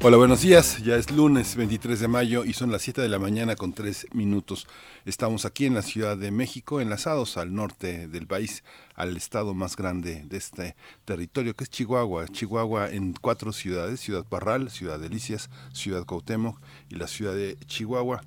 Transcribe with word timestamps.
Hola, 0.00 0.16
buenos 0.16 0.42
días. 0.42 0.78
Ya 0.84 0.94
es 0.94 1.10
lunes 1.10 1.56
23 1.56 1.98
de 1.98 2.06
mayo 2.06 2.44
y 2.44 2.52
son 2.52 2.70
las 2.70 2.82
7 2.82 3.02
de 3.02 3.08
la 3.08 3.18
mañana 3.18 3.56
con 3.56 3.72
3 3.72 4.06
minutos. 4.12 4.68
Estamos 5.04 5.44
aquí 5.44 5.66
en 5.66 5.74
la 5.74 5.82
Ciudad 5.82 6.16
de 6.16 6.30
México, 6.30 6.80
enlazados 6.80 7.36
al 7.36 7.52
norte 7.52 8.06
del 8.06 8.28
país, 8.28 8.62
al 8.94 9.16
estado 9.16 9.54
más 9.54 9.74
grande 9.74 10.22
de 10.24 10.36
este 10.36 10.76
territorio, 11.04 11.56
que 11.56 11.64
es 11.64 11.70
Chihuahua. 11.70 12.28
Chihuahua 12.28 12.90
en 12.90 13.12
cuatro 13.20 13.52
ciudades, 13.52 13.98
Ciudad 13.98 14.24
Parral, 14.24 14.70
Ciudad 14.70 15.00
Delicias, 15.00 15.50
Ciudad 15.72 16.06
Cuauhtémoc 16.06 16.60
y 16.88 16.94
la 16.94 17.08
ciudad 17.08 17.34
de 17.34 17.58
Chihuahua 17.66 18.22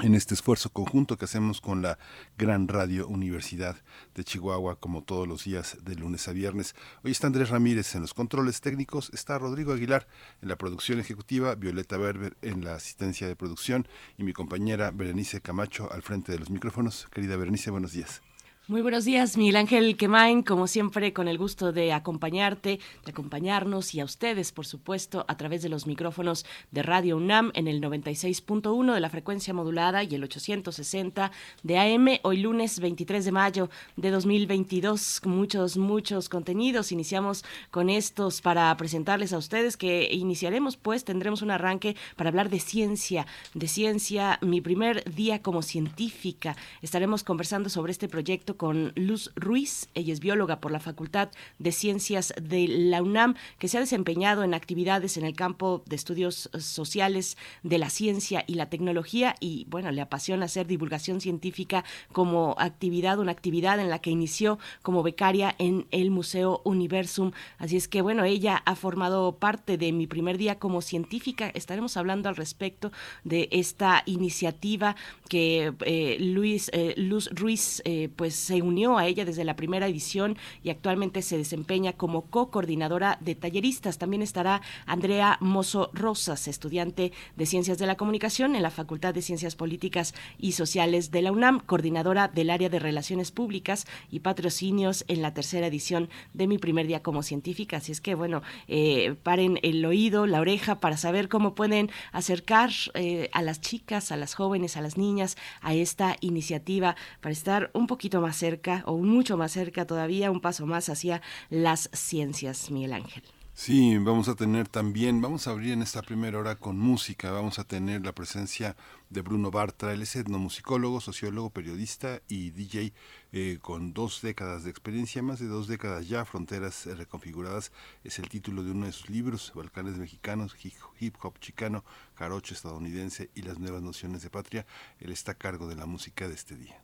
en 0.00 0.14
este 0.14 0.34
esfuerzo 0.34 0.70
conjunto 0.70 1.18
que 1.18 1.26
hacemos 1.26 1.60
con 1.60 1.82
la 1.82 1.98
Gran 2.38 2.66
Radio 2.66 3.06
Universidad 3.08 3.76
de 4.14 4.24
Chihuahua, 4.24 4.80
como 4.80 5.02
todos 5.02 5.28
los 5.28 5.44
días 5.44 5.76
de 5.82 5.94
lunes 5.96 6.26
a 6.28 6.32
viernes. 6.32 6.74
Hoy 7.04 7.10
está 7.10 7.26
Andrés 7.26 7.50
Ramírez 7.50 7.94
en 7.94 8.00
los 8.00 8.14
controles 8.14 8.62
técnicos, 8.62 9.10
está 9.12 9.38
Rodrigo 9.38 9.72
Aguilar 9.72 10.06
en 10.40 10.48
la 10.48 10.56
producción 10.56 10.98
ejecutiva, 10.98 11.54
Violeta 11.56 11.98
Berber 11.98 12.36
en 12.40 12.64
la 12.64 12.74
asistencia 12.74 13.28
de 13.28 13.36
producción 13.36 13.86
y 14.16 14.24
mi 14.24 14.32
compañera 14.32 14.90
Berenice 14.92 15.42
Camacho 15.42 15.92
al 15.92 16.02
frente 16.02 16.32
de 16.32 16.38
los 16.38 16.48
micrófonos. 16.48 17.06
Querida 17.12 17.36
Berenice, 17.36 17.70
buenos 17.70 17.92
días. 17.92 18.22
Muy 18.68 18.80
buenos 18.80 19.04
días, 19.04 19.36
Miguel 19.36 19.56
Ángel 19.56 19.96
Quemain, 19.96 20.44
como 20.44 20.68
siempre, 20.68 21.12
con 21.12 21.26
el 21.26 21.36
gusto 21.36 21.72
de 21.72 21.92
acompañarte, 21.92 22.78
de 23.04 23.10
acompañarnos 23.10 23.92
y 23.92 23.98
a 23.98 24.04
ustedes, 24.04 24.52
por 24.52 24.66
supuesto, 24.66 25.24
a 25.26 25.36
través 25.36 25.62
de 25.62 25.68
los 25.68 25.88
micrófonos 25.88 26.46
de 26.70 26.84
Radio 26.84 27.16
UNAM 27.16 27.50
en 27.54 27.66
el 27.66 27.80
96.1 27.80 28.94
de 28.94 29.00
la 29.00 29.10
frecuencia 29.10 29.52
modulada 29.52 30.04
y 30.04 30.14
el 30.14 30.22
860 30.22 31.32
de 31.64 31.76
AM, 31.76 32.20
hoy 32.22 32.36
lunes 32.36 32.78
23 32.78 33.24
de 33.24 33.32
mayo 33.32 33.68
de 33.96 34.12
2022, 34.12 35.22
muchos, 35.24 35.76
muchos 35.76 36.28
contenidos. 36.28 36.92
Iniciamos 36.92 37.44
con 37.72 37.90
estos 37.90 38.42
para 38.42 38.76
presentarles 38.76 39.32
a 39.32 39.38
ustedes 39.38 39.76
que 39.76 40.08
iniciaremos, 40.12 40.76
pues, 40.76 41.04
tendremos 41.04 41.42
un 41.42 41.50
arranque 41.50 41.96
para 42.14 42.28
hablar 42.28 42.48
de 42.48 42.60
ciencia, 42.60 43.26
de 43.54 43.66
ciencia, 43.66 44.38
mi 44.40 44.60
primer 44.60 45.02
día 45.12 45.42
como 45.42 45.62
científica. 45.62 46.56
Estaremos 46.80 47.24
conversando 47.24 47.68
sobre 47.68 47.90
este 47.90 48.08
proyecto 48.08 48.51
con 48.56 48.92
Luz 48.96 49.32
Ruiz. 49.36 49.88
Ella 49.94 50.12
es 50.12 50.20
bióloga 50.20 50.60
por 50.60 50.72
la 50.72 50.80
Facultad 50.80 51.30
de 51.58 51.72
Ciencias 51.72 52.34
de 52.40 52.68
la 52.68 53.02
UNAM, 53.02 53.34
que 53.58 53.68
se 53.68 53.76
ha 53.76 53.80
desempeñado 53.80 54.44
en 54.44 54.54
actividades 54.54 55.16
en 55.16 55.24
el 55.24 55.34
campo 55.34 55.82
de 55.86 55.96
estudios 55.96 56.50
sociales 56.58 57.36
de 57.62 57.78
la 57.78 57.90
ciencia 57.90 58.44
y 58.46 58.54
la 58.54 58.70
tecnología 58.70 59.34
y, 59.40 59.66
bueno, 59.68 59.90
le 59.90 60.00
apasiona 60.00 60.46
hacer 60.46 60.66
divulgación 60.66 61.20
científica 61.20 61.84
como 62.12 62.54
actividad, 62.58 63.18
una 63.18 63.32
actividad 63.32 63.80
en 63.80 63.90
la 63.90 64.00
que 64.00 64.10
inició 64.10 64.58
como 64.82 65.02
becaria 65.02 65.54
en 65.58 65.86
el 65.90 66.10
Museo 66.10 66.60
Universum. 66.64 67.32
Así 67.58 67.76
es 67.76 67.88
que, 67.88 68.02
bueno, 68.02 68.24
ella 68.24 68.62
ha 68.64 68.74
formado 68.76 69.36
parte 69.36 69.78
de 69.78 69.92
mi 69.92 70.06
primer 70.06 70.38
día 70.38 70.58
como 70.58 70.82
científica. 70.82 71.50
Estaremos 71.54 71.96
hablando 71.96 72.28
al 72.28 72.36
respecto 72.36 72.92
de 73.24 73.48
esta 73.50 74.02
iniciativa 74.06 74.96
que 75.28 75.72
eh, 75.84 76.16
Luis, 76.20 76.70
eh, 76.72 76.94
Luz 76.96 77.30
Ruiz, 77.32 77.82
eh, 77.84 78.08
pues 78.14 78.41
se 78.42 78.60
unió 78.60 78.98
a 78.98 79.06
ella 79.06 79.24
desde 79.24 79.44
la 79.44 79.56
primera 79.56 79.86
edición 79.86 80.36
y 80.62 80.70
actualmente 80.70 81.22
se 81.22 81.38
desempeña 81.38 81.92
como 81.92 82.22
co-coordinadora 82.22 83.18
de 83.20 83.34
talleristas. 83.34 83.98
También 83.98 84.22
estará 84.22 84.62
Andrea 84.86 85.38
Mozo 85.40 85.90
Rosas, 85.92 86.48
estudiante 86.48 87.12
de 87.36 87.46
Ciencias 87.46 87.78
de 87.78 87.86
la 87.86 87.96
Comunicación 87.96 88.56
en 88.56 88.62
la 88.62 88.70
Facultad 88.70 89.14
de 89.14 89.22
Ciencias 89.22 89.56
Políticas 89.56 90.14
y 90.38 90.52
Sociales 90.52 91.10
de 91.10 91.22
la 91.22 91.32
UNAM, 91.32 91.60
coordinadora 91.60 92.28
del 92.28 92.50
área 92.50 92.68
de 92.68 92.78
Relaciones 92.78 93.30
Públicas 93.30 93.86
y 94.10 94.20
Patrocinios 94.20 95.04
en 95.08 95.22
la 95.22 95.34
tercera 95.34 95.66
edición 95.66 96.08
de 96.34 96.46
mi 96.46 96.58
primer 96.58 96.86
día 96.86 97.02
como 97.02 97.22
científica. 97.22 97.78
Así 97.78 97.92
es 97.92 98.00
que, 98.00 98.14
bueno, 98.14 98.42
eh, 98.68 99.14
paren 99.22 99.58
el 99.62 99.84
oído, 99.84 100.26
la 100.26 100.40
oreja 100.40 100.80
para 100.80 100.96
saber 100.96 101.28
cómo 101.28 101.54
pueden 101.54 101.90
acercar 102.12 102.70
eh, 102.94 103.30
a 103.32 103.42
las 103.42 103.60
chicas, 103.60 104.10
a 104.12 104.16
las 104.16 104.34
jóvenes, 104.34 104.76
a 104.76 104.80
las 104.80 104.96
niñas 104.96 105.36
a 105.60 105.74
esta 105.74 106.16
iniciativa 106.20 106.96
para 107.20 107.32
estar 107.32 107.70
un 107.74 107.86
poquito 107.86 108.20
más 108.20 108.31
cerca 108.32 108.82
o 108.86 108.98
mucho 108.98 109.36
más 109.36 109.52
cerca 109.52 109.86
todavía, 109.86 110.30
un 110.30 110.40
paso 110.40 110.66
más 110.66 110.88
hacia 110.88 111.22
las 111.50 111.90
ciencias, 111.92 112.70
Miguel 112.70 112.94
Ángel. 112.94 113.22
Sí, 113.54 113.98
vamos 113.98 114.28
a 114.28 114.34
tener 114.34 114.66
también, 114.66 115.20
vamos 115.20 115.46
a 115.46 115.50
abrir 115.50 115.72
en 115.72 115.82
esta 115.82 116.00
primera 116.00 116.38
hora 116.38 116.56
con 116.56 116.78
música, 116.78 117.30
vamos 117.30 117.58
a 117.58 117.64
tener 117.64 118.02
la 118.04 118.14
presencia 118.14 118.76
de 119.10 119.20
Bruno 119.20 119.50
Bartra, 119.50 119.92
él 119.92 120.00
es 120.00 120.16
etnomusicólogo, 120.16 121.02
sociólogo, 121.02 121.50
periodista 121.50 122.22
y 122.28 122.50
DJ 122.50 122.94
eh, 123.32 123.58
con 123.60 123.92
dos 123.92 124.22
décadas 124.22 124.64
de 124.64 124.70
experiencia, 124.70 125.22
más 125.22 125.38
de 125.38 125.48
dos 125.48 125.68
décadas 125.68 126.08
ya, 126.08 126.24
Fronteras 126.24 126.86
Reconfiguradas, 126.86 127.72
es 128.04 128.18
el 128.18 128.30
título 128.30 128.64
de 128.64 128.70
uno 128.70 128.86
de 128.86 128.92
sus 128.92 129.10
libros, 129.10 129.52
Balcanes 129.54 129.98
Mexicanos, 129.98 130.56
Hip 130.98 131.14
Hop 131.22 131.38
Chicano, 131.38 131.84
Carocho 132.14 132.54
Estadounidense 132.54 133.30
y 133.34 133.42
las 133.42 133.58
Nuevas 133.58 133.82
Nociones 133.82 134.22
de 134.22 134.30
Patria, 134.30 134.66
él 134.98 135.12
está 135.12 135.32
a 135.32 135.38
cargo 135.38 135.68
de 135.68 135.76
la 135.76 135.84
música 135.84 136.26
de 136.26 136.34
este 136.34 136.56
día. 136.56 136.82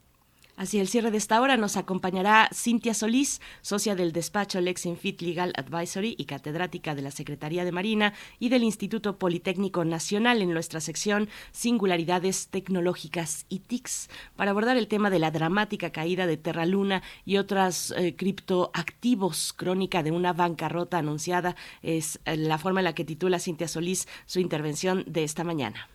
Hacia 0.59 0.81
el 0.81 0.89
cierre 0.89 1.13
de 1.13 1.19
esta 1.19 1.41
hora 1.41 1.57
nos 1.57 1.77
acompañará 1.77 2.51
Cintia 2.53 2.93
Solís, 2.93 3.41
socia 3.63 3.95
del 3.95 4.11
despacho 4.11 4.61
Lexinfit 4.61 5.23
Legal 5.23 5.53
Advisory 5.57 6.17
y 6.19 6.25
catedrática 6.25 6.97
de 6.97 7.03
la 7.03 7.13
Secretaría 7.13 7.65
de 7.65 7.71
Marina 7.71 8.13
y 8.41 8.49
del 8.49 8.65
Instituto 8.65 9.21
Politécnico 9.21 9.85
Nacional 9.85 10.43
en 10.43 10.53
nuestra 10.53 10.81
sección 10.81 11.29
Singularidades 11.53 12.49
Tecnológicas 12.49 13.47
y 13.49 13.61
TICs, 13.61 14.11
para 14.35 14.51
abordar 14.51 14.77
el 14.77 14.89
tema 14.89 15.11
de 15.11 15.21
la 15.21 15.31
dramática 15.31 15.91
caída 15.91 16.27
de 16.27 16.37
Terra 16.37 16.67
Luna 16.67 17.05
y 17.25 17.37
otros 17.37 17.95
eh, 17.97 18.17
criptoactivos, 18.17 19.53
crónica 19.53 20.03
de 20.03 20.11
una 20.11 20.33
bancarrota 20.33 20.99
anunciada. 20.99 21.55
Es 21.83 22.19
eh, 22.25 22.37
la 22.37 22.59
forma 22.59 22.81
en 22.81 22.85
la 22.85 22.97
que 22.97 23.05
titula 23.05 23.39
Cintia 23.39 23.69
Solís 23.69 24.09
su 24.27 24.41
intervención 24.41 25.05
de 25.07 25.23
esta 25.23 25.45
mañana. 25.45 25.89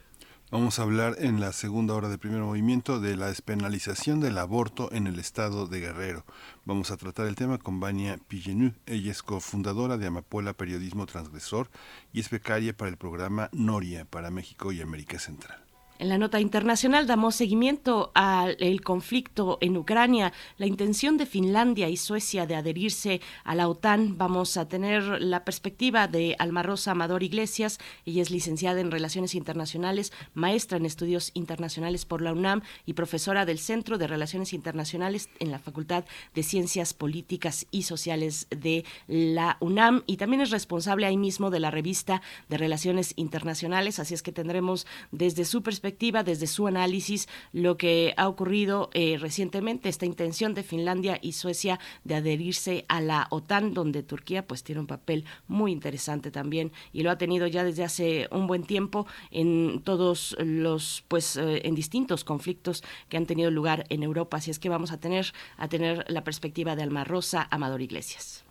Vamos 0.53 0.77
a 0.77 0.83
hablar 0.83 1.15
en 1.17 1.39
la 1.39 1.51
segunda 1.51 1.95
hora 1.95 2.09
de 2.09 2.19
primer 2.19 2.41
movimiento 2.41 2.99
de 2.99 3.17
la 3.17 3.29
despenalización 3.29 4.19
del 4.19 4.37
aborto 4.37 4.87
en 4.91 5.07
el 5.07 5.17
estado 5.17 5.65
de 5.65 5.79
Guerrero. 5.79 6.25
Vamos 6.63 6.91
a 6.91 6.97
tratar 6.97 7.25
el 7.25 7.33
tema 7.33 7.57
con 7.57 7.79
Vania 7.79 8.19
Pillenu. 8.27 8.73
Ella 8.85 9.09
es 9.09 9.23
cofundadora 9.23 9.97
de 9.97 10.05
Amapola 10.05 10.53
Periodismo 10.53 11.07
Transgresor 11.07 11.71
y 12.13 12.19
es 12.19 12.29
becaria 12.29 12.77
para 12.77 12.91
el 12.91 12.97
programa 12.97 13.49
Noria 13.51 14.05
para 14.05 14.29
México 14.29 14.71
y 14.71 14.79
América 14.79 15.17
Central. 15.17 15.62
En 15.99 16.09
la 16.09 16.17
nota 16.17 16.41
internacional 16.41 17.05
damos 17.05 17.35
seguimiento 17.35 18.11
al 18.15 18.81
conflicto 18.81 19.59
en 19.61 19.77
Ucrania, 19.77 20.33
la 20.57 20.65
intención 20.65 21.17
de 21.17 21.27
Finlandia 21.27 21.87
y 21.87 21.97
Suecia 21.97 22.47
de 22.47 22.55
adherirse 22.55 23.21
a 23.43 23.53
la 23.53 23.69
OTAN. 23.69 24.17
Vamos 24.17 24.57
a 24.57 24.67
tener 24.67 25.21
la 25.21 25.45
perspectiva 25.45 26.07
de 26.07 26.35
Alma 26.39 26.63
Rosa 26.63 26.91
Amador 26.91 27.21
Iglesias. 27.21 27.79
Ella 28.05 28.23
es 28.23 28.31
licenciada 28.31 28.81
en 28.81 28.89
Relaciones 28.89 29.35
Internacionales, 29.35 30.11
maestra 30.33 30.77
en 30.77 30.87
Estudios 30.87 31.29
Internacionales 31.35 32.05
por 32.05 32.23
la 32.23 32.33
UNAM 32.33 32.63
y 32.87 32.93
profesora 32.93 33.45
del 33.45 33.59
Centro 33.59 33.99
de 33.99 34.07
Relaciones 34.07 34.51
Internacionales 34.51 35.29
en 35.39 35.51
la 35.51 35.59
Facultad 35.59 36.05
de 36.33 36.41
Ciencias 36.41 36.95
Políticas 36.95 37.67
y 37.69 37.83
Sociales 37.83 38.47
de 38.49 38.83
la 39.07 39.57
UNAM. 39.59 40.03
Y 40.07 40.17
también 40.17 40.41
es 40.41 40.49
responsable 40.49 41.05
ahí 41.05 41.17
mismo 41.17 41.51
de 41.51 41.59
la 41.59 41.69
revista 41.69 42.23
de 42.49 42.57
Relaciones 42.57 43.13
Internacionales. 43.15 43.99
Así 43.99 44.15
es 44.15 44.23
que 44.23 44.31
tendremos 44.31 44.87
desde 45.11 45.45
su 45.45 45.61
perspectiva 45.61 45.82
desde 45.83 46.47
su 46.47 46.67
análisis, 46.67 47.27
lo 47.51 47.75
que 47.75 48.13
ha 48.15 48.29
ocurrido 48.29 48.89
eh, 48.93 49.17
recientemente, 49.19 49.89
esta 49.89 50.05
intención 50.05 50.53
de 50.53 50.63
Finlandia 50.63 51.19
y 51.21 51.33
Suecia 51.33 51.77
de 52.05 52.15
adherirse 52.15 52.85
a 52.87 53.01
la 53.01 53.27
OTAN, 53.31 53.73
donde 53.73 54.01
Turquía 54.01 54.47
pues 54.47 54.63
tiene 54.63 54.79
un 54.79 54.87
papel 54.87 55.25
muy 55.47 55.73
interesante 55.73 56.31
también 56.31 56.71
y 56.93 57.03
lo 57.03 57.11
ha 57.11 57.17
tenido 57.17 57.47
ya 57.47 57.65
desde 57.65 57.83
hace 57.83 58.29
un 58.31 58.47
buen 58.47 58.63
tiempo 58.63 59.07
en 59.29 59.81
todos 59.83 60.37
los 60.39 61.03
pues 61.09 61.35
eh, 61.35 61.67
en 61.67 61.75
distintos 61.75 62.23
conflictos 62.23 62.81
que 63.09 63.17
han 63.17 63.25
tenido 63.25 63.51
lugar 63.51 63.85
en 63.89 64.03
Europa. 64.03 64.37
Así 64.37 64.51
es 64.51 64.59
que 64.59 64.69
vamos 64.69 64.91
a 64.91 65.01
tener 65.01 65.33
a 65.57 65.67
tener 65.67 66.05
la 66.07 66.23
perspectiva 66.23 66.77
de 66.77 66.83
Alma 66.83 67.03
Rosa 67.03 67.47
Amador 67.51 67.81
Iglesias. 67.81 68.45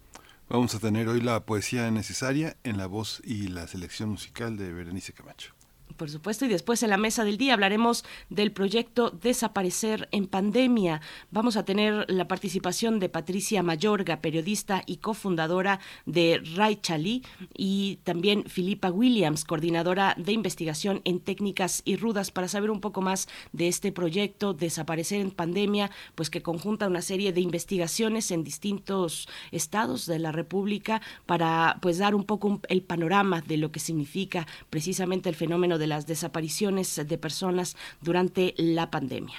Vamos 0.50 0.75
a 0.75 0.81
tener 0.81 1.08
hoy 1.08 1.23
la 1.23 1.46
poesía 1.46 1.90
necesaria 1.90 2.58
en 2.62 2.76
la 2.76 2.87
voz 2.87 3.23
y 3.25 3.49
la 3.49 3.67
selección 3.67 4.11
musical 4.11 4.58
de 4.58 4.70
Berenice 4.70 5.14
Camacho. 5.14 5.55
Por 5.97 6.11
supuesto, 6.11 6.44
y 6.44 6.49
después 6.49 6.83
en 6.83 6.91
la 6.91 6.97
mesa 6.97 7.25
del 7.25 7.39
día 7.39 7.55
hablaremos 7.55 8.05
del 8.31 8.53
proyecto 8.53 9.11
Desaparecer 9.11 10.09
en 10.12 10.27
Pandemia. 10.27 11.00
Vamos 11.31 11.56
a 11.56 11.65
tener 11.65 12.05
la 12.09 12.29
participación 12.29 13.00
de 13.00 13.09
Patricia 13.09 13.62
Mayorga, 13.62 14.21
periodista 14.21 14.83
y 14.87 14.99
cofundadora 14.99 15.81
de 16.06 16.43
Raichali, 16.55 17.23
y 17.56 17.99
también 18.05 18.44
Filipa 18.44 18.91
Williams, 18.91 19.44
coordinadora 19.44 20.15
de 20.19 20.33
investigación 20.33 21.00
en 21.05 21.21
técnicas 21.21 21.83
y 21.85 21.97
rudas, 21.97 22.31
para 22.31 22.49
saber 22.49 22.71
un 22.71 22.81
poco 22.81 23.00
más 23.00 23.29
de 23.53 23.69
este 23.69 23.93
proyecto 23.93 24.55
Desaparecer 24.55 25.21
en 25.21 25.31
Pandemia, 25.31 25.91
pues 26.15 26.31
que 26.31 26.43
conjunta 26.43 26.87
una 26.87 27.03
serie 27.03 27.33
de 27.33 27.41
investigaciones 27.41 28.31
en 28.31 28.44
distintos 28.44 29.29
estados 29.50 30.06
de 30.06 30.19
la 30.19 30.33
República 30.33 31.03
para 31.27 31.79
pues 31.81 31.99
dar 31.99 32.15
un 32.15 32.25
poco 32.25 32.61
el 32.69 32.83
panorama 32.83 33.41
de 33.41 33.56
lo 33.56 33.73
que 33.73 33.81
significa 33.81 34.47
precisamente 34.71 35.29
el 35.29 35.35
fenómeno 35.35 35.79
las 35.87 36.06
desapariciones 36.06 37.00
de 37.06 37.19
personas 37.19 37.76
durante 38.00 38.55
la 38.56 38.90
pandemia. 38.90 39.37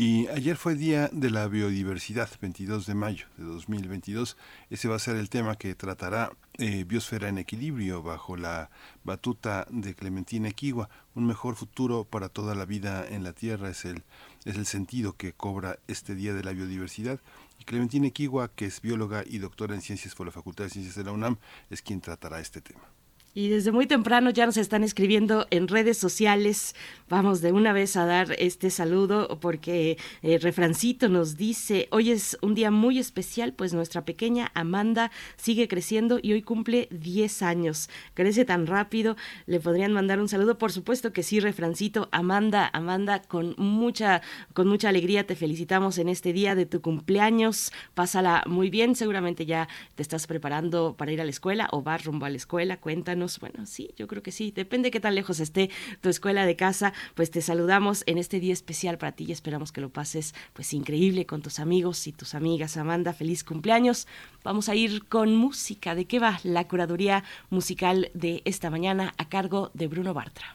Y 0.00 0.28
ayer 0.28 0.56
fue 0.56 0.74
Día 0.74 1.08
de 1.12 1.30
la 1.30 1.48
Biodiversidad, 1.48 2.28
22 2.40 2.86
de 2.86 2.94
mayo 2.94 3.26
de 3.36 3.44
2022. 3.44 4.36
Ese 4.70 4.86
va 4.86 4.96
a 4.96 5.00
ser 5.00 5.16
el 5.16 5.30
tema 5.30 5.56
que 5.56 5.74
tratará 5.74 6.30
eh, 6.58 6.84
Biosfera 6.84 7.28
en 7.28 7.38
Equilibrio 7.38 8.02
bajo 8.02 8.36
la 8.36 8.70
batuta 9.02 9.66
de 9.70 9.94
Clementina 9.94 10.50
Equigua. 10.50 10.90
Un 11.14 11.26
mejor 11.26 11.56
futuro 11.56 12.04
para 12.04 12.28
toda 12.28 12.54
la 12.54 12.66
vida 12.66 13.08
en 13.08 13.24
la 13.24 13.32
Tierra 13.32 13.70
es 13.70 13.86
el, 13.86 14.04
es 14.44 14.56
el 14.56 14.66
sentido 14.66 15.14
que 15.14 15.32
cobra 15.32 15.78
este 15.88 16.14
Día 16.14 16.34
de 16.34 16.44
la 16.44 16.52
Biodiversidad. 16.52 17.18
Y 17.58 17.64
Clementina 17.64 18.06
Equigua, 18.06 18.52
que 18.54 18.66
es 18.66 18.82
bióloga 18.82 19.24
y 19.26 19.38
doctora 19.38 19.74
en 19.74 19.80
ciencias 19.80 20.14
por 20.14 20.26
la 20.26 20.32
Facultad 20.32 20.64
de 20.64 20.70
Ciencias 20.70 20.96
de 20.96 21.04
la 21.04 21.12
UNAM, 21.12 21.38
es 21.70 21.80
quien 21.80 22.00
tratará 22.02 22.40
este 22.40 22.60
tema. 22.60 22.97
Y 23.34 23.50
desde 23.50 23.72
muy 23.72 23.86
temprano 23.86 24.30
ya 24.30 24.46
nos 24.46 24.56
están 24.56 24.82
escribiendo 24.82 25.46
en 25.50 25.68
redes 25.68 25.98
sociales. 25.98 26.74
Vamos 27.08 27.40
de 27.40 27.52
una 27.52 27.72
vez 27.72 27.96
a 27.96 28.04
dar 28.04 28.34
este 28.38 28.70
saludo 28.70 29.38
porque 29.40 29.96
eh, 30.22 30.38
Refrancito 30.38 31.08
nos 31.08 31.36
dice, 31.36 31.88
hoy 31.90 32.10
es 32.10 32.38
un 32.40 32.54
día 32.54 32.70
muy 32.70 32.98
especial, 32.98 33.52
pues 33.52 33.74
nuestra 33.74 34.04
pequeña 34.04 34.50
Amanda 34.54 35.10
sigue 35.36 35.68
creciendo 35.68 36.18
y 36.20 36.32
hoy 36.32 36.42
cumple 36.42 36.88
10 36.90 37.42
años. 37.42 37.90
Crece 38.14 38.44
tan 38.44 38.66
rápido, 38.66 39.16
le 39.46 39.60
podrían 39.60 39.92
mandar 39.92 40.20
un 40.20 40.28
saludo. 40.28 40.58
Por 40.58 40.72
supuesto 40.72 41.12
que 41.12 41.22
sí, 41.22 41.38
Refrancito. 41.38 42.08
Amanda, 42.12 42.68
Amanda, 42.72 43.22
con 43.22 43.54
mucha, 43.58 44.22
con 44.54 44.68
mucha 44.68 44.88
alegría 44.88 45.26
te 45.26 45.36
felicitamos 45.36 45.98
en 45.98 46.08
este 46.08 46.32
día 46.32 46.54
de 46.54 46.66
tu 46.66 46.80
cumpleaños. 46.80 47.72
Pásala 47.94 48.42
muy 48.46 48.70
bien, 48.70 48.96
seguramente 48.96 49.46
ya 49.46 49.68
te 49.94 50.02
estás 50.02 50.26
preparando 50.26 50.94
para 50.96 51.12
ir 51.12 51.20
a 51.20 51.24
la 51.24 51.30
escuela 51.30 51.68
o 51.72 51.82
vas 51.82 52.04
rumbo 52.04 52.26
a 52.26 52.30
la 52.30 52.36
escuela. 52.36 52.78
Cuéntanos 52.78 53.17
bueno, 53.40 53.66
sí, 53.66 53.90
yo 53.96 54.06
creo 54.06 54.22
que 54.22 54.32
sí, 54.32 54.52
depende 54.54 54.90
qué 54.90 55.00
tan 55.00 55.14
lejos 55.14 55.40
esté 55.40 55.70
tu 56.00 56.08
escuela 56.08 56.46
de 56.46 56.56
casa, 56.56 56.92
pues 57.14 57.30
te 57.30 57.42
saludamos 57.42 58.04
en 58.06 58.18
este 58.18 58.40
día 58.40 58.52
especial 58.52 58.98
para 58.98 59.12
ti 59.12 59.24
y 59.28 59.32
esperamos 59.32 59.72
que 59.72 59.80
lo 59.80 59.90
pases 59.90 60.34
pues 60.52 60.72
increíble 60.72 61.26
con 61.26 61.42
tus 61.42 61.58
amigos 61.58 62.06
y 62.06 62.12
tus 62.12 62.34
amigas. 62.34 62.76
Amanda, 62.76 63.12
feliz 63.12 63.44
cumpleaños. 63.44 64.06
Vamos 64.44 64.68
a 64.68 64.74
ir 64.74 65.06
con 65.06 65.34
música. 65.34 65.94
¿De 65.94 66.06
qué 66.06 66.18
va 66.18 66.40
la 66.44 66.66
curaduría 66.68 67.24
musical 67.50 68.10
de 68.14 68.42
esta 68.44 68.70
mañana 68.70 69.14
a 69.18 69.28
cargo 69.28 69.70
de 69.74 69.88
Bruno 69.88 70.14
Bartra? 70.14 70.54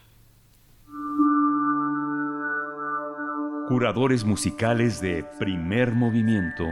Curadores 3.68 4.24
musicales 4.24 5.00
de 5.00 5.24
primer 5.38 5.92
movimiento. 5.92 6.64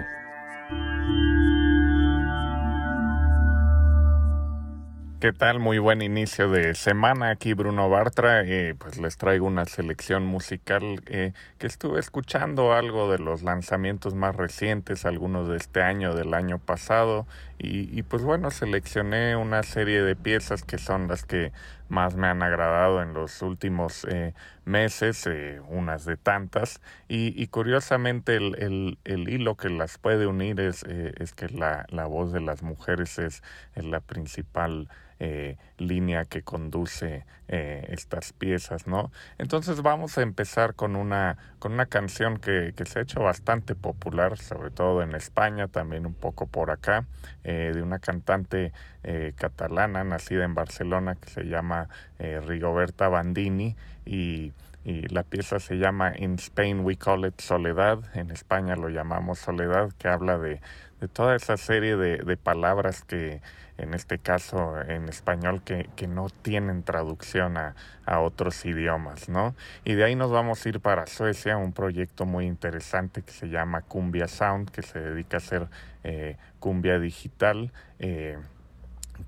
¿Qué 5.22 5.32
tal? 5.32 5.60
Muy 5.60 5.78
buen 5.78 6.02
inicio 6.02 6.50
de 6.50 6.74
semana. 6.74 7.30
Aquí 7.30 7.54
Bruno 7.54 7.88
Bartra. 7.88 8.42
Eh, 8.44 8.74
pues 8.76 8.98
les 8.98 9.16
traigo 9.16 9.46
una 9.46 9.66
selección 9.66 10.26
musical 10.26 11.00
eh, 11.06 11.32
que 11.58 11.68
estuve 11.68 12.00
escuchando 12.00 12.72
algo 12.72 13.08
de 13.08 13.20
los 13.20 13.44
lanzamientos 13.44 14.16
más 14.16 14.34
recientes, 14.34 15.06
algunos 15.06 15.48
de 15.48 15.58
este 15.58 15.80
año, 15.80 16.16
del 16.16 16.34
año 16.34 16.58
pasado. 16.58 17.28
Y, 17.64 18.02
pues 18.02 18.24
bueno, 18.24 18.50
seleccioné 18.50 19.36
una 19.36 19.62
serie 19.62 20.02
de 20.02 20.16
piezas 20.16 20.64
que 20.64 20.78
son 20.78 21.06
las 21.06 21.24
que 21.24 21.52
más 21.88 22.16
me 22.16 22.26
han 22.26 22.42
agradado 22.42 23.00
en 23.00 23.14
los 23.14 23.40
últimos 23.40 24.04
eh, 24.10 24.34
meses, 24.64 25.30
unas 25.68 26.04
de 26.04 26.16
tantas. 26.16 26.80
Y, 27.06 27.46
curiosamente 27.46 28.34
el, 28.34 28.98
hilo 29.04 29.56
que 29.56 29.68
las 29.70 29.98
puede 29.98 30.26
unir 30.26 30.58
es, 30.58 30.82
es 30.82 31.34
que 31.34 31.50
la, 31.50 31.86
voz 32.06 32.32
de 32.32 32.40
las 32.40 32.64
mujeres 32.64 33.20
es, 33.20 33.44
es 33.76 33.84
la 33.84 34.00
principal 34.00 34.88
eh, 35.24 35.56
línea 35.78 36.24
que 36.24 36.42
conduce 36.42 37.24
eh, 37.46 37.86
estas 37.90 38.32
piezas, 38.32 38.88
¿no? 38.88 39.12
Entonces 39.38 39.80
vamos 39.80 40.18
a 40.18 40.22
empezar 40.22 40.74
con 40.74 40.96
una, 40.96 41.38
con 41.60 41.74
una 41.74 41.86
canción 41.86 42.38
que, 42.38 42.72
que, 42.74 42.84
se 42.86 42.98
ha 42.98 43.02
hecho 43.02 43.20
bastante 43.20 43.76
popular, 43.76 44.36
sobre 44.36 44.72
todo 44.72 45.00
en 45.00 45.14
España, 45.14 45.68
también 45.68 46.06
un 46.06 46.14
poco 46.14 46.48
por 46.48 46.72
acá, 46.72 47.06
eh, 47.44 47.70
de 47.72 47.82
una 47.82 48.00
cantante 48.00 48.72
catalana 49.36 50.02
nacida 50.02 50.44
en 50.44 50.54
Barcelona 50.54 51.14
que 51.14 51.28
se 51.28 51.44
llama 51.44 51.88
Rigoberta 52.18 53.08
Bandini 53.08 53.76
y 54.04 54.52
y 54.84 55.02
la 55.08 55.22
pieza 55.22 55.60
se 55.60 55.76
llama 55.76 56.12
In 56.16 56.34
Spain 56.34 56.80
We 56.80 56.96
Call 56.96 57.26
It 57.26 57.40
Soledad, 57.40 58.00
en 58.14 58.32
España 58.32 58.74
lo 58.74 58.88
llamamos 58.88 59.38
Soledad, 59.38 59.92
que 59.98 60.08
habla 60.08 60.38
de, 60.38 60.60
de 61.00 61.08
toda 61.08 61.36
esa 61.36 61.56
serie 61.56 61.96
de, 61.96 62.18
de 62.18 62.36
palabras 62.36 63.02
que, 63.02 63.40
en 63.78 63.94
este 63.94 64.18
caso 64.18 64.80
en 64.80 65.08
español, 65.08 65.62
que, 65.64 65.88
que 65.96 66.06
no 66.06 66.28
tienen 66.28 66.82
traducción 66.82 67.56
a, 67.56 67.74
a, 68.06 68.20
otros 68.20 68.64
idiomas, 68.64 69.28
¿no? 69.28 69.54
Y 69.84 69.94
de 69.94 70.04
ahí 70.04 70.14
nos 70.14 70.30
vamos 70.30 70.64
a 70.64 70.68
ir 70.68 70.80
para 70.80 71.06
Suecia, 71.06 71.56
un 71.56 71.72
proyecto 71.72 72.26
muy 72.26 72.46
interesante 72.46 73.22
que 73.22 73.32
se 73.32 73.48
llama 73.48 73.82
Cumbia 73.82 74.28
Sound, 74.28 74.70
que 74.70 74.82
se 74.82 75.00
dedica 75.00 75.36
a 75.36 75.38
hacer 75.38 75.68
eh, 76.04 76.36
cumbia 76.60 76.98
digital. 76.98 77.72
Eh, 77.98 78.38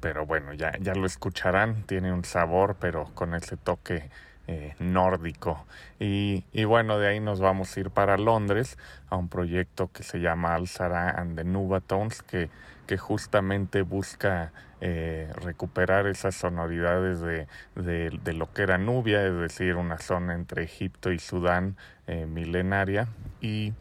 pero 0.01 0.27
bueno, 0.27 0.53
ya, 0.55 0.73
ya 0.81 0.95
lo 0.95 1.07
escucharán, 1.07 1.83
tiene 1.83 2.13
un 2.13 2.25
sabor, 2.25 2.77
pero 2.81 3.05
con 3.15 3.35
ese 3.35 3.57
toque 3.57 4.11
eh, 4.47 4.75
nórdico. 4.79 5.65
Y, 5.99 6.45
y, 6.53 6.65
bueno, 6.65 6.99
de 6.99 7.09
ahí 7.09 7.21
nos 7.21 7.41
vamos 7.41 7.75
a 7.75 7.81
ir 7.81 7.91
para 7.91 8.19
Londres 8.19 8.77
a 9.09 9.17
un 9.17 9.29
proyecto 9.29 9.91
que 9.93 10.03
se 10.03 10.19
llama 10.21 10.55
Alzara 10.55 11.11
and 11.11 11.37
the 11.37 11.45
Nubatones, 11.45 12.23
que 12.23 12.51
que 12.87 12.99
justamente 12.99 13.83
busca 13.83 14.53
eh, 14.81 15.33
recuperar 15.37 16.07
esas 16.07 16.35
sonoridades 16.35 17.21
de, 17.21 17.47
de, 17.75 18.33
lo 18.35 18.53
que 18.53 18.63
era 18.63 18.77
Nubia, 18.77 19.27
es 19.27 19.35
decir, 19.35 19.77
una 19.77 19.99
zona 19.99 20.35
entre 20.35 20.65
Egipto 20.65 21.11
y 21.11 21.19
Sudán 21.19 21.77
eh, 22.07 22.27
milenaria, 22.27 23.09
y, 23.41 23.73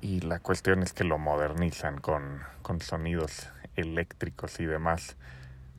y, 0.00 0.20
la 0.20 0.38
cuestión 0.38 0.82
es 0.82 0.92
que 0.92 1.04
lo 1.04 1.18
modernizan 1.18 2.00
con, 2.00 2.40
con 2.62 2.80
sonidos 2.80 3.48
eléctricos 3.76 4.60
y 4.60 4.66
demás. 4.66 5.16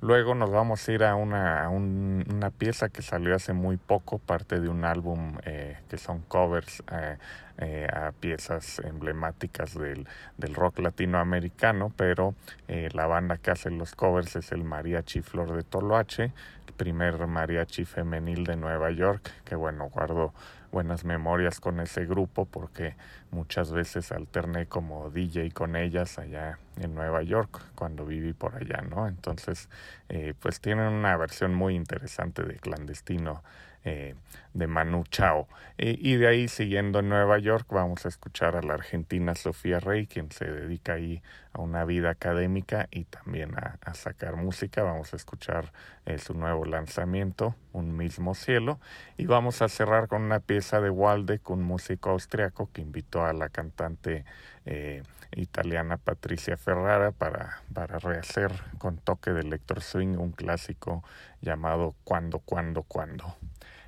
Luego 0.01 0.33
nos 0.33 0.49
vamos 0.49 0.89
a 0.89 0.91
ir 0.91 1.03
a 1.03 1.13
una, 1.13 1.63
a 1.63 1.69
una 1.69 2.49
pieza 2.49 2.89
que 2.89 3.03
salió 3.03 3.35
hace 3.35 3.53
muy 3.53 3.77
poco, 3.77 4.17
parte 4.17 4.59
de 4.59 4.67
un 4.67 4.83
álbum 4.83 5.37
eh, 5.45 5.77
que 5.89 5.99
son 5.99 6.21
covers 6.21 6.81
eh, 6.91 7.17
eh, 7.59 7.87
a 7.93 8.11
piezas 8.11 8.79
emblemáticas 8.79 9.77
del, 9.77 10.07
del 10.37 10.55
rock 10.55 10.79
latinoamericano, 10.79 11.93
pero 11.95 12.33
la 12.67 13.05
banda 13.05 13.37
que 13.37 13.51
hace 13.51 13.69
los 13.69 13.93
covers 13.93 14.35
es 14.37 14.51
el 14.51 14.63
Mariachi 14.63 15.21
Flor 15.21 15.55
de 15.55 15.61
Toloache, 15.61 16.31
el 16.67 16.73
primer 16.75 17.27
mariachi 17.27 17.85
femenil 17.85 18.43
de 18.43 18.55
Nueva 18.55 18.89
York, 18.89 19.29
que 19.45 19.55
bueno, 19.55 19.87
guardo 19.89 20.33
buenas 20.71 21.03
memorias 21.03 21.59
con 21.59 21.79
ese 21.79 22.05
grupo 22.05 22.45
porque 22.45 22.95
muchas 23.29 23.71
veces 23.71 24.11
alterné 24.11 24.67
como 24.67 25.09
DJ 25.09 25.51
con 25.51 25.75
ellas 25.75 26.17
allá 26.17 26.59
en 26.77 26.95
Nueva 26.95 27.21
York 27.23 27.61
cuando 27.75 28.05
viví 28.05 28.33
por 28.33 28.55
allá, 28.55 28.81
¿no? 28.81 29.07
Entonces, 29.07 29.69
eh, 30.09 30.33
pues 30.39 30.61
tienen 30.61 30.87
una 30.87 31.15
versión 31.17 31.53
muy 31.53 31.75
interesante 31.75 32.43
de 32.43 32.55
clandestino 32.55 33.43
eh, 33.83 34.15
de 34.53 34.67
Manu 34.67 35.03
Chao. 35.05 35.47
y 35.77 36.15
de 36.15 36.27
ahí, 36.27 36.47
siguiendo 36.47 36.99
en 36.99 37.09
Nueva 37.09 37.39
York, 37.39 37.67
vamos 37.71 38.05
a 38.05 38.09
escuchar 38.09 38.55
a 38.55 38.61
la 38.61 38.75
argentina 38.75 39.33
Sofía 39.35 39.79
Rey, 39.79 40.07
quien 40.07 40.31
se 40.31 40.45
dedica 40.45 40.93
ahí 40.93 41.21
a 41.53 41.61
una 41.61 41.83
vida 41.85 42.09
académica 42.09 42.87
y 42.91 43.05
también 43.05 43.55
a, 43.57 43.93
sacar 43.93 44.35
música. 44.35 44.83
Vamos 44.83 45.13
a 45.13 45.17
escuchar 45.17 45.71
eh, 46.05 46.17
su 46.17 46.33
nuevo 46.33 46.65
lanzamiento, 46.65 47.55
Un 47.73 47.95
mismo 47.97 48.35
cielo. 48.35 48.79
Y 49.17 49.25
vamos 49.25 49.61
a 49.61 49.69
cerrar 49.69 50.07
con 50.07 50.21
una 50.21 50.39
pieza 50.39 50.79
de 50.79 50.89
Waldeck, 50.89 51.49
un 51.49 51.63
músico 51.63 52.11
austriaco 52.11 52.69
que 52.71 52.81
invitó 52.81 53.25
a 53.25 53.33
la 53.33 53.49
cantante 53.49 54.25
eh, 54.65 55.03
italiana 55.35 55.97
Patricia 55.97 56.57
Ferrara 56.57 57.11
para, 57.11 57.61
para 57.73 57.99
rehacer 57.99 58.51
con 58.77 58.97
toque 58.97 59.31
de 59.31 59.41
electro 59.41 59.81
swing 59.81 60.17
un 60.17 60.31
clásico 60.31 61.03
llamado 61.41 61.95
Cuando, 62.03 62.39
Cuando, 62.39 62.83
Cuando. 62.83 63.35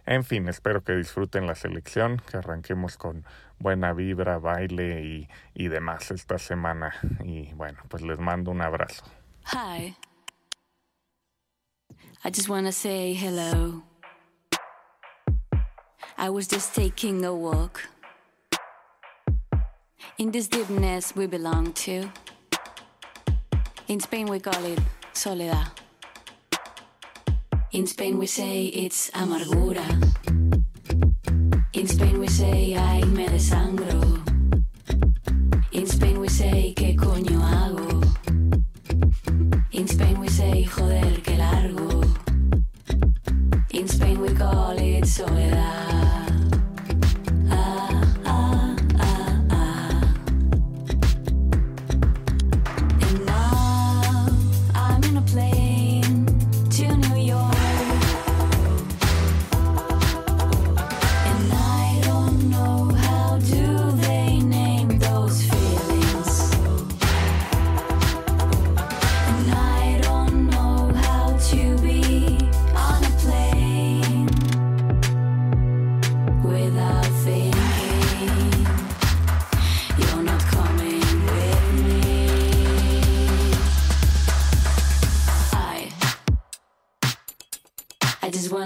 En 0.05 0.24
fin, 0.24 0.50
espero 0.50 0.83
que 0.83 0.93
disfruten 0.93 1.48
la 1.48 1.55
selección, 1.55 2.22
que 2.29 2.38
arranquemos 2.38 2.98
con 2.98 3.25
buena 3.57 3.93
vibra, 3.93 4.38
baile 4.38 5.01
y, 5.01 5.29
y 5.53 5.69
demás 5.69 6.12
esta 6.12 6.38
semana. 6.38 6.93
Y 7.24 7.53
bueno, 7.53 7.79
pues 7.88 8.03
les 8.03 8.19
mando 8.19 8.51
un 8.51 8.62
abrazo. 8.62 9.05
Hi. 9.45 9.95
I 12.25 12.29
just 12.29 12.50
wanna 12.50 12.72
say 12.72 13.13
hello. 13.13 13.83
I 16.17 16.29
was 16.29 16.48
just 16.48 16.74
taking 16.74 17.25
a 17.25 17.33
walk. 17.33 17.81
In 20.17 20.31
this 20.31 20.48
deepness 20.48 21.15
we 21.15 21.27
belong 21.27 21.74
to. 21.74 22.10
In 23.88 24.00
Spain 24.00 24.27
we 24.27 24.39
call 24.39 24.63
it 24.65 24.79
soledad. 25.13 25.82
In 27.74 27.88
Spain 27.88 28.20
we 28.20 28.27
say 28.27 28.65
it's 28.65 29.10
amargura. 29.15 29.84
In 31.74 31.88
Spain 31.88 32.20
we 32.20 32.27
say 32.27 32.75
ay 32.75 33.01
me 33.06 33.25
desangro. 33.25 34.22
In 35.72 35.88
Spain 35.88 36.20
we 36.20 36.30
say 36.30 36.75
qué 36.77 36.96
coño 36.96 37.42
hago. 37.42 38.00
In 39.72 39.88
Spain 39.88 40.20
we 40.20 40.27
say 40.27 40.63
joder 40.65 41.20
que 41.24 41.36
largo. 41.36 42.03
In 43.72 43.88
Spain 43.88 44.22
we 44.22 44.30
call 44.36 44.77
it 44.77 45.08
soledad. 45.08 45.92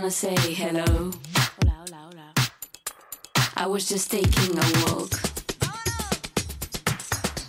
Wanna 0.07 0.15
say 0.15 0.53
hello. 0.53 1.11
Hola, 1.35 1.73
hola, 1.83 1.99
hola. 2.07 2.33
I 3.57 3.67
was 3.67 3.89
just 3.89 4.09
taking 4.09 4.57
a 4.57 4.67
walk. 4.85 5.11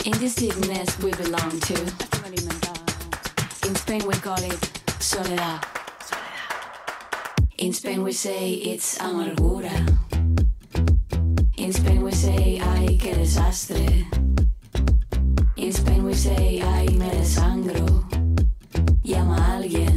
In 0.04 0.18
this 0.18 0.34
deepness 0.34 0.98
we 0.98 1.12
belong 1.12 1.60
to. 1.60 1.78
In 3.68 3.74
Spain 3.76 4.02
we 4.08 4.14
call 4.14 4.42
it 4.42 4.58
soledad. 4.98 5.64
In 7.58 7.72
Spain 7.72 8.02
we 8.02 8.10
say 8.10 8.54
it's 8.54 8.98
amargura. 8.98 9.76
In 11.58 11.72
Spain 11.72 12.02
we 12.02 12.10
say 12.10 12.58
ay 12.58 12.98
qué 13.00 13.14
desastre. 13.14 13.86
In 15.56 15.72
Spain 15.72 16.02
we 16.04 16.14
say 16.14 16.60
ay 16.60 16.88
me 16.88 17.08
desangro. 17.10 17.86
Llama 19.04 19.36
a 19.36 19.56
alguien 19.58 19.87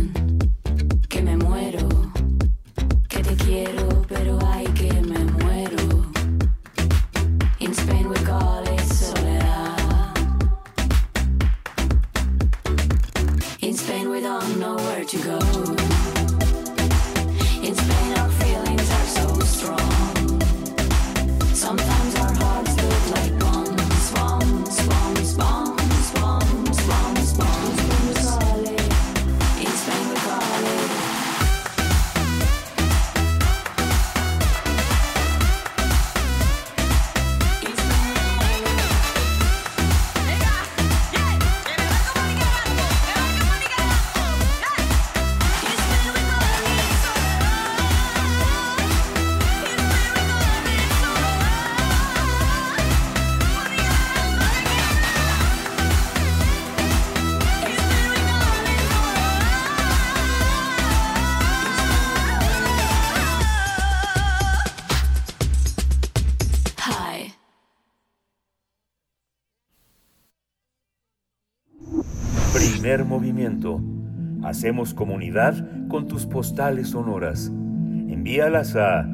Hacemos 74.51 74.93
comunidad 74.93 75.65
con 75.87 76.07
tus 76.09 76.25
postales 76.25 76.89
sonoras. 76.89 77.47
Envíalas 77.47 78.75
a 78.75 79.07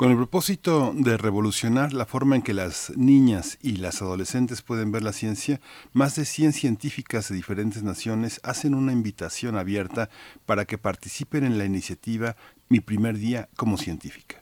Con 0.00 0.10
el 0.10 0.16
propósito 0.16 0.94
de 0.96 1.18
revolucionar 1.18 1.92
la 1.92 2.06
forma 2.06 2.34
en 2.34 2.40
que 2.40 2.54
las 2.54 2.90
niñas 2.96 3.58
y 3.60 3.76
las 3.76 4.00
adolescentes 4.00 4.62
pueden 4.62 4.92
ver 4.92 5.02
la 5.02 5.12
ciencia, 5.12 5.60
más 5.92 6.16
de 6.16 6.24
100 6.24 6.54
científicas 6.54 7.28
de 7.28 7.34
diferentes 7.34 7.82
naciones 7.82 8.40
hacen 8.42 8.74
una 8.74 8.92
invitación 8.92 9.58
abierta 9.58 10.08
para 10.46 10.64
que 10.64 10.78
participen 10.78 11.44
en 11.44 11.58
la 11.58 11.66
iniciativa 11.66 12.36
Mi 12.70 12.80
primer 12.80 13.18
día 13.18 13.50
como 13.56 13.76
científica. 13.76 14.39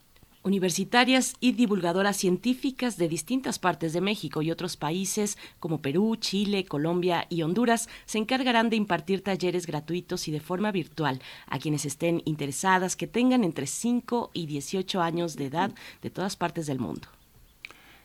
Universitarias 0.48 1.34
y 1.40 1.52
divulgadoras 1.52 2.16
científicas 2.16 2.96
de 2.96 3.06
distintas 3.06 3.58
partes 3.58 3.92
de 3.92 4.00
México 4.00 4.40
y 4.40 4.50
otros 4.50 4.78
países 4.78 5.36
como 5.60 5.82
Perú, 5.82 6.16
Chile, 6.16 6.64
Colombia 6.64 7.26
y 7.28 7.42
Honduras 7.42 7.90
se 8.06 8.16
encargarán 8.16 8.70
de 8.70 8.76
impartir 8.76 9.22
talleres 9.22 9.66
gratuitos 9.66 10.26
y 10.26 10.32
de 10.32 10.40
forma 10.40 10.72
virtual 10.72 11.20
a 11.48 11.58
quienes 11.58 11.84
estén 11.84 12.22
interesadas 12.24 12.96
que 12.96 13.06
tengan 13.06 13.44
entre 13.44 13.66
5 13.66 14.30
y 14.32 14.46
18 14.46 15.02
años 15.02 15.36
de 15.36 15.46
edad 15.46 15.70
de 16.00 16.08
todas 16.08 16.36
partes 16.36 16.66
del 16.66 16.78
mundo. 16.78 17.08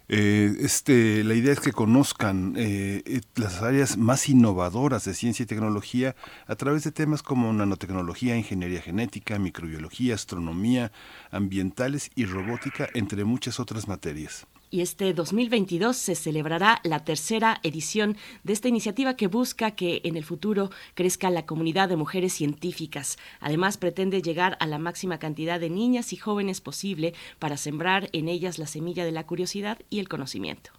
Eh, 0.09 0.57
este, 0.59 1.23
la 1.23 1.33
idea 1.33 1.53
es 1.53 1.59
que 1.59 1.71
conozcan 1.71 2.55
eh, 2.57 3.21
las 3.35 3.61
áreas 3.61 3.97
más 3.97 4.27
innovadoras 4.27 5.05
de 5.05 5.13
ciencia 5.13 5.43
y 5.43 5.45
tecnología 5.47 6.15
a 6.45 6.55
través 6.55 6.83
de 6.83 6.91
temas 6.91 7.23
como 7.23 7.51
nanotecnología, 7.53 8.35
ingeniería 8.35 8.81
genética, 8.81 9.39
microbiología, 9.39 10.15
astronomía, 10.15 10.91
ambientales 11.31 12.11
y 12.15 12.25
robótica, 12.25 12.87
entre 12.93 13.23
muchas 13.23 13.59
otras 13.59 13.87
materias. 13.87 14.45
Y 14.73 14.81
este 14.81 15.13
2022 15.13 15.95
se 15.95 16.15
celebrará 16.15 16.81
la 16.83 17.05
tercera 17.05 17.59
edición 17.61 18.17
de 18.43 18.53
esta 18.53 18.69
iniciativa 18.69 19.15
que 19.15 19.27
busca 19.27 19.75
que 19.75 20.01
en 20.03 20.17
el 20.17 20.23
futuro 20.23 20.71
crezca 20.95 21.29
la 21.29 21.45
comunidad 21.45 21.89
de 21.89 21.95
mujeres 21.95 22.33
científicas. 22.33 23.19
Además, 23.39 23.77
pretende 23.77 24.23
llegar 24.23 24.57
a 24.59 24.65
la 24.65 24.79
máxima 24.79 25.19
cantidad 25.19 25.59
de 25.59 25.69
niñas 25.69 26.11
y 26.11 26.15
jóvenes 26.15 26.59
posible 26.59 27.13
para 27.37 27.57
sembrar 27.57 28.09
en 28.13 28.27
ellas 28.27 28.57
la 28.57 28.65
semilla 28.65 29.05
de 29.05 29.11
la 29.11 29.27
curiosidad 29.27 29.77
y 29.91 29.99
el 29.99 30.09
conocimiento. 30.09 30.71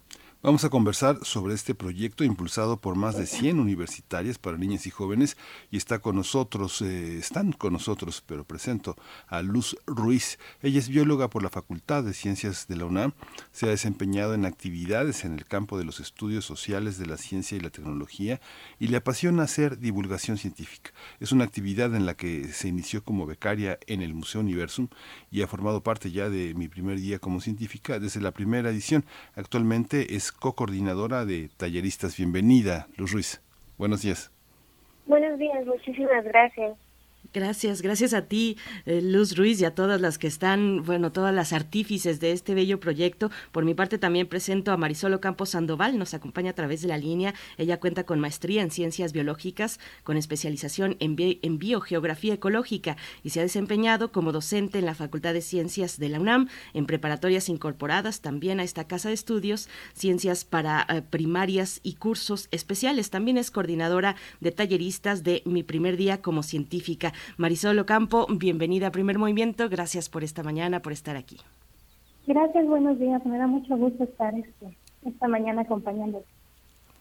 Vamos 0.45 0.63
a 0.63 0.69
conversar 0.69 1.17
sobre 1.23 1.55
este 1.55 1.73
proyecto 1.73 2.23
impulsado 2.23 2.79
por 2.79 2.95
más 2.95 3.17
de 3.17 3.25
100 3.25 3.59
universitarias 3.59 4.37
para 4.37 4.59
niñas 4.59 4.85
y 4.85 4.91
jóvenes 4.91 5.37
y 5.71 5.77
está 5.77 5.97
con 5.97 6.15
nosotros, 6.15 6.83
eh, 6.83 7.17
están 7.17 7.51
con 7.51 7.73
nosotros, 7.73 8.23
pero 8.23 8.43
presento 8.43 8.95
a 9.25 9.41
Luz 9.41 9.75
Ruiz. 9.87 10.37
Ella 10.61 10.77
es 10.77 10.87
bióloga 10.87 11.31
por 11.31 11.41
la 11.41 11.49
Facultad 11.49 12.03
de 12.03 12.13
Ciencias 12.13 12.67
de 12.67 12.75
la 12.75 12.85
UNAM, 12.85 13.13
se 13.51 13.65
ha 13.65 13.69
desempeñado 13.69 14.35
en 14.35 14.45
actividades 14.45 15.25
en 15.25 15.33
el 15.33 15.45
campo 15.45 15.79
de 15.79 15.83
los 15.83 15.99
estudios 15.99 16.45
sociales 16.45 16.99
de 16.99 17.07
la 17.07 17.17
ciencia 17.17 17.57
y 17.57 17.61
la 17.61 17.71
tecnología 17.71 18.39
y 18.77 18.89
le 18.89 18.97
apasiona 18.97 19.41
hacer 19.41 19.79
divulgación 19.79 20.37
científica. 20.37 20.91
Es 21.19 21.31
una 21.31 21.45
actividad 21.45 21.95
en 21.95 22.05
la 22.05 22.13
que 22.13 22.53
se 22.53 22.67
inició 22.67 23.03
como 23.03 23.25
becaria 23.25 23.79
en 23.87 24.03
el 24.03 24.13
Museo 24.13 24.41
Universum 24.41 24.89
y 25.31 25.41
ha 25.41 25.47
formado 25.47 25.81
parte 25.81 26.11
ya 26.11 26.29
de 26.29 26.53
mi 26.53 26.67
primer 26.67 26.99
día 26.99 27.17
como 27.17 27.41
científica 27.41 27.97
desde 27.99 28.21
la 28.21 28.31
primera 28.31 28.69
edición. 28.69 29.05
Actualmente 29.33 30.15
es 30.15 30.34
co-coordinadora 30.39 31.25
de 31.25 31.49
talleristas. 31.57 32.17
Bienvenida, 32.17 32.87
Luz 32.97 33.11
Ruiz. 33.11 33.41
Buenos 33.77 34.01
días. 34.01 34.31
Buenos 35.05 35.37
días, 35.37 35.65
muchísimas 35.65 36.23
gracias. 36.25 36.77
Gracias, 37.35 37.81
gracias 37.81 38.13
a 38.13 38.21
ti, 38.21 38.55
eh, 38.85 39.01
Luz 39.01 39.35
Ruiz, 39.35 39.59
y 39.59 39.65
a 39.65 39.75
todas 39.75 39.99
las 39.99 40.17
que 40.17 40.25
están, 40.25 40.83
bueno, 40.85 41.11
todas 41.11 41.35
las 41.35 41.51
artífices 41.51 42.21
de 42.21 42.31
este 42.31 42.55
bello 42.55 42.79
proyecto. 42.79 43.29
Por 43.51 43.65
mi 43.65 43.73
parte 43.73 43.97
también 43.97 44.27
presento 44.27 44.71
a 44.71 44.77
Marisol 44.77 45.19
Campos 45.19 45.49
Sandoval, 45.49 45.99
nos 45.99 46.13
acompaña 46.13 46.51
a 46.51 46.55
través 46.55 46.81
de 46.81 46.87
la 46.87 46.97
línea. 46.97 47.33
Ella 47.57 47.77
cuenta 47.81 48.05
con 48.05 48.21
maestría 48.21 48.61
en 48.61 48.71
ciencias 48.71 49.11
biológicas, 49.11 49.81
con 50.05 50.15
especialización 50.15 50.95
en, 51.01 51.17
biogeografía 51.57 52.35
ecológica 52.35 52.95
y 53.21 53.31
se 53.31 53.41
ha 53.41 53.43
desempeñado 53.43 54.13
como 54.13 54.31
docente 54.31 54.79
en 54.79 54.85
la 54.85 54.95
Facultad 54.95 55.33
de 55.33 55.41
Ciencias 55.41 55.99
de 55.99 56.07
la 56.07 56.21
UNAM, 56.21 56.47
en 56.73 56.85
preparatorias 56.85 57.49
incorporadas 57.49 58.21
también 58.21 58.61
a 58.61 58.63
esta 58.63 58.87
casa 58.87 59.09
de 59.09 59.15
estudios, 59.15 59.67
ciencias 59.93 60.45
para 60.45 60.87
eh, 60.87 61.01
primarias 61.01 61.81
y 61.83 61.95
cursos 61.95 62.47
especiales. 62.51 63.09
También 63.09 63.37
es 63.37 63.51
coordinadora 63.51 64.15
de 64.39 64.53
talleristas 64.53 65.25
de 65.25 65.41
Mi 65.43 65.63
Primer 65.63 65.97
Día 65.97 66.21
como 66.21 66.41
Científica. 66.41 67.11
Marisol 67.37 67.79
Ocampo, 67.79 68.27
bienvenida 68.29 68.87
a 68.87 68.91
Primer 68.91 69.17
Movimiento. 69.17 69.69
Gracias 69.69 70.09
por 70.09 70.23
esta 70.23 70.43
mañana, 70.43 70.81
por 70.81 70.91
estar 70.93 71.15
aquí. 71.15 71.37
Gracias, 72.27 72.65
buenos 72.65 72.99
días. 72.99 73.25
Me 73.25 73.37
da 73.37 73.47
mucho 73.47 73.77
gusto 73.77 74.03
estar 74.03 74.33
este, 74.33 74.77
esta 75.03 75.27
mañana 75.27 75.61
acompañándote. 75.61 76.34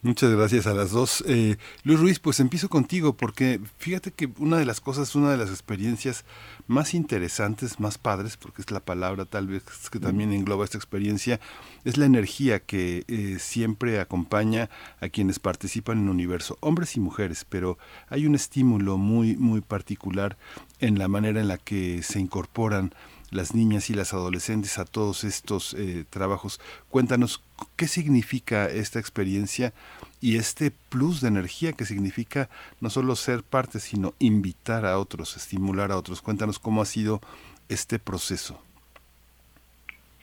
Muchas 0.04 0.32
gracias 0.32 0.66
a 0.66 0.74
las 0.74 0.90
dos. 0.90 1.24
Eh, 1.26 1.56
Luis 1.82 1.98
Ruiz, 1.98 2.18
pues 2.18 2.38
empiezo 2.38 2.68
contigo 2.68 3.16
porque 3.16 3.58
fíjate 3.78 4.10
que 4.10 4.28
una 4.36 4.58
de 4.58 4.66
las 4.66 4.82
cosas, 4.82 5.14
una 5.14 5.30
de 5.30 5.38
las 5.38 5.48
experiencias 5.48 6.26
más 6.66 6.92
interesantes, 6.92 7.80
más 7.80 7.96
padres, 7.96 8.36
porque 8.36 8.60
es 8.60 8.70
la 8.70 8.80
palabra 8.80 9.24
tal 9.24 9.46
vez 9.46 9.62
que 9.90 9.98
también 9.98 10.34
engloba 10.34 10.66
esta 10.66 10.76
experiencia, 10.76 11.40
es 11.86 11.96
la 11.96 12.04
energía 12.04 12.60
que 12.60 13.04
eh, 13.08 13.38
siempre 13.40 13.98
acompaña 13.98 14.68
a 15.00 15.08
quienes 15.08 15.38
participan 15.38 15.96
en 15.96 16.04
el 16.04 16.10
universo, 16.10 16.58
hombres 16.60 16.96
y 16.96 17.00
mujeres, 17.00 17.46
pero 17.48 17.78
hay 18.10 18.26
un 18.26 18.34
estímulo 18.34 18.98
muy, 18.98 19.38
muy 19.38 19.62
particular 19.62 20.36
en 20.80 20.98
la 20.98 21.08
manera 21.08 21.40
en 21.40 21.48
la 21.48 21.56
que 21.56 22.02
se 22.02 22.20
incorporan 22.20 22.92
las 23.34 23.54
niñas 23.54 23.90
y 23.90 23.94
las 23.94 24.14
adolescentes 24.14 24.78
a 24.78 24.84
todos 24.84 25.24
estos 25.24 25.74
eh, 25.74 26.04
trabajos. 26.08 26.60
Cuéntanos 26.88 27.42
qué 27.76 27.88
significa 27.88 28.66
esta 28.66 29.00
experiencia 29.00 29.72
y 30.20 30.36
este 30.36 30.70
plus 30.70 31.20
de 31.20 31.28
energía 31.28 31.72
que 31.72 31.84
significa 31.84 32.48
no 32.80 32.90
solo 32.90 33.16
ser 33.16 33.42
parte, 33.42 33.80
sino 33.80 34.14
invitar 34.20 34.86
a 34.86 34.98
otros, 34.98 35.36
estimular 35.36 35.90
a 35.90 35.98
otros. 35.98 36.22
Cuéntanos 36.22 36.58
cómo 36.60 36.80
ha 36.80 36.86
sido 36.86 37.20
este 37.68 37.98
proceso. 37.98 38.60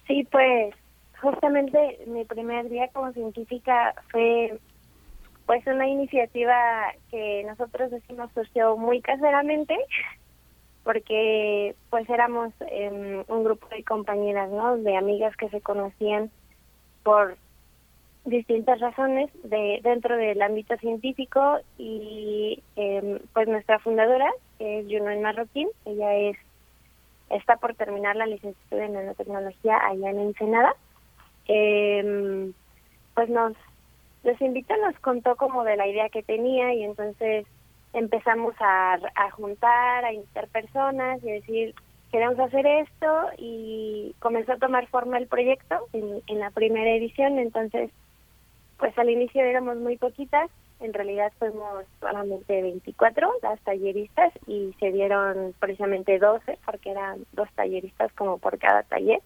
Sí, 0.08 0.26
pues 0.32 0.74
justamente 1.22 2.00
mi 2.08 2.24
primer 2.24 2.70
día 2.70 2.88
como 2.94 3.12
científica 3.12 3.94
fue 4.10 4.58
pues 5.46 5.68
una 5.68 5.88
iniciativa 5.88 6.94
que 7.10 7.44
nosotros 7.46 7.92
decimos 7.92 8.32
surgió 8.34 8.78
muy 8.78 9.02
caseramente 9.02 9.78
porque 10.84 11.76
pues 11.90 12.10
éramos 12.10 12.54
em, 12.62 13.24
un 13.28 13.44
grupo 13.44 13.68
de 13.70 13.84
compañeras, 13.84 14.50
¿no? 14.50 14.78
De 14.78 14.98
amigas 14.98 15.36
que 15.38 15.50
se 15.50 15.62
conocían 15.62 16.32
por 17.04 17.38
distintas 18.26 18.80
razones 18.80 19.30
de 19.44 19.80
dentro 19.84 20.16
del 20.16 20.42
ámbito 20.42 20.78
científico 20.78 21.60
y 21.78 22.62
em, 22.76 23.20
pues 23.34 23.48
nuestra 23.48 23.80
fundadora 23.80 24.30
es 24.60 24.86
Junón 24.88 25.24
Marroquín 25.24 25.68
ella 25.86 26.16
es 26.16 26.38
está 27.32 27.56
por 27.56 27.74
terminar 27.74 28.16
la 28.16 28.28
licenciatura 28.28 28.86
en 28.86 28.94
nanotecnología 28.94 29.80
allá 29.84 30.12
en 30.12 30.20
Ensenada 30.20 30.76
eh, 31.48 32.52
pues 33.16 33.30
nos 33.30 33.54
les 34.24 34.40
invitó 34.40 34.78
nos 34.78 35.00
contó 35.00 35.36
como 35.36 35.64
de 35.64 35.78
la 35.78 35.88
idea 35.88 36.10
que 36.10 36.22
tenía 36.22 36.76
y 36.76 36.84
entonces 36.84 37.48
empezamos 37.94 38.56
a, 38.60 38.94
a 39.16 39.32
juntar, 39.32 40.06
a 40.06 40.14
invitar 40.14 40.48
personas 40.48 41.24
y 41.24 41.32
decir, 41.32 41.76
queremos 42.12 42.40
hacer 42.40 42.66
esto 42.66 43.30
y 43.38 44.16
comenzó 44.20 44.54
a 44.54 44.58
tomar 44.58 44.88
forma 44.88 45.18
el 45.18 45.28
proyecto 45.28 45.88
en, 45.94 46.22
en 46.28 46.40
la 46.40 46.52
primera 46.52 46.92
edición, 46.92 47.40
entonces 47.40 47.92
pues 48.78 48.98
al 48.98 49.10
inicio 49.10 49.44
éramos 49.44 49.78
muy 49.78 49.98
poquitas, 49.98 50.50
en 50.80 50.94
realidad 50.94 51.32
fuimos 51.38 51.86
solamente 52.00 52.62
24 52.62 53.32
las 53.44 53.60
talleristas 53.62 54.34
y 54.48 54.74
se 54.80 54.92
dieron 54.92 55.54
precisamente 55.60 56.18
12 56.18 56.58
porque 56.66 56.90
eran 56.90 57.24
dos 57.34 57.48
talleristas 57.54 58.12
como 58.14 58.40
por 58.40 58.58
cada 58.58 58.84
taller. 58.84 59.22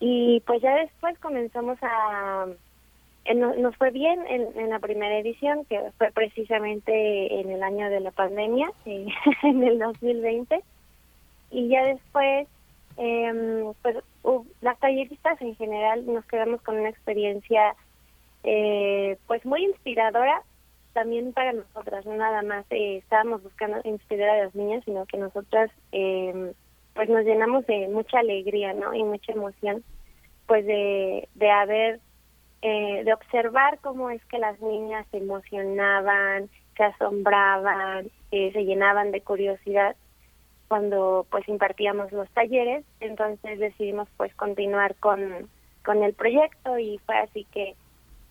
Y 0.00 0.42
pues 0.46 0.62
ya 0.62 0.74
después 0.76 1.18
comenzamos 1.18 1.78
a 1.82 2.46
nos 3.34 3.76
fue 3.76 3.90
bien 3.90 4.24
en, 4.28 4.70
la 4.70 4.78
primera 4.78 5.18
edición, 5.18 5.64
que 5.66 5.78
fue 5.98 6.10
precisamente 6.10 7.40
en 7.40 7.50
el 7.50 7.62
año 7.62 7.88
de 7.90 8.00
la 8.00 8.10
pandemia, 8.10 8.72
eh, 8.86 9.06
en 9.42 9.62
el 9.62 9.78
2020. 9.78 10.62
Y 11.50 11.68
ya 11.68 11.84
después, 11.84 12.48
eh, 12.96 13.72
pues 13.82 13.96
las 14.60 14.78
talleristas 14.78 15.40
en 15.40 15.54
general 15.56 16.06
nos 16.06 16.24
quedamos 16.26 16.60
con 16.62 16.78
una 16.78 16.88
experiencia 16.88 17.74
eh, 18.42 19.16
pues 19.26 19.44
muy 19.44 19.64
inspiradora 19.64 20.42
también 20.92 21.32
para 21.32 21.52
nosotras, 21.52 22.04
no 22.04 22.16
nada 22.16 22.42
más 22.42 22.64
estábamos 22.70 23.42
buscando 23.42 23.78
inspirar 23.84 24.30
a 24.30 24.44
las 24.44 24.54
niñas, 24.54 24.82
sino 24.84 25.06
que 25.06 25.18
nosotras 25.18 25.70
pues 25.90 27.08
nos 27.08 27.24
llenamos 27.24 27.64
de 27.66 27.88
mucha 27.88 28.18
alegría, 28.18 28.74
¿no? 28.74 28.92
Y 28.92 29.04
mucha 29.04 29.32
emoción, 29.32 29.84
pues 30.46 30.66
de, 30.66 31.28
de 31.36 31.50
haber 31.50 32.00
eh, 32.62 33.02
de 33.04 33.12
observar 33.12 33.78
cómo 33.80 34.10
es 34.10 34.24
que 34.26 34.38
las 34.38 34.60
niñas 34.60 35.06
se 35.10 35.18
emocionaban, 35.18 36.50
se 36.76 36.84
asombraban, 36.84 38.10
eh, 38.30 38.52
se 38.52 38.64
llenaban 38.64 39.10
de 39.12 39.20
curiosidad 39.22 39.96
cuando 40.68 41.26
pues 41.30 41.48
impartíamos 41.48 42.12
los 42.12 42.28
talleres, 42.30 42.84
entonces 43.00 43.58
decidimos 43.58 44.08
pues 44.16 44.32
continuar 44.36 44.94
con, 44.96 45.48
con 45.84 46.02
el 46.04 46.14
proyecto 46.14 46.78
y 46.78 46.98
fue 47.06 47.16
así 47.16 47.44
que 47.52 47.74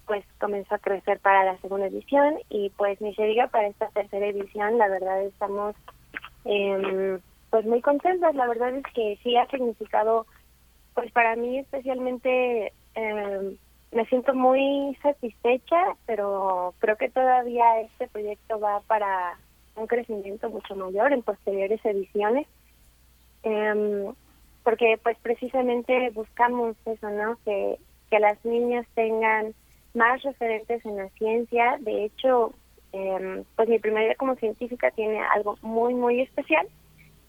pues 0.09 0.25
comenzó 0.39 0.73
a 0.73 0.79
crecer 0.79 1.19
para 1.19 1.43
la 1.43 1.57
segunda 1.57 1.85
edición. 1.85 2.39
Y 2.49 2.71
pues 2.71 2.99
ni 3.01 3.13
se 3.13 3.25
diga 3.25 3.47
para 3.47 3.67
esta 3.67 3.89
tercera 3.89 4.25
edición, 4.25 4.77
la 4.77 4.87
verdad 4.87 5.23
estamos 5.23 5.75
eh, 6.45 7.19
pues 7.49 7.65
muy 7.65 7.81
contentos, 7.81 8.33
la 8.35 8.47
verdad 8.47 8.75
es 8.75 8.83
que 8.93 9.19
sí 9.21 9.37
ha 9.37 9.45
significado 9.47 10.25
pues 10.95 11.11
para 11.11 11.35
mí 11.35 11.59
especialmente 11.59 12.73
eh, 12.95 13.57
me 13.91 14.05
siento 14.05 14.33
muy 14.35 14.95
satisfecha, 15.01 15.95
pero 16.05 16.73
creo 16.79 16.95
que 16.95 17.09
todavía 17.09 17.81
este 17.81 18.07
proyecto 18.07 18.59
va 18.59 18.81
para 18.81 19.37
un 19.75 19.87
crecimiento 19.87 20.49
mucho 20.49 20.75
mayor 20.75 21.11
en 21.11 21.23
posteriores 21.23 21.83
ediciones, 21.83 22.47
eh, 23.43 24.11
porque 24.63 24.99
pues 25.01 25.17
precisamente 25.21 26.11
buscamos 26.11 26.75
eso, 26.85 27.09
¿no? 27.09 27.37
Que, 27.45 27.77
que 28.11 28.19
las 28.19 28.43
niñas 28.45 28.85
tengan 28.93 29.53
más 29.95 30.21
referentes 30.21 30.85
en 30.85 30.97
la 30.97 31.09
ciencia. 31.09 31.77
De 31.79 32.05
hecho, 32.05 32.53
eh, 32.93 33.43
pues 33.55 33.69
mi 33.69 33.79
primer 33.79 34.05
día 34.05 34.15
como 34.15 34.35
científica 34.35 34.91
tiene 34.91 35.19
algo 35.33 35.57
muy, 35.61 35.95
muy 35.95 36.21
especial, 36.21 36.67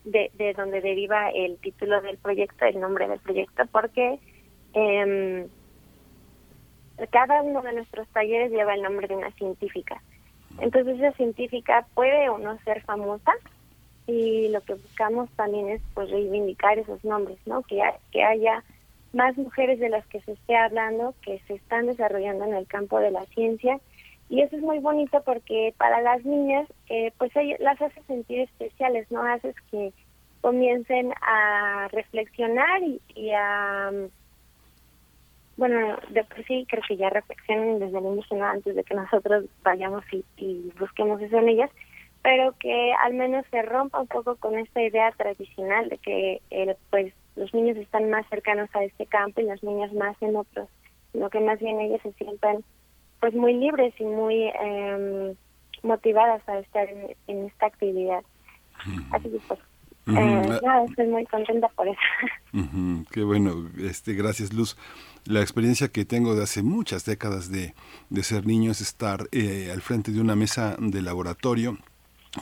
de, 0.04 0.30
de 0.34 0.52
donde 0.52 0.80
deriva 0.82 1.30
el 1.30 1.56
título 1.58 2.02
del 2.02 2.18
proyecto, 2.18 2.66
el 2.66 2.80
nombre 2.80 3.08
del 3.08 3.20
proyecto, 3.20 3.62
porque... 3.72 4.18
Eh, 4.74 5.48
cada 7.08 7.42
uno 7.42 7.62
de 7.62 7.72
nuestros 7.72 8.08
talleres 8.08 8.50
lleva 8.50 8.74
el 8.74 8.82
nombre 8.82 9.08
de 9.08 9.16
una 9.16 9.30
científica. 9.32 10.02
Entonces 10.60 10.98
esa 10.98 11.12
científica 11.12 11.86
puede 11.94 12.28
o 12.28 12.38
no 12.38 12.58
ser 12.64 12.82
famosa 12.82 13.32
y 14.06 14.48
lo 14.48 14.60
que 14.62 14.74
buscamos 14.74 15.30
también 15.36 15.68
es 15.68 15.82
pues 15.94 16.10
reivindicar 16.10 16.78
esos 16.78 17.04
nombres, 17.04 17.38
¿no? 17.46 17.62
Que, 17.62 17.80
que 18.10 18.22
haya 18.22 18.64
más 19.12 19.36
mujeres 19.36 19.78
de 19.80 19.88
las 19.88 20.06
que 20.06 20.20
se 20.22 20.32
esté 20.32 20.56
hablando 20.56 21.14
que 21.22 21.40
se 21.46 21.54
están 21.54 21.86
desarrollando 21.86 22.44
en 22.44 22.54
el 22.54 22.66
campo 22.66 22.98
de 23.00 23.10
la 23.10 23.24
ciencia 23.26 23.80
y 24.28 24.42
eso 24.42 24.56
es 24.56 24.62
muy 24.62 24.78
bonito 24.78 25.22
porque 25.24 25.74
para 25.76 26.00
las 26.00 26.24
niñas 26.24 26.68
eh, 26.88 27.12
pues 27.18 27.32
las 27.58 27.80
hace 27.82 28.00
sentir 28.04 28.40
especiales, 28.40 29.10
¿no? 29.10 29.22
Haces 29.22 29.56
que 29.70 29.92
comiencen 30.40 31.12
a 31.20 31.88
reflexionar 31.90 32.80
y 33.14 33.30
a 33.32 33.90
bueno, 35.60 35.98
de 36.08 36.24
por 36.24 36.42
sí 36.46 36.66
creo 36.70 36.82
que 36.88 36.96
ya 36.96 37.10
reflexionen 37.10 37.80
desde 37.80 37.98
el 37.98 38.06
inicio, 38.06 38.42
antes 38.42 38.74
de 38.74 38.82
que 38.82 38.94
nosotros 38.94 39.44
vayamos 39.62 40.02
y, 40.38 40.72
busquemos 40.78 41.20
eso 41.20 41.36
en 41.36 41.50
ellas, 41.50 41.70
pero 42.22 42.54
que 42.58 42.94
al 42.94 43.12
menos 43.12 43.44
se 43.50 43.60
rompa 43.60 44.00
un 44.00 44.06
poco 44.06 44.36
con 44.36 44.58
esta 44.58 44.82
idea 44.82 45.12
tradicional 45.12 45.90
de 45.90 45.98
que 45.98 46.40
eh, 46.50 46.74
pues 46.88 47.12
los 47.36 47.52
niños 47.52 47.76
están 47.76 48.08
más 48.08 48.26
cercanos 48.30 48.70
a 48.72 48.84
este 48.84 49.04
campo 49.04 49.42
y 49.42 49.44
las 49.44 49.62
niñas 49.62 49.92
más 49.92 50.16
en 50.22 50.34
otros, 50.36 50.66
sino 51.12 51.28
que 51.28 51.40
más 51.40 51.60
bien 51.60 51.78
ellas 51.78 52.00
se 52.02 52.12
sientan 52.14 52.64
pues 53.20 53.34
muy 53.34 53.52
libres 53.52 53.92
y 54.00 54.04
muy 54.04 54.44
eh, 54.44 55.34
motivadas 55.82 56.40
a 56.48 56.58
estar 56.58 56.88
en, 56.88 57.44
esta 57.44 57.66
actividad. 57.66 58.22
Así 59.12 59.28
que 59.28 59.38
pues 59.46 59.60
eh, 60.06 60.60
estoy 60.88 61.06
muy 61.06 61.24
contenta 61.26 61.68
por 61.68 61.88
eso. 61.88 61.98
Qué 63.10 63.22
bueno, 63.22 63.68
este, 63.78 64.14
gracias 64.14 64.52
Luz. 64.52 64.76
La 65.24 65.40
experiencia 65.40 65.88
que 65.88 66.04
tengo 66.04 66.34
de 66.34 66.42
hace 66.42 66.62
muchas 66.62 67.04
décadas 67.04 67.50
de, 67.50 67.74
de 68.08 68.22
ser 68.22 68.46
niño 68.46 68.70
es 68.72 68.80
estar 68.80 69.28
eh, 69.32 69.70
al 69.72 69.82
frente 69.82 70.12
de 70.12 70.20
una 70.20 70.34
mesa 70.34 70.76
de 70.78 71.02
laboratorio 71.02 71.78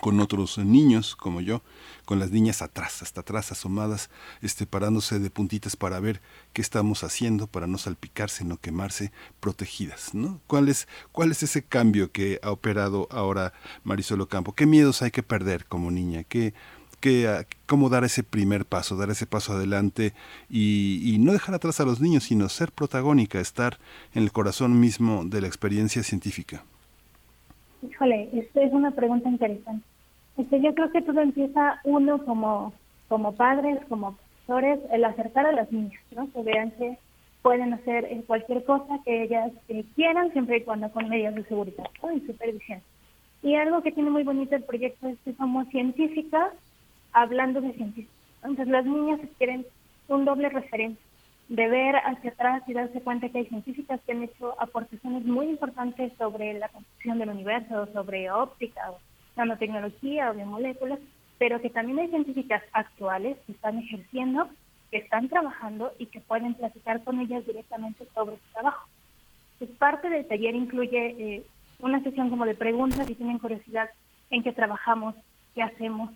con 0.00 0.20
otros 0.20 0.58
niños 0.58 1.16
como 1.16 1.40
yo, 1.40 1.62
con 2.04 2.18
las 2.18 2.30
niñas 2.30 2.62
atrás, 2.62 3.02
hasta 3.02 3.22
atrás, 3.22 3.52
asomadas, 3.52 4.10
este, 4.42 4.66
parándose 4.66 5.18
de 5.18 5.30
puntitas 5.30 5.76
para 5.76 5.98
ver 5.98 6.20
qué 6.52 6.60
estamos 6.60 7.04
haciendo, 7.04 7.46
para 7.46 7.66
no 7.66 7.78
salpicarse, 7.78 8.44
no 8.44 8.58
quemarse, 8.58 9.12
protegidas, 9.40 10.14
¿no? 10.14 10.40
¿Cuál 10.46 10.68
es, 10.68 10.88
cuál 11.12 11.30
es 11.30 11.42
ese 11.42 11.62
cambio 11.62 12.12
que 12.12 12.38
ha 12.42 12.50
operado 12.50 13.08
ahora 13.10 13.54
Marisol 13.82 14.20
Ocampo? 14.20 14.54
¿Qué 14.54 14.66
miedos 14.66 15.00
hay 15.02 15.10
que 15.10 15.22
perder 15.22 15.64
como 15.64 15.90
niña? 15.90 16.24
¿Qué, 16.24 16.52
qué, 17.00 17.46
cómo 17.66 17.88
dar 17.88 18.04
ese 18.04 18.22
primer 18.22 18.64
paso, 18.64 18.96
dar 18.96 19.10
ese 19.10 19.26
paso 19.26 19.52
adelante 19.52 20.12
y, 20.48 21.14
y 21.14 21.18
no 21.18 21.32
dejar 21.32 21.54
atrás 21.54 21.80
a 21.80 21.84
los 21.84 22.00
niños, 22.00 22.24
sino 22.24 22.48
ser 22.48 22.72
protagónica, 22.72 23.40
estar 23.40 23.78
en 24.14 24.22
el 24.22 24.32
corazón 24.32 24.80
mismo 24.80 25.24
de 25.24 25.40
la 25.40 25.46
experiencia 25.46 26.02
científica? 26.02 26.64
Híjole, 27.82 28.28
esta 28.32 28.62
es 28.62 28.72
una 28.72 28.90
pregunta 28.90 29.28
interesante. 29.28 29.84
Este, 30.36 30.60
yo 30.60 30.74
creo 30.74 30.90
que 30.90 31.02
todo 31.02 31.20
empieza 31.20 31.80
uno 31.84 32.24
como, 32.24 32.72
como 33.08 33.34
padres, 33.34 33.78
como 33.88 34.16
profesores, 34.46 34.80
el 34.92 35.04
acercar 35.04 35.46
a 35.46 35.52
las 35.52 35.70
niñas, 35.72 36.00
¿no? 36.14 36.30
Que 36.32 36.42
vean 36.42 36.70
que 36.72 36.98
pueden 37.42 37.72
hacer 37.72 38.04
eh, 38.04 38.22
cualquier 38.26 38.64
cosa 38.64 39.00
que 39.04 39.24
ellas 39.24 39.52
eh, 39.68 39.84
quieran, 39.94 40.32
siempre 40.32 40.58
y 40.58 40.62
cuando 40.62 40.90
con 40.90 41.08
medidas 41.08 41.34
de 41.34 41.44
seguridad 41.44 41.84
y 42.14 42.20
supervisión. 42.26 42.80
Y 43.42 43.54
algo 43.54 43.82
que 43.82 43.92
tiene 43.92 44.10
muy 44.10 44.24
bonito 44.24 44.56
el 44.56 44.64
proyecto 44.64 45.08
es 45.08 45.18
que 45.24 45.32
somos 45.34 45.68
científicas 45.68 46.52
hablando 47.12 47.60
de 47.60 47.72
científicas. 47.72 48.14
Entonces 48.42 48.68
las 48.68 48.84
niñas 48.84 49.20
quieren 49.38 49.66
un 50.08 50.24
doble 50.24 50.48
referente 50.48 51.00
de 51.48 51.68
ver 51.68 51.96
hacia 51.96 52.30
atrás 52.30 52.62
y 52.66 52.74
darse 52.74 53.00
cuenta 53.00 53.28
que 53.28 53.38
hay 53.38 53.46
científicas 53.46 54.00
que 54.04 54.12
han 54.12 54.22
hecho 54.22 54.54
aportaciones 54.60 55.24
muy 55.24 55.46
importantes 55.46 56.12
sobre 56.18 56.54
la 56.58 56.68
construcción 56.68 57.18
del 57.18 57.30
universo, 57.30 57.88
sobre 57.92 58.30
óptica, 58.30 58.90
o 58.90 58.98
nanotecnología 59.36 60.30
o 60.30 60.34
biomoléculas, 60.34 60.98
pero 61.38 61.60
que 61.60 61.70
también 61.70 62.00
hay 62.00 62.08
científicas 62.08 62.62
actuales 62.72 63.38
que 63.46 63.52
están 63.52 63.78
ejerciendo, 63.78 64.48
que 64.90 64.98
están 64.98 65.28
trabajando 65.28 65.92
y 65.98 66.06
que 66.06 66.20
pueden 66.20 66.54
platicar 66.54 67.02
con 67.02 67.20
ellas 67.20 67.46
directamente 67.46 68.06
sobre 68.14 68.36
su 68.36 68.52
trabajo. 68.52 68.86
Pues 69.58 69.70
parte 69.70 70.10
del 70.10 70.26
taller 70.26 70.54
incluye 70.54 71.06
eh, 71.18 71.46
una 71.80 72.02
sesión 72.02 72.28
como 72.28 72.44
de 72.44 72.54
preguntas 72.54 73.06
si 73.06 73.14
tienen 73.14 73.38
curiosidad 73.38 73.88
en 74.30 74.42
qué 74.42 74.52
trabajamos, 74.52 75.14
qué 75.54 75.62
hacemos, 75.62 76.10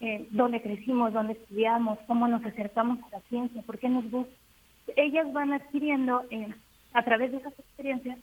eh, 0.00 0.28
dónde 0.30 0.62
crecimos, 0.62 1.12
dónde 1.12 1.32
estudiamos, 1.34 1.98
cómo 2.06 2.28
nos 2.28 2.44
acercamos 2.44 2.98
a 3.04 3.16
la 3.16 3.20
ciencia, 3.22 3.62
por 3.62 3.78
qué 3.78 3.88
nos 3.88 4.08
gusta. 4.10 4.32
Ellas 4.96 5.32
van 5.32 5.52
adquiriendo 5.52 6.22
eh, 6.30 6.54
a 6.92 7.02
través 7.02 7.32
de 7.32 7.38
esas 7.38 7.58
experiencias 7.58 8.18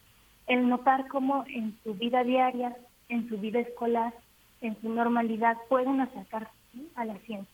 el 0.47 0.67
notar 0.67 1.07
cómo 1.07 1.43
en 1.47 1.77
su 1.83 1.93
vida 1.95 2.23
diaria, 2.23 2.75
en 3.09 3.27
su 3.29 3.37
vida 3.37 3.59
escolar, 3.59 4.13
en 4.61 4.79
su 4.81 4.89
normalidad 4.89 5.57
pueden 5.69 6.01
acercarse 6.01 6.51
a 6.95 7.05
la 7.05 7.17
ciencia. 7.19 7.53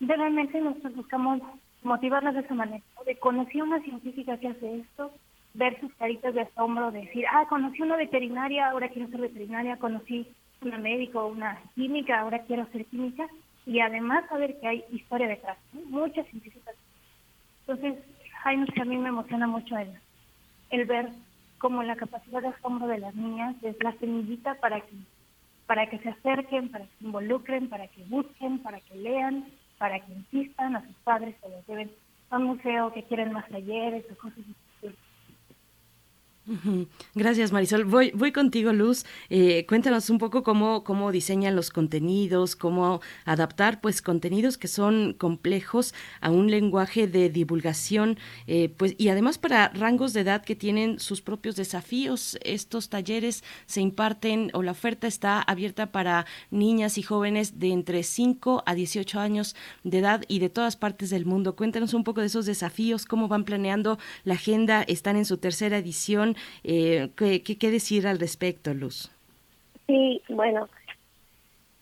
realmente 0.00 0.60
nosotros 0.60 0.94
buscamos 0.96 1.40
motivarlas 1.82 2.34
de 2.34 2.40
esa 2.40 2.54
manera, 2.54 2.82
de 3.04 3.16
conocer 3.16 3.62
una 3.62 3.80
científica 3.82 4.38
que 4.38 4.48
hace 4.48 4.78
esto, 4.78 5.12
ver 5.54 5.78
sus 5.80 5.92
caritas 5.94 6.34
de 6.34 6.42
asombro, 6.42 6.90
decir, 6.90 7.24
ah, 7.32 7.46
conocí 7.48 7.82
una 7.82 7.96
veterinaria, 7.96 8.70
ahora 8.70 8.88
quiero 8.88 9.08
ser 9.08 9.20
veterinaria, 9.20 9.76
conocí 9.76 10.26
una 10.62 10.78
médico, 10.78 11.26
una 11.26 11.60
química, 11.74 12.20
ahora 12.20 12.40
quiero 12.40 12.66
ser 12.72 12.84
química, 12.86 13.26
y 13.66 13.80
además 13.80 14.24
saber 14.28 14.58
que 14.60 14.68
hay 14.68 14.84
historia 14.90 15.28
detrás, 15.28 15.58
muchas 15.72 16.26
científicas 16.28 16.74
entonces, 17.68 18.02
Jaime, 18.44 18.66
a 18.80 18.84
mí 18.86 18.96
me 18.96 19.10
emociona 19.10 19.46
mucho 19.46 19.76
el, 19.76 19.90
el 20.70 20.86
ver 20.86 21.10
cómo 21.58 21.82
la 21.82 21.96
capacidad 21.96 22.40
de 22.40 22.48
asombro 22.48 22.86
de 22.86 22.96
las 22.96 23.14
niñas 23.14 23.56
es 23.62 23.76
la 23.82 23.92
semillita 23.98 24.54
para 24.54 24.80
que, 24.80 24.94
para 25.66 25.86
que 25.90 25.98
se 25.98 26.08
acerquen, 26.08 26.70
para 26.70 26.86
que 26.86 26.96
se 26.98 27.04
involucren, 27.04 27.68
para 27.68 27.86
que 27.88 28.02
busquen, 28.04 28.60
para 28.60 28.80
que 28.80 28.94
lean, 28.96 29.44
para 29.76 30.00
que 30.00 30.12
insistan 30.12 30.76
a 30.76 30.86
sus 30.86 30.96
padres 31.04 31.36
que 31.42 31.48
los 31.50 31.66
lleven 31.66 31.90
a 32.30 32.38
un 32.38 32.44
museo, 32.44 32.90
que 32.90 33.02
quieren 33.02 33.32
más 33.32 33.46
talleres 33.50 34.06
o 34.10 34.16
cosas 34.16 34.38
así. 34.38 34.54
Gracias, 37.14 37.52
Marisol. 37.52 37.84
Voy, 37.84 38.10
voy 38.14 38.32
contigo, 38.32 38.72
Luz. 38.72 39.04
Eh, 39.28 39.66
cuéntanos 39.66 40.08
un 40.08 40.18
poco 40.18 40.42
cómo, 40.42 40.82
cómo 40.82 41.12
diseñan 41.12 41.54
los 41.54 41.70
contenidos, 41.70 42.56
cómo 42.56 43.00
adaptar 43.24 43.80
pues 43.80 44.00
contenidos 44.00 44.56
que 44.56 44.68
son 44.68 45.14
complejos 45.18 45.94
a 46.20 46.30
un 46.30 46.50
lenguaje 46.50 47.06
de 47.06 47.28
divulgación, 47.28 48.18
eh, 48.46 48.70
pues 48.70 48.94
y 48.98 49.08
además 49.10 49.38
para 49.38 49.68
rangos 49.68 50.12
de 50.12 50.20
edad 50.20 50.42
que 50.42 50.56
tienen 50.56 50.98
sus 51.00 51.20
propios 51.20 51.56
desafíos. 51.56 52.38
Estos 52.42 52.88
talleres 52.88 53.44
se 53.66 53.80
imparten 53.80 54.50
o 54.54 54.62
la 54.62 54.72
oferta 54.72 55.06
está 55.06 55.42
abierta 55.42 55.92
para 55.92 56.24
niñas 56.50 56.96
y 56.96 57.02
jóvenes 57.02 57.58
de 57.58 57.72
entre 57.72 58.02
5 58.02 58.62
a 58.64 58.74
18 58.74 59.20
años 59.20 59.54
de 59.84 59.98
edad 59.98 60.24
y 60.28 60.38
de 60.38 60.48
todas 60.48 60.76
partes 60.76 61.10
del 61.10 61.26
mundo. 61.26 61.56
Cuéntanos 61.56 61.92
un 61.92 62.04
poco 62.04 62.22
de 62.22 62.28
esos 62.28 62.46
desafíos, 62.46 63.04
cómo 63.04 63.28
van 63.28 63.44
planeando 63.44 63.98
la 64.24 64.34
agenda. 64.34 64.82
Están 64.82 65.16
en 65.16 65.26
su 65.26 65.36
tercera 65.36 65.78
edición. 65.78 66.36
Eh, 66.64 67.10
¿qué, 67.16 67.42
¿qué, 67.42 67.70
decir 67.70 68.06
al 68.06 68.18
respecto, 68.18 68.74
Luz? 68.74 69.10
Sí, 69.86 70.22
bueno, 70.28 70.68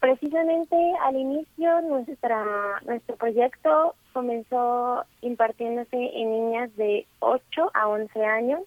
precisamente 0.00 0.76
al 1.02 1.16
inicio 1.16 1.80
nuestra 1.82 2.80
nuestro 2.86 3.16
proyecto 3.16 3.94
comenzó 4.12 5.04
impartiéndose 5.22 5.96
en 5.96 6.30
niñas 6.30 6.76
de 6.76 7.06
8 7.18 7.70
a 7.74 7.88
11 7.88 8.24
años 8.24 8.60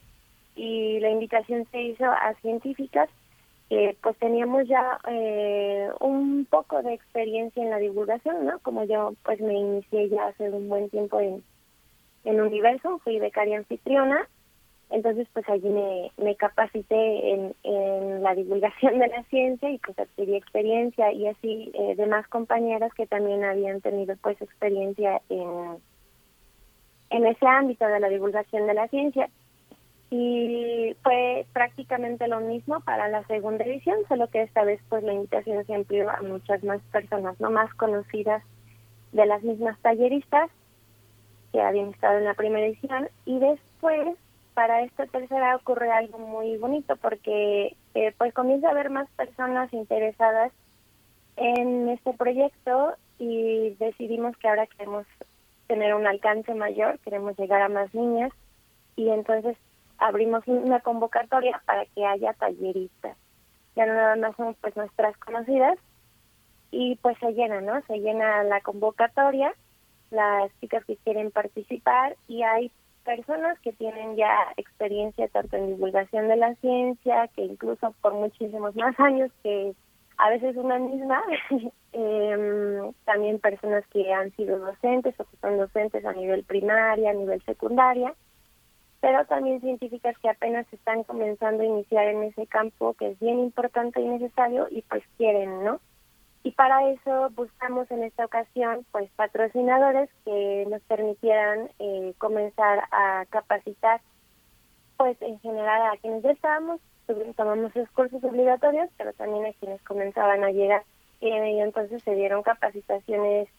y 0.56 1.00
la 1.00 1.10
invitación 1.10 1.66
se 1.72 1.82
hizo 1.82 2.06
a 2.06 2.34
científicas 2.42 3.10
que 3.70 3.96
pues 4.02 4.18
teníamos 4.18 4.68
ya 4.68 5.00
eh, 5.08 5.90
un 6.00 6.46
poco 6.50 6.82
de 6.82 6.94
experiencia 6.94 7.64
en 7.64 7.70
la 7.70 7.78
divulgación, 7.78 8.46
¿no? 8.46 8.60
Como 8.60 8.84
yo 8.84 9.14
pues 9.24 9.40
me 9.40 9.54
inicié 9.54 10.10
ya 10.10 10.28
hace 10.28 10.50
un 10.50 10.68
buen 10.68 10.90
tiempo 10.90 11.20
en, 11.20 11.44
en 12.26 12.42
Universo, 12.42 13.00
fui 13.04 13.20
becaria 13.20 13.58
anfitriona 13.58 14.28
entonces, 14.92 15.28
pues 15.34 15.48
allí 15.48 15.70
me, 15.70 16.12
me 16.18 16.36
capacité 16.36 17.34
en, 17.34 18.24
la 18.24 18.34
divulgación 18.36 19.00
de 19.00 19.08
la 19.08 19.24
ciencia 19.24 19.70
y 19.70 19.78
pues 19.78 19.98
adquirí 19.98 20.36
experiencia 20.36 21.12
y 21.12 21.28
así 21.28 21.72
eh, 21.74 21.96
demás 21.96 22.28
compañeras 22.28 22.94
que 22.94 23.08
también 23.08 23.44
habían 23.44 23.82
tenido 23.82 24.16
pues 24.18 24.42
experiencia 24.42 25.22
en, 25.30 25.78
en 27.12 27.26
ese 27.26 27.48
ámbito 27.48 27.88
de 27.88 28.00
la 28.00 28.10
divulgación 28.10 28.68
de 28.68 28.74
la 28.74 28.88
ciencia. 28.88 29.30
Y 30.12 30.96
fue 31.04 31.46
prácticamente 31.54 32.28
lo 32.28 32.40
mismo 32.40 32.80
para 32.80 33.10
la 33.10 33.24
segunda 33.28 33.64
edición, 33.64 33.98
solo 34.08 34.28
que 34.28 34.42
esta 34.42 34.64
vez 34.64 34.82
pues 34.90 35.04
la 35.04 35.14
invitación 35.14 35.64
se 35.66 35.76
amplió 35.76 36.10
a 36.10 36.22
muchas 36.24 36.64
más 36.64 36.82
personas, 36.92 37.40
no 37.40 37.52
más 37.52 37.72
conocidas 37.76 38.44
de 39.12 39.26
las 39.28 39.44
mismas 39.44 39.80
talleristas 39.82 40.50
que 41.52 41.62
habían 41.62 41.90
estado 41.90 42.18
en 42.18 42.26
la 42.26 42.34
primera 42.34 42.66
edición 42.66 43.08
y 43.26 43.40
después 43.40 44.18
para 44.60 44.82
esta 44.82 45.06
tercera 45.06 45.56
ocurre 45.56 45.90
algo 45.90 46.20
muy 46.20 46.58
bonito 46.58 46.98
porque 46.98 47.78
eh, 47.94 48.14
pues 48.18 48.34
comienza 48.34 48.68
a 48.68 48.72
haber 48.72 48.90
más 48.90 49.10
personas 49.12 49.72
interesadas 49.72 50.52
en 51.38 51.88
este 51.88 52.12
proyecto 52.12 52.94
y 53.20 53.70
decidimos 53.80 54.36
que 54.36 54.50
ahora 54.50 54.68
queremos 54.68 55.08
tener 55.68 55.96
un 55.96 56.06
alcance 56.06 56.54
mayor, 56.56 57.00
queremos 57.06 57.38
llegar 57.38 57.62
a 57.62 57.70
más 57.70 57.94
niñas 57.94 58.34
y 58.98 59.08
entonces 59.08 59.56
abrimos 59.98 60.46
una 60.46 60.82
convocatoria 60.82 61.62
para 61.66 61.86
que 61.86 62.06
haya 62.06 62.34
talleristas. 62.34 63.16
Ya 63.78 63.86
no 63.86 63.94
nada 63.94 64.34
son 64.36 64.58
pues 64.60 64.76
nuestras 64.76 65.16
conocidas 65.20 65.80
y 66.70 66.98
pues 66.98 67.18
se 67.20 67.32
llena, 67.32 67.62
¿no? 67.62 67.82
Se 67.84 67.98
llena 68.00 68.44
la 68.44 68.60
convocatoria, 68.60 69.54
las 70.12 70.52
chicas 70.60 70.84
que 70.84 70.98
quieren 70.98 71.32
participar 71.32 72.18
y 72.28 72.44
hay 72.44 72.74
personas 73.10 73.58
que 73.62 73.74
tienen 73.74 74.16
ya 74.16 74.54
experiencia 74.56 75.28
tanto 75.30 75.58
en 75.58 75.66
divulgación 75.66 76.28
de 76.28 76.36
la 76.36 76.54
ciencia, 76.58 77.28
que 77.36 77.42
incluso 77.42 77.92
por 78.02 78.14
muchísimos 78.14 78.76
más 78.76 79.00
años 79.00 79.32
que 79.42 79.74
a 80.20 80.30
veces 80.30 80.56
una 80.56 80.78
misma, 80.78 81.24
eh, 81.94 82.92
también 83.06 83.40
personas 83.40 83.84
que 83.88 84.14
han 84.14 84.30
sido 84.36 84.60
docentes 84.60 85.20
o 85.20 85.24
que 85.24 85.38
son 85.38 85.58
docentes 85.58 86.06
a 86.06 86.14
nivel 86.14 86.44
primaria, 86.44 87.10
a 87.10 87.16
nivel 87.16 87.44
secundaria, 87.46 88.14
pero 89.02 89.26
también 89.26 89.60
científicas 89.60 90.16
que 90.20 90.30
apenas 90.30 90.72
están 90.72 91.04
comenzando 91.04 91.64
a 91.64 91.66
iniciar 91.66 92.10
en 92.10 92.22
ese 92.22 92.46
campo 92.46 92.94
que 92.94 93.10
es 93.10 93.20
bien 93.20 93.40
importante 93.40 94.02
y 94.02 94.08
necesario 94.08 94.68
y 94.70 94.84
pues 94.84 95.02
quieren, 95.18 95.64
¿no? 95.64 95.80
Y 96.44 96.52
para 96.52 96.90
eso 96.90 97.30
buscamos 97.36 97.90
en 97.92 98.04
esta 98.04 98.26
ocasión 98.26 98.86
pues 98.92 99.10
patrocinadores 99.16 100.10
que 100.24 100.66
nos 100.70 100.82
permitieran 100.84 101.70
eh, 101.80 102.14
comenzar 102.18 102.84
a 102.92 103.26
capacitar 103.30 104.02
pues 104.98 105.22
en 105.22 105.40
general 105.40 105.94
a 105.94 105.98
quienes 105.98 106.24
ya 106.24 106.32
estábamos 106.32 106.80
tomamos 107.36 107.76
los 107.76 107.90
cursos 107.92 108.24
obligatorios 108.24 108.90
pero 108.98 109.14
también 109.14 109.46
a 109.46 109.54
quienes 109.54 109.82
comenzaban 109.84 110.44
a 110.44 110.52
llegar. 110.52 110.84
Y 111.22 111.30
entonces 111.30 112.02
se 112.04 112.16
dieron 112.16 112.44
capacitaciones 112.44 113.50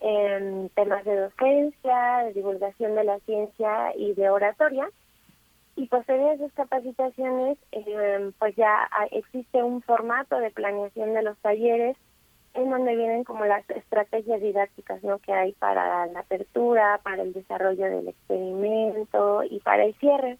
en 0.00 0.70
temas 0.70 1.04
de 1.04 1.16
docencia 1.16 2.18
de 2.24 2.32
divulgación 2.32 2.94
de 2.94 3.04
la 3.04 3.18
ciencia 3.20 3.94
y 3.96 4.14
de 4.14 4.30
oratoria. 4.30 4.88
Y 5.76 5.86
posterior 5.86 6.30
a 6.30 6.34
esas 6.34 6.52
capacitaciones, 6.52 7.58
eh, 7.72 8.30
pues 8.38 8.56
ya 8.56 8.88
existe 9.10 9.62
un 9.62 9.82
formato 9.82 10.38
de 10.38 10.50
planeación 10.50 11.12
de 11.14 11.22
los 11.22 11.36
talleres 11.38 11.96
en 12.54 12.70
donde 12.70 12.96
vienen 12.96 13.24
como 13.24 13.44
las 13.44 13.68
estrategias 13.70 14.40
didácticas 14.40 15.02
¿no? 15.04 15.18
que 15.18 15.32
hay 15.32 15.52
para 15.52 16.06
la 16.06 16.20
apertura, 16.20 17.00
para 17.02 17.22
el 17.22 17.32
desarrollo 17.32 17.84
del 17.84 18.08
experimento 18.08 19.42
y 19.44 19.60
para 19.60 19.84
el 19.84 19.94
cierre. 19.94 20.38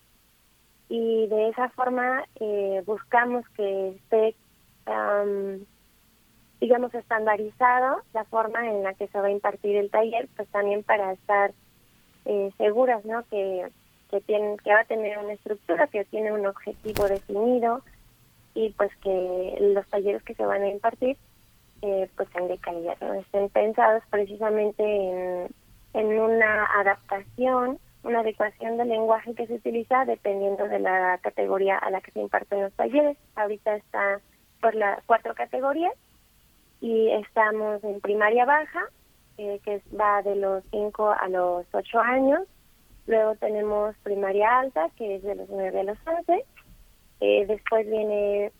Y 0.88 1.28
de 1.28 1.48
esa 1.48 1.68
forma 1.70 2.24
eh, 2.40 2.82
buscamos 2.84 3.48
que 3.50 3.90
esté, 3.90 4.34
digamos, 6.60 6.92
estandarizado 6.94 8.02
la 8.12 8.24
forma 8.24 8.68
en 8.68 8.82
la 8.82 8.94
que 8.94 9.06
se 9.06 9.20
va 9.20 9.28
a 9.28 9.30
impartir 9.30 9.76
el 9.76 9.90
taller, 9.90 10.28
pues 10.36 10.48
también 10.48 10.82
para 10.82 11.12
estar 11.12 11.52
eh, 12.24 12.50
seguras 12.58 13.04
¿no? 13.04 13.22
que 13.30 13.70
que 14.10 14.20
tienen 14.20 14.56
que 14.58 14.72
va 14.72 14.80
a 14.80 14.84
tener 14.84 15.18
una 15.18 15.32
estructura 15.32 15.86
que 15.86 16.04
tiene 16.04 16.32
un 16.32 16.44
objetivo 16.44 17.06
definido 17.06 17.82
y 18.54 18.70
pues 18.70 18.90
que 18.96 19.56
los 19.60 19.86
talleres 19.88 20.22
que 20.24 20.34
se 20.34 20.44
van 20.44 20.62
a 20.62 20.68
impartir 20.68 21.16
eh, 21.82 22.08
pues 22.16 22.28
sean 22.32 22.48
de 22.48 22.58
calidad 22.58 22.96
no 23.00 23.14
estén 23.14 23.48
pensados 23.50 24.02
precisamente 24.10 24.82
en, 24.82 25.48
en 25.94 26.20
una 26.20 26.66
adaptación 26.80 27.78
una 28.02 28.20
adecuación 28.20 28.76
del 28.78 28.88
lenguaje 28.88 29.34
que 29.34 29.46
se 29.46 29.54
utiliza 29.54 30.04
dependiendo 30.04 30.66
de 30.68 30.78
la 30.78 31.18
categoría 31.18 31.76
a 31.76 31.90
la 31.90 32.00
que 32.00 32.10
se 32.12 32.20
imparten 32.20 32.62
los 32.62 32.72
talleres. 32.72 33.18
Ahorita 33.36 33.76
está 33.76 34.20
por 34.60 34.74
las 34.74 35.04
cuatro 35.04 35.34
categorías 35.34 35.92
y 36.80 37.10
estamos 37.10 37.84
en 37.84 38.00
primaria 38.00 38.46
baja 38.46 38.88
eh, 39.38 39.60
que 39.64 39.82
va 39.98 40.22
de 40.22 40.36
los 40.36 40.62
5 40.70 41.10
a 41.18 41.28
los 41.28 41.66
8 41.72 41.98
años. 42.00 42.40
Luego 43.06 43.34
tenemos 43.36 43.96
primaria 44.02 44.60
alta, 44.60 44.90
que 44.96 45.16
es 45.16 45.22
de 45.22 45.34
los 45.34 45.48
9 45.48 45.80
a 45.80 45.84
los 45.84 45.98
11. 46.06 46.44
Eh, 47.20 47.46
después 47.46 47.88
viene, 47.88 48.52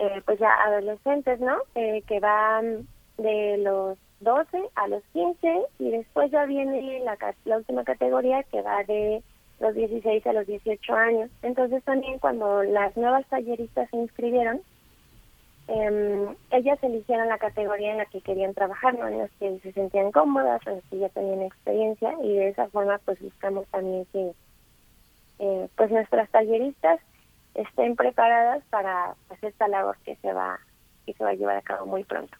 eh, 0.00 0.22
pues 0.24 0.38
ya 0.38 0.50
adolescentes, 0.64 1.40
¿no? 1.40 1.58
Eh, 1.74 2.02
que 2.06 2.20
van 2.20 2.88
de 3.18 3.58
los 3.58 3.98
12 4.20 4.58
a 4.74 4.88
los 4.88 5.02
15 5.12 5.60
y 5.78 5.90
después 5.90 6.30
ya 6.30 6.46
viene 6.46 7.00
la, 7.00 7.18
la 7.44 7.58
última 7.58 7.84
categoría 7.84 8.42
que 8.44 8.62
va 8.62 8.82
de 8.84 9.22
los 9.60 9.74
16 9.74 10.26
a 10.26 10.32
los 10.32 10.46
18 10.46 10.94
años. 10.94 11.30
Entonces 11.42 11.84
también 11.84 12.18
cuando 12.18 12.62
las 12.62 12.96
nuevas 12.96 13.26
talleristas 13.26 13.90
se 13.90 13.98
inscribieron, 13.98 14.62
eh, 15.68 16.28
ellas 16.50 16.82
eligieron 16.82 17.28
la 17.28 17.36
categoría 17.36 17.92
en 17.92 17.98
la 17.98 18.06
que 18.06 18.22
querían 18.22 18.54
trabajar, 18.54 18.98
¿no? 18.98 19.06
en 19.06 19.18
las 19.18 19.30
que 19.32 19.58
se 19.60 19.72
sentían 19.72 20.12
cómodas, 20.12 20.66
en 20.66 20.76
las 20.76 20.84
que 20.86 20.98
ya 20.98 21.10
tenían 21.10 21.42
experiencia 21.42 22.14
y 22.22 22.36
de 22.36 22.48
esa 22.48 22.68
forma 22.68 22.98
pues 23.04 23.20
buscamos 23.20 23.66
también 23.68 24.06
que 24.12 24.32
eh, 25.40 25.68
pues 25.76 25.90
nuestras 25.90 26.30
talleristas 26.30 27.00
estén 27.54 27.96
preparadas 27.96 28.62
para 28.70 29.14
hacer 29.30 29.50
esta 29.50 29.68
labor 29.68 29.96
que 30.04 30.16
se 30.16 30.32
va 30.32 30.58
que 31.06 31.14
se 31.14 31.24
va 31.24 31.30
a 31.30 31.34
llevar 31.34 31.56
a 31.56 31.62
cabo 31.62 31.86
muy 31.86 32.04
pronto. 32.04 32.36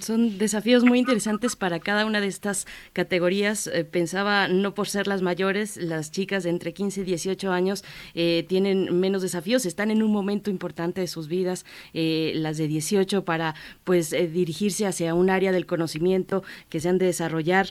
Son 0.00 0.38
desafíos 0.38 0.82
muy 0.82 0.98
interesantes 0.98 1.56
para 1.56 1.78
cada 1.78 2.06
una 2.06 2.22
de 2.22 2.26
estas 2.26 2.66
categorías. 2.94 3.66
Eh, 3.66 3.84
pensaba, 3.84 4.48
no 4.48 4.74
por 4.74 4.88
ser 4.88 5.06
las 5.06 5.20
mayores, 5.20 5.76
las 5.76 6.10
chicas 6.10 6.44
de 6.44 6.50
entre 6.50 6.72
15 6.72 7.02
y 7.02 7.04
18 7.04 7.52
años 7.52 7.84
eh, 8.14 8.46
tienen 8.48 8.98
menos 8.98 9.20
desafíos, 9.20 9.66
están 9.66 9.90
en 9.90 10.02
un 10.02 10.10
momento 10.10 10.48
importante 10.48 11.02
de 11.02 11.06
sus 11.06 11.28
vidas, 11.28 11.66
eh, 11.92 12.32
las 12.34 12.56
de 12.56 12.66
18 12.66 13.26
para 13.26 13.54
pues 13.84 14.10
dirigirse 14.10 14.86
hacia 14.86 15.14
un 15.14 15.28
área 15.28 15.52
del 15.52 15.66
conocimiento 15.66 16.42
que 16.70 16.80
se 16.80 16.88
han 16.88 16.96
de 16.96 17.06
desarrollar. 17.06 17.68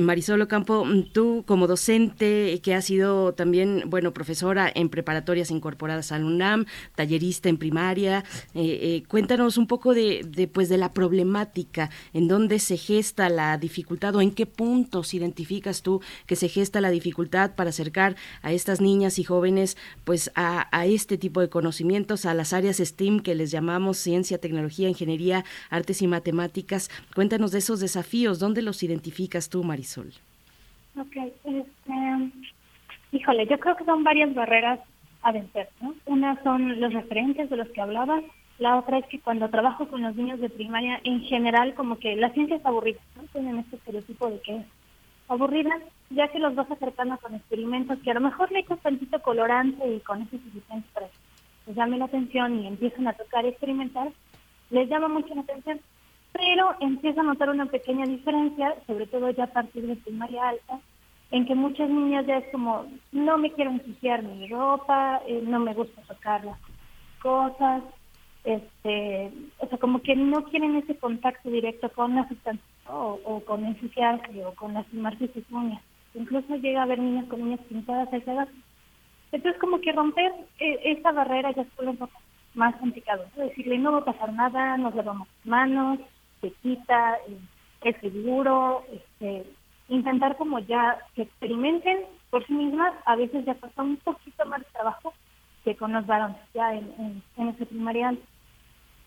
Marisol 0.00 0.42
Ocampo, 0.42 0.86
tú 1.12 1.42
como 1.44 1.66
docente 1.66 2.60
que 2.62 2.74
has 2.74 2.84
sido 2.84 3.34
también, 3.34 3.84
bueno, 3.86 4.12
profesora 4.12 4.70
en 4.72 4.88
preparatorias 4.88 5.50
incorporadas 5.50 6.12
al 6.12 6.22
UNAM, 6.22 6.66
tallerista 6.94 7.48
en 7.48 7.56
primaria, 7.56 8.24
cuéntanos 9.08 9.45
un 9.56 9.68
poco 9.68 9.94
de, 9.94 10.50
pues, 10.52 10.68
de 10.68 10.78
la 10.78 10.92
problemática 10.92 11.90
en 12.12 12.26
dónde 12.26 12.58
se 12.58 12.76
gesta 12.76 13.28
la 13.28 13.56
dificultad 13.58 14.16
o 14.16 14.20
en 14.20 14.32
qué 14.32 14.46
puntos 14.46 15.14
identificas 15.14 15.82
tú 15.82 16.00
que 16.26 16.34
se 16.34 16.48
gesta 16.48 16.80
la 16.80 16.90
dificultad 16.90 17.54
para 17.54 17.70
acercar 17.70 18.16
a 18.42 18.52
estas 18.52 18.80
niñas 18.80 19.20
y 19.20 19.24
jóvenes 19.24 19.76
pues 20.04 20.32
a, 20.34 20.66
este 20.86 21.18
tipo 21.18 21.40
de 21.40 21.48
conocimientos, 21.48 22.26
a 22.26 22.34
las 22.34 22.52
áreas 22.52 22.78
STEAM 22.78 23.20
que 23.20 23.34
les 23.34 23.50
llamamos 23.50 23.98
ciencia, 23.98 24.38
tecnología, 24.38 24.88
ingeniería, 24.88 25.44
artes 25.70 26.02
y 26.02 26.08
matemáticas. 26.08 26.90
Cuéntanos 27.14 27.52
de 27.52 27.58
esos 27.58 27.80
desafíos, 27.80 28.40
¿dónde 28.40 28.62
los 28.62 28.82
identificas 28.82 29.48
tú, 29.48 29.62
Marisol? 29.62 30.12
Ok, 30.98 31.16
este, 31.44 32.32
híjole, 33.12 33.46
yo 33.46 33.58
creo 33.60 33.76
que 33.76 33.84
son 33.84 34.02
varias 34.02 34.34
barreras 34.34 34.80
a 35.22 35.32
vencer, 35.32 35.68
¿no? 35.80 35.94
Una 36.06 36.40
son 36.42 36.80
los 36.80 36.92
referentes 36.92 37.50
de 37.50 37.56
los 37.56 37.68
que 37.68 37.80
hablabas, 37.80 38.22
la 38.58 38.78
otra 38.78 38.98
es 38.98 39.06
que 39.06 39.20
cuando 39.20 39.50
trabajo 39.50 39.86
con 39.88 40.02
los 40.02 40.16
niños 40.16 40.40
de 40.40 40.48
primaria, 40.48 41.00
en 41.04 41.20
general, 41.22 41.74
como 41.74 41.98
que 41.98 42.16
la 42.16 42.30
ciencia 42.30 42.56
es 42.56 42.64
aburrida, 42.64 43.00
¿no? 43.16 43.22
Tienen 43.24 43.58
este 43.58 43.76
estereotipo 43.76 44.30
de 44.30 44.40
que 44.40 44.56
es 44.56 44.66
aburrida, 45.28 45.70
ya 46.10 46.28
que 46.28 46.38
los 46.38 46.54
vas 46.54 46.70
acercando 46.70 47.18
con 47.18 47.34
experimentos 47.34 47.98
que 48.02 48.10
a 48.10 48.14
lo 48.14 48.20
mejor 48.20 48.50
le 48.52 48.60
echas 48.60 48.80
tantito 48.80 49.20
colorante 49.20 49.86
y 49.86 50.00
con 50.00 50.22
eso 50.22 50.36
es 50.36 50.42
suficiente 50.42 50.88
para 50.94 51.08
que 51.08 51.74
llame 51.74 51.98
la 51.98 52.06
atención 52.06 52.60
y 52.60 52.66
empiezan 52.66 53.08
a 53.08 53.12
tocar 53.12 53.44
y 53.44 53.48
experimentar, 53.48 54.10
les 54.70 54.88
llama 54.88 55.08
mucho 55.08 55.34
la 55.34 55.42
atención, 55.42 55.80
pero 56.32 56.76
empieza 56.80 57.20
a 57.20 57.24
notar 57.24 57.50
una 57.50 57.66
pequeña 57.66 58.06
diferencia, 58.06 58.74
sobre 58.86 59.06
todo 59.06 59.30
ya 59.30 59.44
a 59.44 59.52
partir 59.52 59.86
de 59.86 59.96
primaria 59.96 60.48
alta, 60.48 60.80
en 61.30 61.44
que 61.44 61.54
muchas 61.54 61.90
niñas 61.90 62.24
ya 62.26 62.38
es 62.38 62.52
como, 62.52 62.86
no 63.12 63.36
me 63.36 63.52
quiero 63.52 63.72
ensuciar 63.72 64.22
mi 64.22 64.48
ropa, 64.48 65.20
eh, 65.26 65.42
no 65.44 65.58
me 65.58 65.74
gusta 65.74 66.00
tocar 66.02 66.44
las 66.44 66.58
cosas, 67.20 67.82
este, 68.46 69.32
o 69.58 69.66
sea, 69.66 69.76
como 69.78 70.00
que 70.00 70.14
no 70.14 70.44
quieren 70.44 70.76
ese 70.76 70.96
contacto 70.96 71.50
directo 71.50 71.90
con 71.90 72.14
la 72.14 72.28
sustancia 72.28 72.64
o, 72.88 73.42
con 73.44 73.64
ensuciarse 73.64 74.44
o 74.46 74.54
con 74.54 74.72
lastimarse 74.72 75.28
sus 75.32 75.42
uñas. 75.50 75.82
Incluso 76.14 76.54
llega 76.54 76.80
a 76.80 76.84
haber 76.84 77.00
niñas 77.00 77.26
con 77.26 77.42
uñas 77.42 77.60
pintadas 77.68 78.10
a 78.12 78.16
esa 78.16 78.32
edad. 78.32 78.48
Entonces, 79.32 79.60
como 79.60 79.80
que 79.80 79.92
romper 79.92 80.32
eh, 80.60 80.78
esa 80.84 81.10
barrera 81.10 81.50
ya 81.50 81.62
es 81.62 81.68
un 81.76 81.96
poco 81.96 82.16
más 82.54 82.76
complicado. 82.76 83.26
Decirle, 83.36 83.78
no 83.78 83.90
va 83.90 83.98
a 83.98 84.04
pasar 84.04 84.32
nada, 84.32 84.76
nos 84.76 84.94
lavamos 84.94 85.26
manos, 85.44 85.98
se 86.40 86.52
quita, 86.62 87.16
eh, 87.28 87.38
es 87.82 87.96
seguro, 87.96 88.84
este, 88.92 89.44
intentar 89.88 90.36
como 90.36 90.60
ya 90.60 90.98
que 91.16 91.22
experimenten 91.22 91.98
por 92.30 92.46
sí 92.46 92.52
mismas, 92.52 92.94
a 93.06 93.16
veces 93.16 93.44
ya 93.44 93.54
pasa 93.54 93.82
un 93.82 93.96
poquito 93.96 94.46
más 94.46 94.60
de 94.60 94.66
trabajo 94.72 95.14
que 95.64 95.76
con 95.76 95.92
los 95.92 96.06
varones, 96.06 96.38
ya 96.54 96.74
en, 96.74 96.94
en, 96.98 97.22
en 97.36 97.48
ese 97.48 97.66
primarial. 97.66 98.20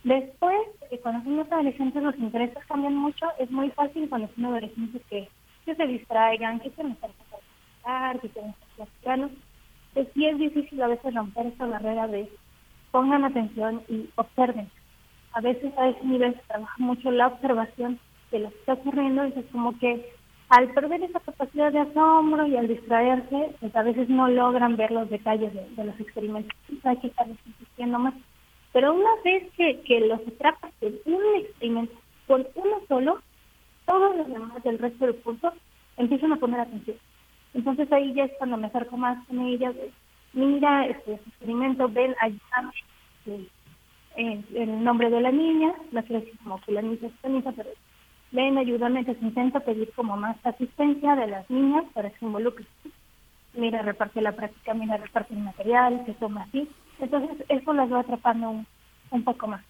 Después, 0.03 0.59
eh, 0.91 0.99
cuando 1.01 1.23
somos 1.23 1.51
adolescentes, 1.51 2.01
los 2.01 2.17
intereses 2.17 2.65
cambian 2.67 2.95
mucho. 2.95 3.25
Es 3.37 3.51
muy 3.51 3.69
fácil 3.71 4.07
cuando 4.09 4.29
son 4.35 4.45
adolescentes 4.45 5.01
que, 5.09 5.27
que 5.65 5.75
se 5.75 5.87
distraigan, 5.87 6.59
que 6.59 6.69
se 6.71 6.83
metan 6.83 7.11
a 7.83 8.13
que 8.21 8.29
se 8.29 8.41
platicando. 8.75 9.29
Pues 9.93 10.07
sí 10.13 10.25
es 10.25 10.37
difícil 10.37 10.81
a 10.81 10.87
veces 10.87 11.13
romper 11.13 11.47
esa 11.47 11.65
barrera 11.65 12.07
de 12.07 12.29
pongan 12.91 13.23
atención 13.23 13.81
y 13.87 14.09
observen. 14.15 14.69
A 15.33 15.41
veces 15.41 15.71
a 15.77 15.89
ese 15.89 16.05
nivel 16.05 16.35
se 16.35 16.41
trabaja 16.47 16.75
mucho 16.77 17.11
la 17.11 17.27
observación 17.27 17.99
de 18.31 18.39
lo 18.39 18.49
que 18.49 18.57
está 18.57 18.73
ocurriendo 18.73 19.25
y 19.25 19.33
es 19.35 19.45
como 19.51 19.77
que 19.77 20.13
al 20.49 20.69
perder 20.73 21.03
esa 21.03 21.19
capacidad 21.19 21.71
de 21.71 21.79
asombro 21.79 22.47
y 22.47 22.57
al 22.57 22.67
distraerse, 22.67 23.55
pues 23.59 23.75
a 23.75 23.83
veces 23.83 24.09
no 24.09 24.27
logran 24.27 24.77
ver 24.77 24.91
los 24.91 25.09
detalles 25.09 25.53
de, 25.53 25.83
los 25.83 25.99
experimentos. 25.99 26.51
hay 26.83 26.97
que 26.97 27.07
estar 27.07 27.27
insistiendo 27.27 27.99
más. 27.99 28.15
Pero 28.71 28.93
una 28.93 29.09
vez 29.23 29.51
que, 29.57 29.81
que 29.81 29.99
los 30.01 30.19
atrapas 30.19 30.71
en 30.81 30.99
un 31.05 31.35
experimento 31.37 31.93
con 32.27 32.47
uno 32.55 32.77
solo, 32.87 33.21
todos 33.85 34.15
los 34.15 34.27
demás 34.27 34.63
del 34.63 34.77
resto 34.77 35.05
del 35.05 35.15
punto 35.15 35.51
empiezan 35.97 36.33
a 36.33 36.37
poner 36.37 36.59
atención. 36.59 36.97
Entonces 37.53 37.91
ahí 37.91 38.13
ya 38.13 38.25
es 38.25 38.31
cuando 38.37 38.57
me 38.57 38.67
acerco 38.67 38.97
más 38.97 39.25
con 39.27 39.39
ella, 39.41 39.73
mira, 40.33 40.85
este, 40.85 41.13
experimento, 41.13 41.89
ven, 41.89 42.15
ayúdame, 42.21 42.73
este, 43.25 44.61
el 44.63 44.83
nombre 44.83 45.09
de 45.09 45.21
la 45.21 45.31
niña, 45.31 45.73
la 45.91 46.01
decir 46.01 46.37
como 46.43 46.59
que 46.61 46.71
la 46.71 46.81
niña 46.81 46.97
es 47.01 47.13
pero 47.21 47.69
ven, 48.31 48.57
ayúdame, 48.57 48.99
entonces 48.99 49.23
intento 49.23 49.59
pedir 49.61 49.91
como 49.93 50.17
más 50.17 50.37
asistencia 50.43 51.15
de 51.15 51.27
las 51.27 51.49
niñas 51.49 51.85
para 51.93 52.09
que 52.09 52.19
se 52.19 52.25
involucren. 52.25 52.67
Mira, 53.53 53.81
reparte 53.81 54.21
la 54.21 54.33
práctica, 54.33 54.73
mira, 54.73 54.97
reparte 54.97 55.33
el 55.33 55.41
material, 55.41 56.03
se 56.05 56.13
toma 56.13 56.43
así. 56.43 56.69
Entonces, 56.99 57.45
eso 57.49 57.73
las 57.73 57.91
va 57.91 58.01
atrapando 58.01 58.63
un, 59.11 59.23
poco 59.23 59.47
más. 59.47 59.63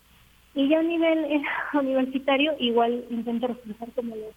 Y 0.56 0.68
ya 0.68 0.80
a 0.80 0.84
nivel 0.84 1.26
eh, 1.32 1.44
universitario, 1.74 2.56
igual 2.60 3.06
intento 3.10 3.48
reforzar 3.48 3.90
como 3.96 4.16
los, 4.16 4.34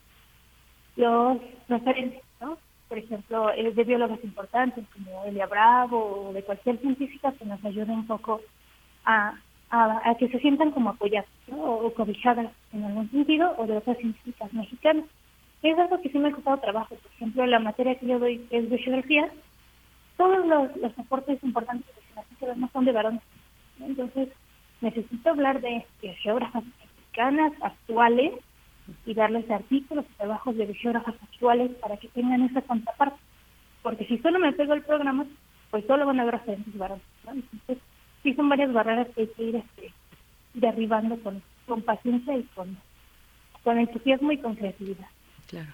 los 0.97 1.39
referentes, 1.69 2.23
¿no? 2.41 2.59
Por 2.89 2.99
ejemplo, 2.99 3.51
es 3.53 3.75
de 3.75 3.85
biólogos 3.85 4.23
importantes 4.23 4.85
como 4.93 5.25
Elia 5.25 5.47
Bravo 5.47 6.29
o 6.29 6.33
de 6.35 6.43
cualquier 6.43 6.79
científica 6.79 7.33
que 7.33 7.47
nos 7.47 7.65
ayude 7.65 7.91
un 7.91 8.07
poco 8.07 8.43
a, 9.07 9.35
a, 9.71 10.15
que 10.19 10.29
se 10.29 10.39
sientan 10.41 10.73
como 10.73 10.91
apoyadas 10.91 11.27
¿no? 11.49 11.57
o, 11.57 11.95
cobijadas 11.95 12.53
en 12.75 12.85
algún 12.85 13.11
sentido 13.11 13.55
o 13.57 13.67
de 13.67 13.79
otras 13.79 13.97
científicas 13.97 14.53
mexicanas. 14.53 15.07
Es 15.63 15.79
algo 15.79 16.03
que 16.03 16.11
sí 16.11 16.19
me 16.19 16.29
ha 16.29 16.33
costado 16.33 16.59
trabajo. 16.59 16.95
Por 16.97 17.13
ejemplo, 17.13 17.47
la 17.47 17.61
materia 17.61 17.95
que 17.95 18.07
yo 18.07 18.19
doy 18.19 18.47
es 18.51 18.69
de 18.69 19.31
todos 20.19 20.47
los, 20.47 20.77
los 20.77 20.99
aportes 20.99 21.43
importantes 21.43 21.87
las 22.15 22.57
no 22.57 22.69
son 22.73 22.85
de 22.85 22.93
varones. 22.93 23.23
Entonces, 23.81 24.29
necesito 24.81 25.31
hablar 25.31 25.61
de, 25.61 25.87
geógrafas 26.23 26.65
mexicanas 26.65 27.53
actuales 27.63 28.33
y 29.07 29.15
darles 29.15 29.51
artículos 29.51 30.05
y 30.11 30.17
trabajos 30.17 30.57
de 30.57 30.75
geógrafas 30.75 31.15
actuales 31.23 31.71
para 31.81 31.97
que 31.97 32.09
tengan 32.09 32.43
esa 32.43 32.63
contraparte. 32.63 33.19
Porque 33.83 34.07
si 34.07 34.19
solo 34.19 34.39
me 34.39 34.53
pego 34.53 34.75
el 34.75 34.83
programa, 34.83 35.27
pues 35.71 35.85
solo 35.87 36.07
van 36.07 36.21
a 36.21 36.25
ver 36.25 36.35
referentes 36.35 36.77
varones. 36.77 37.05
Entonces, 37.27 37.79
sí 38.23 38.35
son 38.35 38.49
varias 38.49 38.73
barreras 38.73 39.09
que 39.15 39.23
hay 39.23 39.27
que 39.29 39.43
ir 39.43 39.57
este, 39.57 39.93
derribando 40.55 41.17
con, 41.23 41.43
con 41.67 41.83
paciencia 41.83 42.37
y 42.37 42.43
con, 42.55 42.77
con 43.65 43.79
entusiasmo 43.79 44.33
y 44.33 44.39
con 44.39 44.55
creatividad. 44.55 45.07
Claro. 45.49 45.71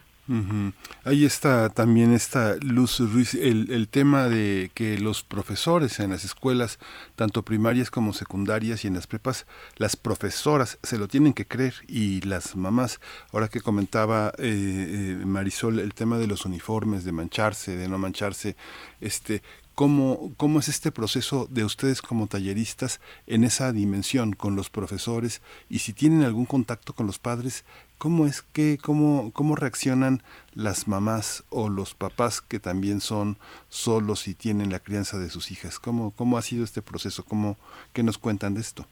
Ahí 1.05 1.25
está 1.25 1.71
también 1.71 2.13
esta 2.13 2.57
Luz 2.57 3.01
Ruiz, 3.01 3.33
el, 3.35 3.71
el, 3.71 3.89
tema 3.89 4.29
de 4.29 4.71
que 4.75 4.99
los 4.99 5.23
profesores 5.23 6.01
en 6.01 6.11
las 6.11 6.23
escuelas, 6.23 6.79
tanto 7.17 7.43
primarias 7.43 7.91
como 7.91 8.13
secundarias 8.13 8.85
y 8.85 8.89
en 8.89 8.95
las 8.95 9.07
prepas, 9.07 9.47
las 9.77 9.97
profesoras 9.97 10.79
se 10.83 10.99
lo 10.99 11.09
tienen 11.09 11.33
que 11.33 11.47
creer 11.47 11.75
y 11.87 12.21
las 12.21 12.57
mamás, 12.57 13.01
ahora 13.33 13.49
que 13.49 13.63
comentaba 13.63 14.33
eh, 14.37 15.17
eh 15.21 15.25
Marisol 15.25 15.79
el 15.79 15.95
tema 15.95 16.19
de 16.19 16.27
los 16.27 16.45
uniformes, 16.45 17.05
de 17.05 17.13
mancharse, 17.13 17.77
de 17.77 17.89
no 17.89 17.97
mancharse, 17.97 18.55
este, 19.01 19.43
¿Cómo, 19.79 20.33
¿Cómo 20.37 20.59
es 20.59 20.67
este 20.67 20.91
proceso 20.91 21.47
de 21.51 21.63
ustedes 21.63 22.03
como 22.03 22.27
talleristas 22.27 23.01
en 23.29 23.45
esa 23.45 23.71
dimensión 23.71 24.33
con 24.33 24.57
los 24.57 24.71
profesores 24.71 25.41
y 25.71 25.79
si 25.79 25.93
tienen 25.93 26.25
algún 26.25 26.47
contacto 26.47 26.95
con 26.95 27.07
los 27.07 27.21
padres, 27.21 27.65
cómo 27.97 28.27
es 28.27 28.43
que, 28.43 28.77
cómo, 28.83 29.31
cómo 29.33 29.55
reaccionan 29.55 30.21
las 30.53 30.89
mamás 30.89 31.45
o 31.51 31.69
los 31.69 31.95
papás 31.95 32.41
que 32.41 32.59
también 32.59 33.01
son 33.01 33.37
solos 33.69 34.27
y 34.27 34.35
tienen 34.35 34.73
la 34.73 34.81
crianza 34.81 35.17
de 35.17 35.31
sus 35.31 35.53
hijas? 35.53 35.79
¿Cómo, 35.79 36.11
cómo 36.11 36.39
ha 36.39 36.43
sido 36.43 36.65
este 36.65 36.83
proceso? 36.83 37.25
¿Cómo, 37.25 37.57
¿Qué 37.93 38.03
nos 38.03 38.19
cuentan 38.19 38.55
de 38.55 38.63
esto? 38.63 38.85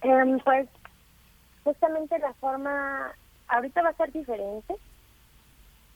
Em, 0.00 0.38
pues 0.38 0.70
justamente 1.64 2.18
la 2.18 2.32
forma, 2.40 3.12
ahorita 3.48 3.82
va 3.82 3.90
a 3.90 3.96
ser 3.98 4.10
diferente, 4.10 4.74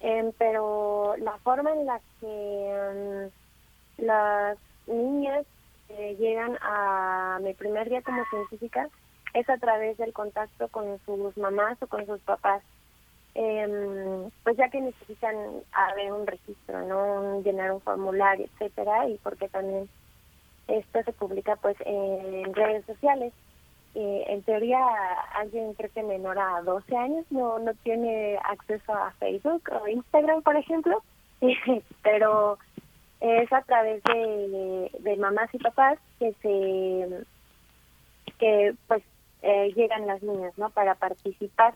em, 0.00 0.32
pero 0.36 1.14
la 1.16 1.38
forma 1.38 1.72
en 1.72 1.86
la 1.86 1.98
que... 2.20 3.24
Em, 3.24 3.30
las 3.98 4.58
niñas 4.86 5.46
que 5.88 6.16
llegan 6.16 6.58
a 6.62 7.38
mi 7.42 7.54
primer 7.54 7.88
día 7.88 8.02
como 8.02 8.24
científica 8.26 8.88
es 9.34 9.48
a 9.50 9.58
través 9.58 9.96
del 9.98 10.12
contacto 10.12 10.68
con 10.68 10.98
sus 11.04 11.36
mamás 11.36 11.82
o 11.82 11.86
con 11.86 12.06
sus 12.06 12.20
papás. 12.20 12.62
Eh, 13.34 14.28
pues 14.44 14.56
ya 14.56 14.68
que 14.68 14.80
necesitan 14.80 15.34
haber 15.72 16.12
un 16.12 16.26
registro, 16.26 16.86
no 16.86 17.42
llenar 17.42 17.72
un 17.72 17.80
formulario, 17.80 18.46
etcétera, 18.46 19.08
y 19.08 19.18
porque 19.18 19.48
también 19.48 19.88
esto 20.68 21.02
se 21.02 21.12
publica 21.12 21.56
pues 21.56 21.76
en 21.84 22.54
redes 22.54 22.84
sociales. 22.86 23.32
Eh, 23.96 24.24
en 24.28 24.42
teoría, 24.42 24.78
alguien 25.34 25.74
creo 25.74 25.90
que 25.92 26.02
menor 26.02 26.38
a 26.38 26.62
12 26.62 26.96
años 26.96 27.26
no 27.30 27.58
no 27.58 27.74
tiene 27.82 28.38
acceso 28.44 28.92
a 28.92 29.12
Facebook 29.18 29.68
o 29.70 29.88
Instagram, 29.88 30.42
por 30.42 30.56
ejemplo, 30.56 31.02
pero 32.02 32.58
es 33.20 33.52
a 33.52 33.62
través 33.62 34.02
de, 34.04 34.90
de 34.98 35.16
mamás 35.16 35.52
y 35.54 35.58
papás 35.58 35.98
que 36.18 36.32
se 36.42 37.24
que 38.38 38.74
pues 38.88 39.02
eh, 39.42 39.72
llegan 39.74 40.06
las 40.06 40.22
niñas 40.22 40.56
no 40.56 40.70
para 40.70 40.94
participar. 40.94 41.74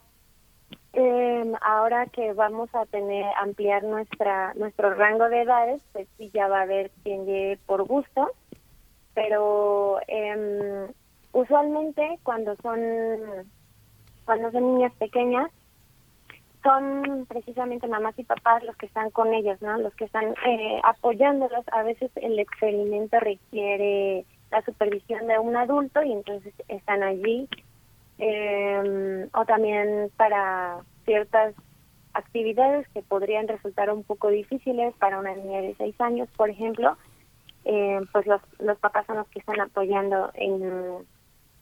Eh, 0.93 1.53
ahora 1.61 2.07
que 2.07 2.33
vamos 2.33 2.75
a 2.75 2.87
tener 2.87 3.25
ampliar 3.41 3.85
nuestra 3.85 4.55
nuestro 4.55 4.95
rango 4.95 5.29
de 5.29 5.43
edades 5.43 5.83
pues 5.93 6.09
sí 6.17 6.31
ya 6.33 6.49
va 6.49 6.61
a 6.61 6.63
haber 6.63 6.91
quien 7.03 7.27
llegue 7.27 7.59
por 7.67 7.85
gusto 7.85 8.33
pero 9.15 10.01
eh, 10.09 10.89
usualmente 11.33 12.19
cuando 12.23 12.57
son 12.63 12.81
cuando 14.25 14.51
son 14.51 14.75
niñas 14.75 14.93
pequeñas 14.95 15.51
son 16.69 17.25
precisamente 17.27 17.89
mamás 17.89 18.19
y 18.19 18.25
papás 18.25 18.63
los 18.63 18.77
que 18.77 18.85
están 18.85 19.11
con 19.11 19.33
ellos, 19.33 19.61
¿no? 19.63 19.79
Los 19.79 19.95
que 19.95 20.05
están 20.05 20.35
eh, 20.47 20.81
apoyándolos. 20.85 21.65
A 21.73 21.83
veces 21.83 22.11
el 22.17 22.39
experimento 22.39 23.19
requiere 23.21 24.27
la 24.51 24.63
supervisión 24.63 25.27
de 25.29 25.39
un 25.39 25.57
adulto 25.57 26.03
y 26.03 26.13
entonces 26.13 26.53
están 26.69 27.03
allí. 27.03 27.49
Eh, 28.19 29.29
o 29.33 29.45
también 29.47 30.11
para 30.17 30.81
ciertas 31.07 31.55
actividades 32.13 32.87
que 32.89 33.01
podrían 33.01 33.49
resultar 33.49 33.91
un 33.91 34.03
poco 34.03 34.29
difíciles 34.29 34.93
para 34.97 35.21
una 35.21 35.35
niña 35.35 35.63
de 35.63 35.75
seis 35.79 35.99
años, 36.01 36.29
por 36.37 36.51
ejemplo, 36.51 36.99
eh, 37.65 38.01
pues 38.13 38.27
los, 38.27 38.43
los 38.59 38.77
papás 38.79 39.07
son 39.07 39.17
los 39.17 39.29
que 39.29 39.39
están 39.39 39.61
apoyando 39.61 40.31
en 40.35 41.07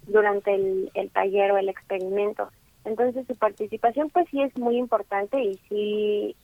durante 0.09 0.55
el 0.55 1.11
taller 1.13 1.53
o 1.53 1.59
el 1.59 1.69
experimento. 1.69 2.49
Entonces 2.87 3.27
su 3.27 3.35
participación 3.37 4.11
pues 4.11 4.27
sí 4.31 4.41
es 4.41 4.57
muy 4.57 4.79
importante 4.79 5.43
y 5.43 5.57
sí, 5.69 6.37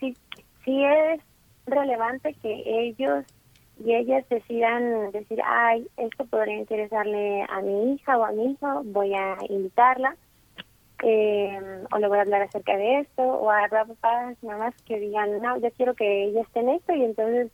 sí, 0.00 0.16
sí 0.64 0.84
es 0.84 1.20
relevante 1.66 2.34
que 2.40 2.62
ellos 2.66 3.24
y 3.84 3.94
ellas 3.94 4.24
decidan 4.28 5.10
decir, 5.10 5.40
ay, 5.44 5.86
esto 5.96 6.24
podría 6.26 6.56
interesarle 6.56 7.44
a 7.48 7.60
mi 7.62 7.94
hija 7.94 8.16
o 8.16 8.24
a 8.24 8.32
mi 8.32 8.52
hijo, 8.52 8.82
voy 8.84 9.12
a 9.14 9.36
invitarla, 9.48 10.16
eh, 11.02 11.84
o 11.90 11.98
le 11.98 12.06
voy 12.06 12.18
a 12.18 12.22
hablar 12.22 12.42
acerca 12.42 12.76
de 12.76 13.00
esto, 13.00 13.22
o 13.22 13.50
a 13.50 13.66
papás, 13.68 14.36
mamás 14.44 14.74
que 14.86 15.00
digan, 15.00 15.42
no, 15.42 15.58
yo 15.58 15.70
quiero 15.72 15.94
que 15.94 16.24
ella 16.26 16.42
esté 16.42 16.60
en 16.60 16.68
esto, 16.68 16.94
y 16.94 17.04
entonces 17.04 17.50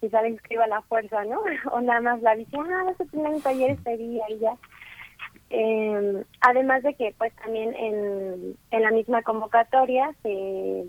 quizá 0.00 0.22
le 0.22 0.30
inscriba 0.30 0.66
la 0.66 0.80
fuerza, 0.82 1.24
¿no? 1.24 1.42
o 1.72 1.80
nada 1.80 2.00
más 2.00 2.22
la 2.22 2.34
dice, 2.36 2.56
ah, 2.56 2.84
vas 2.84 3.00
a 3.00 3.04
tener 3.04 3.26
un 3.26 3.42
taller 3.42 3.72
este 3.72 3.96
día 3.98 4.24
y 4.30 4.38
ya. 4.38 4.56
Eh, 5.50 6.24
además 6.40 6.82
de 6.82 6.94
que 6.94 7.14
pues 7.16 7.34
también 7.36 7.74
en, 7.74 8.56
en 8.70 8.82
la 8.82 8.90
misma 8.90 9.22
convocatoria 9.22 10.12
se 10.22 10.86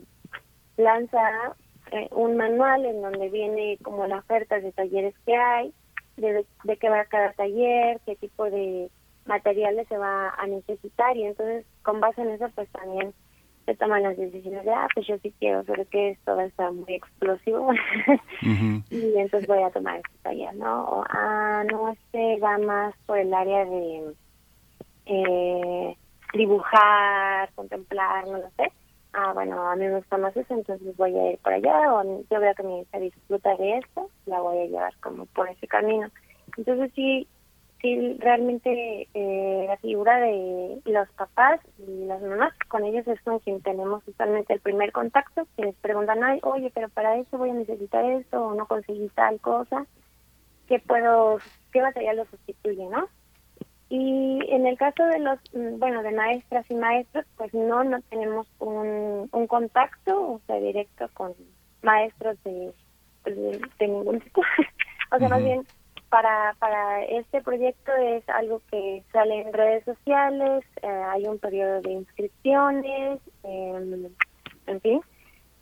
lanza 0.78 1.56
eh, 1.92 2.08
un 2.12 2.38
manual 2.38 2.86
en 2.86 3.02
donde 3.02 3.30
viene 3.30 3.78
como 3.84 4.08
la 4.08 4.20
oferta 4.20 4.60
de 4.60 4.72
talleres 4.72 5.14
que 5.26 5.36
hay, 5.36 5.74
de, 6.18 6.46
de 6.64 6.78
qué 6.78 6.90
va 6.90 7.06
cada 7.06 7.34
taller, 7.34 8.00
qué 8.06 8.16
tipo 8.16 8.50
de 8.50 8.90
materiales 9.26 9.88
se 9.88 9.98
va 9.98 10.30
a 10.30 10.48
necesitar 10.48 11.16
y 11.16 11.26
entonces 11.26 11.66
con 11.84 12.00
base 12.00 12.22
en 12.22 12.32
eso 12.32 12.50
pues 12.56 12.70
también 12.72 13.14
se 13.66 13.76
toman 13.76 14.02
las 14.02 14.16
decisiones 14.16 14.64
de, 14.64 14.72
ah, 14.72 14.88
pues 14.94 15.06
yo 15.08 15.18
sí 15.18 15.34
quiero, 15.40 15.62
pero 15.66 15.86
que 15.90 16.12
esto 16.12 16.38
va 16.38 16.44
a 16.44 16.46
estar 16.46 16.72
muy 16.72 16.94
explosivo 16.94 17.70
y 18.90 19.18
entonces 19.18 19.46
voy 19.46 19.62
a 19.62 19.72
tomar 19.72 19.98
este 19.98 20.18
taller, 20.24 20.56
¿no? 20.56 20.86
O, 20.86 21.04
ah, 21.10 21.66
no, 21.70 21.90
este 21.90 22.40
va 22.40 22.58
más 22.60 22.96
por 23.06 23.18
el 23.18 23.34
área 23.34 23.66
de 23.66 24.14
eh, 25.08 25.98
dibujar, 26.34 27.52
contemplar, 27.54 28.28
no 28.28 28.38
lo 28.38 28.50
sé. 28.58 28.72
Ah, 29.14 29.34
bueno, 29.34 29.68
a 29.68 29.76
mí 29.76 29.86
me 29.86 29.98
gusta 29.98 30.18
más 30.18 30.36
eso, 30.38 30.54
entonces 30.54 30.96
voy 30.96 31.18
a 31.18 31.32
ir 31.32 31.40
por 31.40 31.54
allá, 31.54 31.94
o 31.94 32.04
yo 32.30 32.40
veo 32.40 32.54
que 32.54 32.64
mi 32.64 32.82
hija 32.82 33.00
disfruta 33.00 33.56
de 33.56 33.78
esto, 33.78 34.10
la 34.26 34.42
voy 34.42 34.60
a 34.60 34.66
llevar 34.66 34.94
como 34.98 35.26
por 35.28 35.50
ese 35.50 35.68
camino. 35.68 36.08
Entonces 36.56 36.92
sí, 36.94 37.28
sí, 37.82 38.18
realmente 38.20 39.08
eh, 39.14 39.66
la 39.68 39.78
figura 39.78 40.20
de 40.20 40.82
los 40.86 41.10
papás 41.12 41.62
y 41.80 42.06
las 42.06 42.22
mamás, 42.22 42.54
con 42.68 42.86
ellos 42.86 43.08
es 43.08 43.20
con 43.22 43.40
quien 43.40 43.62
tenemos 43.62 44.04
totalmente 44.04 44.54
el 44.54 44.60
primer 44.60 44.92
contacto, 44.92 45.48
quienes 45.56 45.76
preguntan, 45.78 46.24
Ay, 46.24 46.40
oye, 46.44 46.72
pero 46.76 46.90
para 46.90 47.18
eso 47.18 47.38
voy 47.38 47.50
a 47.50 47.54
necesitar 47.54 48.06
esto, 48.06 48.48
o 48.48 48.56
no 48.56 48.68
conseguí 48.68 49.10
tal 49.16 49.40
cosa, 49.40 49.88
¿qué 50.68 50.80
puedo, 50.80 51.40
qué 51.72 51.82
material 51.82 52.18
lo 52.18 52.26
sustituye, 52.26 52.86
no? 52.86 53.08
Y 53.90 54.40
en 54.50 54.68
el 54.68 54.78
caso 54.78 55.06
de 55.06 55.20
los, 55.20 55.40
mm, 55.54 55.80
bueno, 55.80 56.04
de 56.04 56.12
maestras 56.12 56.66
y 56.70 56.76
maestros, 56.76 57.26
pues 57.38 57.54
no, 57.54 57.84
no 57.84 58.02
tenemos 58.10 58.48
un, 58.60 59.30
un 59.32 59.48
contacto, 59.48 60.34
o 60.34 60.42
sea, 60.46 60.58
directo 60.58 61.10
con 61.14 61.34
maestros 61.82 62.38
de, 62.44 62.74
pues, 63.24 63.36
de, 63.36 63.88
ningún 63.88 64.20
tipo. 64.20 64.42
o 65.12 65.20
sea, 65.20 65.30
más 65.30 65.42
bien, 65.42 65.66
para, 66.10 66.56
para 66.60 67.04
este 67.06 67.42
proyecto 67.42 67.94
es 67.96 68.28
algo 68.30 68.62
que 68.70 69.04
sale 69.14 69.42
en 69.42 69.54
redes 69.54 69.86
sociales, 69.86 70.66
eh, 70.82 70.88
hay 70.88 71.26
un 71.26 71.40
periodo 71.40 71.82
de 71.82 71.92
inscripciones, 71.92 73.22
eh, 73.44 74.10
en 74.68 74.82
fin, 74.82 75.02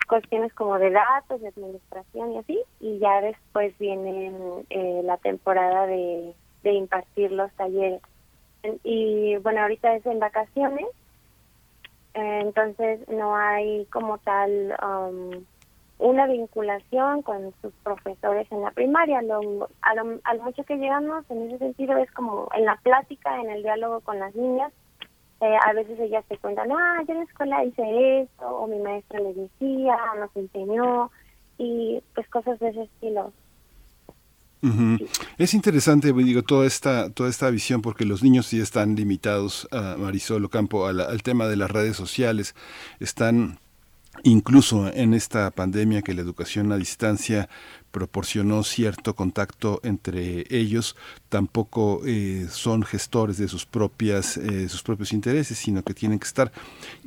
cuestiones 0.07 0.53
como 0.53 0.79
de 0.79 0.91
datos, 0.91 1.41
de 1.41 1.49
administración 1.49 2.33
y 2.33 2.37
así, 2.39 2.59
y 2.79 2.99
ya 2.99 3.21
después 3.21 3.77
viene 3.77 4.31
eh, 4.69 5.01
la 5.03 5.17
temporada 5.17 5.85
de, 5.85 6.33
de 6.63 6.73
impartir 6.73 7.31
los 7.31 7.51
talleres 7.53 8.01
y 8.83 9.35
bueno, 9.37 9.61
ahorita 9.61 9.95
es 9.95 10.05
en 10.05 10.19
vacaciones, 10.19 10.85
entonces 12.13 13.07
no 13.09 13.35
hay 13.35 13.85
como 13.85 14.17
tal 14.19 14.75
um, 14.81 15.43
una 15.97 16.27
vinculación 16.27 17.21
con 17.21 17.53
sus 17.61 17.73
profesores 17.83 18.49
en 18.51 18.61
la 18.61 18.71
primaria. 18.71 19.21
Lo, 19.21 19.69
a, 19.81 19.95
lo, 19.95 20.19
a 20.23 20.33
mucho 20.35 20.63
que 20.63 20.77
llegamos 20.77 21.29
en 21.29 21.47
ese 21.47 21.57
sentido 21.59 21.97
es 21.97 22.11
como 22.11 22.49
en 22.53 22.65
la 22.65 22.75
plática, 22.77 23.39
en 23.39 23.49
el 23.49 23.63
diálogo 23.63 24.01
con 24.01 24.19
las 24.19 24.35
niñas. 24.35 24.71
Eh, 25.41 25.57
a 25.65 25.73
veces 25.73 25.99
ellas 25.99 26.23
te 26.29 26.37
cuentan, 26.37 26.71
ah, 26.71 27.03
yo 27.05 27.13
en 27.13 27.19
la 27.19 27.25
escuela 27.25 27.65
hice 27.65 28.21
esto, 28.21 28.47
o 28.47 28.67
mi 28.67 28.79
maestra 28.79 29.19
le 29.19 29.33
decía, 29.33 29.97
nos 30.17 30.33
enseñó, 30.35 31.11
y 31.57 32.01
pues 32.13 32.27
cosas 32.29 32.57
de 32.59 32.69
ese 32.69 32.83
estilo. 32.83 33.33
Es 35.37 35.53
interesante, 35.53 36.13
digo, 36.13 36.43
toda 36.43 36.65
esta, 36.65 37.09
toda 37.09 37.29
esta 37.29 37.49
visión, 37.49 37.81
porque 37.81 38.05
los 38.05 38.23
niños 38.23 38.47
sí 38.47 38.59
están 38.59 38.95
limitados, 38.95 39.67
a 39.71 39.95
Marisol 39.97 40.45
Ocampo, 40.45 40.87
al 40.87 41.23
tema 41.23 41.47
de 41.47 41.55
las 41.55 41.71
redes 41.71 41.95
sociales, 41.95 42.55
están 42.99 43.59
incluso 44.23 44.91
en 44.93 45.13
esta 45.13 45.51
pandemia 45.51 46.01
que 46.01 46.13
la 46.13 46.21
educación 46.21 46.71
a 46.71 46.77
distancia 46.77 47.49
proporcionó 47.95 48.61
cierto 48.65 49.15
contacto 49.15 49.79
entre 49.81 50.45
ellos, 50.49 50.97
tampoco 51.29 52.01
eh, 52.05 52.45
son 52.49 52.83
gestores 52.83 53.37
de 53.37 53.47
sus 53.47 53.65
propias 53.65 54.35
eh, 54.35 54.67
sus 54.67 54.83
propios 54.83 55.13
intereses, 55.13 55.57
sino 55.57 55.81
que 55.81 55.93
tienen 55.93 56.19
que 56.19 56.27
estar. 56.27 56.51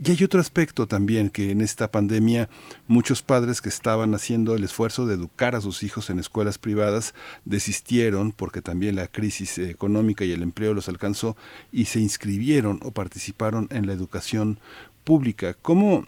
Y 0.03 0.11
hay 0.11 0.25
otro 0.25 0.41
aspecto 0.41 0.87
también 0.87 1.29
que 1.29 1.51
en 1.51 1.61
esta 1.61 1.91
pandemia 1.91 2.49
muchos 2.87 3.21
padres 3.21 3.61
que 3.61 3.69
estaban 3.69 4.15
haciendo 4.15 4.55
el 4.55 4.65
esfuerzo 4.65 5.05
de 5.05 5.17
educar 5.17 5.55
a 5.55 5.61
sus 5.61 5.83
hijos 5.83 6.09
en 6.09 6.21
escuelas 6.21 6.57
privadas 6.57 7.13
desistieron 7.45 8.33
porque 8.33 8.63
también 8.63 8.97
la 8.97 9.09
crisis 9.09 9.59
económica 9.59 10.25
y 10.25 10.33
el 10.33 10.43
empleo 10.43 10.73
los 10.73 10.89
alcanzó 10.89 11.37
y 11.71 11.85
se 11.85 12.01
inscribieron 12.01 12.81
o 12.83 12.93
participaron 12.93 13.69
en 13.71 13.87
la 13.87 13.93
educación 13.93 14.59
pública. 15.05 15.53
¿Cómo, 15.61 16.07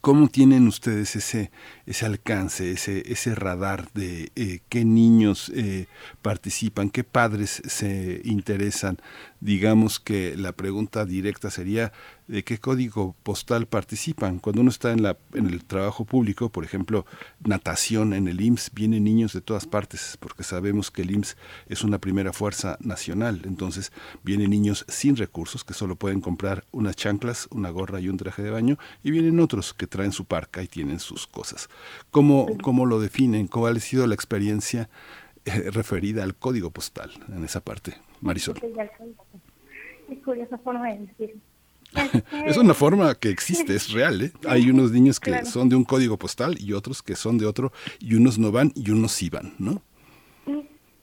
¿Cómo 0.00 0.28
tienen 0.28 0.68
ustedes 0.68 1.16
ese, 1.16 1.50
ese 1.86 2.06
alcance, 2.06 2.72
ese, 2.72 3.10
ese 3.10 3.34
radar 3.34 3.90
de 3.92 4.30
eh, 4.36 4.60
qué 4.68 4.84
niños 4.84 5.50
eh, 5.54 5.86
participan, 6.22 6.90
qué 6.90 7.04
padres 7.04 7.62
se 7.66 8.20
interesan? 8.24 8.98
Digamos 9.44 10.00
que 10.00 10.38
la 10.38 10.52
pregunta 10.52 11.04
directa 11.04 11.50
sería, 11.50 11.92
de 12.28 12.44
qué 12.44 12.56
código 12.56 13.14
postal 13.22 13.66
participan. 13.66 14.38
Cuando 14.38 14.62
uno 14.62 14.70
está 14.70 14.90
en, 14.92 15.02
la, 15.02 15.18
en 15.34 15.48
el 15.48 15.62
trabajo 15.66 16.06
público, 16.06 16.48
por 16.48 16.64
ejemplo, 16.64 17.04
natación 17.44 18.14
en 18.14 18.26
el 18.26 18.40
IMSS, 18.40 18.70
vienen 18.72 19.04
niños 19.04 19.34
de 19.34 19.42
todas 19.42 19.66
partes, 19.66 20.16
porque 20.18 20.44
sabemos 20.44 20.90
que 20.90 21.02
el 21.02 21.10
IMSS 21.10 21.36
es 21.68 21.84
una 21.84 21.98
primera 21.98 22.32
fuerza 22.32 22.78
nacional. 22.80 23.42
Entonces, 23.44 23.92
vienen 24.22 24.48
niños 24.48 24.86
sin 24.88 25.14
recursos 25.14 25.62
que 25.62 25.74
solo 25.74 25.96
pueden 25.96 26.22
comprar 26.22 26.64
unas 26.72 26.96
chanclas, 26.96 27.46
una 27.50 27.68
gorra 27.68 28.00
y 28.00 28.08
un 28.08 28.16
traje 28.16 28.42
de 28.42 28.48
baño, 28.48 28.78
y 29.02 29.10
vienen 29.10 29.40
otros 29.40 29.74
que 29.74 29.86
traen 29.86 30.12
su 30.12 30.24
parca 30.24 30.62
y 30.62 30.68
tienen 30.68 31.00
sus 31.00 31.26
cosas. 31.26 31.68
¿Cómo, 32.10 32.46
cómo 32.62 32.86
lo 32.86 32.98
definen? 32.98 33.48
¿Cuál 33.48 33.76
ha 33.76 33.80
sido 33.80 34.06
la 34.06 34.14
experiencia 34.14 34.88
eh, 35.44 35.70
referida 35.70 36.22
al 36.22 36.34
código 36.34 36.70
postal 36.70 37.10
en 37.28 37.44
esa 37.44 37.60
parte? 37.60 37.98
Marisol. 38.24 38.56
Es 40.10 40.18
curiosa 40.22 40.58
forma 40.58 40.88
de 40.88 40.98
decir 40.98 41.36
es 42.46 42.56
una 42.56 42.74
forma 42.74 43.14
que 43.14 43.30
existe, 43.30 43.74
es 43.74 43.92
real. 43.92 44.22
¿eh? 44.22 44.32
Hay 44.48 44.70
unos 44.70 44.92
niños 44.92 45.20
que 45.20 45.44
son 45.44 45.68
de 45.68 45.76
un 45.76 45.84
código 45.84 46.16
postal 46.16 46.56
y 46.60 46.72
otros 46.72 47.02
que 47.02 47.14
son 47.14 47.38
de 47.38 47.46
otro, 47.46 47.72
y 48.00 48.14
unos 48.14 48.38
no 48.38 48.52
van 48.52 48.72
y 48.74 48.90
unos 48.90 49.12
sí 49.12 49.30
van, 49.30 49.54
¿no? 49.58 49.80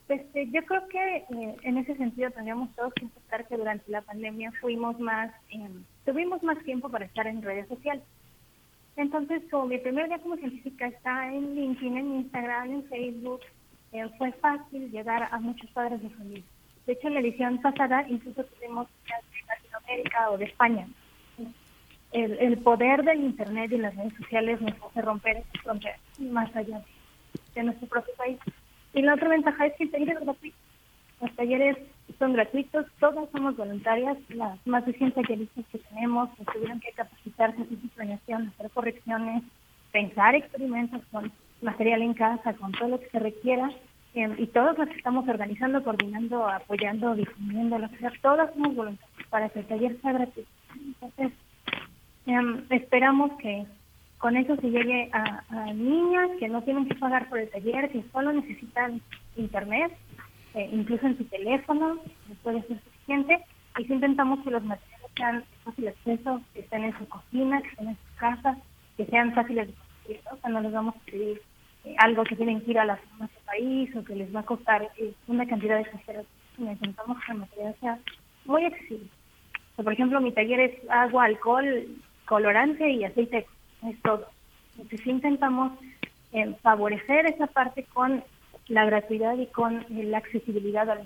Este, 0.09 0.49
yo 0.51 0.61
creo 0.65 0.85
que 0.89 1.15
eh, 1.17 1.55
en 1.63 1.77
ese 1.77 1.95
sentido 1.95 2.29
tendríamos 2.31 2.75
todos 2.75 2.93
que 2.93 3.05
aceptar 3.05 3.47
que 3.47 3.55
durante 3.55 3.89
la 3.89 4.01
pandemia 4.01 4.51
fuimos 4.59 4.99
más, 4.99 5.31
em, 5.49 5.83
tuvimos 6.05 6.43
más 6.43 6.61
tiempo 6.65 6.89
para 6.89 7.05
estar 7.05 7.27
en 7.27 7.41
redes 7.41 7.67
sociales. 7.69 8.03
Entonces, 8.97 9.41
como 9.49 9.67
mi 9.67 9.77
primer 9.77 10.07
día 10.07 10.19
como 10.19 10.35
científica 10.35 10.87
está 10.87 11.33
en 11.33 11.55
LinkedIn, 11.55 11.97
en 11.97 12.15
Instagram, 12.15 12.71
en 12.71 12.83
Facebook, 12.89 13.39
eh, 13.93 14.09
fue 14.17 14.33
fácil 14.33 14.91
llegar 14.91 15.29
a 15.31 15.39
muchos 15.39 15.71
padres 15.71 16.01
de 16.01 16.09
familia. 16.09 16.43
De 16.85 16.93
hecho, 16.93 17.07
en 17.07 17.13
la 17.15 17.19
edición 17.19 17.61
pasada 17.61 18.05
incluso 18.07 18.43
tuvimos 18.43 18.87
o 20.29 20.37
de 20.37 20.45
España. 20.45 20.87
El, 22.11 22.57
poder 22.57 23.03
del 23.03 23.21
Internet 23.21 23.71
y 23.71 23.77
las 23.77 23.95
redes 23.95 24.13
sociales 24.15 24.59
nos 24.61 24.73
hace 24.73 25.01
romper 25.01 25.43
más 26.19 26.53
allá 26.55 26.81
de 27.55 27.63
nuestro 27.63 27.87
propio 27.87 28.13
país. 28.15 28.37
Y 28.93 29.01
la 29.01 29.13
otra 29.13 29.29
ventaja 29.29 29.65
es 29.65 29.73
que 29.77 29.85
el 29.85 29.91
taller 29.91 30.09
es 30.09 30.19
gratuito. 30.19 30.57
Los 31.21 31.35
talleres 31.35 31.77
son 32.19 32.33
gratuitos, 32.33 32.85
todas 32.99 33.29
somos 33.31 33.55
voluntarias, 33.55 34.17
las 34.29 34.57
más 34.67 34.85
de 34.85 34.93
100 34.93 35.11
talleristas 35.11 35.65
que 35.71 35.77
tenemos 35.77 36.29
que 36.31 36.45
tuvieron 36.45 36.79
que 36.79 36.91
capacitarse, 36.91 37.61
hacer 37.61 37.77
planeación, 37.95 38.47
hacer 38.47 38.71
correcciones, 38.71 39.43
pensar 39.91 40.35
experimentos 40.35 41.01
con 41.11 41.31
material 41.61 42.01
en 42.01 42.13
casa, 42.13 42.53
con 42.53 42.71
todo 42.73 42.89
lo 42.89 42.99
que 42.99 43.09
se 43.09 43.19
requiera, 43.19 43.69
y 44.13 44.47
todos 44.47 44.75
que 44.75 44.97
estamos 44.97 45.27
organizando, 45.27 45.83
coordinando, 45.83 46.45
apoyando, 46.47 47.15
difundiendo, 47.15 47.79
que 47.89 47.97
sea, 47.97 48.11
todas 48.21 48.53
somos 48.53 48.75
voluntarias 48.75 49.27
para 49.29 49.49
que 49.49 49.59
el 49.59 49.67
taller 49.67 50.01
sea 50.01 50.11
gratuito. 50.11 50.49
Entonces, 50.75 51.31
em, 52.25 52.65
esperamos 52.69 53.31
que 53.39 53.65
con 54.17 54.35
eso 54.35 54.55
se 54.57 54.69
llegue 54.69 55.09
a, 55.13 55.73
niñas 55.73 56.29
que 56.39 56.49
no 56.49 56.61
tienen 56.61 56.87
que 56.87 56.95
pagar 56.95 57.29
por 57.29 57.39
el 57.39 57.49
taller, 57.49 57.89
que 57.89 58.03
solo 58.11 58.33
necesitan 58.33 59.01
internet, 59.37 59.91
eh, 60.53 60.69
incluso 60.73 61.07
en 61.07 61.17
su 61.17 61.23
teléfono, 61.25 61.97
puede 62.43 62.61
ser 62.63 62.79
suficiente. 62.83 63.39
Y 63.79 63.85
si 63.85 63.93
intentamos 63.93 64.43
que 64.43 64.51
los 64.51 64.63
materiales 64.63 65.11
sean 65.15 65.43
fácil 65.63 65.87
acceso, 65.87 66.41
que 66.53 66.59
estén 66.59 66.83
en 66.83 66.97
su 66.99 67.07
cocina, 67.07 67.61
que 67.61 67.69
estén 67.69 67.87
en 67.87 67.95
su 67.95 68.15
casa, 68.17 68.57
que 68.97 69.05
sean 69.05 69.33
fáciles 69.33 69.69
de 69.69 69.73
conseguir, 69.73 70.21
o 70.31 70.37
sea, 70.37 70.61
les 70.61 70.71
vamos 70.73 70.95
a 70.95 70.99
pedir 71.05 71.41
algo 71.97 72.23
que 72.23 72.35
tienen 72.35 72.61
que 72.61 72.71
ir 72.71 72.79
a 72.79 72.85
la 72.85 72.97
zona 72.97 73.27
de 73.27 73.45
país 73.45 73.95
o 73.95 74.03
que 74.03 74.15
les 74.15 74.33
va 74.35 74.41
a 74.41 74.45
costar 74.45 74.89
eh, 74.97 75.13
una 75.27 75.47
cantidad 75.47 75.75
de 75.75 75.81
extranjeros. 75.81 76.25
Intentamos 76.57 77.17
que 77.25 77.31
el 77.31 77.37
material 77.39 77.75
sea 77.79 77.99
muy 78.45 78.65
accesible 78.65 79.09
por 79.83 79.93
ejemplo, 79.93 80.21
mi 80.21 80.31
taller 80.31 80.59
es 80.59 80.89
agua, 80.89 81.25
alcohol, 81.25 81.87
colorante 82.25 82.89
y 82.89 83.03
aceite, 83.03 83.45
es 83.87 84.01
todo. 84.01 84.27
Entonces 84.77 85.07
intentamos 85.07 85.73
eh, 86.33 86.53
favorecer 86.61 87.25
esa 87.25 87.47
parte 87.47 87.83
con 87.93 88.23
la 88.67 88.85
gratuidad 88.85 89.37
y 89.37 89.47
con 89.47 89.85
la 89.89 90.17
accesibilidad 90.17 90.89
al 90.89 91.03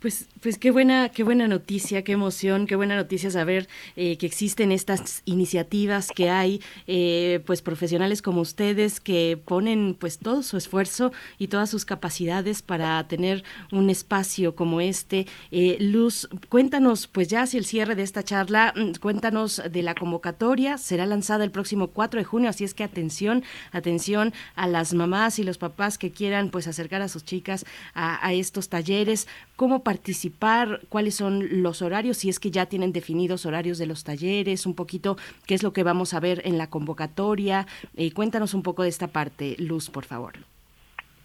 Pues, 0.00 0.26
pues 0.40 0.58
qué 0.58 0.72
buena, 0.72 1.10
qué 1.10 1.22
buena 1.22 1.46
noticia, 1.46 2.02
qué 2.02 2.12
emoción, 2.12 2.66
qué 2.66 2.74
buena 2.74 2.96
noticia 2.96 3.30
saber 3.30 3.68
eh, 3.94 4.16
que 4.18 4.26
existen 4.26 4.72
estas 4.72 5.22
iniciativas 5.26 6.08
que 6.08 6.28
hay, 6.28 6.60
eh, 6.88 7.40
pues 7.46 7.62
profesionales 7.62 8.20
como 8.20 8.40
ustedes 8.40 8.98
que 9.00 9.40
ponen 9.44 9.96
pues 9.98 10.18
todo 10.18 10.42
su 10.42 10.56
esfuerzo 10.56 11.12
y 11.38 11.48
todas 11.48 11.70
sus 11.70 11.84
capacidades 11.84 12.62
para 12.62 13.06
tener 13.06 13.44
un 13.70 13.90
espacio 13.90 14.56
como 14.56 14.80
este. 14.80 15.26
Eh, 15.52 15.76
Luz, 15.78 16.28
cuéntanos, 16.48 17.06
pues 17.06 17.28
ya 17.28 17.42
hacia 17.42 17.58
el 17.58 17.64
cierre 17.64 17.94
de 17.94 18.02
esta 18.02 18.24
charla, 18.24 18.74
mm, 18.74 18.98
cuéntanos 19.00 19.62
de 19.70 19.82
la 19.82 19.94
convocatoria, 19.94 20.78
será 20.78 21.06
lanzada 21.06 21.44
el 21.44 21.52
próximo 21.52 21.88
4 21.88 22.18
de 22.18 22.24
junio, 22.24 22.50
así 22.50 22.64
es 22.64 22.74
que 22.74 22.82
atención, 22.82 23.44
atención 23.70 24.32
a 24.56 24.66
las 24.66 24.94
mamás 24.94 25.38
y 25.38 25.44
los 25.44 25.58
papás 25.58 25.96
que 25.96 26.10
quieran 26.10 26.50
pues 26.50 26.66
acercar 26.66 27.02
a 27.02 27.08
sus 27.08 27.24
chicas 27.24 27.64
a 27.94 28.32
estos 28.32 28.68
talleres 28.68 29.11
cómo 29.56 29.82
participar, 29.82 30.80
cuáles 30.88 31.14
son 31.14 31.62
los 31.62 31.82
horarios, 31.82 32.18
si 32.18 32.28
es 32.28 32.38
que 32.38 32.50
ya 32.50 32.66
tienen 32.66 32.92
definidos 32.92 33.46
horarios 33.46 33.78
de 33.78 33.86
los 33.86 34.04
talleres, 34.04 34.66
un 34.66 34.74
poquito 34.74 35.16
qué 35.46 35.54
es 35.54 35.62
lo 35.62 35.72
que 35.72 35.82
vamos 35.82 36.14
a 36.14 36.20
ver 36.20 36.42
en 36.44 36.58
la 36.58 36.68
convocatoria. 36.68 37.66
Eh, 37.96 38.12
cuéntanos 38.12 38.54
un 38.54 38.62
poco 38.62 38.82
de 38.82 38.88
esta 38.88 39.08
parte, 39.08 39.56
Luz, 39.58 39.90
por 39.90 40.04
favor. 40.04 40.34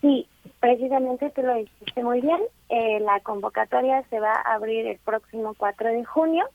Sí, 0.01 0.27
precisamente 0.59 1.29
tú 1.31 1.41
lo 1.41 1.55
dijiste 1.55 2.03
muy 2.03 2.21
bien. 2.21 2.39
Eh, 2.69 2.99
la 2.99 3.19
convocatoria 3.21 4.03
se 4.09 4.19
va 4.19 4.33
a 4.33 4.55
abrir 4.55 4.85
el 4.85 4.97
próximo 4.99 5.53
4 5.57 5.89
de 5.89 6.05
junio. 6.05 6.45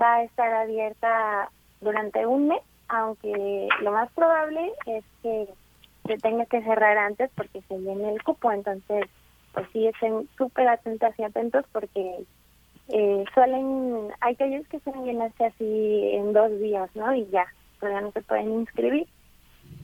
Va 0.00 0.16
a 0.16 0.24
estar 0.24 0.52
abierta 0.52 1.50
durante 1.80 2.26
un 2.26 2.48
mes, 2.48 2.62
aunque 2.88 3.68
lo 3.82 3.92
más 3.92 4.10
probable 4.12 4.72
es 4.86 5.04
que 5.22 5.48
se 6.06 6.16
tenga 6.18 6.46
que 6.46 6.62
cerrar 6.62 6.98
antes 6.98 7.30
porque 7.34 7.62
se 7.62 7.78
viene 7.78 8.12
el 8.12 8.22
cupo. 8.22 8.50
Entonces, 8.52 9.06
sí 9.72 9.86
estén 9.86 10.28
súper 10.36 10.68
atentas 10.68 11.18
y 11.18 11.22
atentos 11.22 11.64
porque 11.72 12.24
eh, 12.88 13.24
suelen, 13.34 14.10
hay 14.20 14.34
talleres 14.36 14.66
que 14.68 14.80
suelen 14.80 15.04
llenarse 15.04 15.44
así 15.44 16.10
en 16.12 16.32
dos 16.32 16.58
días, 16.58 16.88
¿no? 16.94 17.14
Y 17.14 17.26
ya, 17.26 17.46
todavía 17.80 18.00
no 18.00 18.12
se 18.12 18.22
pueden 18.22 18.52
inscribir. 18.52 19.06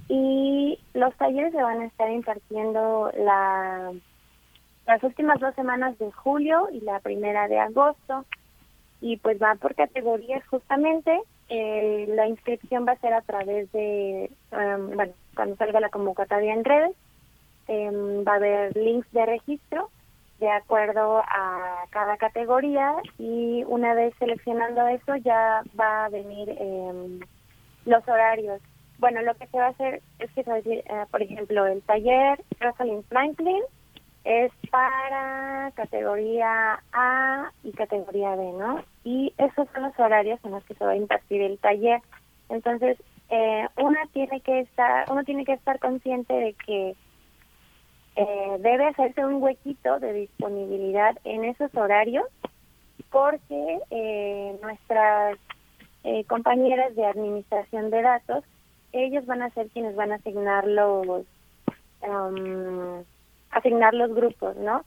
Y 0.08 0.78
los 0.94 1.14
talleres 1.16 1.52
se 1.52 1.62
van 1.62 1.80
a 1.80 1.86
estar 1.86 2.10
impartiendo 2.10 3.10
la, 3.16 3.92
las 4.86 5.02
últimas 5.02 5.40
dos 5.40 5.54
semanas 5.54 5.98
de 5.98 6.10
julio 6.12 6.68
y 6.72 6.80
la 6.80 7.00
primera 7.00 7.48
de 7.48 7.58
agosto. 7.58 8.24
Y 9.00 9.18
pues 9.18 9.40
va 9.42 9.54
por 9.56 9.74
categorías 9.74 10.46
justamente. 10.48 11.20
Eh, 11.50 12.06
la 12.08 12.26
inscripción 12.26 12.86
va 12.86 12.92
a 12.92 13.00
ser 13.00 13.12
a 13.12 13.20
través 13.20 13.70
de, 13.72 14.30
um, 14.52 14.94
bueno, 14.94 15.12
cuando 15.34 15.56
salga 15.56 15.80
la 15.80 15.90
convocatoria 15.90 16.54
en 16.54 16.64
redes 16.64 16.96
Em, 17.66 18.24
va 18.26 18.32
a 18.32 18.36
haber 18.36 18.76
links 18.76 19.10
de 19.12 19.24
registro 19.24 19.90
de 20.38 20.50
acuerdo 20.50 21.22
a 21.26 21.84
cada 21.90 22.16
categoría 22.18 22.96
y 23.18 23.64
una 23.66 23.94
vez 23.94 24.12
seleccionando 24.18 24.86
eso 24.88 25.16
ya 25.16 25.62
va 25.78 26.04
a 26.04 26.08
venir 26.10 26.50
eh, 26.50 27.20
los 27.86 28.06
horarios. 28.06 28.60
Bueno, 28.98 29.22
lo 29.22 29.34
que 29.34 29.46
se 29.46 29.58
va 29.58 29.66
a 29.66 29.70
hacer 29.70 30.02
es 30.18 30.30
que 30.32 30.44
se 30.44 30.50
va 30.50 30.56
a 30.56 30.60
decir, 30.60 30.84
eh, 30.86 31.06
por 31.10 31.22
ejemplo, 31.22 31.66
el 31.66 31.82
taller 31.82 32.42
Rosalind 32.60 33.04
Franklin 33.06 33.62
es 34.24 34.52
para 34.70 35.70
categoría 35.74 36.82
A 36.92 37.50
y 37.62 37.72
categoría 37.72 38.36
B, 38.36 38.52
¿no? 38.52 38.82
Y 39.04 39.32
esos 39.38 39.68
son 39.72 39.84
los 39.84 39.98
horarios 39.98 40.40
en 40.44 40.52
los 40.52 40.64
que 40.64 40.74
se 40.74 40.84
va 40.84 40.92
a 40.92 40.96
impartir 40.96 41.42
el 41.42 41.58
taller. 41.58 42.00
Entonces, 42.48 42.98
eh, 43.30 43.66
tiene 44.12 44.40
que 44.40 44.60
estar, 44.60 45.10
uno 45.10 45.24
tiene 45.24 45.44
que 45.44 45.52
estar 45.52 45.78
consciente 45.78 46.32
de 46.32 46.54
que 46.54 46.94
eh, 48.16 48.56
debe 48.60 48.86
hacerse 48.86 49.24
un 49.24 49.42
huequito 49.42 49.98
de 49.98 50.12
disponibilidad 50.12 51.16
en 51.24 51.44
esos 51.44 51.74
horarios 51.74 52.26
porque 53.10 53.78
eh, 53.90 54.58
nuestras 54.62 55.38
eh, 56.04 56.24
compañeras 56.24 56.94
de 56.94 57.06
administración 57.06 57.90
de 57.90 58.02
datos, 58.02 58.44
ellos 58.92 59.24
van 59.26 59.42
a 59.42 59.50
ser 59.50 59.68
quienes 59.68 59.96
van 59.96 60.12
a 60.12 60.16
asignar 60.16 60.66
los 60.66 61.24
um, 62.02 63.04
asignar 63.50 63.94
los 63.94 64.14
grupos, 64.14 64.56
¿no? 64.56 64.84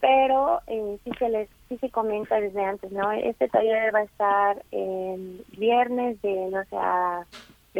Pero 0.00 0.60
eh, 0.66 0.98
sí 1.04 1.10
se 1.18 1.28
les 1.28 1.48
sí 1.68 1.78
se 1.78 1.90
comenta 1.90 2.38
desde 2.40 2.64
antes, 2.64 2.92
¿no? 2.92 3.12
Este 3.12 3.48
taller 3.48 3.94
va 3.94 4.00
a 4.00 4.02
estar 4.02 4.62
el 4.70 5.44
viernes 5.56 6.20
de 6.20 6.50
no 6.50 6.64
sé 6.64 6.76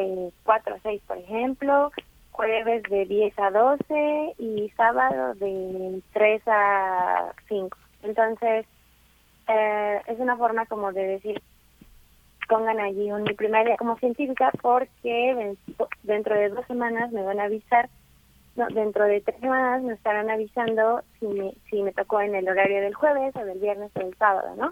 de 0.01 0.33
4 0.45 0.75
a 0.75 0.79
6, 0.81 1.03
por 1.07 1.19
ejemplo, 1.19 1.93
jueves 2.35 2.83
de 2.91 3.05
10 3.07 3.39
a 3.39 3.51
12 3.51 4.35
y 4.39 4.69
sábado 4.77 5.35
de 5.35 6.03
3 6.13 6.43
a 6.47 7.33
5. 7.49 7.79
Entonces, 8.03 8.67
eh, 9.49 10.01
es 10.09 10.19
una 10.19 10.37
forma 10.37 10.67
como 10.67 10.93
de 10.93 11.07
decir, 11.07 11.41
pongan 12.49 12.81
allí 12.81 13.13
un 13.13 13.23
mi 13.23 13.35
primer 13.35 13.67
día 13.67 13.77
como 13.77 13.97
científica 13.99 14.51
porque 14.61 15.57
dentro 16.03 16.35
de 16.35 16.49
dos 16.49 16.67
semanas 16.67 17.13
me 17.13 17.23
van 17.23 17.39
a 17.39 17.45
avisar, 17.45 17.89
no, 18.57 18.67
dentro 18.69 19.05
de 19.05 19.21
tres 19.21 19.39
semanas 19.41 19.83
me 19.83 19.95
estarán 19.95 20.29
avisando 20.29 21.03
si 21.21 21.27
me, 21.27 21.55
si 21.71 21.83
me 21.83 21.93
tocó 21.93 22.21
en 22.21 22.35
el 22.35 22.49
horario 22.49 22.81
del 22.81 22.95
jueves 22.95 23.35
o 23.37 23.45
del 23.45 23.61
viernes 23.61 23.93
o 23.95 24.01
del 24.01 24.17
sábado, 24.17 24.57
¿no? 24.57 24.71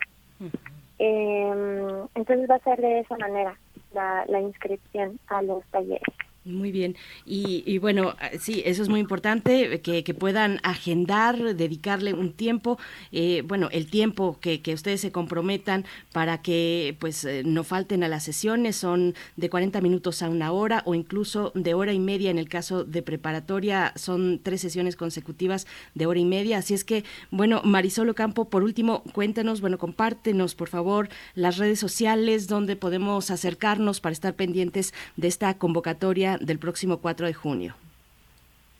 Eh, 0.98 2.06
entonces 2.16 2.50
va 2.50 2.56
a 2.56 2.64
ser 2.64 2.80
de 2.80 3.00
esa 3.00 3.16
manera 3.18 3.56
la, 3.94 4.24
la 4.26 4.40
inscripción 4.40 5.20
a 5.28 5.42
los 5.42 5.64
talleres. 5.66 6.02
Muy 6.44 6.72
bien. 6.72 6.96
Y, 7.24 7.62
y 7.66 7.78
bueno, 7.78 8.16
ah, 8.18 8.30
sí, 8.40 8.62
eso 8.64 8.82
es 8.82 8.88
muy 8.88 8.98
importante, 8.98 9.80
que, 9.80 10.02
que 10.02 10.12
puedan 10.12 10.58
agendar, 10.64 11.54
dedicarle 11.54 12.14
un 12.14 12.32
tiempo, 12.32 12.78
eh, 13.12 13.44
bueno, 13.46 13.68
el 13.70 13.88
tiempo 13.88 14.40
que, 14.40 14.60
que 14.60 14.74
ustedes 14.74 15.00
se 15.00 15.12
comprometan 15.12 15.84
para 16.10 16.42
que 16.42 16.96
pues 16.98 17.24
eh, 17.24 17.42
no 17.44 17.62
falten 17.62 18.02
a 18.02 18.08
las 18.08 18.24
sesiones, 18.24 18.74
son 18.74 19.14
de 19.36 19.50
40 19.50 19.80
minutos 19.80 20.20
a 20.20 20.28
una 20.28 20.50
hora 20.50 20.82
o 20.84 20.96
incluso 20.96 21.52
de 21.54 21.74
hora 21.74 21.92
y 21.92 22.00
media 22.00 22.32
en 22.32 22.38
el 22.38 22.48
caso 22.48 22.82
de 22.82 23.02
preparatoria, 23.02 23.92
son 23.94 24.40
tres 24.42 24.62
sesiones 24.62 24.96
consecutivas 24.96 25.68
de 25.94 26.06
hora 26.06 26.18
y 26.18 26.24
media. 26.24 26.58
Así 26.58 26.74
es 26.74 26.82
que, 26.82 27.04
bueno, 27.30 27.60
Marisol 27.62 28.08
Ocampo, 28.08 28.48
por 28.50 28.64
último, 28.64 29.04
cuéntanos, 29.12 29.60
bueno, 29.60 29.78
compártenos, 29.78 30.56
por 30.56 30.68
favor, 30.68 31.08
las 31.36 31.56
redes 31.58 31.78
sociales 31.78 32.48
donde 32.48 32.74
podemos 32.74 33.30
acercarnos 33.30 34.00
para 34.00 34.12
estar 34.12 34.34
pendientes 34.34 34.92
de 35.16 35.28
esta 35.28 35.56
convocatoria 35.56 36.31
del 36.38 36.58
próximo 36.58 36.98
4 36.98 37.26
de 37.26 37.34
junio. 37.34 37.74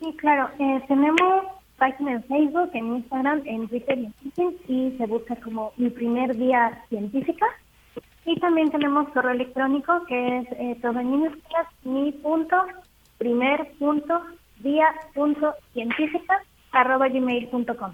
Sí, 0.00 0.14
claro. 0.16 0.50
Eh, 0.58 0.82
tenemos 0.88 1.44
página 1.78 2.12
en 2.12 2.24
Facebook, 2.24 2.70
en 2.74 2.96
Instagram, 2.96 3.42
en 3.44 3.68
Twitter 3.68 3.98
y 3.98 4.04
en 4.04 4.14
LinkedIn 4.22 4.58
y 4.68 4.96
se 4.98 5.06
busca 5.06 5.36
como 5.36 5.72
mi 5.76 5.90
primer 5.90 6.36
día 6.36 6.84
científica. 6.88 7.46
Y 8.24 8.38
también 8.38 8.70
tenemos 8.70 9.08
correo 9.08 9.32
electrónico 9.32 10.04
que 10.06 10.38
es 10.38 10.46
eh, 10.52 10.76
mi 11.84 12.12
punto, 12.12 12.56
primer 13.18 13.72
punto, 13.78 14.22
día 14.60 14.86
punto 15.14 15.54
científica, 15.72 16.42
arroba 16.70 17.08
gmail.com. 17.08 17.92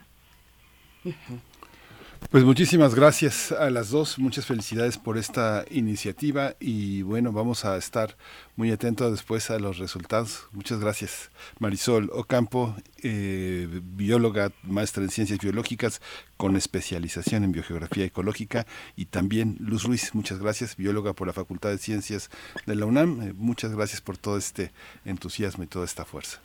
Pues 2.31 2.45
muchísimas 2.45 2.95
gracias 2.95 3.53
a 3.53 3.71
las 3.71 3.91
dos, 3.91 4.19
muchas 4.19 4.45
felicidades 4.45 4.99
por 4.99 5.17
esta 5.17 5.65
iniciativa 5.71 6.53
y 6.61 7.01
bueno, 7.01 7.33
vamos 7.33 7.65
a 7.65 7.79
estar 7.79 8.17
muy 8.55 8.71
atentos 8.71 9.11
después 9.11 9.51
a 9.51 9.59
los 9.59 9.79
resultados. 9.79 10.47
Muchas 10.53 10.79
gracias. 10.79 11.31
Marisol 11.59 12.11
Ocampo, 12.13 12.77
eh, 13.03 13.67
bióloga, 13.83 14.53
maestra 14.63 15.03
en 15.03 15.09
ciencias 15.09 15.39
biológicas 15.39 16.03
con 16.37 16.55
especialización 16.55 17.45
en 17.45 17.53
biogeografía 17.53 18.05
ecológica 18.05 18.67
y 18.95 19.07
también 19.07 19.57
Luz 19.59 19.85
Ruiz, 19.85 20.15
muchas 20.15 20.39
gracias, 20.39 20.77
bióloga 20.77 21.15
por 21.15 21.29
la 21.29 21.33
Facultad 21.33 21.71
de 21.71 21.79
Ciencias 21.79 22.31
de 22.67 22.75
la 22.75 22.85
UNAM. 22.85 23.23
Eh, 23.23 23.33
muchas 23.35 23.75
gracias 23.75 24.03
por 24.03 24.19
todo 24.19 24.37
este 24.37 24.71
entusiasmo 25.07 25.65
y 25.65 25.67
toda 25.67 25.87
esta 25.87 26.05
fuerza. 26.05 26.43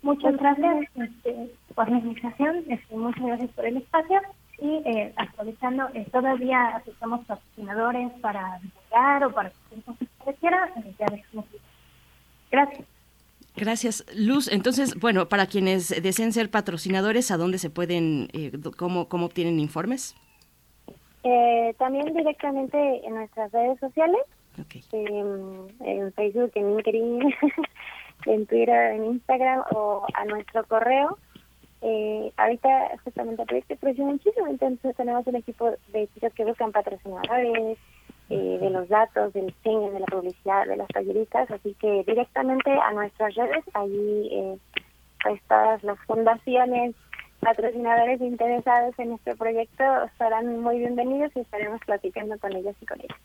Muchas 0.00 0.34
gracias 0.38 0.88
por 1.76 1.88
la 1.88 1.98
invitación, 1.98 2.64
muchas 2.90 3.22
gracias 3.22 3.50
por 3.50 3.66
el 3.66 3.76
espacio 3.76 4.20
y 4.58 4.82
eh, 4.86 5.12
aprovechando, 5.16 5.88
eh, 5.94 6.06
todavía 6.10 6.68
aceptamos 6.68 7.24
patrocinadores 7.26 8.10
para 8.20 8.58
divulgar 8.60 9.24
o 9.24 9.32
para 9.32 9.50
cualquier 9.50 9.82
cosa 9.84 9.98
que 9.98 10.32
se 10.32 10.38
quiera, 10.38 10.72
eh, 10.76 10.94
ya 10.98 11.06
dejamos. 11.06 11.44
Gracias. 12.50 12.86
Gracias, 13.56 14.04
Luz. 14.14 14.48
Entonces, 14.52 14.98
bueno, 15.00 15.28
para 15.28 15.46
quienes 15.46 15.88
deseen 16.02 16.32
ser 16.32 16.50
patrocinadores, 16.50 17.30
¿a 17.30 17.36
dónde 17.36 17.58
se 17.58 17.70
pueden, 17.70 18.28
eh, 18.32 18.52
cómo, 18.76 19.08
cómo 19.08 19.26
obtienen 19.26 19.60
informes? 19.60 20.14
Eh, 21.22 21.74
también 21.78 22.12
directamente 22.14 23.06
en 23.06 23.14
nuestras 23.14 23.50
redes 23.52 23.78
sociales, 23.80 24.20
en 24.92 26.12
Facebook, 26.14 26.52
en 26.54 26.76
LinkedIn, 26.76 27.34
en 28.26 28.46
Twitter, 28.46 28.92
en 28.92 29.04
Instagram 29.04 29.62
o 29.72 30.06
a 30.14 30.24
nuestro 30.24 30.64
correo. 30.64 31.18
Eh, 31.82 32.32
ahorita 32.36 32.98
justamente 33.04 33.42
el 33.42 33.48
proyecto 33.48 33.76
creció 33.76 34.04
muchísimo, 34.04 34.46
entonces 34.46 34.96
tenemos 34.96 35.26
un 35.26 35.36
equipo 35.36 35.72
de 35.92 36.08
chicos 36.14 36.32
que 36.34 36.44
buscan 36.44 36.72
patrocinadores, 36.72 37.78
eh, 38.28 38.58
de 38.60 38.70
los 38.70 38.88
datos, 38.88 39.32
del 39.34 39.46
diseño, 39.46 39.92
de 39.92 40.00
la 40.00 40.06
publicidad, 40.06 40.66
de 40.66 40.76
las 40.76 40.88
talleristas, 40.88 41.48
así 41.48 41.74
que 41.74 42.02
directamente 42.04 42.72
a 42.72 42.92
nuestras 42.92 43.34
redes, 43.36 43.64
allí 43.72 44.28
eh, 44.32 44.58
pues 45.22 45.40
todas 45.48 45.82
las 45.84 45.98
fundaciones, 46.06 46.96
patrocinadores 47.38 48.20
interesados 48.20 48.98
en 48.98 49.12
este 49.12 49.36
proyecto 49.36 49.84
estarán 50.06 50.60
muy 50.60 50.78
bienvenidos 50.78 51.30
y 51.36 51.40
estaremos 51.40 51.80
platicando 51.86 52.36
con 52.40 52.52
ellos 52.56 52.74
y 52.80 52.86
con 52.86 53.00
ellas. 53.00 53.18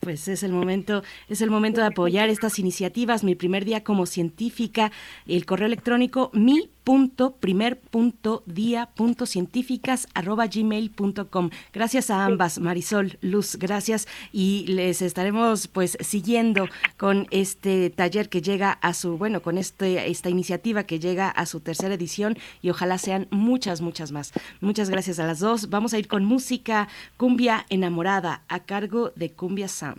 Pues 0.00 0.28
es 0.28 0.42
el 0.42 0.52
momento, 0.52 1.02
es 1.28 1.42
el 1.42 1.50
momento 1.50 1.82
de 1.82 1.88
apoyar 1.88 2.30
estas 2.30 2.58
iniciativas. 2.58 3.22
Mi 3.22 3.34
primer 3.34 3.66
día 3.66 3.84
como 3.84 4.06
científica, 4.06 4.92
el 5.26 5.44
correo 5.44 5.66
electrónico 5.66 6.30
mi 6.32 6.70
punto 6.84 7.36
primer 7.36 7.78
punto 7.78 8.42
día 8.46 8.88
punto 8.94 9.26
científicas 9.26 10.08
arroba 10.14 10.46
gmail 10.46 10.90
punto 10.90 11.28
com. 11.28 11.50
Gracias 11.74 12.08
a 12.08 12.24
ambas, 12.24 12.58
Marisol, 12.58 13.18
Luz, 13.20 13.56
gracias 13.56 14.08
y 14.32 14.64
les 14.68 15.02
estaremos 15.02 15.68
pues 15.68 15.98
siguiendo 16.00 16.66
con 16.96 17.26
este 17.30 17.90
taller 17.90 18.30
que 18.30 18.40
llega 18.40 18.72
a 18.72 18.94
su, 18.94 19.18
bueno, 19.18 19.42
con 19.42 19.58
este, 19.58 20.10
esta 20.10 20.30
iniciativa 20.30 20.84
que 20.84 20.98
llega 20.98 21.28
a 21.28 21.44
su 21.44 21.60
tercera 21.60 21.94
edición 21.94 22.38
y 22.62 22.70
ojalá 22.70 22.96
sean 22.96 23.28
muchas, 23.30 23.82
muchas 23.82 24.10
más. 24.10 24.32
Muchas 24.62 24.88
gracias 24.88 25.18
a 25.18 25.26
las 25.26 25.40
dos. 25.40 25.68
Vamos 25.68 25.92
a 25.92 25.98
ir 25.98 26.08
con 26.08 26.24
música 26.24 26.88
Cumbia 27.18 27.66
Enamorada 27.68 28.42
a 28.48 28.60
cargo 28.60 29.12
de 29.14 29.30
Cumbia 29.32 29.68
Sound. 29.68 29.89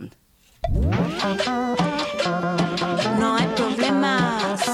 No 3.18 3.36
hay 3.36 3.46
problemas, 3.56 4.66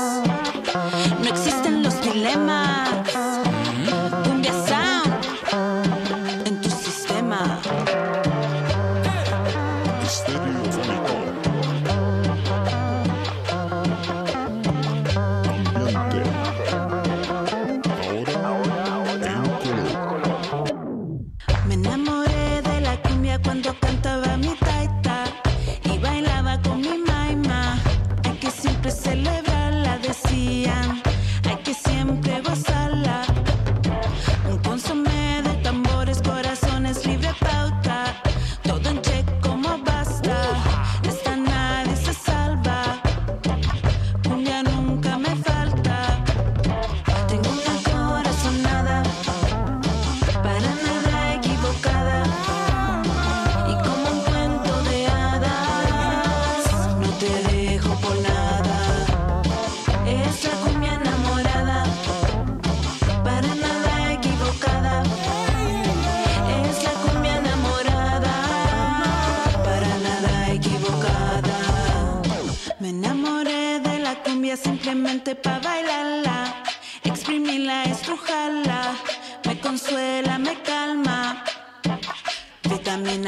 no 1.20 1.28
existen 1.28 1.82
los 1.82 2.00
dilemas. 2.02 2.87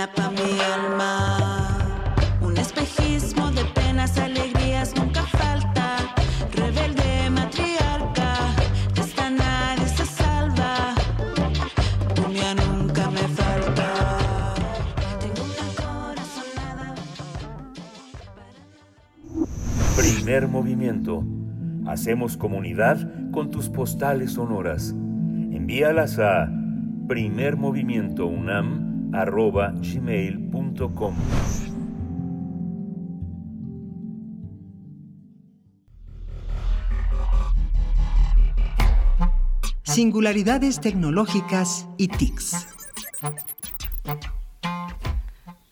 Vitamina 0.00 0.06
pa' 0.14 0.30
mi 0.30 0.60
alma. 0.60 1.12
Un 2.40 2.56
espejismo 2.56 3.50
de 3.50 3.64
penas, 3.74 4.16
alegrías 4.18 4.94
nunca 4.96 5.22
falta. 5.24 5.96
Rebelde, 6.54 7.28
matriarca. 7.30 8.54
De 8.94 9.00
esta 9.02 9.30
nadie 9.30 9.86
se 9.88 10.06
salva. 10.06 10.94
Tu 12.14 12.28
mía 12.28 12.54
nunca 12.54 13.10
me 13.10 13.28
falta. 13.40 14.54
Tengo 15.20 15.42
una 15.44 15.68
corazonada. 15.76 16.94
Primer 19.96 20.48
movimiento. 20.48 21.24
Hacemos 21.86 22.36
comunidad 22.36 22.98
con 23.32 23.50
tus 23.50 23.68
postales 23.68 24.32
sonoras. 24.32 24.94
Envíalas 25.52 26.18
a 26.18 26.48
primermovimientounam.gmail.com 29.10 31.14
Singularidades 39.82 40.80
tecnológicas 40.80 41.86
y 41.98 42.08
TICs. 42.08 42.66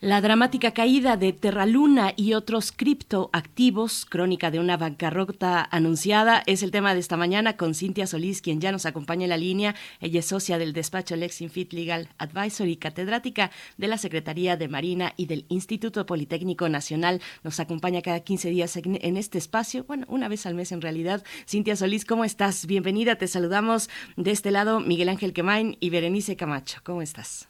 La 0.01 0.21
dramática 0.21 0.71
caída 0.71 1.17
de 1.17 1.33
Terraluna 1.33 2.13
y 2.15 2.31
otros 2.31 2.71
criptoactivos, 2.71 4.05
crónica 4.05 4.49
de 4.49 4.61
una 4.61 4.77
bancarrota 4.77 5.67
anunciada, 5.71 6.41
es 6.45 6.63
el 6.63 6.71
tema 6.71 6.93
de 6.93 7.01
esta 7.01 7.17
mañana 7.17 7.57
con 7.57 7.75
Cintia 7.75 8.07
Solís, 8.07 8.41
quien 8.41 8.61
ya 8.61 8.71
nos 8.71 8.85
acompaña 8.85 9.25
en 9.25 9.31
la 9.31 9.35
línea. 9.35 9.75
Ella 9.99 10.21
es 10.21 10.27
socia 10.27 10.57
del 10.57 10.71
despacho 10.71 11.17
Lexinfit 11.17 11.73
Legal 11.73 12.07
Advisory, 12.17 12.77
catedrática 12.77 13.51
de 13.75 13.87
la 13.89 13.97
Secretaría 13.97 14.55
de 14.55 14.69
Marina 14.69 15.13
y 15.17 15.25
del 15.25 15.45
Instituto 15.49 16.05
Politécnico 16.05 16.69
Nacional. 16.69 17.21
Nos 17.43 17.59
acompaña 17.59 18.01
cada 18.01 18.21
15 18.21 18.51
días 18.51 18.77
en, 18.77 19.17
este 19.17 19.37
espacio, 19.37 19.83
bueno, 19.83 20.05
una 20.07 20.29
vez 20.29 20.45
al 20.45 20.55
mes 20.55 20.71
en 20.71 20.79
realidad. 20.79 21.25
Cintia 21.45 21.75
Solís, 21.75 22.05
¿cómo 22.05 22.23
estás? 22.23 22.67
Bienvenida, 22.67 23.17
te 23.17 23.27
saludamos 23.27 23.89
de 24.15 24.31
este 24.31 24.51
lado 24.51 24.79
Miguel 24.79 25.09
Ángel 25.09 25.33
Quemain 25.33 25.75
y 25.81 25.89
Berenice 25.89 26.37
Camacho. 26.37 26.79
¿Cómo 26.85 27.01
estás? 27.01 27.49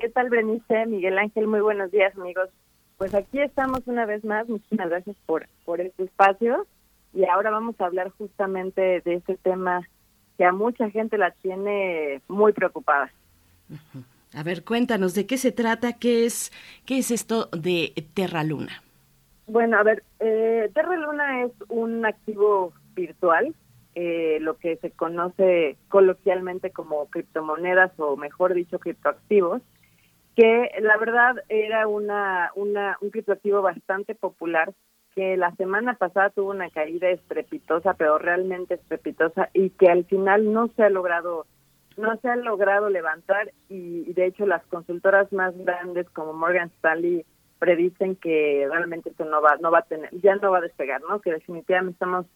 ¿Qué 0.00 0.08
tal, 0.10 0.30
Berenice? 0.30 0.86
Miguel 0.86 1.18
Ángel, 1.18 1.48
muy 1.48 1.60
buenos 1.60 1.90
días, 1.90 2.16
amigos. 2.16 2.48
Pues 2.98 3.14
aquí 3.14 3.40
estamos 3.40 3.80
una 3.86 4.06
vez 4.06 4.24
más. 4.24 4.48
Muchísimas 4.48 4.90
gracias 4.90 5.16
por, 5.26 5.48
por 5.64 5.80
este 5.80 6.04
espacio. 6.04 6.66
Y 7.12 7.24
ahora 7.24 7.50
vamos 7.50 7.80
a 7.80 7.86
hablar 7.86 8.10
justamente 8.10 9.00
de 9.00 9.14
este 9.14 9.36
tema 9.38 9.82
que 10.36 10.44
a 10.44 10.52
mucha 10.52 10.88
gente 10.90 11.18
la 11.18 11.32
tiene 11.32 12.22
muy 12.28 12.52
preocupada. 12.52 13.10
A 14.34 14.42
ver, 14.44 14.62
cuéntanos 14.62 15.14
de 15.14 15.26
qué 15.26 15.36
se 15.36 15.50
trata, 15.50 15.94
qué 15.94 16.26
es, 16.26 16.52
qué 16.86 16.98
es 16.98 17.10
esto 17.10 17.46
de 17.46 17.92
Terra 18.14 18.44
Luna. 18.44 18.82
Bueno, 19.48 19.78
a 19.78 19.82
ver, 19.82 20.04
eh, 20.20 20.70
Terra 20.74 20.96
Luna 20.96 21.44
es 21.44 21.52
un 21.68 22.06
activo 22.06 22.72
virtual, 22.94 23.52
eh, 23.96 24.38
lo 24.42 24.58
que 24.58 24.76
se 24.76 24.92
conoce 24.92 25.76
coloquialmente 25.88 26.70
como 26.70 27.06
criptomonedas 27.06 27.90
o 27.98 28.16
mejor 28.16 28.54
dicho 28.54 28.78
criptoactivos, 28.78 29.60
que 30.38 30.70
la 30.82 30.96
verdad 30.98 31.42
era 31.48 31.88
una, 31.88 32.52
una 32.54 32.96
un 33.00 33.10
criptoactivo 33.10 33.60
bastante 33.60 34.14
popular 34.14 34.72
que 35.16 35.36
la 35.36 35.52
semana 35.56 35.94
pasada 35.94 36.30
tuvo 36.30 36.50
una 36.50 36.70
caída 36.70 37.10
estrepitosa, 37.10 37.94
pero 37.94 38.18
realmente 38.18 38.74
estrepitosa 38.74 39.50
y 39.52 39.70
que 39.70 39.88
al 39.88 40.04
final 40.04 40.52
no 40.52 40.68
se 40.76 40.84
ha 40.84 40.90
logrado 40.90 41.46
no 41.96 42.16
se 42.18 42.28
ha 42.28 42.36
logrado 42.36 42.88
levantar 42.88 43.50
y, 43.68 44.12
de 44.12 44.26
hecho 44.26 44.46
las 44.46 44.64
consultoras 44.66 45.32
más 45.32 45.58
grandes 45.58 46.08
como 46.10 46.32
Morgan 46.34 46.68
Stanley 46.76 47.26
predicen 47.58 48.14
que 48.14 48.64
realmente 48.70 49.10
esto 49.10 49.24
no 49.24 49.42
va 49.42 49.56
no 49.56 49.72
va 49.72 49.80
a 49.80 49.86
tener 49.90 50.10
ya 50.12 50.36
no 50.36 50.52
va 50.52 50.58
a 50.58 50.68
despegar, 50.68 51.00
¿no? 51.00 51.20
Que 51.20 51.32
definitivamente 51.32 51.94
estamos 51.94 52.26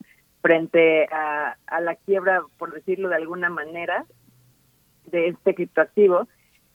frente 0.41 1.07
a, 1.13 1.57
a 1.69 1.81
la 1.81 1.95
quiebra, 1.95 2.43
por 2.59 2.75
decirlo 2.75 3.11
de 3.11 3.15
alguna 3.15 3.49
manera, 3.49 4.07
de 5.07 5.29
este 5.29 5.55
criptoactivo. 5.55 6.27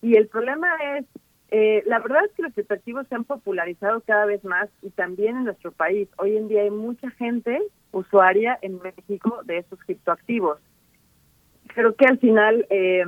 Y 0.02 0.16
el 0.16 0.28
problema 0.28 0.68
es, 0.98 1.06
eh, 1.50 1.84
la 1.86 2.00
verdad 2.00 2.26
es 2.26 2.32
que 2.34 2.44
los 2.44 2.54
criptoactivos 2.54 3.08
se 3.08 3.16
han 3.16 3.24
popularizado 3.24 4.02
cada 4.02 4.26
vez 4.26 4.44
más 4.44 4.70
y 4.82 4.90
también 4.92 5.38
en 5.38 5.44
nuestro 5.46 5.72
país. 5.72 6.08
Hoy 6.18 6.38
en 6.38 6.48
día 6.48 6.62
hay 6.62 6.72
mucha 6.72 7.10
gente 7.12 7.62
usuaria 7.92 8.58
en 8.62 8.80
México 8.80 9.42
de 9.46 9.60
estos 9.60 9.80
criptoactivos. 9.80 10.60
Creo 11.68 11.96
que 11.96 12.06
al 12.06 12.20
final 12.20 12.66
eh, 12.70 13.04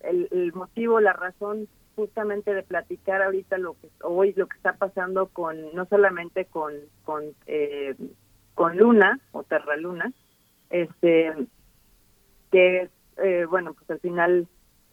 el, 0.00 0.28
el 0.30 0.52
motivo, 0.52 1.00
la 1.00 1.12
razón 1.12 1.68
justamente 1.98 2.54
de 2.54 2.62
platicar 2.62 3.22
ahorita 3.22 3.58
lo 3.58 3.74
que 3.74 3.88
hoy 4.04 4.32
lo 4.36 4.46
que 4.46 4.56
está 4.56 4.74
pasando 4.74 5.26
con 5.26 5.56
no 5.74 5.84
solamente 5.86 6.44
con 6.44 6.72
con 7.04 7.24
eh, 7.46 7.96
con 8.54 8.76
Luna 8.76 9.18
o 9.32 9.42
Terra 9.42 9.76
Luna, 9.76 10.12
este 10.70 11.34
que 12.52 12.82
es 12.82 12.90
eh, 13.16 13.46
bueno 13.50 13.74
pues 13.74 13.90
al 13.90 13.98
final 13.98 14.46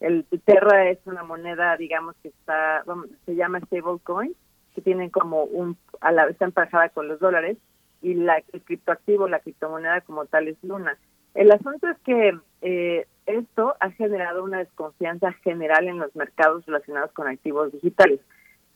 el 0.05 0.25
Terra 0.45 0.89
es 0.89 0.99
una 1.05 1.23
moneda 1.23 1.77
digamos 1.77 2.15
que 2.21 2.29
está 2.29 2.83
se 3.25 3.35
llama 3.35 3.59
stablecoin 3.61 4.35
que 4.73 4.81
tienen 4.81 5.09
como 5.09 5.43
un 5.43 5.77
a 6.01 6.11
la 6.11 6.27
está 6.27 6.45
emparejada 6.45 6.89
con 6.89 7.07
los 7.07 7.19
dólares 7.19 7.57
y 8.01 8.13
la 8.13 8.41
el 8.53 8.61
criptoactivo 8.61 9.27
la 9.27 9.39
criptomoneda 9.39 10.01
como 10.01 10.25
tal 10.25 10.47
es 10.47 10.57
Luna 10.63 10.97
el 11.35 11.51
asunto 11.51 11.89
es 11.89 11.97
que 11.99 12.39
eh, 12.61 13.05
esto 13.25 13.75
ha 13.79 13.91
generado 13.91 14.43
una 14.43 14.59
desconfianza 14.59 15.33
general 15.43 15.87
en 15.87 15.99
los 15.99 16.15
mercados 16.15 16.65
relacionados 16.65 17.11
con 17.11 17.27
activos 17.27 17.73
digitales. 17.73 18.21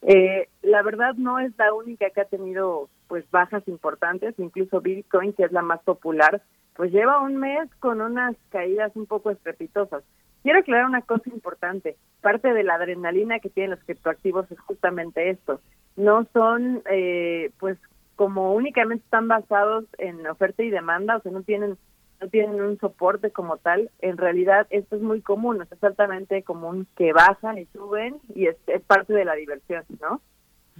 Eh, 0.02 0.50
la 0.62 0.82
verdad 0.82 1.16
no 1.16 1.40
es 1.40 1.58
la 1.58 1.74
única 1.74 2.10
que 2.10 2.22
ha 2.22 2.26
tenido 2.26 2.90
pues 3.08 3.30
bajas 3.32 3.68
importantes, 3.68 4.36
incluso 4.38 4.82
Bitcoin, 4.82 5.34
que 5.34 5.44
es 5.44 5.52
la 5.52 5.62
más 5.62 5.82
popular, 5.82 6.42
pues 6.76 6.92
lleva 6.92 7.22
un 7.22 7.38
mes 7.38 7.70
con 7.80 8.02
unas 8.02 8.36
caídas 8.50 8.92
un 8.96 9.06
poco 9.06 9.32
estrepitosas. 9.32 10.04
Quiero 10.44 10.60
aclarar 10.60 10.86
una 10.86 11.02
cosa 11.02 11.30
importante. 11.30 11.98
Parte 12.22 12.54
de 12.54 12.64
la 12.64 12.76
adrenalina 12.76 13.40
que 13.40 13.50
tienen 13.50 13.72
los 13.72 13.84
criptoactivos 13.84 14.50
es 14.52 14.60
justamente 14.60 15.30
esto. 15.30 15.60
No 15.96 16.26
son, 16.34 16.82
eh, 16.90 17.52
pues, 17.60 17.78
como 18.16 18.54
únicamente 18.54 19.04
están 19.04 19.28
basados 19.28 19.86
en 19.98 20.26
oferta 20.28 20.64
y 20.64 20.70
demanda, 20.70 21.18
o 21.18 21.22
sea, 21.22 21.32
no 21.32 21.44
tienen 21.44 21.78
no 22.22 22.28
tienen 22.28 22.62
un 22.62 22.78
soporte 22.80 23.32
como 23.32 23.58
tal, 23.58 23.90
en 24.00 24.18
realidad 24.18 24.68
esto 24.72 24.98
es 24.98 25.02
muy 25.02 25.22
común, 25.22 25.62
es 25.62 25.84
altamente 25.84 26.44
común 26.44 26.86
que 26.98 27.14
bajan 27.14 27.58
y 27.58 27.66
suben 27.68 28.18
y 28.36 28.48
es, 28.48 28.58
parte 28.88 29.14
de 29.14 29.26
la 29.26 29.36
diversión, 29.36 29.86
¿no? 30.02 30.22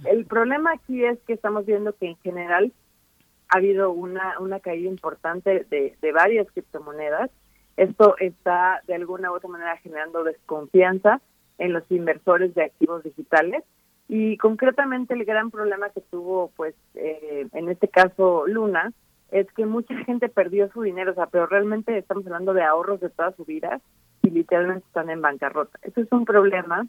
El 0.04 0.26
problema 0.26 0.72
aquí 0.72 1.04
es 1.04 1.18
que 1.26 1.34
estamos 1.34 1.66
viendo 1.66 1.94
que 1.94 2.08
en 2.08 2.16
general 2.18 2.72
ha 3.48 3.58
habido 3.58 3.90
una, 3.90 4.38
una 4.38 4.60
caída 4.60 4.88
importante 4.88 5.66
de 5.70 6.12
varias 6.12 6.46
criptomonedas. 6.52 7.30
Esto 7.80 8.14
está 8.18 8.82
de 8.86 8.94
alguna 8.94 9.32
u 9.32 9.36
otra 9.36 9.48
manera 9.48 9.74
generando 9.78 10.22
desconfianza 10.22 11.22
en 11.56 11.72
los 11.72 11.82
inversores 11.90 12.54
de 12.54 12.64
activos 12.64 13.02
digitales 13.02 13.64
y 14.06 14.36
concretamente 14.36 15.14
el 15.14 15.24
gran 15.24 15.50
problema 15.50 15.88
que 15.88 16.02
tuvo, 16.02 16.50
pues, 16.56 16.74
eh, 16.94 17.46
en 17.54 17.70
este 17.70 17.88
caso 17.88 18.46
Luna, 18.46 18.92
es 19.30 19.50
que 19.52 19.64
mucha 19.64 19.96
gente 20.04 20.28
perdió 20.28 20.70
su 20.72 20.82
dinero, 20.82 21.12
o 21.12 21.14
sea, 21.14 21.28
pero 21.28 21.46
realmente 21.46 21.96
estamos 21.96 22.26
hablando 22.26 22.52
de 22.52 22.64
ahorros 22.64 23.00
de 23.00 23.08
toda 23.08 23.32
su 23.32 23.46
vida 23.46 23.80
y 24.20 24.28
literalmente 24.28 24.86
están 24.86 25.08
en 25.08 25.22
bancarrota. 25.22 25.78
Eso 25.80 26.02
es 26.02 26.12
un 26.12 26.26
problema 26.26 26.86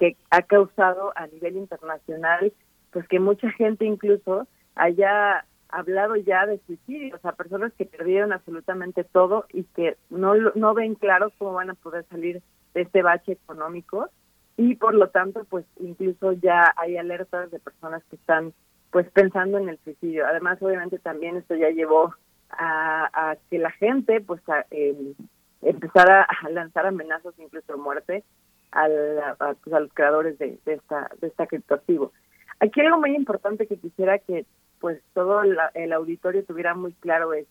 que 0.00 0.16
ha 0.30 0.42
causado 0.42 1.12
a 1.14 1.28
nivel 1.28 1.56
internacional, 1.58 2.52
pues 2.90 3.06
que 3.06 3.20
mucha 3.20 3.48
gente 3.52 3.84
incluso 3.84 4.48
haya 4.74 5.44
hablado 5.72 6.16
ya 6.16 6.46
de 6.46 6.60
suicidio, 6.66 7.16
o 7.16 7.18
sea, 7.18 7.32
personas 7.32 7.72
que 7.72 7.86
perdieron 7.86 8.32
absolutamente 8.32 9.04
todo 9.04 9.46
y 9.52 9.64
que 9.64 9.96
no, 10.10 10.34
no 10.34 10.74
ven 10.74 10.94
claro 10.94 11.32
cómo 11.38 11.54
van 11.54 11.70
a 11.70 11.74
poder 11.74 12.04
salir 12.10 12.42
de 12.74 12.82
este 12.82 13.02
bache 13.02 13.32
económico 13.32 14.08
y 14.56 14.76
por 14.76 14.94
lo 14.94 15.08
tanto, 15.08 15.44
pues 15.44 15.64
incluso 15.80 16.32
ya 16.32 16.72
hay 16.76 16.96
alertas 16.96 17.50
de 17.50 17.58
personas 17.58 18.02
que 18.10 18.16
están 18.16 18.52
pues 18.90 19.10
pensando 19.10 19.58
en 19.58 19.70
el 19.70 19.78
suicidio. 19.78 20.26
Además, 20.26 20.60
obviamente 20.60 20.98
también 20.98 21.36
esto 21.36 21.54
ya 21.54 21.70
llevó 21.70 22.14
a, 22.50 23.30
a 23.30 23.36
que 23.50 23.58
la 23.58 23.70
gente 23.70 24.20
pues 24.20 24.46
a, 24.48 24.66
eh, 24.70 25.14
empezara 25.62 26.22
a 26.22 26.50
lanzar 26.50 26.86
amenazas 26.86 27.34
incluso 27.38 27.78
muerte 27.78 28.24
a, 28.72 28.84
a, 28.84 29.54
pues, 29.54 29.74
a, 29.74 29.80
los 29.80 29.92
creadores 29.94 30.38
de, 30.38 30.58
de, 30.66 30.74
esta 30.74 31.10
de 31.20 31.28
esta 31.28 31.46
criptoactivo. 31.46 32.12
Aquí 32.60 32.80
algo 32.80 33.00
muy 33.00 33.16
importante 33.16 33.66
que 33.66 33.78
quisiera 33.78 34.18
que 34.18 34.44
pues 34.82 35.00
todo 35.14 35.42
el 35.42 35.92
auditorio 35.92 36.44
tuviera 36.44 36.74
muy 36.74 36.92
claro 36.94 37.32
es 37.32 37.46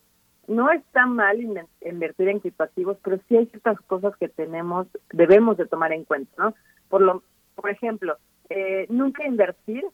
no 0.47 0.69
está 0.69 1.05
mal 1.05 1.39
invertir 1.82 2.27
en 2.27 2.39
criptoactivos, 2.41 2.97
pero 3.01 3.19
sí 3.27 3.38
hay 3.38 3.45
ciertas 3.45 3.79
cosas 3.82 4.13
que 4.17 4.27
tenemos 4.27 4.86
debemos 5.11 5.55
de 5.55 5.65
tomar 5.65 5.93
en 5.93 6.03
cuenta, 6.03 6.32
¿no? 6.38 6.53
Por 6.89 7.01
lo 7.01 7.23
por 7.55 7.69
ejemplo, 7.69 8.17
eh, 8.49 8.86
nunca 8.89 9.25
invertir 9.25 9.86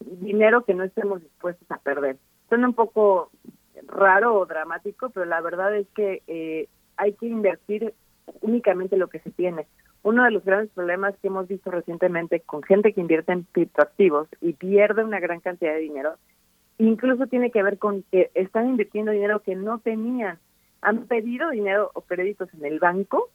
dinero 0.00 0.64
que 0.64 0.72
no 0.72 0.84
estemos 0.84 1.22
dispuestos 1.22 1.70
a 1.70 1.78
perder. 1.78 2.16
Suena 2.48 2.68
un 2.68 2.74
poco 2.74 3.30
raro 3.86 4.38
o 4.38 4.46
dramático, 4.46 5.10
pero 5.10 5.26
la 5.26 5.42
verdad 5.42 5.76
es 5.76 5.86
que 5.94 6.22
eh, 6.26 6.68
hay 6.96 7.12
que 7.12 7.26
invertir 7.26 7.92
únicamente 8.40 8.96
lo 8.96 9.08
que 9.08 9.18
se 9.20 9.30
tiene. 9.30 9.66
Uno 10.02 10.24
de 10.24 10.30
los 10.30 10.44
grandes 10.44 10.70
problemas 10.70 11.14
que 11.18 11.28
hemos 11.28 11.46
visto 11.46 11.70
recientemente 11.70 12.40
con 12.40 12.62
gente 12.62 12.94
que 12.94 13.02
invierte 13.02 13.32
en 13.32 13.42
criptoactivos 13.52 14.28
y 14.40 14.54
pierde 14.54 15.04
una 15.04 15.20
gran 15.20 15.40
cantidad 15.40 15.74
de 15.74 15.80
dinero, 15.80 16.14
incluso 16.78 17.26
tiene 17.26 17.50
que 17.50 17.62
ver 17.62 17.78
con 17.78 18.02
que 18.10 18.30
están 18.34 18.68
invirtiendo 18.68 19.12
dinero 19.12 19.40
que 19.42 19.54
no 19.54 19.78
tenían. 19.78 20.38
Han 20.82 21.06
pedido 21.06 21.50
dinero 21.50 21.90
o 21.94 22.02
créditos 22.02 22.52
en 22.54 22.64
el 22.64 22.78
banco 22.78 23.30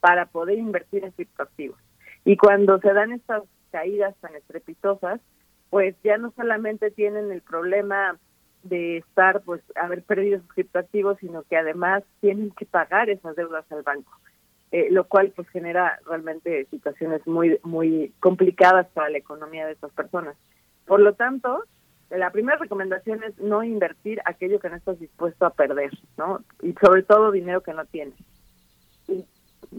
para 0.00 0.26
poder 0.26 0.58
invertir 0.58 1.04
en 1.04 1.12
criptoactivos. 1.12 1.78
Y 2.24 2.36
cuando 2.36 2.78
se 2.78 2.92
dan 2.92 3.12
estas 3.12 3.42
caídas 3.70 4.16
tan 4.20 4.34
estrepitosas, 4.36 5.20
pues 5.70 5.96
ya 6.04 6.18
no 6.18 6.32
solamente 6.36 6.90
tienen 6.90 7.32
el 7.32 7.40
problema 7.40 8.18
de 8.62 8.98
estar, 8.98 9.42
pues, 9.42 9.60
haber 9.74 10.02
perdido 10.02 10.38
sus 10.40 10.52
criptoactivos, 10.52 11.18
sino 11.18 11.42
que 11.44 11.56
además 11.56 12.04
tienen 12.20 12.50
que 12.52 12.66
pagar 12.66 13.10
esas 13.10 13.34
deudas 13.34 13.64
al 13.72 13.82
banco, 13.82 14.12
eh, 14.70 14.88
lo 14.90 15.04
cual 15.04 15.32
pues 15.34 15.48
genera 15.48 15.98
realmente 16.06 16.66
situaciones 16.66 17.26
muy, 17.26 17.58
muy 17.64 18.12
complicadas 18.20 18.86
para 18.88 19.08
la 19.10 19.18
economía 19.18 19.66
de 19.66 19.72
estas 19.72 19.92
personas. 19.92 20.36
Por 20.86 21.00
lo 21.00 21.14
tanto, 21.14 21.64
la 22.18 22.30
primera 22.30 22.58
recomendación 22.58 23.22
es 23.24 23.38
no 23.38 23.62
invertir 23.62 24.20
aquello 24.24 24.60
que 24.60 24.68
no 24.68 24.76
estás 24.76 24.98
dispuesto 24.98 25.46
a 25.46 25.50
perder, 25.50 25.90
¿no? 26.16 26.44
Y 26.62 26.72
sobre 26.74 27.02
todo 27.02 27.30
dinero 27.30 27.62
que 27.62 27.72
no 27.72 27.84
tienes. 27.86 28.14
Y 29.08 29.24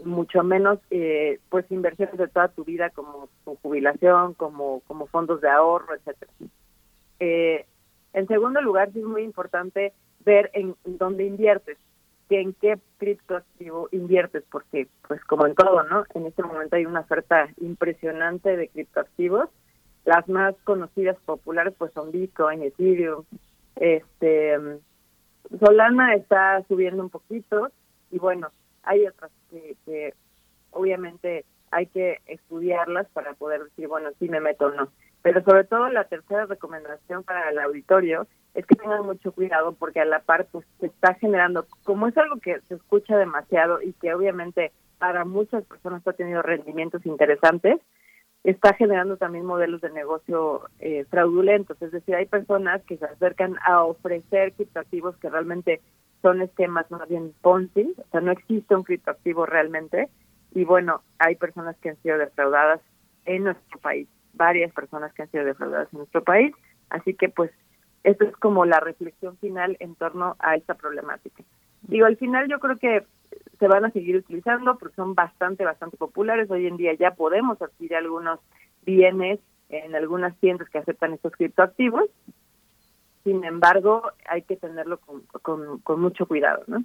mucho 0.04 0.44
menos 0.44 0.80
eh, 0.90 1.40
pues 1.50 1.70
inversiones 1.72 2.18
de 2.18 2.28
toda 2.28 2.48
tu 2.48 2.64
vida 2.64 2.90
como 2.90 3.30
tu 3.46 3.56
jubilación, 3.58 4.34
como 4.34 4.82
como 4.88 5.06
fondos 5.08 5.42
de 5.42 5.50
ahorro, 5.50 5.94
etcétera. 5.96 6.32
Eh, 7.20 7.66
en 8.14 8.28
segundo 8.28 8.62
lugar, 8.62 8.92
sí 8.92 9.00
es 9.00 9.06
muy 9.06 9.24
importante 9.24 9.94
ver 10.26 10.50
en, 10.54 10.76
dónde 10.86 11.26
inviertes, 11.26 11.78
que 12.30 12.40
en 12.40 12.54
qué 12.54 12.80
criptoactivo 12.98 13.90
inviertes, 13.92 14.44
porque 14.52 14.88
pues 15.08 15.24
como 15.26 15.46
en 15.46 15.56
todo, 15.56 15.84
¿no? 15.84 16.04
En 16.14 16.26
este 16.26 16.44
momento 16.44 16.76
hay 16.76 16.86
una 16.86 17.02
oferta 17.02 17.50
impresionante 17.62 18.56
de 18.56 18.70
criptoactivos. 18.70 19.50
Las 20.06 20.28
más 20.28 20.56
conocidas 20.64 21.18
populares 21.26 21.74
pues 21.78 21.94
son 21.94 22.12
Bitcoin, 22.12 22.64
Ethereum, 22.64 23.24
este 23.76 24.58
Solana 25.60 26.16
está 26.16 26.64
subiendo 26.68 27.04
un 27.04 27.10
poquito 27.10 27.70
y 28.12 28.20
bueno, 28.20 28.50
hay 28.84 29.08
otras 29.08 29.32
que, 29.50 30.14
obviamente 30.72 31.46
hay 31.72 31.88
que 31.88 32.20
estudiarlas 32.28 33.08
para 33.14 33.34
poder 33.34 33.64
decir, 33.64 33.88
bueno, 33.88 34.10
si 34.20 34.30
me 34.30 34.40
meto 34.40 34.68
o 34.68 34.72
no. 34.72 34.90
Pero 35.22 35.44
sobre 35.44 35.64
todo 35.64 35.90
la 35.90 36.04
tercera 36.04 36.46
recomendación 36.46 37.24
para 37.24 37.50
el 37.50 37.58
auditorio 37.60 38.28
es 38.54 38.66
que 38.68 38.76
tengan 38.76 39.06
mucho 39.06 39.32
cuidado 39.32 39.74
porque 39.74 40.00
a 40.00 40.06
la 40.06 40.20
par 40.20 40.48
pues 40.52 40.66
se 40.80 40.88
está 40.88 41.16
generando, 41.16 41.66
como 41.84 42.08
es 42.08 42.18
algo 42.18 42.38
que 42.38 42.60
se 42.62 42.76
escucha 42.76 43.18
demasiado 43.18 43.82
y 43.82 43.94
que 43.94 44.14
obviamente 44.14 44.72
para 45.00 45.26
muchas 45.26 45.64
personas 45.66 46.08
ha 46.08 46.14
tenido 46.14 46.42
rendimientos 46.42 47.06
interesantes, 47.06 47.80
está 48.44 48.74
generando 48.74 49.18
también 49.18 49.46
modelos 49.46 49.82
de 49.82 49.90
negocio 49.90 50.62
eh, 50.80 51.06
fraudulentos. 51.10 51.82
Es 51.82 51.92
decir, 51.92 52.16
hay 52.16 52.26
personas 52.26 52.82
que 52.84 52.98
se 52.98 53.06
acercan 53.06 53.58
a 53.66 53.84
ofrecer 53.84 54.54
criptoactivos 54.54 55.16
que 55.18 55.30
realmente 55.30 55.82
son 56.22 56.42
esquemas 56.42 56.90
más 56.90 57.08
bien 57.08 57.34
Ponzi, 57.42 57.94
o 57.98 58.12
sea, 58.12 58.22
no 58.22 58.32
existe 58.32 58.76
un 58.76 58.84
criptoactivo 58.84 59.46
realmente. 59.46 60.10
Y 60.52 60.66
bueno, 60.66 61.02
hay 61.20 61.36
personas 61.36 61.76
que 61.78 61.90
han 61.90 62.02
sido 62.02 62.18
defraudadas 62.18 62.80
en 63.26 63.46
nuestro 63.46 63.80
país, 63.80 64.08
varias 64.34 64.72
personas 64.74 65.14
que 65.14 65.24
han 65.24 65.32
sido 65.32 65.46
defraudadas 65.46 65.88
en 65.92 66.00
nuestro 66.00 66.24
país. 66.24 66.54
Así 66.90 67.14
que 67.14 67.30
pues 67.30 67.52
esto 68.04 68.26
es 68.26 68.36
como 68.38 68.66
la 68.66 68.80
reflexión 68.80 69.38
final 69.38 69.78
en 69.80 69.96
torno 69.96 70.36
a 70.40 70.56
esta 70.56 70.76
problemática. 70.76 71.44
Digo, 71.84 72.06
al 72.06 72.18
final 72.18 72.48
yo 72.50 72.60
creo 72.60 72.78
que 72.78 73.04
se 73.60 73.68
van 73.68 73.86
a 73.86 73.92
seguir 73.92 74.18
utilizando 74.18 74.78
porque 74.78 74.96
son 74.96 75.16
bastante, 75.16 75.66
bastante 75.66 75.98
populares. 75.98 76.50
Hoy 76.52 76.68
en 76.68 76.78
día 76.78 76.94
ya 76.94 77.12
podemos 77.12 77.62
adquirir 77.62 77.96
algunos 77.96 78.40
bienes 78.86 79.40
en 79.70 79.96
algunas 79.96 80.38
tiendas 80.40 80.70
que 80.70 80.78
aceptan 80.78 81.14
estos 81.14 81.32
criptoactivos 81.34 82.10
sin 83.24 83.44
embargo, 83.46 84.12
hay 84.28 84.42
que 84.42 84.58
tenerlo 84.58 85.00
con, 85.00 85.22
con, 85.82 86.02
mucho 86.02 86.26
cuidado, 86.28 86.64
¿no? 86.68 86.84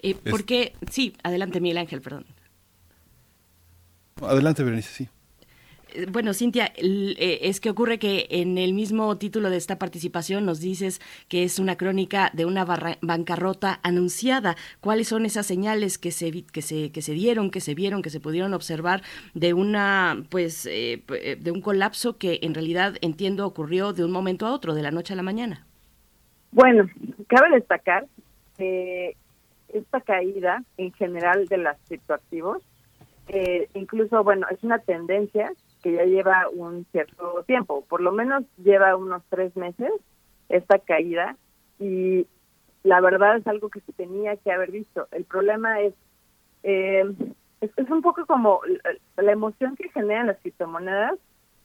Eh, 0.00 0.16
porque, 0.28 0.74
sí, 0.90 1.14
adelante 1.22 1.60
Miguel 1.60 1.78
Ángel, 1.78 2.00
perdón. 2.00 2.26
Adelante, 4.20 4.64
Berenice, 4.64 4.90
sí. 4.90 5.08
Eh, 5.94 6.06
bueno, 6.10 6.34
Cintia, 6.34 6.72
eh, 6.76 7.38
es 7.42 7.60
que 7.60 7.70
ocurre 7.70 7.98
que 7.98 8.26
en 8.30 8.58
el 8.58 8.74
mismo 8.74 9.16
título 9.16 9.50
de 9.50 9.56
esta 9.56 9.78
participación 9.78 10.44
nos 10.44 10.60
dices 10.60 11.00
que 11.28 11.44
es 11.44 11.58
una 11.58 11.76
crónica 11.76 12.30
de 12.34 12.44
una 12.44 12.64
bancarrota 13.00 13.80
anunciada. 13.82 14.56
¿Cuáles 14.80 15.08
son 15.08 15.24
esas 15.26 15.46
señales 15.46 15.98
que 15.98 16.10
se, 16.10 16.44
que 16.44 16.62
se, 16.62 16.92
que 16.92 17.02
se 17.02 17.12
dieron, 17.12 17.50
que 17.50 17.60
se 17.60 17.74
vieron, 17.74 18.02
que 18.02 18.10
se 18.10 18.20
pudieron 18.20 18.54
observar 18.54 19.02
de 19.34 19.54
una, 19.54 20.24
pues, 20.30 20.66
eh, 20.66 21.02
de 21.38 21.50
un 21.50 21.60
colapso 21.60 22.18
que 22.18 22.40
en 22.42 22.54
realidad 22.54 22.96
entiendo 23.00 23.46
ocurrió 23.46 23.92
de 23.92 24.04
un 24.04 24.10
momento 24.10 24.46
a 24.46 24.52
otro, 24.52 24.74
de 24.74 24.82
la 24.82 24.90
noche 24.90 25.14
a 25.14 25.16
la 25.16 25.22
mañana? 25.22 25.66
Bueno, 26.52 26.88
cabe 27.26 27.50
destacar 27.50 28.06
que 28.56 29.16
esta 29.68 30.00
caída 30.00 30.62
en 30.76 30.92
general 30.94 31.46
de 31.46 31.58
los 31.58 31.76
criptoactivos, 31.86 32.62
incluso, 33.74 34.24
bueno, 34.24 34.46
es 34.50 34.62
una 34.64 34.78
tendencia 34.78 35.52
que 35.88 35.96
ya 35.96 36.04
lleva 36.04 36.48
un 36.52 36.84
cierto 36.92 37.42
tiempo, 37.46 37.84
por 37.88 38.02
lo 38.02 38.12
menos 38.12 38.44
lleva 38.62 38.94
unos 38.96 39.22
tres 39.30 39.56
meses 39.56 39.90
esta 40.50 40.78
caída 40.78 41.36
y 41.78 42.26
la 42.82 43.00
verdad 43.00 43.38
es 43.38 43.46
algo 43.46 43.70
que 43.70 43.80
se 43.80 43.92
tenía 43.92 44.36
que 44.36 44.52
haber 44.52 44.70
visto. 44.70 45.08
El 45.12 45.24
problema 45.24 45.80
es, 45.80 45.94
eh, 46.62 47.10
es, 47.62 47.90
un 47.90 48.02
poco 48.02 48.26
como 48.26 48.60
la 49.16 49.32
emoción 49.32 49.76
que 49.76 49.88
generan 49.90 50.26
las 50.26 50.38
criptomonedas, 50.40 51.18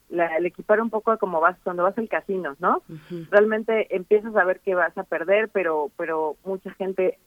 la, 0.09 0.37
el 0.37 0.45
equipar 0.45 0.81
un 0.81 0.89
poco 0.89 1.11
a 1.11 1.17
como 1.17 1.41
vas 1.41 1.57
cuando 1.63 1.83
vas 1.83 1.97
al 1.97 2.07
casino, 2.07 2.55
¿no? 2.59 2.81
Realmente 3.29 3.93
empiezas 3.93 4.35
a 4.35 4.45
ver 4.45 4.59
que 4.61 4.75
vas 4.75 4.97
a 4.97 5.03
perder, 5.03 5.49
pero 5.49 5.91
pero 5.97 6.37
mucha 6.45 6.71
gente 6.71 7.17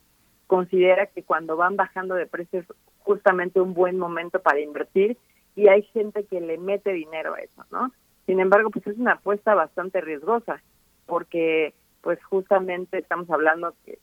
considera 0.46 1.06
que 1.06 1.22
cuando 1.22 1.56
van 1.56 1.76
bajando 1.76 2.14
de 2.14 2.26
precios 2.26 2.64
justamente 3.00 3.60
un 3.60 3.74
buen 3.74 3.98
momento 3.98 4.40
para 4.40 4.60
invertir 4.60 5.18
y 5.56 5.68
hay 5.68 5.82
gente 5.82 6.24
que 6.24 6.40
le 6.40 6.58
mete 6.58 6.92
dinero 6.92 7.34
a 7.34 7.40
eso, 7.40 7.64
¿no? 7.72 7.90
Sin 8.26 8.38
embargo, 8.40 8.70
pues 8.70 8.86
es 8.86 8.98
una 8.98 9.12
apuesta 9.12 9.54
bastante 9.54 10.00
riesgosa, 10.00 10.62
porque 11.06 11.74
pues 12.02 12.22
justamente 12.24 12.98
estamos 12.98 13.28
hablando 13.30 13.74
que 13.84 13.98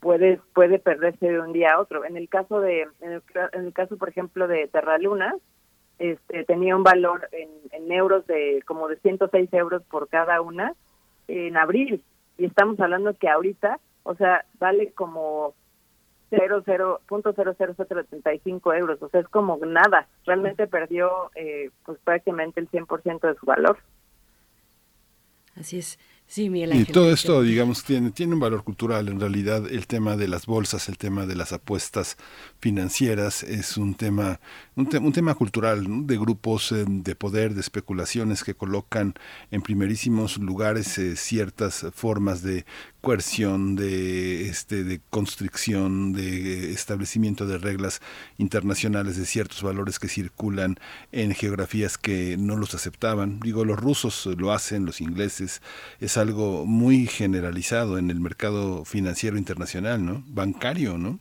puede 0.00 0.40
puede 0.54 0.78
perderse 0.78 1.26
de 1.26 1.40
un 1.40 1.52
día 1.52 1.74
a 1.74 1.80
otro. 1.80 2.04
En 2.04 2.16
el 2.16 2.28
caso 2.28 2.60
de 2.60 2.88
en 3.00 3.22
el, 3.52 3.72
caso 3.72 3.96
por 3.96 4.08
ejemplo 4.08 4.48
de 4.48 4.66
Terraluna, 4.68 5.34
este 5.98 6.44
tenía 6.44 6.76
un 6.76 6.82
valor 6.82 7.28
en, 7.32 7.48
en 7.72 7.92
euros 7.92 8.26
de 8.26 8.62
como 8.66 8.88
de 8.88 8.96
106 8.96 9.52
euros 9.54 9.82
por 9.84 10.08
cada 10.08 10.40
una 10.40 10.74
en 11.28 11.56
abril 11.56 12.02
y 12.38 12.46
estamos 12.46 12.78
hablando 12.80 13.14
que 13.14 13.28
ahorita, 13.28 13.80
o 14.04 14.14
sea, 14.14 14.44
vale 14.58 14.92
como 14.92 15.54
0.00075 16.30 18.78
euros, 18.78 19.02
o 19.02 19.08
sea, 19.08 19.20
es 19.20 19.28
como 19.28 19.58
nada, 19.64 20.06
realmente 20.26 20.66
perdió 20.66 21.30
eh, 21.34 21.70
pues 21.84 21.98
prácticamente 22.04 22.60
el 22.60 22.70
100% 22.70 23.20
de 23.20 23.34
su 23.34 23.46
valor. 23.46 23.78
Así 25.56 25.78
es. 25.78 25.98
Sí, 26.30 26.50
Y 26.52 26.84
todo 26.84 27.10
esto, 27.10 27.40
digamos, 27.40 27.84
tiene, 27.84 28.10
tiene 28.10 28.34
un 28.34 28.40
valor 28.40 28.62
cultural. 28.62 29.08
En 29.08 29.18
realidad, 29.18 29.64
el 29.66 29.86
tema 29.86 30.14
de 30.14 30.28
las 30.28 30.44
bolsas, 30.44 30.90
el 30.90 30.98
tema 30.98 31.24
de 31.24 31.34
las 31.34 31.54
apuestas 31.54 32.18
financieras 32.60 33.42
es 33.42 33.78
un 33.78 33.94
tema, 33.94 34.38
un, 34.76 34.90
un 34.94 35.12
tema 35.14 35.34
cultural, 35.34 36.06
de 36.06 36.18
grupos 36.18 36.70
eh, 36.72 36.84
de 36.86 37.14
poder, 37.14 37.54
de 37.54 37.62
especulaciones 37.62 38.44
que 38.44 38.52
colocan 38.52 39.14
en 39.50 39.62
primerísimos 39.62 40.36
lugares 40.36 40.98
eh, 40.98 41.16
ciertas 41.16 41.86
formas 41.94 42.42
de 42.42 42.66
coerción, 43.00 43.74
de, 43.74 44.50
este, 44.50 44.84
de 44.84 45.00
constricción, 45.08 46.12
de 46.12 46.72
establecimiento 46.72 47.46
de 47.46 47.56
reglas 47.56 48.02
internacionales 48.36 49.16
de 49.16 49.24
ciertos 49.24 49.62
valores 49.62 49.98
que 49.98 50.08
circulan 50.08 50.76
en 51.10 51.32
geografías 51.34 51.96
que 51.96 52.36
no 52.36 52.56
los 52.56 52.74
aceptaban. 52.74 53.40
Digo, 53.40 53.64
los 53.64 53.78
rusos 53.78 54.26
lo 54.36 54.52
hacen, 54.52 54.84
los 54.84 55.00
ingleses, 55.00 55.62
es 56.00 56.17
algo 56.18 56.66
muy 56.66 57.06
generalizado 57.06 57.98
en 57.98 58.10
el 58.10 58.20
mercado 58.20 58.84
financiero 58.84 59.38
internacional, 59.38 60.04
¿no? 60.04 60.22
Bancario, 60.26 60.98
¿no? 60.98 61.18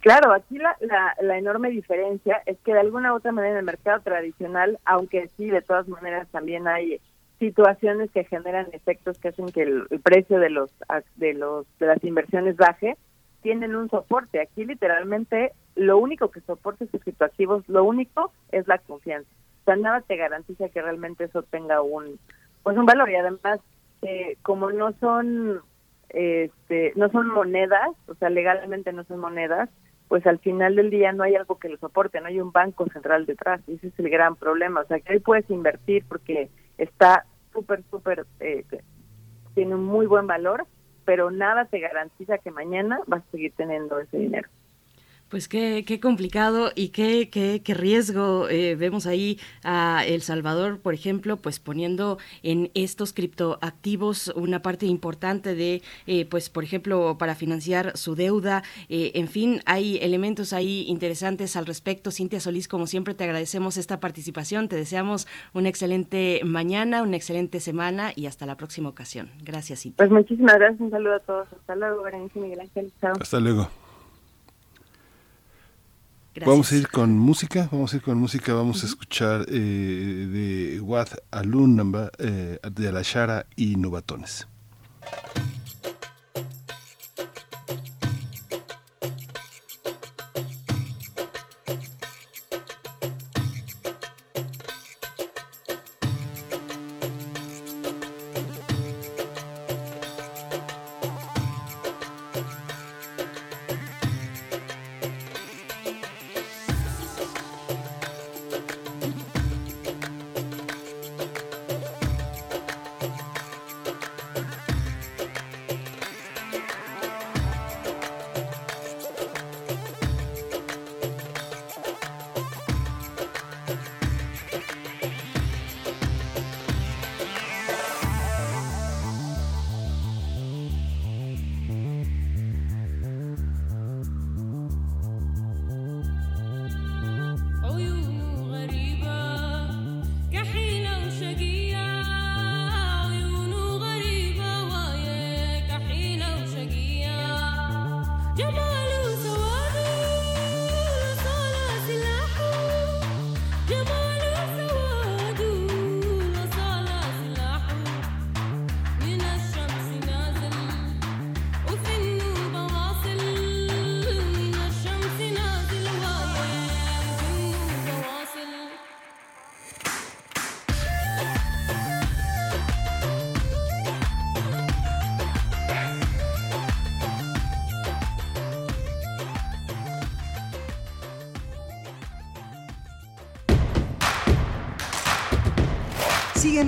Claro, 0.00 0.32
aquí 0.32 0.58
la, 0.58 0.76
la, 1.22 1.38
enorme 1.38 1.70
diferencia 1.70 2.42
es 2.44 2.58
que 2.58 2.74
de 2.74 2.80
alguna 2.80 3.12
u 3.12 3.16
otra 3.16 3.32
manera 3.32 3.54
en 3.54 3.58
el 3.60 3.64
mercado 3.64 4.00
tradicional, 4.02 4.78
aunque 4.84 5.30
sí, 5.36 5.48
de 5.48 5.62
todas 5.62 5.88
maneras 5.88 6.28
también 6.30 6.68
hay 6.68 7.00
situaciones 7.38 8.10
que 8.10 8.24
generan 8.24 8.68
efectos 8.72 9.18
que 9.18 9.28
hacen 9.28 9.50
que 9.50 9.62
el, 9.62 9.86
precio 10.02 10.38
de 10.38 10.50
los 10.50 10.70
de 11.16 11.34
los 11.34 11.66
de 11.78 11.86
las 11.86 12.02
inversiones 12.04 12.56
baje 12.56 12.96
tienen 13.42 13.74
un 13.74 13.90
soporte 13.90 14.40
aquí 14.40 14.64
literalmente 14.64 15.52
lo 15.74 15.98
único 15.98 16.30
que 16.30 16.40
soporta 16.40 16.84
estos 16.84 17.02
criptoactivos 17.02 17.68
lo 17.68 17.84
único 17.84 18.32
es 18.52 18.66
la 18.68 18.78
confianza 18.78 19.28
o 19.62 19.64
sea 19.64 19.76
nada 19.76 20.00
te 20.02 20.16
garantiza 20.16 20.68
que 20.68 20.80
realmente 20.80 21.24
eso 21.24 21.42
tenga 21.42 21.82
un 21.82 22.18
pues 22.64 22.76
un 22.76 22.86
valor 22.86 23.08
y 23.10 23.14
además 23.14 23.60
eh, 24.02 24.36
como 24.42 24.72
no 24.72 24.92
son 24.94 25.62
este, 26.08 26.92
no 26.96 27.08
son 27.10 27.28
monedas, 27.28 27.90
o 28.06 28.14
sea, 28.14 28.30
legalmente 28.30 28.92
no 28.92 29.04
son 29.04 29.18
monedas, 29.18 29.68
pues 30.08 30.24
al 30.26 30.38
final 30.38 30.76
del 30.76 30.90
día 30.90 31.12
no 31.12 31.24
hay 31.24 31.34
algo 31.34 31.58
que 31.58 31.68
lo 31.68 31.76
soporte, 31.78 32.20
no 32.20 32.28
hay 32.28 32.40
un 32.40 32.52
banco 32.52 32.86
central 32.92 33.26
detrás, 33.26 33.60
y 33.66 33.74
ese 33.74 33.88
es 33.88 33.98
el 33.98 34.10
gran 34.10 34.36
problema, 34.36 34.80
o 34.80 34.86
sea, 34.86 35.00
que 35.00 35.12
ahí 35.12 35.18
puedes 35.18 35.48
invertir 35.50 36.04
porque 36.08 36.50
está 36.78 37.26
súper, 37.52 37.82
súper, 37.90 38.26
eh, 38.40 38.64
tiene 39.54 39.74
un 39.74 39.84
muy 39.84 40.06
buen 40.06 40.26
valor, 40.26 40.66
pero 41.04 41.30
nada 41.30 41.64
te 41.64 41.80
garantiza 41.80 42.38
que 42.38 42.50
mañana 42.50 43.00
vas 43.06 43.22
a 43.22 43.30
seguir 43.30 43.52
teniendo 43.56 43.98
ese 43.98 44.18
dinero. 44.18 44.48
Pues 45.34 45.48
qué, 45.48 45.84
qué 45.84 45.98
complicado 45.98 46.70
y 46.76 46.90
qué, 46.90 47.28
qué, 47.28 47.60
qué 47.64 47.74
riesgo. 47.74 48.48
Eh, 48.48 48.76
vemos 48.76 49.04
ahí 49.04 49.40
a 49.64 50.04
El 50.06 50.22
Salvador, 50.22 50.78
por 50.78 50.94
ejemplo, 50.94 51.38
pues 51.38 51.58
poniendo 51.58 52.18
en 52.44 52.70
estos 52.74 53.12
criptoactivos 53.12 54.28
una 54.36 54.62
parte 54.62 54.86
importante 54.86 55.56
de, 55.56 55.82
eh, 56.06 56.24
pues 56.26 56.50
por 56.50 56.62
ejemplo, 56.62 57.18
para 57.18 57.34
financiar 57.34 57.96
su 57.96 58.14
deuda. 58.14 58.62
Eh, 58.88 59.10
en 59.16 59.26
fin, 59.26 59.60
hay 59.66 59.98
elementos 60.02 60.52
ahí 60.52 60.84
interesantes 60.86 61.56
al 61.56 61.66
respecto. 61.66 62.12
Cintia 62.12 62.38
Solís, 62.38 62.68
como 62.68 62.86
siempre, 62.86 63.14
te 63.14 63.24
agradecemos 63.24 63.76
esta 63.76 63.98
participación. 63.98 64.68
Te 64.68 64.76
deseamos 64.76 65.26
una 65.52 65.68
excelente 65.68 66.42
mañana, 66.44 67.02
una 67.02 67.16
excelente 67.16 67.58
semana 67.58 68.12
y 68.14 68.26
hasta 68.26 68.46
la 68.46 68.56
próxima 68.56 68.88
ocasión. 68.88 69.30
Gracias, 69.42 69.80
Cintia. 69.80 69.96
Pues 69.96 70.12
muchísimas 70.12 70.54
gracias. 70.54 70.80
Un 70.80 70.92
saludo 70.92 71.14
a 71.16 71.18
todos. 71.18 71.48
Hasta 71.52 71.74
luego, 71.74 72.04
Berenice 72.04 72.38
Miguel 72.38 72.60
Ángel. 72.60 72.92
Chao. 73.00 73.14
Hasta 73.20 73.40
luego. 73.40 73.68
Gracias. 76.34 76.50
Vamos 76.50 76.72
a 76.72 76.76
ir 76.76 76.88
con 76.88 77.16
música, 77.16 77.68
vamos 77.70 77.92
a 77.92 77.96
ir 77.96 78.02
con 78.02 78.18
música, 78.18 78.54
vamos 78.54 78.82
a 78.82 78.86
escuchar 78.86 79.46
eh, 79.48 79.54
de 79.54 80.80
Wat 80.80 81.10
Alun 81.30 81.76
Namba, 81.76 82.10
eh, 82.18 82.58
de 82.72 82.90
La 82.90 83.02
Shara 83.02 83.46
y 83.54 83.76
Novatones. 83.76 84.48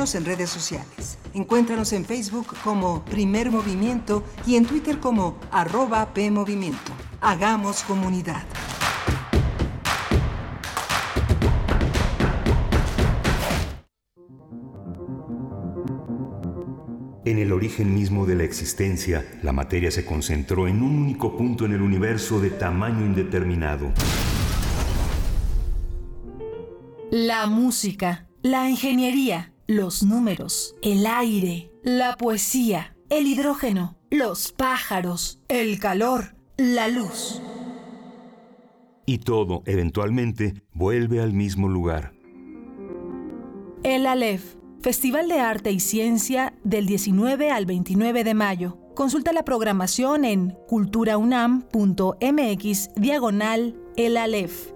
Síguenos 0.06 0.14
en 0.14 0.36
redes 0.36 0.50
sociales. 0.50 1.18
Encuéntranos 1.34 1.92
en 1.92 2.04
Facebook 2.04 2.54
como 2.62 3.04
Primer 3.04 3.50
Movimiento 3.50 4.22
y 4.46 4.54
en 4.54 4.64
Twitter 4.64 5.00
como 5.00 5.36
arroba 5.50 6.14
PMovimiento. 6.14 6.92
Hagamos 7.20 7.82
comunidad. 7.82 8.44
En 17.24 17.38
el 17.38 17.52
origen 17.52 17.92
mismo 17.92 18.26
de 18.26 18.36
la 18.36 18.44
existencia, 18.44 19.26
la 19.42 19.52
materia 19.52 19.90
se 19.90 20.04
concentró 20.04 20.68
en 20.68 20.82
un 20.82 20.96
único 20.98 21.36
punto 21.36 21.64
en 21.64 21.72
el 21.72 21.82
universo 21.82 22.40
de 22.40 22.50
tamaño 22.50 23.04
indeterminado. 23.04 23.92
La 27.10 27.46
música, 27.46 28.28
la 28.42 28.70
ingeniería, 28.70 29.52
los 29.66 30.02
números, 30.02 30.74
el 30.82 31.06
aire, 31.06 31.70
la 31.82 32.16
poesía, 32.16 32.94
el 33.10 33.26
hidrógeno, 33.26 33.96
los 34.10 34.52
pájaros, 34.52 35.40
el 35.48 35.78
calor, 35.80 36.36
la 36.56 36.88
luz. 36.88 37.42
Y 39.06 39.18
todo, 39.18 39.62
eventualmente, 39.66 40.62
vuelve 40.72 41.20
al 41.20 41.32
mismo 41.32 41.68
lugar. 41.68 42.14
El 43.82 44.06
Aleph, 44.06 44.54
Festival 44.80 45.28
de 45.28 45.40
Arte 45.40 45.72
y 45.72 45.80
Ciencia 45.80 46.54
del 46.64 46.86
19 46.86 47.50
al 47.50 47.66
29 47.66 48.24
de 48.24 48.32
mayo. 48.34 48.78
Consulta 48.94 49.32
la 49.32 49.44
programación 49.44 50.24
en 50.24 50.56
culturaunam.mx 50.68 52.88
diagonal 52.96 53.76
El 53.96 54.16
Aleph. 54.16 54.75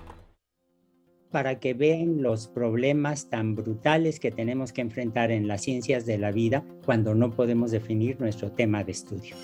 Para 1.31 1.59
que 1.59 1.73
vean 1.73 2.21
los 2.21 2.47
problemas 2.47 3.29
tan 3.29 3.55
brutales 3.55 4.19
que 4.19 4.31
tenemos 4.31 4.73
que 4.73 4.81
enfrentar 4.81 5.31
en 5.31 5.47
las 5.47 5.61
ciencias 5.61 6.05
de 6.05 6.17
la 6.17 6.31
vida 6.31 6.63
cuando 6.85 7.15
no 7.15 7.31
podemos 7.31 7.71
definir 7.71 8.19
nuestro 8.19 8.51
tema 8.51 8.83
de 8.83 8.91
estudio. 8.91 9.35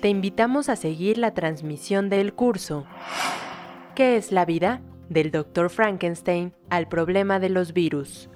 Te 0.00 0.08
invitamos 0.08 0.68
a 0.68 0.76
seguir 0.76 1.16
la 1.16 1.32
transmisión 1.32 2.10
del 2.10 2.34
curso 2.34 2.84
¿Qué 3.94 4.16
es 4.16 4.32
la 4.32 4.44
vida? 4.44 4.82
del 5.08 5.30
Dr. 5.30 5.70
Frankenstein 5.70 6.52
al 6.68 6.88
problema 6.88 7.38
de 7.38 7.48
los 7.48 7.72
virus. 7.72 8.28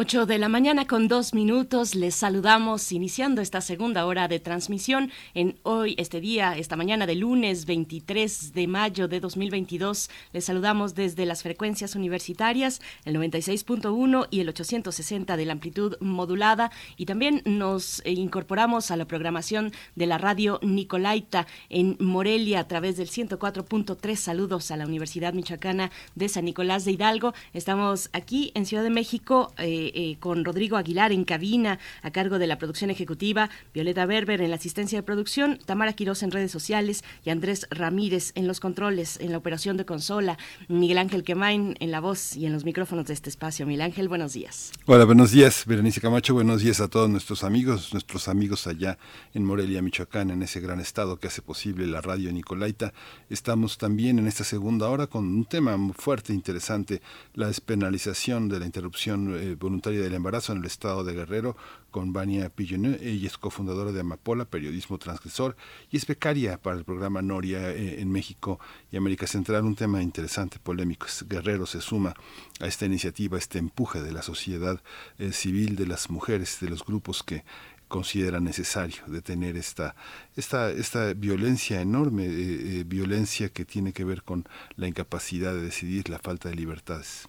8 0.00 0.26
de 0.26 0.38
la 0.38 0.48
mañana 0.48 0.86
con 0.86 1.08
dos 1.08 1.34
minutos. 1.34 1.96
Les 1.96 2.14
saludamos 2.14 2.92
iniciando 2.92 3.42
esta 3.42 3.60
segunda 3.60 4.06
hora 4.06 4.28
de 4.28 4.38
transmisión 4.38 5.10
en 5.34 5.58
hoy, 5.64 5.96
este 5.98 6.20
día, 6.20 6.56
esta 6.56 6.76
mañana 6.76 7.04
de 7.04 7.16
lunes 7.16 7.66
23 7.66 8.52
de 8.52 8.68
mayo 8.68 9.08
de 9.08 9.18
2022. 9.18 10.08
Les 10.32 10.44
saludamos 10.44 10.94
desde 10.94 11.26
las 11.26 11.42
frecuencias 11.42 11.96
universitarias, 11.96 12.80
el 13.04 13.16
96.1 13.16 14.28
y 14.30 14.38
el 14.38 14.48
860 14.50 15.36
de 15.36 15.44
la 15.44 15.54
amplitud 15.54 15.96
modulada. 15.98 16.70
Y 16.96 17.06
también 17.06 17.42
nos 17.44 18.00
incorporamos 18.06 18.92
a 18.92 18.96
la 18.96 19.04
programación 19.04 19.72
de 19.96 20.06
la 20.06 20.16
radio 20.16 20.60
Nicolaita 20.62 21.48
en 21.70 21.96
Morelia 21.98 22.60
a 22.60 22.68
través 22.68 22.98
del 22.98 23.08
104.3. 23.08 24.14
Saludos 24.14 24.70
a 24.70 24.76
la 24.76 24.86
Universidad 24.86 25.32
Michoacana 25.32 25.90
de 26.14 26.28
San 26.28 26.44
Nicolás 26.44 26.84
de 26.84 26.92
Hidalgo. 26.92 27.34
Estamos 27.52 28.10
aquí 28.12 28.52
en 28.54 28.64
Ciudad 28.64 28.84
de 28.84 28.90
México. 28.90 29.52
eh, 29.58 29.87
eh, 29.94 30.16
con 30.18 30.44
Rodrigo 30.44 30.76
Aguilar 30.76 31.12
en 31.12 31.24
cabina, 31.24 31.78
a 32.02 32.10
cargo 32.10 32.38
de 32.38 32.46
la 32.46 32.58
producción 32.58 32.90
ejecutiva, 32.90 33.50
Violeta 33.74 34.06
Berber 34.06 34.40
en 34.40 34.50
la 34.50 34.56
asistencia 34.56 34.98
de 34.98 35.02
producción, 35.02 35.58
Tamara 35.64 35.92
Quiroz 35.92 36.22
en 36.22 36.30
redes 36.30 36.50
sociales 36.50 37.04
y 37.24 37.30
Andrés 37.30 37.66
Ramírez 37.70 38.32
en 38.34 38.46
los 38.46 38.60
controles, 38.60 39.18
en 39.20 39.32
la 39.32 39.38
operación 39.38 39.76
de 39.76 39.84
consola, 39.84 40.38
Miguel 40.68 40.98
Ángel 40.98 41.24
Quemain 41.24 41.76
en 41.80 41.90
la 41.90 42.00
voz 42.00 42.36
y 42.36 42.46
en 42.46 42.52
los 42.52 42.64
micrófonos 42.64 43.06
de 43.06 43.14
este 43.14 43.30
espacio. 43.30 43.66
Miguel 43.66 43.82
Ángel, 43.82 44.08
buenos 44.08 44.32
días. 44.32 44.72
Hola, 44.86 45.04
buenos 45.04 45.30
días, 45.30 45.64
Berenice 45.66 46.00
Camacho. 46.00 46.34
Buenos 46.34 46.62
días 46.62 46.80
a 46.80 46.88
todos 46.88 47.08
nuestros 47.08 47.44
amigos, 47.44 47.92
nuestros 47.92 48.28
amigos 48.28 48.66
allá 48.66 48.98
en 49.34 49.44
Morelia, 49.44 49.82
Michoacán, 49.82 50.30
en 50.30 50.42
ese 50.42 50.60
gran 50.60 50.80
estado 50.80 51.18
que 51.18 51.28
hace 51.28 51.42
posible 51.42 51.86
la 51.86 52.00
radio 52.00 52.32
Nicolaita. 52.32 52.92
Estamos 53.30 53.78
también 53.78 54.18
en 54.18 54.26
esta 54.26 54.44
segunda 54.44 54.88
hora 54.88 55.06
con 55.06 55.26
un 55.26 55.44
tema 55.44 55.76
muy 55.76 55.94
fuerte, 55.94 56.32
interesante, 56.32 57.02
la 57.34 57.48
despenalización 57.48 58.48
de 58.48 58.60
la 58.60 58.66
interrupción 58.66 59.36
eh, 59.38 59.56
voluntaria 59.78 60.02
del 60.02 60.14
embarazo 60.14 60.50
en 60.52 60.58
el 60.58 60.64
estado 60.64 61.04
de 61.04 61.12
Guerrero 61.12 61.56
con 61.92 62.12
Vania 62.12 62.50
Pilloneux. 62.50 63.00
Ella 63.00 63.28
es 63.28 63.38
cofundadora 63.38 63.92
de 63.92 64.00
Amapola, 64.00 64.44
Periodismo 64.44 64.98
Transgresor, 64.98 65.56
y 65.88 65.98
es 65.98 66.04
becaria 66.04 66.60
para 66.60 66.76
el 66.76 66.84
programa 66.84 67.22
Noria 67.22 67.70
eh, 67.70 68.00
en 68.00 68.10
México 68.10 68.58
y 68.90 68.96
América 68.96 69.28
Central. 69.28 69.64
Un 69.64 69.76
tema 69.76 70.02
interesante, 70.02 70.58
polémico. 70.58 71.06
Guerrero 71.28 71.64
se 71.64 71.80
suma 71.80 72.14
a 72.58 72.66
esta 72.66 72.86
iniciativa, 72.86 73.36
a 73.36 73.38
este 73.38 73.58
empuje 73.60 74.02
de 74.02 74.10
la 74.10 74.22
sociedad 74.22 74.82
eh, 75.18 75.30
civil, 75.30 75.76
de 75.76 75.86
las 75.86 76.10
mujeres, 76.10 76.58
de 76.60 76.70
los 76.70 76.84
grupos 76.84 77.22
que 77.22 77.44
considera 77.86 78.40
necesario 78.40 79.02
detener 79.06 79.56
esta, 79.56 79.94
esta, 80.34 80.70
esta 80.70 81.14
violencia 81.14 81.80
enorme, 81.80 82.24
eh, 82.26 82.80
eh, 82.80 82.84
violencia 82.84 83.48
que 83.48 83.64
tiene 83.64 83.92
que 83.92 84.04
ver 84.04 84.24
con 84.24 84.44
la 84.74 84.88
incapacidad 84.88 85.54
de 85.54 85.62
decidir, 85.62 86.08
la 86.08 86.18
falta 86.18 86.48
de 86.48 86.56
libertades. 86.56 87.28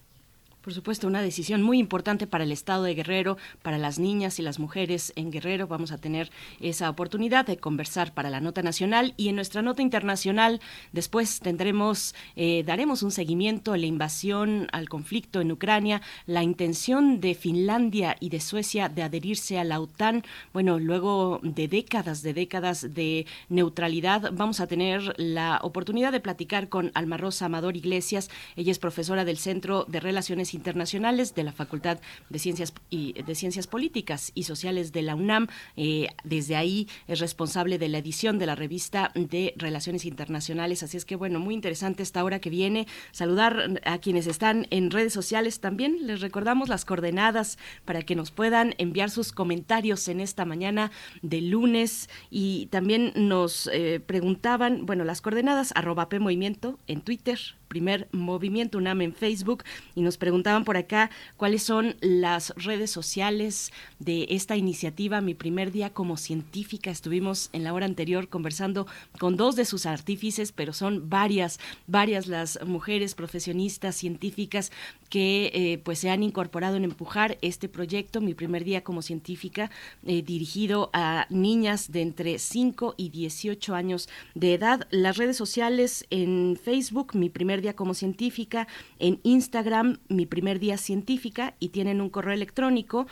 Por 0.62 0.74
supuesto, 0.74 1.08
una 1.08 1.22
decisión 1.22 1.62
muy 1.62 1.80
importante 1.80 2.28
para 2.28 2.44
el 2.44 2.52
Estado 2.52 2.84
de 2.84 2.94
Guerrero, 2.94 3.38
para 3.62 3.78
las 3.78 3.98
niñas 3.98 4.40
y 4.40 4.42
las 4.42 4.60
mujeres 4.60 5.14
en 5.16 5.32
Guerrero. 5.32 5.68
Vamos 5.68 5.94
a 5.94 5.98
tener 5.98 6.32
esa 6.60 6.90
oportunidad 6.90 7.46
de 7.46 7.56
conversar 7.56 8.14
para 8.14 8.30
la 8.30 8.42
nota 8.42 8.62
nacional 8.62 9.14
y 9.16 9.30
en 9.30 9.36
nuestra 9.36 9.62
nota 9.62 9.82
internacional 9.82 10.60
después 10.92 11.40
tendremos, 11.40 12.14
eh, 12.36 12.64
daremos 12.66 13.04
un 13.04 13.12
seguimiento 13.12 13.72
a 13.72 13.78
la 13.78 13.86
invasión, 13.86 14.68
al 14.74 14.90
conflicto 14.90 15.40
en 15.40 15.54
Ucrania, 15.54 16.02
la 16.26 16.44
intención 16.44 17.22
de 17.22 17.36
Finlandia 17.36 18.18
y 18.20 18.28
de 18.28 18.42
Suecia 18.42 18.90
de 18.90 19.04
adherirse 19.04 19.60
a 19.60 19.64
la 19.64 19.80
OTAN. 19.80 20.26
Bueno, 20.52 20.78
luego 20.78 21.40
de 21.42 21.70
décadas, 21.70 22.22
de 22.22 22.34
décadas 22.34 22.94
de 22.94 23.26
neutralidad, 23.48 24.32
vamos 24.34 24.60
a 24.60 24.68
tener 24.68 25.14
la 25.18 25.62
oportunidad 25.64 26.12
de 26.12 26.20
platicar 26.20 26.68
con 26.68 26.92
Alma 26.96 27.16
Rosa 27.16 27.46
Amador 27.46 27.78
Iglesias. 27.78 28.30
Ella 28.58 28.74
es 28.74 28.80
profesora 28.80 29.24
del 29.24 29.38
Centro 29.38 29.86
de 29.88 30.02
Relaciones 30.02 30.49
Internacionales 30.54 31.36
de 31.36 31.44
la 31.44 31.52
Facultad 31.52 32.00
de 32.30 32.40
Ciencias 32.40 32.74
y 32.90 33.14
de 33.14 33.36
Ciencias 33.36 33.68
Políticas 33.68 34.32
y 34.36 34.44
Sociales 34.44 34.92
de 34.92 35.02
la 35.02 35.16
UNAM. 35.16 35.48
Eh, 35.76 36.08
desde 36.24 36.56
ahí 36.56 36.88
es 37.08 37.20
responsable 37.20 37.78
de 37.78 37.90
la 37.90 37.98
edición 38.00 38.40
de 38.40 38.46
la 38.46 38.56
revista 38.56 39.12
de 39.16 39.54
Relaciones 39.58 40.06
Internacionales. 40.06 40.84
Así 40.84 40.98
es 40.98 41.06
que 41.06 41.16
bueno, 41.16 41.40
muy 41.40 41.54
interesante 41.54 42.04
esta 42.04 42.24
hora 42.24 42.40
que 42.40 42.50
viene. 42.50 42.88
Saludar 43.12 43.82
a 43.86 43.98
quienes 44.00 44.28
están 44.28 44.68
en 44.70 44.92
redes 44.92 45.14
sociales 45.14 45.60
también. 45.60 46.08
Les 46.08 46.22
recordamos 46.22 46.70
las 46.70 46.86
coordenadas 46.86 47.58
para 47.86 48.02
que 48.02 48.16
nos 48.16 48.32
puedan 48.32 48.76
enviar 48.78 49.10
sus 49.10 49.32
comentarios 49.32 50.08
en 50.08 50.20
esta 50.20 50.46
mañana 50.46 50.92
de 51.22 51.42
lunes 51.42 52.10
y 52.30 52.68
también 52.68 53.14
nos 53.16 53.70
eh, 53.74 54.00
preguntaban, 54.00 54.86
bueno, 54.86 55.04
las 55.04 55.22
coordenadas 55.22 55.72
arroba 55.76 56.10
P 56.10 56.20
Movimiento 56.20 56.80
en 56.88 57.02
Twitter, 57.02 57.40
primer 57.70 58.10
movimiento 58.12 58.78
UNAM 58.78 59.02
en 59.02 59.14
Facebook 59.14 59.64
y 59.96 60.02
nos 60.02 60.18
preguntaban 60.18 60.66
por 60.66 60.76
acá 60.76 61.10
cuáles 61.38 61.64
son 61.64 61.96
las 62.02 62.54
redes 62.58 62.92
sociales 62.92 63.72
de 64.00 64.26
esta 64.32 64.58
iniciativa. 64.58 65.22
Mi 65.22 65.36
primer 65.36 65.72
día 65.72 65.92
como 65.92 66.18
científica 66.18 66.92
estuvimos 66.92 67.50
en 67.54 67.64
la 67.64 67.74
hora 67.74 67.86
anterior 67.86 68.28
conversando 68.28 68.88
con 69.20 69.38
dos 69.38 69.56
de 69.56 69.64
sus 69.64 69.86
artífices, 69.86 70.52
pero 70.52 70.74
son 70.74 71.10
varias, 71.10 71.60
varias 71.88 72.28
las 72.28 72.60
mujeres 72.66 73.16
profesionistas 73.16 73.96
científicas 73.96 74.72
que 75.10 75.52
eh, 75.54 75.78
pues 75.84 76.00
se 76.00 76.10
han 76.10 76.24
incorporado 76.24 76.76
en 76.76 76.84
empujar 76.84 77.38
este 77.42 77.70
proyecto, 77.70 78.22
mi 78.22 78.34
primer 78.34 78.64
día 78.64 78.84
como 78.84 79.02
científica, 79.02 79.70
eh, 80.06 80.22
dirigido 80.22 80.90
a 80.94 81.28
niñas 81.30 81.92
de 81.92 82.02
entre 82.02 82.40
5 82.40 82.96
y 82.98 83.10
18 83.10 83.76
años 83.76 84.10
de 84.34 84.56
edad. 84.56 84.88
Las 84.90 85.18
redes 85.18 85.38
sociales 85.38 86.06
en 86.10 86.58
Facebook, 86.62 87.16
mi 87.16 87.30
primer 87.30 87.59
día 87.62 87.76
como 87.76 87.94
científica, 87.94 88.68
en 89.00 89.20
Instagram, 89.24 90.00
mi 90.08 90.26
primer 90.26 90.60
día 90.60 90.78
científica, 90.78 91.56
y 91.60 91.70
tienen 91.70 92.02
un 92.02 92.10
correo 92.10 92.34
electrónico 92.34 93.08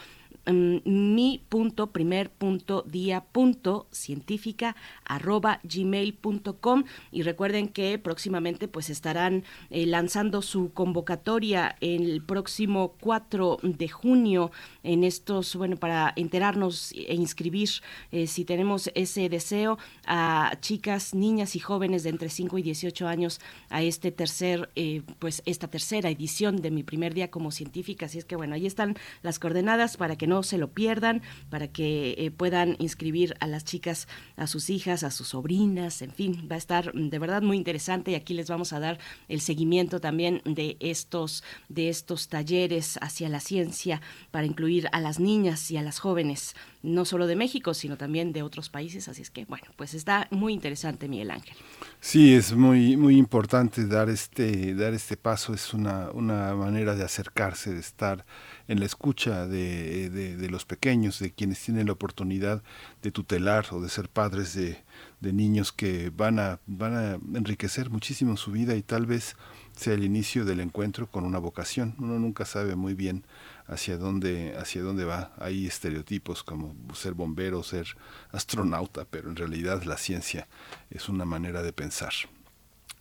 mm, 0.47 0.77
mi 0.85 1.43
punto 1.49 1.91
primer 1.91 2.29
punto 2.29 2.83
día 2.87 3.21
punto 3.21 3.87
científica 3.91 4.75
arroba 5.05 5.59
gmail 5.63 6.13
punto 6.13 6.59
com. 6.59 6.83
Y 7.11 7.21
recuerden 7.23 7.67
que 7.67 7.99
próximamente 7.99 8.67
pues 8.67 8.89
estarán 8.89 9.43
eh, 9.69 9.85
lanzando 9.85 10.41
su 10.41 10.71
convocatoria 10.73 11.75
el 11.81 12.23
próximo 12.23 12.95
4 12.99 13.59
de 13.61 13.87
junio 13.89 14.51
en 14.83 15.03
estos 15.03 15.55
bueno 15.55 15.77
para 15.77 16.13
enterarnos 16.15 16.91
e 16.93 17.15
inscribir 17.15 17.69
eh, 18.11 18.27
si 18.27 18.45
tenemos 18.45 18.89
ese 18.95 19.29
deseo 19.29 19.77
a 20.05 20.57
chicas 20.61 21.13
niñas 21.13 21.55
y 21.55 21.59
jóvenes 21.59 22.03
de 22.03 22.09
entre 22.09 22.29
5 22.29 22.57
y 22.57 22.61
18 22.61 23.07
años 23.07 23.39
a 23.69 23.81
este 23.81 24.11
tercer 24.11 24.69
eh, 24.75 25.01
pues 25.19 25.41
esta 25.45 25.67
tercera 25.67 26.09
edición 26.09 26.57
de 26.57 26.71
mi 26.71 26.83
primer 26.83 27.13
día 27.13 27.29
como 27.29 27.51
científica. 27.51 28.05
Así 28.05 28.17
es 28.17 28.25
que 28.25 28.35
bueno 28.35 28.55
ahí 28.55 28.65
están 28.65 28.95
las 29.21 29.39
coordenadas 29.39 29.97
para 29.97 30.15
que 30.15 30.27
no 30.27 30.36
se 30.43 30.57
lo 30.57 30.71
pierdan 30.71 31.21
para 31.49 31.67
que 31.67 32.15
eh, 32.17 32.31
puedan 32.31 32.75
inscribir 32.79 33.35
a 33.39 33.47
las 33.47 33.63
chicas 33.63 34.07
a 34.35 34.47
sus 34.47 34.69
hijas 34.69 35.03
a 35.03 35.11
sus 35.11 35.29
sobrinas 35.29 36.01
en 36.01 36.11
fin 36.11 36.47
va 36.49 36.55
a 36.55 36.57
estar 36.57 36.95
mm, 36.95 37.09
de 37.09 37.19
verdad 37.19 37.41
muy 37.41 37.57
interesante 37.57 38.11
y 38.11 38.15
aquí 38.15 38.33
les 38.33 38.49
vamos 38.49 38.73
a 38.73 38.79
dar 38.79 38.99
el 39.27 39.41
seguimiento 39.41 39.99
también 39.99 40.41
de 40.45 40.77
estos 40.79 41.43
de 41.69 41.89
estos 41.89 42.27
talleres 42.27 42.97
hacia 43.01 43.29
la 43.29 43.39
ciencia 43.39 44.01
para 44.31 44.45
incluir 44.45 44.89
a 44.91 44.99
las 44.99 45.19
niñas 45.19 45.69
y 45.71 45.77
a 45.77 45.81
las 45.81 45.99
jóvenes 45.99 46.55
no 46.83 47.05
solo 47.05 47.27
de 47.27 47.35
México 47.35 47.73
sino 47.73 47.97
también 47.97 48.33
de 48.33 48.43
otros 48.43 48.69
países. 48.69 49.07
Así 49.07 49.21
es 49.21 49.29
que 49.29 49.45
bueno 49.45 49.65
pues 49.75 49.93
está 49.93 50.27
muy 50.31 50.53
interesante 50.53 51.07
Miguel 51.07 51.31
Ángel. 51.31 51.55
Sí, 51.99 52.33
es 52.33 52.53
muy, 52.53 52.95
muy 52.95 53.17
importante 53.17 53.85
dar 53.87 54.09
este, 54.09 54.75
dar 54.75 54.93
este 54.93 55.17
paso, 55.17 55.53
es 55.53 55.73
una, 55.73 56.11
una 56.11 56.53
manera 56.55 56.95
de 56.95 57.03
acercarse, 57.03 57.73
de 57.73 57.79
estar 57.79 58.25
en 58.67 58.79
la 58.79 58.85
escucha 58.85 59.47
de, 59.47 60.09
de 60.09 60.49
los 60.49 60.65
pequeños, 60.65 61.19
de 61.19 61.31
quienes 61.31 61.59
tienen 61.59 61.87
la 61.87 61.93
oportunidad 61.93 62.61
de 63.01 63.11
tutelar 63.11 63.65
o 63.71 63.81
de 63.81 63.89
ser 63.89 64.09
padres 64.09 64.53
de, 64.53 64.83
de 65.19 65.33
niños 65.33 65.71
que 65.71 66.11
van 66.15 66.39
a, 66.39 66.59
van 66.67 66.95
a 66.95 67.13
enriquecer 67.37 67.89
muchísimo 67.89 68.37
su 68.37 68.51
vida 68.51 68.75
y 68.75 68.83
tal 68.83 69.05
vez 69.05 69.35
sea 69.75 69.93
el 69.93 70.03
inicio 70.03 70.45
del 70.45 70.59
encuentro 70.59 71.07
con 71.07 71.23
una 71.23 71.39
vocación. 71.39 71.95
Uno 71.99 72.19
nunca 72.19 72.45
sabe 72.45 72.75
muy 72.75 72.93
bien 72.93 73.25
hacia 73.67 73.97
dónde, 73.97 74.55
hacia 74.57 74.81
dónde 74.81 75.05
va. 75.05 75.33
Hay 75.37 75.67
estereotipos 75.67 76.43
como 76.43 76.75
ser 76.95 77.13
bombero, 77.13 77.63
ser 77.63 77.97
astronauta, 78.31 79.05
pero 79.05 79.29
en 79.29 79.35
realidad 79.35 79.83
la 79.83 79.97
ciencia 79.97 80.47
es 80.89 81.09
una 81.09 81.25
manera 81.25 81.61
de 81.63 81.73
pensar. 81.73 82.13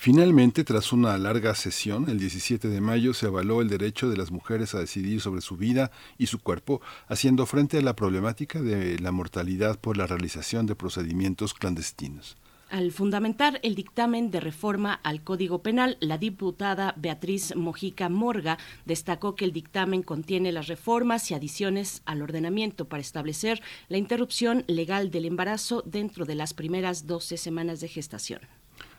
Finalmente, 0.00 0.62
tras 0.62 0.92
una 0.92 1.18
larga 1.18 1.56
sesión, 1.56 2.08
el 2.08 2.20
17 2.20 2.68
de 2.68 2.80
mayo 2.80 3.14
se 3.14 3.26
avaló 3.26 3.60
el 3.60 3.68
derecho 3.68 4.08
de 4.08 4.16
las 4.16 4.30
mujeres 4.30 4.72
a 4.72 4.78
decidir 4.78 5.20
sobre 5.20 5.40
su 5.40 5.56
vida 5.56 5.90
y 6.18 6.26
su 6.26 6.38
cuerpo, 6.38 6.80
haciendo 7.08 7.46
frente 7.46 7.78
a 7.78 7.82
la 7.82 7.96
problemática 7.96 8.62
de 8.62 9.00
la 9.00 9.10
mortalidad 9.10 9.80
por 9.80 9.96
la 9.96 10.06
realización 10.06 10.66
de 10.66 10.76
procedimientos 10.76 11.52
clandestinos. 11.52 12.36
Al 12.70 12.92
fundamentar 12.92 13.58
el 13.64 13.74
dictamen 13.74 14.30
de 14.30 14.38
reforma 14.38 15.00
al 15.02 15.24
Código 15.24 15.62
Penal, 15.62 15.96
la 15.98 16.16
diputada 16.16 16.94
Beatriz 16.96 17.56
Mojica 17.56 18.08
Morga 18.08 18.56
destacó 18.84 19.34
que 19.34 19.46
el 19.46 19.52
dictamen 19.52 20.04
contiene 20.04 20.52
las 20.52 20.68
reformas 20.68 21.28
y 21.32 21.34
adiciones 21.34 22.02
al 22.04 22.22
ordenamiento 22.22 22.84
para 22.84 23.00
establecer 23.00 23.60
la 23.88 23.98
interrupción 23.98 24.62
legal 24.68 25.10
del 25.10 25.24
embarazo 25.24 25.82
dentro 25.84 26.24
de 26.24 26.36
las 26.36 26.54
primeras 26.54 27.08
12 27.08 27.36
semanas 27.36 27.80
de 27.80 27.88
gestación. 27.88 28.42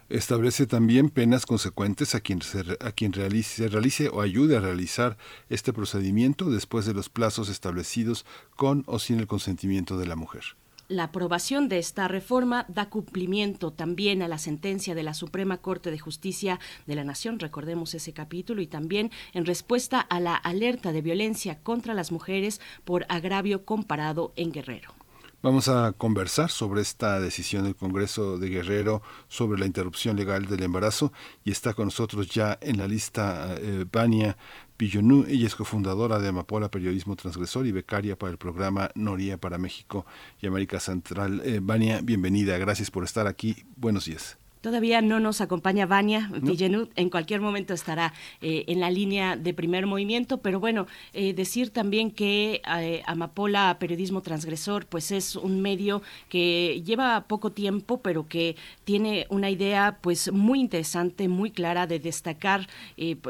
Establece 0.10 0.66
también 0.66 1.10
penas 1.12 1.46
consecuentes 1.46 2.16
a 2.16 2.20
quien, 2.20 2.42
se, 2.42 2.64
a 2.80 2.92
quien 2.92 3.14
realice, 3.14 3.68
realice 3.68 4.10
o 4.10 4.22
ayude 4.22 4.58
a 4.58 4.60
realizar 4.60 5.18
este 5.50 5.72
procedimiento 5.72 6.50
después 6.50 6.88
de 6.88 6.96
los 6.96 7.10
plazos 7.10 7.48
establecidos 7.48 8.26
con 8.56 8.84
o 8.88 8.98
sin 8.98 9.20
el 9.20 9.28
consentimiento 9.28 10.00
de 10.00 10.08
la 10.08 10.16
mujer. 10.16 10.44
La 10.88 11.04
aprobación 11.04 11.70
de 11.70 11.78
esta 11.78 12.08
reforma 12.08 12.66
da 12.68 12.90
cumplimiento 12.90 13.72
también 13.72 14.24
a 14.24 14.28
la 14.28 14.40
sentencia 14.40 14.96
de 14.96 15.04
la 15.04 15.14
Suprema 15.14 15.58
Corte 15.58 15.92
de 15.92 16.00
Justicia 16.00 16.60
de 16.88 16.96
la 16.96 17.04
Nación, 17.04 17.38
recordemos 17.38 17.94
ese 17.94 18.12
capítulo, 18.12 18.64
y 18.64 18.68
también 18.68 19.12
en 19.34 19.46
respuesta 19.46 20.00
a 20.00 20.20
la 20.20 20.34
alerta 20.34 20.92
de 20.92 21.04
violencia 21.04 21.60
contra 21.62 21.94
las 21.94 22.12
mujeres 22.12 22.60
por 22.86 23.06
agravio 23.10 23.66
comparado 23.66 24.34
en 24.36 24.52
Guerrero. 24.52 24.99
Vamos 25.42 25.70
a 25.70 25.94
conversar 25.94 26.50
sobre 26.50 26.82
esta 26.82 27.22
decisión 27.22 27.64
del 27.64 27.74
Congreso 27.74 28.38
de 28.38 28.50
Guerrero 28.50 29.02
sobre 29.30 29.58
la 29.58 29.66
interrupción 29.66 30.18
legal 30.18 30.48
del 30.48 30.64
embarazo 30.64 31.14
y 31.46 31.52
está 31.52 31.74
con 31.74 31.86
nosotros 31.86 32.28
ya 32.30 32.58
en 32.60 32.78
la 32.78 32.90
lista 32.90 33.56
eh, 33.58 33.86
Pillonú. 34.76 35.24
Ella 35.30 35.48
es 35.48 35.56
cofundadora 35.56 36.20
de 36.20 36.28
Amapola 36.28 36.70
Periodismo 36.70 37.16
Transgresor 37.16 37.68
y 37.68 37.72
becaria 37.72 38.20
para 38.20 38.34
el 38.34 38.38
programa 38.38 38.92
Noria 38.96 39.38
para 39.38 39.58
México 39.58 40.06
y 40.42 40.48
América 40.48 40.82
Central. 40.82 41.42
Eh, 41.46 41.62
bienvenida. 42.04 42.58
Gracias 42.58 42.92
por 42.92 43.06
estar 43.06 43.26
aquí. 43.26 43.64
Buenos 43.78 44.06
días. 44.06 44.38
Todavía 44.62 45.02
no 45.02 45.22
nos 45.22 45.40
acompaña 45.40 45.86
Vania 45.86 46.30
Villeneuve, 46.34 46.90
en 46.98 47.10
cualquier 47.10 47.40
momento 47.40 47.74
estará 47.74 48.14
eh, 48.42 48.66
en 48.68 48.82
la 48.82 48.92
línea 48.92 49.38
de 49.38 49.54
primer 49.54 49.86
movimiento, 49.86 50.40
pero 50.40 50.60
bueno, 50.60 50.86
eh, 51.14 51.34
decir 51.34 51.70
también 51.70 52.12
que 52.12 52.62
eh, 52.78 53.02
Amapola 53.06 53.78
Periodismo 53.80 54.22
Transgresor 54.22 54.86
pues 54.86 55.12
es 55.12 55.38
un 55.38 55.62
medio 55.62 56.02
que 56.28 56.82
lleva 56.86 57.26
poco 57.28 57.54
tiempo, 57.54 58.02
pero 58.02 58.28
que 58.28 58.58
tiene 58.84 59.28
una 59.30 59.50
idea 59.50 60.00
pues 60.02 60.30
muy 60.30 60.60
interesante, 60.60 61.30
muy 61.30 61.52
clara 61.52 61.88
de 61.88 62.00
destacar 62.00 62.68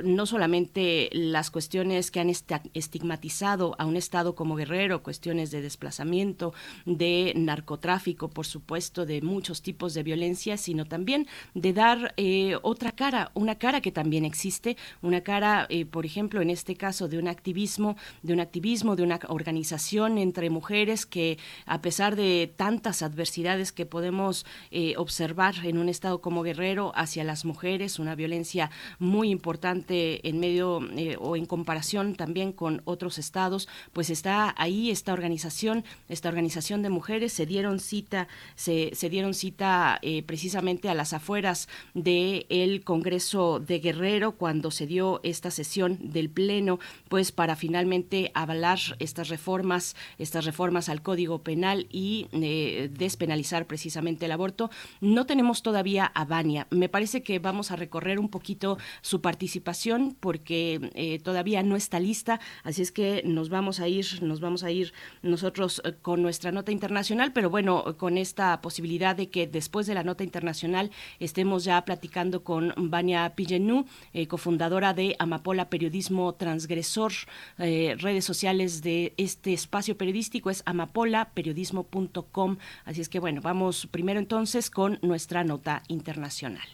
no 0.03 0.25
solamente 0.25 1.09
las 1.11 1.51
cuestiones 1.51 2.09
que 2.09 2.19
han 2.19 2.29
estigmatizado 2.29 3.75
a 3.77 3.85
un 3.85 3.97
estado 3.97 4.33
como 4.33 4.55
Guerrero, 4.55 5.03
cuestiones 5.03 5.51
de 5.51 5.61
desplazamiento, 5.61 6.53
de 6.85 7.33
narcotráfico, 7.35 8.29
por 8.29 8.47
supuesto, 8.47 9.05
de 9.05 9.21
muchos 9.21 9.61
tipos 9.61 9.93
de 9.93 10.01
violencia, 10.01 10.57
sino 10.57 10.85
también 10.85 11.18
de 11.53 11.73
dar 11.73 12.13
eh, 12.17 12.55
otra 12.61 12.91
cara, 12.91 13.31
una 13.33 13.55
cara 13.55 13.81
que 13.81 13.91
también 13.91 14.25
existe, 14.25 14.77
una 15.01 15.21
cara, 15.21 15.65
eh, 15.69 15.85
por 15.85 16.05
ejemplo, 16.05 16.41
en 16.41 16.49
este 16.49 16.75
caso 16.75 17.07
de 17.07 17.17
un 17.17 17.27
activismo, 17.27 17.97
de 18.23 18.33
un 18.33 18.39
activismo, 18.39 18.95
de 18.95 19.03
una 19.03 19.19
organización 19.27 20.17
entre 20.17 20.49
mujeres 20.49 21.05
que 21.05 21.37
a 21.65 21.81
pesar 21.81 22.15
de 22.15 22.51
tantas 22.55 23.01
adversidades 23.01 23.71
que 23.71 23.85
podemos 23.85 24.45
eh, 24.71 24.93
observar 24.97 25.55
en 25.63 25.77
un 25.77 25.89
estado 25.89 26.21
como 26.21 26.43
Guerrero 26.43 26.91
hacia 26.95 27.23
las 27.23 27.45
mujeres, 27.45 27.99
una 27.99 28.15
violencia 28.15 28.71
muy 28.99 29.29
importante 29.29 30.27
en 30.27 30.39
medio 30.39 30.79
o 31.19 31.35
en 31.35 31.45
comparación 31.45 32.15
también 32.15 32.51
con 32.51 32.81
otros 32.85 33.17
estados, 33.17 33.67
pues 33.93 34.09
está 34.09 34.53
ahí 34.57 34.91
esta 34.91 35.13
organización, 35.13 35.83
esta 36.07 36.29
organización 36.29 36.81
de 36.81 36.89
mujeres. 36.89 37.33
Se 37.33 37.45
dieron 37.45 37.79
cita, 37.79 38.27
se, 38.55 38.91
dieron 39.09 39.33
cita 39.33 39.99
precisamente 40.25 40.89
a 40.89 40.93
las 40.93 41.08
afueras 41.13 41.67
del 41.93 42.83
Congreso 42.83 43.59
de 43.59 43.79
Guerrero 43.79 44.33
cuando 44.33 44.71
se 44.71 44.87
dio 44.87 45.19
esta 45.23 45.51
sesión 45.51 45.97
del 46.01 46.29
Pleno, 46.29 46.79
pues 47.07 47.31
para 47.31 47.55
finalmente 47.55 48.31
avalar 48.33 48.79
estas 48.99 49.29
reformas, 49.29 49.95
estas 50.17 50.45
reformas 50.45 50.89
al 50.89 51.01
Código 51.01 51.43
Penal 51.43 51.87
y 51.91 52.27
eh, 52.31 52.89
despenalizar 52.91 53.65
precisamente 53.65 54.25
el 54.25 54.31
aborto. 54.31 54.69
No 55.01 55.25
tenemos 55.25 55.61
todavía 55.61 56.05
a 56.05 56.25
Vania. 56.25 56.67
Me 56.69 56.89
parece 56.89 57.23
que 57.23 57.39
vamos 57.39 57.71
a 57.71 57.75
recorrer 57.75 58.19
un 58.19 58.29
poquito 58.29 58.77
su 59.01 59.21
participación 59.21 60.15
porque 60.19 60.91
eh, 60.95 61.19
todavía 61.19 61.63
no 61.63 61.75
está 61.75 61.99
lista, 61.99 62.39
así 62.63 62.81
es 62.81 62.91
que 62.91 63.21
nos 63.25 63.49
vamos 63.49 63.79
a 63.79 63.87
ir, 63.87 64.05
nos 64.21 64.39
vamos 64.39 64.63
a 64.63 64.71
ir 64.71 64.93
nosotros 65.21 65.81
eh, 65.83 65.93
con 66.01 66.21
nuestra 66.21 66.51
nota 66.51 66.71
internacional, 66.71 67.33
pero 67.33 67.49
bueno, 67.49 67.97
con 67.97 68.17
esta 68.17 68.61
posibilidad 68.61 69.15
de 69.15 69.29
que 69.29 69.47
después 69.47 69.87
de 69.87 69.95
la 69.95 70.03
nota 70.03 70.23
internacional 70.23 70.91
estemos 71.19 71.63
ya 71.63 71.83
platicando 71.85 72.43
con 72.43 72.73
Vania 72.77 73.33
Pillenú, 73.35 73.85
eh, 74.13 74.27
cofundadora 74.27 74.93
de 74.93 75.15
Amapola 75.19 75.69
Periodismo 75.69 76.33
Transgresor. 76.33 77.11
Eh, 77.57 77.95
redes 77.97 78.25
sociales 78.25 78.81
de 78.81 79.13
este 79.17 79.53
espacio 79.53 79.97
periodístico 79.97 80.49
es 80.49 80.63
amapolaperiodismo.com. 80.65 82.57
Así 82.85 83.01
es 83.01 83.09
que 83.09 83.19
bueno, 83.19 83.41
vamos 83.41 83.87
primero 83.87 84.19
entonces 84.19 84.69
con 84.69 84.99
nuestra 85.01 85.43
nota 85.43 85.83
internacional. 85.87 86.67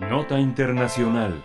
Nota 0.00 0.40
Internacional. 0.40 1.44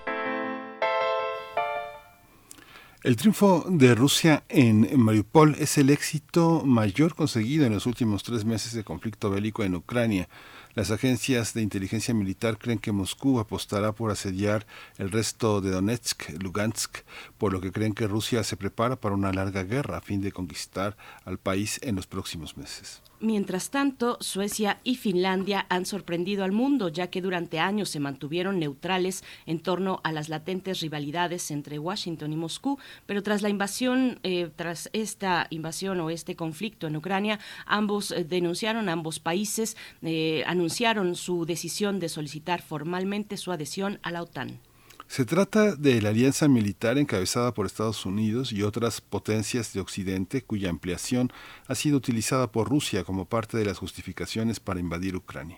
El 3.02 3.16
triunfo 3.16 3.64
de 3.70 3.96
Rusia 3.96 4.44
en 4.50 5.00
Mariupol 5.00 5.56
es 5.58 5.78
el 5.78 5.90
éxito 5.90 6.64
mayor 6.66 7.16
conseguido 7.16 7.66
en 7.66 7.74
los 7.74 7.86
últimos 7.86 8.24
tres 8.24 8.44
meses 8.44 8.74
de 8.74 8.84
conflicto 8.84 9.30
bélico 9.30 9.64
en 9.64 9.76
Ucrania. 9.76 10.28
Las 10.76 10.92
agencias 10.92 11.54
de 11.54 11.62
inteligencia 11.62 12.14
militar 12.14 12.58
creen 12.58 12.78
que 12.78 12.92
Moscú 12.92 13.40
apostará 13.40 13.92
por 13.92 14.12
asediar 14.12 14.68
el 14.98 15.12
resto 15.12 15.62
de 15.62 15.72
Donetsk, 15.72 16.30
Lugansk, 16.42 17.00
por 17.38 17.54
lo 17.54 17.60
que 17.60 17.72
creen 17.72 17.94
que 17.94 18.08
Rusia 18.08 18.44
se 18.44 18.56
prepara 18.56 18.96
para 18.96 19.16
una 19.16 19.34
larga 19.34 19.64
guerra 19.64 19.98
a 19.98 20.02
fin 20.02 20.22
de 20.22 20.32
conquistar 20.32 20.96
al 21.26 21.40
país 21.40 21.80
en 21.82 21.96
los 21.96 22.06
próximos 22.06 22.56
meses. 22.56 23.02
Mientras 23.22 23.70
tanto, 23.70 24.18
Suecia 24.22 24.80
y 24.86 24.96
Finlandia 24.96 25.66
han 25.68 25.86
sorprendido 25.86 26.46
al 26.46 26.54
mundo, 26.54 26.88
ya 26.88 27.08
que 27.08 27.22
durante 27.22 27.60
años 27.60 27.90
se 27.90 28.00
mantuvieron 28.00 28.60
neutrales 28.60 29.26
en 29.46 29.60
torno 29.60 30.00
a 30.06 30.14
las 30.14 30.30
latentes 30.30 30.80
rivalidades 30.80 31.52
entre 31.52 31.80
Washington 31.80 32.32
y 32.32 32.38
Moscú, 32.38 32.80
pero 33.06 33.22
tras 33.22 33.42
la 33.42 33.50
invasión, 33.50 34.22
eh, 34.24 34.50
tras 34.56 34.90
esta 34.94 35.48
invasión 35.50 36.00
o 36.00 36.10
este 36.10 36.38
conflicto 36.38 36.88
en 36.88 36.96
Ucrania, 36.96 37.40
ambos 37.66 38.12
eh, 38.12 38.24
denunciaron, 38.24 38.88
ambos 38.88 39.20
países 39.20 39.76
eh, 40.02 40.44
anunciaron 40.48 41.16
su 41.16 41.46
decisión 41.46 42.00
de 42.00 42.08
solicitar 42.08 42.62
formalmente 42.62 43.36
su 43.36 43.52
adhesión 43.52 44.00
a 44.02 44.12
la 44.12 44.22
OTAN. 44.22 44.62
Se 45.10 45.26
trata 45.26 45.76
de 45.76 46.04
la 46.04 46.10
alianza 46.10 46.48
militar 46.48 47.00
encabezada 47.00 47.52
por 47.56 47.66
Estados 47.66 48.06
Unidos 48.06 48.52
y 48.52 48.62
otras 48.62 49.02
potencias 49.02 49.74
de 49.74 49.80
Occidente 49.80 50.44
cuya 50.44 50.70
ampliación 50.70 51.32
ha 51.66 51.74
sido 51.74 51.98
utilizada 51.98 52.52
por 52.52 52.70
Rusia 52.70 53.04
como 53.04 53.26
parte 53.26 53.58
de 53.58 53.66
las 53.66 53.80
justificaciones 53.80 54.60
para 54.60 54.80
invadir 54.80 55.16
Ucrania. 55.16 55.58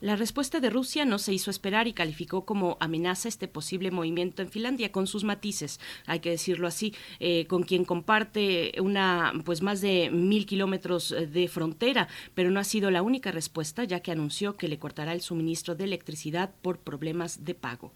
La 0.00 0.14
respuesta 0.14 0.60
de 0.60 0.70
Rusia 0.70 1.04
no 1.04 1.18
se 1.18 1.32
hizo 1.32 1.50
esperar 1.50 1.88
y 1.88 1.94
calificó 1.94 2.44
como 2.44 2.76
amenaza 2.78 3.28
este 3.28 3.48
posible 3.48 3.90
movimiento 3.90 4.40
en 4.40 4.50
Finlandia 4.50 4.92
con 4.92 5.08
sus 5.08 5.24
matices, 5.24 5.80
hay 6.06 6.20
que 6.20 6.30
decirlo 6.30 6.68
así, 6.68 6.94
eh, 7.18 7.46
con 7.48 7.64
quien 7.64 7.84
comparte 7.84 8.72
una 8.80 9.32
pues 9.44 9.62
más 9.62 9.80
de 9.80 10.10
mil 10.12 10.46
kilómetros 10.46 11.12
de 11.28 11.48
frontera, 11.48 12.06
pero 12.34 12.52
no 12.52 12.60
ha 12.60 12.64
sido 12.64 12.92
la 12.92 13.02
única 13.02 13.32
respuesta 13.32 13.82
ya 13.82 13.98
que 13.98 14.12
anunció 14.12 14.56
que 14.56 14.68
le 14.68 14.78
cortará 14.78 15.12
el 15.12 15.22
suministro 15.22 15.74
de 15.74 15.84
electricidad 15.84 16.54
por 16.62 16.78
problemas 16.78 17.44
de 17.44 17.54
pago. 17.56 17.92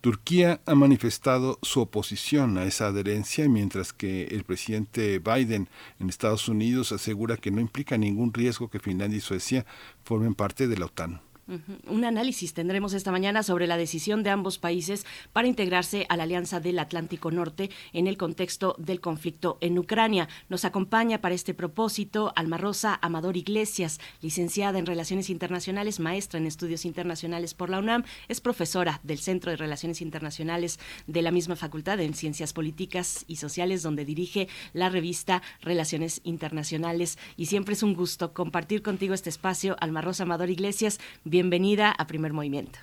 Turquía 0.00 0.60
ha 0.66 0.74
manifestado 0.74 1.58
su 1.62 1.80
oposición 1.80 2.58
a 2.58 2.64
esa 2.64 2.86
adherencia, 2.88 3.48
mientras 3.48 3.92
que 3.92 4.24
el 4.26 4.44
presidente 4.44 5.18
Biden 5.18 5.68
en 5.98 6.08
Estados 6.08 6.48
Unidos 6.48 6.92
asegura 6.92 7.36
que 7.36 7.50
no 7.50 7.60
implica 7.60 7.98
ningún 7.98 8.32
riesgo 8.32 8.68
que 8.68 8.78
Finlandia 8.78 9.18
y 9.18 9.20
Suecia 9.20 9.66
formen 10.04 10.34
parte 10.34 10.68
de 10.68 10.76
la 10.76 10.86
OTAN. 10.86 11.25
Un 11.48 12.04
análisis 12.04 12.54
tendremos 12.54 12.92
esta 12.92 13.12
mañana 13.12 13.44
sobre 13.44 13.68
la 13.68 13.76
decisión 13.76 14.24
de 14.24 14.30
ambos 14.30 14.58
países 14.58 15.06
para 15.32 15.46
integrarse 15.46 16.04
a 16.08 16.16
la 16.16 16.24
Alianza 16.24 16.58
del 16.58 16.80
Atlántico 16.80 17.30
Norte 17.30 17.70
en 17.92 18.08
el 18.08 18.16
contexto 18.16 18.74
del 18.78 19.00
conflicto 19.00 19.56
en 19.60 19.78
Ucrania. 19.78 20.28
Nos 20.48 20.64
acompaña 20.64 21.20
para 21.20 21.36
este 21.36 21.54
propósito 21.54 22.32
Alma 22.34 22.58
Rosa 22.58 22.98
Amador 23.00 23.36
Iglesias, 23.36 24.00
licenciada 24.22 24.80
en 24.80 24.86
Relaciones 24.86 25.30
Internacionales, 25.30 26.00
maestra 26.00 26.40
en 26.40 26.46
Estudios 26.46 26.84
Internacionales 26.84 27.54
por 27.54 27.70
la 27.70 27.78
UNAM, 27.78 28.02
es 28.26 28.40
profesora 28.40 28.98
del 29.04 29.18
Centro 29.18 29.52
de 29.52 29.56
Relaciones 29.56 30.00
Internacionales 30.00 30.80
de 31.06 31.22
la 31.22 31.30
misma 31.30 31.54
Facultad 31.54 32.00
en 32.00 32.14
Ciencias 32.14 32.52
Políticas 32.52 33.24
y 33.28 33.36
Sociales, 33.36 33.84
donde 33.84 34.04
dirige 34.04 34.48
la 34.72 34.88
revista 34.88 35.42
Relaciones 35.60 36.20
Internacionales. 36.24 37.18
Y 37.36 37.46
siempre 37.46 37.74
es 37.74 37.84
un 37.84 37.94
gusto 37.94 38.32
compartir 38.32 38.82
contigo 38.82 39.14
este 39.14 39.30
espacio, 39.30 39.76
Alma 39.78 40.00
Rosa 40.00 40.24
Amador 40.24 40.50
Iglesias 40.50 40.98
bienvenida 41.40 41.90
a 41.90 42.06
Primer 42.06 42.32
Movimiento. 42.32 42.78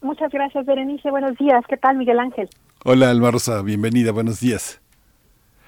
Muchas 0.00 0.30
gracias, 0.30 0.64
Berenice. 0.64 1.10
Buenos 1.10 1.36
días. 1.38 1.64
¿Qué 1.68 1.76
tal, 1.76 1.96
Miguel 1.96 2.20
Ángel? 2.20 2.48
Hola, 2.84 3.10
Alma 3.10 3.32
Rosa. 3.32 3.62
Bienvenida. 3.62 4.12
Buenos 4.12 4.38
días. 4.38 4.80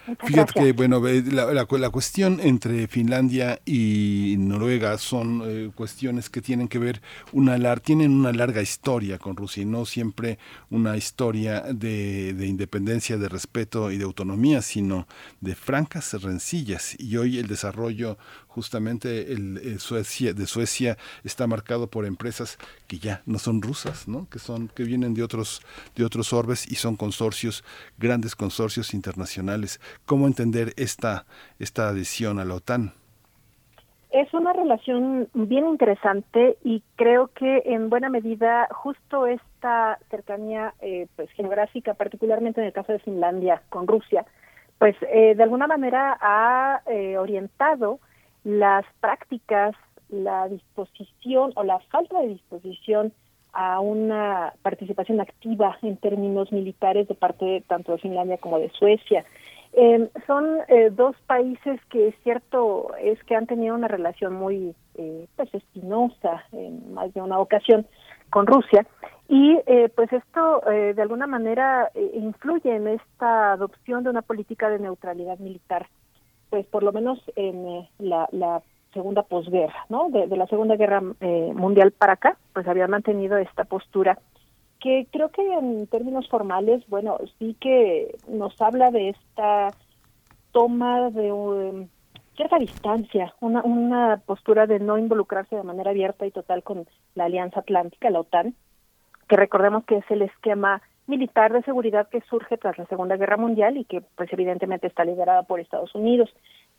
Muchas 0.07 0.27
Fíjate 0.29 0.53
gracias. 0.55 0.65
que, 0.65 0.73
bueno, 0.73 1.03
la, 1.33 1.53
la- 1.53 1.67
la 1.69 1.91
cuestión 1.91 2.39
entre 2.41 2.87
Finlandia 2.87 3.59
y 3.67 4.37
Noruega 4.39 4.97
son 4.99 5.43
eh, 5.45 5.71
cuestiones 5.75 6.31
que 6.31 6.41
tienen 6.41 6.69
que 6.69 6.79
ver, 6.79 7.03
una 7.33 7.59
lar 7.59 7.81
tienen 7.81 8.13
una 8.13 8.33
larga 8.33 8.63
historia 8.63 9.19
con 9.19 9.37
Rusia 9.37 9.65
y 9.65 9.67
no 9.67 9.85
siempre 9.85 10.39
una 10.71 10.97
historia 10.97 11.61
de, 11.75 12.33
de 12.35 12.47
independencia, 12.47 13.19
de 13.19 13.29
respeto 13.29 13.91
y 13.91 13.99
de 13.99 14.05
autonomía, 14.05 14.63
sino 14.63 15.07
de 15.43 15.55
francas 15.57 16.15
rencillas. 16.23 16.95
Y 16.99 17.17
hoy 17.19 17.39
el 17.39 17.49
desarrollo 17.49 18.17
justamente 18.59 19.33
el, 19.33 19.59
el 19.59 19.79
Suecia, 19.79 20.35
de 20.35 20.47
Suecia 20.49 20.99
está 21.23 21.47
marcado 21.47 21.87
por 21.87 22.07
empresas 22.07 22.59
que 22.89 22.99
ya 22.99 23.23
no 23.25 23.39
son 23.39 23.63
rusas, 23.63 24.09
¿no? 24.09 24.27
que 24.29 24.41
son 24.41 24.67
que 24.67 24.83
vienen 24.83 25.15
de 25.15 25.23
otros 25.23 25.63
de 25.95 26.05
otros 26.05 26.33
orbes 26.33 26.67
y 26.69 26.75
son 26.75 26.97
consorcios, 26.97 27.63
grandes 27.99 28.35
consorcios 28.35 28.95
internacionales. 28.95 29.81
¿Cómo 30.07 30.27
entender 30.27 30.73
esta 30.77 31.25
esta 31.61 31.89
adhesión 31.89 32.41
a 32.41 32.45
la 32.45 32.57
OTAN? 32.57 32.95
Es 34.11 34.35
una 34.35 34.53
relación 34.53 35.29
bien 35.35 35.69
interesante 35.69 36.57
y 36.65 36.83
creo 36.97 37.29
que 37.29 37.63
en 37.67 37.91
buena 37.91 38.09
medida 38.09 38.67
justo 38.73 39.27
esta 39.27 39.99
cercanía 40.11 40.75
eh, 40.81 41.07
pues 41.15 41.31
geográfica, 41.33 41.95
particularmente 41.95 42.61
en 42.61 42.67
el 42.67 42.73
caso 42.73 42.93
de 42.93 42.99
Finlandia 42.99 43.63
con 43.69 43.87
Rusia, 43.87 44.25
pues 44.79 44.97
eh, 45.13 45.35
de 45.35 45.43
alguna 45.43 45.67
manera 45.67 46.17
ha 46.21 46.81
eh, 46.87 47.19
orientado 47.19 48.01
las 48.49 48.87
prácticas, 49.01 49.75
la 50.09 50.49
disposición 50.49 51.53
o 51.55 51.65
la 51.65 51.81
falta 51.91 52.19
de 52.23 52.29
disposición 52.29 53.13
a 53.53 53.79
una 53.81 54.55
participación 54.63 55.21
activa 55.21 55.77
en 55.83 55.99
términos 55.99 56.51
militares 56.51 57.07
de 57.09 57.15
parte 57.15 57.63
tanto 57.67 57.93
de 57.93 57.99
Finlandia 57.99 58.39
como 58.39 58.59
de 58.59 58.71
Suecia. 58.71 59.27
Eh, 59.75 60.09
son 60.27 60.61
eh, 60.69 60.89
dos 60.91 61.15
países 61.27 61.79
que 61.91 62.09
es 62.09 62.15
cierto 62.23 62.95
es 62.97 63.23
que 63.25 63.37
han 63.37 63.47
tenido 63.47 63.75
una 63.75 63.87
relación 63.87 64.33
muy 64.33 64.75
eh, 64.95 65.27
pues 65.37 65.53
espinosa 65.53 66.43
en 66.53 66.95
más 66.95 67.13
de 67.13 67.21
una 67.21 67.39
ocasión 67.39 67.87
con 68.31 68.47
Rusia 68.47 68.87
y 69.29 69.59
eh, 69.67 69.91
pues 69.95 70.11
esto 70.11 70.63
eh, 70.71 70.95
de 70.95 71.03
alguna 71.03 71.27
manera 71.27 71.91
eh, 71.95 72.13
influye 72.15 72.75
en 72.75 72.89
esta 72.89 73.53
adopción 73.53 74.03
de 74.03 74.11
una 74.11 74.23
política 74.23 74.71
de 74.71 74.79
neutralidad 74.79 75.39
militar 75.39 75.87
pues 76.51 76.67
por 76.67 76.83
lo 76.83 76.93
menos 76.93 77.19
en 77.37 77.67
eh, 77.67 77.91
la, 77.99 78.29
la 78.33 78.63
segunda 78.93 79.23
posguerra, 79.23 79.87
¿no? 79.89 80.09
De, 80.11 80.27
la 80.37 80.47
Segunda 80.47 80.77
Guerra 80.77 81.03
eh, 81.21 81.53
Mundial 81.55 81.93
para 81.93 82.15
acá, 82.15 82.37
pues 82.53 82.67
había 82.67 82.89
mantenido 82.89 83.37
esta 83.37 83.65
postura 83.65 84.19
que 84.81 85.07
creo 85.11 85.31
que 85.31 85.43
en 85.43 85.87
términos 85.89 86.29
formales, 86.29 86.85
bueno, 86.89 87.19
sí 87.39 87.57
que 87.61 88.17
nos 88.29 88.61
habla 88.61 88.91
de 88.91 89.11
esta 89.11 89.75
toma 90.53 91.11
de 91.11 91.89
cierta 92.37 92.59
distancia, 92.59 93.35
una, 93.41 93.63
una 93.63 94.23
postura 94.25 94.67
de 94.67 94.79
no 94.79 94.97
involucrarse 94.97 95.57
de 95.57 95.65
manera 95.65 95.91
abierta 95.91 96.27
y 96.27 96.31
total 96.31 96.63
con 96.63 96.87
la 97.17 97.25
Alianza 97.25 97.61
Atlántica, 97.61 98.11
la 98.11 98.21
OTAN, 98.21 98.55
que 99.29 99.37
recordemos 99.37 99.85
que 99.85 99.97
es 99.97 100.11
el 100.11 100.23
esquema 100.23 100.81
militar 101.09 101.53
de 101.53 101.63
seguridad 101.63 102.09
que 102.09 102.21
surge 102.23 102.57
tras 102.59 102.79
la 102.79 102.87
Segunda 102.87 103.17
Guerra 103.17 103.37
Mundial 103.37 103.77
y 103.77 103.85
que 103.85 104.03
pues 104.17 104.33
evidentemente 104.33 104.87
está 104.87 105.05
liderada 105.05 105.43
por 105.43 105.59
Estados 105.59 105.95
Unidos. 105.95 106.31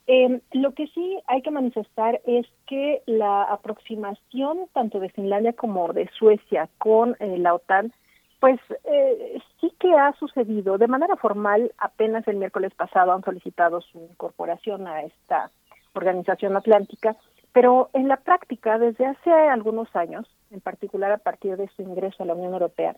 Eh, 0.08 0.42
lo 0.54 0.74
que 0.74 0.88
sí 0.88 1.20
hay 1.28 1.42
que 1.42 1.52
manifestar 1.52 2.22
es 2.26 2.46
que 2.68 3.02
la 3.06 3.44
aproximación 3.44 4.68
tanto 4.74 5.00
de 5.00 5.10
Finlandia 5.10 5.54
como 5.54 5.92
de 5.94 6.10
Suecia 6.18 6.70
con 6.78 7.16
eh, 7.20 7.38
la 7.38 7.56
OTAN, 7.56 7.92
pues 8.40 8.60
eh, 8.86 9.40
sí 9.60 9.74
que 9.80 9.94
ha 9.94 10.14
sucedido. 10.14 10.78
De 10.78 10.88
manera 10.88 11.16
formal, 11.18 11.74
apenas 11.78 12.28
el 12.28 12.38
miércoles 12.38 12.74
pasado 12.76 13.12
han 13.12 13.24
solicitado 13.24 13.82
su 13.82 14.00
incorporación 14.00 14.88
a 14.88 15.04
esta 15.04 15.52
organización 15.94 16.56
atlántica, 16.56 17.18
pero 17.52 17.90
en 17.94 18.08
la 18.08 18.18
práctica, 18.18 18.78
desde 18.78 19.06
hace 19.06 19.32
algunos 19.32 19.94
años, 19.96 20.28
en 20.52 20.62
particular 20.62 21.12
a 21.12 21.18
partir 21.18 21.58
de 21.58 21.68
su 21.76 21.82
ingreso 21.82 22.24
a 22.24 22.26
la 22.26 22.36
Unión 22.36 22.54
Europea, 22.54 22.96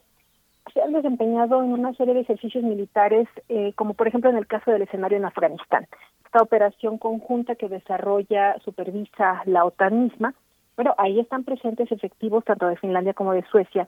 se 0.73 0.81
han 0.81 0.93
desempeñado 0.93 1.63
en 1.63 1.73
una 1.73 1.93
serie 1.93 2.13
de 2.13 2.21
ejercicios 2.21 2.63
militares, 2.63 3.27
eh, 3.49 3.73
como 3.75 3.93
por 3.93 4.07
ejemplo 4.07 4.29
en 4.29 4.37
el 4.37 4.47
caso 4.47 4.71
del 4.71 4.83
escenario 4.83 5.17
en 5.17 5.25
Afganistán. 5.25 5.87
Esta 6.25 6.41
operación 6.41 6.97
conjunta 6.97 7.55
que 7.55 7.67
desarrolla, 7.67 8.57
supervisa 8.63 9.41
la 9.45 9.65
OTAN 9.65 10.03
misma, 10.03 10.33
bueno, 10.75 10.95
ahí 10.97 11.19
están 11.19 11.43
presentes 11.43 11.91
efectivos 11.91 12.45
tanto 12.45 12.67
de 12.67 12.77
Finlandia 12.77 13.13
como 13.13 13.33
de 13.33 13.43
Suecia. 13.43 13.87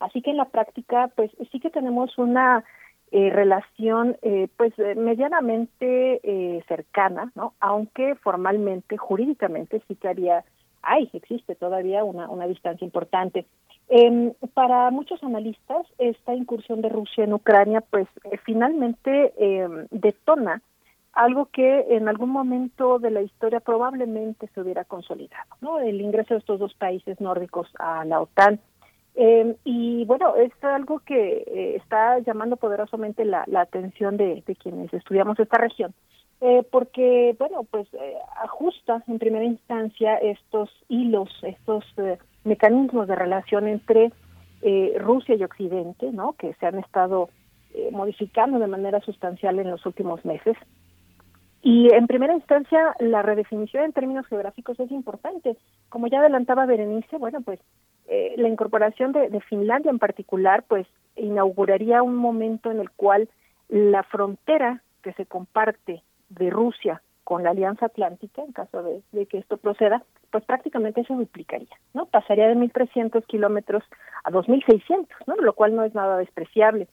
Así 0.00 0.22
que 0.22 0.30
en 0.30 0.36
la 0.36 0.46
práctica, 0.46 1.10
pues 1.14 1.30
sí 1.52 1.60
que 1.60 1.70
tenemos 1.70 2.16
una 2.18 2.64
eh, 3.10 3.30
relación, 3.30 4.16
eh, 4.22 4.48
pues 4.56 4.72
eh, 4.78 4.94
medianamente 4.94 6.20
eh, 6.22 6.62
cercana, 6.68 7.32
¿no? 7.34 7.54
Aunque 7.60 8.14
formalmente, 8.16 8.96
jurídicamente, 8.96 9.82
sí 9.88 9.96
que 9.96 10.08
había 10.08 10.44
hay, 10.82 11.10
existe 11.12 11.54
todavía 11.54 12.04
una, 12.04 12.28
una 12.30 12.46
distancia 12.46 12.84
importante. 12.84 13.46
Em, 13.90 14.34
para 14.52 14.90
muchos 14.90 15.22
analistas, 15.22 15.86
esta 15.98 16.34
incursión 16.34 16.82
de 16.82 16.90
Rusia 16.90 17.24
en 17.24 17.32
Ucrania, 17.32 17.80
pues 17.80 18.06
eh, 18.24 18.36
finalmente 18.44 19.32
em, 19.38 19.86
detona 19.90 20.62
algo 21.18 21.46
que 21.46 21.86
en 21.96 22.08
algún 22.08 22.30
momento 22.30 22.98
de 22.98 23.10
la 23.10 23.22
historia 23.22 23.60
probablemente 23.60 24.48
se 24.54 24.60
hubiera 24.60 24.84
consolidado, 24.84 25.56
¿no? 25.60 25.80
El 25.80 26.00
ingreso 26.00 26.34
de 26.34 26.40
estos 26.40 26.60
dos 26.60 26.74
países 26.74 27.20
nórdicos 27.20 27.68
a 27.78 28.04
la 28.04 28.20
OTAN. 28.20 28.60
Eh, 29.16 29.56
y 29.64 30.04
bueno, 30.04 30.36
es 30.36 30.52
algo 30.62 31.00
que 31.00 31.42
eh, 31.44 31.76
está 31.76 32.20
llamando 32.20 32.56
poderosamente 32.56 33.24
la, 33.24 33.44
atención 33.56 34.16
de, 34.16 34.44
de, 34.46 34.54
quienes 34.54 34.94
estudiamos 34.94 35.40
esta 35.40 35.58
región, 35.58 35.92
eh, 36.40 36.62
porque, 36.70 37.34
bueno, 37.36 37.64
pues 37.64 37.88
ajusta 38.40 39.02
en 39.08 39.18
primera 39.18 39.44
instancia 39.44 40.18
estos 40.18 40.70
hilos, 40.88 41.30
estos 41.42 41.84
mecanismos 42.48 43.06
de 43.06 43.14
relación 43.14 43.68
entre 43.68 44.12
Rusia 44.98 45.36
y 45.36 45.44
Occidente, 45.44 46.10
¿no? 46.12 46.32
Que 46.32 46.54
se 46.54 46.66
han 46.66 46.78
estado 46.78 47.28
modificando 47.92 48.58
de 48.58 48.66
manera 48.66 49.00
sustancial 49.00 49.60
en 49.60 49.70
los 49.70 49.86
últimos 49.86 50.24
meses. 50.24 50.56
Y 51.62 51.92
en 51.92 52.06
primera 52.06 52.34
instancia, 52.34 52.94
la 53.00 53.22
redefinición 53.22 53.84
en 53.84 53.92
términos 53.92 54.26
geográficos 54.26 54.78
es 54.78 54.90
importante. 54.90 55.56
Como 55.88 56.06
ya 56.06 56.20
adelantaba 56.20 56.66
Berenice, 56.66 57.18
bueno, 57.18 57.40
pues 57.40 57.60
eh, 58.06 58.34
la 58.36 58.48
incorporación 58.48 59.12
de, 59.12 59.28
de, 59.28 59.40
Finlandia 59.40 59.90
en 59.90 59.98
particular, 59.98 60.64
pues 60.68 60.86
inauguraría 61.16 62.02
un 62.02 62.14
momento 62.14 62.70
en 62.70 62.80
el 62.80 62.90
cual 62.90 63.28
la 63.68 64.02
frontera 64.04 64.82
que 65.02 65.12
se 65.14 65.26
comparte 65.26 66.02
de 66.30 66.50
Rusia 66.50 67.02
con 67.28 67.42
la 67.42 67.50
Alianza 67.50 67.84
Atlántica, 67.84 68.40
en 68.42 68.52
caso 68.52 68.82
de, 68.82 69.26
que 69.26 69.36
esto 69.36 69.58
proceda, 69.58 70.02
pues 70.30 70.42
prácticamente 70.46 71.04
se 71.04 71.12
duplicaría, 71.12 71.76
¿no? 71.92 72.06
Pasaría 72.06 72.48
de 72.48 72.56
1.300 72.56 73.22
kilómetros 73.26 73.84
a 74.24 74.30
2.600, 74.30 75.06
¿no? 75.26 75.36
Lo 75.36 75.52
cual 75.52 75.76
no 75.76 75.84
es 75.84 75.94
nada 75.94 76.16
despreciable. 76.16 76.88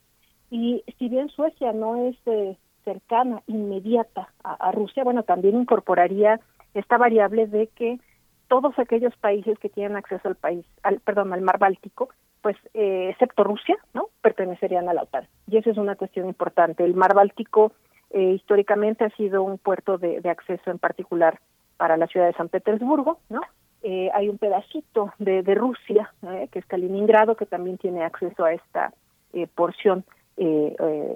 Y 0.52 0.84
si 1.00 1.08
bien 1.08 1.30
Suecia 1.30 1.72
no 1.72 2.10
es 2.10 2.18
eh, 2.26 2.58
cercana, 2.84 3.44
inmediata 3.48 4.28
a, 4.44 4.56
a, 4.56 4.74
Rusia, 4.74 5.06
bueno, 5.06 5.24
también 5.24 5.56
incorporaría 5.56 6.42
esta 6.74 6.98
variable 6.98 7.48
de 7.48 7.68
que 7.68 8.02
todos 8.50 8.78
aquellos 8.78 9.16
países 9.16 9.58
que 9.60 9.70
tienen 9.70 9.96
acceso 9.96 10.28
al 10.28 10.36
país, 10.36 10.66
al 10.84 11.00
perdón, 11.00 11.32
al 11.32 11.44
mar 11.44 11.60
Báltico, 11.60 12.10
pues 12.42 12.58
eh, 12.74 13.08
excepto 13.10 13.46
Rusia, 13.46 13.78
¿no? 13.94 14.10
pertenecerían 14.22 14.90
a 14.90 14.94
la 14.94 15.04
OTAN. 15.04 15.30
Y 15.48 15.56
esa 15.56 15.70
es 15.70 15.78
una 15.78 15.96
cuestión 15.96 16.28
importante. 16.28 16.84
El 16.84 16.94
mar 16.94 17.14
Báltico 17.14 17.72
eh, 18.16 18.32
históricamente 18.32 19.06
ha 19.06 19.10
sido 19.12 19.44
un 19.44 19.58
puerto 19.58 19.98
de, 19.98 20.22
acceso 20.28 20.72
en 20.72 20.80
particular 20.80 21.40
para 21.78 21.98
la 21.98 22.08
ciudad 22.08 22.26
de 22.26 22.34
San 22.34 22.50
Petersburgo, 22.50 23.20
¿no? 23.30 23.42
Eh, 23.84 24.10
hay 24.14 24.30
un 24.30 24.40
pedacito 24.40 25.14
de, 25.20 25.44
Rusia, 25.54 26.12
que 26.52 26.58
es 26.58 26.66
Kaliningrado, 26.66 27.36
que 27.36 27.46
también 27.46 27.78
tiene 27.78 28.04
acceso 28.04 28.44
a 28.44 28.54
esta 28.54 28.92
porción 29.54 30.04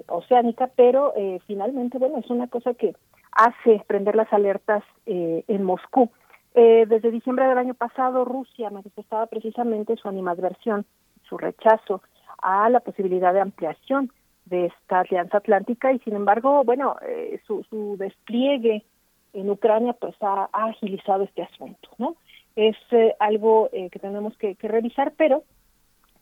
oceánica, 0.06 0.70
pero 0.76 1.12
finalmente, 1.48 1.98
bueno, 1.98 2.18
es 2.18 2.30
una 2.30 2.46
cosa 2.46 2.74
que 2.74 2.94
hace 3.32 3.82
prender 3.88 4.14
las 4.14 4.32
alertas 4.32 4.84
en 5.06 5.64
Moscú 5.64 6.10
eh, 6.54 6.84
desde 6.88 7.10
diciembre 7.10 7.46
del 7.46 7.58
año 7.58 7.74
pasado, 7.74 8.24
Rusia 8.24 8.70
manifestaba 8.70 9.26
precisamente 9.26 9.96
su 9.96 10.08
animadversión, 10.08 10.84
su 11.28 11.38
rechazo 11.38 12.02
a 12.42 12.68
la 12.70 12.80
posibilidad 12.80 13.32
de 13.32 13.40
ampliación 13.40 14.12
de 14.50 14.66
esta 14.66 15.00
alianza 15.00 15.38
atlántica 15.38 15.92
y, 15.92 15.98
sin 16.00 16.14
embargo, 16.14 16.62
bueno, 16.64 16.96
eh, 17.08 17.40
su, 17.46 17.64
su, 17.64 17.96
despliegue 17.96 18.84
en 19.32 19.48
Ucrania 19.48 19.94
pues 19.94 20.14
ha, 20.20 20.48
agilizado 20.52 21.24
este 21.24 21.42
asunto, 21.42 21.88
¿no? 21.98 22.16
Es 22.56 22.76
eh, 22.90 23.14
algo 23.20 23.70
que 23.70 23.98
tenemos 23.98 24.36
que, 24.36 24.56
que 24.56 24.68
revisar, 24.68 25.12
pero 25.16 25.44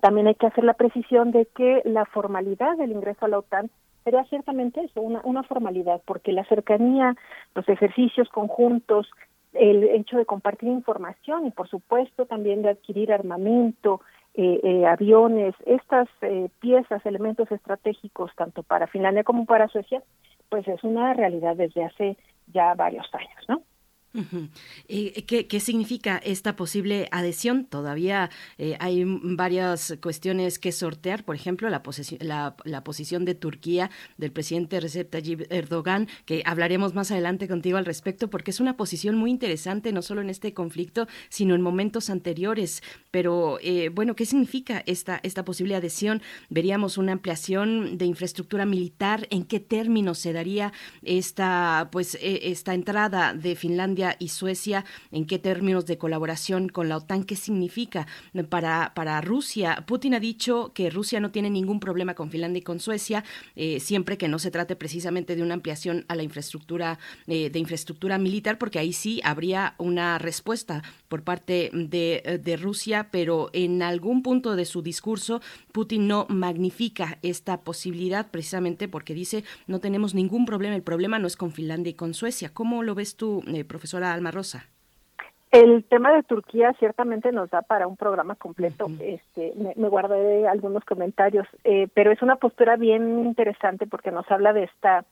también 0.01 0.29
hay 0.29 0.35
que 0.35 0.47
hacer 0.47 0.63
la 0.63 0.75
precisión 0.75 1.33
de 1.33 1.47
que 1.47 1.83
la 1.85 2.05
formalidad 2.05 2.77
del 2.77 2.93
ingreso 2.93 3.25
a 3.25 3.29
la 3.29 3.39
OTAN 3.39 3.71
sería 4.05 4.25
ciertamente 4.25 4.83
eso, 4.83 5.01
una, 5.01 5.21
una 5.25 5.43
formalidad, 5.43 6.01
porque 6.07 6.33
la 6.33 6.45
cercanía, 6.45 7.17
los 7.55 7.69
ejercicios 7.69 8.29
conjuntos, 8.29 9.09
el 9.53 9.85
hecho 9.85 10.17
de 10.17 10.27
compartir 10.27 10.69
información 10.69 11.47
y 11.47 11.51
por 11.51 11.69
supuesto 11.69 12.27
también 12.27 12.63
de 12.63 12.71
adquirir 12.71 13.13
armamento, 13.13 14.01
eh, 14.41 14.61
eh, 14.63 14.87
aviones, 14.87 15.53
estas 15.67 16.09
eh, 16.21 16.49
piezas, 16.61 17.05
elementos 17.05 17.51
estratégicos 17.51 18.31
tanto 18.37 18.63
para 18.63 18.87
Finlandia 18.87 19.25
como 19.25 19.47
para 19.47 19.67
Suecia, 19.67 20.01
pues 20.49 20.69
es 20.69 20.85
una 20.85 21.13
realidad 21.13 21.57
desde 21.57 21.85
hace 21.85 22.17
ya 22.47 22.73
varios 22.75 23.13
años, 23.13 23.45
¿no? 23.49 23.63
¿Qué, 24.87 25.47
¿Qué, 25.49 25.61
significa 25.61 26.19
esta 26.19 26.57
posible 26.57 27.09
adhesión? 27.13 27.65
Todavía 27.65 28.31
eh, 28.57 28.77
hay 28.81 29.05
varias 29.07 29.97
cuestiones 30.01 30.59
que 30.59 30.73
sortear, 30.73 31.25
por 31.25 31.37
ejemplo, 31.37 31.69
la, 31.69 31.83
posición 32.85 33.25
de 33.25 33.35
Turquía 33.35 33.91
del 34.17 34.33
presidente 34.33 34.81
Recep 34.81 35.11
Tayyip 35.11 35.51
Erdogan, 35.51 36.09
que 36.25 36.43
hablaremos 36.45 36.95
más 36.95 37.11
adelante 37.11 37.49
contigo 37.49 37.79
al 37.79 37.85
respecto, 37.85 38.29
porque 38.31 38.51
es 38.51 38.61
una 38.61 38.77
posición 38.77 39.17
muy 39.17 39.31
interesante, 39.31 39.93
no 39.93 40.03
solo 40.03 40.21
en 40.21 40.31
este 40.31 40.55
conflicto, 40.55 41.07
sino 41.29 41.55
en 41.55 41.63
momentos 41.63 42.11
anteriores. 42.11 42.83
Pero, 43.11 43.59
eh, 43.63 43.91
bueno, 43.91 44.15
¿qué 44.17 44.27
significa 44.27 44.83
esta, 44.87 45.21
esta 45.23 45.45
posible 45.45 45.75
adhesión? 45.75 46.23
Veríamos 46.49 46.99
una 46.99 47.13
ampliación 47.13 47.99
de 47.99 48.07
infraestructura 48.07 48.65
militar, 48.65 49.27
¿en 49.31 49.45
qué 49.45 49.61
términos 49.61 50.19
se 50.19 50.33
daría 50.33 50.73
esta, 51.03 51.89
pues, 51.93 52.15
eh, 52.17 52.41
esta 52.45 52.75
entrada 52.75 53.35
de 53.35 53.57
Finlandia? 53.57 54.08
Y 54.19 54.29
Suecia, 54.29 54.85
en 55.13 55.27
qué 55.27 55.39
términos 55.39 55.87
de 55.87 55.99
colaboración 55.99 56.69
con 56.69 56.89
la 56.89 56.97
OTAN, 56.97 57.25
qué 57.25 57.37
significa 57.37 58.07
para, 58.49 58.93
para 58.95 59.21
Rusia. 59.21 59.85
Putin 59.87 60.15
ha 60.15 60.21
dicho 60.21 60.73
que 60.75 60.91
Rusia 60.91 61.21
no 61.21 61.31
tiene 61.31 61.51
ningún 61.51 61.81
problema 61.81 62.15
con 62.15 62.31
Finlandia 62.31 62.61
y 62.61 62.63
con 62.63 62.81
Suecia, 62.81 63.25
eh, 63.57 63.81
siempre 63.81 64.19
que 64.19 64.29
no 64.29 64.39
se 64.39 64.51
trate 64.51 64.77
precisamente 64.77 65.37
de 65.37 65.43
una 65.43 65.55
ampliación 65.55 66.05
a 66.09 66.15
la 66.15 66.23
infraestructura 66.23 66.99
eh, 67.27 67.51
de 67.51 67.59
infraestructura 67.59 68.19
militar, 68.19 68.59
porque 68.59 68.79
ahí 68.79 68.93
sí 68.93 69.21
habría 69.25 69.75
una 69.79 70.19
respuesta 70.19 70.83
por 71.09 71.23
parte 71.23 71.71
de, 71.73 72.41
de 72.43 72.57
Rusia, 72.57 73.09
pero 73.11 73.51
en 73.53 73.83
algún 73.83 74.23
punto 74.23 74.57
de 74.57 74.65
su 74.65 74.83
discurso 74.83 75.41
Putin 75.73 76.07
no 76.07 76.27
magnifica 76.29 77.19
esta 77.23 77.61
posibilidad 77.61 78.31
precisamente 78.31 78.89
porque 78.89 79.15
dice 79.15 79.45
no 79.67 79.81
tenemos 79.81 80.15
ningún 80.15 80.47
problema, 80.47 80.75
el 80.75 80.83
problema 80.83 81.19
no 81.19 81.27
es 81.27 81.37
con 81.37 81.53
Finlandia 81.53 81.91
y 81.91 81.95
con 81.95 82.15
Suecia. 82.15 82.53
¿Cómo 82.53 82.83
lo 82.83 82.95
ves 82.95 83.17
tú, 83.17 83.43
eh, 83.47 83.65
profesora 83.89 84.13
Alma 84.13 84.31
Rosa? 84.31 84.67
El 85.51 85.83
tema 85.85 86.13
de 86.13 86.23
Turquía 86.23 86.75
ciertamente 86.79 87.33
nos 87.33 87.49
da 87.49 87.63
para 87.63 87.87
un 87.87 87.97
programa 87.97 88.35
completo. 88.35 88.85
Uh 88.85 88.91
-huh. 88.91 89.15
Este, 89.15 89.55
me, 89.57 89.73
me, 89.77 89.89
guardé 89.89 90.47
algunos 90.47 90.85
comentarios, 90.85 91.47
eh, 91.65 91.89
pero 91.95 92.13
es 92.13 92.21
una 92.21 92.37
postura 92.37 92.77
bien 92.77 93.25
interesante 93.25 93.87
porque 93.87 94.11
nos 94.11 94.31
habla 94.31 94.53
de 94.53 94.65
esta 94.65 95.07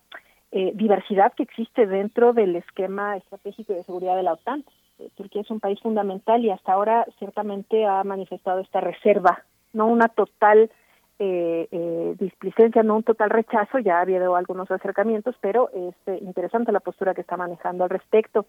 eh, 0.53 0.73
diversidad 0.75 1.33
que 1.33 1.45
existe 1.45 1.87
dentro 1.87 2.35
del 2.35 2.55
esquema 2.55 3.17
estratégico 3.17 3.73
de 3.73 3.85
seguridad 3.85 4.15
de 4.15 4.25
la 4.25 4.35
OTAN. 4.35 4.63
Eh, 4.99 5.09
Turquía 5.17 5.41
es 5.41 5.51
un 5.51 5.61
país 5.61 5.81
fundamental 5.81 6.45
y 6.45 6.51
hasta 6.51 6.73
ahora 6.73 7.07
ciertamente 7.19 7.87
ha 7.87 8.05
manifestado 8.05 8.61
esta 8.61 8.81
reserva, 8.81 9.43
no 9.73 9.87
una 9.87 10.09
total 10.09 10.71
eh, 11.19 11.69
eh, 11.71 12.15
displicencia, 12.19 12.83
no 12.83 12.97
un 12.97 13.03
total 13.03 13.31
rechazo, 13.31 13.79
ya 13.79 13.99
ha 13.99 14.03
habido 14.03 14.37
algunos 14.37 14.71
acercamientos, 14.71 15.35
pero 15.41 15.71
es 15.71 15.95
eh, 16.07 16.19
interesante 16.23 16.73
la 16.73 16.81
postura 16.81 17.15
que 17.15 17.23
está 17.23 17.37
manejando 17.37 17.85
al 17.85 17.91
respecto. 17.91 18.47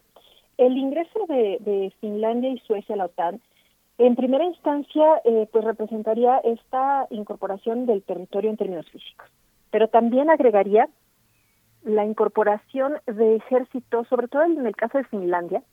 El 0.58 0.78
ingreso 0.78 1.26
de, 1.28 1.58
de 1.62 1.94
Finlandia 2.02 2.50
y 2.50 2.60
Suecia 2.60 2.96
a 2.96 2.98
la 2.98 3.06
OTAN, 3.06 3.40
en 4.00 4.16
primera 4.16 4.44
instancia, 4.46 5.22
eh, 5.26 5.48
pues 5.52 5.66
representaría 5.66 6.38
esta 6.40 7.08
incorporación 7.10 7.88
del 7.88 8.04
territorio 8.04 8.52
en 8.52 8.58
términos 8.58 8.88
físicos, 8.92 9.28
pero 9.72 9.88
también 9.88 10.30
agregaría 10.30 10.88
la 11.84 12.06
incorporación 12.06 12.98
de 13.08 13.38
ejércitos, 13.38 14.08
sobre 14.08 14.28
todo 14.28 14.44
en 14.44 14.66
el 14.68 14.76
caso 14.76 15.00
de 15.00 15.06
Finlandia, 15.06 15.64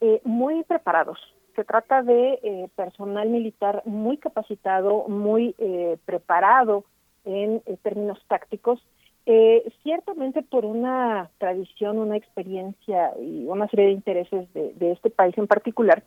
eh, 0.00 0.20
muy 0.24 0.62
preparados, 0.64 1.18
se 1.54 1.64
trata 1.64 2.02
de 2.02 2.38
eh, 2.42 2.68
personal 2.76 3.28
militar 3.28 3.82
muy 3.84 4.16
capacitado, 4.18 5.08
muy 5.08 5.54
eh, 5.58 5.96
preparado 6.04 6.84
en, 7.24 7.62
en, 7.66 7.76
términos 7.78 8.18
tácticos, 8.28 8.80
eh, 9.26 9.62
ciertamente 9.82 10.42
por 10.42 10.64
una 10.64 11.30
tradición, 11.38 11.98
una 11.98 12.16
experiencia 12.16 13.12
y 13.18 13.46
una 13.46 13.68
serie 13.68 13.86
de 13.86 13.92
intereses 13.92 14.52
de, 14.52 14.74
de 14.74 14.92
este 14.92 15.10
país 15.10 15.36
en 15.38 15.46
particular, 15.46 16.02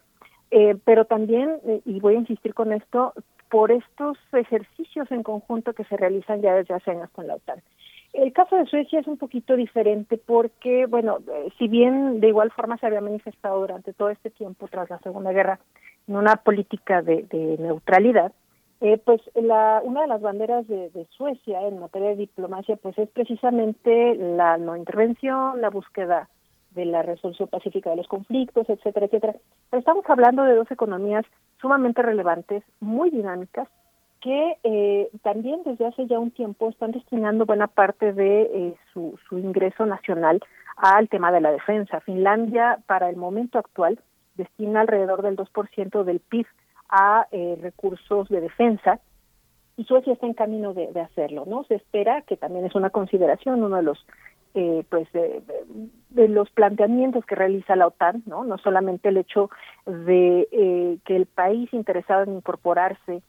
eh, 0.52 0.76
pero 0.86 1.06
también, 1.06 1.60
eh, 1.66 1.82
y 1.86 2.00
voy 2.00 2.16
a 2.16 2.20
insistir 2.20 2.54
con 2.54 2.72
esto, 2.72 3.14
por 3.50 3.72
estos 3.72 4.18
ejercicios 4.34 5.10
en 5.12 5.24
conjunto 5.24 5.74
que 5.74 5.84
se 5.86 5.98
realizan 5.98 6.42
ya 6.42 6.54
desde 6.56 6.74
hace 6.74 6.92
años 6.92 7.10
con 7.12 7.28
la 7.28 7.36
OTAN. 7.36 7.62
El 8.14 8.34
caso 8.34 8.56
de 8.56 8.66
Suecia 8.66 9.00
es 9.00 9.08
un 9.08 9.18
poquito 9.18 9.56
diferente 9.56 10.18
porque, 10.18 10.86
bueno, 10.86 11.20
eh, 11.32 11.50
si 11.58 11.68
bien 11.68 12.20
de 12.20 12.30
igual 12.30 12.52
forma 12.52 12.78
se 12.78 12.88
había 12.88 13.02
manifestado 13.02 13.60
durante 13.60 13.94
todo 13.94 14.10
este 14.10 14.30
tiempo 14.30 14.68
tras 14.68 14.90
la 14.90 15.00
Segunda 15.00 15.32
Guerra 15.32 15.60
en 16.08 16.16
una 16.16 16.38
política 16.38 17.02
de, 17.02 17.24
de 17.24 17.58
neutralidad, 17.60 18.32
eh, 18.80 18.98
pues 19.04 19.22
la, 19.36 19.82
una 19.84 20.02
de 20.02 20.08
las 20.08 20.22
banderas 20.22 20.68
de, 20.68 20.90
de, 20.92 21.08
Suecia 21.10 21.68
en 21.68 21.80
materia 21.80 22.10
de 22.10 22.16
diplomacia 22.16 22.76
pues 22.76 22.98
es 23.00 23.10
precisamente 23.10 24.16
la 24.16 24.58
no 24.58 24.76
intervención, 24.76 25.62
la 25.62 25.70
búsqueda 25.70 26.30
de 26.72 26.86
la 26.86 27.02
resolución 27.02 27.50
pacífica 27.50 27.90
de 27.90 27.96
los 27.96 28.08
conflictos, 28.08 28.70
etcétera, 28.70 29.08
etcétera. 29.08 29.36
Pero 29.70 29.80
estamos 29.80 30.06
hablando 30.08 30.44
de 30.44 30.54
dos 30.54 30.70
economías 30.70 31.26
sumamente 31.60 32.04
relevantes, 32.04 32.64
muy 32.80 33.10
dinámicas, 33.10 33.68
que 34.28 34.58
eh, 34.64 35.10
también 35.24 35.62
desde 35.64 35.86
hace 35.86 36.06
ya 36.06 36.20
un 36.20 36.32
tiempo 36.32 36.68
están 36.68 36.92
destinando 36.92 37.46
buena 37.46 37.68
parte 37.68 38.12
de 38.12 38.42
eh, 38.42 38.76
su, 38.92 39.18
su 39.30 39.38
ingreso 39.40 39.86
nacional 39.86 40.42
al 40.76 41.08
tema 41.08 41.32
de 41.32 41.40
la 41.40 41.50
defensa. 41.52 42.02
Finlandia, 42.02 42.80
para 42.88 43.10
el 43.10 43.16
momento 43.16 43.58
actual, 43.58 44.00
destina 44.36 44.82
alrededor 44.82 45.22
del 45.22 45.38
2% 45.38 46.04
del 46.04 46.20
PIB 46.20 46.46
a 46.90 47.28
eh, 47.32 47.58
recursos 47.62 48.28
de 48.28 48.42
defensa 48.42 49.00
y 49.78 49.86
Suecia 49.86 50.12
está 50.12 50.26
en 50.26 50.34
camino 50.34 50.74
de, 50.74 50.90
hacerlo, 51.00 51.46
¿no? 51.48 51.64
Se 51.64 51.76
espera 51.76 52.22
que 52.24 52.36
también 52.36 52.66
es 52.66 52.76
una 52.76 52.90
consideración, 52.90 53.64
uno 53.64 53.78
de 53.78 53.84
los 53.84 54.06
eh, 54.56 54.84
pues 54.90 55.10
de- 55.14 55.42
de 56.10 56.28
los 56.28 56.50
planteamientos 56.50 57.24
que 57.26 57.36
realiza 57.36 57.76
la 57.78 57.88
OTAN, 57.88 58.24
¿no? 58.26 58.44
No 58.44 58.58
solamente 58.58 59.08
el 59.08 59.18
hecho 59.18 59.50
de 59.86 60.50
eh, 60.52 60.98
que 61.06 61.16
el 61.16 61.28
país 61.28 61.74
interesado 61.74 62.24
en 62.24 62.34
incorporarse 62.36 63.22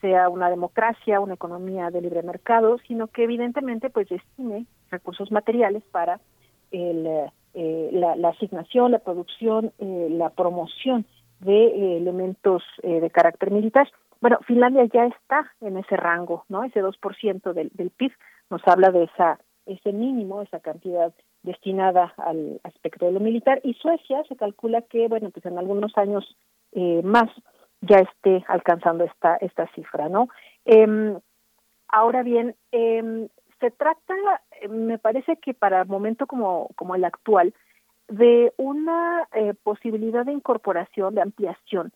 sea 0.00 0.28
una 0.28 0.50
democracia, 0.50 1.20
una 1.20 1.34
economía 1.34 1.90
de 1.90 2.00
libre 2.00 2.22
mercado, 2.22 2.78
sino 2.86 3.06
que 3.08 3.24
evidentemente 3.24 3.90
pues 3.90 4.08
destine 4.08 4.66
recursos 4.90 5.30
materiales 5.30 5.82
para 5.90 6.20
el, 6.70 7.06
eh, 7.54 7.90
la, 7.92 8.28
asignación, 8.28 8.92
la 8.92 8.98
producción, 9.00 9.72
eh, 9.78 10.08
la 10.10 10.30
promoción 10.30 11.04
de 11.40 11.66
eh, 11.66 11.96
elementos 11.98 12.62
eh, 12.82 13.00
de 13.00 13.10
carácter 13.10 13.50
militar. 13.50 13.88
Bueno, 14.20 14.38
Finlandia 14.46 14.84
ya 14.84 15.06
está 15.06 15.50
en 15.60 15.78
ese 15.78 15.96
rango, 15.96 16.44
¿no? 16.48 16.64
Ese 16.64 16.82
2% 16.82 17.52
del, 17.52 17.70
del 17.74 17.90
PIB 17.90 18.12
nos 18.50 18.66
habla 18.66 18.90
de 18.90 19.04
esa 19.04 19.38
ese 19.66 19.92
mínimo, 19.92 20.42
esa 20.42 20.60
cantidad 20.60 21.12
destinada 21.42 22.12
al 22.18 22.60
aspecto 22.64 23.06
de 23.06 23.12
lo 23.12 23.20
militar 23.20 23.60
y 23.62 23.74
Suecia 23.74 24.22
se 24.28 24.36
calcula 24.36 24.82
que, 24.82 25.08
bueno, 25.08 25.30
pues 25.30 25.44
en 25.46 25.58
algunos 25.58 25.96
años 25.96 26.36
eh, 26.72 27.00
más 27.02 27.30
ya 27.80 27.98
esté 27.98 28.44
alcanzando 28.48 29.04
esta 29.04 29.36
esta 29.36 29.66
cifra, 29.74 30.08
¿no? 30.08 30.28
Em, 30.64 31.18
ahora 31.88 32.22
bien, 32.22 32.56
em, 32.72 33.28
se 33.60 33.70
trata, 33.70 34.14
eh, 34.60 34.68
me 34.68 34.98
parece 34.98 35.36
que 35.36 35.54
para 35.54 35.82
el 35.82 35.88
momento 35.88 36.26
como, 36.26 36.68
como 36.76 36.94
el 36.94 37.04
actual, 37.04 37.54
de 38.08 38.52
una 38.56 39.28
eh, 39.32 39.54
posibilidad 39.62 40.24
de 40.26 40.32
incorporación, 40.32 41.14
de 41.14 41.22
ampliación, 41.22 41.92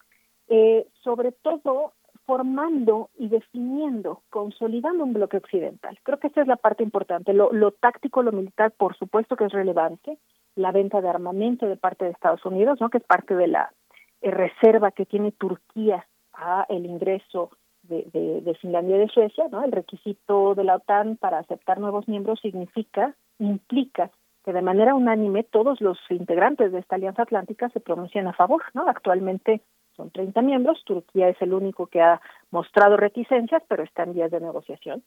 eh, 0.48 0.86
sobre 1.02 1.32
todo 1.32 1.94
formando 2.27 3.11
y 3.19 3.28
definiendo, 3.28 4.23
consolidando 4.31 5.05
un 5.05 5.12
bloque 5.12 5.36
occidental. 5.36 5.98
Creo 6.02 6.19
que 6.19 6.28
esta 6.28 6.40
es 6.40 6.47
la 6.47 6.56
parte 6.56 6.82
importante. 6.82 7.32
Lo, 7.35 7.52
lo 7.52 7.73
táctico, 7.73 8.23
lo 8.23 8.32
militar, 8.32 8.73
por 8.73 8.97
supuesto 8.97 9.36
que 9.36 9.44
es 9.44 9.52
relevante. 9.52 10.19
La 10.56 10.70
venta 10.70 11.01
de 11.01 11.09
armamento 11.09 11.66
de 11.66 11.77
parte 11.77 12.05
de 12.05 12.12
Estados 12.12 12.44
Unidos, 12.47 12.81
¿no? 12.81 12.89
que 12.89 12.98
es 12.98 13.05
parte 13.05 13.35
de 13.35 13.48
la 13.48 13.65
eh, 13.65 13.84
reserva 14.22 14.90
que 14.90 15.06
tiene 15.06 15.32
Turquía 15.32 16.06
a 16.32 16.66
el 16.68 16.86
ingreso 16.86 17.50
de, 17.82 18.08
de, 18.12 18.40
de 18.40 18.54
Finlandia 18.54 18.96
y 18.96 19.00
de 19.00 19.08
Suecia, 19.08 19.46
¿no? 19.50 19.62
El 19.62 19.72
requisito 19.72 20.54
de 20.54 20.64
la 20.64 20.76
OTAN 20.76 21.16
para 21.16 21.38
aceptar 21.38 21.78
nuevos 21.78 22.08
miembros 22.08 22.40
significa, 22.40 23.14
implica 23.38 24.10
que 24.44 24.52
de 24.52 24.62
manera 24.62 24.94
unánime 24.94 25.42
todos 25.42 25.80
los 25.80 25.98
integrantes 26.10 26.72
de 26.72 26.78
esta 26.78 26.96
alianza 26.96 27.22
atlántica 27.22 27.70
se 27.70 27.80
pronuncian 27.80 28.26
a 28.26 28.34
favor, 28.34 28.62
¿no? 28.74 28.88
Actualmente 28.88 29.62
son 29.96 30.10
30 30.10 30.42
miembros, 30.42 30.82
Turquía 30.84 31.28
es 31.28 31.40
el 31.40 31.54
único 31.54 31.86
que 31.86 32.02
ha 32.02 32.20
mostrado 32.50 32.96
reticencias, 32.96 33.62
pero 33.68 33.82
está 33.82 34.02
en 34.02 34.14
vías 34.14 34.30
de 34.30 34.40
negociación. 34.40 35.02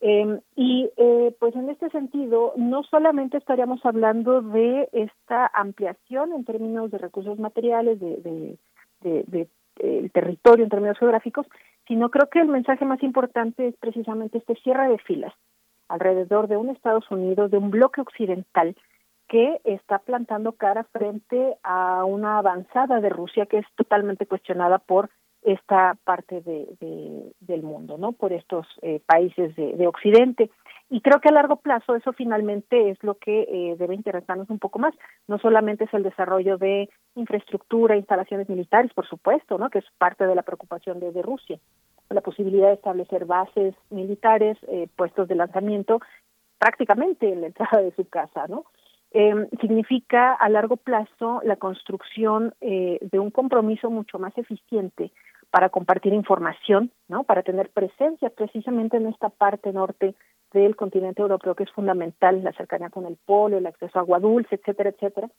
Eh, 0.00 0.40
y 0.56 0.90
eh, 0.96 1.34
pues 1.38 1.54
en 1.54 1.68
este 1.68 1.90
sentido, 1.90 2.54
no 2.56 2.82
solamente 2.84 3.36
estaríamos 3.36 3.84
hablando 3.84 4.40
de 4.40 4.88
esta 4.92 5.50
ampliación 5.52 6.32
en 6.32 6.44
términos 6.44 6.90
de 6.90 6.98
recursos 6.98 7.38
materiales, 7.38 8.00
de, 8.00 8.16
de, 9.02 9.24
de, 9.26 9.48
el 9.78 10.10
territorio 10.10 10.64
en 10.64 10.70
términos 10.70 10.98
geográficos, 10.98 11.46
sino 11.86 12.10
creo 12.10 12.28
que 12.30 12.40
el 12.40 12.48
mensaje 12.48 12.84
más 12.84 13.02
importante 13.02 13.66
es 13.66 13.76
precisamente 13.76 14.38
este 14.38 14.54
cierre 14.56 14.88
de 14.88 14.98
filas 14.98 15.34
alrededor 15.88 16.46
de 16.48 16.56
un 16.56 16.70
Estados 16.70 17.10
Unidos, 17.10 17.50
de 17.50 17.58
un 17.58 17.70
bloque 17.70 18.00
occidental 18.00 18.76
que 19.28 19.60
está 19.64 19.98
plantando 19.98 20.52
cara 20.52 20.84
frente 20.84 21.56
a 21.62 22.04
una 22.04 22.38
avanzada 22.38 23.00
de 23.00 23.08
Rusia 23.10 23.46
que 23.46 23.58
es 23.58 23.66
totalmente 23.76 24.26
cuestionada 24.26 24.78
por 24.78 25.10
esta 25.42 25.96
parte 26.04 26.40
de, 26.42 26.66
de- 26.80 27.32
del 27.40 27.62
mundo, 27.62 27.96
¿no? 27.98 28.12
Por 28.12 28.32
estos 28.32 28.66
eh, 28.82 29.00
países 29.06 29.54
de, 29.56 29.74
de 29.74 29.86
Occidente. 29.86 30.50
Y 30.90 31.00
creo 31.02 31.20
que 31.20 31.28
a 31.28 31.32
largo 31.32 31.56
plazo 31.56 31.94
eso 31.94 32.12
finalmente 32.12 32.90
es 32.90 33.02
lo 33.02 33.14
que 33.14 33.42
eh, 33.42 33.76
debe 33.78 33.94
interesarnos 33.94 34.50
un 34.50 34.58
poco 34.58 34.78
más. 34.78 34.92
No 35.28 35.38
solamente 35.38 35.84
es 35.84 35.94
el 35.94 36.02
desarrollo 36.02 36.58
de 36.58 36.88
infraestructura, 37.14 37.96
instalaciones 37.96 38.48
militares, 38.48 38.92
por 38.92 39.06
supuesto, 39.06 39.56
¿no? 39.56 39.70
Que 39.70 39.78
es 39.78 39.84
parte 39.98 40.26
de 40.26 40.34
la 40.34 40.42
preocupación 40.42 40.98
de, 41.00 41.22
Rusia. 41.22 41.58
La 42.10 42.20
posibilidad 42.22 42.68
de 42.68 42.74
establecer 42.74 43.24
bases 43.24 43.74
militares, 43.90 44.58
eh, 44.68 44.88
puestos 44.96 45.28
de 45.28 45.36
lanzamiento 45.36 46.00
prácticamente 46.58 47.32
en 47.32 47.40
la 47.40 47.46
entrada 47.46 47.80
de 47.80 47.92
su 47.92 48.08
casa, 48.08 48.46
¿no? 48.48 48.64
Eh, 49.12 49.48
significa 49.60 50.34
a 50.34 50.48
largo 50.48 50.76
plazo 50.76 51.40
la 51.44 51.56
construcción 51.56 52.54
eh, 52.60 52.98
de 53.00 53.18
un 53.18 53.30
compromiso 53.30 53.90
mucho 53.90 54.18
más 54.20 54.36
eficiente 54.38 55.10
para 55.50 55.68
compartir 55.68 56.12
información, 56.12 56.90
¿no? 57.08 57.24
Para 57.24 57.42
tener 57.42 57.70
presencia 57.70 58.30
precisamente 58.30 58.96
en 58.96 59.06
esta 59.06 59.28
parte 59.28 59.72
norte 59.72 60.14
del 60.52 60.76
continente 60.76 61.22
europeo 61.22 61.54
que 61.54 61.64
es 61.64 61.70
fundamental, 61.70 62.42
la 62.42 62.52
cercanía 62.52 62.90
con 62.90 63.06
el 63.06 63.16
polo, 63.24 63.58
el 63.58 63.66
acceso 63.66 63.98
a 63.98 64.02
agua 64.02 64.18
dulce, 64.18 64.56
etcétera, 64.56 64.90
etcétera, 64.90 65.30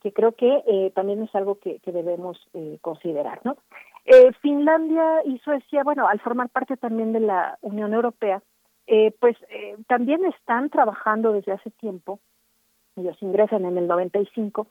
que 0.00 0.12
creo 0.12 0.32
que 0.32 0.62
eh, 0.66 0.92
también 0.94 1.22
es 1.22 1.34
algo 1.34 1.58
que, 1.58 1.80
debemos 1.86 2.38
eh, 2.54 2.78
considerar, 2.80 3.40
¿no? 3.44 3.56
Eh, 4.04 4.32
Finlandia 4.40 5.22
y 5.24 5.38
Suecia, 5.38 5.82
bueno, 5.82 6.08
al 6.08 6.20
formar 6.20 6.48
parte 6.48 6.76
también 6.76 7.12
de 7.12 7.20
la 7.20 7.58
Unión 7.60 7.92
Europea, 7.92 8.42
eh, 8.86 9.14
pues 9.20 9.36
eh, 9.50 9.76
también 9.86 10.24
están 10.24 10.70
trabajando 10.70 11.32
desde 11.32 11.52
hace 11.52 11.70
tiempo 11.70 12.18
ellos 12.96 13.16
ingresan 13.20 13.64
en 13.64 13.78
el 13.78 13.86
95 13.86 14.66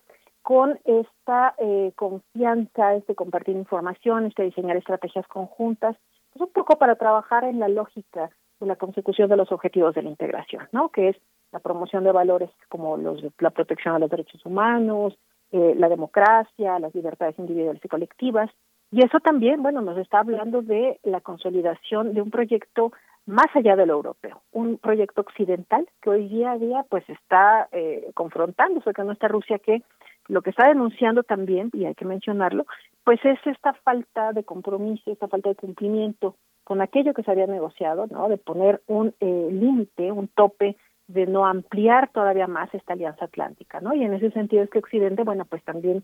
con 0.49 0.79
esta 0.83 1.53
eh, 1.59 1.91
confianza, 1.95 2.95
este 2.95 3.13
compartir 3.13 3.55
información, 3.55 4.25
este 4.25 4.41
diseñar 4.41 4.77
estrategias 4.77 5.27
conjuntas, 5.27 5.95
pues 6.33 6.41
un 6.41 6.51
poco 6.51 6.79
para 6.79 6.95
trabajar 6.95 7.43
en 7.43 7.59
la 7.59 7.67
lógica 7.67 8.31
de 8.59 8.65
la 8.65 8.75
consecución 8.75 9.29
de 9.29 9.37
los 9.37 9.51
objetivos 9.51 9.93
de 9.93 10.01
la 10.01 10.09
integración, 10.09 10.67
¿no? 10.71 10.89
Que 10.89 11.09
es 11.09 11.17
la 11.51 11.59
promoción 11.59 12.03
de 12.03 12.11
valores 12.11 12.49
como 12.67 12.97
los 12.97 13.23
la 13.37 13.51
protección 13.51 13.93
de 13.93 13.99
los 13.99 14.09
derechos 14.09 14.43
humanos, 14.43 15.15
eh, 15.51 15.75
la 15.77 15.87
democracia, 15.87 16.79
las 16.79 16.95
libertades 16.95 17.37
individuales 17.37 17.85
y 17.85 17.87
colectivas. 17.87 18.49
Y 18.89 19.05
eso 19.05 19.19
también, 19.19 19.61
bueno, 19.61 19.81
nos 19.81 19.99
está 19.99 20.17
hablando 20.17 20.63
de 20.63 20.99
la 21.03 21.21
consolidación 21.21 22.15
de 22.15 22.23
un 22.23 22.31
proyecto 22.31 22.91
más 23.27 23.49
allá 23.53 23.75
de 23.75 23.85
lo 23.85 23.93
europeo, 23.93 24.41
un 24.51 24.79
proyecto 24.79 25.21
occidental 25.21 25.87
que 26.01 26.09
hoy 26.09 26.27
día 26.27 26.53
a 26.53 26.57
día 26.57 26.85
pues 26.89 27.07
está 27.07 27.69
eh, 27.71 28.09
confrontándose 28.15 28.91
con 28.93 29.11
esta 29.11 29.27
Rusia 29.27 29.59
que 29.59 29.83
lo 30.29 30.41
que 30.41 30.51
está 30.51 30.67
denunciando 30.67 31.23
también, 31.23 31.69
y 31.73 31.85
hay 31.85 31.95
que 31.95 32.05
mencionarlo, 32.05 32.65
pues 33.03 33.19
es 33.25 33.39
esta 33.45 33.73
falta 33.73 34.31
de 34.31 34.43
compromiso, 34.43 35.11
esta 35.11 35.27
falta 35.27 35.49
de 35.49 35.55
cumplimiento 35.55 36.35
con 36.63 36.81
aquello 36.81 37.13
que 37.13 37.23
se 37.23 37.31
había 37.31 37.47
negociado, 37.47 38.05
¿no? 38.07 38.29
De 38.29 38.37
poner 38.37 38.81
un 38.87 39.13
eh, 39.19 39.49
límite, 39.51 40.11
un 40.11 40.27
tope, 40.27 40.77
de 41.07 41.25
no 41.25 41.47
ampliar 41.47 42.11
todavía 42.11 42.45
más 42.45 42.71
esta 42.75 42.93
alianza 42.93 43.25
atlántica, 43.25 43.81
¿no? 43.81 43.95
Y 43.95 44.03
en 44.03 44.13
ese 44.13 44.29
sentido 44.29 44.61
es 44.61 44.69
que 44.69 44.77
Occidente, 44.77 45.23
bueno, 45.23 45.45
pues 45.45 45.63
también 45.63 46.03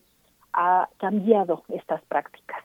ha 0.51 0.89
cambiado 0.97 1.63
estas 1.69 2.01
prácticas. 2.05 2.63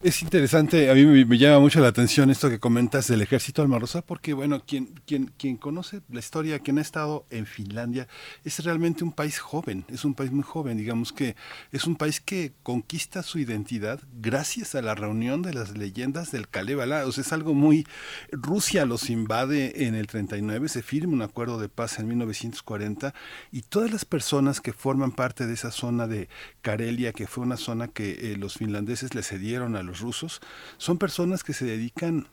Es 0.00 0.22
interesante, 0.22 0.90
a 0.90 0.94
mí 0.94 1.04
me, 1.04 1.38
llama 1.38 1.58
mucho 1.58 1.80
la 1.80 1.88
atención 1.88 2.30
esto 2.30 2.48
que 2.48 2.60
comentas 2.60 3.08
del 3.08 3.20
ejército 3.20 3.62
almarosa, 3.62 4.00
porque 4.02 4.32
bueno, 4.32 4.62
quien, 4.64 4.94
quien, 5.06 5.32
quien 5.36 5.56
conoce 5.56 6.02
la 6.08 6.20
historia, 6.20 6.60
quien 6.60 6.78
ha 6.78 6.82
estado 6.82 7.26
en 7.30 7.46
Finlandia, 7.46 8.06
es 8.44 8.62
realmente 8.64 9.02
un 9.02 9.10
país 9.10 9.40
joven, 9.40 9.84
es 9.88 10.04
un 10.04 10.14
país 10.14 10.30
muy 10.30 10.44
joven, 10.44 10.78
digamos 10.78 11.12
que 11.12 11.34
es 11.72 11.84
un 11.84 11.96
país 11.96 12.20
que 12.20 12.52
conquista 12.62 13.24
su 13.24 13.40
identidad 13.40 14.00
gracias 14.20 14.76
a 14.76 14.82
la 14.82 14.94
reunión 14.94 15.42
de 15.42 15.52
las 15.52 15.76
leyendas 15.76 16.30
del 16.30 16.48
Kalevala, 16.48 17.04
o 17.06 17.12
sea, 17.12 17.22
es 17.22 17.32
algo 17.32 17.54
muy... 17.54 17.84
Rusia 18.30 18.84
los 18.84 19.10
invade 19.10 19.86
en 19.86 19.96
el 19.96 20.06
39, 20.06 20.68
se 20.68 20.82
firma 20.82 21.12
un 21.12 21.22
acuerdo 21.22 21.58
de 21.58 21.68
paz 21.68 21.98
en 21.98 22.06
1940 22.06 23.14
y 23.50 23.62
todas 23.62 23.92
las 23.92 24.04
personas 24.04 24.60
que 24.60 24.72
forman 24.72 25.10
parte 25.10 25.46
de 25.46 25.54
esa 25.54 25.72
zona 25.72 26.06
de 26.06 26.28
Karelia, 26.62 27.12
que 27.12 27.26
fue 27.26 27.44
una 27.44 27.56
zona 27.56 27.88
que 27.88 28.32
eh, 28.32 28.36
los 28.36 28.54
finlandeses 28.54 29.14
le 29.14 29.24
cedieron 29.24 29.67
a 29.76 29.82
los 29.82 30.00
rusos, 30.00 30.40
son 30.76 30.98
personas 30.98 31.44
que 31.44 31.52
se 31.52 31.64
dedican 31.64 32.28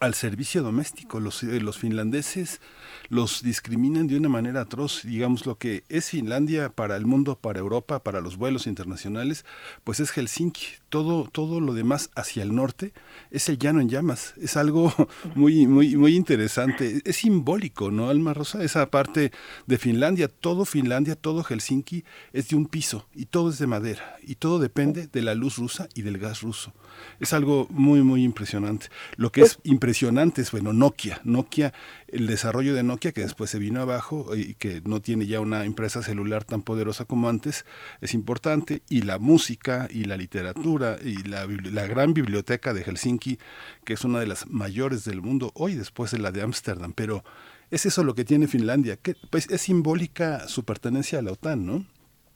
al 0.00 0.14
servicio 0.14 0.62
doméstico. 0.62 1.20
Los, 1.20 1.42
eh, 1.42 1.60
los 1.60 1.78
finlandeses 1.78 2.60
los 3.08 3.42
discriminan 3.42 4.06
de 4.06 4.16
una 4.16 4.28
manera 4.28 4.62
atroz. 4.62 5.02
Digamos, 5.04 5.46
lo 5.46 5.58
que 5.58 5.84
es 5.88 6.10
Finlandia 6.10 6.70
para 6.70 6.96
el 6.96 7.06
mundo, 7.06 7.38
para 7.38 7.58
Europa, 7.58 8.02
para 8.02 8.20
los 8.20 8.36
vuelos 8.36 8.66
internacionales, 8.66 9.44
pues 9.82 10.00
es 10.00 10.10
Helsinki. 10.10 10.66
Todo, 10.88 11.28
todo 11.30 11.60
lo 11.60 11.74
demás 11.74 12.10
hacia 12.14 12.42
el 12.42 12.54
norte 12.54 12.92
es 13.30 13.48
el 13.48 13.58
llano 13.58 13.80
en 13.80 13.88
llamas. 13.88 14.34
Es 14.40 14.56
algo 14.56 14.92
muy, 15.34 15.66
muy, 15.66 15.96
muy 15.96 16.14
interesante. 16.14 17.02
Es 17.04 17.16
simbólico, 17.16 17.90
¿no, 17.90 18.08
Alma 18.08 18.34
Rosa? 18.34 18.62
Esa 18.62 18.90
parte 18.90 19.32
de 19.66 19.78
Finlandia, 19.78 20.28
todo 20.28 20.64
Finlandia, 20.64 21.16
todo 21.16 21.42
Helsinki 21.42 22.04
es 22.32 22.48
de 22.48 22.56
un 22.56 22.66
piso 22.66 23.06
y 23.14 23.26
todo 23.26 23.50
es 23.50 23.58
de 23.58 23.66
madera. 23.66 24.16
Y 24.22 24.36
todo 24.36 24.58
depende 24.58 25.06
de 25.06 25.22
la 25.22 25.34
luz 25.34 25.58
rusa 25.58 25.88
y 25.94 26.02
del 26.02 26.18
gas 26.18 26.42
ruso. 26.42 26.72
Es 27.20 27.32
algo 27.32 27.66
muy, 27.70 28.02
muy 28.02 28.22
impresionante. 28.22 28.86
Lo 29.16 29.32
que 29.32 29.42
es 29.42 29.58
impresionante 29.74 30.40
es, 30.40 30.50
bueno, 30.50 30.72
Nokia. 30.72 31.20
Nokia, 31.24 31.72
el 32.08 32.26
desarrollo 32.26 32.74
de 32.74 32.82
Nokia 32.82 33.12
que 33.12 33.20
después 33.20 33.50
se 33.50 33.58
vino 33.58 33.80
abajo 33.82 34.34
y 34.34 34.54
que 34.54 34.80
no 34.84 35.00
tiene 35.00 35.26
ya 35.26 35.40
una 35.40 35.64
empresa 35.64 36.02
celular 36.02 36.44
tan 36.44 36.62
poderosa 36.62 37.04
como 37.04 37.28
antes, 37.28 37.66
es 38.00 38.14
importante. 38.14 38.82
Y 38.88 39.02
la 39.02 39.18
música 39.18 39.88
y 39.90 40.04
la 40.04 40.16
literatura 40.16 40.96
y 41.04 41.28
la, 41.28 41.46
la 41.46 41.86
gran 41.86 42.14
biblioteca 42.14 42.72
de 42.72 42.82
Helsinki, 42.82 43.38
que 43.84 43.92
es 43.92 44.04
una 44.04 44.20
de 44.20 44.26
las 44.26 44.48
mayores 44.48 45.04
del 45.04 45.20
mundo 45.20 45.52
hoy 45.54 45.74
después 45.74 46.10
de 46.10 46.18
la 46.18 46.32
de 46.32 46.42
Ámsterdam. 46.42 46.92
Pero 46.94 47.24
es 47.70 47.86
eso 47.86 48.04
lo 48.04 48.14
que 48.14 48.24
tiene 48.24 48.46
Finlandia, 48.46 48.96
que 48.96 49.14
pues 49.30 49.50
es 49.50 49.62
simbólica 49.62 50.46
su 50.48 50.64
pertenencia 50.64 51.18
a 51.18 51.22
la 51.22 51.32
OTAN, 51.32 51.66
¿no? 51.66 51.84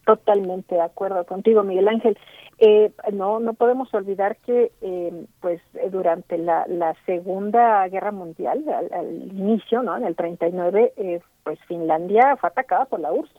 Totalmente 0.04 0.74
de 0.74 0.82
acuerdo 0.82 1.24
contigo, 1.26 1.62
Miguel 1.62 1.86
Ángel. 1.88 2.16
Eh, 2.60 2.90
no, 3.12 3.38
no 3.38 3.54
podemos 3.54 3.92
olvidar 3.94 4.36
que, 4.38 4.72
eh, 4.80 5.24
pues, 5.40 5.60
eh, 5.74 5.90
durante 5.90 6.38
la, 6.38 6.66
la 6.66 6.94
Segunda 7.06 7.86
Guerra 7.88 8.10
Mundial, 8.10 8.64
al, 8.68 8.92
al 8.92 9.14
inicio, 9.32 9.82
¿no? 9.82 9.96
En 9.96 10.04
el 10.04 10.16
39, 10.16 10.92
eh, 10.96 11.20
pues 11.44 11.58
Finlandia 11.68 12.36
fue 12.36 12.48
atacada 12.48 12.86
por 12.86 12.98
la 13.00 13.12
URSS, 13.12 13.32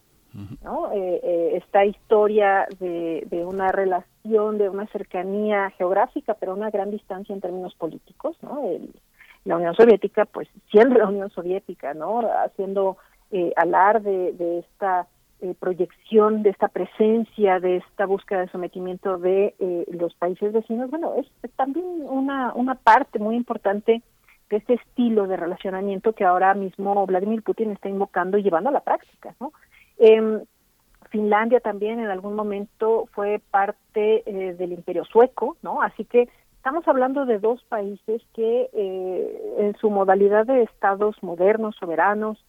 ¿no? 0.63 0.91
Eh, 0.93 1.19
eh, 1.23 1.51
esta 1.57 1.83
historia 1.85 2.65
de, 2.79 3.25
de 3.29 3.45
una 3.45 3.71
relación, 3.73 4.57
de 4.57 4.69
una 4.69 4.87
cercanía 4.87 5.69
geográfica, 5.71 6.35
pero 6.35 6.53
una 6.53 6.69
gran 6.69 6.89
distancia 6.91 7.33
en 7.33 7.41
términos 7.41 7.75
políticos, 7.75 8.37
¿no? 8.41 8.63
El- 8.65 8.93
la 9.45 9.55
Unión 9.55 9.73
Soviética, 9.73 10.25
pues, 10.25 10.47
siendo 10.69 10.95
la 10.99 11.07
Unión 11.07 11.29
Soviética, 11.31 11.93
¿no? 11.93 12.19
Haciendo 12.45 12.97
eh, 13.31 13.53
alarde 13.55 14.33
de 14.33 14.59
esta 14.59 15.07
eh, 15.41 15.55
proyección, 15.59 16.43
de 16.43 16.49
esta 16.49 16.67
presencia, 16.67 17.59
de 17.59 17.77
esta 17.77 18.05
búsqueda 18.05 18.41
de 18.41 18.49
sometimiento 18.49 19.17
de 19.17 19.55
eh, 19.59 19.85
los 19.91 20.13
países 20.15 20.51
vecinos, 20.53 20.89
bueno, 20.89 21.13
es, 21.17 21.27
también 21.55 21.85
una, 22.01 22.53
una 22.53 22.75
parte 22.75 23.19
muy 23.19 23.35
importante 23.35 24.01
de 24.49 24.57
este 24.57 24.73
estilo 24.73 25.27
de 25.27 25.37
relacionamiento 25.37 26.13
que 26.13 26.25
ahora 26.25 26.53
mismo 26.53 27.05
Vladimir 27.05 27.43
Putin 27.43 27.71
está 27.71 27.87
invocando 27.87 28.37
y 28.37 28.43
llevando 28.43 28.69
a 28.69 28.73
la 28.73 28.81
práctica, 28.81 29.35
¿no? 29.39 29.53
Em, 29.97 30.41
Finlandia 31.09 31.59
también 31.59 31.99
en 31.99 32.09
algún 32.09 32.35
momento 32.35 33.07
fue 33.13 33.41
parte 33.51 34.23
eh, 34.25 34.53
del 34.53 34.73
imperio 34.73 35.05
sueco, 35.05 35.57
¿no? 35.61 35.81
Así 35.81 36.05
que 36.05 36.29
estamos 36.57 36.87
hablando 36.87 37.25
de 37.25 37.39
dos 37.39 37.63
países 37.63 38.21
que 38.33 38.69
eh, 38.73 39.55
en 39.57 39.75
su 39.77 39.89
modalidad 39.89 40.45
de 40.45 40.63
estados 40.63 41.15
modernos, 41.21 41.75
soberanos, 41.79 42.43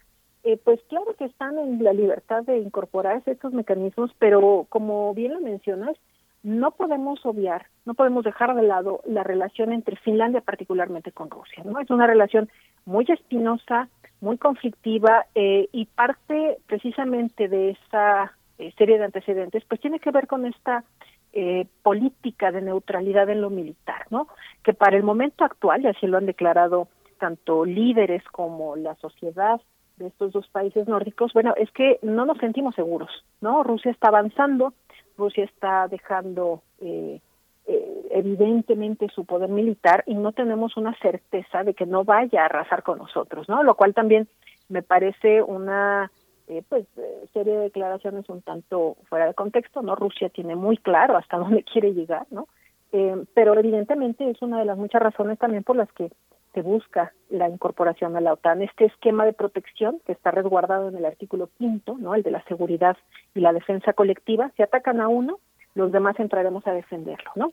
eh, 0.44 0.58
pues 0.62 0.80
claro 0.88 1.14
que 1.18 1.26
están 1.26 1.58
en 1.58 1.82
la 1.82 1.92
libertad 1.92 2.42
de 2.44 2.58
incorporarse 2.58 3.32
estos 3.32 3.52
mecanismos, 3.52 4.10
pero 4.18 4.66
como 4.68 5.12
bien 5.14 5.34
lo 5.34 5.40
mencionas, 5.40 5.96
no 6.42 6.70
podemos 6.70 7.24
obviar, 7.26 7.66
no 7.84 7.94
podemos 7.94 8.24
dejar 8.24 8.54
de 8.54 8.62
lado 8.62 9.00
la 9.04 9.22
relación 9.22 9.72
entre 9.72 9.96
Finlandia 9.96 10.40
particularmente 10.40 11.12
con 11.12 11.30
Rusia, 11.30 11.62
¿no? 11.64 11.78
Es 11.80 11.90
una 11.90 12.06
relación 12.06 12.48
muy 12.86 13.04
espinosa, 13.08 13.88
muy 14.20 14.38
conflictiva 14.38 15.26
eh, 15.34 15.68
y 15.72 15.86
parte 15.86 16.58
precisamente 16.66 17.48
de 17.48 17.70
esa 17.70 18.32
eh, 18.58 18.72
serie 18.78 18.98
de 18.98 19.04
antecedentes, 19.04 19.64
pues 19.66 19.80
tiene 19.80 20.00
que 20.00 20.10
ver 20.10 20.26
con 20.26 20.46
esta 20.46 20.84
eh, 21.32 21.66
política 21.82 22.52
de 22.52 22.62
neutralidad 22.62 23.28
en 23.28 23.40
lo 23.40 23.50
militar, 23.50 24.06
¿no? 24.10 24.28
Que 24.64 24.74
para 24.74 24.96
el 24.96 25.02
momento 25.02 25.44
actual, 25.44 25.82
y 25.82 25.86
así 25.86 26.06
lo 26.06 26.18
han 26.18 26.26
declarado 26.26 26.88
tanto 27.18 27.64
líderes 27.64 28.24
como 28.32 28.76
la 28.76 28.94
sociedad 28.96 29.60
de 30.00 30.08
estos 30.08 30.32
dos 30.32 30.48
países 30.48 30.88
nórdicos, 30.88 31.32
bueno, 31.32 31.54
es 31.56 31.70
que 31.70 31.98
no 32.02 32.24
nos 32.24 32.38
sentimos 32.38 32.74
seguros, 32.74 33.10
¿no? 33.40 33.62
Rusia 33.62 33.90
está 33.90 34.08
avanzando, 34.08 34.72
Rusia 35.16 35.44
está 35.44 35.86
dejando 35.88 36.62
eh, 36.80 37.20
eh, 37.66 38.08
evidentemente 38.10 39.08
su 39.14 39.24
poder 39.24 39.50
militar 39.50 40.02
y 40.06 40.14
no 40.14 40.32
tenemos 40.32 40.76
una 40.76 40.96
certeza 40.98 41.62
de 41.62 41.74
que 41.74 41.86
no 41.86 42.04
vaya 42.04 42.42
a 42.42 42.46
arrasar 42.46 42.82
con 42.82 42.98
nosotros, 42.98 43.48
¿no? 43.48 43.62
Lo 43.62 43.76
cual 43.76 43.94
también 43.94 44.28
me 44.68 44.82
parece 44.82 45.42
una 45.42 46.10
eh, 46.50 46.64
pues 46.68 46.84
eh, 46.96 47.28
serie 47.32 47.52
de 47.52 47.62
declaraciones 47.64 48.28
un 48.28 48.42
tanto 48.42 48.96
fuera 49.08 49.26
de 49.26 49.34
contexto, 49.34 49.82
¿no? 49.82 49.94
Rusia 49.94 50.30
tiene 50.30 50.56
muy 50.56 50.76
claro 50.78 51.16
hasta 51.16 51.36
dónde 51.38 51.62
quiere 51.62 51.94
llegar, 51.94 52.26
¿no? 52.30 52.48
Eh, 52.92 53.24
pero 53.34 53.56
evidentemente 53.56 54.28
es 54.28 54.42
una 54.42 54.58
de 54.58 54.64
las 54.64 54.76
muchas 54.76 55.00
razones 55.00 55.38
también 55.38 55.62
por 55.62 55.76
las 55.76 55.92
que 55.92 56.10
se 56.54 56.62
busca 56.62 57.12
la 57.28 57.48
incorporación 57.48 58.16
a 58.16 58.20
la 58.20 58.32
OTAN. 58.32 58.62
Este 58.62 58.86
esquema 58.86 59.24
de 59.24 59.32
protección 59.32 60.00
que 60.06 60.12
está 60.12 60.30
resguardado 60.30 60.88
en 60.88 60.96
el 60.96 61.04
artículo 61.04 61.48
quinto, 61.58 61.96
¿no? 61.98 62.14
el 62.14 62.22
de 62.22 62.30
la 62.30 62.42
seguridad 62.44 62.96
y 63.34 63.40
la 63.40 63.52
defensa 63.52 63.92
colectiva, 63.92 64.50
si 64.56 64.62
atacan 64.62 65.00
a 65.00 65.08
uno, 65.08 65.38
los 65.74 65.92
demás 65.92 66.18
entraremos 66.18 66.66
a 66.66 66.72
defenderlo, 66.72 67.30
¿no? 67.36 67.52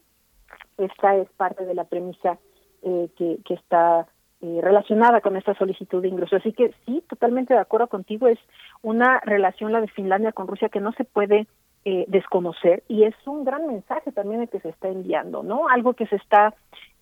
Esta 0.77 1.15
es 1.15 1.29
parte 1.37 1.65
de 1.65 1.75
la 1.75 1.83
premisa 1.83 2.39
eh, 2.81 3.09
que, 3.15 3.39
que 3.45 3.53
está 3.53 4.07
eh, 4.41 4.59
relacionada 4.61 5.21
con 5.21 5.35
esta 5.35 5.55
solicitud 5.55 6.01
de 6.01 6.09
ingreso. 6.09 6.35
Así 6.35 6.53
que 6.53 6.73
sí, 6.85 7.03
totalmente 7.09 7.53
de 7.53 7.59
acuerdo 7.59 7.87
contigo, 7.87 8.27
es 8.27 8.39
una 8.83 9.19
relación 9.21 9.71
la 9.71 9.81
de 9.81 9.87
Finlandia 9.87 10.31
con 10.31 10.47
Rusia 10.47 10.69
que 10.69 10.79
no 10.79 10.91
se 10.93 11.05
puede 11.05 11.47
eh, 11.89 12.03
desconocer 12.09 12.83
y 12.89 13.03
es 13.03 13.15
un 13.25 13.45
gran 13.45 13.65
mensaje 13.65 14.11
también 14.11 14.41
el 14.41 14.49
que 14.49 14.59
se 14.59 14.67
está 14.67 14.89
enviando, 14.89 15.41
¿no? 15.41 15.69
Algo 15.69 15.93
que 15.93 16.05
se 16.07 16.17
está 16.17 16.53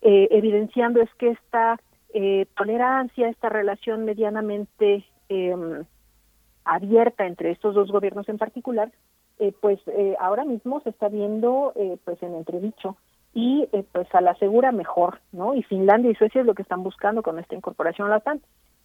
eh, 0.03 0.27
evidenciando 0.29 1.01
es 1.01 1.09
que 1.15 1.29
esta 1.29 1.79
eh, 2.13 2.45
tolerancia, 2.55 3.27
esta 3.27 3.49
relación 3.49 4.05
medianamente 4.05 5.03
eh, 5.29 5.55
abierta 6.65 7.25
entre 7.25 7.49
estos 7.49 7.73
dos 7.73 7.91
gobiernos 7.91 8.29
en 8.29 8.37
particular, 8.37 8.91
eh, 9.39 9.53
pues 9.59 9.79
eh, 9.87 10.15
ahora 10.19 10.45
mismo 10.45 10.79
se 10.81 10.91
está 10.91 11.09
viendo 11.09 11.73
eh, 11.75 11.97
pues 12.05 12.21
en 12.21 12.35
entredicho 12.35 12.95
y 13.33 13.67
pues 13.91 14.07
a 14.13 14.21
la 14.21 14.35
segura 14.35 14.71
mejor, 14.71 15.19
¿no? 15.31 15.55
Y 15.55 15.63
Finlandia 15.63 16.11
y 16.11 16.15
Suecia 16.15 16.41
es 16.41 16.47
lo 16.47 16.53
que 16.53 16.61
están 16.61 16.83
buscando 16.83 17.23
con 17.23 17.39
esta 17.39 17.55
incorporación 17.55 18.05
a 18.05 18.11
la 18.11 18.17
OTAN. 18.17 18.39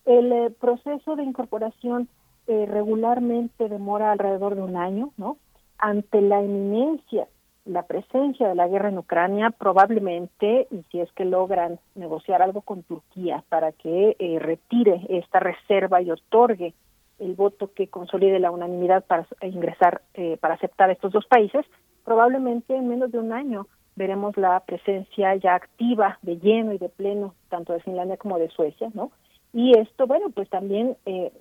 El 0.07 0.55
proceso 0.55 1.15
de 1.15 1.25
incorporación 1.25 2.09
regularmente 2.49 3.69
demora 3.69 4.11
alrededor 4.11 4.57
de 4.57 4.63
un 4.63 4.77
año, 4.77 5.11
¿no? 5.19 5.37
Ante 5.83 6.21
la 6.21 6.41
eminencia, 6.41 7.27
la 7.65 7.85
presencia 7.87 8.49
de 8.49 8.55
la 8.55 8.69
guerra 8.69 8.91
en 8.91 8.99
Ucrania, 8.99 9.51
probablemente, 9.51 10.69
y 10.71 10.83
si 10.91 11.01
es 11.01 11.11
que 11.13 11.25
logran 11.25 11.79
negociar 11.95 12.43
algo 12.43 12.61
con 12.61 12.83
Turquía 12.83 13.45
para 13.49 13.73
que 13.73 14.15
eh, 14.19 14.39
retire 14.39 15.01
esta 15.09 15.41
reserva 15.41 16.03
y 16.03 16.11
otorgue 16.11 16.75
el 17.19 17.35
voto 17.35 17.73
que 17.73 17.89
consolide 17.89 18.39
la 18.41 18.51
unanimidad 18.51 19.05
para 19.05 19.27
ingresar, 19.43 20.03
eh, 20.15 20.37
para 20.39 20.55
aceptar 20.55 20.91
estos 20.91 21.13
dos 21.13 21.27
países, 21.27 21.65
probablemente 22.05 22.77
en 22.77 22.89
menos 22.89 23.11
de 23.11 23.19
un 23.19 23.33
año 23.33 23.67
veremos 23.97 24.37
la 24.37 24.61
presencia 24.61 25.35
ya 25.37 25.55
activa 25.55 26.19
de 26.23 26.39
lleno 26.39 26.75
y 26.75 26.79
de 26.79 26.89
pleno 26.91 27.35
tanto 27.49 27.73
de 27.73 27.81
Finlandia 27.81 28.19
como 28.19 28.39
de 28.39 28.49
Suecia, 28.49 28.91
¿no? 28.95 29.13
Y 29.53 29.79
esto, 29.79 30.07
bueno, 30.07 30.31
pues 30.31 30.49
también 30.49 30.97
eh, 31.07 31.33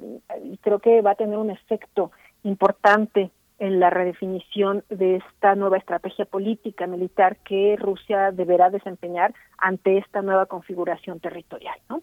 creo 0.61 0.79
que 0.79 1.01
va 1.01 1.11
a 1.11 1.15
tener 1.15 1.37
un 1.37 1.51
efecto 1.51 2.11
importante 2.43 3.31
en 3.59 3.79
la 3.79 3.89
redefinición 3.89 4.83
de 4.89 5.17
esta 5.17 5.55
nueva 5.55 5.77
estrategia 5.77 6.25
política 6.25 6.87
militar 6.87 7.37
que 7.43 7.75
Rusia 7.77 8.31
deberá 8.31 8.69
desempeñar 8.69 9.33
ante 9.57 9.97
esta 9.97 10.21
nueva 10.21 10.45
configuración 10.45 11.19
territorial, 11.19 11.77
¿no? 11.89 12.01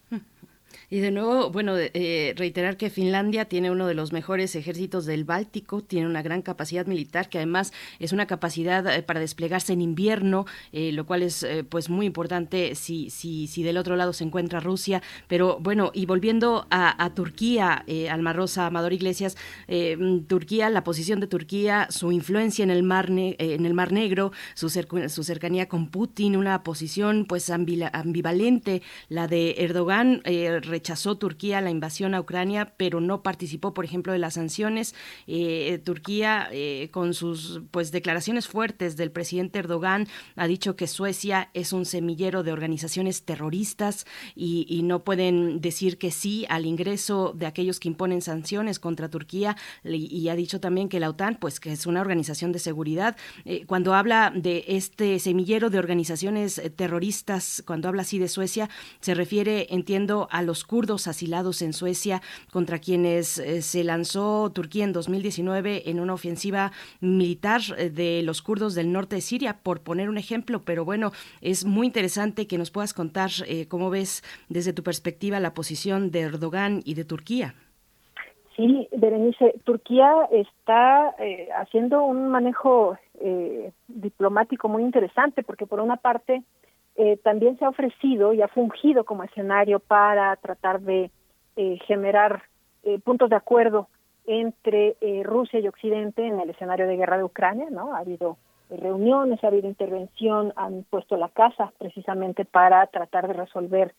Y 0.89 1.01
de 1.01 1.11
nuevo, 1.11 1.51
bueno, 1.51 1.75
eh, 1.77 2.35
reiterar 2.37 2.77
que 2.77 2.91
Finlandia 2.91 3.47
tiene 3.47 3.71
uno 3.71 3.87
de 3.87 3.95
los 3.95 4.13
mejores 4.13 4.55
ejércitos 4.55 5.07
del 5.07 5.25
Báltico, 5.25 5.83
tiene 5.83 6.07
una 6.07 6.23
gran 6.23 6.43
capacidad 6.43 6.87
militar 6.87 7.29
que 7.29 7.39
además 7.39 7.73
es 7.99 8.13
una 8.13 8.27
capacidad 8.27 8.87
eh, 8.87 9.03
para 9.03 9.21
desplegarse 9.21 9.73
en 9.73 9.81
invierno, 9.81 10.47
eh, 10.73 10.93
lo 10.93 11.07
cual 11.07 11.23
es 11.23 11.43
eh, 11.43 11.65
pues 11.65 11.89
muy 11.89 12.07
importante 12.07 12.75
si, 12.75 13.11
si, 13.11 13.47
si 13.47 13.63
del 13.63 13.77
otro 13.77 13.97
lado 13.97 14.13
se 14.13 14.25
encuentra 14.25 14.61
Rusia. 14.61 15.03
Pero 15.29 15.59
bueno, 15.61 15.91
y 15.95 16.07
volviendo 16.07 16.67
a, 16.71 17.11
Turquía, 17.15 17.85
Alma 18.11 18.33
Rosa, 18.33 18.67
Amador 18.67 18.93
Iglesias, 18.93 19.37
Turquía, 20.27 20.69
la 20.71 20.85
posición 20.85 21.21
de 21.21 21.27
Turquía, 21.27 21.87
su 21.91 22.13
influencia 22.13 22.63
en 22.63 22.71
el 22.71 22.83
Mar, 22.83 23.11
ne 23.11 23.37
en 23.39 23.65
el 23.65 23.75
Mar 23.75 23.93
Negro, 23.93 24.33
su, 24.55 24.69
su 24.69 25.25
cercanía 25.25 25.69
con 25.69 25.89
Putin, 25.89 26.37
una 26.37 26.63
posición 26.63 27.27
pues 27.27 27.49
ambivalente, 27.51 28.83
la 29.09 29.29
de 29.29 29.55
Erdogan. 29.59 30.23
Eh, 30.77 30.87
rechazó 30.87 31.17
Turquía 31.17 31.61
la 31.61 31.71
invasión 31.71 32.15
a 32.15 32.21
Ucrania, 32.21 32.75
pero 32.77 33.01
no 33.01 33.23
participó, 33.23 33.75
por 33.75 33.85
ejemplo, 33.85 34.13
de 34.13 34.19
las 34.19 34.35
sanciones. 34.35 34.95
Eh, 35.27 35.81
Turquía, 35.85 36.49
eh, 36.53 36.91
con 36.93 37.13
sus 37.13 37.63
pues 37.71 37.91
declaraciones 37.91 38.47
fuertes 38.47 38.97
del 38.97 39.11
presidente 39.11 39.59
Erdogan, 39.59 40.07
ha 40.37 40.47
dicho 40.47 40.77
que 40.77 40.87
Suecia 40.87 41.51
es 41.55 41.73
un 41.73 41.87
semillero 41.87 42.43
de 42.43 42.53
organizaciones 42.53 43.25
terroristas 43.25 44.07
y, 44.35 44.83
no 44.87 45.03
pueden 45.03 45.61
decir 45.61 45.99
que 45.99 46.13
sí 46.13 46.47
al 46.49 46.67
ingreso 46.67 47.33
de 47.35 47.47
aquellos 47.47 47.81
que 47.81 47.89
imponen 47.89 48.23
sanciones 48.23 48.79
contra 48.79 49.09
Turquía. 49.09 49.57
Y, 49.83 50.29
ha 50.29 50.37
dicho 50.37 50.61
también 50.61 50.89
que 50.89 51.01
la 51.01 51.09
OTAN, 51.09 51.37
pues 51.41 51.59
que 51.59 51.73
es 51.73 51.87
una 51.87 52.01
organización 52.01 52.53
de 52.53 52.59
seguridad. 52.59 53.17
Eh, 53.45 53.65
cuando 53.67 53.95
habla 53.95 54.33
de 54.35 54.65
este 54.69 55.19
semillero 55.19 55.71
de 55.71 55.79
organizaciones 55.79 56.59
eh, 56.59 56.71
terroristas, 56.71 57.63
cuando 57.67 57.89
habla 57.89 58.03
así 58.03 58.19
de 58.19 58.29
Suecia, 58.29 58.69
se 59.01 59.15
refiere, 59.15 59.67
entiendo, 59.71 60.29
a 60.31 60.43
los 60.43 60.66
kurdos 60.67 61.09
asilados 61.09 61.63
en 61.63 61.73
Suecia 61.73 62.21
contra 62.53 62.79
quienes 62.79 63.39
eh, 63.39 63.63
se 63.63 63.85
lanzó 63.85 64.51
Turquía 64.51 64.85
en 64.85 64.93
2019 64.93 65.89
en 65.91 66.01
una 66.01 66.15
ofensiva 66.15 66.73
militar 67.01 67.61
eh, 67.79 67.91
de 67.91 68.23
los 68.23 68.43
kurdos 68.43 68.75
del 68.75 68.93
norte 68.93 69.17
de 69.17 69.23
Siria, 69.23 69.59
por 69.63 69.83
poner 69.83 70.09
un 70.09 70.19
ejemplo. 70.19 70.63
Pero 70.65 70.85
bueno, 70.85 71.13
es 71.41 71.65
muy 71.65 71.87
interesante 71.87 72.47
que 72.47 72.59
nos 72.59 72.71
puedas 72.71 72.93
contar 72.93 73.31
eh, 73.47 73.67
cómo 73.69 73.91
ves 73.91 74.23
desde 74.49 74.73
tu 74.73 74.83
perspectiva 74.83 75.41
la 75.41 75.55
posición 75.55 76.11
de 76.11 76.21
Erdogan 76.21 76.83
y 76.85 76.95
de 76.95 77.05
Turquía. 77.05 77.55
Sí, 78.57 78.89
Berenice, 78.91 79.55
Turquía 79.65 80.11
está 80.31 81.15
eh, 81.19 81.49
haciendo 81.55 82.03
un 82.05 82.29
manejo 82.29 82.97
eh, 83.21 83.71
diplomático 83.87 84.69
muy 84.69 84.83
interesante 84.83 85.43
porque 85.43 85.67
por 85.67 85.81
una 85.81 85.97
parte 85.97 86.43
eh, 86.97 87.19
también 87.23 87.59
se 87.59 87.65
ha 87.65 87.69
ofrecido 87.69 88.33
y 88.33 88.43
ha 88.43 88.49
fungido 88.49 89.05
como 89.05 89.25
escenario 89.25 89.81
para 89.81 90.35
tratar 90.37 90.81
de 90.81 91.11
eh, 91.57 91.79
generar 91.87 92.43
eh, 92.83 92.99
puntos 93.01 93.31
de 93.31 93.37
acuerdo 93.37 93.89
entre 94.27 94.97
eh, 95.01 95.23
Rusia 95.25 95.61
y 95.61 95.69
Occidente 95.69 96.27
en 96.27 96.41
el 96.41 96.51
escenario 96.51 96.87
de 96.87 96.97
guerra 96.97 97.19
de 97.19 97.25
Ucrania, 97.25 97.69
¿no? 97.71 97.95
Ha 97.95 97.99
habido 97.99 98.37
reuniones, 98.71 99.43
ha 99.43 99.49
habido 99.49 99.69
intervención, 99.69 100.53
han 100.57 100.85
puesto 100.91 101.17
la 101.17 101.29
casa 101.29 101.73
precisamente 101.79 102.45
para 102.45 102.85
tratar 102.89 103.29
de 103.29 103.35
resolver 103.35 103.95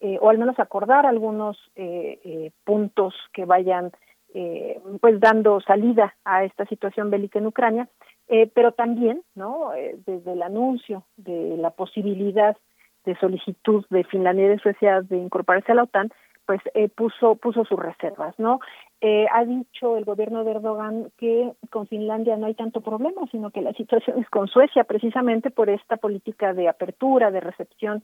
eh, 0.00 0.18
o 0.20 0.30
al 0.30 0.38
menos 0.38 0.58
acordar 0.58 1.06
algunos 1.06 1.58
eh, 1.76 2.50
puntos 2.64 3.14
que 3.32 3.44
vayan 3.44 3.92
pues 5.02 5.20
dando 5.20 5.60
salida 5.60 6.14
a 6.24 6.44
esta 6.44 6.64
situación 6.64 7.10
bélica 7.10 7.38
en 7.38 7.48
Ucrania, 7.48 7.88
eh, 8.32 8.50
pero 8.54 8.72
también, 8.72 9.22
¿no? 9.34 9.74
Eh, 9.74 9.98
desde 10.06 10.32
el 10.32 10.42
anuncio 10.42 11.04
de 11.18 11.58
la 11.58 11.68
posibilidad 11.70 12.56
de 13.04 13.14
solicitud 13.16 13.84
de 13.90 14.04
Finlandia 14.04 14.46
y 14.46 14.48
de 14.48 14.58
Suecia 14.58 15.02
de 15.02 15.18
incorporarse 15.18 15.72
a 15.72 15.74
la 15.74 15.82
OTAN, 15.82 16.08
pues 16.46 16.62
eh, 16.72 16.88
puso 16.88 17.36
puso 17.36 17.66
sus 17.66 17.78
reservas, 17.78 18.34
¿no? 18.38 18.60
Eh, 19.02 19.26
ha 19.30 19.44
dicho 19.44 19.98
el 19.98 20.06
gobierno 20.06 20.44
de 20.44 20.52
Erdogan 20.52 21.12
que 21.18 21.52
con 21.68 21.86
Finlandia 21.88 22.38
no 22.38 22.46
hay 22.46 22.54
tanto 22.54 22.80
problema, 22.80 23.20
sino 23.30 23.50
que 23.50 23.60
la 23.60 23.74
situación 23.74 24.18
es 24.18 24.30
con 24.30 24.48
Suecia, 24.48 24.84
precisamente 24.84 25.50
por 25.50 25.68
esta 25.68 25.98
política 25.98 26.54
de 26.54 26.70
apertura, 26.70 27.30
de 27.30 27.40
recepción 27.40 28.02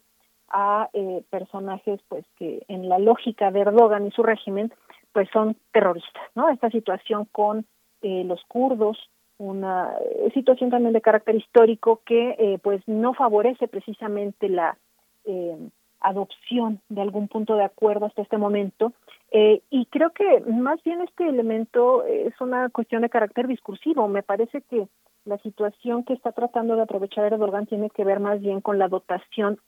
a 0.50 0.90
eh, 0.92 1.22
personajes, 1.30 2.00
pues 2.06 2.26
que 2.36 2.66
en 2.68 2.90
la 2.90 2.98
lógica 2.98 3.50
de 3.50 3.60
Erdogan 3.60 4.06
y 4.06 4.10
su 4.10 4.22
régimen, 4.22 4.74
pues 5.12 5.30
son 5.32 5.56
terroristas, 5.72 6.22
¿no? 6.34 6.50
Esta 6.50 6.68
situación 6.68 7.26
con 7.32 7.64
eh, 8.02 8.24
los 8.24 8.44
kurdos, 8.44 8.98
una 9.38 9.94
eh, 10.00 10.30
situación 10.34 10.70
también 10.70 10.92
de 10.92 11.00
carácter 11.00 11.36
histórico 11.36 12.02
que 12.04 12.36
eh, 12.38 12.58
pues 12.62 12.82
no 12.86 13.14
favorece 13.14 13.68
precisamente 13.68 14.48
la 14.48 14.76
eh, 15.24 15.56
adopción 16.00 16.80
de 16.88 17.00
algún 17.00 17.28
punto 17.28 17.56
de 17.56 17.64
acuerdo 17.64 18.06
hasta 18.06 18.22
este 18.22 18.38
momento. 18.38 18.92
Eh, 19.30 19.62
y 19.70 19.86
creo 19.86 20.10
que 20.10 20.40
más 20.40 20.82
bien 20.84 21.00
este 21.02 21.28
elemento 21.28 22.04
es 22.04 22.38
una 22.40 22.68
cuestión 22.70 23.02
de 23.02 23.10
carácter 23.10 23.46
discursivo. 23.46 24.08
Me 24.08 24.22
parece 24.22 24.62
que 24.62 24.88
la 25.24 25.38
situación 25.38 26.04
que 26.04 26.14
está 26.14 26.32
tratando 26.32 26.76
de 26.76 26.82
aprovechar 26.82 27.24
Erdogan 27.24 27.66
tiene 27.66 27.90
que 27.90 28.04
ver 28.04 28.20
más 28.20 28.40
bien 28.40 28.60
con 28.60 28.78
la 28.78 28.88
dotación 28.88 29.58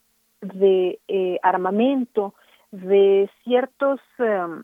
de 0.41 0.99
eh, 1.07 1.39
armamento 1.43 2.33
de 2.71 3.29
ciertos 3.43 3.99
um, 4.17 4.63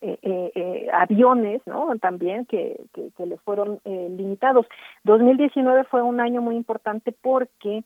eh, 0.00 0.18
eh, 0.22 0.52
eh, 0.54 0.88
aviones, 0.92 1.60
¿no? 1.66 1.96
También 1.98 2.46
que, 2.46 2.80
que, 2.94 3.26
le 3.26 3.36
fueron 3.38 3.80
eh, 3.84 4.08
limitados. 4.10 4.66
2019 5.02 5.84
fue 5.84 6.02
un 6.02 6.20
año 6.20 6.40
muy 6.40 6.54
importante 6.54 7.10
porque 7.10 7.82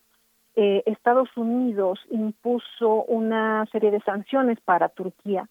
eh, 0.56 0.82
Estados 0.84 1.34
Unidos 1.36 2.00
impuso 2.10 3.04
una 3.04 3.64
serie 3.72 3.90
de 3.90 4.00
sanciones 4.00 4.60
para 4.60 4.90
Turquía, 4.90 5.48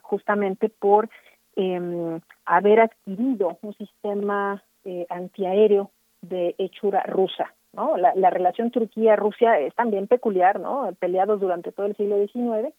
justamente 0.00 0.70
por 0.70 1.10
eh, 1.56 2.20
haber 2.46 2.80
adquirido 2.80 3.58
un 3.60 3.74
sistema 3.74 4.62
antiaéreo 5.10 5.90
de 6.22 6.54
hechura 6.58 7.02
rusa. 7.02 7.52
¿no? 7.74 7.96
La, 7.96 8.14
la 8.16 8.30
relación 8.30 8.70
Turquía-Rusia 8.70 9.60
es 9.60 9.74
también 9.74 10.06
peculiar, 10.06 10.58
¿no? 10.58 10.90
Peleados 10.98 11.40
durante 11.40 11.70
todo 11.70 11.86
el 11.86 11.96
siglo 11.96 12.16
XIX 12.16 12.74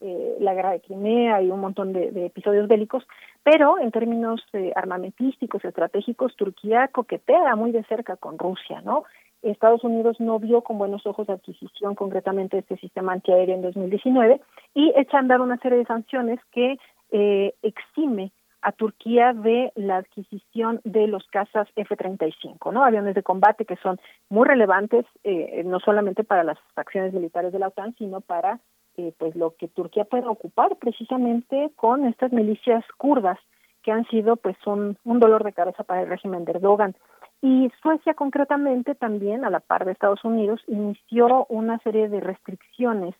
eh, 0.00 0.36
la 0.40 0.54
guerra 0.54 0.72
de 0.72 0.80
Crimea 0.80 1.42
y 1.42 1.50
un 1.50 1.60
montón 1.60 1.92
de, 1.92 2.26
episodios 2.26 2.68
bélicos, 2.68 3.06
pero 3.42 3.78
en 3.78 3.90
términos 3.90 4.42
eh, 4.52 4.72
armamentísticos, 4.76 5.64
estratégicos, 5.64 6.36
Turquía 6.36 6.88
coquetea 6.88 7.56
muy 7.56 7.72
de 7.72 7.84
cerca 7.84 8.16
con 8.16 8.38
Rusia, 8.38 8.80
¿no? 8.82 9.04
Estados 9.42 9.84
Unidos 9.84 10.18
no 10.18 10.38
vio 10.38 10.62
con 10.62 10.78
buenos 10.78 11.06
ojos 11.06 11.28
la 11.28 11.34
adquisición 11.34 11.94
concretamente 11.94 12.56
de 12.56 12.60
este 12.60 12.76
sistema 12.78 13.12
antiaéreo 13.12 13.54
en 13.54 13.62
2019 13.62 14.40
y 14.74 14.92
echa 14.96 15.16
a 15.16 15.20
andar 15.20 15.40
una 15.40 15.58
serie 15.58 15.78
de 15.78 15.84
sanciones 15.84 16.40
que 16.50 16.78
eh, 17.10 17.54
exime 17.62 18.32
a 18.62 18.72
Turquía 18.72 19.32
de 19.32 19.72
la 19.76 19.98
adquisición 19.98 20.80
de 20.82 21.06
los 21.06 21.24
cazas 21.28 21.68
F-35, 21.76 22.72
¿no? 22.72 22.84
Aviones 22.84 23.14
de 23.14 23.22
combate 23.22 23.64
que 23.64 23.76
son 23.76 24.00
muy 24.28 24.46
relevantes, 24.46 25.06
eh, 25.22 25.62
no 25.64 25.78
solamente 25.78 26.24
para 26.24 26.42
las 26.42 26.58
acciones 26.74 27.12
militares 27.12 27.52
de 27.52 27.60
la 27.60 27.68
OTAN, 27.68 27.94
sino 27.96 28.20
para 28.20 28.58
eh, 28.96 29.12
pues 29.18 29.36
lo 29.36 29.54
que 29.56 29.68
Turquía 29.68 30.04
puede 30.04 30.26
ocupar 30.26 30.76
precisamente 30.76 31.70
con 31.76 32.06
estas 32.06 32.32
milicias 32.32 32.84
kurdas 32.96 33.38
que 33.82 33.92
han 33.92 34.04
sido 34.08 34.36
pues 34.36 34.56
un, 34.66 34.98
un 35.04 35.20
dolor 35.20 35.44
de 35.44 35.52
cabeza 35.52 35.84
para 35.84 36.02
el 36.02 36.08
régimen 36.08 36.44
de 36.44 36.52
Erdogan. 36.52 36.96
Y 37.42 37.70
Suecia 37.82 38.14
concretamente 38.14 38.94
también, 38.94 39.44
a 39.44 39.50
la 39.50 39.60
par 39.60 39.84
de 39.84 39.92
Estados 39.92 40.24
Unidos, 40.24 40.60
inició 40.66 41.46
una 41.48 41.78
serie 41.80 42.08
de 42.08 42.20
restricciones 42.20 43.14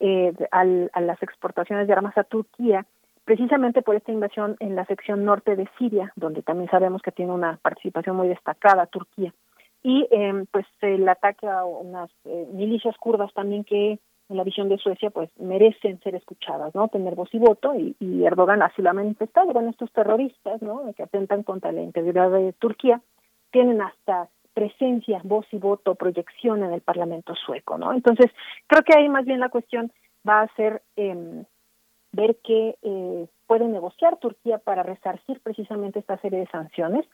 eh, 0.00 0.34
al, 0.50 0.90
a 0.92 1.00
las 1.00 1.22
exportaciones 1.22 1.86
de 1.86 1.92
armas 1.92 2.18
a 2.18 2.24
Turquía, 2.24 2.84
precisamente 3.24 3.80
por 3.80 3.94
esta 3.94 4.12
invasión 4.12 4.56
en 4.60 4.74
la 4.74 4.84
sección 4.84 5.24
norte 5.24 5.56
de 5.56 5.68
Siria, 5.78 6.12
donde 6.16 6.42
también 6.42 6.68
sabemos 6.68 7.00
que 7.00 7.12
tiene 7.12 7.32
una 7.32 7.58
participación 7.62 8.16
muy 8.16 8.28
destacada 8.28 8.86
Turquía. 8.86 9.32
Y 9.82 10.06
eh, 10.10 10.44
pues 10.50 10.66
el 10.80 11.08
ataque 11.08 11.46
a 11.46 11.64
unas 11.64 12.10
eh, 12.24 12.46
milicias 12.52 12.96
kurdas 12.98 13.32
también 13.32 13.64
que 13.64 13.98
en 14.28 14.36
la 14.36 14.44
visión 14.44 14.68
de 14.68 14.78
Suecia, 14.78 15.10
pues 15.10 15.30
merecen 15.38 16.00
ser 16.00 16.14
escuchadas, 16.14 16.74
¿no? 16.74 16.88
Tener 16.88 17.14
voz 17.14 17.32
y 17.34 17.38
voto, 17.38 17.74
y, 17.74 18.24
Erdogan 18.24 18.62
así 18.62 18.80
lo 18.80 18.90
ha 18.90 18.94
manifestado, 18.94 19.52
estos 19.68 19.92
terroristas, 19.92 20.62
¿no? 20.62 20.92
Que 20.96 21.02
atentan 21.02 21.42
contra 21.42 21.72
la 21.72 21.82
integridad 21.82 22.30
de 22.30 22.52
Turquía, 22.54 23.00
tienen 23.50 23.82
hasta 23.82 24.28
presencia, 24.54 25.20
voz 25.24 25.46
y 25.52 25.58
voto, 25.58 25.94
proyección 25.94 26.62
en 26.62 26.72
el 26.72 26.80
Parlamento 26.80 27.34
sueco, 27.34 27.76
¿no? 27.76 27.92
Entonces, 27.92 28.30
creo 28.66 28.82
que 28.82 28.96
ahí 28.96 29.08
más 29.08 29.24
bien 29.24 29.40
la 29.40 29.48
cuestión 29.48 29.92
va 30.26 30.42
a 30.42 30.54
ser 30.54 30.82
eh, 30.96 31.44
ver 32.12 32.36
qué 32.42 32.76
eh, 32.82 33.26
puede 33.46 33.66
negociar 33.66 34.16
Turquía 34.18 34.58
para 34.58 34.82
resarcir 34.82 35.40
precisamente 35.40 35.98
esta 35.98 36.18
serie 36.18 36.40
de 36.40 36.46
sanciones. 36.46 37.04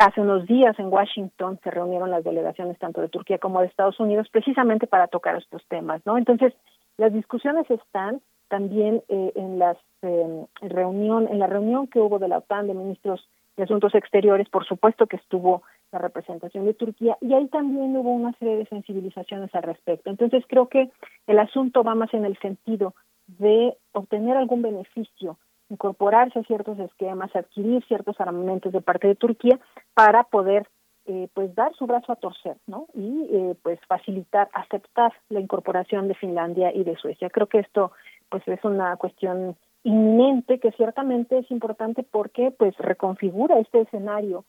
Hace 0.00 0.22
unos 0.22 0.46
días 0.46 0.78
en 0.78 0.90
Washington 0.90 1.60
se 1.62 1.70
reunieron 1.70 2.10
las 2.10 2.24
delegaciones 2.24 2.78
tanto 2.78 3.02
de 3.02 3.10
Turquía 3.10 3.36
como 3.36 3.60
de 3.60 3.66
Estados 3.66 4.00
Unidos 4.00 4.30
precisamente 4.32 4.86
para 4.86 5.08
tocar 5.08 5.36
estos 5.36 5.62
temas, 5.68 6.00
¿no? 6.06 6.16
Entonces, 6.16 6.54
las 6.96 7.12
discusiones 7.12 7.70
están 7.70 8.22
también 8.48 9.02
eh, 9.10 9.32
en 9.34 9.58
las 9.58 9.76
eh, 10.00 10.46
reunión 10.62 11.28
en 11.30 11.38
la 11.38 11.48
reunión 11.48 11.86
que 11.86 12.00
hubo 12.00 12.18
de 12.18 12.28
la 12.28 12.38
OTAN 12.38 12.66
de 12.66 12.72
ministros 12.72 13.28
de 13.58 13.64
Asuntos 13.64 13.94
Exteriores, 13.94 14.48
por 14.48 14.64
supuesto 14.64 15.06
que 15.06 15.16
estuvo 15.16 15.64
la 15.92 15.98
representación 15.98 16.64
de 16.64 16.72
Turquía 16.72 17.18
y 17.20 17.34
ahí 17.34 17.48
también 17.48 17.94
hubo 17.94 18.10
una 18.10 18.32
serie 18.38 18.56
de 18.56 18.64
sensibilizaciones 18.64 19.54
al 19.54 19.64
respecto. 19.64 20.08
Entonces, 20.08 20.44
creo 20.48 20.70
que 20.70 20.90
el 21.26 21.38
asunto 21.38 21.84
va 21.84 21.94
más 21.94 22.14
en 22.14 22.24
el 22.24 22.38
sentido 22.38 22.94
de 23.26 23.76
obtener 23.92 24.38
algún 24.38 24.62
beneficio 24.62 25.36
incorporarse 25.70 26.38
a 26.38 26.44
ciertos 26.44 26.78
esquemas, 26.78 27.34
adquirir 27.34 27.84
ciertos 27.86 28.20
armamentos 28.20 28.72
de 28.72 28.80
parte 28.80 29.08
de 29.08 29.14
Turquía 29.14 29.58
para 29.94 30.24
poder 30.24 30.68
eh, 31.06 31.28
pues 31.32 31.54
dar 31.54 31.74
su 31.74 31.86
brazo 31.86 32.12
a 32.12 32.16
torcer, 32.16 32.56
¿no? 32.66 32.86
Y 32.94 33.28
eh, 33.32 33.54
pues 33.62 33.80
facilitar, 33.88 34.48
aceptar 34.52 35.12
la 35.28 35.40
incorporación 35.40 36.08
de 36.08 36.14
Finlandia 36.14 36.74
y 36.74 36.84
de 36.84 36.96
Suecia. 36.96 37.30
Creo 37.30 37.46
que 37.46 37.60
esto 37.60 37.92
pues 38.28 38.46
es 38.46 38.62
una 38.64 38.96
cuestión 38.96 39.56
inminente 39.82 40.60
que 40.60 40.72
ciertamente 40.72 41.38
es 41.38 41.50
importante 41.50 42.02
porque 42.02 42.50
pues 42.50 42.76
reconfigura 42.76 43.58
este 43.58 43.80
escenario 43.80 44.44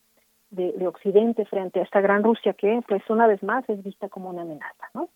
de, 0.49 0.73
de 0.73 0.88
Occidente 0.88 1.45
frente 1.45 1.80
a 1.80 1.84
esta 1.84 2.02
gran 2.02 2.23
Rusia 2.23 2.53
que 2.53 2.81
pues 2.88 3.02
una 3.10 3.27
vez 3.27 3.41
más 3.41 3.68
es 3.69 3.81
vista 3.81 4.10
como 4.10 4.30
una 4.30 4.41
amenaza, 4.41 4.89
¿no? 4.93 5.10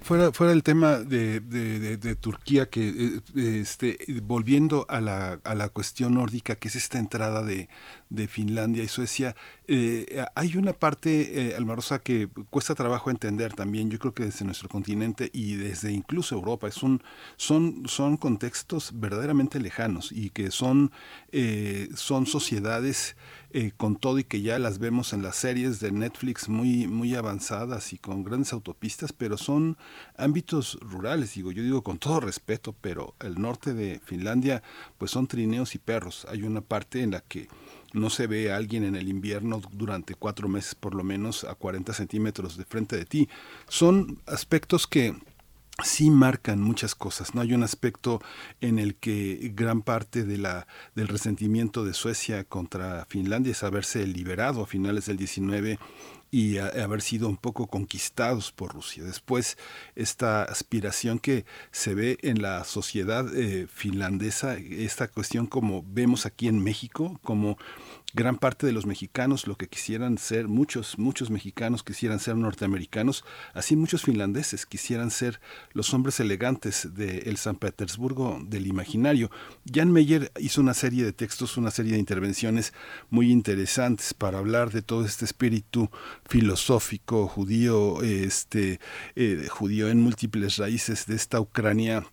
Fuera, 0.00 0.32
fuera 0.32 0.54
el 0.54 0.62
tema 0.62 0.96
de, 1.00 1.40
de, 1.40 2.16
Turquía, 2.16 2.70
que 2.70 2.88
eh, 3.36 3.60
este, 3.60 3.98
volviendo 4.22 4.86
a 4.88 5.02
la, 5.02 5.38
a 5.44 5.54
la 5.54 5.68
cuestión 5.68 6.14
nórdica, 6.14 6.56
que 6.56 6.68
es 6.68 6.76
esta 6.76 6.98
entrada 6.98 7.42
de, 7.42 7.68
de 8.08 8.26
Finlandia 8.26 8.82
y 8.82 8.88
Suecia, 8.88 9.36
eh, 9.68 10.24
hay 10.34 10.56
una 10.56 10.74
parte, 10.74 11.50
eh, 11.50 11.56
Almarosa, 11.56 11.98
que 11.98 12.28
cuesta 12.50 12.74
trabajo 12.74 13.10
entender 13.10 13.54
también, 13.54 13.90
yo 13.90 13.98
creo 13.98 14.12
que 14.12 14.24
desde 14.24 14.44
nuestro 14.44 14.68
continente 14.68 15.30
y 15.32 15.54
desde 15.54 15.92
incluso 15.92 16.34
Europa, 16.34 16.68
es 16.68 16.82
un, 16.82 17.02
son, 17.36 17.82
son 17.86 18.16
contextos 18.16 18.92
verdaderamente 18.94 19.60
lejanos 19.60 20.12
y 20.12 20.28
que 20.30 20.50
son, 20.50 20.92
eh, 21.32 21.88
son 21.94 22.26
sociedades 22.26 23.16
eh, 23.54 23.72
con 23.76 23.96
todo 23.96 24.18
y 24.18 24.24
que 24.24 24.40
ya 24.40 24.58
las 24.58 24.78
vemos 24.78 25.12
en 25.12 25.22
las 25.22 25.36
series 25.36 25.78
de 25.80 25.92
Netflix 25.92 26.48
muy, 26.48 26.86
muy 26.86 27.14
avanzadas 27.14 27.92
y 27.92 27.98
con 27.98 28.24
grandes 28.24 28.52
autopistas, 28.52 29.12
pero 29.12 29.36
son 29.36 29.76
ámbitos 30.16 30.78
rurales, 30.80 31.34
digo, 31.34 31.52
yo 31.52 31.62
digo 31.62 31.82
con 31.82 31.98
todo 31.98 32.20
respeto, 32.20 32.74
pero 32.80 33.14
el 33.20 33.40
norte 33.40 33.74
de 33.74 34.00
Finlandia, 34.04 34.62
pues 34.98 35.10
son 35.10 35.26
trineos 35.26 35.74
y 35.74 35.78
perros. 35.78 36.26
Hay 36.30 36.42
una 36.42 36.62
parte 36.62 37.02
en 37.02 37.10
la 37.12 37.20
que 37.20 37.48
no 37.92 38.10
se 38.10 38.26
ve 38.26 38.50
a 38.50 38.56
alguien 38.56 38.84
en 38.84 38.96
el 38.96 39.08
invierno 39.08 39.60
durante 39.72 40.14
cuatro 40.14 40.48
meses 40.48 40.74
por 40.74 40.94
lo 40.94 41.04
menos 41.04 41.44
a 41.44 41.54
40 41.54 41.92
centímetros 41.92 42.56
de 42.56 42.64
frente 42.64 42.96
de 42.96 43.04
ti. 43.04 43.28
Son 43.68 44.18
aspectos 44.26 44.86
que 44.86 45.14
sí 45.82 46.10
marcan 46.10 46.60
muchas 46.60 46.94
cosas. 46.94 47.34
No 47.34 47.40
hay 47.40 47.54
un 47.54 47.62
aspecto 47.62 48.20
en 48.60 48.78
el 48.78 48.94
que 48.94 49.52
gran 49.54 49.82
parte 49.82 50.24
de 50.24 50.38
la 50.38 50.66
del 50.94 51.08
resentimiento 51.08 51.84
de 51.84 51.94
Suecia 51.94 52.44
contra 52.44 53.06
Finlandia 53.06 53.52
es 53.52 53.62
haberse 53.62 54.06
liberado 54.06 54.62
a 54.62 54.66
finales 54.66 55.06
del 55.06 55.16
19 55.16 55.78
y 56.32 56.56
haber 56.56 57.02
sido 57.02 57.28
un 57.28 57.36
poco 57.36 57.66
conquistados 57.66 58.52
por 58.52 58.72
Rusia. 58.72 59.04
Después, 59.04 59.58
esta 59.94 60.42
aspiración 60.42 61.18
que 61.18 61.44
se 61.72 61.94
ve 61.94 62.16
en 62.22 62.40
la 62.40 62.64
sociedad 62.64 63.26
eh, 63.36 63.66
finlandesa, 63.70 64.56
esta 64.56 65.08
cuestión 65.08 65.46
como 65.46 65.84
vemos 65.86 66.24
aquí 66.24 66.48
en 66.48 66.64
México, 66.64 67.20
como 67.22 67.58
gran 68.14 68.36
parte 68.36 68.66
de 68.66 68.72
los 68.72 68.86
mexicanos 68.86 69.46
lo 69.46 69.56
que 69.56 69.68
quisieran 69.68 70.18
ser, 70.18 70.48
muchos, 70.48 70.98
muchos 70.98 71.30
mexicanos 71.30 71.82
quisieran 71.82 72.20
ser 72.20 72.36
norteamericanos, 72.36 73.24
así 73.54 73.76
muchos 73.76 74.02
finlandeses 74.02 74.66
quisieran 74.66 75.10
ser 75.10 75.40
los 75.72 75.94
hombres 75.94 76.20
elegantes 76.20 76.94
del 76.94 77.36
San 77.36 77.56
Petersburgo 77.56 78.40
del 78.44 78.66
imaginario. 78.66 79.30
Jan 79.72 79.92
Meyer 79.92 80.30
hizo 80.38 80.60
una 80.60 80.74
serie 80.74 81.04
de 81.04 81.12
textos, 81.12 81.56
una 81.56 81.70
serie 81.70 81.92
de 81.92 81.98
intervenciones 81.98 82.72
muy 83.10 83.30
interesantes 83.30 84.14
para 84.14 84.38
hablar 84.38 84.70
de 84.72 84.82
todo 84.82 85.04
este 85.04 85.24
espíritu 85.24 85.90
filosófico 86.26 87.28
judío, 87.28 88.02
este, 88.02 88.80
eh, 89.16 89.46
judío 89.50 89.88
en 89.88 90.00
múltiples 90.00 90.56
raíces 90.56 91.06
de 91.06 91.16
esta 91.16 91.40
Ucrania 91.40 92.04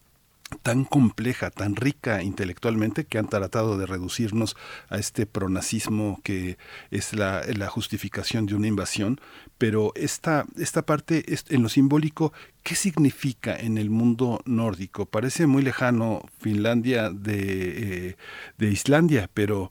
tan 0.64 0.84
compleja, 0.84 1.52
tan 1.52 1.76
rica 1.76 2.24
intelectualmente, 2.24 3.06
que 3.06 3.20
han 3.20 3.28
tratado 3.28 3.78
de 3.78 3.86
reducirnos 3.86 4.56
a 4.90 4.98
este 4.98 5.26
pronazismo 5.26 6.20
que 6.24 6.58
es 6.92 7.14
la, 7.14 7.44
la 7.56 7.68
justificación 7.68 8.46
de 8.46 8.56
una 8.56 8.68
invasión, 8.68 9.22
pero 9.58 9.92
esta, 9.96 10.46
esta 10.58 10.82
parte 10.84 11.24
en 11.50 11.64
lo 11.64 11.70
simbólico, 11.70 12.34
¿qué 12.64 12.76
significa 12.76 13.56
en 13.56 13.78
el 13.78 13.90
mundo 13.90 14.42
nórdico? 14.46 15.06
Parece 15.06 15.48
muy 15.48 15.62
lejano 15.62 16.24
Finlandia 16.40 17.10
de, 17.10 18.08
eh, 18.10 18.16
de 18.58 18.72
Islandia, 18.72 19.30
pero 19.34 19.70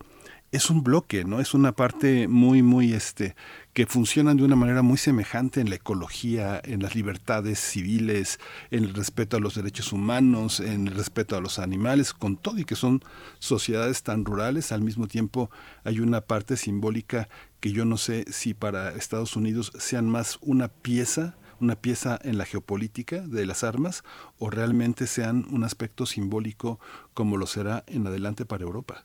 es 0.51 0.71
un 0.71 0.83
bloque, 0.83 1.25
¿no? 1.25 1.41
Es 1.41 1.55
una 1.55 1.73
parte 1.73 2.27
muy, 2.27 2.63
muy, 2.63 2.93
este, 2.93 3.35
que 3.79 3.87
funcionan 3.87 4.37
de 4.37 4.43
una 4.43 4.57
manera 4.57 4.83
muy 4.83 4.99
semejante 4.99 5.61
en 5.61 5.71
la 5.71 5.77
ecología, 5.77 6.61
en 6.65 6.83
las 6.83 6.97
libertades 6.97 7.61
civiles, 7.61 8.41
en 8.73 8.83
el 8.83 8.93
respeto 8.93 9.37
a 9.37 9.41
los 9.41 9.55
derechos 9.55 9.93
humanos, 9.93 10.59
en 10.59 10.89
el 10.89 10.95
respeto 10.97 11.37
a 11.37 11.41
los 11.41 11.61
animales, 11.61 12.13
con 12.13 12.37
todo 12.37 12.59
y 12.59 12.65
que 12.65 12.75
son 12.75 13.05
sociedades 13.39 14.03
tan 14.03 14.25
rurales, 14.25 14.73
al 14.73 14.83
mismo 14.83 15.07
tiempo 15.07 15.49
hay 15.85 16.01
una 16.01 16.23
parte 16.23 16.57
simbólica 16.57 17.29
que 17.61 17.71
yo 17.71 17.85
no 17.85 17.99
sé 17.99 18.25
si 18.33 18.53
para 18.53 18.97
Estados 18.97 19.37
Unidos 19.37 19.71
sean 19.79 20.11
más 20.11 20.41
una 20.41 20.67
pieza, 20.67 21.37
una 21.61 21.77
pieza 21.77 22.19
en 22.25 22.37
la 22.37 22.47
geopolítica 22.47 23.21
de 23.21 23.47
las 23.47 23.63
armas, 23.63 24.03
o 24.41 24.51
realmente 24.51 25.07
sean 25.07 25.47
un 25.53 25.63
aspecto 25.63 26.05
simbólico 26.05 26.81
como 27.15 27.37
lo 27.37 27.47
será 27.47 27.85
en 27.87 28.09
adelante 28.09 28.45
para 28.45 28.65
Europa. 28.65 29.05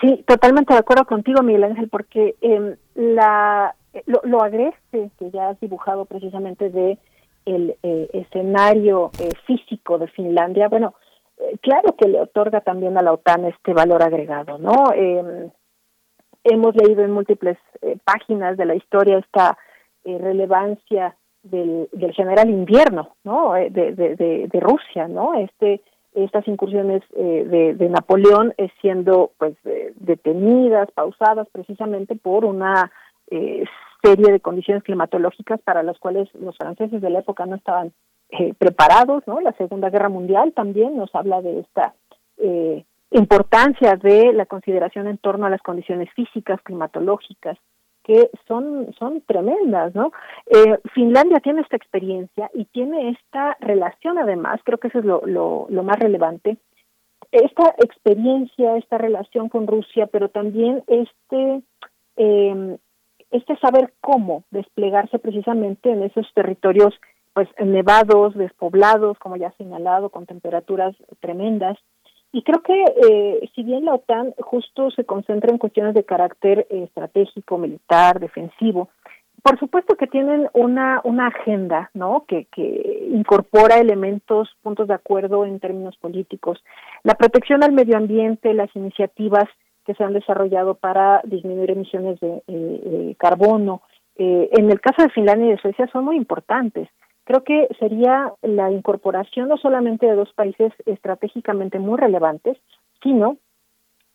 Sí, 0.00 0.24
totalmente 0.26 0.72
de 0.72 0.80
acuerdo 0.80 1.04
contigo, 1.04 1.42
Miguel 1.42 1.64
Ángel, 1.64 1.88
porque 1.88 2.36
em, 2.40 2.76
la, 2.94 3.74
lo, 4.06 4.20
lo 4.24 4.42
agreste 4.42 5.10
que 5.18 5.30
ya 5.30 5.50
has 5.50 5.60
dibujado 5.60 6.06
precisamente 6.06 6.70
de 6.70 6.98
el 7.44 7.76
eh, 7.82 8.08
escenario 8.12 9.10
eh, 9.18 9.30
físico 9.46 9.98
de 9.98 10.08
Finlandia, 10.08 10.68
bueno, 10.68 10.94
eh, 11.38 11.58
claro 11.60 11.96
que 11.96 12.08
le 12.08 12.20
otorga 12.20 12.60
también 12.60 12.96
a 12.98 13.02
la 13.02 13.12
OTAN 13.12 13.46
este 13.46 13.72
valor 13.72 14.02
agregado, 14.02 14.58
¿no? 14.58 14.92
Em, 14.94 15.50
hemos 16.44 16.74
leído 16.76 17.02
en 17.02 17.12
múltiples 17.12 17.58
eh, 17.82 17.96
páginas 18.04 18.56
de 18.56 18.66
la 18.66 18.74
historia 18.74 19.18
esta 19.18 19.58
eh, 20.04 20.18
relevancia 20.18 21.16
del, 21.42 21.88
general 22.14 22.50
invierno, 22.50 23.16
¿no? 23.24 23.52
De, 23.54 23.70
de, 23.70 24.48
de 24.50 24.60
Rusia, 24.60 25.08
¿no? 25.08 25.34
Este 25.34 25.80
estas 26.14 26.46
incursiones 26.48 27.02
eh, 27.16 27.74
de, 27.76 27.88
Napoleón 27.88 28.52
eh, 28.58 28.68
siendo 28.80 29.30
pues 29.38 29.54
eh, 29.64 29.92
detenidas, 29.96 30.90
pausadas 30.92 31.46
precisamente 31.52 32.16
por 32.16 32.44
una 32.44 32.90
eh, 33.30 33.64
serie 34.02 34.32
de 34.32 34.40
condiciones 34.40 34.82
climatológicas 34.82 35.60
para 35.62 35.82
las 35.82 35.98
cuales 35.98 36.28
los 36.34 36.56
franceses 36.56 37.00
de 37.00 37.10
la 37.10 37.20
época 37.20 37.46
no 37.46 37.56
estaban 37.56 37.92
eh, 38.30 38.54
preparados, 38.56 39.26
¿no? 39.26 39.40
La 39.40 39.52
Segunda 39.52 39.90
Guerra 39.90 40.08
Mundial 40.08 40.52
también 40.54 40.96
nos 40.96 41.14
habla 41.14 41.42
de 41.42 41.60
esta 41.60 41.94
eh, 42.38 42.84
importancia 43.10 43.96
de 43.96 44.32
la 44.32 44.46
consideración 44.46 45.08
en 45.08 45.18
torno 45.18 45.46
a 45.46 45.50
las 45.50 45.62
condiciones 45.62 46.08
físicas, 46.14 46.60
climatológicas, 46.62 47.58
que 48.10 48.28
son, 48.48 48.92
son 48.98 49.20
tremendas, 49.20 49.94
¿no? 49.94 50.10
Eh, 50.46 50.78
Finlandia 50.94 51.38
tiene 51.38 51.60
esta 51.60 51.76
experiencia 51.76 52.50
y 52.52 52.64
tiene 52.64 53.10
esta 53.10 53.56
relación 53.60 54.18
además, 54.18 54.60
creo 54.64 54.78
que 54.78 54.88
eso 54.88 54.98
es 54.98 55.04
lo, 55.04 55.22
lo, 55.24 55.68
lo 55.70 55.82
más 55.84 55.96
relevante, 55.96 56.56
esta 57.30 57.72
experiencia, 57.78 58.76
esta 58.78 58.98
relación 58.98 59.48
con 59.48 59.68
Rusia, 59.68 60.08
pero 60.08 60.28
también 60.28 60.82
este, 60.88 61.62
eh, 62.16 62.78
este 63.30 63.56
saber 63.58 63.92
cómo 64.00 64.42
desplegarse 64.50 65.20
precisamente 65.20 65.92
en 65.92 66.02
esos 66.02 66.26
territorios 66.34 66.92
pues 67.32 67.48
nevados, 67.64 68.34
despoblados, 68.34 69.20
como 69.20 69.36
ya 69.36 69.48
ha 69.48 69.56
señalado, 69.56 70.10
con 70.10 70.26
temperaturas 70.26 70.96
tremendas, 71.20 71.78
y 72.32 72.42
creo 72.42 72.62
que 72.62 72.84
eh, 72.84 73.50
si 73.54 73.62
bien 73.62 73.84
la 73.84 73.94
OTAN 73.94 74.34
justo 74.38 74.90
se 74.92 75.04
concentra 75.04 75.50
en 75.50 75.58
cuestiones 75.58 75.94
de 75.94 76.04
carácter 76.04 76.66
estratégico, 76.70 77.58
militar, 77.58 78.20
defensivo, 78.20 78.88
por 79.42 79.58
supuesto 79.58 79.96
que 79.96 80.06
tienen 80.06 80.48
una, 80.52 81.00
una 81.04 81.28
agenda, 81.28 81.90
¿no? 81.94 82.24
Que, 82.28 82.46
incorpora 83.10 83.78
elementos, 83.78 84.48
puntos 84.62 84.86
de 84.88 84.94
acuerdo 84.94 85.44
en 85.46 85.60
términos 85.60 85.96
políticos. 85.96 86.62
La 87.02 87.14
protección 87.14 87.64
al 87.64 87.72
medio 87.72 87.96
ambiente, 87.96 88.54
las 88.54 88.74
iniciativas 88.76 89.48
que 89.86 89.94
se 89.94 90.04
han 90.04 90.12
desarrollado 90.12 90.74
para 90.74 91.22
disminuir 91.24 91.70
emisiones 91.70 92.20
de, 92.20 92.42
eh, 92.46 93.14
carbono. 93.18 93.82
Eh, 94.16 94.50
en 94.52 94.70
el 94.70 94.80
caso 94.80 95.02
de 95.02 95.10
Finlandia 95.10 95.46
y 95.46 95.50
de 95.52 95.60
Suecia 95.60 95.88
son 95.90 96.04
muy 96.04 96.16
importantes 96.16 96.88
creo 97.24 97.44
que 97.44 97.68
sería 97.78 98.32
la 98.42 98.70
incorporación 98.70 99.48
no 99.48 99.56
solamente 99.56 100.06
de 100.06 100.14
dos 100.14 100.32
países 100.32 100.72
estratégicamente 100.86 101.78
muy 101.78 101.98
relevantes, 101.98 102.56
sino 103.02 103.36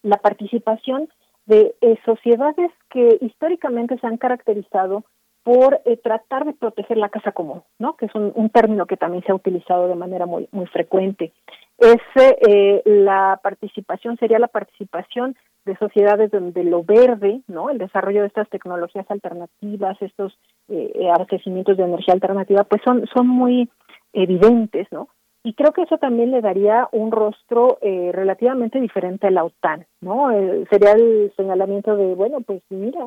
la 0.04 0.18
participación 0.18 1.10
de 1.46 1.76
eh, 1.82 1.98
sociedades 2.06 2.72
que 2.90 3.18
históricamente 3.22 3.98
se 4.00 4.08
han 4.08 4.18
caracterizado 4.18 5.04
por 5.44 5.80
eh, 5.86 5.98
tratar 5.98 6.46
de 6.46 6.54
proteger 6.54 6.98
la 6.98 7.10
casa 7.10 7.32
común, 7.32 7.62
¿no? 7.78 7.96
Que 7.96 8.08
es 8.08 8.16
un, 8.16 8.50
término 8.50 8.88
que 8.88 8.98
también 8.98 9.24
se 9.24 9.32
ha 9.32 9.36
utilizado 9.36 9.88
de 9.88 9.96
manera 9.96 10.26
muy 10.26 10.48
muy 10.52 10.66
frecuente. 10.66 11.34
Es 11.78 12.02
eh, 12.16 12.82
la 12.86 13.40
participación 13.44 14.18
sería 14.18 14.40
la 14.40 14.48
participación 14.48 15.36
de 15.66 15.76
sociedades 15.78 16.32
donde 16.32 16.64
lo 16.64 16.84
verde, 16.84 17.42
¿no? 17.48 17.70
El 17.70 17.78
desarrollo 17.78 18.22
de 18.22 18.28
estas 18.28 18.50
tecnologías 18.50 19.10
alternativas, 19.10 20.02
estos 20.02 20.38
eh, 20.70 21.10
abastecimientos 21.14 21.78
de 21.78 21.84
energía 21.84 22.14
alternativa, 22.14 22.64
pues 22.64 22.82
son 22.84 23.06
son 23.14 23.28
muy 23.28 23.70
evidentes, 24.14 24.88
¿no? 24.92 25.10
Y 25.44 25.54
creo 25.54 25.74
que 25.74 25.84
eso 25.84 25.98
también 26.00 26.32
le 26.32 26.42
daría 26.42 26.88
un 26.92 27.12
rostro 27.12 27.78
eh, 27.82 28.12
relativamente 28.12 28.82
diferente 28.82 29.28
a 29.28 29.32
la 29.32 29.44
OTAN, 29.44 29.86
¿no? 30.02 30.32
Eh, 30.32 30.66
sería 30.72 30.94
el 30.94 31.32
señalamiento 31.38 31.96
de, 31.96 32.16
bueno, 32.16 32.42
pues 32.42 32.64
mira, 32.70 33.06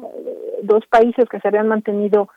dos 0.62 0.86
países 0.86 1.28
que 1.28 1.40
se 1.40 1.48
habían 1.48 1.66
mantenido 1.66 2.28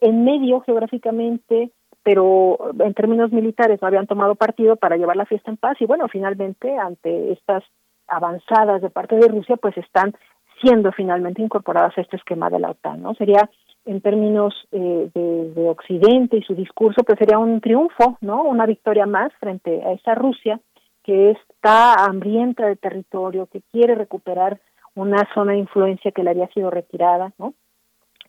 en 0.00 0.24
medio 0.24 0.60
geográficamente, 0.60 1.72
pero 2.02 2.72
en 2.78 2.94
términos 2.94 3.32
militares 3.32 3.80
no 3.82 3.88
habían 3.88 4.06
tomado 4.06 4.34
partido 4.34 4.76
para 4.76 4.96
llevar 4.96 5.16
la 5.16 5.26
fiesta 5.26 5.50
en 5.50 5.58
paz 5.58 5.76
y 5.80 5.86
bueno, 5.86 6.08
finalmente 6.08 6.76
ante 6.78 7.32
estas 7.32 7.62
avanzadas 8.10 8.82
de 8.82 8.90
parte 8.90 9.16
de 9.16 9.28
Rusia, 9.28 9.56
pues 9.56 9.76
están 9.78 10.14
siendo 10.60 10.92
finalmente 10.92 11.40
incorporadas 11.40 11.96
a 11.96 12.00
este 12.02 12.16
esquema 12.16 12.50
de 12.50 12.58
la 12.58 12.70
OTAN, 12.70 13.02
¿no? 13.02 13.14
Sería 13.14 13.48
en 13.86 14.00
términos 14.02 14.54
eh, 14.72 15.10
de, 15.14 15.52
de 15.54 15.68
Occidente 15.70 16.36
y 16.36 16.42
su 16.42 16.54
discurso, 16.54 17.02
pues 17.02 17.18
sería 17.18 17.38
un 17.38 17.60
triunfo, 17.60 18.18
¿no? 18.20 18.42
Una 18.42 18.66
victoria 18.66 19.06
más 19.06 19.32
frente 19.40 19.82
a 19.82 19.92
esa 19.92 20.14
Rusia 20.14 20.60
que 21.02 21.30
está 21.30 22.04
hambrienta 22.04 22.66
de 22.66 22.76
territorio, 22.76 23.46
que 23.46 23.62
quiere 23.72 23.94
recuperar 23.94 24.60
una 24.94 25.26
zona 25.32 25.52
de 25.52 25.58
influencia 25.58 26.12
que 26.12 26.22
le 26.22 26.30
había 26.30 26.48
sido 26.48 26.70
retirada, 26.70 27.32
¿no? 27.38 27.54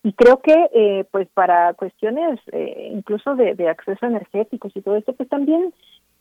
Y 0.03 0.14
creo 0.14 0.41
que, 0.41 0.70
eh, 0.74 1.06
pues, 1.12 1.28
para 1.34 1.74
cuestiones 1.76 2.40
eh, 2.52 2.90
incluso 2.91 3.36
de, 3.36 3.70
acceso 3.70 4.06
a 4.06 4.10
energéticos 4.10 4.72
y 4.76 4.82
todo 4.82 4.95
esto, 4.95 5.14
pues 5.14 5.30
también 5.30 5.74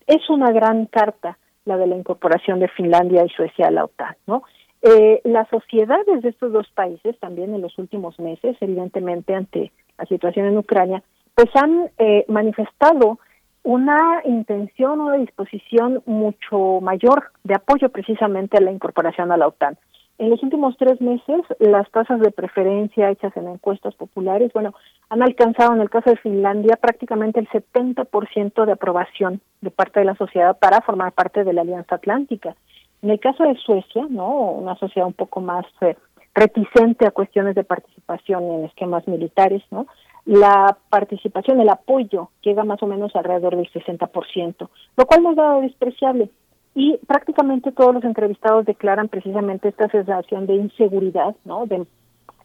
es 0.07 0.29
una 0.29 0.51
gran 0.53 0.87
carta 0.87 1.39
la 1.65 1.77
de 1.77 1.87
la 1.87 1.97
incorporación 1.97 2.61
de 2.61 2.69
Finlandia 2.69 3.25
y 3.25 3.29
Suecia 3.31 3.69
a 3.69 3.71
la 3.71 3.85
OTAN, 3.85 4.17
¿no? 4.27 4.43
Eh, 4.83 5.21
las 5.25 5.47
sociedades 5.49 6.23
de 6.23 6.31
estos 6.31 6.53
dos 6.53 6.67
países 6.75 7.19
también 7.21 7.55
en 7.55 7.61
los 7.61 7.79
últimos 7.79 8.19
meses, 8.19 8.57
evidentemente 8.61 9.35
ante 9.35 9.73
la 9.99 10.07
situación 10.07 10.47
en 10.47 10.57
Ucrania, 10.57 11.03
pues 11.35 11.49
han 11.55 11.91
eh, 11.99 12.25
manifestado 12.29 13.19
una 13.63 14.23
intención, 14.25 15.01
una 15.01 15.17
disposición 15.17 16.03
mucho 16.07 16.81
mayor 16.81 17.33
de 17.45 17.55
apoyo 17.55 17.91
precisamente 17.91 18.57
a 18.57 18.63
la 18.63 18.73
incorporación 18.73 19.31
a 19.33 19.37
la 19.37 19.49
OTAN. 19.49 19.77
En 20.21 20.29
los 20.29 20.43
últimos 20.43 20.77
tres 20.77 21.01
meses, 21.01 21.41
las 21.61 21.91
tasas 21.93 22.21
de 22.21 22.31
preferencia 22.31 23.09
hechas 23.09 23.35
en 23.39 23.49
encuestas 23.49 23.95
populares, 23.95 24.53
bueno, 24.53 24.75
han 25.09 25.23
alcanzado 25.23 25.73
en 25.73 25.81
el 25.81 25.89
caso 25.89 26.11
de 26.11 26.19
Finlandia 26.19 26.77
prácticamente 26.77 27.41
el 27.41 27.49
70% 27.49 28.67
de 28.67 28.73
aprobación 28.73 29.41
de 29.63 29.71
parte 29.71 30.01
de 30.01 30.05
la 30.05 30.15
sociedad 30.17 30.59
para 30.59 30.83
formar 30.83 31.13
parte 31.13 31.43
de 31.43 31.55
la 31.55 31.63
Alianza 31.63 31.95
Atlántica. 31.95 32.55
En 33.01 33.09
el 33.09 33.19
caso 33.19 33.45
de 33.45 33.57
Suecia, 33.57 34.05
¿no? 34.11 34.51
Una 34.51 34.77
sociedad 34.77 35.07
un 35.07 35.15
poco 35.15 35.41
más 35.41 35.65
eh, 35.81 35.97
reticente 36.35 37.07
a 37.07 37.13
cuestiones 37.13 37.55
de 37.55 37.65
participación 37.65 38.45
en 38.45 38.65
esquemas 38.67 39.09
militares, 39.09 39.63
¿no? 39.71 39.87
La 40.27 40.77
participación, 40.91 41.63
el 41.63 41.71
apoyo 41.71 42.29
llega 42.43 42.63
más 42.63 42.83
o 42.83 42.87
menos 42.87 43.17
alrededor 43.17 43.57
del 43.57 43.73
60%, 43.73 44.69
lo 44.99 45.07
cual 45.07 45.23
no 45.23 45.31
es 45.31 45.37
nada 45.39 45.61
despreciable. 45.63 46.29
Y 46.75 46.99
prácticamente 47.07 47.73
todos 47.73 47.95
los 47.95 48.05
entrevistados 48.05 48.65
declaran 48.65 49.09
precisamente 49.09 49.69
esta 49.69 49.89
sensación 49.89 50.47
de 50.47 50.55
inseguridad, 50.55 51.35
¿no? 51.45 51.67
De 51.67 51.85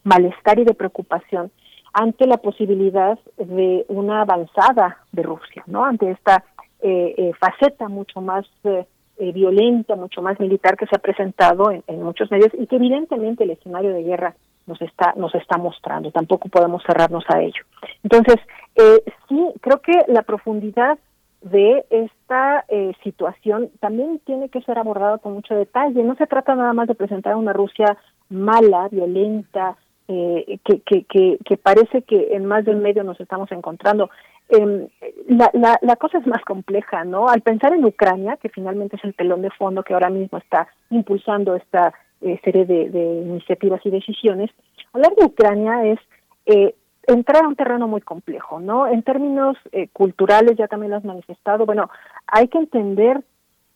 malestar 0.03 0.60
y 0.60 0.65
de 0.65 0.73
preocupación 0.73 1.52
ante 1.93 2.27
la 2.27 2.38
posibilidad 2.38 3.18
de 3.38 3.85
una 3.88 4.22
avanzada 4.22 4.97
de 5.11 5.23
Rusia, 5.23 5.64
¿no? 5.68 5.85
Ante 5.85 6.11
esta 6.11 6.43
eh, 6.81 7.15
eh, 7.18 7.31
faceta 7.39 7.88
mucho 7.88 8.19
más 8.19 8.45
eh, 8.65 8.85
eh, 9.18 9.31
violenta, 9.31 9.95
mucho 9.95 10.22
más 10.22 10.38
militar 10.41 10.76
que 10.76 10.88
se 10.88 10.95
ha 10.97 10.99
presentado 10.99 11.72
en, 11.72 11.84
en, 11.88 12.03
muchos 12.03 12.30
medios 12.30 12.49
y 12.53 12.68
que 12.68 12.76
evidentemente 12.76 13.45
el 13.45 13.52
escenario 13.52 13.93
de 13.93 14.03
guerra 14.03 14.35
nos 14.68 14.81
está 14.81 15.14
nos 15.15 15.34
está 15.35 15.57
mostrando. 15.57 16.11
Tampoco 16.11 16.49
podemos 16.49 16.84
cerrarnos 16.85 17.23
a 17.30 17.41
ello. 17.41 17.64
Entonces, 18.03 18.35
eh, 18.76 19.03
sí, 19.30 19.53
creo 19.61 19.80
que 19.80 19.93
la 20.07 20.23
profundidad 20.23 20.99
de 21.46 21.86
esta 21.92 22.66
eh, 22.70 22.92
situación 23.04 23.70
también 23.80 24.20
tiene 24.26 24.50
que 24.50 24.62
ser 24.62 24.80
abordada 24.80 25.20
con 25.20 25.34
mucho 25.34 25.54
detalle. 25.54 26.04
No 26.04 26.16
se 26.16 26.26
trata 26.26 26.56
nada 26.56 26.74
más 26.74 26.88
de 26.88 26.96
presentar 26.96 27.36
una 27.36 27.54
Rusia 27.54 27.98
mala, 28.30 28.88
violenta, 28.90 29.78
eh, 30.08 30.58
que, 30.66 30.82
que, 30.82 31.04
que, 31.04 31.38
que 31.46 31.58
parece 31.58 32.02
que 32.02 32.36
en 32.36 32.46
más 32.46 32.66
de 32.66 32.72
un 32.72 32.82
medio 32.82 33.04
nos 33.04 33.20
estamos 33.20 33.52
encontrando. 33.52 34.10
Eh, 34.50 34.88
la, 35.28 35.52
la, 35.54 35.78
la 35.82 35.96
cosa 35.98 36.18
es 36.18 36.26
más 36.26 36.44
compleja, 36.44 37.04
¿no? 37.04 37.28
Al 37.28 37.42
pensar 37.42 37.74
en 37.74 37.86
Ucrania, 37.86 38.38
que 38.38 38.50
finalmente 38.50 38.96
es 38.96 39.04
el 39.04 39.14
telón 39.14 39.44
de 39.44 39.52
fondo 39.52 39.84
que 39.84 39.94
ahora 39.94 40.10
mismo 40.10 40.40
está 40.40 40.68
impulsando 40.90 41.56
esta 41.56 41.94
eh, 42.22 42.40
serie 42.44 42.66
de, 42.66 42.90
de, 42.90 43.22
iniciativas 43.22 43.86
y 43.86 43.92
decisiones, 43.92 44.50
hablar 44.94 45.14
de 45.16 45.26
Ucrania 45.26 45.86
es 45.86 46.00
eh, 46.48 46.74
entrar 47.07 47.44
a 47.44 47.48
un 47.48 47.56
terreno 47.56 47.88
muy 47.88 48.02
complejo, 48.02 48.60
¿no? 48.60 48.88
En 48.88 49.03
términos 49.03 49.57
eh, 49.72 49.88
culturales, 49.94 50.57
ya 50.57 50.68
también 50.68 50.91
lo 50.91 50.98
has 50.98 51.06
manifestado, 51.06 51.65
bueno, 51.65 51.90
hay 52.27 52.48
que 52.48 52.57
entender 52.57 53.22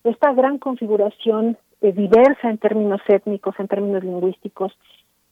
esta 0.04 0.34
gran 0.34 0.58
configuración 0.58 1.58
eh, 1.82 1.92
diversa 1.92 2.50
en 2.50 2.58
términos 2.58 3.02
étnicos, 3.08 3.56
en 3.60 3.68
términos 3.68 4.04
lingüísticos, 4.04 4.78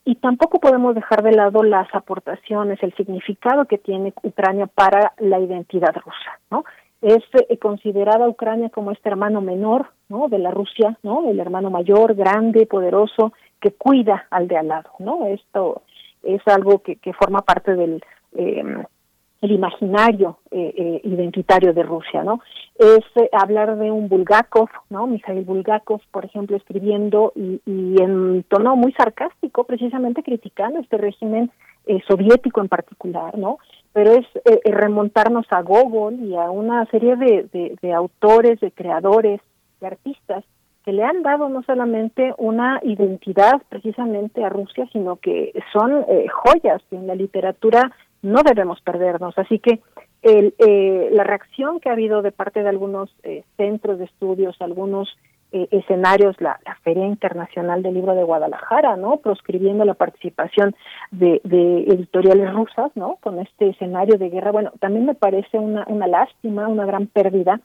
y 0.04 0.14
tampoco 0.14 0.58
podemos 0.58 0.94
dejar 0.94 1.22
de 1.22 1.32
lado 1.32 1.62
las 1.62 1.94
aportaciones, 1.94 2.82
el 2.82 2.94
significado 2.94 3.66
que 3.66 3.76
tiene 3.76 4.14
Ucrania 4.22 4.66
para 4.66 5.12
la 5.18 5.38
identidad 5.38 5.94
rusa, 5.94 6.40
¿no? 6.50 6.64
Es 7.02 7.22
eh, 7.48 7.58
considerada 7.58 8.28
Ucrania 8.28 8.70
como 8.70 8.90
este 8.90 9.08
hermano 9.08 9.40
menor, 9.40 9.90
¿no? 10.08 10.28
De 10.28 10.38
la 10.38 10.50
Rusia, 10.50 10.96
¿no? 11.02 11.28
El 11.28 11.38
hermano 11.38 11.70
mayor, 11.70 12.14
grande, 12.14 12.66
poderoso, 12.66 13.32
que 13.60 13.72
cuida 13.72 14.26
al 14.30 14.48
de 14.48 14.56
al 14.56 14.68
lado, 14.68 14.90
¿no? 14.98 15.26
Esto 15.26 15.82
es 16.22 16.40
algo 16.46 16.82
que, 16.82 16.96
que 16.96 17.12
forma 17.12 17.42
parte 17.42 17.74
del 17.74 18.02
eh, 18.36 18.62
el 19.40 19.52
imaginario 19.52 20.38
eh, 20.50 20.74
eh, 20.76 21.00
identitario 21.04 21.72
de 21.72 21.82
Rusia, 21.82 22.24
¿no? 22.24 22.40
Es 22.76 23.04
eh, 23.14 23.28
hablar 23.32 23.76
de 23.76 23.90
un 23.90 24.08
Bulgakov, 24.08 24.68
¿no? 24.90 25.06
Mikhail 25.06 25.44
Bulgakov, 25.44 26.00
por 26.10 26.24
ejemplo, 26.24 26.56
escribiendo 26.56 27.32
y, 27.36 27.60
y 27.64 28.02
en 28.02 28.44
tono 28.48 28.74
muy 28.74 28.92
sarcástico, 28.92 29.64
precisamente 29.64 30.22
criticando 30.22 30.80
este 30.80 30.96
régimen 30.96 31.50
soviético 32.06 32.60
en 32.60 32.68
particular, 32.68 33.38
¿no? 33.38 33.58
Pero 33.94 34.12
es 34.12 34.26
eh, 34.44 34.60
remontarnos 34.70 35.46
a 35.50 35.62
Gogol 35.62 36.20
y 36.20 36.34
a 36.36 36.50
una 36.50 36.84
serie 36.86 37.16
de, 37.16 37.76
de 37.80 37.92
autores, 37.94 38.60
de 38.60 38.70
creadores, 38.72 39.40
de 39.80 39.86
artistas 39.86 40.44
que 40.88 40.94
le 40.94 41.04
han 41.04 41.22
dado 41.22 41.50
no 41.50 41.62
solamente 41.64 42.32
una 42.38 42.80
identidad 42.82 43.60
precisamente 43.68 44.42
a 44.42 44.48
Rusia, 44.48 44.88
sino 44.90 45.16
que 45.16 45.52
son 45.70 46.06
eh, 46.08 46.24
joyas 46.28 46.80
en 46.90 47.06
la 47.06 47.14
literatura 47.14 47.92
no 48.22 48.42
debemos 48.42 48.80
perdernos. 48.80 49.36
Así 49.36 49.58
que 49.58 49.80
el, 50.22 50.54
eh, 50.58 51.10
la 51.12 51.24
reacción 51.24 51.78
que 51.78 51.90
ha 51.90 51.92
habido 51.92 52.22
de 52.22 52.32
parte 52.32 52.62
de 52.62 52.70
algunos 52.70 53.14
eh, 53.22 53.44
centros 53.58 53.98
de 53.98 54.06
estudios, 54.06 54.56
algunos 54.62 55.14
eh, 55.52 55.68
escenarios, 55.70 56.40
la, 56.40 56.58
la, 56.66 56.74
Feria 56.82 57.06
Internacional 57.06 57.82
del 57.82 57.94
Libro 57.94 58.14
de 58.14 58.24
Guadalajara, 58.24 58.96
¿no? 58.96 59.18
Proscribiendo 59.18 59.84
la 59.84 59.94
participación 59.94 60.74
de, 61.10 61.40
de, 61.44 61.84
editoriales 61.84 62.52
rusas, 62.52 62.90
¿no? 62.96 63.16
Con 63.20 63.38
este 63.38 63.70
escenario 63.70 64.18
de 64.18 64.28
guerra, 64.28 64.52
bueno, 64.52 64.72
también 64.80 65.06
me 65.06 65.14
parece 65.14 65.58
una, 65.58 65.84
una 65.88 66.06
lástima, 66.06 66.68
una 66.68 66.84
gran 66.84 67.06
pérdida, 67.06 67.60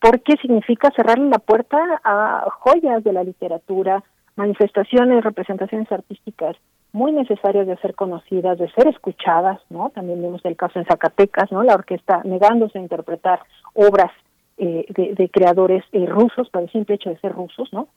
porque 0.00 0.34
significa 0.40 0.90
cerrarle 0.94 1.28
la 1.28 1.38
puerta 1.38 1.78
a 2.04 2.46
joyas 2.60 3.02
de 3.04 3.12
la 3.12 3.24
literatura, 3.24 4.02
manifestaciones, 4.36 5.24
representaciones 5.24 5.90
artísticas 5.90 6.56
muy 6.92 7.12
necesarias 7.12 7.66
de 7.66 7.76
ser 7.78 7.94
conocidas, 7.94 8.58
de 8.58 8.70
ser 8.70 8.88
escuchadas, 8.88 9.60
¿no? 9.68 9.90
También 9.90 10.22
vemos 10.22 10.42
el 10.44 10.56
caso 10.56 10.78
en 10.78 10.86
Zacatecas, 10.86 11.52
¿no? 11.52 11.62
La 11.62 11.74
orquesta 11.74 12.22
negándose 12.24 12.78
a 12.78 12.82
interpretar 12.82 13.40
obras 13.74 14.10
eh, 14.56 14.86
de, 14.88 15.14
de, 15.14 15.28
creadores 15.28 15.84
eh, 15.92 16.06
rusos 16.06 16.48
por 16.48 16.62
el 16.62 16.72
simple 16.72 16.94
hecho 16.94 17.10
de 17.10 17.18
ser 17.18 17.32
rusos, 17.32 17.70
¿no? 17.72 17.88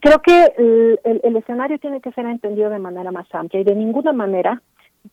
Creo 0.00 0.18
que 0.18 0.52
el, 0.58 0.98
el, 1.04 1.20
el, 1.22 1.36
escenario 1.36 1.78
tiene 1.78 2.00
que 2.00 2.10
ser 2.10 2.26
entendido 2.26 2.70
de 2.70 2.80
manera 2.80 3.12
más 3.12 3.32
amplia 3.32 3.60
y 3.60 3.64
de 3.64 3.76
ninguna 3.76 4.12
manera 4.12 4.60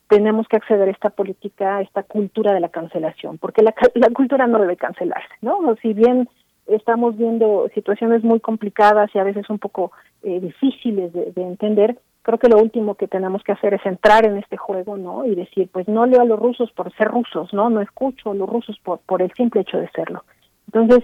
tenemos 0.08 0.48
que 0.48 0.58
acceder 0.58 0.88
a 0.88 0.92
esta 0.92 1.10
política, 1.10 1.78
a 1.78 1.82
esta 1.82 2.04
cultura 2.04 2.54
de 2.54 2.60
la 2.60 2.70
cancelación, 2.70 3.38
porque 3.38 3.62
la, 3.62 3.74
la 3.96 4.10
cultura 4.10 4.48
no 4.48 4.60
debe 4.60 4.78
cancelarse, 4.78 5.34
¿no? 5.42 5.76
Si 5.82 5.94
bien 5.94 6.30
estamos 6.68 7.18
viendo 7.18 7.70
situaciones 7.74 8.24
muy 8.24 8.40
complicadas 8.40 9.10
y 9.14 9.20
a 9.20 9.24
veces 9.24 9.50
un 9.50 9.60
poco 9.60 9.92
eh, 10.24 10.40
difíciles 10.40 11.12
de, 11.14 11.32
de 11.32 11.42
entender, 11.42 11.98
creo 12.22 12.38
que 12.40 12.50
lo 12.50 12.58
último 12.58 12.96
que 12.96 13.08
tenemos 13.08 13.44
que 13.44 13.52
hacer 13.52 13.74
es 13.74 13.86
entrar 13.86 14.26
en 14.26 14.38
este 14.38 14.58
juego, 14.58 14.98
¿no? 14.98 15.26
Y 15.26 15.36
decir, 15.36 15.70
pues 15.72 15.88
no 15.88 16.06
leo 16.06 16.22
a 16.22 16.26
los 16.26 16.40
rusos 16.40 16.72
por 16.72 16.94
ser 16.96 17.08
rusos, 17.08 17.54
¿no? 17.54 17.70
No 17.70 17.82
escucho 17.82 18.32
a 18.32 18.36
los 18.36 18.50
rusos 18.50 18.80
por, 18.84 19.00
por 19.00 19.22
el 19.22 19.32
simple 19.34 19.62
hecho 19.62 19.78
de 19.78 19.90
serlo. 19.90 20.24
Entonces, 20.68 21.04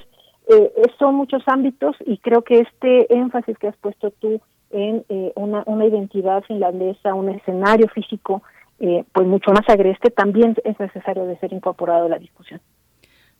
eh, 0.50 0.72
son 0.98 1.16
muchos 1.16 1.44
ámbitos 1.48 1.96
y 2.06 2.18
creo 2.20 2.44
que 2.44 2.60
este 2.60 3.14
énfasis 3.14 3.58
que 3.58 3.68
has 3.68 3.78
puesto 3.78 4.12
tú 4.12 4.40
en 4.70 5.04
eh, 5.10 5.34
una, 5.36 5.64
una 5.66 5.86
identidad 5.86 6.44
finlandesa, 6.44 7.14
un 7.14 7.30
escenario 7.30 7.88
físico, 7.90 8.44
eh, 8.80 9.04
pues 9.12 9.28
mucho 9.28 9.52
más 9.52 9.68
agreste, 9.68 10.10
también 10.12 10.56
es 10.64 10.80
necesario 10.80 11.26
de 11.26 11.38
ser 11.40 11.54
incorporado 11.54 12.06
a 12.06 12.10
la 12.10 12.20
discusión. 12.20 12.62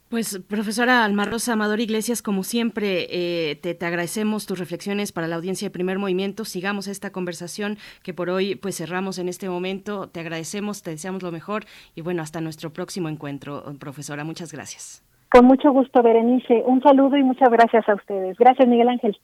Pues, 0.10 0.40
profesora 0.48 1.04
Almarrosa 1.04 1.54
Amador 1.54 1.82
Iglesias, 1.82 2.22
como 2.22 2.44
siempre, 2.44 3.08
eh, 3.10 3.58
te, 3.58 3.76
te, 3.76 3.86
agradecemos 3.86 4.46
tus 4.46 4.58
reflexiones 4.58 5.12
para 5.12 5.28
la 5.28 5.36
audiencia 5.36 5.68
de 5.68 5.72
primer 5.72 6.00
movimiento. 6.00 6.46
Sigamos 6.46 6.88
esta 6.88 7.12
conversación 7.12 7.78
que 8.04 8.14
por 8.14 8.30
hoy 8.30 8.56
pues 8.56 8.78
cerramos 8.78 9.20
en 9.20 9.28
este 9.28 9.50
momento. 9.50 10.08
Te 10.08 10.22
agradecemos, 10.22 10.82
te 10.82 10.92
deseamos 10.92 11.24
lo 11.24 11.34
mejor 11.34 11.66
y 11.94 12.02
bueno, 12.02 12.22
hasta 12.22 12.40
nuestro 12.40 12.72
próximo 12.72 13.10
encuentro, 13.10 13.64
profesora. 13.82 14.24
Muchas 14.24 14.54
gracias. 14.54 15.04
Con 15.30 15.46
mucho 15.46 15.72
gusto, 15.72 16.02
Berenice. 16.02 16.64
Un 16.66 16.82
saludo 16.82 17.18
y 17.18 17.24
muchas 17.24 17.50
gracias 17.50 17.88
a 17.90 17.96
ustedes. 17.96 18.38
Gracias, 18.38 18.66
Miguel 18.66 18.88
Ángel. 18.88 19.18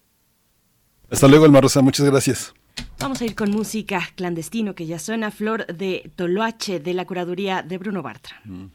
Hasta 1.14 1.28
luego, 1.28 1.46
Alma 1.46 1.62
Rosa. 1.62 1.84
Muchas 1.84 2.08
gracias. 2.08 2.56
Vamos 2.98 3.22
a 3.22 3.26
ir 3.26 3.36
con 3.36 3.52
música 3.52 4.02
clandestino 4.16 4.74
que 4.74 4.88
ya 4.88 4.98
suena 4.98 5.30
Flor 5.30 5.68
de 5.68 6.12
Toloache 6.16 6.80
de 6.80 6.94
la 6.96 7.06
curaduría 7.06 7.62
de 7.62 7.78
Bruno 7.78 8.02
Bartra. 8.02 8.42
Mm. 8.46 8.66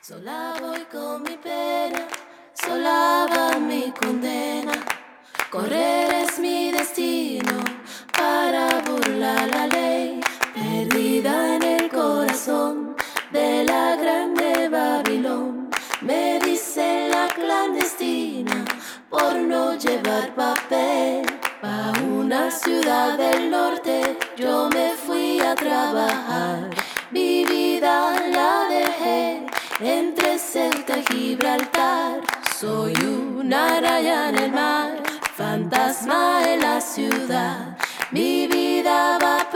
Sola 0.00 0.54
voy 0.58 0.80
con 0.90 1.22
mi 1.22 1.36
pena, 1.36 2.08
sola 2.54 3.26
va 3.30 3.58
mi 3.58 3.92
condena. 3.92 4.72
Correr 5.50 6.14
es 6.24 6.38
mi 6.38 6.72
destino 6.72 7.62
para 8.12 8.80
burlar 8.80 9.46
la 9.50 9.66
ley, 9.66 10.20
perdida 10.54 11.56
en 11.56 11.62
el 11.62 11.90
corazón 11.90 12.89
buscar 19.10 20.34
papel 20.34 21.26
pa' 21.60 21.92
una 22.02 22.50
ciudad 22.50 23.18
del 23.18 23.50
norte. 23.50 24.18
Yo 24.36 24.68
me 24.72 24.94
fui 24.94 25.40
a 25.40 25.54
trabajar, 25.54 26.70
mi 27.10 27.44
vida 27.44 28.14
la 28.30 28.66
dejé 28.68 29.46
entre 29.80 30.38
Ceuta 30.38 30.98
y 30.98 31.04
Gibraltar. 31.12 32.20
Soy 32.56 32.92
una 33.02 33.80
raya 33.80 34.28
en 34.28 34.38
el 34.38 34.52
mar, 34.52 35.02
fantasma 35.34 36.42
en 36.46 36.60
la 36.60 36.80
ciudad. 36.80 37.76
Mi 38.12 38.46
vida 38.46 39.18
va 39.22 39.49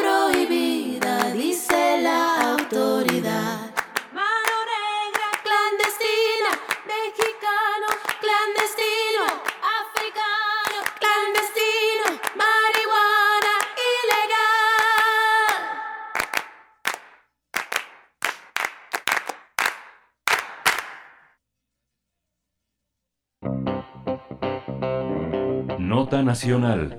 Nacional. 26.12 26.98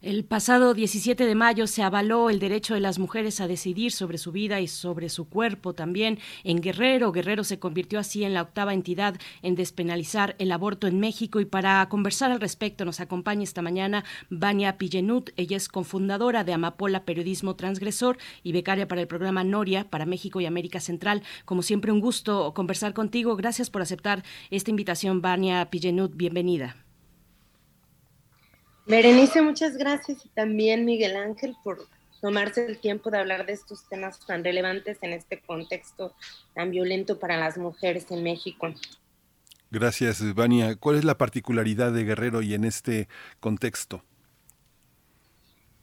El 0.00 0.24
pasado 0.24 0.72
17 0.72 1.26
de 1.26 1.34
mayo 1.34 1.66
se 1.66 1.82
avaló 1.82 2.30
el 2.30 2.38
derecho 2.38 2.74
de 2.74 2.80
las 2.80 3.00
mujeres 3.00 3.40
a 3.40 3.48
decidir 3.48 3.90
sobre 3.90 4.18
su 4.18 4.30
vida 4.30 4.60
y 4.60 4.68
sobre 4.68 5.08
su 5.08 5.28
cuerpo 5.28 5.74
también 5.74 6.20
en 6.44 6.60
Guerrero. 6.60 7.10
Guerrero 7.10 7.42
se 7.42 7.58
convirtió 7.58 7.98
así 7.98 8.22
en 8.22 8.34
la 8.34 8.42
octava 8.42 8.72
entidad 8.72 9.16
en 9.42 9.56
despenalizar 9.56 10.36
el 10.38 10.52
aborto 10.52 10.86
en 10.86 11.00
México 11.00 11.40
y 11.40 11.44
para 11.44 11.88
conversar 11.88 12.30
al 12.30 12.40
respecto 12.40 12.84
nos 12.84 13.00
acompaña 13.00 13.42
esta 13.42 13.62
mañana 13.62 14.04
Vania 14.30 14.78
Pillenut. 14.78 15.30
Ella 15.36 15.56
es 15.56 15.68
cofundadora 15.68 16.44
de 16.44 16.52
Amapola 16.52 17.04
Periodismo 17.04 17.56
Transgresor 17.56 18.16
y 18.44 18.52
becaria 18.52 18.86
para 18.86 19.00
el 19.00 19.08
programa 19.08 19.42
Noria 19.42 19.90
para 19.90 20.06
México 20.06 20.40
y 20.40 20.46
América 20.46 20.78
Central. 20.78 21.22
Como 21.46 21.62
siempre, 21.62 21.90
un 21.90 22.00
gusto 22.00 22.54
conversar 22.54 22.94
contigo. 22.94 23.34
Gracias 23.34 23.70
por 23.70 23.82
aceptar 23.82 24.22
esta 24.50 24.70
invitación, 24.70 25.20
Vania 25.20 25.68
Pillenut. 25.70 26.14
Bienvenida. 26.14 26.83
Berenice, 28.86 29.40
muchas 29.42 29.76
gracias 29.76 30.24
y 30.24 30.28
también 30.28 30.84
Miguel 30.84 31.16
Ángel 31.16 31.56
por 31.64 31.86
tomarse 32.20 32.66
el 32.66 32.78
tiempo 32.78 33.10
de 33.10 33.18
hablar 33.18 33.46
de 33.46 33.52
estos 33.52 33.88
temas 33.88 34.18
tan 34.26 34.44
relevantes 34.44 34.98
en 35.02 35.12
este 35.12 35.40
contexto 35.40 36.14
tan 36.54 36.70
violento 36.70 37.18
para 37.18 37.36
las 37.38 37.56
mujeres 37.58 38.10
en 38.10 38.22
México. 38.22 38.72
Gracias, 39.70 40.34
Vania. 40.34 40.76
¿Cuál 40.76 40.96
es 40.96 41.04
la 41.04 41.18
particularidad 41.18 41.92
de 41.92 42.04
Guerrero 42.04 42.42
y 42.42 42.54
en 42.54 42.64
este 42.64 43.08
contexto? 43.40 44.04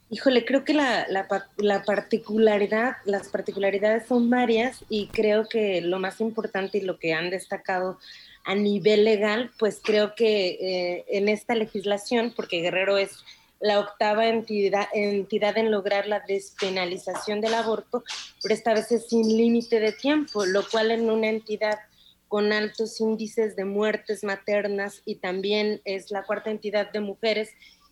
Híjole, 0.09 0.43
creo 0.45 0.63
que 0.63 0.73
la, 0.73 1.07
la, 1.09 1.27
pa- 1.27 1.49
la 1.57 1.83
particularidad, 1.83 2.97
las 3.05 3.29
particularidades 3.29 4.07
son 4.07 4.29
varias 4.29 4.83
y 4.89 5.07
creo 5.07 5.47
que 5.47 5.81
lo 5.81 5.99
más 5.99 6.19
importante 6.21 6.79
y 6.79 6.81
lo 6.81 6.99
que 6.99 7.13
han 7.13 7.29
destacado 7.29 7.97
a 8.43 8.55
nivel 8.55 9.05
legal, 9.05 9.51
pues 9.59 9.79
creo 9.83 10.15
que 10.15 10.57
eh, 10.59 11.05
en 11.09 11.29
esta 11.29 11.55
legislación, 11.55 12.33
porque 12.35 12.61
Guerrero 12.61 12.97
es 12.97 13.23
la 13.59 13.79
octava 13.79 14.27
entidad, 14.27 14.87
entidad 14.93 15.57
en 15.57 15.69
lograr 15.69 16.07
la 16.07 16.19
despenalización 16.21 17.41
del 17.41 17.53
aborto, 17.53 18.03
pero 18.41 18.53
esta 18.53 18.73
vez 18.73 18.91
es 18.91 19.07
sin 19.07 19.27
límite 19.27 19.79
de 19.79 19.91
tiempo, 19.91 20.45
lo 20.45 20.67
cual 20.67 20.89
en 20.91 21.09
una 21.09 21.27
entidad 21.27 21.79
con 22.27 22.51
altos 22.53 22.99
índices 22.99 23.55
de 23.55 23.65
muertes 23.65 24.23
maternas 24.23 25.01
y 25.05 25.15
también 25.15 25.81
es 25.85 26.11
la 26.11 26.23
cuarta 26.23 26.49
entidad 26.49 26.91
de 26.91 27.01
mujeres 27.01 27.49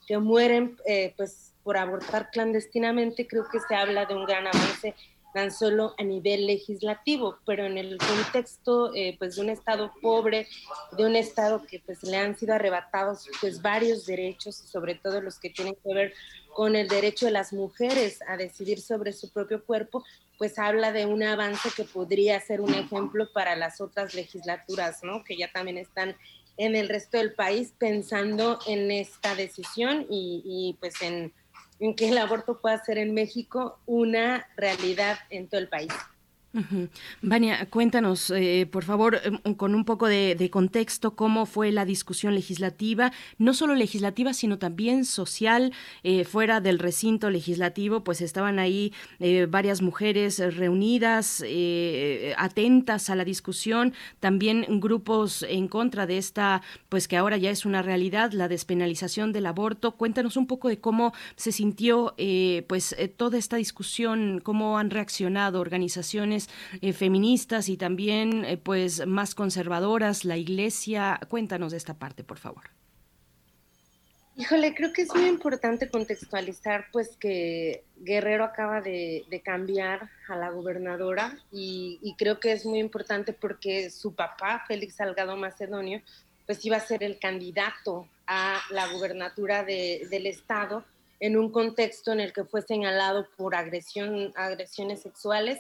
que 0.08 0.18
mueren 0.18 0.78
eh, 0.86 1.14
pues 1.18 1.54
por 1.62 1.78
abortar 1.78 2.32
clandestinamente, 2.32 3.28
creo 3.28 3.46
que 3.52 3.60
se 3.60 3.76
habla 3.76 4.06
de 4.06 4.16
un 4.16 4.26
gran 4.26 4.48
avance 4.48 4.96
tan 5.34 5.52
solo 5.52 5.94
a 5.98 6.04
nivel 6.04 6.48
legislativo, 6.48 7.38
pero 7.46 7.66
en 7.66 7.78
el 7.78 7.98
contexto 7.98 8.94
eh, 8.96 9.16
pues 9.20 9.36
de 9.36 9.42
un 9.42 9.50
estado 9.50 9.92
pobre, 10.02 10.48
de 10.98 11.06
un 11.06 11.16
estado 11.16 11.66
que 11.66 11.80
pues 11.80 12.04
le 12.04 12.18
han 12.18 12.38
sido 12.38 12.56
arrebatados 12.56 13.28
pues 13.40 13.62
varios 13.62 14.06
derechos 14.06 14.56
sobre 14.56 14.96
todo 14.96 15.22
los 15.22 15.40
que 15.40 15.50
tienen 15.50 15.76
que 15.84 15.94
ver 15.94 16.14
con 16.54 16.76
el 16.76 16.88
derecho 16.88 17.26
de 17.26 17.32
las 17.32 17.54
mujeres 17.54 18.20
a 18.28 18.38
decidir 18.38 18.82
sobre 18.82 19.14
su 19.14 19.32
propio 19.32 19.64
cuerpo, 19.64 20.04
pues 20.38 20.58
habla 20.58 20.92
de 20.92 21.06
un 21.06 21.22
avance 21.24 21.70
que 21.76 21.84
podría 21.84 22.40
ser 22.40 22.62
un 22.62 22.74
ejemplo 22.74 23.32
para 23.32 23.56
las 23.56 23.82
otras 23.82 24.14
legislaturas, 24.14 25.04
¿no? 25.04 25.24
Que 25.24 25.38
ya 25.38 25.52
también 25.52 25.78
están 25.78 26.16
en 26.58 26.76
el 26.76 26.90
resto 26.90 27.18
del 27.18 27.34
país 27.34 27.74
pensando 27.78 28.60
en 28.68 28.92
esta 28.92 29.36
decisión 29.36 30.06
y, 30.10 30.42
y 30.46 30.78
pues 30.80 31.02
en 31.02 31.34
en 31.80 31.96
que 31.96 32.10
el 32.10 32.18
aborto 32.18 32.60
pueda 32.60 32.84
ser 32.84 32.98
en 32.98 33.14
México 33.14 33.80
una 33.86 34.48
realidad 34.58 35.20
en 35.30 35.48
todo 35.48 35.60
el 35.60 35.70
país. 35.70 35.94
Vania, 37.22 37.68
cuéntanos, 37.70 38.32
eh, 38.32 38.68
por 38.72 38.84
favor, 38.84 39.20
em, 39.24 39.54
con 39.54 39.76
un 39.76 39.86
poco 39.86 40.08
de, 40.08 40.50
contexto, 40.52 41.16
cómo 41.16 41.46
fue 41.46 41.72
la 41.72 41.86
discusión 41.86 42.34
legislativa, 42.34 43.12
no 43.38 43.54
solo 43.54 43.76
legislativa, 43.76 44.34
sino 44.34 44.58
también 44.58 45.06
social, 45.06 45.72
eh, 46.04 46.24
fuera 46.24 46.60
del 46.60 46.80
recinto 46.80 47.30
legislativo, 47.30 48.04
pues 48.04 48.22
estaban 48.22 48.58
ahí 48.58 48.94
eh, 49.20 49.46
varias 49.48 49.84
mujeres 49.84 50.40
reunidas, 50.56 51.44
eh, 51.46 52.34
atentas 52.38 53.12
a 53.12 53.16
la 53.16 53.26
discusión, 53.26 53.94
también 54.20 54.66
grupos 54.80 55.44
en 55.44 55.68
contra 55.68 56.08
de 56.08 56.18
esta, 56.18 56.64
pues 56.90 57.08
que 57.08 57.18
ahora 57.18 57.38
ya 57.38 57.52
es 57.52 57.64
una 57.66 57.84
realidad, 57.84 58.32
la 58.32 58.48
despenalización 58.48 59.32
del 59.34 59.46
aborto. 59.46 59.92
Cuéntanos 59.92 60.36
un 60.36 60.48
poco 60.48 60.68
de 60.68 60.80
cómo 60.80 61.14
se 61.36 61.52
sintió, 61.52 62.16
pues, 62.68 62.96
toda 63.18 63.38
esta 63.38 63.58
discusión, 63.58 64.42
cómo 64.44 64.80
han 64.80 64.90
reaccionado 64.90 65.60
organizaciones 65.60 66.39
eh, 66.82 66.94
feministas 66.94 67.68
y 67.68 67.76
también 67.76 68.46
eh, 68.46 68.58
pues 68.58 69.06
más 69.08 69.36
conservadoras, 69.36 70.24
la 70.24 70.38
iglesia. 70.38 71.20
Cuéntanos 71.30 71.72
de 71.72 71.78
esta 71.78 71.98
parte, 71.98 72.24
por 72.24 72.38
favor. 72.38 72.64
Híjole, 74.38 74.74
creo 74.74 74.94
que 74.94 75.02
es 75.02 75.14
muy 75.14 75.28
importante 75.28 75.90
contextualizar 75.90 76.86
pues 76.94 77.18
que 77.18 77.84
Guerrero 77.98 78.46
acaba 78.46 78.80
de, 78.80 79.26
cambiar 79.44 80.10
a 80.30 80.38
la 80.38 80.50
gobernadora 80.50 81.38
y, 81.52 82.00
y 82.02 82.16
creo 82.16 82.40
que 82.40 82.54
es 82.54 82.66
muy 82.66 82.80
importante 82.80 83.34
porque 83.34 83.90
su 83.90 84.16
papá, 84.16 84.64
Félix 84.66 84.96
Salgado 84.96 85.36
Macedonio, 85.36 86.02
pues 86.46 86.64
iba 86.64 86.78
a 86.78 86.80
ser 86.80 87.04
el 87.04 87.20
candidato 87.20 88.08
a 88.28 88.62
la 88.70 88.88
gubernatura 88.94 89.64
de- 89.66 90.08
del 90.10 90.26
estado 90.26 90.86
en 91.20 91.36
un 91.36 91.52
contexto 91.52 92.14
en 92.14 92.22
el 92.22 92.32
que 92.32 92.46
fue 92.46 92.62
señalado 92.62 93.28
por 93.36 93.56
agresión, 93.56 94.32
agresiones 94.38 95.02
sexuales 95.02 95.60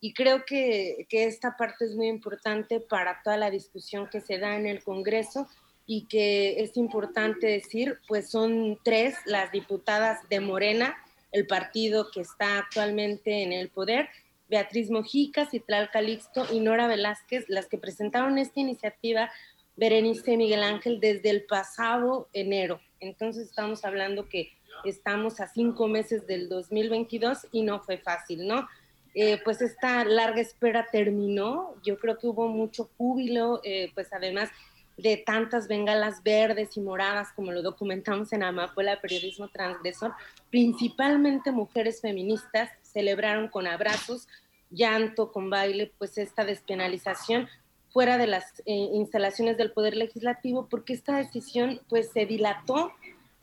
y 0.00 0.12
creo 0.12 0.44
que, 0.44 1.06
que 1.08 1.24
esta 1.24 1.56
parte 1.56 1.84
es 1.84 1.94
muy 1.94 2.08
importante 2.08 2.80
para 2.80 3.22
toda 3.22 3.36
la 3.36 3.50
discusión 3.50 4.08
que 4.10 4.20
se 4.20 4.38
da 4.38 4.56
en 4.56 4.66
el 4.66 4.82
Congreso 4.82 5.48
y 5.86 6.06
que 6.06 6.62
es 6.62 6.76
importante 6.76 7.46
decir, 7.46 7.98
pues 8.08 8.30
son 8.30 8.78
tres 8.82 9.16
las 9.26 9.52
diputadas 9.52 10.28
de 10.28 10.40
Morena, 10.40 10.96
el 11.32 11.46
partido 11.46 12.10
que 12.10 12.20
está 12.20 12.58
actualmente 12.58 13.42
en 13.42 13.52
el 13.52 13.68
poder, 13.68 14.08
Beatriz 14.48 14.90
Mojica, 14.90 15.46
Citlal 15.46 15.90
Calixto 15.90 16.46
y 16.52 16.60
Nora 16.60 16.86
Velázquez, 16.86 17.46
las 17.48 17.66
que 17.66 17.78
presentaron 17.78 18.38
esta 18.38 18.60
iniciativa, 18.60 19.30
Berenice 19.76 20.36
Miguel 20.36 20.62
Ángel, 20.62 21.00
desde 21.00 21.30
el 21.30 21.44
pasado 21.44 22.28
enero. 22.32 22.80
Entonces 23.00 23.48
estamos 23.48 23.84
hablando 23.84 24.28
que 24.28 24.52
estamos 24.84 25.40
a 25.40 25.48
cinco 25.48 25.88
meses 25.88 26.26
del 26.26 26.48
2022 26.48 27.48
y 27.52 27.62
no 27.62 27.80
fue 27.80 27.98
fácil, 27.98 28.46
¿no? 28.46 28.68
Eh, 29.14 29.40
pues 29.44 29.62
esta 29.62 30.04
larga 30.04 30.40
espera 30.40 30.88
terminó, 30.90 31.76
yo 31.84 31.98
creo 31.98 32.18
que 32.18 32.26
hubo 32.26 32.48
mucho 32.48 32.90
júbilo, 32.96 33.60
eh, 33.62 33.92
pues 33.94 34.12
además 34.12 34.50
de 34.96 35.16
tantas 35.16 35.68
bengalas 35.68 36.22
verdes 36.22 36.76
y 36.76 36.80
moradas 36.80 37.32
como 37.32 37.52
lo 37.52 37.62
documentamos 37.62 38.32
en 38.32 38.42
Amapola 38.42 39.00
Periodismo 39.00 39.48
Transgresor, 39.48 40.12
principalmente 40.50 41.52
mujeres 41.52 42.00
feministas 42.00 42.70
celebraron 42.82 43.48
con 43.48 43.66
abrazos, 43.66 44.28
llanto, 44.70 45.30
con 45.32 45.50
baile, 45.50 45.92
pues 45.98 46.18
esta 46.18 46.44
despenalización 46.44 47.48
fuera 47.90 48.18
de 48.18 48.26
las 48.26 48.60
eh, 48.66 48.72
instalaciones 48.72 49.56
del 49.56 49.70
Poder 49.70 49.96
Legislativo, 49.96 50.66
porque 50.68 50.92
esta 50.92 51.16
decisión 51.16 51.80
pues 51.88 52.10
se 52.10 52.26
dilató, 52.26 52.92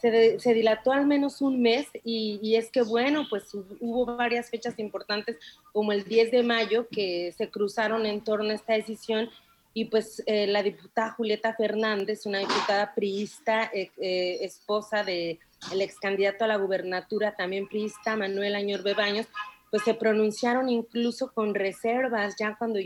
se, 0.02 0.11
de- 0.11 0.40
dilató 0.53 0.91
al 0.91 1.06
menos 1.06 1.41
un 1.41 1.61
mes 1.61 1.88
y, 2.03 2.40
es 2.56 2.72
que 2.72 2.82
bueno, 2.82 3.28
pues 3.30 3.53
hu- 3.53 3.78
hubo 3.80 4.06
varias 4.18 4.49
fechas 4.49 4.78
importantes 4.80 5.38
como 5.72 5.91
el 5.91 6.03
10 6.03 6.32
de 6.32 6.44
mayo 6.44 6.88
que 6.90 7.32
se 7.38 7.49
cruzaron 7.49 8.06
en 8.06 8.22
torno 8.22 8.49
a 8.49 8.56
esta 8.56 8.73
decisión 8.73 9.30
y 9.73 9.86
pues 9.86 10.22
eh, 10.26 10.48
la 10.48 10.64
diputada 10.64 11.11
Julieta 11.11 11.53
Fernández, 11.53 12.26
una 12.26 12.40
diputada 12.40 12.94
priista, 12.94 13.72
eh, 13.73 13.90
eh, 14.02 14.40
esposa 14.41 15.03
del 15.03 15.40
el 15.72 15.82
ex 15.82 15.98
candidato 15.99 16.44
a 16.44 16.48
la 16.48 16.57
gubernatura, 16.57 17.36
también 17.36 17.68
priista, 17.68 18.18
Manuel 18.18 18.56
Añor 18.56 18.82
Bebaños, 18.84 19.28
pues 19.69 19.84
se 19.84 19.94
pronunciaron 19.94 20.68
incluso 20.69 21.32
con 21.32 21.53
reservas 21.56 22.36
ya 22.38 22.56
cuando 22.57 22.80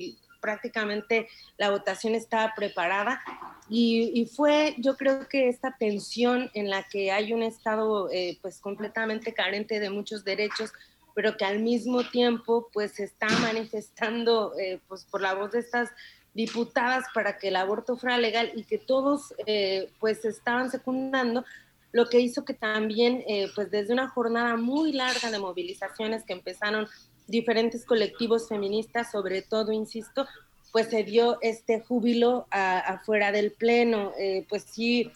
prácticamente 0.46 1.28
la 1.58 1.72
votación 1.72 2.14
estaba 2.14 2.54
preparada 2.56 3.20
y, 3.68 4.30
fue 4.36 4.76
yo 4.78 4.96
creo 4.96 5.28
que 5.28 5.50
esta 5.50 5.76
tensión 5.76 6.52
en 6.54 6.70
la 6.70 6.84
que 6.84 7.12
hay 7.12 7.34
un 7.34 7.42
Estado 7.42 8.12
eh, 8.12 8.38
pues 8.44 8.60
completamente 8.60 9.34
carente 9.34 9.80
de 9.80 9.90
muchos 9.90 10.24
derechos, 10.24 10.72
pero 11.16 11.36
que 11.36 11.46
al 11.46 11.60
mismo 11.60 12.08
tiempo 12.08 12.70
pues 12.72 12.92
se 12.92 13.06
está 13.06 13.28
manifestando 13.42 14.54
eh, 14.60 14.80
pues 14.88 15.06
por 15.06 15.22
la 15.22 15.34
voz 15.34 15.52
de 15.52 15.60
estas 15.62 15.90
diputadas 16.36 17.06
para 17.12 17.40
que 17.40 17.48
el 17.48 17.56
aborto 17.56 17.98
fuera 17.98 18.20
legal 18.20 18.52
y 18.54 18.66
que 18.66 18.78
todos 18.78 19.34
eh, 19.48 19.90
pues 20.00 20.26
estaban 20.26 20.70
secundando, 20.70 21.44
lo 21.92 22.10
que 22.10 22.20
hizo 22.20 22.44
que 22.44 22.54
también 22.54 23.24
eh, 23.26 23.50
pues 23.56 23.72
desde 23.72 23.94
una 23.94 24.10
jornada 24.10 24.58
muy 24.58 24.92
larga 24.92 25.32
de 25.32 25.40
movilizaciones 25.40 26.24
que 26.26 26.34
empezaron 26.34 26.88
diferentes 27.28 27.86
colectivos 27.86 28.48
feministas, 28.48 29.12
sobre 29.12 29.42
todo, 29.42 29.72
insisto, 29.72 30.28
pues 30.72 30.90
se 30.90 31.04
dio 31.04 31.38
este 31.42 31.80
júbilo 31.80 32.48
afuera 32.52 33.32
del 33.32 33.52
pleno, 33.52 34.12
Eh, 34.18 34.46
pues 34.50 34.64
sí, 34.64 35.12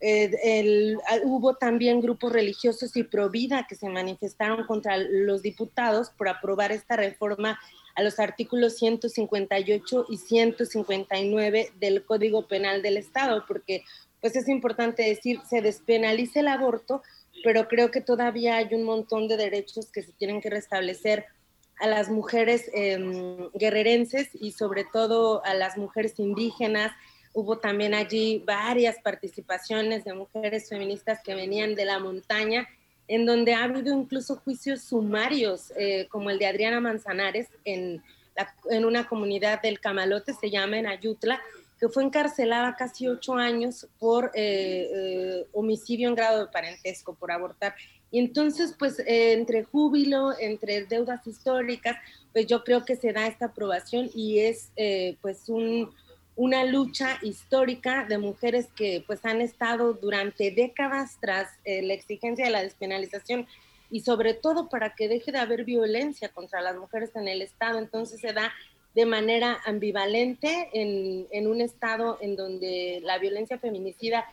eh, 0.00 0.96
hubo 1.24 1.54
también 1.54 2.00
grupos 2.00 2.32
religiosos 2.32 2.96
y 2.96 3.02
pro 3.02 3.28
vida 3.28 3.66
que 3.68 3.74
se 3.74 3.88
manifestaron 3.88 4.64
contra 4.66 4.96
los 4.96 5.42
diputados 5.42 6.10
por 6.10 6.28
aprobar 6.28 6.72
esta 6.72 6.96
reforma 6.96 7.58
a 7.94 8.02
los 8.02 8.18
artículos 8.18 8.76
158 8.76 10.06
y 10.08 10.16
159 10.16 11.72
del 11.78 12.04
Código 12.04 12.46
Penal 12.46 12.80
del 12.80 12.96
Estado, 12.96 13.44
porque 13.46 13.84
pues 14.20 14.36
es 14.36 14.48
importante 14.48 15.02
decir, 15.02 15.40
se 15.48 15.60
despenaliza 15.60 16.40
el 16.40 16.48
aborto, 16.48 17.02
pero 17.42 17.68
creo 17.68 17.90
que 17.90 18.00
todavía 18.00 18.56
hay 18.56 18.74
un 18.74 18.84
montón 18.84 19.28
de 19.28 19.36
derechos 19.36 19.90
que 19.90 20.02
se 20.02 20.12
tienen 20.12 20.40
que 20.40 20.50
restablecer 20.50 21.26
a 21.80 21.86
las 21.86 22.08
mujeres 22.08 22.70
em, 22.74 23.50
guerrerenses 23.54 24.28
y 24.34 24.52
sobre 24.52 24.84
todo 24.84 25.44
a 25.44 25.54
las 25.54 25.76
mujeres 25.76 26.18
indígenas. 26.18 26.92
Hubo 27.32 27.58
también 27.58 27.94
allí 27.94 28.42
varias 28.44 28.96
participaciones 29.02 30.04
de 30.04 30.14
mujeres 30.14 30.68
feministas 30.68 31.20
que 31.22 31.34
venían 31.34 31.74
de 31.74 31.84
la 31.84 31.98
montaña, 31.98 32.68
en 33.08 33.26
donde 33.26 33.54
ha 33.54 33.64
habido 33.64 33.94
incluso 33.94 34.36
juicios 34.36 34.82
sumarios, 34.82 35.72
eh, 35.76 36.06
como 36.10 36.30
el 36.30 36.38
de 36.38 36.46
Adriana 36.46 36.80
Manzanares 36.80 37.48
en, 37.64 38.02
en 38.70 38.84
una 38.84 39.06
comunidad 39.08 39.62
del 39.62 39.80
Camalote, 39.80 40.34
se 40.34 40.50
llama 40.50 40.78
en 40.78 40.86
Ayutla, 40.86 41.40
que 41.80 41.88
fue 41.88 42.04
encarcelada 42.04 42.76
casi 42.76 43.08
ocho 43.08 43.34
años 43.34 43.88
por 43.98 44.26
eh, 44.34 44.90
eh, 44.94 45.46
homicidio 45.52 46.08
en 46.08 46.14
grado 46.14 46.44
de 46.44 46.52
parentesco, 46.52 47.14
por 47.14 47.32
abortar. 47.32 47.74
Y 48.10 48.18
entonces, 48.18 48.74
pues, 48.78 48.98
eh, 49.00 49.32
entre 49.32 49.64
júbilo, 49.64 50.36
entre 50.38 50.84
deudas 50.84 51.26
históricas, 51.26 51.96
pues 52.32 52.46
yo 52.46 52.64
creo 52.64 52.84
que 52.84 52.96
se 52.96 53.12
da 53.12 53.26
esta 53.26 53.46
aprobación 53.46 54.10
y 54.14 54.40
es, 54.40 54.70
eh, 54.76 55.16
pues, 55.22 55.48
un, 55.48 55.90
una 56.34 56.64
lucha 56.64 57.18
histórica 57.22 58.04
de 58.08 58.18
mujeres 58.18 58.68
que, 58.74 59.04
pues, 59.06 59.24
han 59.24 59.40
estado 59.40 59.94
durante 59.94 60.50
décadas 60.50 61.18
tras 61.20 61.48
eh, 61.64 61.82
la 61.82 61.94
exigencia 61.94 62.44
de 62.44 62.50
la 62.50 62.62
despenalización 62.62 63.46
y 63.90 64.00
sobre 64.00 64.34
todo 64.34 64.68
para 64.68 64.94
que 64.94 65.08
deje 65.08 65.32
de 65.32 65.38
haber 65.38 65.64
violencia 65.64 66.28
contra 66.28 66.60
las 66.60 66.76
mujeres 66.76 67.10
en 67.16 67.28
el 67.28 67.42
Estado. 67.42 67.78
Entonces 67.78 68.20
se 68.20 68.32
da 68.32 68.52
de 68.94 69.06
manera 69.06 69.60
ambivalente 69.66 70.68
en, 70.72 71.26
en 71.30 71.46
un 71.48 71.60
Estado 71.60 72.18
en 72.20 72.36
donde 72.36 73.00
la 73.02 73.18
violencia 73.18 73.58
feminicida 73.58 74.24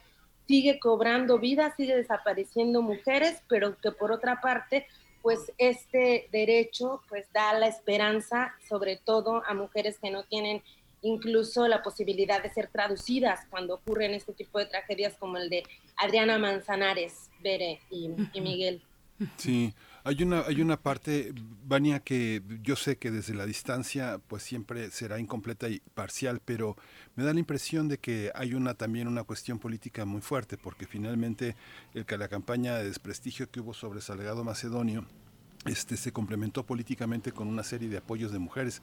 sigue 0.48 0.80
cobrando 0.80 1.40
vida, 1.40 1.74
sigue 1.76 1.96
desapareciendo 1.96 2.82
mujeres, 2.82 3.42
pero 3.48 3.78
que 3.78 3.92
por 3.92 4.12
otra 4.12 4.42
parte, 4.42 4.88
pues 5.22 5.52
este 5.58 6.30
derecho 6.32 7.02
pues 7.10 7.32
da 7.34 7.54
la 7.54 7.68
esperanza, 7.68 8.56
sobre 8.68 8.98
todo 8.98 9.44
a 9.46 9.54
mujeres 9.54 10.00
que 10.00 10.10
no 10.10 10.24
tienen 10.24 10.64
incluso 11.02 11.68
la 11.68 11.84
posibilidad 11.84 12.42
de 12.42 12.50
ser 12.50 12.68
traducidas 12.68 13.42
cuando 13.50 13.76
ocurren 13.76 14.14
este 14.14 14.34
tipo 14.34 14.58
de 14.60 14.66
tragedias 14.66 15.16
como 15.20 15.38
el 15.38 15.50
de 15.50 15.64
Adriana 15.96 16.40
Manzanares, 16.40 17.30
Bere 17.42 17.80
y, 17.92 18.10
y 18.34 18.42
Miguel. 18.42 18.82
Sí, 19.38 19.74
hay 20.08 20.24
una, 20.24 20.42
hay 20.48 20.62
una 20.62 20.78
parte, 20.78 21.34
Vania, 21.66 22.00
que 22.00 22.42
yo 22.64 22.78
sé 22.78 22.96
que 22.96 23.12
desde 23.12 23.34
la 23.34 23.46
distancia 23.46 24.22
pues 24.30 24.42
siempre 24.42 24.90
será 24.90 25.20
incompleta 25.20 25.68
y 25.68 25.82
parcial, 25.96 26.40
pero 26.46 26.78
me 27.18 27.26
da 27.26 27.34
la 27.34 27.42
impresión 27.42 27.90
de 27.90 27.98
que 27.98 28.32
hay 28.34 28.54
una 28.54 28.74
también 28.74 29.10
una 29.10 29.26
cuestión 29.26 29.60
política 29.60 30.06
muy 30.06 30.22
fuerte, 30.22 30.58
porque 30.58 30.88
finalmente 30.88 31.58
el, 31.94 32.06
que 32.06 32.18
la 32.18 32.30
campaña 32.30 32.78
de 32.78 32.86
desprestigio 32.86 33.52
que 33.52 33.60
hubo 33.60 33.74
sobre 33.74 34.00
Salgado 34.00 34.46
Macedonio 34.46 35.06
este, 35.66 35.98
se 35.98 36.14
complementó 36.14 36.66
políticamente 36.66 37.34
con 37.34 37.50
una 37.50 37.64
serie 37.64 37.90
de 37.90 37.98
apoyos 37.98 38.32
de 38.32 38.40
mujeres. 38.40 38.82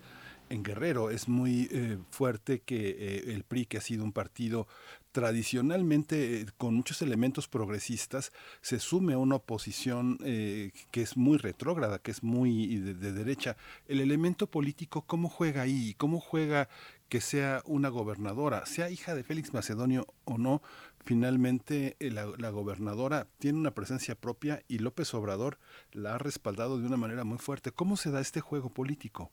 En 0.50 0.62
Guerrero 0.62 1.08
es 1.08 1.26
muy 1.26 1.70
eh, 1.72 1.96
fuerte 2.10 2.60
que 2.60 2.90
eh, 2.90 3.32
el 3.32 3.44
PRI, 3.44 3.64
que 3.64 3.78
ha 3.78 3.80
sido 3.80 4.04
un 4.04 4.12
partido 4.12 4.68
tradicionalmente 5.14 6.40
eh, 6.40 6.46
con 6.58 6.74
muchos 6.74 7.00
elementos 7.00 7.46
progresistas, 7.46 8.32
se 8.60 8.80
sume 8.80 9.12
a 9.12 9.18
una 9.18 9.36
oposición 9.36 10.18
eh, 10.24 10.72
que 10.90 11.02
es 11.02 11.16
muy 11.16 11.38
retrógrada, 11.38 12.00
que 12.00 12.10
es 12.10 12.24
muy 12.24 12.78
de, 12.78 12.94
de 12.94 13.12
derecha. 13.12 13.56
El 13.86 14.00
elemento 14.00 14.48
político, 14.48 15.02
¿cómo 15.02 15.28
juega 15.28 15.62
ahí? 15.62 15.94
¿Cómo 15.98 16.18
juega 16.18 16.68
que 17.08 17.20
sea 17.20 17.62
una 17.64 17.90
gobernadora, 17.90 18.66
sea 18.66 18.90
hija 18.90 19.14
de 19.14 19.22
Félix 19.22 19.54
Macedonio 19.54 20.08
o 20.24 20.36
no? 20.36 20.62
Finalmente, 21.04 21.96
eh, 22.00 22.10
la, 22.10 22.26
la 22.36 22.50
gobernadora 22.50 23.28
tiene 23.38 23.60
una 23.60 23.72
presencia 23.72 24.16
propia 24.16 24.64
y 24.66 24.78
López 24.78 25.14
Obrador 25.14 25.60
la 25.92 26.16
ha 26.16 26.18
respaldado 26.18 26.80
de 26.80 26.88
una 26.88 26.96
manera 26.96 27.22
muy 27.22 27.38
fuerte. 27.38 27.70
¿Cómo 27.70 27.96
se 27.96 28.10
da 28.10 28.20
este 28.20 28.40
juego 28.40 28.68
político? 28.68 29.30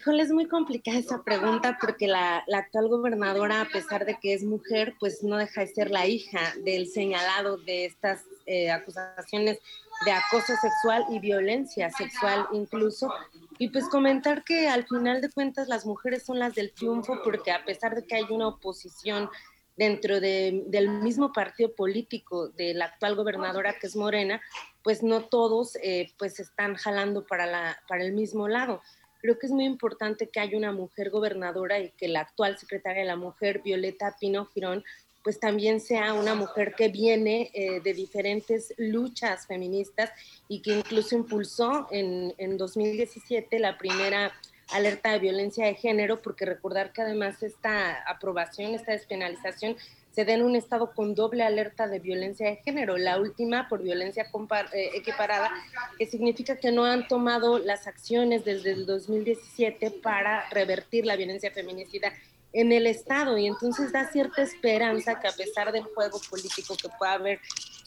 Híjole, 0.00 0.22
es 0.22 0.32
muy 0.32 0.46
complicada 0.48 0.96
esa 0.98 1.22
pregunta 1.22 1.76
porque 1.78 2.06
la, 2.06 2.42
actual 2.54 2.88
gobernadora, 2.88 3.60
a 3.60 3.64
pesar 3.66 4.06
de 4.06 4.18
que 4.18 4.32
es 4.32 4.42
mujer, 4.42 4.94
pues 4.98 5.22
no 5.22 5.36
deja 5.36 5.60
de 5.60 5.66
ser 5.66 5.90
la 5.90 6.06
hija 6.06 6.40
del 6.64 6.86
señalado 6.88 7.58
de 7.58 7.84
estas 7.84 8.24
eh, 8.46 8.70
acusaciones 8.70 9.58
de 10.06 10.12
acoso 10.12 10.54
sexual 10.58 11.04
y 11.10 11.18
violencia 11.18 11.90
sexual 11.90 12.46
incluso. 12.52 13.12
Y 13.58 13.68
pues 13.68 13.90
comentar 13.90 14.42
que 14.42 14.70
al 14.70 14.86
final 14.86 15.20
de 15.20 15.30
cuentas 15.30 15.68
las 15.68 15.84
mujeres 15.84 16.24
son 16.24 16.38
las 16.38 16.54
del 16.54 16.72
triunfo 16.72 17.20
porque 17.22 17.52
a 17.52 17.62
pesar 17.66 17.94
de 17.94 18.06
que 18.06 18.14
hay 18.14 18.24
una 18.30 18.48
oposición 18.48 19.28
dentro 19.76 20.18
de- 20.18 20.62
del 20.68 20.88
mismo 20.88 21.30
partido 21.34 21.74
político 21.74 22.48
de 22.48 22.72
la 22.72 22.86
actual 22.86 23.16
gobernadora 23.16 23.74
que 23.78 23.86
es 23.86 23.96
Morena, 23.96 24.40
pues 24.82 25.02
no 25.02 25.24
todos 25.24 25.76
eh, 25.82 26.10
pues 26.18 26.40
están 26.40 26.76
jalando 26.76 27.26
para, 27.26 27.44
la, 27.44 27.78
para 27.86 28.02
el 28.02 28.14
mismo 28.14 28.48
lado. 28.48 28.80
Creo 29.20 29.38
que 29.38 29.46
es 29.46 29.52
muy 29.52 29.64
importante 29.64 30.28
que 30.28 30.40
haya 30.40 30.56
una 30.56 30.72
mujer 30.72 31.10
gobernadora 31.10 31.78
y 31.78 31.90
que 31.90 32.08
la 32.08 32.20
actual 32.20 32.58
secretaria 32.58 33.02
de 33.02 33.08
la 33.08 33.16
mujer, 33.16 33.62
Violeta 33.62 34.16
Pino 34.18 34.46
Girón, 34.46 34.84
pues 35.22 35.38
también 35.38 35.80
sea 35.80 36.14
una 36.14 36.34
mujer 36.34 36.74
que 36.74 36.88
viene 36.88 37.50
eh, 37.52 37.80
de 37.80 37.92
diferentes 37.92 38.72
luchas 38.78 39.46
feministas 39.46 40.10
y 40.48 40.62
que 40.62 40.72
incluso 40.72 41.14
impulsó 41.14 41.88
en, 41.90 42.34
en 42.38 42.56
2017 42.56 43.58
la 43.58 43.76
primera 43.76 44.32
alerta 44.72 45.12
de 45.12 45.18
violencia 45.18 45.66
de 45.66 45.74
género, 45.74 46.22
porque 46.22 46.46
recordar 46.46 46.92
que 46.92 47.02
además 47.02 47.42
esta 47.42 48.02
aprobación, 48.08 48.74
esta 48.74 48.92
despenalización, 48.92 49.76
se 50.12 50.24
da 50.24 50.34
en 50.34 50.42
un 50.42 50.56
estado 50.56 50.92
con 50.92 51.14
doble 51.14 51.42
alerta 51.42 51.86
de 51.86 52.00
violencia 52.00 52.48
de 52.48 52.56
género, 52.56 52.96
la 52.96 53.18
última 53.18 53.68
por 53.68 53.82
violencia 53.82 54.26
eh, 54.72 54.90
equiparada, 54.94 55.50
que 55.98 56.06
significa 56.06 56.56
que 56.56 56.72
no 56.72 56.84
han 56.84 57.06
tomado 57.06 57.58
las 57.58 57.86
acciones 57.86 58.44
desde 58.44 58.72
el 58.72 58.86
2017 58.86 59.90
para 60.02 60.48
revertir 60.50 61.06
la 61.06 61.16
violencia 61.16 61.50
feminicida 61.52 62.12
en 62.52 62.72
el 62.72 62.86
Estado. 62.86 63.38
Y 63.38 63.46
entonces 63.46 63.92
da 63.92 64.10
cierta 64.10 64.42
esperanza 64.42 65.20
que 65.20 65.28
a 65.28 65.32
pesar 65.32 65.72
del 65.72 65.84
juego 65.84 66.20
político 66.28 66.76
que 66.76 66.88
pueda 66.98 67.12
haber 67.12 67.40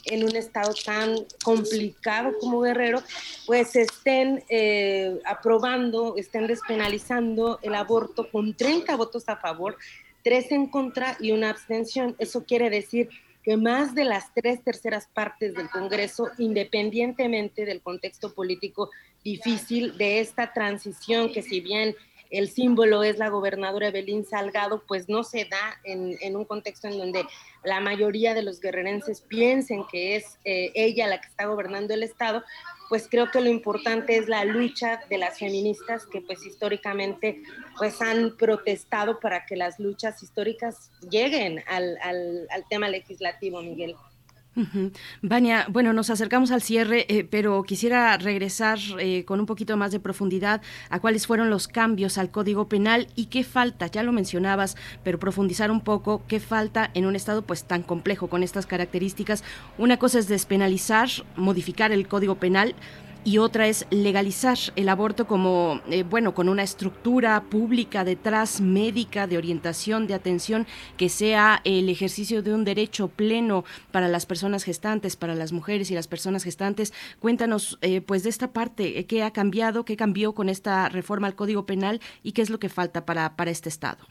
en 0.05 0.23
un 0.23 0.35
Estado 0.35 0.73
tan 0.85 1.15
complicado 1.43 2.31
como 2.39 2.61
Guerrero, 2.61 3.01
pues 3.45 3.75
estén 3.75 4.43
eh, 4.49 5.19
aprobando, 5.25 6.15
estén 6.17 6.47
despenalizando 6.47 7.59
el 7.61 7.75
aborto 7.75 8.29
con 8.29 8.53
30 8.53 8.95
votos 8.95 9.23
a 9.27 9.37
favor, 9.37 9.77
tres 10.23 10.51
en 10.51 10.67
contra 10.67 11.17
y 11.19 11.31
una 11.31 11.49
abstención. 11.49 12.15
Eso 12.17 12.45
quiere 12.45 12.69
decir 12.69 13.09
que 13.43 13.57
más 13.57 13.93
de 13.93 14.05
las 14.05 14.33
tres 14.33 14.63
terceras 14.63 15.07
partes 15.13 15.53
del 15.53 15.69
Congreso, 15.69 16.29
independientemente 16.37 17.65
del 17.65 17.81
contexto 17.81 18.33
político 18.33 18.89
difícil 19.23 19.97
de 19.97 20.19
esta 20.19 20.53
transición, 20.53 21.31
que 21.31 21.41
si 21.41 21.59
bien 21.59 21.95
el 22.34 22.49
símbolo 22.49 23.03
es 23.03 23.19
la 23.19 23.30
gobernadora 23.30 23.89
Evelyn 23.89 24.26
Salgado, 24.26 24.84
pues 24.88 25.07
no 25.07 25.23
se 25.23 25.45
da 25.45 25.80
en, 25.84 26.35
un 26.35 26.45
contexto 26.45 26.88
en 26.88 26.97
donde 26.97 27.26
la 27.64 27.80
mayoría 27.80 28.34
de 28.34 28.41
los 28.41 28.60
guerrerenses 28.60 29.22
piensen 29.22 29.84
que 29.91 30.15
es 30.15 30.39
eh, 30.43 30.72
ella 30.73 31.07
la 31.07 31.22
que 31.22 31.27
está 31.27 31.45
gobernando 31.45 31.93
el 31.93 32.01
Estado, 32.01 32.43
pues 32.89 33.07
creo 33.07 33.30
que 33.30 33.39
lo 33.39 33.49
importante 33.49 34.18
es 34.18 34.27
la 34.27 34.45
lucha 34.45 35.01
de 35.11 35.19
las 35.19 35.38
feministas 35.38 36.07
que 36.07 36.22
pues 36.22 36.43
históricamente 36.43 37.43
pues 37.77 38.01
han 38.01 38.35
protestado 38.35 39.19
para 39.19 39.45
que 39.45 39.55
las 39.55 39.80
luchas 39.80 40.23
históricas 40.23 40.91
lleguen 41.07 41.64
al 41.68 42.65
tema 42.68 42.89
legislativo, 42.89 43.61
Miguel. 43.61 43.95
Vania, 45.21 45.65
bueno, 45.69 45.93
nos 45.93 46.09
acercamos 46.09 46.51
al 46.51 46.61
cierre, 46.61 47.05
eh, 47.09 47.23
pero 47.23 47.63
quisiera 47.63 48.15
regresar 48.17 48.77
eh, 48.99 49.25
con 49.25 49.39
un 49.39 49.45
poquito 49.45 49.77
más 49.77 49.91
de 49.91 49.99
profundidad 49.99 50.61
a 50.89 50.99
cuáles 50.99 51.25
fueron 51.25 51.49
los 51.49 51.67
cambios 51.67 52.17
al 52.17 52.30
Código 52.30 52.67
Penal 52.67 53.07
y 53.15 53.25
qué 53.25 53.43
falta, 53.43 53.88
ya 53.88 54.03
lo 54.03 54.11
mencionabas, 54.11 54.75
pero 55.03 55.19
profundizar 55.19 55.71
un 55.71 55.81
poco 55.81 56.23
qué 56.27 56.39
falta 56.39 56.91
en 56.93 57.05
un 57.05 57.15
estado 57.15 57.41
pues 57.41 57.63
tan 57.63 57.81
complejo 57.81 58.27
con 58.27 58.43
estas 58.43 58.65
características. 58.65 59.43
Una 59.77 59.97
cosa 59.97 60.19
es 60.19 60.27
despenalizar, 60.27 61.09
modificar 61.35 61.91
el 61.91 62.07
Código 62.07 62.35
Penal, 62.35 62.75
y 63.25 63.37
otra 63.37 63.67
es 63.67 63.85
legalizar 63.89 64.57
el 64.75 64.89
aborto 64.89 65.27
como, 65.27 65.81
eh, 65.87 66.03
bueno, 66.03 66.33
con 66.33 66.49
una 66.49 66.63
estructura 66.63 67.41
pública 67.43 68.03
detrás, 68.03 68.59
médica, 68.59 69.27
de 69.27 69.37
orientación, 69.37 70.07
de 70.07 70.13
atención, 70.13 70.67
que 70.97 71.09
sea 71.09 71.61
el 71.63 71.89
ejercicio 71.89 72.43
de 72.43 72.53
un 72.53 72.65
derecho 72.65 73.07
pleno 73.07 73.63
para 73.91 74.07
las 74.07 74.25
personas 74.25 74.63
gestantes, 74.63 75.15
para 75.15 75.35
las 75.35 75.51
mujeres 75.51 75.89
y 75.89 75.95
las 75.95 76.07
personas 76.07 76.43
gestantes. 76.43 76.93
Cuéntanos, 77.19 77.77
eh, 77.81 78.01
pues, 78.01 78.23
de 78.23 78.29
esta 78.29 78.51
parte, 78.51 78.99
eh, 78.99 79.05
qué 79.05 79.23
ha 79.23 79.31
cambiado, 79.31 79.85
qué 79.85 79.95
cambió 79.95 80.33
con 80.33 80.49
esta 80.49 80.89
reforma 80.89 81.27
al 81.27 81.35
Código 81.35 81.65
Penal 81.65 82.01
y 82.23 82.33
qué 82.33 82.41
es 82.41 82.49
lo 82.49 82.59
que 82.59 82.69
falta 82.69 83.05
para, 83.05 83.35
para 83.35 83.51
este 83.51 83.69
Estado. 83.69 84.05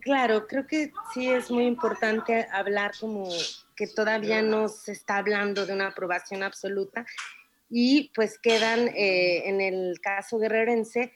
Claro, 0.00 0.46
creo 0.46 0.66
que 0.66 0.92
sí 1.14 1.28
es 1.28 1.50
muy 1.50 1.64
importante 1.64 2.46
hablar 2.52 2.92
como 3.00 3.26
que 3.76 3.86
todavía 3.86 4.42
no 4.42 4.68
se 4.68 4.92
está 4.92 5.16
hablando 5.16 5.66
de 5.66 5.72
una 5.72 5.88
aprobación 5.88 6.42
absoluta. 6.42 7.06
Y 7.68 8.12
pues 8.14 8.38
quedan 8.38 8.88
eh, 8.88 9.48
en 9.48 9.60
el 9.60 10.00
caso 10.00 10.38
guerrerense, 10.38 11.12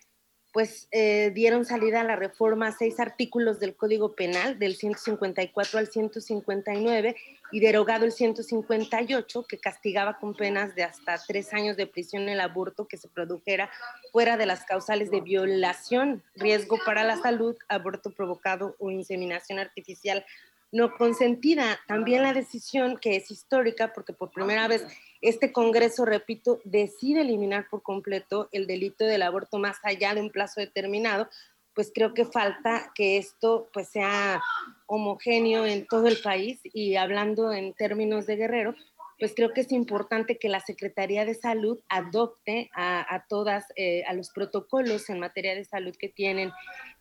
pues 0.52 0.89
eh, 0.93 1.30
dieron 1.35 1.64
salida 1.64 2.01
a 2.01 2.05
la 2.05 2.16
reforma 2.16 2.72
seis 2.72 2.98
artículos 3.01 3.60
del 3.60 3.76
Código 3.76 4.14
Penal, 4.14 4.59
del 4.59 4.76
154 4.76 5.78
al 5.78 5.89
159, 5.89 7.16
y 7.52 7.60
derogado 7.60 8.05
el 8.05 8.12
158, 8.12 9.44
que 9.44 9.59
castigaba 9.59 10.18
con 10.18 10.35
penas 10.35 10.74
de 10.74 10.85
hasta 10.85 11.16
tres 11.26 11.52
años 11.52 11.76
de 11.76 11.86
prisión 11.86 12.28
el 12.28 12.40
aborto 12.40 12.89
que 12.89 12.97
se 12.97 13.09
produjera 13.09 13.70
fuera 14.10 14.36
de 14.36 14.47
las 14.47 14.64
causales 14.64 15.10
de 15.10 15.20
violación, 15.20 16.22
riesgo 16.35 16.78
para 16.85 17.05
la 17.05 17.18
salud, 17.18 17.56
aborto 17.68 18.10
provocado 18.10 18.74
o 18.78 18.90
inseminación 18.90 19.59
artificial 19.59 20.24
no 20.73 20.95
consentida. 20.97 21.78
También 21.86 22.23
la 22.23 22.32
decisión 22.32 22.99
que 22.99 23.16
es 23.16 23.31
histórica, 23.31 23.93
porque 23.93 24.12
por 24.12 24.31
primera 24.31 24.69
vez 24.69 24.86
este 25.20 25.53
Congreso, 25.53 26.05
repito, 26.05 26.61
decide 26.65 27.23
eliminar 27.23 27.69
por 27.69 27.82
completo 27.82 28.49
el 28.53 28.66
delito 28.66 29.05
del 29.05 29.23
aborto 29.23 29.59
más 29.59 29.78
allá 29.82 30.15
de 30.15 30.20
un 30.20 30.31
plazo 30.31 30.61
determinado, 30.61 31.28
pues 31.74 31.93
creo 31.95 32.12
que 32.12 32.24
falta 32.24 32.90
que 32.95 33.19
esto 33.19 33.69
pues 33.73 33.89
sea 33.89 34.43
homogéneo 34.86 35.65
en 35.65 35.86
todo 35.86 36.09
el 36.09 36.19
país 36.20 36.61
y 36.65 36.97
hablando 36.97 37.53
en 37.53 37.73
términos 37.74 38.27
de 38.27 38.36
Guerrero, 38.36 38.74
pues 39.19 39.32
creo 39.35 39.53
que 39.53 39.62
es 39.62 39.73
importante 39.73 40.39
que 40.39 40.49
la 40.49 40.61
Secretaría 40.61 41.24
de 41.24 41.35
Salud 41.35 41.81
adopte 41.89 42.70
a, 42.74 43.15
a 43.15 43.27
todas, 43.27 43.65
eh, 43.77 44.05
a 44.07 44.12
los 44.12 44.31
protocolos 44.31 45.11
en 45.11 45.19
materia 45.19 45.55
de 45.55 45.65
salud 45.65 45.95
que 45.97 46.09
tienen 46.09 46.53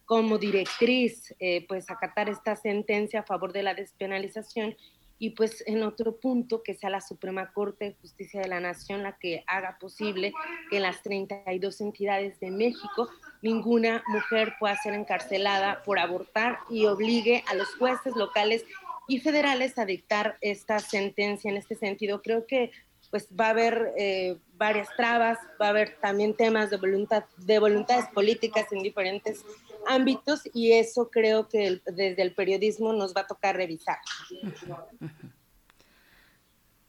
como 0.07 0.37
directriz, 0.37 1.35
eh, 1.37 1.65
pues 1.67 1.91
acatar 1.91 2.29
esta 2.29 2.55
sentencia 2.55 3.19
a 3.19 3.23
favor 3.23 3.51
de 3.51 3.61
la 3.61 3.73
despenalización 3.73 4.75
y 5.19 5.31
pues 5.31 5.63
en 5.67 5.83
otro 5.83 6.17
punto 6.17 6.63
que 6.63 6.75
sea 6.75 6.89
la 6.89 7.01
Suprema 7.01 7.51
Corte 7.51 7.85
de 7.85 7.95
Justicia 7.95 8.39
de 8.39 8.47
la 8.47 8.61
Nación 8.61 9.03
la 9.03 9.17
que 9.17 9.43
haga 9.47 9.77
posible 9.79 10.31
que 10.69 10.77
en 10.77 10.83
las 10.83 11.03
32 11.03 11.81
entidades 11.81 12.39
de 12.39 12.51
México 12.51 13.09
ninguna 13.41 14.01
mujer 14.07 14.53
pueda 14.61 14.77
ser 14.77 14.93
encarcelada 14.93 15.83
por 15.83 15.99
abortar 15.99 16.59
y 16.69 16.85
obligue 16.85 17.43
a 17.47 17.55
los 17.55 17.67
jueces 17.75 18.15
locales 18.15 18.63
y 19.09 19.19
federales 19.19 19.77
a 19.77 19.85
dictar 19.85 20.37
esta 20.39 20.79
sentencia 20.79 21.51
en 21.51 21.57
este 21.57 21.75
sentido. 21.75 22.21
Creo 22.21 22.47
que 22.47 22.71
pues 23.09 23.27
va 23.39 23.47
a 23.47 23.49
haber 23.51 23.93
eh, 23.97 24.37
varias 24.55 24.89
trabas, 24.95 25.37
va 25.61 25.67
a 25.67 25.69
haber 25.69 25.97
también 26.01 26.33
temas 26.35 26.69
de 26.69 26.77
voluntad, 26.77 27.23
de 27.37 27.59
voluntades 27.59 28.07
políticas 28.13 28.71
en 28.71 28.83
diferentes 28.83 29.43
ámbitos 29.87 30.41
y 30.53 30.73
eso 30.73 31.09
creo 31.09 31.47
que 31.47 31.81
desde 31.85 32.21
el 32.21 32.33
periodismo 32.33 32.93
nos 32.93 33.15
va 33.15 33.21
a 33.21 33.27
tocar 33.27 33.55
revisar. 33.55 33.97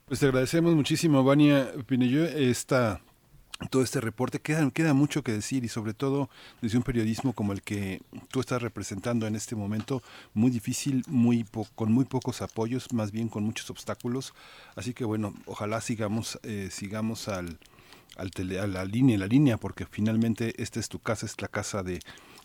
Pues 0.06 0.20
te 0.20 0.26
agradecemos 0.26 0.74
muchísimo, 0.74 1.22
Vania 1.22 1.72
Pinello, 1.86 2.24
esta, 2.24 3.02
todo 3.70 3.82
este 3.82 4.00
reporte. 4.00 4.40
Queda, 4.40 4.70
queda 4.70 4.94
mucho 4.94 5.22
que 5.22 5.32
decir 5.32 5.64
y 5.64 5.68
sobre 5.68 5.94
todo 5.94 6.30
desde 6.62 6.78
un 6.78 6.84
periodismo 6.84 7.32
como 7.32 7.52
el 7.52 7.62
que 7.62 8.00
tú 8.30 8.40
estás 8.40 8.62
representando 8.62 9.26
en 9.26 9.34
este 9.34 9.56
momento, 9.56 10.02
muy 10.34 10.50
difícil, 10.50 11.02
muy 11.08 11.44
po- 11.44 11.66
con 11.74 11.92
muy 11.92 12.04
pocos 12.04 12.40
apoyos, 12.40 12.92
más 12.92 13.10
bien 13.10 13.28
con 13.28 13.42
muchos 13.44 13.68
obstáculos. 13.70 14.32
Así 14.76 14.94
que 14.94 15.04
bueno, 15.04 15.34
ojalá 15.46 15.80
sigamos, 15.80 16.38
eh, 16.44 16.68
sigamos 16.70 17.28
al, 17.28 17.58
al 18.16 18.30
tele- 18.30 18.60
a 18.60 18.66
la 18.66 18.84
línea, 18.84 19.18
la 19.18 19.26
línea, 19.26 19.56
porque 19.56 19.86
finalmente 19.86 20.54
esta 20.62 20.78
es 20.80 20.88
tu 20.88 21.00
casa, 21.00 21.26
es 21.26 21.40
la 21.40 21.48
casa 21.48 21.82
de 21.82 22.00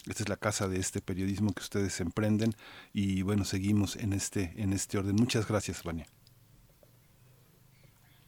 esta 0.06 0.24
es 0.24 0.28
la 0.28 0.36
casa 0.36 0.68
de 0.68 0.80
este 0.80 1.00
periodismo 1.00 1.54
que 1.54 1.62
ustedes 1.62 2.02
emprenden 2.02 2.54
y 2.94 3.22
bueno, 3.22 3.46
seguimos 3.46 3.96
en 3.96 4.12
este 4.12 4.54
en 4.58 4.74
este 4.74 4.98
orden. 4.98 5.16
Muchas 5.16 5.48
gracias, 5.48 5.82
Vania. 5.84 6.06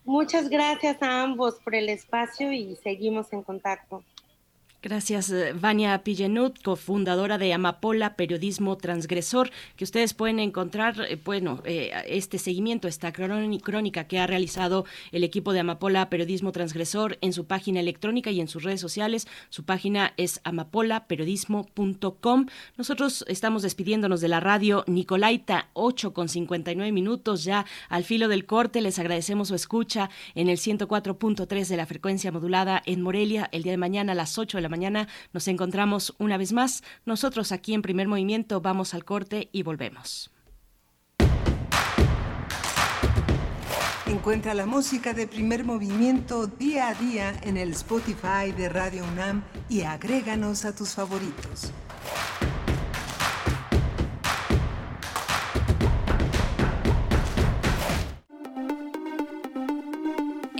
Muchas 0.05 0.49
gracias 0.49 1.01
a 1.01 1.23
ambos 1.23 1.55
por 1.55 1.73
el 1.73 1.89
espacio 1.89 2.51
y 2.51 2.75
seguimos 2.75 3.33
en 3.33 3.41
contacto. 3.41 4.03
Gracias, 4.85 5.31
eh, 5.31 5.53
Vania 5.59 6.03
Pillenut, 6.03 6.61
cofundadora 6.61 7.39
de 7.39 7.51
Amapola 7.53 8.15
Periodismo 8.15 8.77
Transgresor, 8.77 9.49
que 9.75 9.83
ustedes 9.83 10.13
pueden 10.13 10.39
encontrar, 10.39 11.07
eh, 11.09 11.19
bueno, 11.25 11.63
eh, 11.65 11.89
este 12.07 12.37
seguimiento, 12.37 12.87
esta 12.87 13.11
cróni- 13.11 13.59
crónica 13.59 14.03
que 14.03 14.19
ha 14.19 14.27
realizado 14.27 14.85
el 15.11 15.23
equipo 15.23 15.53
de 15.53 15.61
Amapola 15.61 16.07
Periodismo 16.11 16.51
Transgresor 16.51 17.17
en 17.21 17.33
su 17.33 17.47
página 17.47 17.79
electrónica 17.79 18.29
y 18.29 18.39
en 18.39 18.47
sus 18.47 18.61
redes 18.61 18.79
sociales. 18.79 19.27
Su 19.49 19.63
página 19.65 20.13
es 20.17 20.39
amapolaperiodismo.com. 20.43 22.45
Nosotros 22.77 23.25
estamos 23.27 23.63
despidiéndonos 23.63 24.21
de 24.21 24.27
la 24.27 24.39
radio 24.39 24.83
Nicolaita, 24.85 25.69
8 25.73 26.13
con 26.13 26.29
59 26.29 26.91
minutos 26.91 27.43
ya 27.43 27.65
al 27.89 28.03
filo 28.03 28.27
del 28.27 28.45
corte. 28.45 28.81
Les 28.81 28.99
agradecemos 28.99 29.47
su 29.47 29.55
escucha 29.55 30.11
en 30.35 30.47
el 30.47 30.59
104.3 30.59 31.69
de 31.69 31.77
la 31.77 31.87
frecuencia 31.87 32.31
modulada 32.31 32.83
en 32.85 33.01
Morelia. 33.01 33.49
El 33.51 33.63
día 33.63 33.71
de 33.71 33.77
mañana 33.77 34.11
a 34.11 34.15
las 34.15 34.37
8 34.37 34.59
de 34.59 34.61
la 34.61 34.69
mañana 34.69 34.74
nos 35.33 35.47
encontramos 35.47 36.15
una 36.17 36.37
vez 36.37 36.53
más. 36.53 36.83
Nosotros 37.05 37.51
aquí 37.51 37.73
en 37.73 37.81
primer 37.81 38.07
movimiento 38.07 38.61
vamos 38.61 38.93
al 38.93 39.05
corte 39.05 39.49
y 39.51 39.63
volvemos. 39.63 40.31
Encuentra 44.07 44.53
la 44.53 44.65
música 44.65 45.13
de 45.13 45.27
primer 45.27 45.63
movimiento 45.63 46.47
día 46.47 46.89
a 46.89 46.93
día 46.93 47.33
en 47.41 47.57
el 47.57 47.71
Spotify 47.71 48.51
de 48.55 48.69
Radio 48.69 49.03
UNAM 49.03 49.43
y 49.67 49.81
agréganos 49.81 50.63
a 50.65 50.75
tus 50.75 50.93
favoritos. 50.93 51.71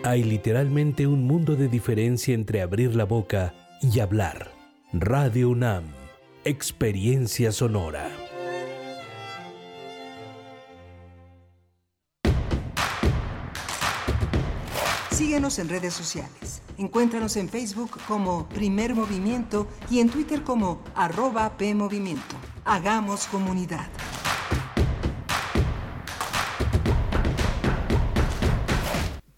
Hay 0.03 0.23
literalmente 0.23 1.07
un 1.07 1.25
mundo 1.25 1.57
de 1.57 1.69
diferencia 1.69 2.33
entre 2.35 2.63
abrir 2.63 2.97
la 2.97 3.05
boca 3.05 3.53
y 3.83 4.01
hablar. 4.01 4.51
Radio 4.93 5.51
UNAM. 5.51 5.85
Experiencia 6.45 7.53
sonora. 7.53 8.09
Síguenos 15.21 15.59
en 15.59 15.69
redes 15.69 15.93
sociales. 15.93 16.63
Encuéntranos 16.79 17.37
en 17.37 17.51
Facebook 17.51 17.91
como 18.09 18.49
Primer 18.49 18.95
Movimiento 18.95 19.69
y 19.91 20.01
en 20.01 20.09
Twitter 20.09 20.43
como 20.43 20.83
arroba 20.95 21.59
PMovimiento. 21.59 22.37
Hagamos 22.65 23.27
comunidad. 23.27 23.87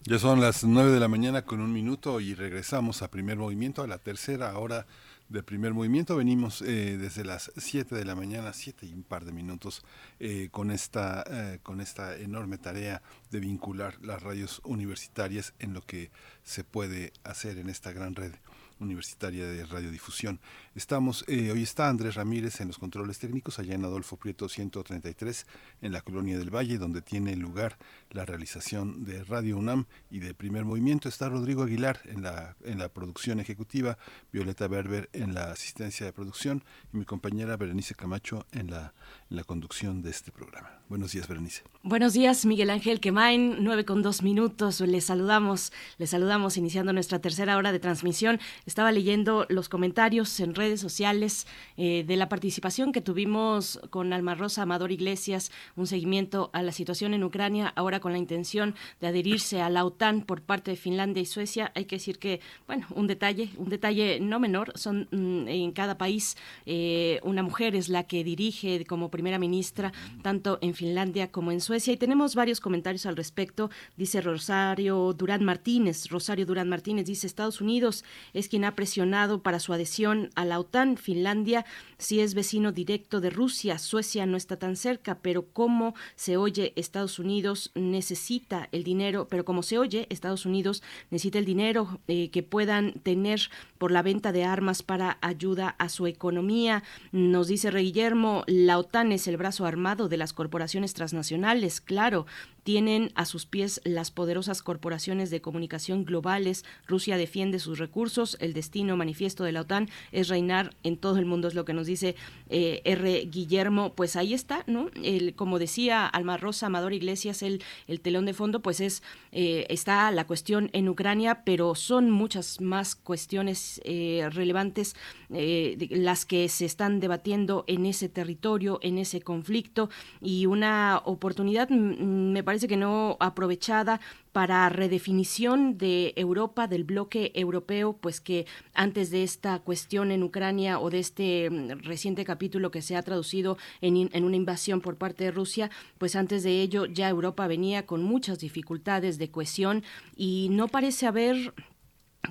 Ya 0.05 0.19
son 0.19 0.39
las 0.39 0.63
9 0.63 0.89
de 0.89 1.01
la 1.01 1.09
mañana 1.09 1.41
con 1.41 1.59
un 1.59 1.73
minuto 1.73 2.21
y 2.21 2.33
regresamos 2.33 3.01
a 3.01 3.11
primer 3.11 3.35
movimiento, 3.35 3.83
a 3.83 3.87
la 3.87 3.97
tercera 3.97 4.57
hora 4.57 4.85
de 5.33 5.41
primer 5.41 5.73
movimiento. 5.73 6.15
Venimos 6.15 6.61
eh, 6.61 6.95
desde 6.97 7.25
las 7.25 7.51
7 7.57 7.95
de 7.95 8.05
la 8.05 8.13
mañana, 8.13 8.53
7 8.53 8.85
y 8.85 8.93
un 8.93 9.01
par 9.01 9.25
de 9.25 9.33
minutos, 9.33 9.83
eh, 10.19 10.49
con, 10.51 10.69
esta, 10.69 11.23
eh, 11.27 11.59
con 11.63 11.81
esta 11.81 12.15
enorme 12.15 12.59
tarea 12.59 13.01
de 13.31 13.39
vincular 13.39 13.97
las 14.01 14.21
radios 14.21 14.61
universitarias 14.63 15.55
en 15.57 15.73
lo 15.73 15.81
que 15.81 16.11
se 16.43 16.63
puede 16.63 17.13
hacer 17.23 17.57
en 17.57 17.69
esta 17.69 17.91
gran 17.91 18.13
red 18.13 18.31
universitaria 18.79 19.47
de 19.47 19.65
radiodifusión. 19.65 20.39
Estamos, 20.75 21.23
eh, 21.27 21.51
hoy 21.51 21.61
está 21.61 21.87
Andrés 21.87 22.15
Ramírez 22.15 22.59
en 22.59 22.67
los 22.67 22.79
controles 22.79 23.19
técnicos, 23.19 23.59
allá 23.59 23.75
en 23.75 23.85
Adolfo 23.85 24.17
Prieto 24.17 24.49
133, 24.49 25.45
en 25.83 25.91
la 25.91 26.01
Colonia 26.01 26.39
del 26.39 26.49
Valle, 26.49 26.79
donde 26.79 27.03
tiene 27.03 27.35
lugar 27.35 27.77
la 28.09 28.25
realización 28.25 29.05
de 29.05 29.23
Radio 29.23 29.57
UNAM 29.57 29.85
y 30.09 30.17
de 30.17 30.33
Primer 30.33 30.65
Movimiento. 30.65 31.09
Está 31.09 31.29
Rodrigo 31.29 31.61
Aguilar 31.61 31.99
en 32.05 32.23
la, 32.23 32.55
en 32.63 32.79
la 32.79 32.89
producción 32.89 33.39
ejecutiva, 33.39 33.99
Violeta 34.31 34.67
Berber 34.67 35.11
en 35.13 35.35
la 35.35 35.51
asistencia 35.51 36.07
de 36.07 36.11
producción 36.11 36.63
y 36.91 36.97
mi 36.97 37.05
compañera 37.05 37.55
Berenice 37.55 37.93
Camacho 37.93 38.47
en 38.51 38.71
la, 38.71 38.95
en 39.29 39.35
la 39.35 39.43
conducción 39.43 40.01
de 40.01 40.09
este 40.09 40.31
programa. 40.31 40.79
Buenos 40.89 41.11
días, 41.11 41.27
Berenice. 41.27 41.61
Buenos 41.83 42.13
días, 42.13 42.45
Miguel 42.45 42.69
Ángel 42.69 42.99
Quemain, 42.99 43.57
nueve 43.59 43.85
con 43.85 44.01
dos 44.01 44.23
minutos. 44.23 44.79
Les 44.79 45.05
saludamos, 45.05 45.71
les 45.97 46.09
saludamos 46.09 46.57
iniciando 46.57 46.93
nuestra 46.93 47.19
tercera 47.19 47.57
hora 47.57 47.71
de 47.71 47.79
transmisión. 47.79 48.39
Estaba 48.65 48.91
leyendo 48.91 49.45
los 49.49 49.69
comentarios 49.69 50.39
en 50.39 50.55
redes 50.55 50.62
sociales 50.79 51.47
eh, 51.77 52.03
de 52.05 52.17
la 52.17 52.29
participación 52.29 52.91
que 52.91 53.01
tuvimos 53.01 53.79
con 53.89 54.13
Alma 54.13 54.35
Rosa 54.35 54.63
Amador 54.63 54.91
Iglesias, 54.91 55.51
un 55.75 55.87
seguimiento 55.87 56.49
a 56.53 56.61
la 56.63 56.71
situación 56.71 57.13
en 57.13 57.23
Ucrania, 57.23 57.73
ahora 57.75 57.99
con 57.99 58.11
la 58.11 58.17
intención 58.17 58.75
de 59.01 59.07
adherirse 59.07 59.61
a 59.61 59.69
la 59.69 59.85
OTAN 59.85 60.21
por 60.21 60.41
parte 60.41 60.71
de 60.71 60.77
Finlandia 60.77 61.21
y 61.21 61.25
Suecia. 61.25 61.71
Hay 61.75 61.85
que 61.85 61.97
decir 61.97 62.19
que, 62.19 62.39
bueno, 62.67 62.87
un 62.91 63.07
detalle, 63.07 63.49
un 63.57 63.69
detalle 63.69 64.19
no 64.19 64.39
menor, 64.39 64.71
son 64.75 65.07
mm, 65.11 65.47
en 65.47 65.71
cada 65.71 65.97
país 65.97 66.37
eh, 66.65 67.19
una 67.23 67.43
mujer 67.43 67.75
es 67.75 67.89
la 67.89 68.03
que 68.03 68.23
dirige 68.23 68.85
como 68.85 69.09
primera 69.09 69.39
ministra, 69.39 69.93
tanto 70.21 70.59
en 70.61 70.73
Finlandia 70.73 71.31
como 71.31 71.51
en 71.51 71.61
Suecia. 71.61 71.93
Y 71.93 71.97
tenemos 71.97 72.35
varios 72.35 72.59
comentarios 72.59 73.05
al 73.05 73.15
respecto. 73.15 73.69
Dice 73.97 74.21
Rosario 74.21 75.13
Durán 75.13 75.43
Martínez, 75.43 76.09
Rosario 76.09 76.45
Durán 76.45 76.69
Martínez 76.69 77.05
dice, 77.05 77.27
Estados 77.27 77.61
Unidos 77.61 78.03
es 78.33 78.47
quien 78.47 78.65
ha 78.65 78.75
presionado 78.75 79.41
para 79.41 79.59
su 79.59 79.73
adhesión 79.73 80.29
a 80.35 80.45
la 80.45 80.52
OTAN. 80.59 80.97
Finlandia 80.97 81.65
sí 81.97 82.19
es 82.19 82.33
vecino 82.33 82.71
directo 82.71 83.21
de 83.21 83.29
Rusia. 83.29 83.79
Suecia 83.79 84.25
no 84.25 84.37
está 84.37 84.57
tan 84.57 84.75
cerca, 84.75 85.19
pero 85.21 85.47
como 85.47 85.95
se 86.15 86.37
oye, 86.37 86.73
Estados 86.75 87.19
Unidos 87.19 87.71
necesita 87.75 88.69
el 88.71 88.83
dinero, 88.83 89.27
pero 89.29 89.45
como 89.45 89.63
se 89.63 89.77
oye, 89.77 90.07
Estados 90.09 90.45
Unidos 90.45 90.83
necesita 91.11 91.39
el 91.39 91.45
dinero 91.45 91.99
eh, 92.07 92.29
que 92.29 92.43
puedan 92.43 92.93
tener 92.93 93.49
por 93.77 93.91
la 93.91 94.01
venta 94.01 94.31
de 94.31 94.43
armas 94.43 94.83
para 94.83 95.17
ayuda 95.21 95.75
a 95.79 95.89
su 95.89 96.07
economía. 96.07 96.83
Nos 97.11 97.47
dice 97.47 97.71
Rey 97.71 97.85
Guillermo, 97.85 98.43
la 98.47 98.77
OTAN 98.77 99.11
es 99.11 99.27
el 99.27 99.37
brazo 99.37 99.65
armado 99.65 100.09
de 100.09 100.17
las 100.17 100.33
corporaciones 100.33 100.93
transnacionales, 100.93 101.81
claro, 101.81 102.25
tienen 102.63 103.11
a 103.15 103.25
sus 103.25 103.45
pies 103.45 103.81
las 103.83 104.11
poderosas 104.11 104.61
corporaciones 104.63 105.29
de 105.29 105.41
comunicación 105.41 106.05
globales. 106.05 106.65
Rusia 106.87 107.17
defiende 107.17 107.59
sus 107.59 107.77
recursos. 107.77 108.37
El 108.39 108.53
destino 108.53 108.97
manifiesto 108.97 109.43
de 109.43 109.51
la 109.51 109.61
OTAN 109.61 109.89
es 110.11 110.29
reinar 110.29 110.75
en 110.83 110.97
todo 110.97 111.17
el 111.17 111.25
mundo, 111.25 111.47
es 111.47 111.55
lo 111.55 111.65
que 111.65 111.73
nos 111.73 111.87
dice 111.87 112.15
eh, 112.49 112.81
R. 112.85 113.25
Guillermo. 113.25 113.93
Pues 113.93 114.15
ahí 114.15 114.33
está, 114.33 114.63
¿no? 114.67 114.87
El, 115.03 115.35
como 115.35 115.59
decía 115.59 116.07
Alma 116.07 116.37
Rosa 116.37 116.67
Amador 116.67 116.93
Iglesias, 116.93 117.43
el, 117.43 117.61
el 117.87 117.99
telón 117.99 118.25
de 118.25 118.33
fondo, 118.33 118.61
pues 118.61 118.79
es 118.79 119.03
eh, 119.31 119.65
está 119.69 120.09
la 120.11 120.25
cuestión 120.25 120.69
en 120.73 120.87
Ucrania, 120.87 121.43
pero 121.43 121.75
son 121.75 122.09
muchas 122.09 122.61
más 122.61 122.95
cuestiones 122.95 123.81
eh, 123.83 124.27
relevantes 124.31 124.95
las 125.29 126.25
que 126.25 126.47
se 126.47 126.65
están 126.65 126.99
debatiendo 126.99 127.63
en 127.65 127.87
ese 127.87 128.07
territorio, 128.07 128.77
en 128.83 128.99
ese 128.99 129.21
conflicto 129.21 129.89
y 130.21 130.45
una 130.45 131.01
oportunidad, 131.05 131.69
mm, 131.71 132.31
me 132.31 132.43
parece 132.43 132.52
parece 132.53 132.67
que 132.67 132.77
no 132.77 133.17
aprovechada 133.19 133.99
para 134.31 134.69
redefinición 134.69 135.79
de 135.79 136.13
Europa, 136.15 136.67
del 136.67 136.83
bloque 136.83 137.31
europeo, 137.33 137.93
pues 137.93 138.21
que 138.21 138.45
antes 138.75 139.09
de 139.09 139.23
esta 139.23 139.57
cuestión 139.57 140.11
en 140.11 140.21
Ucrania 140.21 140.77
o 140.77 140.91
de 140.91 140.99
este 140.99 141.49
mm, 141.49 141.79
reciente 141.81 142.25
capítulo 142.25 142.69
que 142.69 142.83
se 142.83 142.95
ha 142.95 143.01
traducido 143.01 143.57
en, 143.81 144.11
en, 144.13 144.23
una 144.23 144.35
invasión 144.35 144.81
por 144.81 144.97
parte 144.97 145.23
de 145.23 145.31
Rusia, 145.31 145.71
pues 145.97 146.15
antes 146.15 146.43
de 146.43 146.61
ello 146.61 146.85
ya 146.85 147.09
Europa 147.09 147.47
venía 147.47 147.87
con 147.87 148.03
muchas 148.03 148.37
dificultades 148.37 149.17
de 149.17 149.31
cohesión 149.31 149.81
y 150.15 150.49
no 150.51 150.67
parece 150.67 151.07
haber 151.07 151.55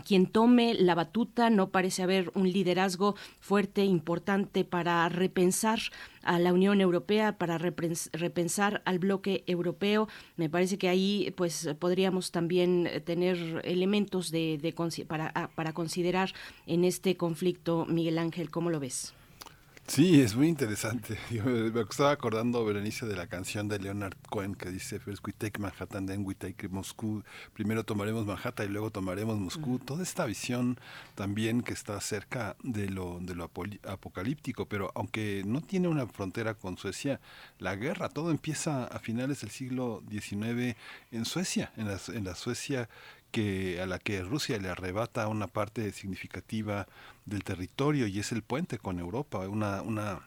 quien 0.01 0.27
tome 0.27 0.75
la 0.75 0.95
batuta, 0.95 1.51
no 1.51 1.69
parece 1.69 2.03
haber 2.03 2.31
un 2.35 2.51
liderazgo 2.51 3.15
fuerte, 3.41 3.85
importante 3.85 4.65
para 4.65 5.09
repensar 5.09 5.81
a 6.23 6.39
la 6.39 6.53
Unión 6.53 6.81
Europea, 6.81 7.37
para 7.37 7.59
repensar 7.59 8.83
al 8.85 8.99
bloque 8.99 9.45
europeo. 9.47 10.09
Me 10.37 10.49
parece 10.49 10.79
que 10.79 10.89
ahí 10.89 11.33
pues 11.37 11.69
podríamos 11.79 12.31
también 12.31 12.89
tener 13.05 13.61
elementos 13.65 14.31
de, 14.31 14.59
de 14.59 14.73
para, 15.05 15.51
para 15.55 15.73
considerar 15.73 16.33
en 16.67 16.85
este 16.85 17.17
conflicto. 17.17 17.87
Miguel 17.87 18.19
Ángel, 18.19 18.51
¿cómo 18.51 18.71
lo 18.71 18.81
ves? 18.81 19.15
Sí, 19.87 20.23
es 20.23 20.37
muy 20.37 20.49
interesante. 20.49 21.19
Yo 21.31 21.45
me 21.45 21.81
estaba 21.83 22.13
acordando, 22.13 22.65
Berenice, 22.65 23.05
de 23.05 23.17
la 23.17 23.27
canción 23.27 23.69
de 23.69 23.79
Leonard 23.79 24.17
Cohen 24.31 24.55
que 24.55 24.71
dice, 24.71 24.99
First 25.01 25.27
we 25.27 25.33
take 25.33 25.61
Manhattan, 25.61 26.07
then 26.07 26.25
we 26.25 26.35
take 26.35 26.69
Moscú. 26.69 27.23
Primero 27.53 27.85
tomaremos 27.85 28.25
Manhattan 28.25 28.69
y 28.69 28.73
luego 28.73 28.91
tomaremos 28.91 29.39
Moscú. 29.39 29.79
Toda 29.81 30.03
esta 30.03 30.25
visión 30.25 30.79
también 31.15 31.63
que 31.63 31.75
está 31.75 32.01
cerca 32.01 32.57
de 32.63 32.89
lo, 32.89 33.19
de 33.21 33.35
lo 33.35 33.45
apocalíptico, 33.45 34.67
pero 34.67 34.93
aunque 34.95 35.43
no 35.45 35.61
tiene 35.61 35.89
una 35.89 36.07
frontera 36.07 36.55
con 36.55 36.79
Suecia, 36.79 37.21
la 37.59 37.75
guerra, 37.77 38.09
todo 38.09 38.31
empieza 38.31 38.85
a 38.85 38.99
finales 39.01 39.41
del 39.43 39.51
siglo 39.51 40.03
XIX 40.09 40.77
en 41.11 41.25
Suecia, 41.27 41.73
en 41.77 41.89
la, 41.89 42.01
en 42.09 42.25
la 42.25 42.35
Suecia 42.35 42.89
a 43.81 43.87
la 43.87 43.99
que 43.99 44.23
Rusia 44.23 44.59
le 44.59 44.69
arrebata 44.69 45.29
una 45.29 45.47
parte 45.47 45.91
significativa 45.93 46.87
del 47.25 47.45
territorio 47.45 48.07
y 48.07 48.19
es 48.19 48.33
el 48.33 48.43
puente 48.43 48.79
con 48.79 48.99
Europa, 48.99 49.49
una, 49.49 49.83
una, 49.83 50.21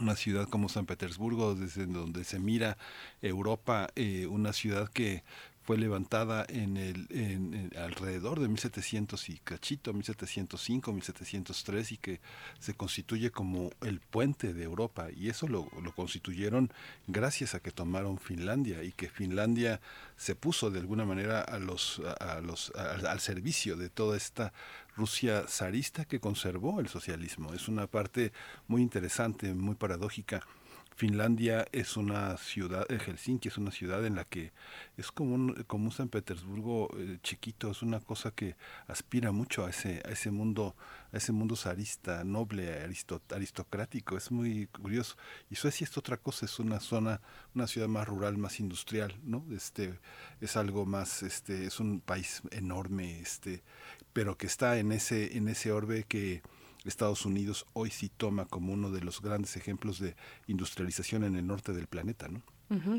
una 0.00 0.16
ciudad 0.16 0.48
como 0.48 0.68
San 0.68 0.86
Petersburgo, 0.86 1.54
desde 1.54 1.86
donde 1.86 2.24
se 2.24 2.38
mira 2.38 2.76
Europa, 3.22 3.88
eh, 3.96 4.26
una 4.26 4.52
ciudad 4.52 4.88
que 4.88 5.24
fue 5.66 5.76
levantada 5.76 6.46
en 6.48 6.76
el 6.76 7.08
en, 7.10 7.72
alrededor 7.76 8.38
de 8.38 8.46
1700 8.46 9.28
y 9.30 9.38
cachito 9.38 9.92
1705 9.92 10.92
1703 10.92 11.92
y 11.92 11.96
que 11.96 12.20
se 12.60 12.74
constituye 12.74 13.32
como 13.32 13.70
el 13.80 13.98
puente 13.98 14.54
de 14.54 14.62
Europa. 14.62 15.08
Y 15.10 15.28
eso 15.28 15.48
lo, 15.48 15.68
lo 15.82 15.92
constituyeron 15.92 16.72
gracias 17.08 17.56
a 17.56 17.60
que 17.60 17.72
tomaron 17.72 18.18
Finlandia 18.18 18.84
y 18.84 18.92
que 18.92 19.08
Finlandia 19.08 19.80
se 20.16 20.36
puso 20.36 20.70
de 20.70 20.78
alguna 20.78 21.04
manera 21.04 21.40
a 21.40 21.58
los 21.58 22.00
al 22.00 23.20
servicio 23.20 23.76
de 23.76 23.88
toda 23.88 24.16
esta 24.16 24.52
Rusia 24.96 25.46
zarista 25.48 26.04
que 26.04 26.20
conservó 26.20 26.78
el 26.78 26.88
socialismo. 26.88 27.52
Es 27.52 27.66
una 27.66 27.88
parte 27.88 28.32
muy 28.68 28.82
interesante 28.82 29.52
muy 29.52 29.74
paradójica 29.74 30.46
Finlandia 30.96 31.66
es 31.72 31.98
una 31.98 32.38
ciudad, 32.38 32.90
eh, 32.90 32.98
Helsinki 32.98 33.48
es 33.48 33.58
una 33.58 33.70
ciudad 33.70 34.06
en 34.06 34.14
la 34.14 34.24
que 34.24 34.52
es 34.96 35.12
como 35.12 35.34
un, 35.34 35.52
como 35.64 35.84
un 35.84 35.92
San 35.92 36.08
Petersburgo 36.08 36.88
eh, 36.96 37.18
chiquito, 37.22 37.70
es 37.70 37.82
una 37.82 38.00
cosa 38.00 38.30
que 38.30 38.56
aspira 38.86 39.30
mucho 39.30 39.66
a 39.66 39.70
ese, 39.70 40.00
a 40.06 40.08
ese 40.08 40.30
mundo, 40.30 40.74
a 41.12 41.18
ese 41.18 41.32
mundo 41.32 41.54
zarista, 41.54 42.24
noble, 42.24 42.82
aristocrático, 43.28 44.16
es 44.16 44.30
muy 44.30 44.68
curioso. 44.68 45.16
Y 45.50 45.56
Suecia 45.56 45.84
es 45.84 45.98
otra 45.98 46.16
cosa, 46.16 46.46
es 46.46 46.58
una 46.58 46.80
zona, 46.80 47.20
una 47.54 47.66
ciudad 47.66 47.88
más 47.88 48.08
rural, 48.08 48.38
más 48.38 48.58
industrial, 48.58 49.14
¿no? 49.22 49.44
Este, 49.54 50.00
es 50.40 50.56
algo 50.56 50.86
más, 50.86 51.22
este, 51.22 51.66
es 51.66 51.78
un 51.78 52.00
país 52.00 52.40
enorme, 52.52 53.20
este, 53.20 53.62
pero 54.14 54.38
que 54.38 54.46
está 54.46 54.78
en 54.78 54.92
ese, 54.92 55.36
en 55.36 55.48
ese 55.48 55.72
orbe 55.72 56.04
que 56.04 56.40
Estados 56.88 57.26
Unidos 57.26 57.66
hoy 57.72 57.90
sí 57.90 58.08
toma 58.08 58.46
como 58.46 58.72
uno 58.72 58.90
de 58.90 59.00
los 59.00 59.20
grandes 59.20 59.56
ejemplos 59.56 59.98
de 59.98 60.16
industrialización 60.46 61.24
en 61.24 61.36
el 61.36 61.46
norte 61.46 61.72
del 61.72 61.86
planeta, 61.86 62.28
¿no? 62.28 62.42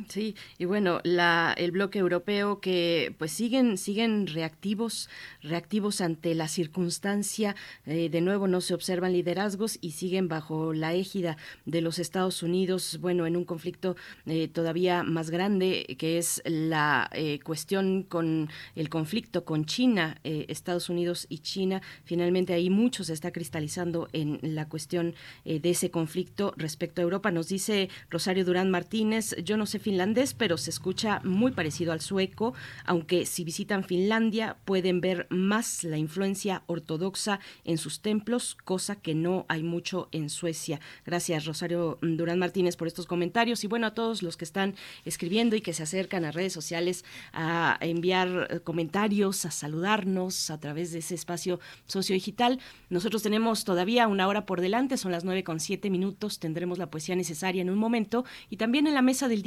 Sí, 0.07 0.35
y 0.57 0.65
bueno, 0.65 1.01
la, 1.03 1.53
el 1.57 1.71
bloque 1.71 1.99
europeo 1.99 2.61
que 2.61 3.13
pues 3.17 3.31
siguen, 3.31 3.77
siguen 3.77 4.27
reactivos, 4.27 5.09
reactivos 5.41 5.99
ante 5.99 6.33
la 6.35 6.47
circunstancia, 6.47 7.55
eh, 7.85 8.09
de 8.09 8.21
nuevo 8.21 8.47
no 8.47 8.61
se 8.61 8.73
observan 8.73 9.11
liderazgos 9.11 9.77
y 9.81 9.91
siguen 9.91 10.29
bajo 10.29 10.73
la 10.73 10.93
égida 10.93 11.35
de 11.65 11.81
los 11.81 11.99
Estados 11.99 12.43
Unidos, 12.43 12.99
bueno, 13.01 13.27
en 13.27 13.35
un 13.35 13.43
conflicto 13.43 13.97
eh, 14.25 14.47
todavía 14.47 15.03
más 15.03 15.29
grande 15.31 15.97
que 15.97 16.17
es 16.17 16.41
la 16.45 17.09
eh, 17.11 17.39
cuestión 17.43 18.03
con 18.03 18.49
el 18.75 18.89
conflicto 18.89 19.43
con 19.43 19.65
China, 19.65 20.17
Estados 20.23 20.89
Unidos 20.89 21.25
y 21.29 21.39
China, 21.39 21.81
finalmente 22.05 22.53
ahí 22.53 22.69
mucho 22.69 23.03
se 23.03 23.13
está 23.13 23.31
cristalizando 23.31 24.07
en 24.13 24.39
la 24.41 24.69
cuestión 24.69 25.15
de 25.43 25.69
ese 25.69 25.91
conflicto 25.91 26.53
respecto 26.57 27.01
a 27.01 27.03
Europa. 27.03 27.31
Nos 27.31 27.49
dice 27.49 27.89
Rosario 28.09 28.45
Durán 28.45 28.71
Martínez, 28.71 29.35
yo 29.43 29.56
no 29.57 29.65
sé 29.65 29.79
finlandés, 29.79 30.33
pero 30.33 30.57
se 30.57 30.69
escucha 30.69 31.19
muy 31.23 31.51
parecido 31.51 31.91
al 31.91 32.01
sueco, 32.01 32.53
aunque 32.85 33.25
si 33.25 33.43
visitan 33.43 33.83
Finlandia 33.83 34.57
pueden 34.65 35.01
ver 35.01 35.27
más 35.29 35.83
la 35.83 35.97
influencia 35.97 36.63
ortodoxa 36.67 37.39
en 37.65 37.77
sus 37.77 38.01
templos, 38.01 38.55
cosa 38.63 38.95
que 38.95 39.15
no 39.15 39.45
hay 39.49 39.63
mucho 39.63 40.09
en 40.11 40.29
Suecia. 40.29 40.79
Gracias, 41.05 41.45
Rosario 41.45 41.97
Durán 42.01 42.39
Martínez, 42.39 42.75
por 42.75 42.87
estos 42.87 43.05
comentarios 43.05 43.63
y 43.63 43.67
bueno, 43.67 43.87
a 43.87 43.93
todos 43.93 44.23
los 44.23 44.37
que 44.37 44.45
están 44.45 44.75
escribiendo 45.05 45.55
y 45.55 45.61
que 45.61 45.73
se 45.73 45.83
acercan 45.83 46.25
a 46.25 46.31
redes 46.31 46.53
sociales 46.53 47.03
a 47.33 47.77
enviar 47.81 48.47
eh, 48.49 48.59
comentarios, 48.59 49.45
a 49.45 49.51
saludarnos 49.51 50.49
a 50.49 50.59
través 50.59 50.91
de 50.91 50.99
ese 50.99 51.15
espacio 51.15 51.59
sociodigital. 51.85 52.59
Nosotros 52.89 53.23
tenemos 53.23 53.63
todavía 53.63 54.07
una 54.07 54.27
hora 54.27 54.45
por 54.45 54.61
delante, 54.61 54.97
son 54.97 55.11
las 55.11 55.23
nueve 55.23 55.43
con 55.43 55.59
siete 55.59 55.89
minutos, 55.89 56.39
tendremos 56.39 56.77
la 56.77 56.89
poesía 56.89 57.15
necesaria 57.15 57.61
en 57.61 57.69
un 57.69 57.77
momento 57.77 58.25
y 58.49 58.57
también 58.57 58.87
en 58.87 58.93
la 58.93 59.01
mesa 59.01 59.27
del 59.27 59.41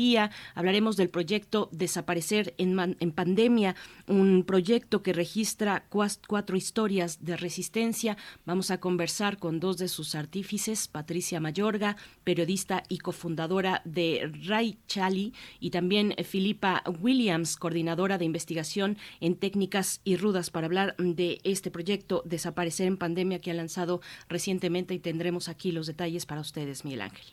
hablaremos 0.54 0.96
del 0.96 1.10
proyecto 1.10 1.68
Desaparecer 1.72 2.54
en, 2.58 3.12
Pandemia, 3.12 3.76
un 4.06 4.44
proyecto 4.44 5.02
que 5.02 5.12
registra 5.12 5.84
cuatro 5.88 6.56
historias 6.56 7.24
de 7.24 7.36
resistencia. 7.36 8.16
Vamos 8.46 8.70
a 8.70 8.78
conversar 8.78 9.38
con 9.38 9.60
dos 9.60 9.76
de 9.78 9.88
sus 9.88 10.14
artífices, 10.14 10.88
Patricia 10.88 11.40
Mayorga, 11.40 11.96
periodista 12.24 12.82
y 12.88 12.98
cofundadora 12.98 13.82
de 13.84 14.30
Ray 14.46 14.78
Chali, 14.86 15.34
y 15.58 15.70
también 15.70 16.14
Filipa 16.24 16.82
Williams, 17.00 17.56
coordinadora 17.56 18.18
de 18.18 18.24
investigación 18.24 18.96
en 19.20 19.36
técnicas 19.36 20.00
y 20.04 20.16
rudas, 20.16 20.50
para 20.50 20.66
hablar 20.66 20.96
de 20.98 21.40
este 21.44 21.70
proyecto 21.70 22.22
Desaparecer 22.24 22.86
en 22.86 22.96
Pandemia 22.96 23.40
que 23.40 23.50
ha 23.50 23.54
lanzado 23.54 24.00
recientemente 24.28 24.94
y 24.94 24.98
tendremos 24.98 25.48
aquí 25.48 25.72
los 25.72 25.86
detalles 25.86 26.26
para 26.26 26.40
ustedes, 26.40 26.84
Miguel 26.84 27.02
Ángel. 27.02 27.26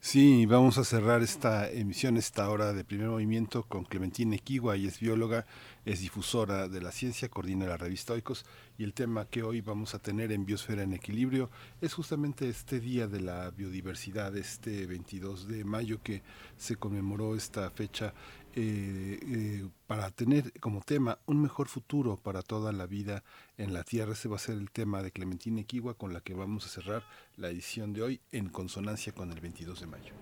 Sí, 0.00 0.46
vamos 0.46 0.78
a 0.78 0.84
cerrar 0.84 1.22
esta 1.22 1.68
emisión, 1.68 2.16
esta 2.16 2.48
hora 2.48 2.72
de 2.72 2.84
primer 2.84 3.08
movimiento 3.08 3.64
con 3.64 3.84
Clementina 3.84 4.36
Equigua, 4.36 4.76
y 4.76 4.86
es 4.86 5.00
bióloga, 5.00 5.46
es 5.84 6.00
difusora 6.00 6.68
de 6.68 6.80
la 6.80 6.92
ciencia, 6.92 7.28
coordina 7.28 7.66
la 7.66 7.76
revista 7.76 8.12
Oikos 8.12 8.44
y 8.78 8.84
el 8.84 8.92
tema 8.92 9.24
que 9.24 9.42
hoy 9.42 9.62
vamos 9.62 9.94
a 9.94 9.98
tener 9.98 10.30
en 10.32 10.44
Biosfera 10.44 10.82
en 10.82 10.92
Equilibrio 10.92 11.50
es 11.80 11.94
justamente 11.94 12.48
este 12.48 12.78
Día 12.78 13.08
de 13.08 13.20
la 13.20 13.50
Biodiversidad, 13.50 14.36
este 14.36 14.86
22 14.86 15.48
de 15.48 15.64
mayo 15.64 16.00
que 16.02 16.22
se 16.56 16.76
conmemoró 16.76 17.34
esta 17.34 17.70
fecha 17.70 18.14
eh, 18.58 19.18
eh, 19.22 19.68
para 19.86 20.10
tener 20.10 20.50
como 20.60 20.80
tema 20.80 21.18
un 21.26 21.42
mejor 21.42 21.68
futuro 21.68 22.16
para 22.16 22.40
toda 22.40 22.72
la 22.72 22.86
vida 22.86 23.22
en 23.58 23.74
la 23.74 23.84
Tierra. 23.84 24.14
Ese 24.14 24.30
va 24.30 24.36
a 24.36 24.38
ser 24.38 24.56
el 24.56 24.70
tema 24.70 25.02
de 25.02 25.10
Clementina 25.10 25.60
Equigua 25.60 25.92
con 25.92 26.14
la 26.14 26.22
que 26.22 26.32
vamos 26.32 26.64
a 26.64 26.70
cerrar 26.70 27.02
la 27.36 27.50
edición 27.50 27.92
de 27.92 28.00
hoy 28.00 28.18
en 28.32 28.48
consonancia 28.48 29.12
con 29.12 29.30
el 29.30 29.40
22 29.40 29.80
de 29.80 29.86
mayo. 29.86 30.14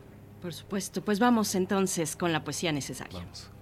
Por 0.43 0.53
supuesto, 0.53 1.05
pues 1.05 1.21
vamos 1.21 1.55
entonces 1.55 2.17
con 2.17 2.33
la 2.33 2.43
poesía 2.43 2.73
necesaria. 2.73 3.21
Vamos. 3.21 3.53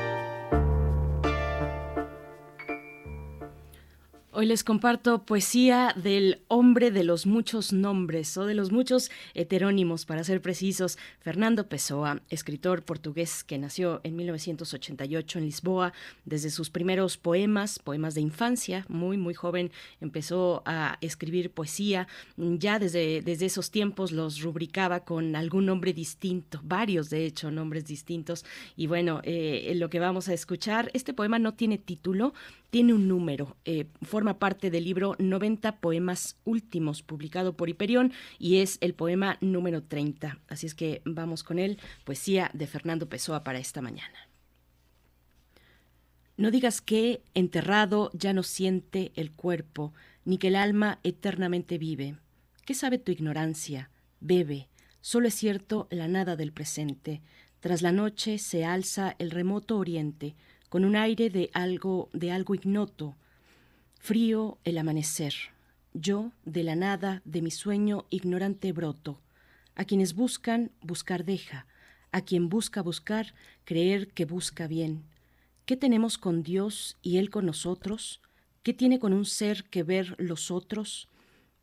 Hoy 4.41 4.47
les 4.47 4.63
comparto 4.63 5.23
poesía 5.23 5.93
del 5.95 6.41
hombre 6.47 6.89
de 6.89 7.03
los 7.03 7.27
muchos 7.27 7.73
nombres 7.73 8.35
o 8.37 8.47
de 8.47 8.55
los 8.55 8.71
muchos 8.71 9.11
heterónimos, 9.35 10.07
para 10.07 10.23
ser 10.23 10.41
precisos. 10.41 10.97
Fernando 11.19 11.69
Pessoa, 11.69 12.23
escritor 12.27 12.81
portugués 12.81 13.43
que 13.43 13.59
nació 13.59 14.01
en 14.03 14.15
1988 14.15 15.37
en 15.37 15.45
Lisboa, 15.45 15.93
desde 16.25 16.49
sus 16.49 16.71
primeros 16.71 17.17
poemas, 17.17 17.77
poemas 17.77 18.15
de 18.15 18.21
infancia, 18.21 18.83
muy, 18.89 19.15
muy 19.15 19.35
joven, 19.35 19.71
empezó 19.99 20.63
a 20.65 20.97
escribir 21.01 21.51
poesía. 21.51 22.07
Ya 22.35 22.79
desde, 22.79 23.21
desde 23.21 23.45
esos 23.45 23.69
tiempos 23.69 24.11
los 24.11 24.41
rubricaba 24.41 25.01
con 25.01 25.35
algún 25.35 25.67
nombre 25.67 25.93
distinto, 25.93 26.59
varios 26.63 27.11
de 27.11 27.27
hecho 27.27 27.51
nombres 27.51 27.85
distintos. 27.85 28.43
Y 28.75 28.87
bueno, 28.87 29.21
eh, 29.23 29.71
lo 29.75 29.91
que 29.91 29.99
vamos 29.99 30.29
a 30.29 30.33
escuchar, 30.33 30.89
este 30.95 31.13
poema 31.13 31.37
no 31.37 31.53
tiene 31.53 31.77
título, 31.77 32.33
tiene 32.71 32.93
un 32.93 33.07
número, 33.07 33.57
eh, 33.65 33.85
forma 34.01 34.30
parte 34.39 34.69
del 34.69 34.83
libro 34.83 35.15
90 35.19 35.77
Poemas 35.77 36.37
Últimos, 36.43 37.01
publicado 37.03 37.55
por 37.55 37.69
Hiperión, 37.69 38.13
y 38.39 38.57
es 38.57 38.77
el 38.81 38.93
poema 38.93 39.37
número 39.41 39.83
30. 39.83 40.39
Así 40.47 40.65
es 40.65 40.75
que 40.75 41.01
vamos 41.05 41.43
con 41.43 41.59
él, 41.59 41.79
poesía 42.03 42.51
de 42.53 42.67
Fernando 42.67 43.07
Pessoa 43.09 43.43
para 43.43 43.59
esta 43.59 43.81
mañana. 43.81 44.27
No 46.37 46.49
digas 46.49 46.81
que, 46.81 47.21
enterrado, 47.33 48.09
ya 48.13 48.33
no 48.33 48.43
siente 48.43 49.11
el 49.15 49.31
cuerpo, 49.31 49.93
ni 50.25 50.37
que 50.37 50.47
el 50.47 50.55
alma 50.55 50.99
eternamente 51.03 51.77
vive. 51.77 52.15
¿Qué 52.65 52.73
sabe 52.73 52.97
tu 52.97 53.11
ignorancia? 53.11 53.89
Bebe. 54.19 54.67
Solo 55.01 55.27
es 55.27 55.33
cierto 55.33 55.87
la 55.91 56.07
nada 56.07 56.35
del 56.35 56.51
presente. 56.51 57.21
Tras 57.59 57.81
la 57.81 57.91
noche 57.91 58.37
se 58.39 58.65
alza 58.65 59.15
el 59.19 59.31
remoto 59.31 59.77
oriente, 59.77 60.35
con 60.69 60.85
un 60.85 60.95
aire 60.95 61.29
de 61.29 61.49
algo, 61.53 62.09
de 62.13 62.31
algo 62.31 62.55
ignoto. 62.55 63.15
Frío 64.03 64.57
el 64.63 64.79
amanecer. 64.79 65.35
Yo, 65.93 66.31
de 66.43 66.63
la 66.63 66.75
nada, 66.75 67.21
de 67.23 67.43
mi 67.43 67.51
sueño 67.51 68.05
ignorante 68.09 68.71
broto. 68.71 69.19
A 69.75 69.85
quienes 69.85 70.15
buscan, 70.15 70.71
buscar 70.81 71.23
deja. 71.23 71.67
A 72.11 72.21
quien 72.21 72.49
busca 72.49 72.81
buscar, 72.81 73.35
creer 73.63 74.07
que 74.07 74.25
busca 74.25 74.65
bien. 74.65 75.03
¿Qué 75.67 75.77
tenemos 75.77 76.17
con 76.17 76.41
Dios 76.41 76.97
y 77.03 77.17
Él 77.17 77.29
con 77.29 77.45
nosotros? 77.45 78.21
¿Qué 78.63 78.73
tiene 78.73 78.97
con 78.97 79.13
un 79.13 79.23
ser 79.23 79.65
que 79.65 79.83
ver 79.83 80.15
los 80.17 80.49
otros? 80.49 81.07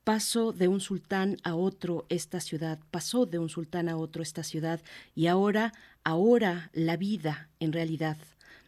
Paso 0.04 0.52
de 0.52 0.68
un 0.68 0.80
sultán 0.80 1.38
a 1.42 1.56
otro 1.56 2.06
esta 2.08 2.38
ciudad, 2.38 2.78
pasó 2.92 3.26
de 3.26 3.40
un 3.40 3.48
sultán 3.48 3.88
a 3.88 3.96
otro 3.96 4.22
esta 4.22 4.44
ciudad, 4.44 4.80
y 5.16 5.26
ahora, 5.26 5.72
ahora 6.04 6.70
la 6.72 6.96
vida 6.96 7.48
en 7.58 7.72
realidad 7.72 8.16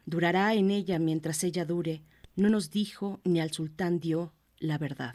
durará 0.06 0.54
en 0.54 0.72
ella 0.72 0.98
mientras 0.98 1.44
ella 1.44 1.64
dure, 1.64 2.02
no 2.40 2.48
nos 2.48 2.70
dijo 2.70 3.20
ni 3.24 3.38
al 3.38 3.52
sultán 3.52 4.00
dio 4.00 4.32
la 4.58 4.78
verdad. 4.78 5.14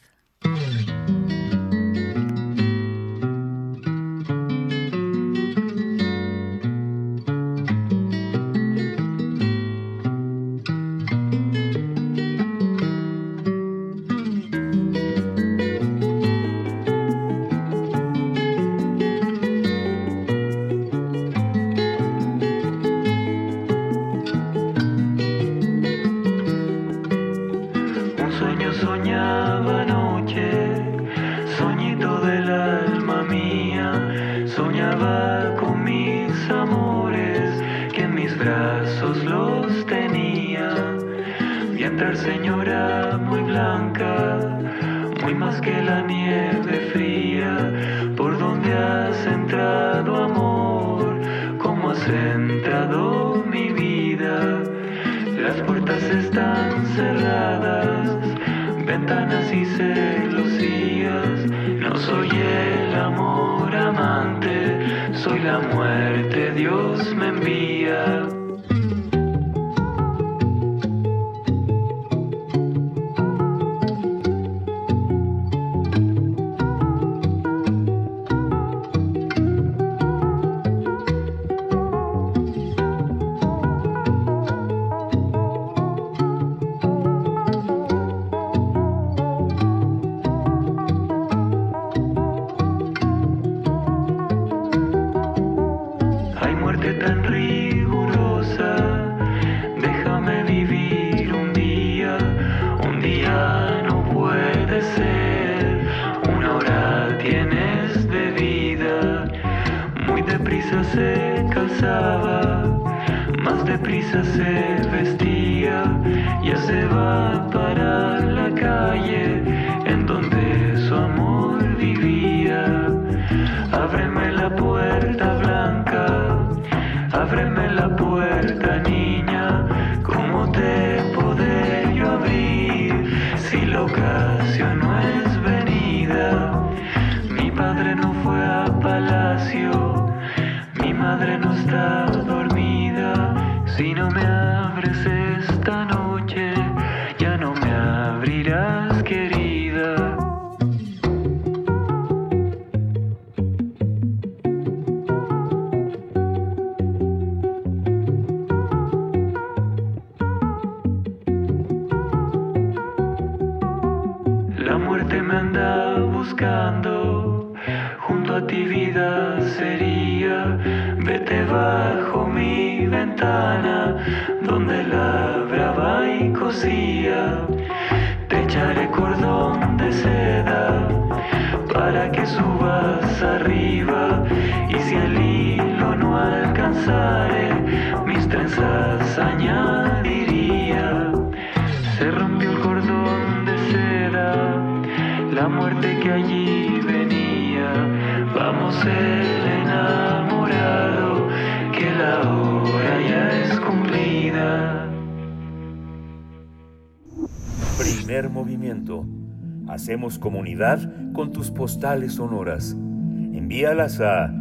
Postales 211.75 212.13
sonoras. 212.13 212.71
Envíalas 212.71 213.99
a 213.99 214.33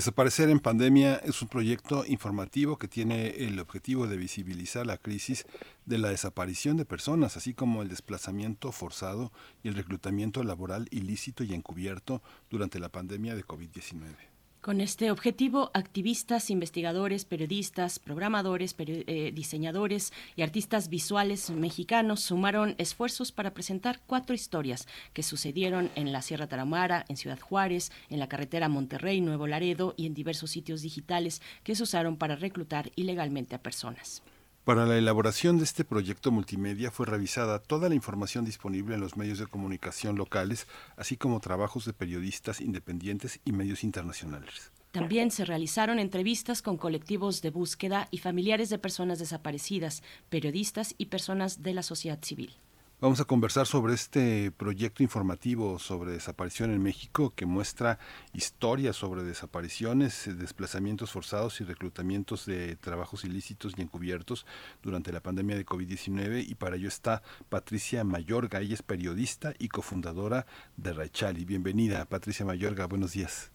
Desaparecer 0.00 0.48
en 0.48 0.60
pandemia 0.60 1.16
es 1.16 1.42
un 1.42 1.48
proyecto 1.48 2.06
informativo 2.06 2.78
que 2.78 2.88
tiene 2.88 3.44
el 3.44 3.60
objetivo 3.60 4.06
de 4.06 4.16
visibilizar 4.16 4.86
la 4.86 4.96
crisis 4.96 5.44
de 5.84 5.98
la 5.98 6.08
desaparición 6.08 6.78
de 6.78 6.86
personas, 6.86 7.36
así 7.36 7.52
como 7.52 7.82
el 7.82 7.90
desplazamiento 7.90 8.72
forzado 8.72 9.30
y 9.62 9.68
el 9.68 9.74
reclutamiento 9.74 10.42
laboral 10.42 10.88
ilícito 10.90 11.44
y 11.44 11.52
encubierto 11.52 12.22
durante 12.48 12.80
la 12.80 12.88
pandemia 12.88 13.34
de 13.34 13.44
COVID-19. 13.44 14.29
Con 14.60 14.82
este 14.82 15.10
objetivo, 15.10 15.70
activistas, 15.72 16.50
investigadores, 16.50 17.24
periodistas, 17.24 17.98
programadores, 17.98 18.76
eh, 18.78 19.32
diseñadores 19.34 20.12
y 20.36 20.42
artistas 20.42 20.90
visuales 20.90 21.48
mexicanos 21.48 22.20
sumaron 22.20 22.74
esfuerzos 22.76 23.32
para 23.32 23.54
presentar 23.54 24.00
cuatro 24.06 24.34
historias 24.34 24.86
que 25.14 25.22
sucedieron 25.22 25.90
en 25.94 26.12
la 26.12 26.20
Sierra 26.20 26.46
Tarahumara, 26.46 27.06
en 27.08 27.16
Ciudad 27.16 27.40
Juárez, 27.40 27.90
en 28.10 28.18
la 28.18 28.28
carretera 28.28 28.68
Monterrey 28.68 29.22
Nuevo 29.22 29.46
Laredo 29.46 29.94
y 29.96 30.04
en 30.04 30.12
diversos 30.12 30.50
sitios 30.50 30.82
digitales 30.82 31.40
que 31.64 31.74
se 31.74 31.82
usaron 31.82 32.18
para 32.18 32.36
reclutar 32.36 32.92
ilegalmente 32.96 33.54
a 33.54 33.62
personas. 33.62 34.22
Para 34.70 34.86
la 34.86 34.96
elaboración 34.96 35.58
de 35.58 35.64
este 35.64 35.84
proyecto 35.84 36.30
multimedia 36.30 36.92
fue 36.92 37.04
revisada 37.04 37.58
toda 37.58 37.88
la 37.88 37.96
información 37.96 38.44
disponible 38.44 38.94
en 38.94 39.00
los 39.00 39.16
medios 39.16 39.40
de 39.40 39.48
comunicación 39.48 40.14
locales, 40.14 40.68
así 40.96 41.16
como 41.16 41.40
trabajos 41.40 41.86
de 41.86 41.92
periodistas 41.92 42.60
independientes 42.60 43.40
y 43.44 43.50
medios 43.50 43.82
internacionales. 43.82 44.70
También 44.92 45.32
se 45.32 45.44
realizaron 45.44 45.98
entrevistas 45.98 46.62
con 46.62 46.76
colectivos 46.76 47.42
de 47.42 47.50
búsqueda 47.50 48.06
y 48.12 48.18
familiares 48.18 48.70
de 48.70 48.78
personas 48.78 49.18
desaparecidas, 49.18 50.04
periodistas 50.28 50.94
y 50.98 51.06
personas 51.06 51.64
de 51.64 51.74
la 51.74 51.82
sociedad 51.82 52.22
civil. 52.22 52.54
Vamos 53.00 53.18
a 53.18 53.24
conversar 53.24 53.64
sobre 53.64 53.94
este 53.94 54.50
proyecto 54.50 55.02
informativo 55.02 55.78
sobre 55.78 56.12
desaparición 56.12 56.70
en 56.70 56.82
México 56.82 57.32
que 57.34 57.46
muestra 57.46 57.98
historias 58.34 58.94
sobre 58.94 59.22
desapariciones, 59.22 60.26
eh, 60.26 60.34
desplazamientos 60.34 61.10
forzados 61.10 61.62
y 61.62 61.64
reclutamientos 61.64 62.44
de 62.44 62.76
trabajos 62.76 63.24
ilícitos 63.24 63.72
y 63.74 63.80
encubiertos 63.80 64.44
durante 64.82 65.12
la 65.12 65.20
pandemia 65.20 65.56
de 65.56 65.64
COVID-19 65.64 66.44
y 66.46 66.54
para 66.56 66.76
ello 66.76 66.88
está 66.88 67.22
Patricia 67.48 68.04
Mayorga, 68.04 68.60
ella 68.60 68.74
es 68.74 68.82
periodista 68.82 69.54
y 69.58 69.68
cofundadora 69.68 70.44
de 70.76 70.92
Rachali. 70.92 71.46
Bienvenida 71.46 72.04
Patricia 72.04 72.44
Mayorga, 72.44 72.84
buenos 72.84 73.14
días. 73.14 73.50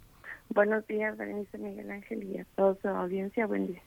Buenos 0.49 0.87
días, 0.87 1.15
Berenice 1.17 1.59
Miguel 1.59 1.91
Ángel 1.91 2.23
y 2.23 2.39
a 2.39 2.45
toda 2.55 2.75
su 2.81 2.87
audiencia. 2.87 3.45
Buen 3.45 3.67
día. 3.67 3.81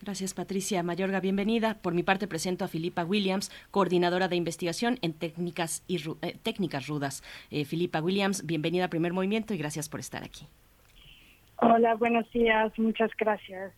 Gracias, 0.00 0.32
Patricia 0.32 0.82
Mayorga. 0.82 1.20
Bienvenida. 1.20 1.74
Por 1.82 1.92
mi 1.92 2.02
parte, 2.02 2.28
presento 2.28 2.64
a 2.64 2.68
Filipa 2.68 3.04
Williams, 3.04 3.50
coordinadora 3.70 4.28
de 4.28 4.36
investigación 4.36 4.98
en 5.02 5.12
técnicas, 5.12 5.82
y 5.88 5.98
ru- 5.98 6.18
eh, 6.22 6.36
técnicas 6.42 6.86
rudas. 6.86 7.22
Eh, 7.50 7.64
Filipa 7.64 8.00
Williams, 8.00 8.46
bienvenida 8.46 8.84
a 8.84 8.88
Primer 8.88 9.12
Movimiento 9.12 9.54
y 9.54 9.58
gracias 9.58 9.88
por 9.88 10.00
estar 10.00 10.22
aquí. 10.22 10.46
Hola, 11.56 11.96
buenos 11.96 12.30
días. 12.30 12.72
Muchas 12.78 13.10
gracias. 13.18 13.72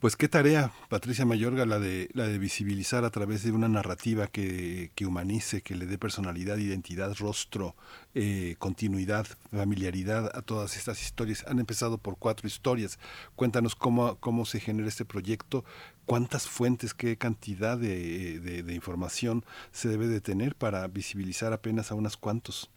Pues 0.00 0.16
qué 0.16 0.28
tarea, 0.28 0.70
Patricia 0.88 1.26
Mayorga, 1.26 1.66
la 1.66 1.78
de, 1.78 2.08
la 2.14 2.26
de 2.26 2.38
visibilizar 2.38 3.04
a 3.04 3.10
través 3.10 3.44
de 3.44 3.52
una 3.52 3.68
narrativa 3.68 4.28
que, 4.28 4.90
que 4.94 5.04
humanice, 5.04 5.60
que 5.60 5.74
le 5.74 5.84
dé 5.84 5.98
personalidad, 5.98 6.56
identidad, 6.56 7.14
rostro, 7.18 7.74
eh, 8.14 8.54
continuidad, 8.58 9.26
familiaridad 9.50 10.34
a 10.34 10.40
todas 10.40 10.78
estas 10.78 11.02
historias. 11.02 11.46
Han 11.46 11.58
empezado 11.58 11.98
por 11.98 12.16
cuatro 12.16 12.46
historias. 12.48 12.98
Cuéntanos 13.36 13.76
cómo, 13.76 14.16
cómo 14.20 14.46
se 14.46 14.58
genera 14.58 14.88
este 14.88 15.04
proyecto, 15.04 15.66
cuántas 16.06 16.48
fuentes, 16.48 16.94
qué 16.94 17.18
cantidad 17.18 17.76
de, 17.76 18.40
de, 18.40 18.74
información 18.74 19.44
se 19.70 19.90
debe 19.90 20.06
de 20.06 20.22
tener 20.22 20.54
para 20.54 20.88
visibilizar 20.88 21.52
apenas 21.52 21.92
a 21.92 21.94
unas 21.94 22.16
cuantos. 22.16 22.70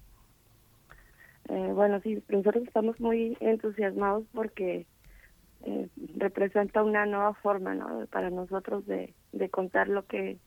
Eh, 1.48 1.72
bueno, 1.74 2.02
sí, 2.04 2.22
nosotros 2.28 2.66
estamos 2.68 3.00
muy 3.00 3.38
entusiasmados 3.40 4.26
porque 4.34 4.86
eh, 5.64 5.90
representa 6.18 6.84
una 6.84 7.06
nueva 7.06 7.34
forma 7.36 7.74
¿no? 7.74 8.06
para 8.08 8.30
nosotros 8.30 8.86
de, 8.86 9.14
contar 9.50 9.88
lo 9.88 10.06
que 10.06 10.38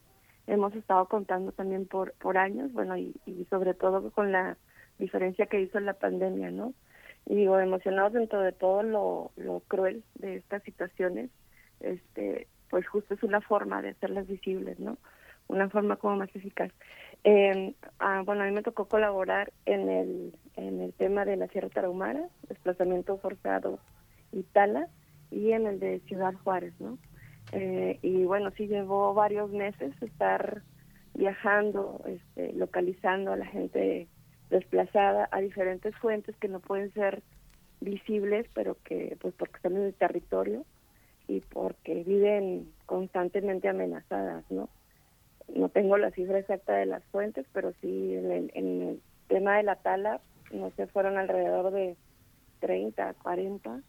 hemos 0.47 0.75
estado 0.75 1.07
contando 1.07 1.53
también 1.53 1.87
por, 1.87 2.13
por 2.15 2.39
años, 2.39 2.73
bueno, 2.73 2.97
y, 2.97 3.15
y 3.27 3.45
sobre 3.51 3.75
todo 3.75 4.11
con 4.11 4.33
la 4.33 4.57
diferencia 4.99 5.47
que 5.47 5.61
hizo 5.61 5.81
la 5.81 5.95
pandemia, 5.95 6.51
¿no? 6.51 6.73
Y 7.27 7.35
digo, 7.35 7.59
emocionados 7.59 8.13
dentro 8.13 8.41
de 8.41 8.53
todo 8.53 8.83
lo, 8.83 9.33
lo 9.37 9.61
cruel 9.67 10.05
de 10.15 10.37
estas 10.37 10.63
situaciones, 10.63 11.31
este, 11.81 12.47
pues 12.71 12.87
justo 12.87 13.15
es 13.15 13.23
una 13.23 13.41
forma 13.41 13.83
de 13.83 13.91
hacerlas 13.91 14.29
visibles, 14.29 14.79
¿no? 14.79 14.97
Una 15.49 15.69
forma 15.69 15.97
como 15.97 16.17
más 16.17 16.35
eficaz. 16.35 16.73
Eh, 17.25 17.75
ah, 17.99 18.23
bueno, 18.25 18.43
a 18.43 18.47
mí 18.47 18.53
me 18.53 18.63
tocó 18.63 18.87
colaborar 18.87 19.53
en 19.65 19.89
el, 19.89 20.35
en 20.57 20.81
el 20.81 20.93
tema 20.93 21.25
de 21.25 21.37
la 21.37 21.49
Sierra 21.49 21.69
Tarahumara, 21.69 22.29
desplazamiento 22.49 23.19
forzado 23.19 23.81
y 24.33 24.43
tala, 24.45 24.89
y 25.31 25.53
en 25.53 25.67
el 25.67 25.81
de 25.81 26.01
Ciudad 26.01 26.35
Juárez, 26.45 26.75
¿no? 26.81 26.99
Eh, 27.53 27.99
y 28.03 28.25
bueno, 28.25 28.51
sí 28.57 28.67
llevó 28.67 29.15
varios 29.15 29.51
meses 29.51 29.95
estar 30.03 30.63
viajando, 31.15 32.03
este, 32.07 32.53
localizando 32.53 33.33
a 33.33 33.37
la 33.37 33.47
gente 33.47 34.09
desplazada 34.51 35.29
a 35.31 35.41
diferentes 35.41 35.95
fuentes 35.97 36.37
que 36.37 36.49
no 36.49 36.61
pueden 36.61 36.93
ser 36.93 37.23
visibles, 37.81 38.47
pero 38.55 38.77
que, 38.85 39.17
pues 39.21 39.35
porque 39.35 39.57
están 39.57 39.77
en 39.77 39.83
el 39.83 39.95
territorio 39.95 40.65
y 41.29 41.41
porque 41.41 42.05
viven 42.05 42.69
constantemente 42.87 43.69
amenazadas, 43.69 44.45
¿no? 44.51 44.69
No 45.55 45.69
tengo 45.69 45.97
la 45.97 46.11
cifra 46.11 46.39
exacta 46.39 46.75
de 46.75 46.87
las 46.87 47.05
fuentes, 47.05 47.47
pero 47.53 47.73
sí 47.81 48.15
en 48.15 48.31
el, 48.31 48.51
en 48.55 48.83
el 48.83 49.03
tema 49.29 49.57
de 49.57 49.63
la 49.63 49.77
tala, 49.77 50.21
no 50.53 50.71
sé, 50.73 50.87
fueron 50.89 51.17
alrededor 51.19 51.73
de 51.73 51.97
30, 52.61 53.15
40 53.23 53.81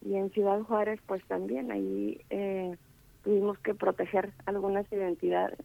y 0.00 0.14
en 0.14 0.30
Ciudad 0.30 0.60
Juárez 0.62 1.00
pues 1.06 1.24
también 1.26 1.70
ahí 1.70 2.20
eh, 2.30 2.76
tuvimos 3.24 3.58
que 3.58 3.74
proteger 3.74 4.32
algunas 4.46 4.90
identidades. 4.92 5.58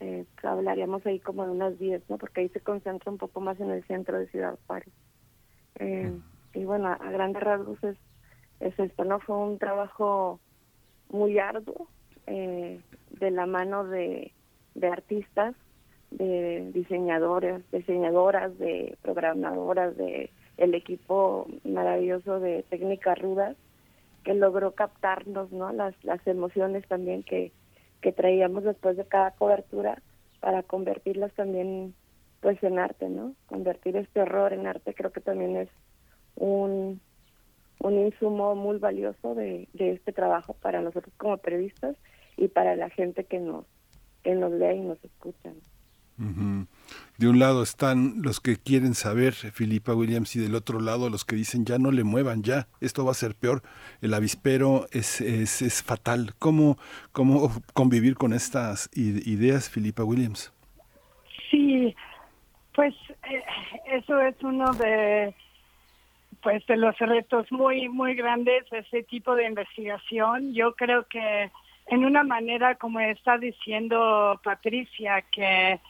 Eh, 0.00 0.24
hablaríamos 0.42 1.04
ahí 1.04 1.18
como 1.18 1.44
de 1.44 1.50
unas 1.50 1.78
10 1.78 2.08
no 2.08 2.16
porque 2.16 2.40
ahí 2.40 2.48
se 2.48 2.60
concentra 2.60 3.10
un 3.12 3.18
poco 3.18 3.40
más 3.40 3.60
en 3.60 3.70
el 3.70 3.84
centro 3.84 4.18
de 4.18 4.28
Ciudad 4.28 4.58
Juárez. 4.66 4.92
Eh, 5.76 6.12
y 6.54 6.64
bueno 6.64 6.88
a, 6.88 6.96
grandes 7.10 7.42
rasgos 7.42 7.82
es, 7.84 7.96
es 8.60 8.78
esto 8.78 9.04
no 9.04 9.20
fue 9.20 9.36
un 9.36 9.58
trabajo 9.58 10.40
muy 11.10 11.38
arduo 11.38 11.88
eh, 12.26 12.80
de 13.10 13.30
la 13.30 13.46
mano 13.46 13.84
de, 13.84 14.32
de 14.74 14.88
artistas 14.88 15.54
de 16.10 16.70
diseñadores 16.72 17.62
diseñadoras 17.70 18.58
de 18.58 18.96
programadoras 19.02 19.96
de 19.96 20.30
el 20.60 20.74
equipo 20.74 21.48
maravilloso 21.64 22.38
de 22.38 22.62
técnicas 22.64 23.18
rudas 23.18 23.56
que 24.24 24.34
logró 24.34 24.72
captarnos 24.74 25.50
no 25.50 25.72
las 25.72 25.94
las 26.04 26.24
emociones 26.26 26.86
también 26.86 27.22
que 27.22 27.50
que 28.02 28.12
traíamos 28.12 28.64
después 28.64 28.96
de 28.96 29.06
cada 29.06 29.32
cobertura 29.32 30.02
para 30.40 30.62
convertirlas 30.62 31.32
también 31.32 31.94
pues 32.40 32.62
en 32.62 32.78
arte 32.78 33.08
no 33.08 33.34
convertir 33.46 33.96
este 33.96 34.20
horror 34.20 34.52
en 34.52 34.66
arte 34.66 34.94
creo 34.94 35.10
que 35.10 35.22
también 35.22 35.56
es 35.56 35.68
un 36.36 37.00
un 37.78 37.98
insumo 37.98 38.54
muy 38.54 38.76
valioso 38.76 39.34
de, 39.34 39.66
de 39.72 39.92
este 39.92 40.12
trabajo 40.12 40.52
para 40.52 40.82
nosotros 40.82 41.14
como 41.16 41.38
periodistas 41.38 41.96
y 42.36 42.48
para 42.48 42.76
la 42.76 42.90
gente 42.90 43.24
que 43.24 43.40
nos 43.40 43.64
que 44.22 44.34
nos 44.34 44.52
lee 44.52 44.76
y 44.76 44.80
nos 44.80 45.02
escucha 45.02 45.52
de 47.18 47.28
un 47.28 47.38
lado 47.38 47.62
están 47.62 48.22
los 48.22 48.40
que 48.40 48.56
quieren 48.56 48.94
saber, 48.94 49.34
Filipa 49.34 49.94
Williams, 49.94 50.34
y 50.36 50.40
del 50.40 50.54
otro 50.54 50.80
lado 50.80 51.10
los 51.10 51.24
que 51.24 51.36
dicen 51.36 51.64
ya 51.64 51.78
no 51.78 51.90
le 51.90 52.04
muevan, 52.04 52.42
ya, 52.42 52.66
esto 52.80 53.04
va 53.04 53.10
a 53.10 53.14
ser 53.14 53.34
peor, 53.34 53.62
el 54.00 54.14
avispero 54.14 54.86
es, 54.90 55.20
es, 55.20 55.62
es 55.62 55.82
fatal. 55.82 56.32
¿Cómo, 56.38 56.78
¿Cómo 57.12 57.50
convivir 57.74 58.14
con 58.14 58.32
estas 58.32 58.88
ideas, 58.94 59.68
Filipa 59.68 60.02
Williams? 60.02 60.52
Sí, 61.50 61.94
pues 62.74 62.94
eh, 63.30 63.42
eso 63.92 64.20
es 64.20 64.34
uno 64.42 64.72
de 64.72 65.34
pues 66.42 66.64
de 66.66 66.76
los 66.78 66.96
retos 66.98 67.52
muy 67.52 67.88
muy 67.90 68.14
grandes 68.14 68.68
de 68.70 68.78
este 68.78 69.02
tipo 69.02 69.34
de 69.34 69.46
investigación. 69.46 70.54
Yo 70.54 70.74
creo 70.74 71.04
que 71.06 71.50
en 71.88 72.04
una 72.04 72.22
manera 72.22 72.76
como 72.76 73.00
está 73.00 73.36
diciendo 73.36 74.40
Patricia 74.42 75.22
que 75.32 75.80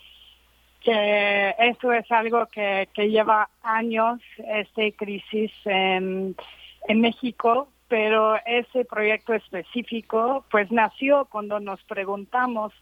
que 0.81 1.55
esto 1.59 1.93
es 1.93 2.11
algo 2.11 2.47
que, 2.47 2.89
que 2.95 3.11
lleva 3.11 3.49
años, 3.63 4.21
esta 4.39 4.83
crisis 4.97 5.53
en, 5.65 6.35
México, 6.89 7.69
pero 7.89 8.37
ese 8.47 8.85
proyecto 8.85 9.35
específico 9.35 10.45
pues 10.51 10.73
nació 10.73 11.27
cuando 11.27 11.61
nos 11.61 11.83
preguntamos, 11.85 12.73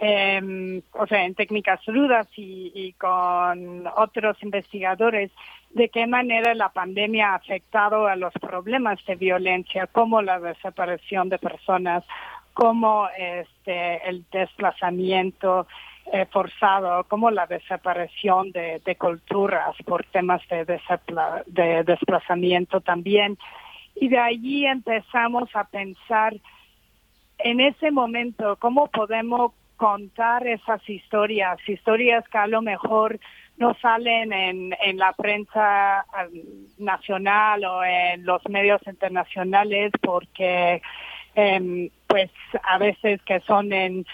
eh, 0.00 0.80
o 0.92 1.06
sea, 1.06 1.24
en 1.24 1.34
técnicas 1.34 1.84
rudas 1.86 2.28
y, 2.36 2.70
y, 2.74 2.92
con 2.92 3.86
otros 3.96 4.40
investigadores, 4.42 5.30
de 5.70 5.88
qué 5.88 6.06
manera 6.06 6.54
la 6.54 6.68
pandemia 6.68 7.32
ha 7.32 7.34
afectado 7.34 8.06
a 8.06 8.16
los 8.16 8.32
problemas 8.34 9.04
de 9.06 9.16
violencia, 9.16 9.86
como 9.86 10.22
la 10.22 10.38
desaparición 10.38 11.28
de 11.28 11.38
personas, 11.38 12.04
como 12.54 13.08
este, 13.16 14.08
el 14.08 14.24
desplazamiento, 14.30 15.66
eh, 16.12 16.26
forzado, 16.30 17.04
como 17.04 17.30
la 17.30 17.46
desaparición 17.46 18.50
de, 18.52 18.80
de 18.84 18.96
culturas 18.96 19.76
por 19.84 20.04
temas 20.06 20.42
de, 20.48 20.64
de 21.46 21.84
desplazamiento 21.84 22.80
también. 22.80 23.38
Y 23.94 24.08
de 24.08 24.18
allí 24.18 24.66
empezamos 24.66 25.54
a 25.54 25.64
pensar 25.64 26.34
en 27.38 27.60
ese 27.60 27.90
momento 27.90 28.56
cómo 28.56 28.88
podemos 28.88 29.52
contar 29.76 30.46
esas 30.46 30.88
historias, 30.88 31.58
historias 31.68 32.28
que 32.28 32.38
a 32.38 32.46
lo 32.46 32.62
mejor 32.62 33.18
no 33.56 33.74
salen 33.80 34.32
en, 34.32 34.76
en 34.80 34.96
la 34.96 35.12
prensa 35.12 36.04
nacional 36.78 37.64
o 37.64 37.84
en 37.84 38.24
los 38.24 38.48
medios 38.48 38.80
internacionales 38.86 39.92
porque 40.00 40.80
em, 41.34 41.90
pues 42.06 42.30
a 42.62 42.78
veces 42.78 43.20
que 43.22 43.40
son 43.40 43.72
en 43.72 44.06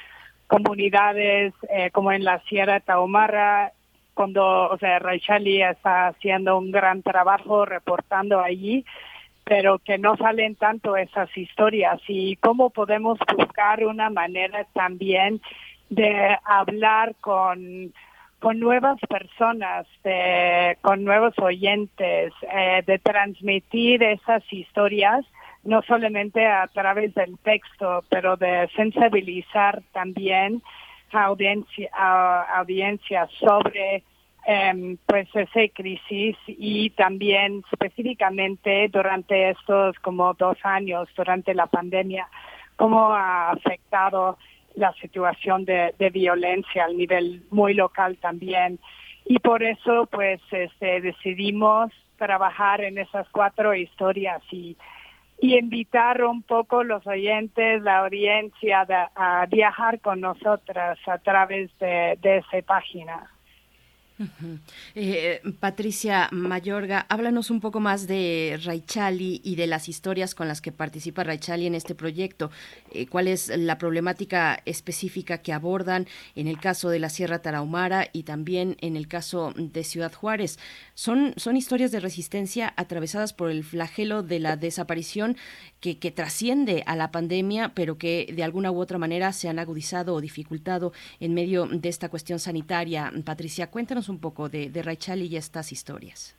comunidades 0.49 1.55
eh, 1.71 1.91
como 1.93 2.11
en 2.11 2.25
la 2.25 2.41
Sierra 2.49 2.81
Taumarra, 2.81 3.73
cuando, 4.15 4.69
o 4.69 4.79
sea, 4.79 4.99
Raichali 4.99 5.63
está 5.63 6.09
haciendo 6.09 6.59
un 6.59 6.73
gran 6.73 7.03
trabajo 7.03 7.65
reportando 7.65 8.41
allí, 8.41 8.85
pero 9.45 9.79
que 9.79 9.97
no 9.97 10.17
salen 10.17 10.57
tanto 10.57 10.97
esas 10.97 11.35
historias. 11.37 12.01
Y 12.09 12.35
cómo 12.37 12.71
podemos 12.71 13.19
buscar 13.37 13.85
una 13.85 14.11
manera 14.11 14.67
también 14.75 15.41
de 15.89 16.37
hablar 16.45 17.15
con 17.21 17.93
con 18.39 18.61
nuevas 18.61 18.99
personas, 19.09 19.87
de, 20.05 20.79
con 20.83 21.05
nuevos 21.05 21.35
oyentes, 21.39 22.33
eh, 22.43 22.83
de 22.87 22.99
transmitir 22.99 24.03
esas 24.03 24.45
historias 24.53 25.25
no 25.69 25.83
solamente 25.83 26.47
a 26.47 26.67
través 26.69 27.15
del 27.15 27.39
texto, 27.41 28.03
pero 28.09 28.39
de 28.39 28.71
sensibilizar 28.75 29.83
también 29.93 30.63
a 31.13 31.25
audiencia, 31.25 31.91
audiencia 32.57 33.29
sobre 33.39 34.03
eh, 34.47 34.97
pues 35.05 35.29
esa 35.35 35.61
crisis 35.75 36.37
y 36.47 36.89
también 36.91 37.63
específicamente 37.71 38.89
durante 38.89 39.51
estos 39.51 39.99
como 39.99 40.33
dos 40.33 40.57
años, 40.63 41.07
durante 41.15 41.53
la 41.53 41.67
pandemia, 41.67 42.27
cómo 42.77 43.13
ha 43.13 43.51
afectado 43.51 44.39
la 44.75 44.95
situación 44.95 45.67
de, 45.67 45.95
de 45.99 46.09
violencia 46.09 46.87
al 46.87 46.97
nivel 46.97 47.43
muy 47.51 47.75
local 47.75 48.17
también. 48.23 48.79
Y 49.27 49.39
por 49.41 49.63
eso 49.63 50.09
pues 50.11 50.41
este, 50.51 51.03
decidimos 51.03 51.93
trabajar 52.17 52.81
en 52.81 52.97
esas 52.97 53.29
cuatro 53.29 53.75
historias 53.75 54.41
y 54.51 54.75
y 55.41 55.57
invitar 55.57 56.23
un 56.25 56.43
poco 56.43 56.83
los 56.83 57.07
oyentes, 57.07 57.83
la 57.83 57.99
audiencia 57.99 58.87
a 59.15 59.47
viajar 59.47 60.01
con 60.01 60.21
nosotras 60.21 60.99
a 61.07 61.19
través 61.19 61.71
de, 61.79 62.19
esa 62.23 62.67
página. 62.67 63.31
Eh, 64.95 65.41
Patricia 65.61 66.29
Mayorga, 66.33 67.07
háblanos 67.09 67.51
un 67.51 67.61
poco 67.61 67.79
más 67.79 68.07
de 68.07 68.59
Raichali 68.65 69.41
y 69.45 69.55
de 69.55 69.67
las 69.67 69.89
historias 69.89 70.35
con 70.35 70.49
las 70.49 70.61
que 70.61 70.73
participa 70.73 71.25
Raichali 71.25 71.67
en 71.67 71.75
este 71.75 71.95
proyecto. 71.95 72.51
Eh, 72.93 73.07
¿Cuál 73.07 73.29
es 73.29 73.49
la 73.57 73.79
problemática 73.79 74.61
específica 74.65 75.39
que 75.39 75.53
abordan 75.53 76.07
en 76.35 76.49
el 76.49 76.59
caso 76.59 76.91
de 76.91 76.99
la 76.99 77.11
Sierra 77.11 77.41
Tarahumara 77.41 78.09
y 78.13 78.25
también 78.25 78.77
en 78.81 78.97
el 78.97 79.07
caso 79.07 79.53
de 79.57 79.85
Ciudad 79.85 80.13
Juárez? 80.13 80.59
Son, 80.95 81.35
son 81.37 81.57
historias 81.57 81.93
de 81.93 82.01
resistencia 82.01 82.73
atravesadas 82.77 83.33
por 83.33 83.51
el 83.51 83.63
flagelo 83.63 84.23
de 84.23 84.41
la 84.41 84.57
desaparición 84.57 85.37
que, 85.81 85.99
que 85.99 86.11
trasciende 86.11 86.83
a 86.87 86.97
la 86.97 87.13
pandemia, 87.13 87.73
pero 87.75 87.99
que 87.99 88.33
de 88.35 88.43
alguna 88.43 88.73
u 88.73 88.81
otra 88.81 88.99
manera 88.99 89.33
se 89.33 89.49
han 89.49 89.61
agudizado 89.61 90.15
o 90.15 90.21
dificultado 90.21 90.93
en 91.21 91.35
medio 91.35 91.67
de 91.67 91.89
esta 91.89 92.09
cuestión 92.09 92.41
sanitaria. 92.41 93.13
Patricia, 93.25 93.71
cuéntanos 93.71 94.08
un 94.09 94.21
poco 94.21 94.49
de, 94.49 94.71
de 94.71 94.83
Raichali 94.83 95.27
y 95.27 95.37
estas 95.37 95.73
historias. 95.73 96.37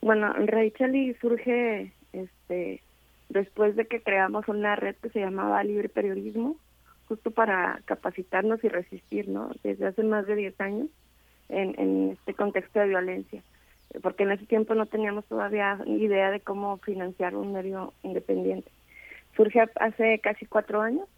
Bueno, 0.00 0.32
Raichali 0.32 1.14
surge 1.14 1.92
este, 2.12 2.82
después 3.28 3.76
de 3.76 3.86
que 3.86 4.00
creamos 4.00 4.48
una 4.48 4.76
red 4.76 4.96
que 4.96 5.10
se 5.10 5.20
llamaba 5.20 5.62
Libre 5.64 5.88
Periodismo, 5.88 6.56
justo 7.08 7.30
para 7.30 7.80
capacitarnos 7.84 8.62
y 8.62 8.68
resistir, 8.68 9.28
¿no? 9.28 9.50
Desde 9.62 9.86
hace 9.86 10.02
más 10.02 10.26
de 10.26 10.36
10 10.36 10.60
años 10.60 10.88
en, 11.48 11.74
en 11.78 12.10
este 12.12 12.34
contexto 12.34 12.80
de 12.80 12.88
violencia, 12.88 13.42
porque 14.02 14.24
en 14.24 14.32
ese 14.32 14.46
tiempo 14.46 14.74
no 14.74 14.86
teníamos 14.86 15.24
todavía 15.24 15.78
idea 15.86 16.30
de 16.30 16.40
cómo 16.40 16.76
financiar 16.78 17.34
un 17.34 17.52
medio 17.52 17.94
independiente. 18.02 18.70
Surge 19.36 19.60
hace 19.76 20.18
casi 20.18 20.46
cuatro 20.46 20.82
años 20.82 21.08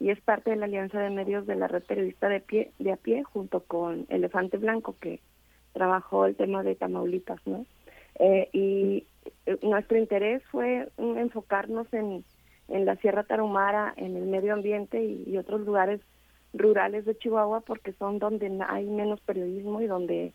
y 0.00 0.10
es 0.10 0.20
parte 0.20 0.50
de 0.50 0.56
la 0.56 0.66
alianza 0.66 0.98
de 0.98 1.10
medios 1.10 1.46
de 1.46 1.56
la 1.56 1.68
red 1.68 1.82
periodista 1.82 2.28
de 2.28 2.40
pie 2.40 2.70
de 2.78 2.92
a 2.92 2.96
pie 2.96 3.22
junto 3.22 3.60
con 3.60 4.06
Elefante 4.08 4.56
Blanco 4.58 4.96
que 5.00 5.20
trabajó 5.76 6.24
el 6.24 6.36
tema 6.36 6.62
de 6.62 6.74
Tamaulipas, 6.74 7.38
¿no? 7.44 7.66
Eh, 8.18 8.48
y 8.54 9.04
nuestro 9.60 9.98
interés 9.98 10.42
fue 10.50 10.88
enfocarnos 10.96 11.92
en, 11.92 12.24
en 12.68 12.86
la 12.86 12.96
Sierra 12.96 13.24
Tarahumara, 13.24 13.92
en 13.98 14.16
el 14.16 14.24
medio 14.24 14.54
ambiente 14.54 15.04
y, 15.04 15.36
otros 15.36 15.60
lugares 15.60 16.00
rurales 16.54 17.04
de 17.04 17.18
Chihuahua 17.18 17.60
porque 17.60 17.92
son 17.92 18.18
donde 18.18 18.50
hay 18.66 18.86
menos 18.86 19.20
periodismo 19.20 19.82
y 19.82 19.86
donde 19.86 20.32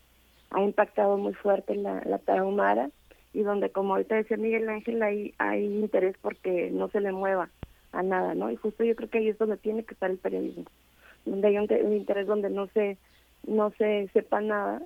ha 0.50 0.62
impactado 0.62 1.18
muy 1.18 1.34
fuerte 1.34 1.74
la, 1.74 2.02
la 2.04 2.18
Tarahumara 2.18 2.90
y 3.32 3.42
donde, 3.42 3.70
como 3.70 3.94
ahorita 3.94 4.14
decía 4.14 4.36
Miguel 4.36 4.68
Ángel, 4.68 5.02
hay, 5.02 5.34
hay 5.38 5.64
interés 5.64 6.14
porque 6.22 6.70
no 6.70 6.88
se 6.90 7.00
le 7.00 7.10
mueva 7.10 7.50
a 7.90 8.04
nada, 8.04 8.36
¿no? 8.36 8.48
Y 8.52 8.54
justo 8.54 8.84
yo 8.84 8.94
creo 8.94 9.10
que 9.10 9.18
ahí 9.18 9.28
es 9.28 9.38
donde 9.38 9.56
tiene 9.56 9.82
que 9.82 9.94
estar 9.94 10.08
el 10.08 10.18
periodismo, 10.18 10.66
donde 11.24 11.48
hay 11.48 11.58
un, 11.58 11.66
un 11.84 11.96
interés 11.96 12.28
donde 12.28 12.48
no 12.48 12.68
se, 12.68 12.96
no 13.44 13.72
se 13.72 14.08
sepa 14.12 14.40
nada 14.40 14.82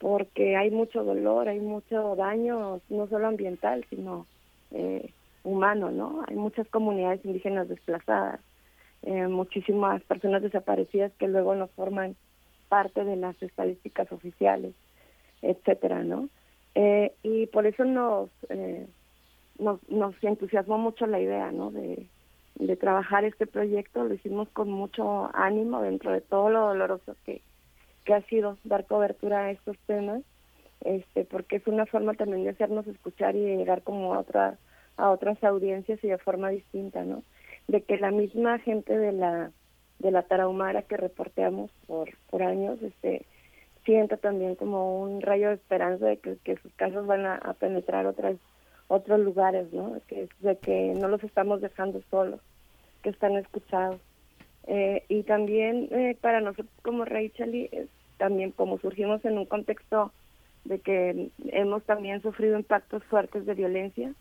porque 0.00 0.56
hay 0.56 0.70
mucho 0.70 1.04
dolor, 1.04 1.48
hay 1.48 1.60
mucho 1.60 2.16
daño, 2.16 2.80
no 2.88 3.06
solo 3.06 3.28
ambiental, 3.28 3.84
sino 3.90 4.26
eh, 4.70 5.12
humano, 5.44 5.90
¿no? 5.90 6.24
Hay 6.26 6.36
muchas 6.36 6.66
comunidades 6.68 7.22
indígenas 7.22 7.68
desplazadas, 7.68 8.40
eh, 9.02 9.28
muchísimas 9.28 10.02
personas 10.04 10.42
desaparecidas 10.42 11.12
que 11.18 11.28
luego 11.28 11.54
no 11.54 11.68
forman 11.68 12.16
parte 12.70 13.04
de 13.04 13.16
las 13.16 13.40
estadísticas 13.42 14.10
oficiales, 14.10 14.74
etcétera, 15.42 16.02
¿no? 16.02 16.30
Eh, 16.74 17.12
y 17.22 17.46
por 17.48 17.66
eso 17.66 17.84
nos, 17.84 18.30
eh, 18.48 18.86
nos, 19.58 19.86
nos 19.90 20.14
entusiasmó 20.24 20.78
mucho 20.78 21.06
la 21.06 21.20
idea, 21.20 21.52
¿no? 21.52 21.70
De, 21.70 22.06
de 22.54 22.76
trabajar 22.76 23.24
este 23.26 23.46
proyecto, 23.46 24.04
lo 24.04 24.14
hicimos 24.14 24.48
con 24.48 24.70
mucho 24.70 25.30
ánimo 25.34 25.82
dentro 25.82 26.10
de 26.10 26.22
todo 26.22 26.48
lo 26.48 26.60
doloroso 26.68 27.16
que, 27.26 27.42
que 28.10 28.14
ha 28.14 28.22
sido 28.22 28.58
dar 28.64 28.86
cobertura 28.86 29.44
a 29.44 29.50
estos 29.52 29.78
temas, 29.86 30.22
este, 30.80 31.24
porque 31.24 31.56
es 31.56 31.66
una 31.68 31.86
forma 31.86 32.14
también 32.14 32.42
de 32.42 32.50
hacernos 32.50 32.84
escuchar 32.88 33.36
y 33.36 33.56
llegar 33.56 33.82
como 33.82 34.14
a 34.14 34.18
otra 34.18 34.58
a 34.96 35.10
otras 35.10 35.42
audiencias 35.44 36.02
y 36.02 36.08
de 36.08 36.18
forma 36.18 36.50
distinta, 36.50 37.04
¿no? 37.04 37.22
De 37.68 37.82
que 37.82 37.98
la 37.98 38.10
misma 38.10 38.58
gente 38.58 38.98
de 38.98 39.12
la 39.12 39.52
de 40.00 40.10
la 40.10 40.22
Tarahumara 40.22 40.82
que 40.82 40.96
reporteamos 40.96 41.70
por 41.86 42.10
por 42.30 42.42
años, 42.42 42.82
este 42.82 43.26
sienta 43.84 44.16
también 44.16 44.56
como 44.56 45.00
un 45.02 45.20
rayo 45.20 45.50
de 45.50 45.54
esperanza 45.54 46.06
de 46.06 46.16
que, 46.16 46.56
sus 46.56 46.72
casos 46.74 47.06
van 47.06 47.24
a, 47.24 47.54
penetrar 47.60 48.06
otras 48.06 48.38
otros 48.88 49.20
lugares, 49.20 49.72
¿no? 49.72 49.98
De 50.40 50.56
que 50.56 50.94
no 50.96 51.06
los 51.06 51.22
estamos 51.22 51.60
dejando 51.60 52.02
solos, 52.10 52.40
que 53.04 53.10
están 53.10 53.36
escuchados. 53.36 54.00
Eh, 54.66 55.04
y 55.08 55.22
también 55.22 55.88
eh, 55.90 56.16
para 56.20 56.40
nosotros 56.40 56.68
como 56.82 57.04
Rachel, 57.04 57.54
eh, 57.54 57.86
también 58.20 58.50
como 58.50 58.78
surgimos 58.78 59.24
en 59.24 59.38
un 59.38 59.46
contexto 59.46 60.12
de 60.64 60.78
que 60.80 61.30
hemos 61.46 61.82
también 61.84 62.20
sufrido 62.20 62.58
impactos 62.58 63.02
fuertes 63.04 63.46
de 63.46 63.54
violencia, 63.54 64.12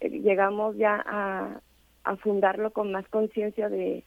llegamos 0.00 0.74
ya 0.78 1.04
a, 1.06 1.60
fundarlo 2.22 2.70
con 2.70 2.92
más 2.92 3.06
conciencia 3.08 3.68
de, 3.68 4.04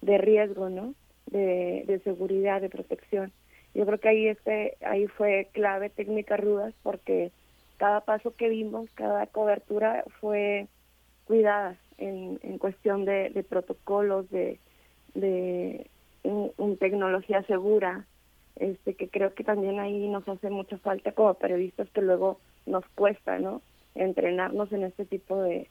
de 0.00 0.18
riesgo, 0.18 0.70
¿no? 0.70 0.94
De, 1.26 1.84
de 1.86 1.98
seguridad, 2.04 2.60
de 2.60 2.70
protección. 2.70 3.32
Yo 3.74 3.84
creo 3.84 3.98
que 3.98 4.08
ahí 4.08 4.28
este 4.28 4.76
ahí 4.80 5.06
fue 5.08 5.48
clave 5.52 5.90
técnicas 5.90 6.40
rudas 6.40 6.72
porque 6.82 7.32
cada 7.76 8.00
paso 8.00 8.34
que 8.34 8.48
vimos, 8.48 8.88
cada 8.94 9.26
cobertura 9.26 10.04
fue 10.20 10.68
cuidada 11.26 11.76
en, 11.98 12.38
en 12.42 12.56
cuestión 12.58 13.04
de, 13.04 13.30
de 13.30 13.42
protocolos, 13.42 14.30
de 14.30 14.58
un, 16.22 16.76
tecnología 16.78 17.42
segura, 17.44 18.04
este 18.56 18.94
que 18.94 19.08
creo 19.08 19.34
que 19.34 19.44
también 19.44 19.78
ahí 19.80 20.08
nos 20.08 20.28
hace 20.28 20.50
mucha 20.50 20.78
falta 20.78 21.12
como 21.12 21.34
periodistas 21.34 21.88
que 21.90 22.02
luego 22.02 22.38
nos 22.66 22.84
cuesta, 22.94 23.38
¿no? 23.38 23.62
Entrenarnos 23.94 24.72
en 24.72 24.84
este 24.84 25.04
tipo 25.04 25.40
de, 25.42 25.68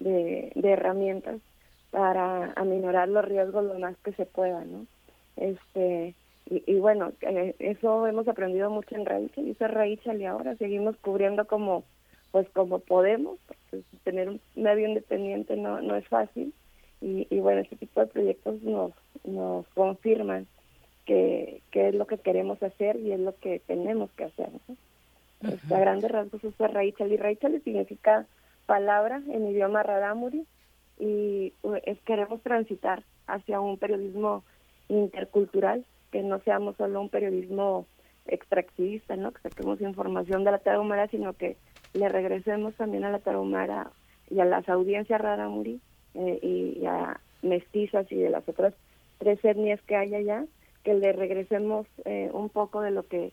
de, 0.00 0.52
herramientas 0.62 1.40
para 1.90 2.52
aminorar 2.52 3.08
los 3.08 3.24
riesgos 3.24 3.64
lo 3.64 3.78
más 3.78 3.96
que 3.98 4.12
se 4.12 4.26
pueda, 4.26 4.64
¿no? 4.64 4.86
Este 5.36 6.14
y, 6.46 6.74
bueno, 6.74 7.12
eh, 7.22 7.54
eso 7.58 8.06
hemos 8.06 8.28
aprendido 8.28 8.68
mucho 8.68 8.94
en 8.94 9.06
Rachel, 9.06 9.48
y 9.48 9.54
Rachel 9.54 10.20
y 10.20 10.26
ahora 10.26 10.54
seguimos 10.56 10.94
cubriendo 10.98 11.46
como 11.46 11.84
pues 12.32 12.48
como 12.50 12.80
podemos, 12.80 13.38
porque 13.46 13.84
tener 14.02 14.28
un 14.28 14.40
medio 14.56 14.88
independiente 14.88 15.56
no, 15.56 15.80
no 15.80 15.94
es 15.94 16.06
fácil. 16.08 16.52
Y, 17.04 17.26
y 17.28 17.40
bueno, 17.40 17.60
este 17.60 17.76
tipo 17.76 18.00
de 18.00 18.06
proyectos 18.06 18.62
nos, 18.62 18.92
nos 19.24 19.66
confirman 19.74 20.46
que, 21.04 21.60
que 21.70 21.88
es 21.88 21.94
lo 21.94 22.06
que 22.06 22.16
queremos 22.16 22.62
hacer 22.62 22.96
y 22.96 23.12
es 23.12 23.20
lo 23.20 23.36
que 23.36 23.58
tenemos 23.58 24.10
que 24.12 24.24
hacer. 24.24 24.48
¿no? 24.50 25.50
Este, 25.50 25.74
a 25.74 25.80
grandes 25.80 26.10
rasgos 26.10 26.42
es 26.42 26.56
Rachel. 26.56 27.12
Y 27.12 27.18
Rachel 27.18 27.60
significa 27.62 28.24
palabra 28.64 29.20
en 29.28 29.46
idioma 29.46 29.82
rarámuri 29.82 30.46
y 30.98 31.52
es, 31.84 32.00
queremos 32.06 32.40
transitar 32.40 33.02
hacia 33.26 33.60
un 33.60 33.76
periodismo 33.76 34.42
intercultural, 34.88 35.84
que 36.10 36.22
no 36.22 36.38
seamos 36.40 36.74
solo 36.76 37.02
un 37.02 37.10
periodismo 37.10 37.84
extractivista, 38.24 39.14
¿no? 39.16 39.30
que 39.32 39.42
saquemos 39.42 39.78
información 39.82 40.42
de 40.44 40.52
la 40.52 40.58
Tarahumara, 40.58 41.08
sino 41.08 41.34
que 41.34 41.58
le 41.92 42.08
regresemos 42.08 42.72
también 42.76 43.04
a 43.04 43.10
la 43.10 43.18
Tarahumara 43.18 43.90
y 44.30 44.40
a 44.40 44.46
las 44.46 44.66
audiencias 44.70 45.20
Raramuri 45.20 45.82
eh, 46.14 46.38
y 46.42 46.86
a 46.86 47.20
mestizas 47.42 48.10
y 48.10 48.16
de 48.16 48.30
las 48.30 48.48
otras 48.48 48.74
tres 49.18 49.44
etnias 49.44 49.80
que 49.82 49.96
hay 49.96 50.14
allá, 50.14 50.44
que 50.82 50.94
le 50.94 51.12
regresemos 51.12 51.86
eh, 52.04 52.30
un 52.32 52.48
poco 52.48 52.80
de 52.80 52.90
lo 52.90 53.06
que 53.06 53.32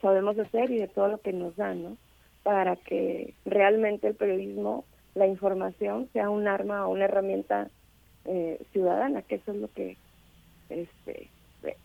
sabemos 0.00 0.38
hacer 0.38 0.70
y 0.70 0.78
de 0.78 0.88
todo 0.88 1.08
lo 1.08 1.18
que 1.18 1.32
nos 1.32 1.56
dan, 1.56 1.82
¿no? 1.82 1.96
Para 2.42 2.76
que 2.76 3.34
realmente 3.44 4.08
el 4.08 4.14
periodismo, 4.14 4.84
la 5.14 5.26
información, 5.26 6.08
sea 6.12 6.30
un 6.30 6.48
arma 6.48 6.86
o 6.86 6.92
una 6.92 7.04
herramienta 7.04 7.70
eh, 8.24 8.60
ciudadana, 8.72 9.22
que 9.22 9.36
eso 9.36 9.52
es 9.52 9.58
lo 9.58 9.72
que 9.72 9.96
este, 10.70 11.28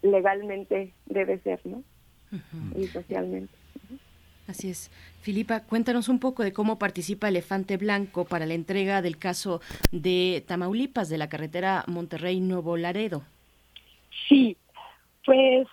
legalmente 0.01 0.93
debe 1.05 1.39
ser, 1.39 1.59
¿no? 1.65 1.83
Y 2.75 2.87
socialmente. 2.87 3.53
Así 4.47 4.69
es. 4.69 4.89
Filipa, 5.21 5.61
cuéntanos 5.63 6.07
un 6.07 6.19
poco 6.19 6.41
de 6.43 6.53
cómo 6.53 6.79
participa 6.79 7.27
Elefante 7.27 7.75
Blanco 7.75 8.25
para 8.25 8.45
la 8.45 8.53
entrega 8.53 9.01
del 9.01 9.17
caso 9.17 9.59
de 9.91 10.43
Tamaulipas, 10.47 11.09
de 11.09 11.17
la 11.17 11.27
carretera 11.27 11.83
Monterrey-Nuevo 11.87 12.77
Laredo. 12.77 13.23
Sí, 14.29 14.55
pues 15.25 15.67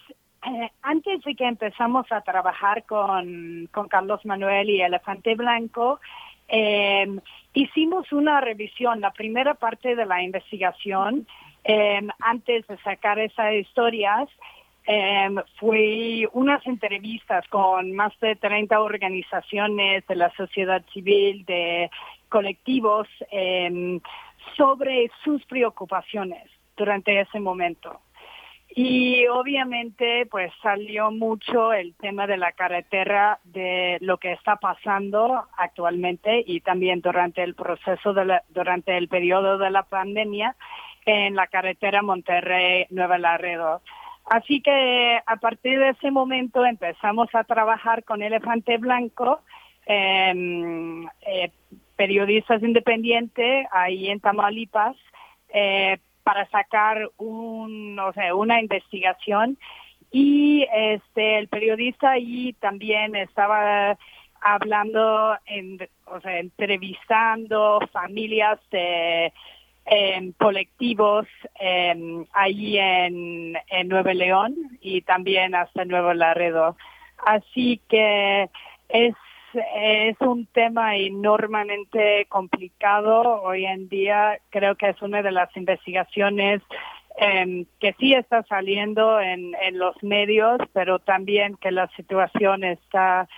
eh, 0.45 0.71
antes 0.83 1.23
de 1.23 1.35
que 1.37 1.47
empezamos 1.47 2.11
a 2.11 2.21
trabajar 2.23 2.85
con, 2.85 3.69
con 3.73 3.89
Carlos 3.89 4.25
Manuel 4.25 4.69
y 4.69 4.83
Elefante 4.83 5.37
Blanco, 5.37 6.01
eh, 6.49 7.07
hicimos 7.55 8.13
una 8.13 8.41
revisión, 8.41 9.01
la 9.01 9.13
primera 9.13 9.55
parte 9.55 9.95
de 9.95 10.05
la 10.05 10.23
investigación, 10.23 11.27
eh, 11.65 12.07
antes 12.21 12.67
de 12.67 12.77
sacar 12.79 13.19
esas 13.19 13.55
historias, 13.55 14.29
eh, 14.87 15.35
fue 15.59 16.29
unas 16.33 16.67
entrevistas 16.67 17.47
con 17.49 17.93
más 17.93 18.13
de 18.21 18.37
30 18.37 18.81
organizaciones 18.81 20.07
de 20.07 20.17
la 20.17 20.31
sociedad 20.37 20.85
civil, 20.93 21.45
de 21.47 21.91
colectivos, 22.29 23.09
em, 23.31 24.01
sobre 24.57 25.11
sus 25.23 25.45
preocupaciones 25.47 26.51
durante 26.77 27.21
ese 27.21 27.41
momento. 27.41 28.01
Y 28.77 29.27
obviamente 29.29 30.27
pues 30.27 30.53
salió 30.61 31.13
mucho 31.13 31.73
el 31.73 31.95
tema 31.95 32.27
de 32.27 32.37
la 32.37 32.53
carretera, 32.53 33.39
de 33.45 33.99
lo 34.01 34.19
que 34.19 34.33
está 34.33 34.57
pasando 34.57 35.45
actualmente 35.57 36.43
y 36.45 36.61
también 36.61 37.01
durante 37.01 37.43
el 37.45 37.55
proceso, 37.55 38.13
de 38.13 38.25
la, 38.25 38.43
durante 38.49 38.97
el 38.97 39.07
periodo 39.09 39.59
de 39.59 39.71
la 39.71 39.85
pandemia 39.85 40.57
en 41.07 41.37
la 41.37 41.47
carretera 41.47 42.03
Monterrey-Nueva 42.03 43.19
Laredo. 43.19 43.81
Así 44.27 44.61
que 44.63 45.21
a 45.27 45.37
partir 45.37 45.79
de 45.79 45.91
ese 45.91 46.11
momento 46.11 46.65
empezamos 46.65 47.29
a 47.35 47.45
trabajar 47.45 48.05
con 48.05 48.23
Elefante 48.23 48.79
Blanco, 48.79 49.41
em, 49.87 51.07
eh, 51.27 51.51
periodistas 51.97 52.63
independientes 52.63 53.67
ahí 53.71 54.09
en 54.09 54.21
Tamaulipas, 54.21 54.97
eh, 55.51 55.99
para 56.23 56.49
sacar 56.49 57.11
un, 57.19 57.95
no 57.95 58.13
sé, 58.15 58.33
una 58.33 58.61
investigación. 58.61 59.59
Y 60.11 60.67
este 60.73 61.39
el 61.39 61.49
periodista 61.49 62.13
ahí 62.13 62.55
también 62.61 63.15
estaba 63.17 63.99
hablando, 64.41 65.37
en, 65.47 65.79
o 66.07 66.21
sea, 66.21 66.39
entrevistando 66.39 67.81
familias 67.93 68.59
de 68.71 69.33
colectivos 70.39 71.27
eh, 71.61 72.25
ahí 72.33 72.79
en, 72.79 73.57
en 73.69 73.89
Nuevo 73.89 74.11
León 74.11 74.55
y 74.81 75.03
también 75.03 75.55
hasta 75.55 75.85
Nuevo 75.85 76.15
Laredo. 76.15 76.77
Así 77.25 77.81
que 77.89 78.49
es 78.89 79.15
es 79.77 80.21
un 80.21 80.47
tema 80.47 80.97
enormemente 80.97 82.27
complicado 82.29 83.41
hoy 83.43 83.67
en 83.67 83.89
día. 83.89 84.39
Creo 84.51 84.75
que 84.75 84.89
es 84.89 85.01
una 85.01 85.23
de 85.23 85.31
las 85.31 85.57
investigaciones 85.57 86.61
eh, 87.21 87.65
que 87.79 87.95
sí 88.01 88.15
está 88.15 88.43
saliendo 88.45 89.21
en, 89.21 89.55
en 89.63 89.79
los 89.79 89.95
medios, 90.03 90.59
pero 90.73 90.99
también 90.99 91.57
que 91.57 91.71
la 91.71 91.89
situación 91.97 92.65
está 92.65 93.29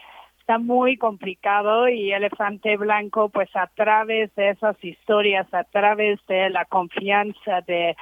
está 0.46 0.58
muy 0.58 0.96
complicado 0.96 1.88
y 1.88 2.12
Elefante 2.12 2.76
Blanco, 2.76 3.30
pues 3.30 3.48
a 3.56 3.66
través 3.66 4.32
de 4.36 4.50
esas 4.50 4.76
historias, 4.84 5.52
a 5.52 5.64
través 5.64 6.24
de 6.28 6.50
la 6.50 6.64
confianza 6.66 7.62
de, 7.62 7.96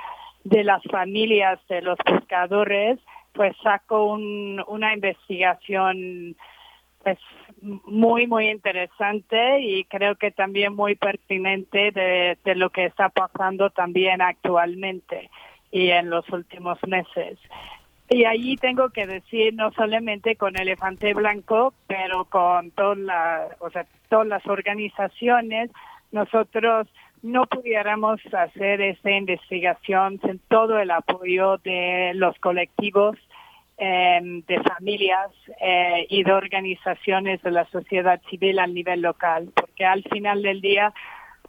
de 0.44 0.62
las 0.62 0.82
familias 0.82 1.58
de 1.70 1.80
los 1.80 1.96
pescadores, 2.04 2.98
pues 3.32 3.56
sacó 3.62 4.12
un, 4.12 4.62
una 4.68 4.92
investigación 4.92 6.36
pues 7.02 7.18
muy 7.62 8.26
muy 8.26 8.50
interesante 8.50 9.60
y 9.60 9.84
creo 9.84 10.16
que 10.16 10.30
también 10.30 10.74
muy 10.74 10.96
pertinente 10.96 11.92
de, 11.92 12.36
de 12.44 12.54
lo 12.56 12.68
que 12.68 12.84
está 12.84 13.08
pasando 13.08 13.70
también 13.70 14.20
actualmente 14.20 15.30
y 15.70 15.88
en 15.88 16.10
los 16.10 16.28
últimos 16.28 16.78
meses. 16.86 17.38
Y 18.10 18.24
allí 18.26 18.56
tengo 18.56 18.90
que 18.90 19.06
decir, 19.06 19.54
no 19.54 19.72
solamente 19.72 20.36
con 20.36 20.56
Elefante 20.56 21.14
Blanco, 21.14 21.72
pero 21.86 22.26
con 22.26 22.70
toda 22.72 22.96
la, 22.96 23.48
o 23.60 23.70
sea, 23.70 23.86
todas 24.10 24.26
las 24.26 24.46
organizaciones, 24.46 25.70
nosotros 26.12 26.86
no 27.22 27.46
pudiéramos 27.46 28.20
hacer 28.34 28.82
esta 28.82 29.10
investigación 29.10 30.20
sin 30.20 30.38
todo 30.48 30.78
el 30.78 30.90
apoyo 30.90 31.56
de 31.58 32.12
los 32.14 32.38
colectivos, 32.38 33.16
em, 33.78 34.42
de 34.42 34.60
familias 34.62 35.30
eh, 35.60 36.06
y 36.10 36.22
de 36.22 36.32
organizaciones 36.32 37.42
de 37.42 37.50
la 37.50 37.64
sociedad 37.70 38.20
civil 38.28 38.58
a 38.58 38.66
nivel 38.66 39.00
local, 39.00 39.50
porque 39.56 39.86
al 39.86 40.02
final 40.04 40.42
del 40.42 40.60
día 40.60 40.92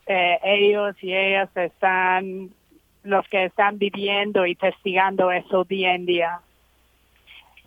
eh, 0.08 0.40
ellos 0.44 0.96
y 1.02 1.14
ellas 1.14 1.50
están 1.56 2.52
los 3.06 3.28
que 3.30 3.46
están 3.46 3.78
viviendo 3.78 4.46
y 4.46 4.56
testigando 4.56 5.32
eso 5.32 5.64
día 5.64 5.96
en 5.96 6.06
día. 6.06 6.40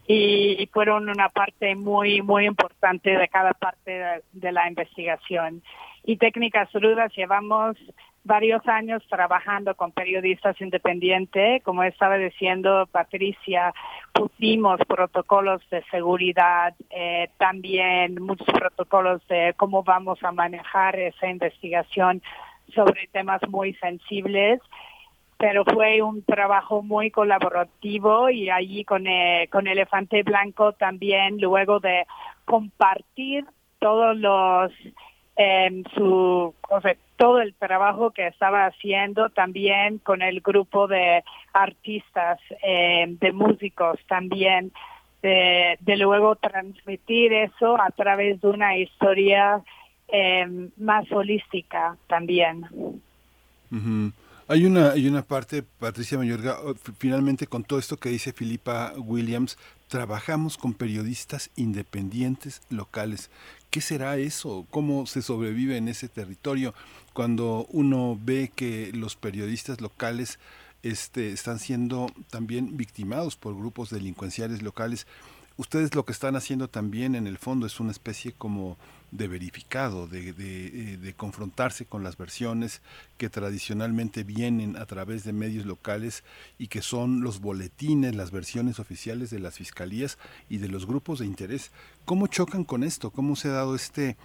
Y, 0.07 0.69
fueron 0.73 1.09
una 1.09 1.29
parte 1.29 1.75
muy, 1.75 2.23
muy 2.23 2.47
importante 2.47 3.11
de 3.11 3.29
cada 3.29 3.53
parte 3.53 4.23
de, 4.33 4.53
la 4.53 4.67
investigación. 4.67 5.63
Y 6.05 6.17
Técnicas 6.17 6.73
Rudas 6.73 7.13
llevamos 7.15 7.77
varios 8.25 8.67
años 8.67 9.03
trabajando 9.09 9.75
con 9.75 9.93
periodistas 9.93 10.59
independientes. 10.61 11.63
Como 11.63 11.83
estaba 11.83 12.17
diciendo 12.17 12.89
Patricia, 12.91 13.75
pusimos 14.15 14.81
protocolos 14.87 15.61
de 15.71 15.83
seguridad, 15.91 16.75
eh, 16.89 17.29
también 17.37 18.23
muchos 18.23 18.47
protocolos 18.47 19.27
de 19.29 19.53
cómo 19.59 19.83
vamos 19.83 20.23
a 20.25 20.33
manejar 20.33 20.97
esa 20.99 21.29
investigación 21.29 22.23
sobre 22.75 23.09
temas 23.09 23.43
muy 23.49 23.75
sensibles 23.75 24.61
pero 25.39 25.65
fue 25.65 26.03
un 26.03 26.23
trabajo 26.23 26.83
muy 26.83 27.11
colaborativo 27.11 28.29
y 28.29 28.51
allí 28.51 28.85
con, 28.85 29.07
eh, 29.07 29.49
con 29.51 29.67
Elefante 29.69 30.23
Blanco 30.25 30.73
también 30.73 31.41
luego 31.41 31.79
de 31.81 32.07
compartir 32.45 33.47
todos 33.79 34.17
los 34.17 34.73
eh, 35.37 35.85
su 35.95 36.53
o 36.69 36.81
sea, 36.81 36.97
todo 37.17 37.41
el 37.41 37.55
trabajo 37.55 38.11
que 38.11 38.27
estaba 38.27 38.67
haciendo 38.67 39.31
también 39.31 39.99
con 39.99 40.23
el 40.23 40.41
grupo 40.41 40.89
de 40.89 41.23
artistas 41.53 42.41
eh, 42.63 43.07
de 43.09 43.33
músicos 43.33 43.99
también 44.09 44.73
de, 45.23 45.79
luego 45.97 46.37
transmitir 46.37 47.33
eso 47.33 47.81
a 47.81 47.91
través 47.91 48.41
de 48.41 48.49
una 48.49 48.77
historia 48.77 49.63
eh, 50.09 50.47
más 50.77 51.11
holística 51.11 51.97
también. 52.07 52.67
Hay 54.51 54.65
una, 54.65 54.93
hay 54.93 55.07
una 55.07 55.21
parte, 55.21 55.63
Patricia 55.63 56.17
Mayorga, 56.17 56.57
finalmente 56.99 57.47
con 57.47 57.65
todo 57.65 57.79
esto 57.79 57.99
que 57.99 58.09
dice 58.09 58.33
Filipa 58.33 58.95
Williams, 58.97 59.59
trabajamos 59.89 60.57
con 60.57 60.73
periodistas 60.73 61.51
independientes 61.55 62.63
locales. 62.71 63.29
¿Qué 63.69 63.83
será 63.83 64.17
eso? 64.17 64.67
¿Cómo 64.71 65.05
se 65.05 65.21
sobrevive 65.21 65.77
en 65.77 65.89
ese 65.89 66.09
territorio 66.09 66.73
cuando 67.13 67.67
uno 67.69 68.19
ve 68.25 68.51
que 68.57 68.91
los 68.95 69.17
periodistas 69.17 69.83
locales 69.83 70.39
este, 70.83 71.31
están 71.31 71.59
siendo 71.59 72.11
también 72.31 72.79
victimados 72.79 73.37
por 73.37 73.55
grupos 73.55 73.91
delincuenciales 73.91 74.63
locales? 74.63 75.07
Ustedes 75.59 75.95
lo 75.95 76.07
que 76.07 76.13
están 76.13 76.37
haciendo 76.37 76.69
también 76.69 77.15
en 77.17 77.27
el 77.27 77.37
fondo 77.37 77.67
es 77.67 77.81
una 77.81 77.91
especie 77.91 78.33
como 78.33 78.79
de 79.11 79.29
verificado, 79.29 80.07
de, 80.07 80.33
de, 80.33 80.95
eh, 80.95 81.15
confrontarse 81.17 81.87
con 81.87 82.03
las 82.03 82.17
versiones 82.17 82.83
que 83.17 83.31
tradicionalmente 83.31 84.23
vienen 84.23 84.77
a 84.77 84.87
través 84.87 85.25
de 85.25 85.33
medios 85.33 85.65
locales 85.65 86.25
y 86.59 86.69
que 86.69 86.83
son 86.83 87.23
los 87.23 87.41
boletines, 87.41 88.15
las 88.15 88.31
versiones 88.31 88.79
oficiales 88.79 89.31
de 89.31 89.39
las 89.39 89.57
fiscalías 89.57 90.19
y 90.49 90.59
de 90.59 90.69
los 90.69 90.87
grupos 90.87 91.21
de 91.21 91.27
interés. 91.27 91.73
¿Cómo 92.05 92.27
chocan 92.27 92.65
con 92.65 92.85
esto? 92.85 93.11
¿Cómo 93.11 93.35
se 93.37 93.49
ha 93.49 93.53
dado 93.53 93.75
este, 93.75 94.17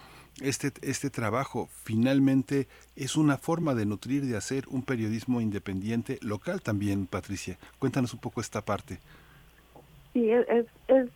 este, 0.42 0.74
este 0.82 1.10
trabajo? 1.10 1.70
Finalmente 1.84 2.68
es 2.96 3.16
una 3.16 3.38
forma 3.38 3.76
de 3.76 3.86
nutrir, 3.86 4.26
de 4.26 4.38
hacer 4.38 4.66
un 4.68 4.84
periodismo 4.84 5.40
independiente 5.40 6.20
local 6.22 6.62
también, 6.62 7.08
Patricia. 7.08 7.58
Cuéntanos 7.80 8.14
un 8.14 8.20
poco 8.20 8.42
esta 8.42 8.64
parte. 8.64 9.00
Sí, 10.12 10.30
es, 10.30 10.68
es, 10.88 11.10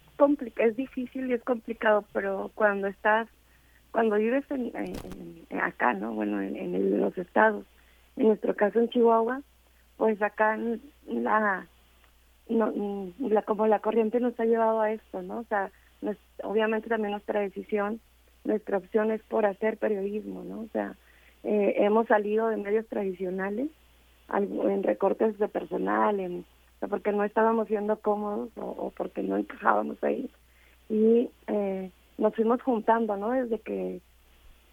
es 0.56 0.76
difícil 0.76 1.30
y 1.30 1.34
es 1.34 1.44
complicado, 1.44 2.04
pero 2.14 2.50
cuando 2.56 2.88
estás 2.88 3.28
cuando 3.98 4.18
vives 4.18 4.46
en, 4.52 5.60
acá, 5.60 5.94
¿no? 5.94 6.14
Bueno, 6.14 6.40
en, 6.40 7.00
los 7.02 7.18
estados, 7.18 7.66
en 8.16 8.28
nuestro 8.28 8.56
caso 8.56 8.78
en 8.78 8.90
Chihuahua, 8.90 9.42
pues 9.98 10.22
acá 10.22 10.56
la, 11.08 11.66
no, 12.48 13.12
la 13.18 13.42
como 13.42 13.66
la 13.66 13.80
corriente 13.80 14.20
nos 14.20 14.40
ha 14.40 14.46
llevado 14.46 14.82
a 14.82 14.92
esto, 14.92 15.24
¿no? 15.24 15.40
O 15.40 15.44
sea, 15.46 15.72
obviamente 16.44 16.90
también 16.90 17.14
nuestra 17.14 17.40
decisión, 17.40 18.00
nuestra 18.44 18.78
opción 18.78 19.10
es 19.10 19.24
por 19.24 19.48
hacer 19.48 19.78
periodismo, 19.78 20.44
¿no? 20.44 20.60
O 20.60 20.68
sea, 20.74 20.96
eh, 21.44 21.78
hemos 21.78 22.06
salido 22.06 22.50
de 22.50 22.58
medios 22.58 22.86
tradicionales 22.90 23.68
en 24.32 24.84
recortes 24.84 25.40
de 25.40 25.48
personal, 25.48 26.20
en, 26.20 26.46
porque 26.88 27.12
no 27.14 27.24
estábamos 27.24 27.68
siendo 27.68 28.00
cómodos 28.00 28.52
o, 28.58 28.64
o 28.64 28.92
porque 28.92 29.24
no 29.24 29.38
encajábamos 29.38 29.98
ahí. 30.04 30.30
Y 30.88 31.32
eh, 31.48 31.90
nos 32.18 32.36
fuimos 32.36 32.62
juntando, 32.62 33.16
¿no? 33.18 33.32
Desde 33.32 33.60
que 33.60 34.02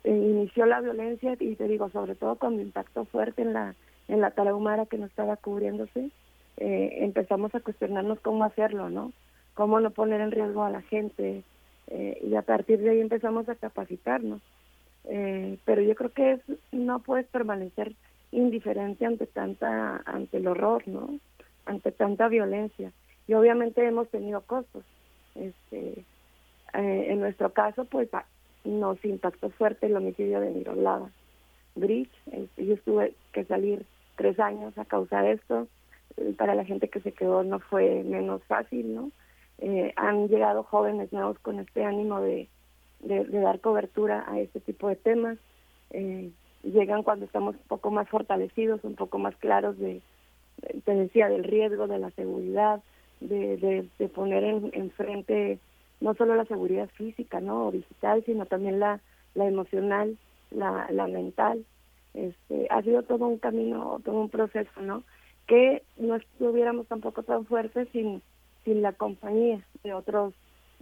eh, 0.04 0.10
inició 0.10 0.66
la 0.66 0.80
violencia 0.80 1.36
y 1.38 1.56
te 1.56 1.68
digo, 1.68 1.90
sobre 1.90 2.14
todo 2.14 2.36
con 2.36 2.54
el 2.54 2.60
impacto 2.60 3.04
fuerte 3.06 3.42
en 3.42 3.52
la 3.52 3.74
en 4.06 4.20
la 4.20 4.32
tarahumara 4.32 4.84
que 4.84 4.98
no 4.98 5.06
estaba 5.06 5.38
cubriéndose, 5.38 6.10
eh, 6.58 6.98
empezamos 7.00 7.54
a 7.54 7.60
cuestionarnos 7.60 8.20
cómo 8.20 8.44
hacerlo, 8.44 8.90
¿no? 8.90 9.12
Cómo 9.54 9.80
no 9.80 9.92
poner 9.92 10.20
en 10.20 10.30
riesgo 10.30 10.62
a 10.62 10.68
la 10.68 10.82
gente 10.82 11.42
eh, 11.86 12.18
y 12.22 12.34
a 12.34 12.42
partir 12.42 12.80
de 12.80 12.90
ahí 12.90 13.00
empezamos 13.00 13.48
a 13.48 13.54
capacitarnos. 13.54 14.42
pero 15.64 15.80
yo 15.82 15.94
creo 15.94 16.12
que 16.12 16.32
es, 16.32 16.40
no 16.70 16.98
puedes 16.98 17.26
permanecer 17.28 17.94
indiferente 18.30 19.06
ante 19.06 19.26
tanta 19.26 20.02
ante 20.04 20.36
el 20.36 20.48
horror, 20.48 20.86
¿no? 20.86 21.18
Ante 21.64 21.92
tanta 21.92 22.28
violencia. 22.28 22.92
Y 23.26 23.32
obviamente 23.32 23.86
hemos 23.86 24.08
tenido 24.10 24.42
costos. 24.42 24.84
Este, 25.34 26.04
eh, 26.74 27.06
en 27.08 27.20
nuestro 27.20 27.52
caso, 27.52 27.84
pues 27.84 28.08
nos 28.64 29.04
impactó 29.04 29.50
fuerte 29.50 29.86
el 29.86 29.96
homicidio 29.96 30.40
de 30.40 30.50
Miroslava 30.50 31.10
Bridge. 31.74 32.10
Este, 32.32 32.66
yo 32.66 32.76
tuve 32.78 33.14
que 33.32 33.44
salir 33.44 33.84
tres 34.16 34.38
años 34.40 34.76
a 34.78 34.84
causar 34.84 35.26
esto. 35.26 35.68
eh, 36.16 36.34
para 36.36 36.54
la 36.54 36.64
gente 36.64 36.88
que 36.88 37.00
se 37.00 37.12
quedó 37.12 37.42
no 37.42 37.58
fue 37.58 38.02
menos 38.04 38.42
fácil, 38.44 38.94
¿no? 38.94 39.10
Eh, 39.58 39.92
han 39.96 40.28
llegado 40.28 40.62
jóvenes 40.62 41.12
nuevos 41.12 41.38
con 41.40 41.58
este 41.60 41.84
ánimo 41.84 42.20
de, 42.20 42.48
de, 43.00 43.24
dar 43.24 43.60
cobertura 43.60 44.24
a 44.28 44.38
este 44.40 44.60
tipo 44.60 44.88
de 44.88 44.96
temas. 44.96 45.38
Eh, 45.90 46.30
llegan 46.62 47.02
cuando 47.02 47.24
estamos 47.24 47.54
un 47.54 47.68
poco 47.68 47.90
más 47.90 48.08
fortalecidos, 48.08 48.82
un 48.84 48.94
poco 48.94 49.18
más 49.18 49.36
claros 49.36 49.78
de, 49.78 50.02
te 50.84 50.94
decía, 50.94 51.28
del 51.28 51.44
riesgo, 51.44 51.86
de 51.86 51.98
la 51.98 52.10
seguridad, 52.12 52.82
de, 53.20 53.88
de, 53.98 54.08
poner 54.08 54.44
en, 54.44 54.90
frente 54.92 55.58
no 56.00 56.14
solo 56.14 56.34
la 56.34 56.44
seguridad 56.44 56.88
física, 56.90 57.40
¿no? 57.40 57.66
O 57.66 57.72
digital, 57.72 58.22
sino 58.24 58.46
también 58.46 58.80
la, 58.80 59.00
la 59.34 59.46
emocional, 59.46 60.16
la, 60.50 60.86
la 60.90 61.06
mental. 61.06 61.64
Este, 62.14 62.66
ha 62.70 62.82
sido 62.82 63.02
todo 63.02 63.26
un 63.26 63.38
camino, 63.38 64.00
todo 64.04 64.20
un 64.20 64.28
proceso, 64.28 64.80
¿no? 64.80 65.02
Que 65.46 65.82
no 65.96 66.14
estuviéramos 66.16 66.86
tampoco 66.86 67.22
tan 67.22 67.44
fuertes 67.44 67.88
sin, 67.92 68.22
sin 68.64 68.82
la 68.82 68.92
compañía 68.92 69.60
de 69.82 69.94
otros 69.94 70.34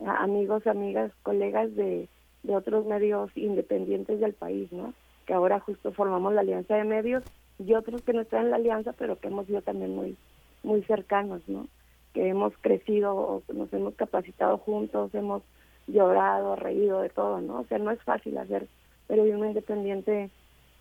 amigos, 0.06 0.66
amigas, 0.66 1.12
colegas 1.22 1.74
de, 1.74 2.08
de 2.42 2.56
otros 2.56 2.86
medios 2.86 3.30
independientes 3.36 4.20
del 4.20 4.34
país, 4.34 4.70
¿no? 4.72 4.94
Que 5.26 5.34
ahora 5.34 5.60
justo 5.60 5.92
formamos 5.92 6.32
la 6.34 6.40
alianza 6.40 6.76
de 6.76 6.84
medios 6.84 7.22
y 7.58 7.74
otros 7.74 8.02
que 8.02 8.12
no 8.12 8.22
están 8.22 8.46
en 8.46 8.50
la 8.50 8.56
alianza, 8.56 8.92
pero 8.92 9.18
que 9.18 9.28
hemos 9.28 9.46
sido 9.46 9.62
también 9.62 9.94
muy, 9.94 10.16
muy 10.62 10.82
cercanos, 10.82 11.40
¿no? 11.46 11.66
Que 12.12 12.28
hemos 12.28 12.52
crecido, 12.60 13.42
nos 13.52 13.72
hemos 13.72 13.94
capacitado 13.94 14.58
juntos, 14.58 15.14
hemos 15.14 15.42
llorado, 15.86 16.56
reído 16.56 17.00
de 17.00 17.08
todo, 17.08 17.40
¿no? 17.40 17.60
O 17.60 17.64
sea, 17.64 17.78
no 17.78 17.90
es 17.90 18.02
fácil 18.02 18.38
hacer 18.38 18.68
periodismo 19.06 19.44
independiente 19.44 20.30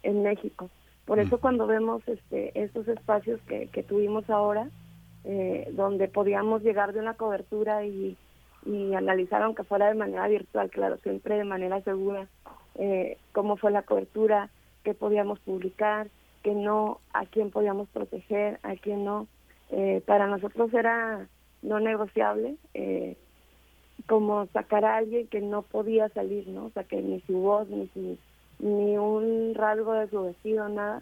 en 0.03 0.23
México. 0.23 0.69
Por 1.05 1.19
eso 1.19 1.39
cuando 1.39 1.67
vemos 1.67 2.07
este, 2.07 2.51
estos 2.61 2.87
espacios 2.87 3.41
que, 3.47 3.67
que 3.67 3.83
tuvimos 3.83 4.29
ahora, 4.29 4.69
eh, 5.23 5.69
donde 5.73 6.07
podíamos 6.07 6.63
llegar 6.63 6.93
de 6.93 6.99
una 6.99 7.15
cobertura 7.15 7.85
y, 7.85 8.17
y 8.65 8.93
analizar, 8.93 9.41
aunque 9.41 9.63
fuera 9.63 9.87
de 9.87 9.95
manera 9.95 10.27
virtual, 10.27 10.69
claro, 10.69 10.97
siempre 10.97 11.37
de 11.37 11.43
manera 11.43 11.81
segura, 11.81 12.27
eh, 12.75 13.17
cómo 13.31 13.57
fue 13.57 13.71
la 13.71 13.83
cobertura, 13.83 14.49
qué 14.83 14.93
podíamos 14.93 15.39
publicar, 15.39 16.07
qué 16.43 16.53
no, 16.53 16.99
a 17.13 17.25
quién 17.25 17.51
podíamos 17.51 17.89
proteger, 17.89 18.59
a 18.63 18.75
quién 18.75 19.03
no. 19.03 19.27
Eh, 19.71 20.01
para 20.05 20.27
nosotros 20.27 20.73
era 20.73 21.27
no 21.61 21.79
negociable 21.79 22.55
eh, 22.73 23.15
como 24.07 24.45
sacar 24.47 24.83
a 24.85 24.97
alguien 24.97 25.27
que 25.27 25.41
no 25.41 25.61
podía 25.61 26.09
salir, 26.09 26.47
¿no? 26.47 26.65
O 26.65 26.69
sea, 26.71 26.83
que 26.83 27.01
ni 27.01 27.21
su 27.21 27.33
voz, 27.33 27.69
ni 27.69 27.87
su, 27.89 28.17
ni 28.59 28.97
un 28.97 29.53
rasgo 29.55 29.93
de 29.93 30.09
su 30.09 30.23
vestido, 30.23 30.67
nada. 30.69 31.01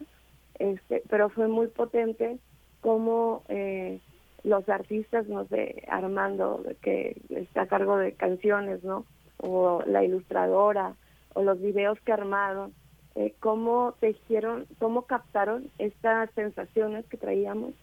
Este, 0.60 1.04
pero 1.10 1.30
fue 1.30 1.48
muy 1.48 1.68
potente 1.68 2.38
como 2.82 3.44
eh, 3.48 4.00
los 4.44 4.68
artistas, 4.70 5.28
no 5.28 5.46
sé, 5.48 5.84
Armando, 5.90 6.64
que 6.82 7.22
está 7.30 7.64
a 7.64 7.68
cargo 7.68 7.98
de 7.98 8.14
canciones, 8.14 8.84
¿no? 8.84 9.06
O 9.38 9.82
la 9.86 10.04
ilustradora, 10.04 10.96
o 11.34 11.44
los 11.44 11.60
videos 11.62 12.00
que 12.02 12.12
armaron, 12.12 12.74
eh, 13.16 13.34
cómo 13.40 13.96
tejieron, 14.00 14.66
cómo 14.80 15.04
captaron 15.04 15.70
estas 15.78 16.30
sensaciones 16.32 17.06
que 17.06 17.18
traíamos, 17.18 17.74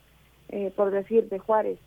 eh, 0.49 0.73
por 0.75 0.91
decir, 0.91 1.28
de 1.28 1.39
Juárez. 1.39 1.78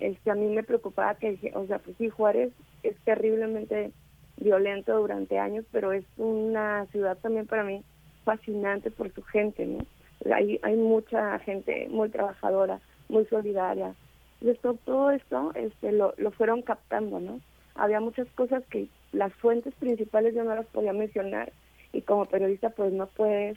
Este, 0.00 0.30
a 0.30 0.34
mí 0.34 0.46
me 0.46 0.62
preocupaba 0.62 1.14
que, 1.16 1.52
o 1.54 1.66
sea, 1.66 1.78
pues 1.78 1.96
sí, 1.96 2.08
Juárez 2.08 2.52
es 2.82 2.96
terriblemente 3.04 3.90
violento 4.36 4.96
durante 4.96 5.38
años, 5.38 5.64
pero 5.72 5.92
es 5.92 6.04
una 6.16 6.86
ciudad 6.86 7.18
también 7.18 7.46
para 7.46 7.64
mí 7.64 7.82
fascinante 8.24 8.90
por 8.90 9.12
su 9.12 9.22
gente, 9.22 9.66
¿no? 9.66 9.84
Hay, 10.32 10.60
hay 10.62 10.76
mucha 10.76 11.38
gente 11.40 11.88
muy 11.90 12.08
trabajadora, 12.10 12.80
muy 13.08 13.24
solidaria, 13.26 13.94
esto, 14.40 14.74
todo 14.84 15.10
esto 15.10 15.52
este, 15.54 15.92
lo, 15.92 16.14
lo 16.16 16.30
fueron 16.30 16.62
captando, 16.62 17.18
¿no? 17.20 17.40
Había 17.74 18.00
muchas 18.00 18.28
cosas 18.34 18.62
que 18.70 18.88
las 19.12 19.32
fuentes 19.34 19.74
principales 19.74 20.34
yo 20.34 20.44
no 20.44 20.54
las 20.54 20.66
podía 20.66 20.92
mencionar 20.92 21.52
y 21.92 22.02
como 22.02 22.26
periodista 22.26 22.70
pues 22.70 22.92
no 22.92 23.06
puedes 23.06 23.56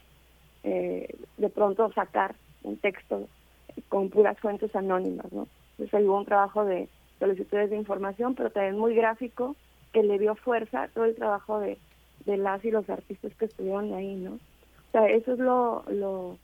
eh, 0.63 1.13
de 1.37 1.49
pronto 1.49 1.91
sacar 1.93 2.35
un 2.63 2.77
texto 2.77 3.27
con 3.89 4.09
puras 4.09 4.39
fuentes 4.39 4.75
anónimas, 4.75 5.31
¿no? 5.31 5.47
Entonces 5.77 6.07
hubo 6.07 6.17
un 6.17 6.25
trabajo 6.25 6.65
de 6.65 6.87
solicitudes 7.19 7.69
de 7.69 7.77
información, 7.77 8.35
pero 8.35 8.49
también 8.49 8.77
muy 8.77 8.95
gráfico, 8.95 9.55
que 9.93 10.03
le 10.03 10.19
dio 10.19 10.35
fuerza 10.35 10.83
a 10.83 10.87
todo 10.87 11.05
el 11.05 11.15
trabajo 11.15 11.59
de, 11.59 11.77
de 12.25 12.37
las 12.37 12.63
y 12.63 12.71
los 12.71 12.89
artistas 12.89 13.33
que 13.35 13.45
estuvieron 13.45 13.93
ahí, 13.93 14.15
¿no? 14.15 14.33
O 14.33 14.91
sea, 14.91 15.07
eso 15.07 15.33
es 15.33 15.39
lo, 15.39 15.83
lo, 15.89 16.37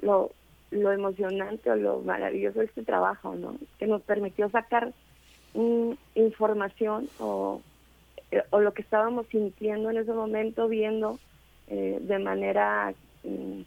lo, 0.00 0.30
lo 0.70 0.92
emocionante 0.92 1.70
o 1.70 1.76
lo 1.76 2.00
maravilloso 2.00 2.60
de 2.60 2.66
este 2.66 2.82
trabajo, 2.82 3.34
¿no? 3.34 3.56
Que 3.78 3.86
nos 3.86 4.02
permitió 4.02 4.48
sacar 4.50 4.92
información 6.14 7.08
o, 7.20 7.60
o 8.50 8.60
lo 8.60 8.74
que 8.74 8.82
estábamos 8.82 9.26
sintiendo 9.28 9.90
en 9.90 9.98
ese 9.98 10.12
momento, 10.12 10.68
viendo 10.68 11.18
eh, 11.68 11.98
de 12.00 12.18
manera 12.18 12.92
mm, 13.22 13.60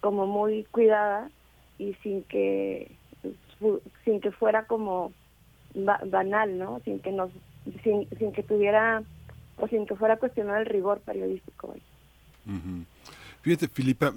como 0.00 0.26
muy 0.26 0.64
cuidada 0.64 1.30
y 1.78 1.94
sin 2.02 2.22
que 2.24 2.90
sin 4.04 4.20
que 4.20 4.30
fuera 4.30 4.66
como 4.66 5.12
banal, 5.74 6.58
¿no? 6.58 6.80
Sin 6.84 7.00
que 7.00 7.12
nos 7.12 7.30
sin, 7.82 8.08
sin 8.18 8.32
que 8.32 8.42
tuviera 8.42 9.02
o 9.56 9.68
sin 9.68 9.86
que 9.86 9.96
fuera 9.96 10.18
cuestionar 10.18 10.60
el 10.60 10.66
rigor 10.66 11.00
periodístico. 11.00 11.74
Fíjate, 13.44 13.68
Filipa, 13.68 14.10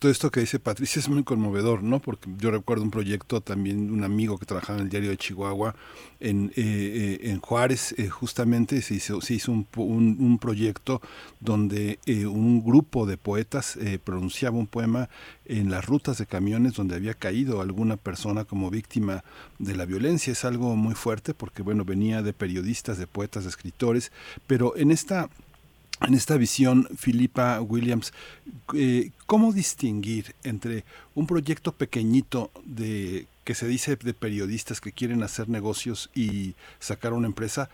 todo 0.00 0.10
esto 0.10 0.32
que 0.32 0.40
dice 0.40 0.58
Patricia 0.58 0.98
es 0.98 1.08
muy 1.08 1.22
conmovedor, 1.22 1.84
¿no? 1.84 2.00
Porque 2.00 2.28
yo 2.36 2.50
recuerdo 2.50 2.82
un 2.82 2.90
proyecto 2.90 3.40
también, 3.40 3.92
un 3.92 4.02
amigo 4.02 4.38
que 4.38 4.44
trabajaba 4.44 4.80
en 4.80 4.86
el 4.86 4.90
diario 4.90 5.10
de 5.10 5.16
Chihuahua, 5.16 5.76
en, 6.18 6.48
eh, 6.56 7.20
eh, 7.22 7.30
en 7.30 7.38
Juárez, 7.38 7.94
eh, 7.96 8.08
justamente 8.08 8.82
se 8.82 8.94
hizo, 8.94 9.20
se 9.20 9.34
hizo 9.34 9.52
un, 9.52 9.68
un, 9.76 10.38
proyecto 10.40 11.00
donde 11.38 12.00
un 12.26 12.64
grupo 12.64 13.06
de 13.06 13.16
poetas 13.16 13.78
pronunciaba 14.02 14.58
un 14.58 14.66
poema 14.66 15.08
en 15.44 15.70
las 15.70 15.86
rutas 15.86 16.18
de 16.18 16.26
camiones 16.26 16.74
donde 16.74 16.96
había 16.96 17.14
caído 17.14 17.60
alguna 17.60 17.96
persona 17.96 18.44
como 18.44 18.68
víctima 18.68 19.22
de 19.60 19.76
la 19.76 19.84
violencia. 19.84 20.32
Es 20.32 20.44
algo 20.44 20.74
muy 20.74 20.96
fuerte 20.96 21.34
porque, 21.34 21.62
bueno, 21.62 21.84
venía 21.84 22.20
de 22.22 22.32
periodistas, 22.32 22.98
de 22.98 23.06
poetas, 23.06 23.44
de 23.44 23.50
escritores, 23.50 24.10
pero 24.48 24.76
en 24.76 24.90
esta 24.90 25.30
en 26.06 26.14
esta 26.14 26.36
visión, 26.36 26.88
Filipa 26.96 27.60
Williams, 27.60 28.12
eh, 28.74 29.10
¿cómo 29.26 29.52
distinguir 29.52 30.34
entre 30.44 30.84
un 31.14 31.26
proyecto 31.26 31.72
pequeñito 31.72 32.50
de 32.64 33.26
que 33.44 33.54
se 33.54 33.66
dice 33.66 33.96
de 33.96 34.14
periodistas 34.14 34.80
que 34.80 34.92
quieren 34.92 35.22
hacer 35.22 35.48
negocios 35.48 36.10
y 36.14 36.54
sacar 36.78 37.12
una 37.12 37.26
empresa 37.26 37.70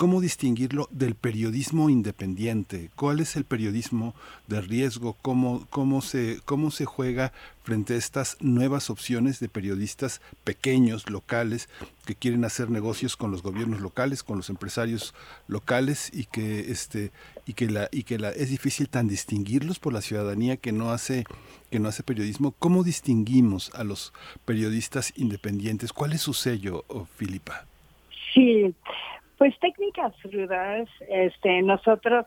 ¿Cómo 0.00 0.22
distinguirlo 0.22 0.88
del 0.90 1.14
periodismo 1.14 1.90
independiente? 1.90 2.88
¿Cuál 2.96 3.20
es 3.20 3.36
el 3.36 3.44
periodismo 3.44 4.14
de 4.46 4.62
riesgo? 4.62 5.12
¿Cómo, 5.20 5.66
cómo, 5.68 6.00
se, 6.00 6.40
¿Cómo 6.46 6.70
se 6.70 6.86
juega 6.86 7.34
frente 7.64 7.92
a 7.92 7.96
estas 7.98 8.38
nuevas 8.40 8.88
opciones 8.88 9.40
de 9.40 9.50
periodistas 9.50 10.22
pequeños, 10.42 11.10
locales, 11.10 11.68
que 12.06 12.14
quieren 12.14 12.46
hacer 12.46 12.70
negocios 12.70 13.18
con 13.18 13.30
los 13.30 13.42
gobiernos 13.42 13.82
locales, 13.82 14.22
con 14.22 14.38
los 14.38 14.48
empresarios 14.48 15.14
locales 15.48 16.10
y 16.14 16.24
que, 16.24 16.70
este, 16.70 17.12
y 17.44 17.52
que, 17.52 17.68
la, 17.68 17.90
y 17.92 18.04
que 18.04 18.18
la, 18.18 18.30
es 18.30 18.48
difícil 18.48 18.88
tan 18.88 19.06
distinguirlos 19.06 19.78
por 19.78 19.92
la 19.92 20.00
ciudadanía 20.00 20.56
que 20.56 20.72
no 20.72 20.92
hace 20.92 21.24
que 21.70 21.78
no 21.78 21.90
hace 21.90 22.02
periodismo. 22.02 22.52
¿Cómo 22.52 22.84
distinguimos 22.84 23.70
a 23.74 23.84
los 23.84 24.14
periodistas 24.46 25.12
independientes? 25.18 25.92
¿Cuál 25.92 26.14
es 26.14 26.22
su 26.22 26.32
sello, 26.32 26.86
oh, 26.88 27.04
Filipa? 27.04 27.66
Sí, 28.32 28.74
pues 29.40 29.58
técnicas 29.58 30.12
rudas, 30.24 30.86
este, 31.08 31.62
nosotros 31.62 32.26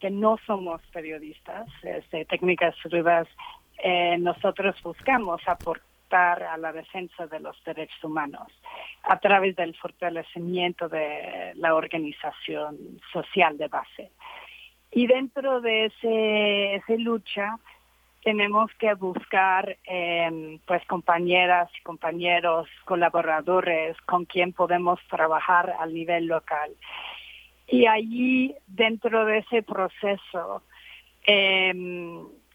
que 0.00 0.10
no 0.10 0.38
somos 0.44 0.82
periodistas, 0.92 1.68
este, 1.84 2.24
técnicas 2.24 2.74
rudas, 2.90 3.28
eh, 3.78 4.16
nosotros 4.18 4.74
buscamos 4.82 5.40
aportar 5.46 6.42
a 6.42 6.56
la 6.56 6.72
defensa 6.72 7.28
de 7.28 7.38
los 7.38 7.62
derechos 7.62 8.02
humanos 8.02 8.48
a 9.04 9.20
través 9.20 9.54
del 9.54 9.76
fortalecimiento 9.76 10.88
de 10.88 11.52
la 11.54 11.76
organización 11.76 12.76
social 13.12 13.56
de 13.56 13.68
base. 13.68 14.10
Y 14.90 15.06
dentro 15.06 15.60
de 15.60 15.84
ese, 15.84 16.98
lucha, 16.98 17.56
tenemos 18.22 18.70
que 18.78 18.94
buscar 18.94 19.76
eh, 19.84 20.58
pues 20.66 20.84
compañeras 20.86 21.70
y 21.78 21.82
compañeros, 21.82 22.68
colaboradores 22.84 23.96
con 24.02 24.24
quien 24.24 24.52
podemos 24.52 25.00
trabajar 25.08 25.74
a 25.78 25.86
nivel 25.86 26.26
local. 26.26 26.70
Y 27.66 27.86
allí, 27.86 28.54
dentro 28.66 29.24
de 29.24 29.38
ese 29.38 29.62
proceso, 29.62 30.62
eh, 31.26 31.72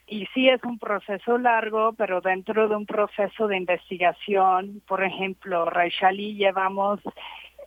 y 0.07 0.25
sí 0.33 0.49
es 0.49 0.63
un 0.63 0.79
proceso 0.79 1.37
largo, 1.37 1.93
pero 1.93 2.19
dentro 2.19 2.67
de 2.67 2.75
un 2.75 2.85
proceso 2.85 3.47
de 3.47 3.57
investigación, 3.57 4.81
por 4.87 5.03
ejemplo, 5.03 5.65
Raishali 5.65 6.35
llevamos 6.35 6.99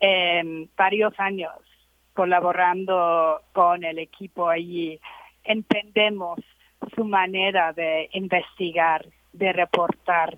eh, 0.00 0.68
varios 0.76 1.18
años 1.18 1.52
colaborando 2.12 3.42
con 3.52 3.84
el 3.84 3.98
equipo 3.98 4.48
allí. 4.48 5.00
Entendemos 5.44 6.40
su 6.94 7.04
manera 7.04 7.72
de 7.72 8.08
investigar, 8.12 9.06
de 9.32 9.52
reportar, 9.52 10.36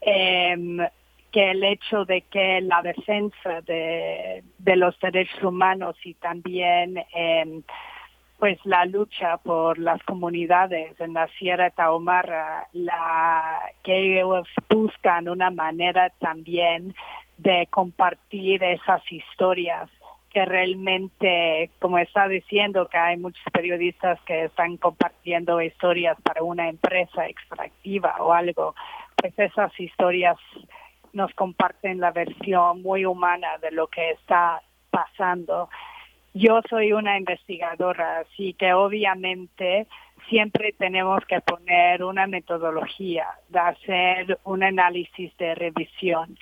em, 0.00 0.78
que 1.32 1.50
el 1.50 1.64
hecho 1.64 2.04
de 2.04 2.22
que 2.22 2.60
la 2.60 2.82
defensa 2.82 3.60
de, 3.62 4.44
los 4.76 4.98
derechos 5.00 5.42
humanos 5.42 5.96
y 6.04 6.14
también 6.14 6.98
eh, 7.14 7.60
pues 8.38 8.58
la 8.64 8.84
lucha 8.84 9.38
por 9.38 9.78
las 9.78 10.02
comunidades 10.02 11.00
en 11.00 11.14
la 11.14 11.28
Sierra 11.38 11.70
Tahumara, 11.70 12.68
la 12.72 13.60
que 13.82 14.18
ellos 14.18 14.46
buscan 14.68 15.28
una 15.28 15.50
manera 15.50 16.10
también 16.18 16.94
de 17.38 17.66
compartir 17.70 18.62
esas 18.62 19.02
historias 19.10 19.88
que 20.34 20.44
realmente, 20.44 21.70
como 21.78 21.96
está 21.98 22.26
diciendo, 22.26 22.88
que 22.88 22.98
hay 22.98 23.16
muchos 23.16 23.44
periodistas 23.52 24.20
que 24.26 24.46
están 24.46 24.76
compartiendo 24.76 25.62
historias 25.62 26.20
para 26.22 26.42
una 26.42 26.68
empresa 26.68 27.28
extractiva 27.28 28.16
o 28.18 28.32
algo, 28.32 28.74
pues 29.16 29.32
esas 29.38 29.72
historias 29.78 30.36
nos 31.12 31.32
comparten 31.34 32.00
la 32.00 32.10
versión 32.10 32.82
muy 32.82 33.06
humana 33.06 33.58
de 33.62 33.70
lo 33.70 33.86
que 33.86 34.10
está 34.10 34.60
pasando. 34.90 35.70
Yo 36.34 36.60
soy 36.68 36.92
una 36.92 37.16
investigadora, 37.16 38.18
así 38.18 38.54
que 38.54 38.72
obviamente 38.74 39.86
siempre 40.28 40.74
tenemos 40.76 41.24
que 41.26 41.40
poner 41.42 42.02
una 42.02 42.26
metodología 42.26 43.28
de 43.50 43.58
hacer 43.60 44.38
un 44.42 44.64
análisis 44.64 45.36
de 45.36 45.54
revisión 45.54 46.36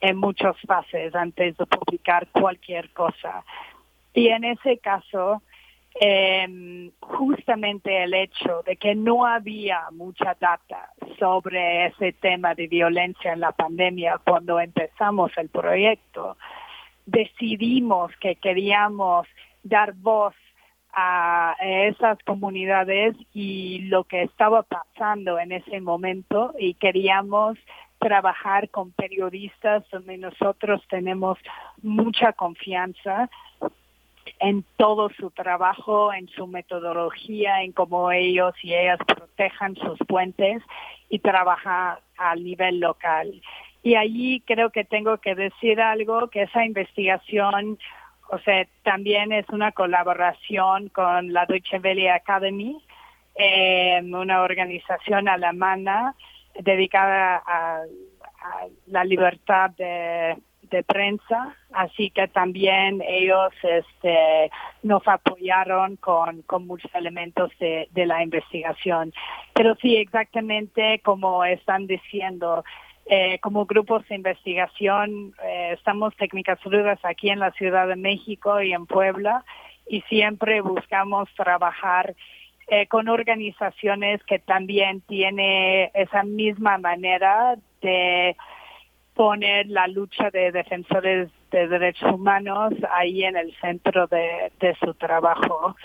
en 0.00 0.16
muchas 0.16 0.56
fases 0.66 1.14
antes 1.14 1.56
de 1.56 1.66
publicar 1.66 2.28
cualquier 2.28 2.90
cosa. 2.90 3.44
Y 4.14 4.28
en 4.28 4.44
ese 4.44 4.78
caso, 4.78 5.42
eh, 6.00 6.90
justamente 7.00 8.04
el 8.04 8.14
hecho 8.14 8.62
de 8.64 8.76
que 8.76 8.94
no 8.94 9.26
había 9.26 9.82
mucha 9.92 10.36
data 10.38 10.92
sobre 11.18 11.86
ese 11.86 12.12
tema 12.12 12.54
de 12.54 12.68
violencia 12.68 13.32
en 13.32 13.40
la 13.40 13.52
pandemia 13.52 14.20
cuando 14.24 14.60
empezamos 14.60 15.32
el 15.36 15.48
proyecto, 15.48 16.36
decidimos 17.06 18.12
que 18.20 18.36
queríamos 18.36 19.26
dar 19.62 19.94
voz 19.94 20.34
a 20.92 21.54
esas 21.60 22.18
comunidades 22.24 23.14
y 23.32 23.80
lo 23.82 24.04
que 24.04 24.22
estaba 24.22 24.62
pasando 24.62 25.38
en 25.38 25.52
ese 25.52 25.80
momento 25.80 26.54
y 26.58 26.74
queríamos 26.74 27.58
trabajar 27.98 28.70
con 28.70 28.92
periodistas 28.92 29.84
donde 29.90 30.18
nosotros 30.18 30.82
tenemos 30.88 31.38
mucha 31.82 32.32
confianza 32.32 33.28
en 34.40 34.64
todo 34.76 35.10
su 35.10 35.30
trabajo, 35.30 36.12
en 36.12 36.28
su 36.28 36.46
metodología, 36.46 37.62
en 37.62 37.72
cómo 37.72 38.12
ellos 38.12 38.54
y 38.62 38.74
ellas 38.74 38.98
protejan 39.06 39.74
sus 39.76 39.98
puentes 40.06 40.62
y 41.08 41.18
trabajan 41.18 41.96
al 42.16 42.44
nivel 42.44 42.80
local. 42.80 43.40
Y 43.82 43.94
allí 43.94 44.40
creo 44.40 44.70
que 44.70 44.84
tengo 44.84 45.18
que 45.18 45.34
decir 45.34 45.80
algo, 45.80 46.28
que 46.28 46.42
esa 46.42 46.64
investigación, 46.64 47.78
o 48.30 48.38
sea, 48.40 48.66
también 48.82 49.32
es 49.32 49.48
una 49.48 49.72
colaboración 49.72 50.88
con 50.90 51.32
la 51.32 51.46
Deutsche 51.46 51.78
Welle 51.78 52.10
Academy, 52.10 52.80
eh, 53.34 54.00
una 54.02 54.42
organización 54.42 55.28
alemana 55.28 56.14
dedicada 56.58 57.42
a, 57.46 57.82
la 58.86 59.04
libertad 59.04 59.70
de, 59.70 60.36
de 60.62 60.82
prensa, 60.84 61.56
así 61.72 62.10
que 62.10 62.28
también 62.28 63.02
ellos 63.06 63.52
este, 63.62 64.50
nos 64.82 65.06
apoyaron 65.06 65.96
con, 65.96 66.42
con 66.42 66.66
muchos 66.66 66.92
elementos 66.94 67.50
de, 67.58 67.88
de 67.90 68.06
la 68.06 68.22
investigación. 68.22 69.12
Pero 69.54 69.74
sí, 69.82 69.96
exactamente 69.96 71.00
como 71.04 71.44
están 71.44 71.86
diciendo, 71.86 72.64
eh, 73.06 73.38
como 73.40 73.66
grupos 73.66 74.06
de 74.08 74.16
investigación, 74.16 75.34
eh, 75.42 75.72
estamos 75.72 76.14
técnicas 76.16 76.62
rudas 76.64 76.98
aquí 77.02 77.30
en 77.30 77.40
la 77.40 77.52
Ciudad 77.52 77.88
de 77.88 77.96
México 77.96 78.60
y 78.62 78.72
en 78.72 78.86
Puebla 78.86 79.44
y 79.88 80.02
siempre 80.02 80.60
buscamos 80.60 81.28
trabajar 81.34 82.14
eh, 82.68 82.86
con 82.86 83.08
organizaciones 83.08 84.22
que 84.24 84.38
también 84.38 85.00
tienen 85.02 85.90
esa 85.94 86.22
misma 86.22 86.78
manera 86.78 87.56
de 87.80 88.36
poner 89.14 89.66
la 89.68 89.88
lucha 89.88 90.30
de 90.30 90.52
defensores 90.52 91.30
de 91.50 91.66
derechos 91.66 92.12
humanos 92.12 92.74
ahí 92.94 93.24
en 93.24 93.36
el 93.36 93.54
centro 93.60 94.06
de, 94.06 94.76
su 94.80 94.94
trabajo. 94.94 95.76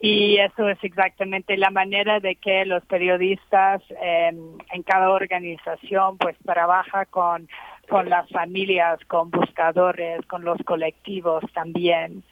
Y 0.00 0.36
eso 0.36 0.68
es 0.68 0.78
exactamente 0.82 1.56
la 1.56 1.70
manera 1.70 2.20
de 2.20 2.34
que 2.34 2.66
los 2.66 2.84
periodistas 2.84 3.80
en 4.02 4.82
cada 4.84 5.10
organización 5.10 6.18
pues 6.18 6.36
trabaja 6.44 7.06
con, 7.06 7.48
con 7.88 8.10
las 8.10 8.28
familias, 8.28 8.98
con 9.06 9.30
buscadores, 9.30 10.24
con 10.26 10.44
los 10.44 10.58
colectivos 10.64 11.44
también. 11.52 12.22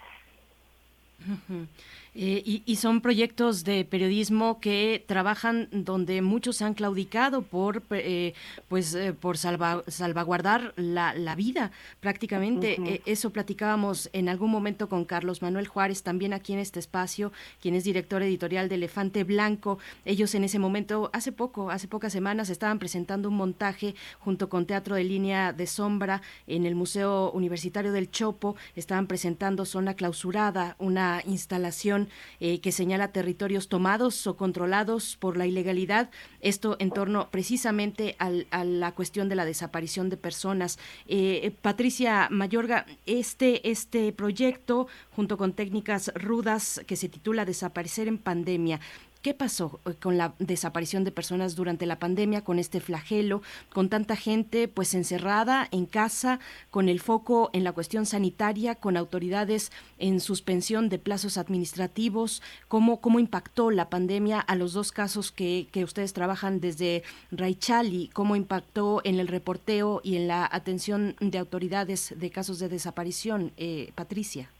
Eh, 2.14 2.62
y, 2.66 2.76
son 2.76 3.00
proyectos 3.00 3.64
de 3.64 3.86
periodismo 3.86 4.60
que 4.60 5.02
trabajan 5.06 5.68
donde 5.70 6.20
muchos 6.20 6.60
han 6.60 6.74
claudicado 6.74 7.40
por 7.40 7.84
eh, 7.88 8.34
pues 8.68 8.94
eh, 8.94 9.14
por 9.14 9.38
salvaguardar 9.38 10.74
la, 10.76 11.14
la, 11.14 11.34
vida. 11.36 11.70
Prácticamente 12.00 13.00
eso 13.06 13.30
platicábamos 13.30 14.10
en 14.12 14.28
algún 14.28 14.50
momento 14.50 14.90
con 14.90 15.06
Carlos 15.06 15.40
Manuel 15.40 15.66
Juárez 15.68 16.02
también 16.02 16.34
aquí 16.34 16.52
en 16.52 16.58
este 16.58 16.80
espacio 16.80 17.32
quien 17.62 17.74
es 17.74 17.84
director 17.84 18.22
editorial 18.22 18.68
de 18.68 18.74
Elefante 18.74 19.24
Blanco. 19.24 19.78
Ellos 20.04 20.34
en 20.34 20.44
ese 20.44 20.58
momento 20.58 21.08
hace 21.14 21.32
poco 21.32 21.70
hace 21.70 21.88
pocas 21.88 22.12
semanas 22.12 22.50
estaban 22.50 22.78
presentando 22.78 23.30
un 23.30 23.36
montaje 23.36 23.94
junto 24.18 24.50
con 24.50 24.66
Teatro 24.66 24.96
de 24.96 25.04
Línea 25.04 25.54
de 25.54 25.66
Sombra 25.66 26.20
en 26.46 26.66
el 26.66 26.74
Museo 26.74 27.30
Universitario 27.30 27.90
del 27.90 28.10
Chopo. 28.10 28.54
Estaban 28.76 29.06
presentando 29.06 29.64
Zona 29.64 29.94
Clausurada 29.94 30.76
una 30.78 31.22
instalación 31.24 32.01
eh, 32.40 32.60
que 32.60 32.72
señala 32.72 33.12
territorios 33.12 33.68
tomados 33.68 34.26
o 34.26 34.36
controlados 34.36 35.16
por 35.16 35.36
la 35.36 35.46
ilegalidad. 35.46 36.10
Esto 36.40 36.76
en 36.78 36.90
torno 36.90 37.28
precisamente 37.30 38.16
a 38.18 38.64
la 38.64 38.92
cuestión 38.92 39.28
de 39.28 39.36
la 39.36 39.44
desaparición 39.44 40.08
de 40.08 40.16
personas. 40.16 40.78
Eh, 41.06 41.52
Patricia 41.62 42.28
Mayorga, 42.30 42.86
este, 43.06 43.70
este 43.70 44.12
proyecto, 44.12 44.86
junto 45.14 45.36
con 45.36 45.52
técnicas 45.52 46.12
rudas 46.14 46.80
que 46.86 46.96
se 46.96 47.08
titula 47.08 47.44
Desaparecer 47.44 48.08
en 48.08 48.18
pandemia, 48.18 48.80
¿Qué 49.22 49.34
pasó 49.34 49.78
eh, 49.86 49.94
con 49.94 50.18
la 50.18 50.34
desaparición 50.40 51.04
de 51.04 51.12
personas 51.12 51.54
durante 51.54 51.86
la 51.86 52.00
pandemia, 52.00 52.42
con 52.42 52.58
este 52.58 52.80
flagelo, 52.80 53.40
con 53.72 53.88
tanta 53.88 54.16
gente 54.16 54.66
pues 54.66 54.94
encerrada 54.94 55.68
en 55.70 55.86
casa, 55.86 56.40
con 56.72 56.88
el 56.88 56.98
foco 56.98 57.48
en 57.52 57.62
la 57.62 57.70
cuestión 57.70 58.04
sanitaria, 58.04 58.74
con 58.74 58.96
autoridades 58.96 59.70
en 59.98 60.18
suspensión 60.18 60.88
de 60.88 60.98
plazos 60.98 61.38
administrativos? 61.38 62.42
¿Cómo, 62.66 63.00
cómo 63.00 63.20
impactó 63.20 63.70
la 63.70 63.88
pandemia 63.88 64.40
a 64.40 64.56
los 64.56 64.72
dos 64.72 64.90
casos 64.90 65.30
que, 65.30 65.68
que 65.70 65.84
ustedes 65.84 66.12
trabajan 66.14 66.58
desde 66.58 67.04
Raichali? 67.30 68.10
¿Cómo 68.12 68.34
impactó 68.34 69.02
en 69.04 69.20
el 69.20 69.28
reporteo 69.28 70.00
y 70.02 70.16
en 70.16 70.26
la 70.26 70.48
atención 70.50 71.14
de 71.20 71.38
autoridades 71.38 72.12
de 72.18 72.30
casos 72.30 72.58
de 72.58 72.68
desaparición? 72.68 73.52
Eh, 73.56 73.92
Patricia. 73.94 74.50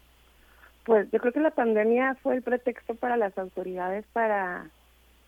Pues 0.85 1.11
yo 1.13 1.21
creo 1.21 1.33
que 1.33 1.41
la 1.41 1.53
pandemia 1.53 2.17
fue 2.23 2.35
el 2.35 2.43
pretexto 2.43 2.95
para 2.95 3.17
las 3.17 3.37
autoridades 3.39 4.05
para 4.13 4.69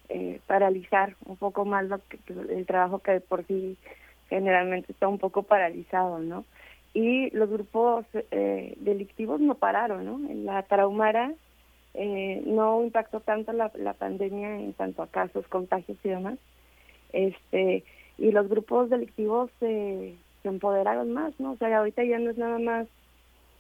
eh, 0.09 0.41
paralizar 0.47 1.17
un 1.27 1.37
poco 1.37 1.65
más 1.65 1.85
lo 1.85 1.99
que, 2.09 2.19
el 2.51 2.67
trabajo 2.67 2.99
que 2.99 3.21
por 3.21 3.47
sí 3.47 3.77
generalmente 4.29 4.93
está 4.93 5.07
un 5.07 5.19
poco 5.19 5.45
paralizado, 5.45 6.19
¿no? 6.19 6.45
Y 6.93 7.31
los 7.31 7.51
grupos 7.51 8.05
eh, 8.31 8.75
delictivos 8.79 9.41
no 9.41 9.55
pararon, 9.55 10.05
¿no? 10.05 10.31
En 10.31 10.45
la 10.45 10.63
Tarahumara 10.63 11.33
eh, 11.95 12.43
no 12.47 12.83
impactó 12.83 13.21
tanto 13.21 13.53
la, 13.53 13.71
la 13.75 13.93
pandemia 13.95 14.59
en 14.59 14.73
cuanto 14.73 15.03
a 15.03 15.09
casos, 15.09 15.47
contagios 15.49 15.99
y 16.03 16.09
demás. 16.09 16.39
Este, 17.13 17.85
y 18.19 18.33
los 18.33 18.49
grupos 18.49 18.91
delictivos 18.91 19.51
se 19.61 20.15
empoderaron 20.43 21.13
más, 21.13 21.33
¿no? 21.39 21.53
O 21.53 21.57
sea, 21.57 21.77
ahorita 21.79 22.05
ya 22.05 22.19
no 22.19 22.31
es 22.31 22.39
nada 22.39 22.59
más 22.59 22.87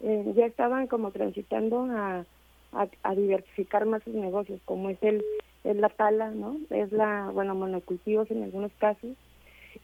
eh, 0.00 0.32
ya 0.36 0.46
estaban 0.46 0.86
como 0.86 1.10
transitando 1.10 1.86
a, 1.90 2.24
a, 2.72 3.14
diversificar 3.14 3.86
más 3.86 4.02
sus 4.02 4.14
negocios, 4.14 4.60
como 4.64 4.90
es 4.90 5.02
el 5.02 5.24
es 5.64 5.76
la 5.76 5.88
tala, 5.88 6.30
¿no? 6.30 6.58
Es 6.68 6.92
la, 6.92 7.30
bueno, 7.32 7.54
monocultivos 7.54 8.30
en 8.30 8.42
algunos 8.42 8.70
casos 8.78 9.10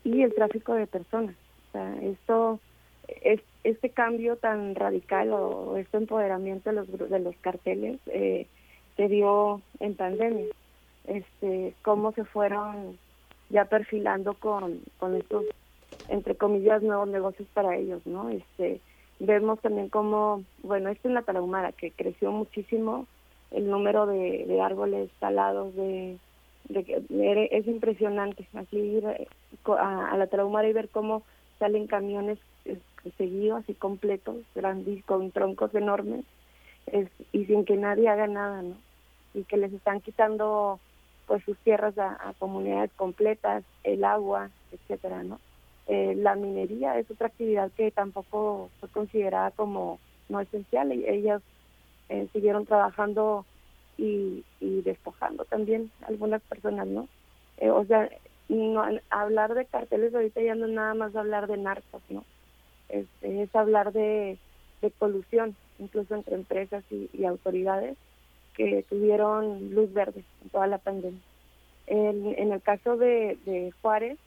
y 0.05 0.23
el 0.23 0.35
tráfico 0.35 0.75
de 0.75 0.87
personas. 0.87 1.35
O 1.69 1.73
sea, 1.73 1.97
esto, 2.03 2.61
es, 3.23 3.41
este 3.65 3.89
cambio 3.89 4.37
tan 4.37 4.75
radical 4.75 5.33
o, 5.33 5.79
este 5.79 5.97
empoderamiento 5.97 6.71
de 6.71 6.77
los, 6.77 7.11
de 7.11 7.19
los 7.19 7.35
carteles 7.37 7.99
eh, 8.07 8.47
se 8.97 9.09
dio 9.09 9.63
en 9.81 9.95
pandemia. 9.95 10.47
Este, 11.07 11.75
cómo 11.81 12.13
se 12.13 12.25
fueron 12.25 12.99
ya 13.49 13.65
perfilando 13.65 14.35
con, 14.35 14.81
con 14.99 15.17
estos, 15.17 15.45
entre 16.09 16.35
comillas, 16.35 16.83
nuevos 16.83 17.09
negocios 17.09 17.49
para 17.55 17.77
ellos, 17.77 18.07
¿no? 18.07 18.29
Este, 18.29 18.81
Vemos 19.21 19.61
también 19.61 19.91
como, 19.91 20.45
bueno, 20.63 20.89
esto 20.89 21.07
en 21.07 21.15
la 21.15 21.23
Tarahumara, 21.23 21.73
que 21.73 21.91
creció 21.91 22.33
muchísimo 22.33 23.07
el 23.51 23.69
número 23.69 24.07
de, 24.07 24.61
árboles 24.63 25.11
talados, 25.19 25.75
de, 25.77 26.19
de, 26.69 27.49
es 27.51 27.67
impresionante, 27.67 28.47
así 28.55 28.79
ir 28.79 29.07
a, 29.07 30.17
la 30.17 30.27
Tarahumara 30.27 30.69
y 30.69 30.73
ver 30.73 30.89
cómo 30.89 31.23
salen 31.59 31.87
camiones 31.87 32.39
seguidos 33.19 33.63
y 33.69 33.75
completos, 33.75 34.37
grandes, 34.55 35.05
con 35.05 35.31
troncos 35.33 35.75
enormes, 35.75 36.25
y 37.33 37.45
sin 37.45 37.67
que 37.67 37.77
nadie 37.77 38.09
haga 38.09 38.27
nada, 38.27 38.63
¿no? 38.63 38.75
Y 39.35 39.45
que 39.45 39.59
les 39.59 39.73
están 39.75 40.01
quitando 40.01 40.81
pues 41.27 41.45
sus 41.45 41.59
tierras 41.59 41.97
a, 41.99 42.33
comunidades 42.39 42.91
completas, 42.97 43.65
el 43.85 44.03
agua, 44.03 44.51
etcétera, 44.73 45.23
¿no? 45.23 45.39
Eh, 45.93 46.15
la 46.15 46.37
minería 46.37 46.97
es 47.01 47.11
otra 47.11 47.27
actividad 47.27 47.69
que 47.73 47.91
tampoco 47.91 48.71
fue 48.79 48.89
considerada 48.91 49.51
como 49.51 49.99
no 50.29 50.41
esencial. 50.41 50.93
Y 50.93 51.05
ellas 51.05 51.43
eh, 52.09 52.29
siguieron 52.33 52.65
trabajando 52.65 53.45
y, 53.99 54.45
y, 54.61 54.83
despojando 54.83 55.45
también 55.47 55.91
algunas 56.07 56.43
personas, 56.43 56.87
¿no? 56.87 57.09
Eh, 57.59 57.71
o 57.71 57.85
sea, 57.87 58.09
hablar 59.11 59.55
de 59.55 59.65
carteles 59.65 60.15
ahorita 60.15 60.41
ya 60.41 60.55
no 60.55 60.67
es 60.67 60.73
nada 60.73 60.95
más 60.95 61.17
hablar 61.17 61.49
de 61.49 61.57
narcos, 61.57 62.03
¿no? 62.09 62.25
Es, 62.89 63.07
es 63.23 63.53
hablar 63.57 63.93
de, 63.93 64.39
de 64.83 64.91
colusión, 64.93 65.57
incluso 65.81 66.15
entre 66.15 66.37
empresas 66.37 66.85
y, 66.93 67.25
autoridades 67.25 67.97
que 68.55 68.85
tuvieron 68.89 69.75
luz 69.75 69.93
verde 69.93 70.23
en 70.45 70.51
toda 70.51 70.69
la 70.69 70.79
pandemia. 70.79 71.21
En, 71.89 72.33
en 72.39 72.53
el 72.53 72.63
caso 72.63 72.97
de, 72.97 73.39
de 73.45 73.73
Juárez, 73.83 74.19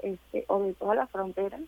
este, 0.00 0.44
o 0.48 0.62
de 0.62 0.74
toda 0.74 0.94
la 0.94 1.06
frontera, 1.06 1.58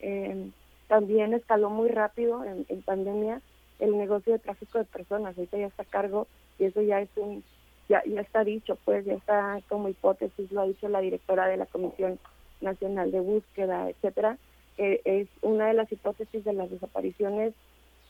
eh, 0.00 0.50
también 0.88 1.34
escaló 1.34 1.70
muy 1.70 1.88
rápido 1.88 2.44
en, 2.44 2.82
pandemia 2.82 3.40
el 3.78 3.96
negocio 3.96 4.32
de 4.32 4.38
tráfico 4.38 4.78
de 4.78 4.84
personas. 4.84 5.36
Ahorita 5.36 5.58
ya 5.58 5.66
está 5.66 5.82
a 5.82 5.86
cargo 5.86 6.26
y 6.58 6.64
eso 6.64 6.82
ya 6.82 7.00
es 7.00 7.08
un, 7.16 7.44
ya, 7.88 8.02
ya 8.04 8.20
está 8.20 8.44
dicho, 8.44 8.76
pues 8.84 9.04
ya 9.04 9.14
está 9.14 9.60
como 9.68 9.88
hipótesis, 9.88 10.50
lo 10.52 10.62
ha 10.62 10.66
dicho 10.66 10.88
la 10.88 11.00
directora 11.00 11.46
de 11.46 11.56
la 11.56 11.66
Comisión 11.66 12.18
Nacional 12.60 13.10
de 13.10 13.20
Búsqueda, 13.20 13.88
etcétera, 13.88 14.36
es 14.76 15.28
una 15.42 15.66
de 15.68 15.74
las 15.74 15.92
hipótesis 15.92 16.42
de 16.44 16.54
las 16.54 16.70
desapariciones 16.70 17.52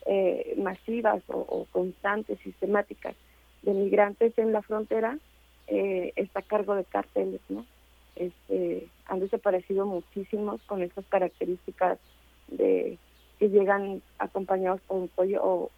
eh, 0.07 0.55
masivas 0.57 1.23
o, 1.29 1.67
constantes, 1.73 2.39
sistemáticas 2.41 3.15
de 3.63 3.73
migrantes 3.75 4.37
en 4.39 4.53
la 4.53 4.63
frontera, 4.63 5.19
eh, 5.67 6.13
está 6.17 6.41
a 6.41 6.43
cargo 6.43 6.75
de 6.75 6.85
cárteles, 6.85 7.41
¿no? 7.49 7.67
Este, 8.21 8.87
han 9.07 9.21
desaparecido 9.21 9.87
muchísimos 9.87 10.61
con 10.65 10.83
estas 10.83 11.07
características 11.07 11.99
de 12.49 12.99
que 13.39 13.49
llegan 13.49 14.03
acompañados 14.19 14.83
por 14.83 14.99
un 14.99 15.09
pollo 15.09 15.41
o 15.43 15.71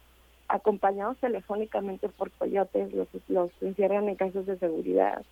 acompañados 0.49 1.17
telefónicamente 1.19 2.09
por 2.09 2.31
coyotes, 2.31 2.93
los, 2.93 3.07
los 3.29 3.49
encierran 3.61 4.09
en 4.09 4.15
casos 4.15 4.45
de 4.45 4.57
seguridad. 4.57 5.23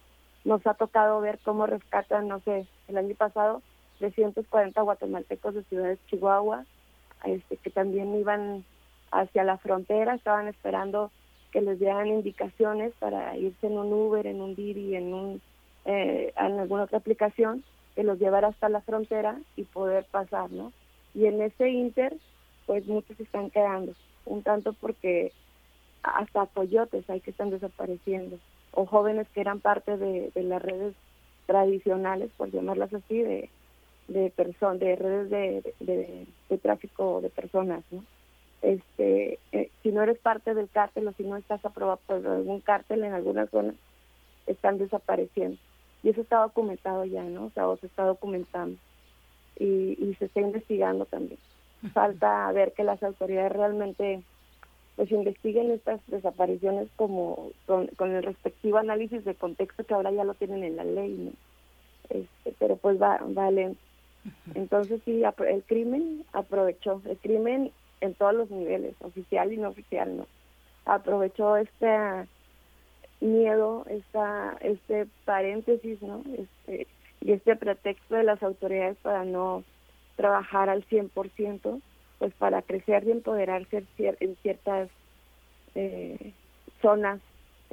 Nos 0.45 0.65
ha 0.65 0.73
tocado 0.73 1.19
ver 1.19 1.37
cómo 1.43 1.67
rescatan, 1.67 2.29
no 2.29 2.39
sé, 2.39 2.65
el 2.87 2.97
año 2.97 3.13
pasado, 3.15 3.61
340 3.99 4.81
guatemaltecos 4.81 5.53
de 5.53 5.63
Ciudades 5.65 5.99
Chihuahua, 6.07 6.65
este, 7.25 7.57
que 7.57 7.71
también 7.71 8.15
iban 8.15 8.63
hacia 9.11 9.43
la 9.43 9.57
frontera, 9.57 10.15
estaban 10.15 10.47
esperando 10.47 11.11
que 11.51 11.59
les 11.59 11.77
dieran 11.77 12.07
indicaciones 12.07 12.93
para 12.99 13.35
irse 13.35 13.67
en 13.67 13.77
un 13.77 13.91
Uber, 13.91 14.25
en 14.25 14.41
un 14.41 14.55
Didi, 14.55 14.95
en 14.95 15.13
un 15.13 15.41
eh, 15.85 16.33
en 16.37 16.59
alguna 16.59 16.83
otra 16.83 16.99
aplicación 16.99 17.63
que 17.95 18.03
los 18.03 18.19
llevara 18.19 18.49
hasta 18.49 18.69
la 18.69 18.81
frontera 18.81 19.39
y 19.55 19.63
poder 19.63 20.05
pasar, 20.05 20.51
¿no? 20.51 20.71
Y 21.13 21.25
en 21.25 21.41
ese 21.41 21.69
inter, 21.69 22.15
pues 22.65 22.87
muchos 22.87 23.19
están 23.19 23.49
quedando, 23.49 23.93
un 24.25 24.43
tanto 24.43 24.73
porque 24.73 25.33
hasta 26.03 26.45
coyotes 26.47 27.09
hay 27.09 27.19
que 27.19 27.31
están 27.31 27.49
desapareciendo, 27.49 28.37
o 28.71 28.85
jóvenes 28.85 29.27
que 29.33 29.41
eran 29.41 29.59
parte 29.59 29.97
de, 29.97 30.31
las 30.35 30.61
redes 30.61 30.95
tradicionales, 31.45 32.31
por 32.37 32.49
llamarlas 32.51 32.93
así, 32.93 33.21
de 33.21 33.49
de 34.11 34.29
personas, 34.31 34.79
de 34.79 34.95
redes 34.95 35.29
de, 35.79 36.27
de, 36.49 36.57
tráfico 36.57 37.21
de 37.21 37.29
personas, 37.29 37.83
¿no? 37.91 38.03
Este, 38.61 39.39
eh, 39.51 39.69
si 39.81 39.91
no 39.91 40.03
eres 40.03 40.19
parte 40.19 40.53
del 40.53 40.69
cártel 40.69 41.07
o 41.07 41.13
si 41.13 41.23
no 41.23 41.37
estás 41.37 41.63
aprobado 41.65 41.99
por 42.05 42.25
algún 42.27 42.59
cártel 42.59 43.03
en 43.03 43.13
algunas 43.13 43.49
zonas, 43.49 43.75
están 44.45 44.77
desapareciendo. 44.77 45.57
Y 46.03 46.09
eso 46.09 46.21
está 46.21 46.41
documentado 46.41 47.05
ya, 47.05 47.23
¿no? 47.23 47.45
O 47.45 47.49
sea, 47.51 47.65
se 47.79 47.87
está 47.87 48.03
documentando. 48.03 48.77
Y, 49.57 49.97
y 49.99 50.15
se 50.17 50.25
está 50.25 50.41
investigando 50.41 51.05
también. 51.05 51.39
Falta 51.93 52.51
ver 52.51 52.73
que 52.73 52.83
las 52.83 53.01
autoridades 53.03 53.51
realmente 53.51 54.21
pues 54.95 55.11
investiguen 55.11 55.71
estas 55.71 55.99
desapariciones 56.07 56.89
como 56.95 57.51
con, 57.65 57.87
con 57.87 58.11
el 58.11 58.23
respectivo 58.23 58.77
análisis 58.77 59.23
de 59.25 59.35
contexto 59.35 59.83
que 59.83 59.93
ahora 59.93 60.11
ya 60.11 60.23
lo 60.23 60.33
tienen 60.33 60.63
en 60.63 60.75
la 60.75 60.83
ley, 60.83 61.11
¿no? 61.17 61.31
Este, 62.09 62.53
pero 62.59 62.75
pues 62.75 63.01
va, 63.01 63.19
va 63.37 63.49
lento. 63.51 63.79
Entonces 64.53 65.01
sí, 65.05 65.23
el 65.23 65.63
crimen 65.63 66.23
aprovechó, 66.33 67.01
el 67.05 67.17
crimen 67.17 67.71
en 68.01 68.13
todos 68.13 68.33
los 68.33 68.51
niveles, 68.51 68.95
oficial 69.01 69.51
y 69.51 69.57
no 69.57 69.69
oficial, 69.69 70.17
¿no? 70.17 70.27
Aprovechó 70.85 71.57
este 71.57 71.87
miedo, 73.21 73.85
esta, 73.89 74.57
este 74.61 75.07
paréntesis, 75.25 76.01
¿no? 76.01 76.23
Este, 76.37 76.87
y 77.21 77.31
este 77.31 77.55
pretexto 77.55 78.15
de 78.15 78.23
las 78.23 78.41
autoridades 78.43 78.97
para 78.97 79.23
no 79.23 79.63
trabajar 80.15 80.69
al 80.69 80.85
100%, 80.87 81.81
pues 82.19 82.33
para 82.33 82.61
crecer 82.61 83.07
y 83.07 83.11
empoderarse 83.11 83.83
en 83.97 84.35
ciertas 84.37 84.89
eh, 85.75 86.33
zonas 86.81 87.21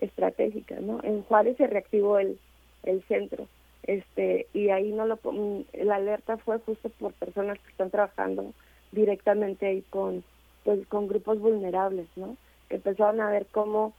estratégicas, 0.00 0.80
¿no? 0.80 1.00
En 1.02 1.22
Juárez 1.22 1.56
se 1.56 1.66
reactivó 1.66 2.18
el, 2.18 2.38
el 2.84 3.02
centro, 3.04 3.48
este 3.82 4.46
y 4.52 4.68
ahí 4.68 4.92
no 4.92 5.06
lo 5.06 5.18
mm, 5.22 5.84
la 5.84 5.96
alerta 5.96 6.36
fue 6.36 6.58
justo 6.60 6.90
por 6.90 7.12
personas 7.14 7.58
que 7.58 7.70
están 7.70 7.90
trabajando 7.90 8.52
directamente 8.92 9.66
ahí 9.66 9.82
con 9.90 10.22
pues 10.64 10.86
con 10.88 11.08
grupos 11.08 11.38
vulnerables 11.40 12.06
no 12.16 12.36
que 12.68 12.76
empezaron 12.76 13.20
a 13.20 13.30
ver 13.30 13.46
cómo 13.50 13.94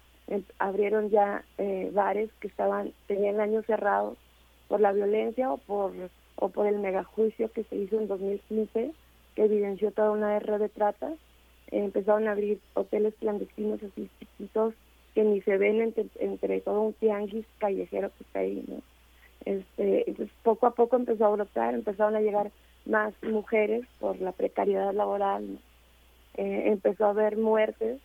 abrieron 0.59 1.09
ya 1.09 1.43
eh, 1.57 1.89
bares 1.93 2.29
que 2.39 2.47
estaban 2.47 2.93
tenían 3.07 3.39
años 3.39 3.65
cerrados 3.65 4.17
por 4.67 4.79
la 4.79 4.91
violencia 4.91 5.51
o 5.51 5.57
por 5.57 5.91
o 6.35 6.49
por 6.49 6.67
el 6.67 6.79
megajuicio 6.79 7.51
que 7.51 7.63
se 7.63 7.75
hizo 7.75 7.99
en 7.99 8.07
2015 8.07 8.91
que 9.35 9.43
evidenció 9.43 9.91
toda 9.91 10.11
una 10.11 10.39
red 10.39 10.59
de 10.59 10.69
trata 10.69 11.11
empezaron 11.71 12.27
a 12.27 12.31
abrir 12.31 12.59
hoteles 12.73 13.13
clandestinos 13.19 13.81
así 13.83 14.09
chiquitos 14.19 14.73
que 15.15 15.23
ni 15.23 15.41
se 15.41 15.57
ven 15.57 15.81
entre, 15.81 16.05
entre 16.19 16.61
todo 16.61 16.81
un 16.81 16.93
tianguis 16.93 17.45
callejero 17.57 18.09
que 18.17 18.23
está 18.23 18.39
ahí 18.39 18.63
no 18.67 18.81
este, 19.45 20.09
entonces 20.09 20.35
poco 20.43 20.67
a 20.67 20.71
poco 20.71 20.95
empezó 20.95 21.25
a 21.25 21.29
brotar, 21.29 21.73
empezaron 21.73 22.15
a 22.15 22.21
llegar 22.21 22.51
más 22.85 23.13
mujeres 23.23 23.85
por 23.99 24.19
la 24.19 24.31
precariedad 24.31 24.93
laboral, 24.93 25.59
eh, 26.35 26.63
empezó 26.65 27.05
a 27.05 27.09
haber 27.09 27.37
muertes 27.37 27.99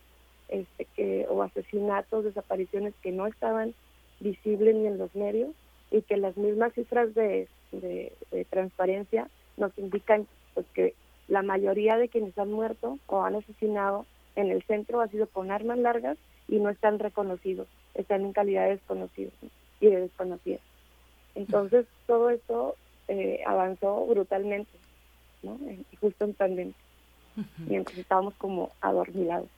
este, 0.49 0.85
que, 0.95 1.25
o 1.29 1.41
asesinatos, 1.43 2.23
desapariciones 2.23 2.93
que 3.01 3.11
no 3.11 3.27
estaban 3.27 3.73
visibles 4.19 4.75
ni 4.75 4.87
en 4.87 4.97
los 4.97 5.13
medios 5.15 5.51
y 5.91 6.01
que 6.01 6.17
las 6.17 6.37
mismas 6.37 6.73
cifras 6.73 7.13
de, 7.15 7.47
de, 7.71 8.11
transparencia 8.49 9.29
nos 9.57 9.77
indican 9.77 10.27
pues, 10.53 10.65
que 10.73 10.93
la 11.27 11.41
mayoría 11.41 11.97
de 11.97 12.09
quienes 12.09 12.37
han 12.37 12.51
muerto 12.51 12.99
o 13.07 13.23
han 13.23 13.35
asesinado 13.35 14.05
en 14.35 14.51
el 14.51 14.63
centro 14.63 15.01
ha 15.01 15.07
sido 15.07 15.27
con 15.27 15.51
armas 15.51 15.77
largas 15.77 16.17
y 16.47 16.57
no 16.57 16.69
están 16.69 16.99
reconocidos, 16.99 17.67
están 17.93 18.21
en 18.21 18.33
calidad 18.33 18.65
de 18.65 18.71
desconocidos 18.71 19.33
y 19.79 19.87
de 19.87 20.01
desconocidos. 20.01 20.61
Entonces, 21.33 21.85
todo 22.05 22.29
esto 22.29 22.75
eh, 23.07 23.41
avanzó 23.45 24.05
brutalmente, 24.05 24.71
¿no? 25.43 25.59
Justo 25.99 26.25
en 26.25 26.33
pandemia, 26.33 26.75
mientras 27.67 27.97
estábamos 27.97 28.33
como 28.35 28.71
adormilados. 28.81 29.49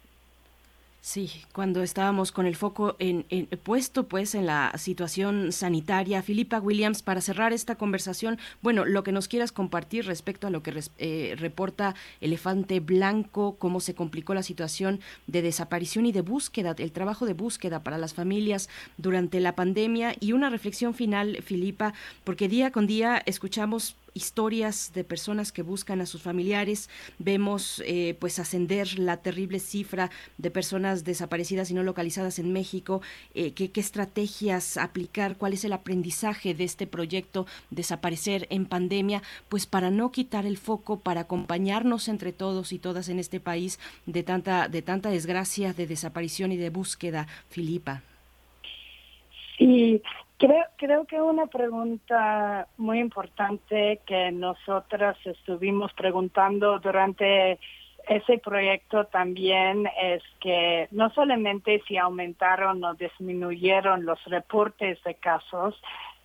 Sí, 0.99 1.31
cuando 1.53 1.83
estábamos 1.83 2.33
con 2.33 2.45
el 2.45 2.57
foco 2.57 2.97
en, 2.99 3.23
puesto 3.63 4.07
pues 4.07 4.35
en 4.35 4.45
la 4.45 4.73
situación 4.77 5.53
sanitaria, 5.53 6.21
Filipa 6.21 6.59
Williams, 6.59 7.01
para 7.01 7.21
cerrar 7.21 7.53
esta 7.53 7.75
conversación, 7.75 8.37
bueno, 8.61 8.83
lo 8.83 9.03
que 9.03 9.13
nos 9.13 9.29
quieras 9.29 9.53
compartir 9.53 10.05
respecto 10.05 10.47
a 10.47 10.49
lo 10.49 10.63
que 10.63 10.83
eh, 10.97 11.35
reporta 11.37 11.95
Elefante 12.19 12.81
Blanco, 12.81 13.55
cómo 13.57 13.79
se 13.79 13.95
complicó 13.95 14.33
la 14.33 14.43
situación 14.43 14.99
de 15.27 15.41
desaparición 15.41 16.05
y 16.05 16.11
de 16.11 16.21
búsqueda, 16.21 16.75
el 16.77 16.91
trabajo 16.91 17.25
de 17.25 17.33
búsqueda 17.33 17.83
para 17.83 17.97
las 17.97 18.13
familias 18.13 18.67
durante 18.97 19.39
la 19.39 19.55
pandemia. 19.55 20.13
Y 20.19 20.33
una 20.33 20.49
reflexión 20.49 20.93
final, 20.93 21.41
Filipa, 21.41 21.93
porque 22.25 22.49
día 22.49 22.71
con 22.71 22.85
día 22.85 23.21
escuchamos 23.25 23.95
historias 24.17 24.91
de 24.93 25.03
personas 25.03 25.51
que 25.51 25.61
buscan 25.61 26.01
a 26.01 26.05
sus 26.05 26.21
familiares, 26.21 26.89
vemos 27.19 27.81
eh, 27.85 28.15
pues 28.19 28.39
ascender 28.39 28.99
la 28.99 29.17
terrible 29.17 29.59
cifra 29.59 30.11
de 30.37 30.51
personas 30.51 31.05
desaparecidas 31.05 31.71
y 31.71 31.73
no 31.73 31.83
localizadas 31.83 32.39
en 32.39 32.51
México, 32.51 33.01
eh, 33.33 33.51
¿qué, 33.53 33.71
estrategias 33.75 34.75
aplicar, 34.77 35.37
cuál 35.37 35.53
es 35.53 35.63
el 35.63 35.71
aprendizaje 35.71 36.53
de 36.53 36.63
este 36.65 36.87
proyecto 36.87 37.45
Desaparecer 37.69 38.47
en 38.49 38.65
Pandemia, 38.65 39.21
pues 39.49 39.65
para 39.65 39.91
no 39.91 40.11
quitar 40.11 40.45
el 40.45 40.57
foco, 40.57 40.99
para 40.99 41.21
acompañarnos 41.21 42.07
entre 42.07 42.33
todos 42.33 42.73
y 42.73 42.79
todas 42.79 43.07
en 43.09 43.19
este 43.19 43.39
país 43.39 43.79
de 44.05 44.23
tanta, 44.23 44.67
de 44.67 44.81
tanta 44.81 45.09
desgracia, 45.09 45.73
de 45.73 45.87
desaparición 45.87 46.51
y 46.51 46.57
de 46.57 46.69
búsqueda, 46.69 47.27
Filipa. 47.49 48.01
Sí, 49.57 50.01
Creo, 50.37 50.65
creo 50.77 51.05
que 51.05 51.19
una 51.19 51.47
pregunta 51.47 52.67
muy 52.77 52.99
importante 52.99 54.01
que 54.05 54.31
nosotras 54.31 55.17
estuvimos 55.25 55.91
preguntando 55.93 56.77
durante 56.77 57.59
ese 58.07 58.37
proyecto 58.37 59.05
también 59.05 59.89
es 60.01 60.21
que 60.39 60.87
no 60.91 61.09
solamente 61.09 61.81
si 61.87 61.97
aumentaron 61.97 62.83
o 62.83 62.93
disminuyeron 62.93 64.05
los 64.05 64.23
reportes 64.25 65.03
de 65.03 65.15
casos, 65.15 65.75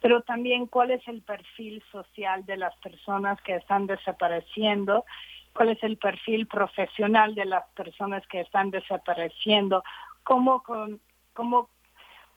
pero 0.02 0.20
también 0.20 0.66
cuál 0.66 0.91
es 0.91 1.07
el 1.08 1.23
perfil 1.23 1.82
social 1.91 2.44
de 2.44 2.58
las 2.58 2.76
personas 2.76 3.41
que 3.41 3.57
están 3.57 3.86
desapareciendo, 3.86 5.07
cuál 5.55 5.70
es 5.70 5.82
el 5.82 5.97
perfil 5.97 6.47
profesional 6.47 7.34
de 7.34 7.47
las 7.47 7.66
personas 7.70 8.26
que 8.26 8.41
están 8.41 8.70
desapareciendo, 8.70 9.82
cómo, 10.23 10.62
con, 10.62 11.00
cómo 11.32 11.68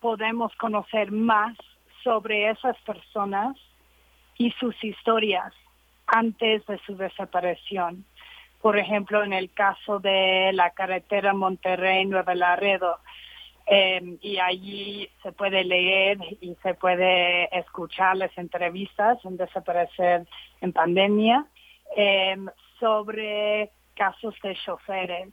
podemos 0.05 0.55
conocer 0.57 1.11
más 1.11 1.57
sobre 2.03 2.51
esas 2.51 2.77
personas 2.81 3.57
y 4.37 4.51
sus 4.51 4.75
historias 4.83 5.51
antes 6.05 6.63
de 6.67 6.77
su 6.85 6.95
desaparición. 6.95 8.05
Por 8.61 8.77
ejemplo, 8.77 9.23
en 9.23 9.33
el 9.33 9.51
caso 9.51 9.97
de 9.97 10.51
la 10.53 10.69
carretera 10.69 11.33
Monterrey-Nueva 11.33 12.35
Laredo, 12.35 12.99
eh, 13.65 14.19
y 14.21 14.37
allí 14.37 15.09
se 15.23 15.31
puede 15.31 15.63
leer 15.63 16.19
y 16.39 16.55
se 16.61 16.75
puede 16.75 17.49
escuchar 17.57 18.15
las 18.15 18.37
entrevistas 18.37 19.17
en 19.25 19.37
Desaparecer 19.37 20.27
en 20.61 20.71
Pandemia 20.71 21.47
eh, 21.97 22.37
sobre 22.79 23.71
casos 23.95 24.35
de 24.43 24.53
choferes 24.53 25.29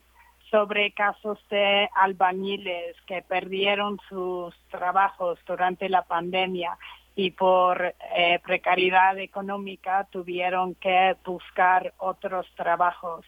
sobre 0.53 0.93
casos 0.93 1.39
de 1.49 1.89
albañiles 1.95 2.95
que 3.07 3.23
perdieron 3.23 3.99
sus 4.09 4.55
trabajos 4.71 5.39
durante 5.47 5.89
la 5.89 6.03
pandemia 6.03 6.77
y 7.17 7.31
por 7.31 7.95
eh, 8.15 8.39
precariedad 8.45 9.19
económica 9.19 10.07
tuvieron 10.13 10.75
que 10.75 11.17
buscar 11.25 11.95
otros 11.99 12.47
trabajos. 12.55 13.25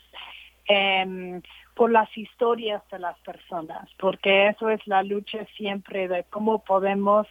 Em, 0.67 1.43
por 1.75 1.91
las 1.91 2.09
historias 2.17 2.83
de 2.91 2.99
las 2.99 3.19
personas, 3.19 3.89
porque 3.99 4.49
eso 4.49 4.70
es 4.70 4.81
la 4.86 5.03
lucha 5.03 5.44
siempre 5.57 6.09
de 6.09 6.25
cómo 6.31 6.61
podemos 6.61 7.27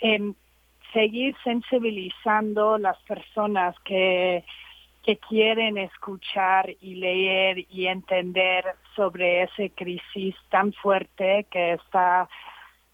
em, 0.00 0.34
seguir 0.92 1.34
sensibilizando 1.42 2.78
las 2.78 2.96
personas 3.02 3.74
que 3.80 4.44
que 5.06 5.18
quieren 5.18 5.78
escuchar 5.78 6.68
y 6.80 6.96
leer 6.96 7.64
y 7.70 7.86
entender 7.86 8.64
sobre 8.96 9.44
esa 9.44 9.72
crisis 9.76 10.34
tan 10.50 10.72
fuerte 10.72 11.46
que 11.48 11.74
está 11.74 12.28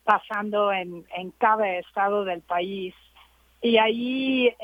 pasando 0.05 0.70
en, 0.73 1.07
en 1.16 1.31
cada 1.31 1.78
estado 1.78 2.26
del 2.26 2.42
país. 2.42 2.94
Y 3.62 3.78
ahí 3.78 4.55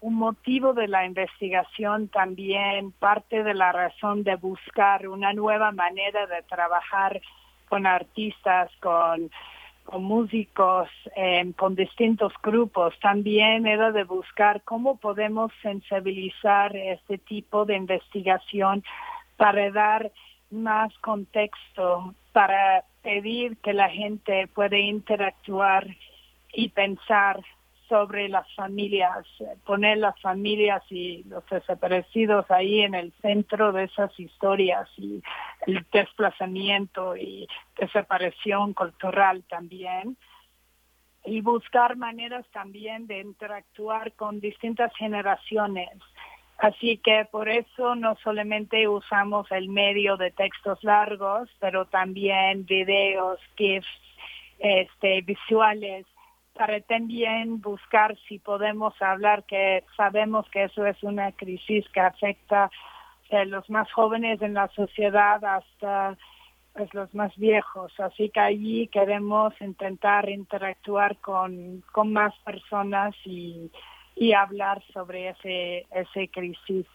un 0.00 0.14
motivo 0.14 0.74
de 0.74 0.88
la 0.88 1.06
investigación 1.06 2.08
también, 2.08 2.92
parte 2.92 3.42
de 3.44 3.54
la 3.54 3.72
razón 3.72 4.22
de 4.22 4.36
buscar 4.36 5.08
una 5.08 5.32
nueva 5.32 5.72
manera 5.72 6.26
de 6.26 6.42
trabajar 6.42 7.22
con 7.70 7.86
artistas, 7.86 8.70
con 8.80 9.30
con 9.88 10.04
músicos, 10.04 10.86
eh, 11.16 11.50
con 11.56 11.74
distintos 11.74 12.34
grupos. 12.42 12.92
También 13.00 13.66
era 13.66 13.90
de 13.90 14.04
buscar 14.04 14.60
cómo 14.62 14.96
podemos 14.96 15.50
sensibilizar 15.62 16.76
este 16.76 17.16
tipo 17.16 17.64
de 17.64 17.76
investigación 17.76 18.84
para 19.38 19.70
dar 19.70 20.12
más 20.50 20.92
contexto, 20.98 22.12
para 22.32 22.84
pedir 23.02 23.56
que 23.62 23.72
la 23.72 23.88
gente 23.88 24.46
pueda 24.48 24.76
interactuar 24.76 25.86
y 26.52 26.68
pensar 26.68 27.42
sobre 27.88 28.28
las 28.28 28.46
familias, 28.54 29.26
poner 29.64 29.98
las 29.98 30.20
familias 30.20 30.82
y 30.90 31.24
los 31.24 31.44
desaparecidos 31.46 32.50
ahí 32.50 32.80
en 32.80 32.94
el 32.94 33.12
centro 33.22 33.72
de 33.72 33.84
esas 33.84 34.18
historias 34.18 34.88
y 34.96 35.22
el 35.66 35.84
desplazamiento 35.92 37.16
y 37.16 37.48
desaparición 37.78 38.74
cultural 38.74 39.42
también 39.48 40.16
y 41.24 41.40
buscar 41.40 41.96
maneras 41.96 42.46
también 42.52 43.06
de 43.06 43.20
interactuar 43.20 44.12
con 44.12 44.40
distintas 44.40 44.94
generaciones. 44.96 45.90
Así 46.58 46.98
que 46.98 47.26
por 47.30 47.48
eso 47.48 47.94
no 47.94 48.16
solamente 48.22 48.88
usamos 48.88 49.50
el 49.52 49.68
medio 49.68 50.16
de 50.16 50.30
textos 50.32 50.82
largos, 50.82 51.48
pero 51.60 51.86
también 51.86 52.66
videos, 52.66 53.38
GIFs, 53.56 53.86
este, 54.58 55.22
visuales 55.22 56.04
para 56.58 56.80
también 56.80 57.60
buscar 57.60 58.18
si 58.26 58.40
podemos 58.40 58.92
hablar 59.00 59.44
que 59.44 59.84
sabemos 59.96 60.44
que 60.50 60.64
eso 60.64 60.84
es 60.86 61.00
una 61.04 61.30
crisis 61.30 61.88
que 61.90 62.00
afecta 62.00 62.68
a 63.30 63.44
los 63.44 63.70
más 63.70 63.90
jóvenes 63.92 64.42
en 64.42 64.54
la 64.54 64.66
sociedad 64.70 65.42
hasta 65.44 66.18
pues, 66.72 66.92
los 66.94 67.14
más 67.14 67.36
viejos. 67.36 67.92
Así 68.00 68.30
que 68.30 68.40
allí 68.40 68.88
queremos 68.88 69.54
intentar 69.60 70.28
interactuar 70.28 71.18
con, 71.18 71.84
con 71.92 72.12
más 72.12 72.34
personas 72.40 73.14
y, 73.24 73.70
y 74.16 74.32
hablar 74.32 74.82
sobre 74.92 75.28
ese, 75.28 75.86
ese 75.92 76.28
crisis 76.28 76.86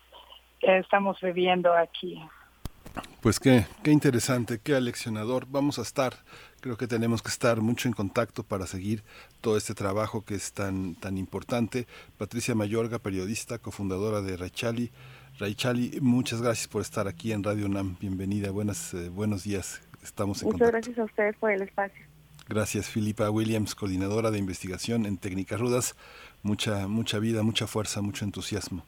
que 0.60 0.80
estamos 0.80 1.22
viviendo 1.22 1.74
aquí. 1.74 2.22
Pues 3.24 3.40
qué, 3.40 3.66
qué 3.84 3.92
interesante, 3.92 4.60
qué 4.62 4.76
aleccionador. 4.76 5.48
Vamos 5.50 5.80
a 5.80 5.84
estar, 5.84 6.14
creo 6.60 6.76
que 6.76 6.88
tenemos 6.88 7.22
que 7.22 7.30
estar 7.30 7.62
mucho 7.62 7.88
en 7.88 7.94
contacto 7.94 8.44
para 8.44 8.68
seguir 8.68 9.02
todo 9.40 9.56
este 9.56 9.74
trabajo 9.74 10.26
que 10.26 10.36
es 10.36 10.52
tan, 10.52 10.96
tan 10.96 11.18
importante. 11.18 11.88
Patricia 12.18 12.54
Mayorga, 12.54 13.00
periodista, 13.00 13.60
cofundadora 13.60 14.22
de 14.22 14.36
Raichali. 14.36 14.92
Raichali, 15.40 16.00
muchas 16.02 16.42
gracias 16.42 16.68
por 16.68 16.82
estar 16.82 17.08
aquí 17.08 17.32
en 17.32 17.46
Radio 17.46 17.68
UNAM. 17.68 17.96
Bienvenida, 17.98 18.52
buenas, 18.52 18.94
eh, 18.94 19.08
buenos 19.08 19.46
días. 19.46 19.80
Estamos 20.04 20.44
en 20.44 20.50
Muchas 20.50 20.72
gracias 20.72 21.00
a 21.00 21.06
ustedes 21.06 21.38
por 21.38 21.50
el 21.50 21.62
espacio. 21.62 22.06
Gracias, 22.50 22.90
Filipa 22.90 23.30
Williams, 23.30 23.74
coordinadora 23.74 24.32
de 24.32 24.40
investigación 24.40 25.06
en 25.06 25.18
técnicas 25.18 25.62
rudas. 25.62 25.96
Mucha, 26.42 26.90
mucha 26.90 27.20
vida, 27.20 27.42
mucha 27.42 27.68
fuerza, 27.68 28.02
mucho 28.02 28.26
entusiasmo, 28.26 28.86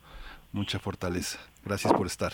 mucha 0.51 0.77
fortaleza. 0.77 1.39
Gracias 1.63 1.93
por 1.93 2.05
estar. 2.05 2.33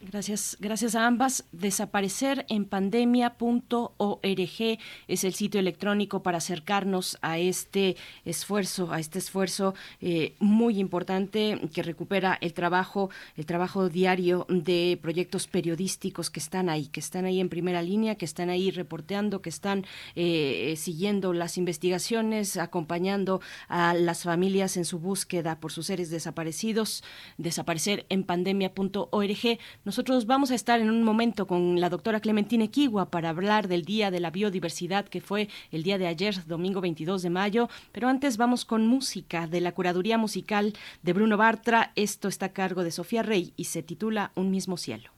Gracias, 0.00 0.56
gracias 0.60 0.94
a 0.94 1.08
ambas. 1.08 1.44
Desaparecer 1.50 2.46
en 2.48 2.66
pandemia.org 2.66 4.78
es 5.08 5.24
el 5.24 5.34
sitio 5.34 5.58
electrónico 5.58 6.22
para 6.22 6.38
acercarnos 6.38 7.18
a 7.20 7.38
este 7.38 7.96
esfuerzo, 8.24 8.92
a 8.92 9.00
este 9.00 9.18
esfuerzo 9.18 9.74
eh, 10.00 10.36
muy 10.38 10.78
importante 10.78 11.60
que 11.74 11.82
recupera 11.82 12.38
el 12.40 12.54
trabajo, 12.54 13.10
el 13.36 13.44
trabajo 13.44 13.88
diario 13.88 14.46
de 14.48 15.00
proyectos 15.02 15.48
periodísticos 15.48 16.30
que 16.30 16.38
están 16.38 16.68
ahí, 16.68 16.86
que 16.86 17.00
están 17.00 17.24
ahí 17.24 17.40
en 17.40 17.48
primera 17.48 17.82
línea, 17.82 18.14
que 18.14 18.24
están 18.24 18.50
ahí 18.50 18.70
reporteando, 18.70 19.42
que 19.42 19.50
están 19.50 19.84
eh, 20.14 20.74
siguiendo 20.76 21.32
las 21.32 21.58
investigaciones, 21.58 22.56
acompañando 22.56 23.40
a 23.66 23.94
las 23.94 24.22
familias 24.22 24.76
en 24.76 24.84
su 24.84 25.00
búsqueda 25.00 25.58
por 25.58 25.72
sus 25.72 25.86
seres 25.86 26.08
desaparecidos. 26.08 27.02
Desaparecer 27.36 28.06
en 28.10 28.22
pandemia.org 28.22 29.58
nosotros 29.88 30.26
vamos 30.26 30.50
a 30.50 30.54
estar 30.54 30.82
en 30.82 30.90
un 30.90 31.02
momento 31.02 31.46
con 31.46 31.80
la 31.80 31.88
doctora 31.88 32.20
Clementina 32.20 32.64
Equigua 32.64 33.10
para 33.10 33.30
hablar 33.30 33.68
del 33.68 33.86
Día 33.86 34.10
de 34.10 34.20
la 34.20 34.30
Biodiversidad 34.30 35.06
que 35.06 35.22
fue 35.22 35.48
el 35.72 35.82
día 35.82 35.96
de 35.96 36.06
ayer, 36.06 36.44
domingo 36.44 36.82
22 36.82 37.22
de 37.22 37.30
mayo, 37.30 37.70
pero 37.90 38.06
antes 38.06 38.36
vamos 38.36 38.66
con 38.66 38.86
música 38.86 39.46
de 39.46 39.62
la 39.62 39.72
curaduría 39.72 40.18
musical 40.18 40.74
de 41.02 41.12
Bruno 41.14 41.38
Bartra. 41.38 41.92
Esto 41.96 42.28
está 42.28 42.46
a 42.46 42.52
cargo 42.52 42.84
de 42.84 42.90
Sofía 42.90 43.22
Rey 43.22 43.54
y 43.56 43.64
se 43.64 43.82
titula 43.82 44.30
Un 44.34 44.50
mismo 44.50 44.76
cielo. 44.76 45.10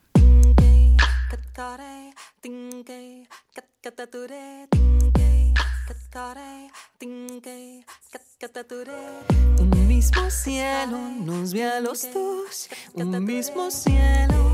Un 9.58 9.88
mismo 9.88 10.30
cielo 10.30 10.98
nos 11.24 11.52
ve 11.52 11.64
a 11.64 11.80
los 11.80 12.02
dos, 12.14 12.68
un 12.94 13.24
mismo 13.24 13.68
cielo. 13.72 14.49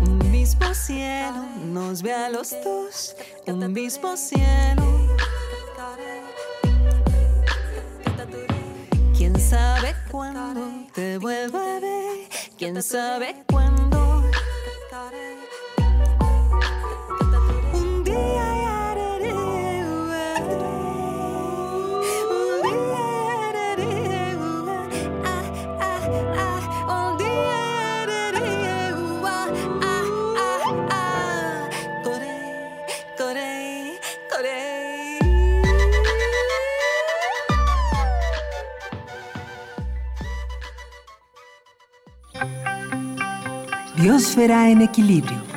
Un 0.00 0.30
mismo 0.32 0.72
cielo 0.72 1.44
nos 1.62 2.00
ve 2.00 2.14
a 2.14 2.30
los 2.30 2.52
dos, 2.64 3.14
un 3.46 3.70
mismo 3.70 4.16
cielo. 4.16 4.82
¿Quién 9.14 9.38
sabe 9.38 9.94
cuándo 10.10 10.62
te 10.94 11.18
vuelva 11.18 11.76
a 11.76 11.80
ver? 11.80 12.28
¿Quién 12.56 12.82
sabe 12.82 13.44
cuándo? 13.46 13.83
Biosfera 44.04 44.68
en 44.68 44.82
equilibrio. 44.82 45.53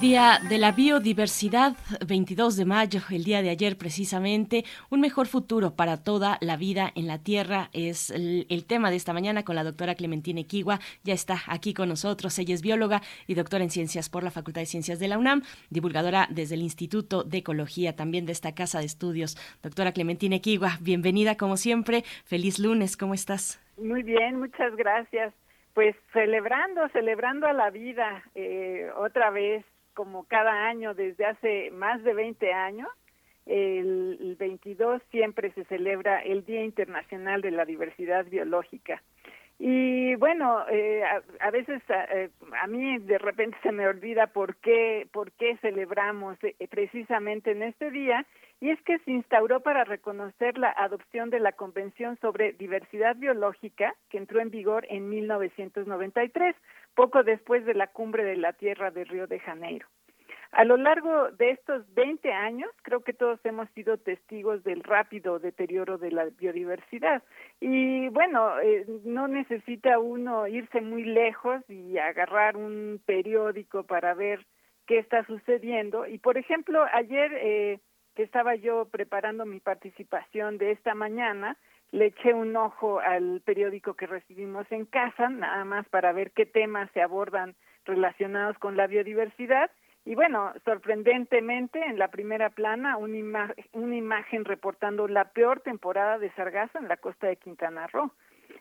Día 0.00 0.40
de 0.46 0.58
la 0.58 0.72
Biodiversidad, 0.72 1.74
22 2.06 2.58
de 2.58 2.66
mayo, 2.66 3.00
el 3.10 3.24
día 3.24 3.40
de 3.40 3.48
ayer 3.48 3.78
precisamente. 3.78 4.64
Un 4.90 5.00
mejor 5.00 5.26
futuro 5.26 5.74
para 5.74 5.96
toda 6.04 6.36
la 6.42 6.58
vida 6.58 6.92
en 6.94 7.06
la 7.06 7.18
Tierra 7.18 7.70
es 7.72 8.10
el, 8.10 8.66
tema 8.66 8.90
de 8.90 8.96
esta 8.96 9.14
mañana 9.14 9.42
con 9.42 9.56
la 9.56 9.64
doctora 9.64 9.94
Clementina 9.94 10.40
Equigua. 10.40 10.80
Ya 11.02 11.14
está 11.14 11.38
aquí 11.46 11.72
con 11.72 11.88
nosotros. 11.88 12.38
Ella 12.38 12.54
es 12.54 12.60
bióloga 12.60 13.00
y 13.26 13.34
doctora 13.36 13.64
en 13.64 13.70
ciencias 13.70 14.10
por 14.10 14.22
la 14.22 14.30
Facultad 14.30 14.60
de 14.60 14.66
Ciencias 14.66 14.98
de 14.98 15.08
la 15.08 15.16
UNAM, 15.16 15.40
divulgadora 15.70 16.26
desde 16.28 16.56
el 16.56 16.60
Instituto 16.62 17.24
de 17.24 17.38
Ecología, 17.38 17.96
también 17.96 18.26
de 18.26 18.32
esta 18.32 18.54
casa 18.54 18.80
de 18.80 18.84
estudios. 18.84 19.38
Doctora 19.62 19.92
Clementina 19.92 20.36
Equigua, 20.36 20.76
bienvenida 20.82 21.38
como 21.38 21.56
siempre. 21.56 22.02
Feliz 22.26 22.58
lunes, 22.58 22.98
¿cómo 22.98 23.14
estás? 23.14 23.64
Muy 23.78 24.02
bien, 24.02 24.40
muchas 24.40 24.76
gracias. 24.76 25.32
Pues 25.72 25.96
celebrando, 26.12 26.86
celebrando 26.90 27.46
a 27.46 27.54
la 27.54 27.70
vida 27.70 28.22
eh, 28.34 28.90
otra 28.98 29.30
vez 29.30 29.64
como 29.96 30.24
cada 30.24 30.68
año 30.68 30.94
desde 30.94 31.24
hace 31.24 31.70
más 31.72 32.04
de 32.04 32.14
20 32.14 32.52
años. 32.52 32.88
El, 33.46 34.36
22 34.38 35.00
siempre 35.10 35.50
se 35.52 35.64
celebra 35.64 36.20
el 36.20 36.44
Día 36.44 36.62
Internacional 36.62 37.40
de 37.40 37.52
la 37.52 37.64
Diversidad 37.64 38.26
Biológica. 38.26 39.02
Y 39.58 40.14
bueno, 40.16 40.66
eh, 40.68 41.02
a, 41.40 41.50
veces 41.50 41.80
eh, 41.88 42.28
a, 42.60 42.66
mí 42.66 42.98
de 42.98 43.16
repente 43.16 43.56
se 43.62 43.72
me 43.72 43.88
olvida 43.88 44.26
por 44.26 44.56
qué, 44.56 45.08
por 45.12 45.32
qué 45.32 45.56
celebramos 45.62 46.36
eh, 46.42 46.54
precisamente 46.68 47.52
en 47.52 47.62
este 47.62 47.90
día, 47.90 48.26
y 48.60 48.70
es 48.70 48.82
que 48.82 48.98
se 48.98 49.12
instauró 49.12 49.60
para 49.60 49.84
reconocer 49.84 50.58
la 50.58 50.70
adopción 50.76 51.30
de 51.30 51.40
la 51.40 51.52
Convención 51.52 52.18
sobre 52.20 52.52
Diversidad 52.52 53.16
Biológica, 53.16 53.94
que 54.10 54.18
entró 54.18 54.40
en 54.40 54.50
vigor 54.50 54.86
en 54.90 55.08
1993 55.08 56.54
poco 56.96 57.22
después 57.22 57.64
de 57.64 57.74
la 57.74 57.86
cumbre 57.86 58.24
de 58.24 58.36
la 58.36 58.54
Tierra 58.54 58.90
de 58.90 59.04
Río 59.04 59.28
de 59.28 59.38
Janeiro. 59.38 59.86
A 60.52 60.64
lo 60.64 60.76
largo 60.78 61.30
de 61.32 61.50
estos 61.50 61.82
20 61.94 62.32
años, 62.32 62.70
creo 62.82 63.02
que 63.02 63.12
todos 63.12 63.38
hemos 63.44 63.68
sido 63.70 63.98
testigos 63.98 64.64
del 64.64 64.82
rápido 64.82 65.38
deterioro 65.38 65.98
de 65.98 66.10
la 66.10 66.24
biodiversidad. 66.24 67.22
Y 67.60 68.08
bueno, 68.08 68.58
eh, 68.60 68.86
no 69.04 69.28
necesita 69.28 69.98
uno 69.98 70.46
irse 70.46 70.80
muy 70.80 71.04
lejos 71.04 71.62
y 71.68 71.98
agarrar 71.98 72.56
un 72.56 73.00
periódico 73.04 73.84
para 73.84 74.14
ver 74.14 74.46
qué 74.86 74.98
está 74.98 75.26
sucediendo. 75.26 76.06
Y 76.06 76.18
por 76.18 76.38
ejemplo, 76.38 76.86
ayer 76.92 77.32
eh, 77.34 77.80
que 78.14 78.22
estaba 78.22 78.54
yo 78.54 78.86
preparando 78.86 79.44
mi 79.44 79.60
participación 79.60 80.56
de 80.56 80.70
esta 80.70 80.94
mañana, 80.94 81.58
le 81.92 82.06
eché 82.06 82.32
un 82.32 82.56
ojo 82.56 83.00
al 83.00 83.40
periódico 83.44 83.94
que 83.94 84.06
recibimos 84.06 84.70
en 84.70 84.84
casa, 84.86 85.28
nada 85.28 85.64
más 85.64 85.88
para 85.88 86.12
ver 86.12 86.32
qué 86.32 86.46
temas 86.46 86.90
se 86.92 87.00
abordan 87.00 87.54
relacionados 87.84 88.58
con 88.58 88.76
la 88.76 88.86
biodiversidad. 88.86 89.70
Y 90.04 90.14
bueno, 90.14 90.52
sorprendentemente, 90.64 91.80
en 91.84 91.98
la 91.98 92.08
primera 92.08 92.50
plana, 92.50 92.96
una, 92.96 93.54
una 93.72 93.96
imagen 93.96 94.44
reportando 94.44 95.08
la 95.08 95.32
peor 95.32 95.60
temporada 95.60 96.18
de 96.18 96.30
sargazo 96.32 96.78
en 96.78 96.88
la 96.88 96.96
costa 96.96 97.26
de 97.26 97.36
Quintana 97.36 97.86
Roo. 97.88 98.12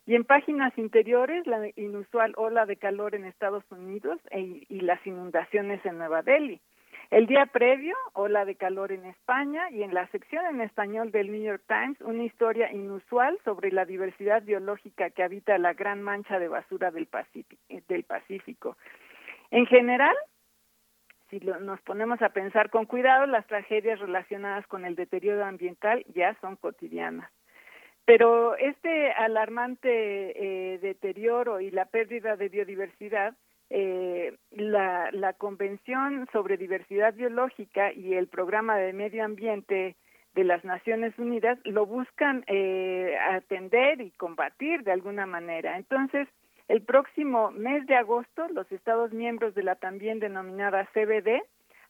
Y 0.08 0.16
en 0.16 0.24
páginas 0.24 0.76
interiores, 0.78 1.46
la 1.48 1.70
inusual 1.76 2.34
ola 2.38 2.66
de 2.66 2.78
calor 2.78 3.16
en 3.16 3.26
Estados 3.26 3.64
Unidos 3.72 4.20
e, 4.32 4.66
y 4.70 4.82
las 4.82 5.06
inundaciones 5.06 5.84
en 5.86 5.98
Nueva 5.98 6.22
Delhi. 6.22 6.62
El 7.12 7.28
día 7.28 7.46
previo, 7.46 7.96
ola 8.14 8.46
de 8.46 8.56
calor 8.56 8.92
en 8.92 9.06
España 9.06 9.70
y 9.70 9.84
en 9.84 9.94
la 9.94 10.08
sección 10.08 10.46
en 10.48 10.62
español 10.62 11.12
del 11.12 11.32
New 11.32 11.42
York 11.42 11.64
Times, 11.68 12.02
una 12.02 12.24
historia 12.24 12.72
inusual 12.72 13.38
sobre 13.44 13.72
la 13.72 13.86
diversidad 13.86 14.42
biológica 14.42 15.12
que 15.12 15.24
habita 15.24 15.58
la 15.58 15.74
gran 15.74 16.02
mancha 16.02 16.40
de 16.40 16.48
basura 16.48 16.92
del 16.92 17.06
Pacífico. 17.08 18.78
En 19.52 19.68
general, 19.68 20.16
si 21.30 21.40
nos 21.40 21.82
ponemos 21.82 22.22
a 22.22 22.30
pensar 22.30 22.70
con 22.70 22.86
cuidado, 22.86 23.28
las 23.28 23.46
tragedias 23.46 24.00
relacionadas 24.00 24.66
con 24.68 24.86
el 24.86 24.96
deterioro 24.96 25.46
ambiental 25.46 26.04
ya 26.14 26.36
son 26.42 26.56
cotidianas. 26.56 27.32
Pero 28.06 28.56
este 28.56 29.12
alarmante 29.12 29.90
eh, 30.74 30.78
deterioro 30.80 31.60
y 31.60 31.72
la 31.72 31.86
pérdida 31.86 32.36
de 32.36 32.50
biodiversidad 32.50 33.36
eh, 33.70 34.38
la, 34.52 35.34
Convención 35.38 36.28
sobre 36.32 36.58
Diversidad 36.58 37.14
Biológica 37.14 37.92
y 37.92 38.14
el 38.14 38.28
Programa 38.28 38.78
de 38.78 38.94
Medio 38.94 39.24
Ambiente 39.24 39.96
de 40.34 40.44
las 40.44 40.64
Naciones 40.64 41.18
Unidas 41.18 41.58
lo 41.64 41.86
buscan 41.86 42.44
eh, 42.48 43.18
atender 43.32 44.02
y 44.02 44.12
combatir 44.12 44.84
de 44.84 44.92
alguna 44.92 45.26
manera. 45.26 45.78
Entonces, 45.78 46.28
el 46.68 46.82
próximo 46.82 47.52
mes 47.52 47.86
de 47.88 47.96
agosto, 47.96 48.48
los 48.50 48.72
Estados 48.72 49.12
miembros 49.14 49.54
de 49.56 49.64
la 49.64 49.76
también 49.76 50.20
denominada 50.20 50.88
CBD 50.94 51.42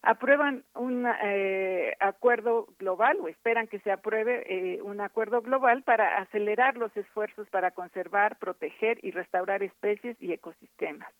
aprueban 0.02 0.64
un 0.74 1.06
eh, 1.22 1.96
acuerdo 1.98 2.68
global 2.78 3.18
o 3.20 3.28
esperan 3.28 3.66
que 3.66 3.80
se 3.80 3.90
apruebe 3.90 4.44
eh, 4.46 4.82
un 4.82 5.00
acuerdo 5.00 5.40
global 5.42 5.82
para 5.82 6.18
acelerar 6.18 6.76
los 6.76 6.96
esfuerzos 6.96 7.48
para 7.48 7.72
conservar, 7.72 8.38
proteger 8.38 8.98
y 9.02 9.10
restaurar 9.10 9.62
especies 9.62 10.16
y 10.20 10.32
ecosistemas. 10.32 11.12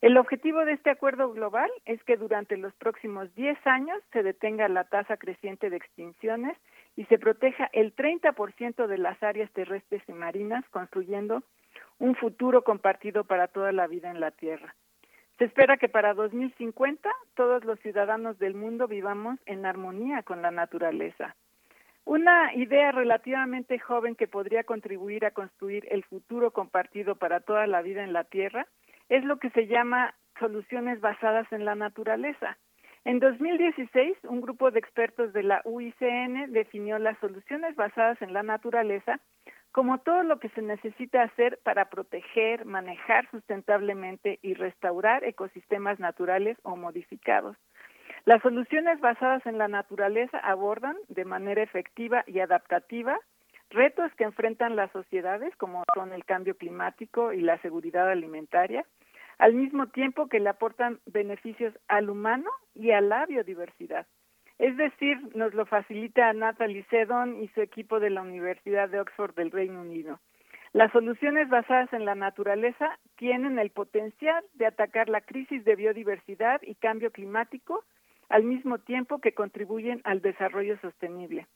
El 0.00 0.16
objetivo 0.16 0.64
de 0.64 0.72
este 0.72 0.88
acuerdo 0.88 1.30
global 1.30 1.70
es 1.84 2.02
que 2.04 2.16
durante 2.16 2.56
los 2.56 2.74
próximos 2.76 3.34
10 3.34 3.58
años 3.66 3.98
se 4.12 4.22
detenga 4.22 4.66
la 4.68 4.84
tasa 4.84 5.18
creciente 5.18 5.68
de 5.68 5.76
extinciones 5.76 6.56
y 6.96 7.04
se 7.04 7.18
proteja 7.18 7.68
el 7.74 7.94
30% 7.94 8.86
de 8.86 8.96
las 8.96 9.22
áreas 9.22 9.50
terrestres 9.52 10.02
y 10.08 10.12
marinas, 10.12 10.64
construyendo 10.70 11.42
un 11.98 12.14
futuro 12.14 12.62
compartido 12.62 13.24
para 13.24 13.48
toda 13.48 13.72
la 13.72 13.86
vida 13.86 14.10
en 14.10 14.20
la 14.20 14.30
Tierra. 14.30 14.74
Se 15.36 15.44
espera 15.44 15.76
que 15.76 15.90
para 15.90 16.14
2050 16.14 17.10
todos 17.34 17.64
los 17.66 17.78
ciudadanos 17.80 18.38
del 18.38 18.54
mundo 18.54 18.88
vivamos 18.88 19.38
en 19.44 19.66
armonía 19.66 20.22
con 20.22 20.40
la 20.40 20.50
naturaleza. 20.50 21.36
Una 22.06 22.54
idea 22.54 22.90
relativamente 22.90 23.78
joven 23.78 24.14
que 24.14 24.26
podría 24.26 24.64
contribuir 24.64 25.26
a 25.26 25.32
construir 25.32 25.86
el 25.90 26.04
futuro 26.04 26.52
compartido 26.52 27.16
para 27.16 27.40
toda 27.40 27.66
la 27.66 27.82
vida 27.82 28.02
en 28.02 28.14
la 28.14 28.24
Tierra 28.24 28.66
es 29.10 29.24
lo 29.24 29.38
que 29.38 29.50
se 29.50 29.66
llama 29.66 30.14
soluciones 30.38 31.00
basadas 31.00 31.46
en 31.52 31.66
la 31.66 31.74
naturaleza. 31.74 32.56
En 33.04 33.18
2016, 33.18 34.16
un 34.24 34.40
grupo 34.40 34.70
de 34.70 34.78
expertos 34.78 35.32
de 35.32 35.42
la 35.42 35.60
UICN 35.64 36.52
definió 36.52 36.98
las 36.98 37.18
soluciones 37.18 37.74
basadas 37.76 38.20
en 38.22 38.32
la 38.32 38.42
naturaleza 38.42 39.20
como 39.72 39.98
todo 39.98 40.22
lo 40.24 40.40
que 40.40 40.48
se 40.50 40.62
necesita 40.62 41.22
hacer 41.22 41.58
para 41.62 41.90
proteger, 41.90 42.64
manejar 42.64 43.30
sustentablemente 43.30 44.38
y 44.42 44.54
restaurar 44.54 45.24
ecosistemas 45.24 46.00
naturales 46.00 46.58
o 46.62 46.76
modificados. 46.76 47.56
Las 48.24 48.42
soluciones 48.42 49.00
basadas 49.00 49.46
en 49.46 49.58
la 49.58 49.68
naturaleza 49.68 50.38
abordan 50.38 50.96
de 51.08 51.24
manera 51.24 51.62
efectiva 51.62 52.24
y 52.26 52.40
adaptativa 52.40 53.18
retos 53.70 54.12
que 54.16 54.24
enfrentan 54.24 54.76
las 54.76 54.90
sociedades 54.90 55.54
como 55.56 55.84
son 55.94 56.12
el 56.12 56.24
cambio 56.24 56.56
climático 56.56 57.32
y 57.32 57.40
la 57.40 57.58
seguridad 57.58 58.10
alimentaria, 58.10 58.84
al 59.40 59.54
mismo 59.54 59.86
tiempo 59.86 60.28
que 60.28 60.38
le 60.38 60.50
aportan 60.50 61.00
beneficios 61.06 61.72
al 61.88 62.10
humano 62.10 62.50
y 62.74 62.90
a 62.90 63.00
la 63.00 63.24
biodiversidad. 63.24 64.06
Es 64.58 64.76
decir, 64.76 65.16
nos 65.34 65.54
lo 65.54 65.64
facilita 65.64 66.30
Natalie 66.34 66.84
Sedon 66.90 67.42
y 67.42 67.48
su 67.48 67.62
equipo 67.62 68.00
de 68.00 68.10
la 68.10 68.20
Universidad 68.20 68.90
de 68.90 69.00
Oxford 69.00 69.34
del 69.34 69.50
Reino 69.50 69.80
Unido. 69.80 70.20
Las 70.74 70.92
soluciones 70.92 71.48
basadas 71.48 71.90
en 71.94 72.04
la 72.04 72.14
naturaleza 72.14 72.98
tienen 73.16 73.58
el 73.58 73.70
potencial 73.70 74.44
de 74.52 74.66
atacar 74.66 75.08
la 75.08 75.22
crisis 75.22 75.64
de 75.64 75.74
biodiversidad 75.74 76.60
y 76.62 76.74
cambio 76.74 77.10
climático 77.10 77.82
al 78.28 78.44
mismo 78.44 78.76
tiempo 78.76 79.20
que 79.20 79.32
contribuyen 79.32 80.02
al 80.04 80.20
desarrollo 80.20 80.78
sostenible. 80.80 81.46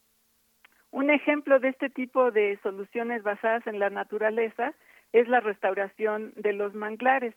Un 0.91 1.11
ejemplo 1.11 1.61
de 1.61 1.69
este 1.69 1.91
tipo 1.91 2.31
de 2.31 2.59
soluciones 2.63 3.23
basadas 3.23 3.67
en 3.67 3.79
la 3.79 3.91
naturaleza 3.91 4.73
es 5.13 5.29
la 5.29 5.41
restauración 5.41 6.33
de 6.37 6.55
los 6.55 6.73
manglares 6.75 7.35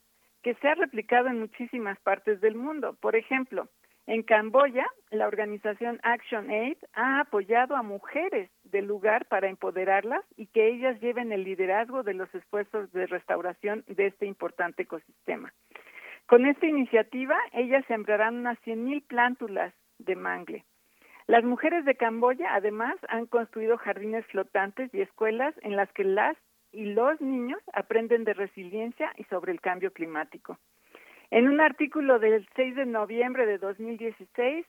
que 0.48 0.56
se 0.62 0.70
ha 0.70 0.76
replicado 0.76 1.28
en 1.28 1.42
muchísimas 1.42 2.00
partes 2.00 2.40
del 2.40 2.56
mundo. 2.56 2.96
Por 3.02 3.18
ejemplo, 3.18 3.68
en 4.06 4.24
Camboya, 4.24 4.86
la 5.12 5.28
organización 5.28 6.00
Action 6.04 6.50
Aid 6.50 6.78
ha 6.94 7.20
apoyado 7.20 7.76
a 7.76 7.84
mujeres 7.84 8.50
del 8.64 8.86
lugar 8.86 9.26
para 9.26 9.50
empoderarlas 9.50 10.24
y 10.38 10.48
que 10.48 10.70
ellas 10.70 11.02
lleven 11.02 11.34
el 11.34 11.44
liderazgo 11.44 12.02
de 12.02 12.14
los 12.14 12.34
esfuerzos 12.34 12.90
de 12.94 13.08
restauración 13.08 13.84
de 13.88 14.08
este 14.08 14.26
importante 14.26 14.84
ecosistema. 14.84 15.52
Con 16.28 16.46
esta 16.46 16.66
iniciativa, 16.66 17.36
ellas 17.52 17.84
sembrarán 17.90 18.38
unas 18.38 18.58
100.000 18.60 19.06
plántulas 19.06 19.74
de 20.00 20.16
mangle. 20.16 20.64
Las 21.26 21.44
mujeres 21.44 21.84
de 21.84 21.96
Camboya, 21.96 22.56
además, 22.56 22.96
han 23.10 23.26
construido 23.26 23.78
jardines 23.78 24.26
flotantes 24.28 24.94
y 24.94 25.02
escuelas 25.02 25.54
en 25.62 25.76
las 25.76 25.92
que 25.92 26.06
las 26.06 26.38
y 26.72 26.86
los 26.94 27.20
niños 27.22 27.62
aprenden 27.74 28.24
de 28.24 28.34
resiliencia 28.34 29.12
y 29.18 29.24
sobre 29.26 29.52
el 29.52 29.62
cambio 29.62 29.92
climático. 29.92 30.58
En 31.30 31.50
un 31.50 31.60
artículo 31.60 32.20
del 32.20 32.48
6 32.56 32.76
de 32.76 32.86
noviembre 32.86 33.46
de 33.46 33.58
2016, 33.58 34.66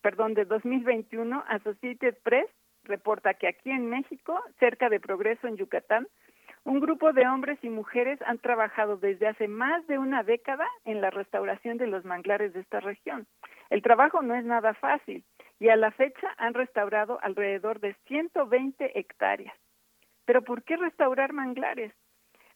perdón, 0.00 0.34
de 0.34 0.44
2021, 0.44 1.42
Associated 1.48 2.16
Press 2.22 2.48
reporta 2.84 3.34
que 3.34 3.48
aquí 3.48 3.70
en 3.70 3.88
México, 3.88 4.38
cerca 4.58 4.88
de 4.88 5.00
Progreso 5.00 5.46
en 5.48 5.56
Yucatán, 5.56 6.06
Un 6.64 6.78
grupo 6.78 7.12
de 7.12 7.26
hombres 7.26 7.58
y 7.62 7.68
mujeres 7.68 8.20
han 8.24 8.38
trabajado 8.38 8.96
desde 8.96 9.26
hace 9.26 9.48
más 9.48 9.84
de 9.88 9.98
una 9.98 10.22
década 10.22 10.64
en 10.84 11.00
la 11.00 11.10
restauración 11.10 11.76
de 11.76 11.88
los 11.88 12.04
manglares 12.04 12.52
de 12.52 12.60
esta 12.60 12.78
región. 12.78 13.26
El 13.68 13.82
trabajo 13.82 14.22
no 14.22 14.36
es 14.36 14.44
nada 14.44 14.72
fácil 14.74 15.24
y 15.58 15.70
a 15.70 15.76
la 15.76 15.90
fecha 15.90 16.32
han 16.36 16.54
restaurado 16.54 17.18
alrededor 17.22 17.80
de 17.80 17.94
120 18.06 18.96
hectáreas. 18.96 19.56
Pero 20.24 20.42
¿por 20.42 20.62
qué 20.62 20.76
restaurar 20.76 21.32
manglares? 21.32 21.92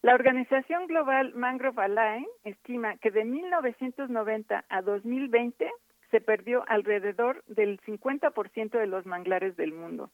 La 0.01 0.13
organización 0.13 0.87
global 0.87 1.33
Mangrove 1.33 1.81
Alliance 1.81 2.29
estima 2.43 2.97
que 2.97 3.11
de 3.11 3.25
1990 3.25 4.65
a 4.69 4.81
2020 4.81 5.71
se 6.11 6.21
perdió 6.21 6.63
alrededor 6.67 7.43
del 7.47 7.79
50% 7.81 8.77
de 8.77 8.87
los 8.87 9.05
manglares 9.05 9.57
del 9.57 9.73
mundo. 9.73 10.09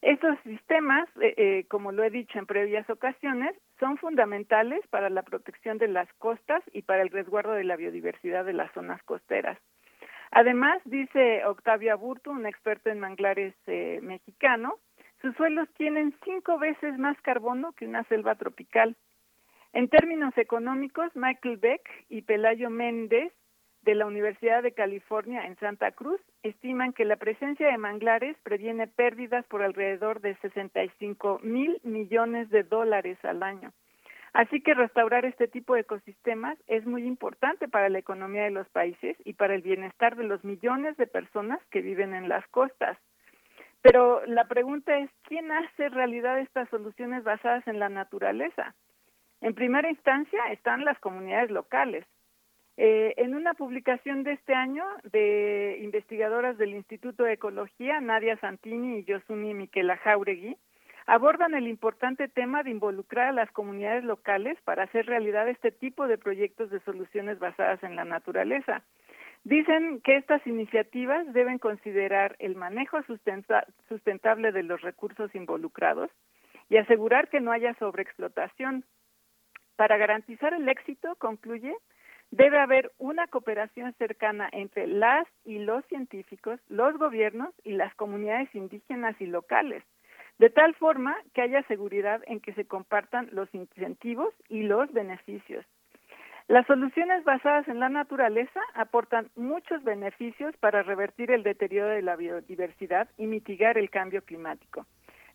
Estos 0.00 0.38
sistemas, 0.44 1.08
eh, 1.20 1.34
eh, 1.36 1.66
como 1.68 1.90
lo 1.90 2.04
he 2.04 2.10
dicho 2.10 2.38
en 2.38 2.46
previas 2.46 2.88
ocasiones, 2.88 3.56
son 3.80 3.96
fundamentales 3.98 4.86
para 4.88 5.10
la 5.10 5.22
protección 5.22 5.78
de 5.78 5.88
las 5.88 6.12
costas 6.14 6.62
y 6.72 6.82
para 6.82 7.02
el 7.02 7.10
resguardo 7.10 7.52
de 7.52 7.64
la 7.64 7.76
biodiversidad 7.76 8.44
de 8.44 8.52
las 8.52 8.72
zonas 8.72 9.02
costeras. 9.02 9.58
Además, 10.30 10.80
dice 10.84 11.44
Octavio 11.46 11.92
Aburto, 11.92 12.30
un 12.30 12.46
experto 12.46 12.90
en 12.90 13.00
manglares 13.00 13.54
eh, 13.66 13.98
mexicano, 14.02 14.76
sus 15.20 15.34
suelos 15.36 15.68
tienen 15.76 16.14
cinco 16.24 16.58
veces 16.58 16.98
más 16.98 17.20
carbono 17.22 17.72
que 17.72 17.86
una 17.86 18.04
selva 18.04 18.36
tropical. 18.36 18.96
En 19.72 19.88
términos 19.88 20.36
económicos, 20.38 21.14
Michael 21.14 21.56
Beck 21.58 21.88
y 22.08 22.22
Pelayo 22.22 22.70
Méndez 22.70 23.32
de 23.82 23.94
la 23.94 24.06
Universidad 24.06 24.62
de 24.62 24.72
California 24.72 25.46
en 25.46 25.56
Santa 25.56 25.92
Cruz 25.92 26.20
estiman 26.42 26.92
que 26.92 27.04
la 27.04 27.16
presencia 27.16 27.68
de 27.68 27.78
manglares 27.78 28.36
previene 28.42 28.86
pérdidas 28.86 29.44
por 29.46 29.62
alrededor 29.62 30.20
de 30.20 30.36
65 30.36 31.40
mil 31.42 31.80
millones 31.82 32.50
de 32.50 32.62
dólares 32.62 33.18
al 33.24 33.42
año. 33.42 33.72
Así 34.32 34.60
que 34.60 34.74
restaurar 34.74 35.24
este 35.24 35.48
tipo 35.48 35.74
de 35.74 35.80
ecosistemas 35.80 36.58
es 36.66 36.86
muy 36.86 37.04
importante 37.06 37.66
para 37.66 37.88
la 37.88 37.98
economía 37.98 38.44
de 38.44 38.50
los 38.50 38.68
países 38.68 39.16
y 39.24 39.32
para 39.32 39.54
el 39.54 39.62
bienestar 39.62 40.16
de 40.16 40.24
los 40.24 40.44
millones 40.44 40.96
de 40.96 41.06
personas 41.06 41.60
que 41.70 41.80
viven 41.80 42.14
en 42.14 42.28
las 42.28 42.46
costas. 42.48 42.98
Pero 43.82 44.24
la 44.26 44.44
pregunta 44.46 44.98
es, 44.98 45.10
¿quién 45.22 45.50
hace 45.52 45.88
realidad 45.88 46.40
estas 46.40 46.68
soluciones 46.68 47.22
basadas 47.24 47.66
en 47.68 47.78
la 47.78 47.88
naturaleza? 47.88 48.74
En 49.40 49.54
primera 49.54 49.88
instancia 49.88 50.40
están 50.50 50.84
las 50.84 50.98
comunidades 50.98 51.50
locales, 51.50 52.04
eh, 52.80 53.14
en 53.16 53.34
una 53.34 53.54
publicación 53.54 54.22
de 54.22 54.34
este 54.34 54.54
año 54.54 54.84
de 55.02 55.80
investigadoras 55.82 56.56
del 56.58 56.74
Instituto 56.74 57.24
de 57.24 57.32
Ecología, 57.32 58.00
Nadia 58.00 58.36
Santini 58.36 58.98
y 58.98 59.04
Yosuni 59.04 59.52
Miquela 59.52 59.96
Jauregui, 59.96 60.56
abordan 61.06 61.54
el 61.54 61.66
importante 61.66 62.28
tema 62.28 62.62
de 62.62 62.70
involucrar 62.70 63.30
a 63.30 63.32
las 63.32 63.50
comunidades 63.50 64.04
locales 64.04 64.56
para 64.62 64.84
hacer 64.84 65.06
realidad 65.06 65.48
este 65.48 65.72
tipo 65.72 66.06
de 66.06 66.18
proyectos 66.18 66.70
de 66.70 66.78
soluciones 66.80 67.40
basadas 67.40 67.82
en 67.82 67.96
la 67.96 68.04
naturaleza. 68.04 68.84
Dicen 69.48 70.02
que 70.02 70.16
estas 70.16 70.46
iniciativas 70.46 71.32
deben 71.32 71.58
considerar 71.58 72.36
el 72.38 72.54
manejo 72.54 72.98
sustentable 73.88 74.52
de 74.52 74.62
los 74.62 74.82
recursos 74.82 75.34
involucrados 75.34 76.10
y 76.68 76.76
asegurar 76.76 77.30
que 77.30 77.40
no 77.40 77.50
haya 77.50 77.72
sobreexplotación. 77.78 78.84
Para 79.76 79.96
garantizar 79.96 80.52
el 80.52 80.68
éxito, 80.68 81.14
concluye, 81.16 81.74
Debe 82.30 82.58
haber 82.58 82.92
una 82.98 83.26
cooperación 83.26 83.94
cercana 83.94 84.50
entre 84.52 84.86
las 84.86 85.26
y 85.46 85.60
los 85.60 85.82
científicos, 85.86 86.60
los 86.68 86.98
gobiernos 86.98 87.54
y 87.64 87.72
las 87.72 87.94
comunidades 87.94 88.54
indígenas 88.54 89.18
y 89.18 89.24
locales, 89.24 89.82
de 90.38 90.50
tal 90.50 90.74
forma 90.74 91.16
que 91.32 91.40
haya 91.40 91.62
seguridad 91.68 92.20
en 92.26 92.40
que 92.40 92.52
se 92.52 92.66
compartan 92.66 93.30
los 93.32 93.48
incentivos 93.54 94.34
y 94.50 94.64
los 94.64 94.92
beneficios. 94.92 95.64
Las 96.48 96.66
soluciones 96.66 97.24
basadas 97.24 97.68
en 97.68 97.78
la 97.78 97.90
naturaleza 97.90 98.60
aportan 98.74 99.28
muchos 99.36 99.84
beneficios 99.84 100.56
para 100.56 100.82
revertir 100.82 101.30
el 101.30 101.42
deterioro 101.42 101.90
de 101.90 102.00
la 102.00 102.16
biodiversidad 102.16 103.06
y 103.18 103.26
mitigar 103.26 103.76
el 103.76 103.90
cambio 103.90 104.22
climático. 104.22 104.86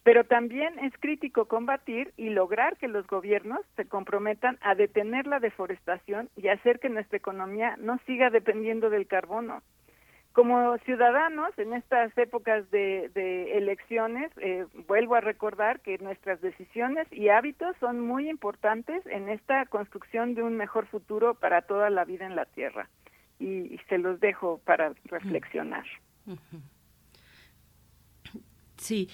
Pero 0.01 0.24
también 0.24 0.80
es 0.80 0.92
crítico 1.00 1.45
combatir 1.45 2.11
y 2.17 2.32
lograr 2.32 2.77
que 2.77 2.88
los 2.88 3.06
gobiernos 3.06 3.61
se 3.75 3.85
comprometan 3.85 4.58
a 4.61 4.74
detener 4.74 5.27
la 5.27 5.40
deforestación 5.40 6.30
y 6.35 6.48
hacer 6.48 6.80
que 6.80 6.90
nuestra 6.90 7.19
economía 7.19 7.75
no 7.77 8.00
siga 8.08 8.32
dependiendo 8.32 8.90
del 8.90 9.06
carbono. 9.06 9.61
Como 10.33 10.75
ciudadanos, 10.79 11.57
en 11.59 11.73
estas 11.73 12.17
épocas 12.17 12.69
de, 12.71 13.05
elecciones, 13.55 14.31
eh, 14.37 14.65
vuelvo 14.87 15.13
a 15.13 15.21
recordar 15.21 15.79
que 15.81 15.99
nuestras 15.99 16.41
decisiones 16.41 17.07
y 17.11 17.29
hábitos 17.29 17.75
son 17.79 17.99
muy 17.99 18.29
importantes 18.29 19.05
en 19.05 19.29
esta 19.29 19.65
construcción 19.67 20.33
de 20.33 20.41
un 20.41 20.57
mejor 20.57 20.87
futuro 20.87 21.35
para 21.35 21.61
toda 21.61 21.91
la 21.91 22.03
vida 22.03 22.25
en 22.25 22.35
la 22.35 22.45
Tierra. 22.45 22.89
Y, 23.39 23.79
se 23.89 23.99
los 23.99 24.19
dejo 24.19 24.59
para 24.65 24.93
reflexionar. 25.05 25.85
Sí, 28.83 29.07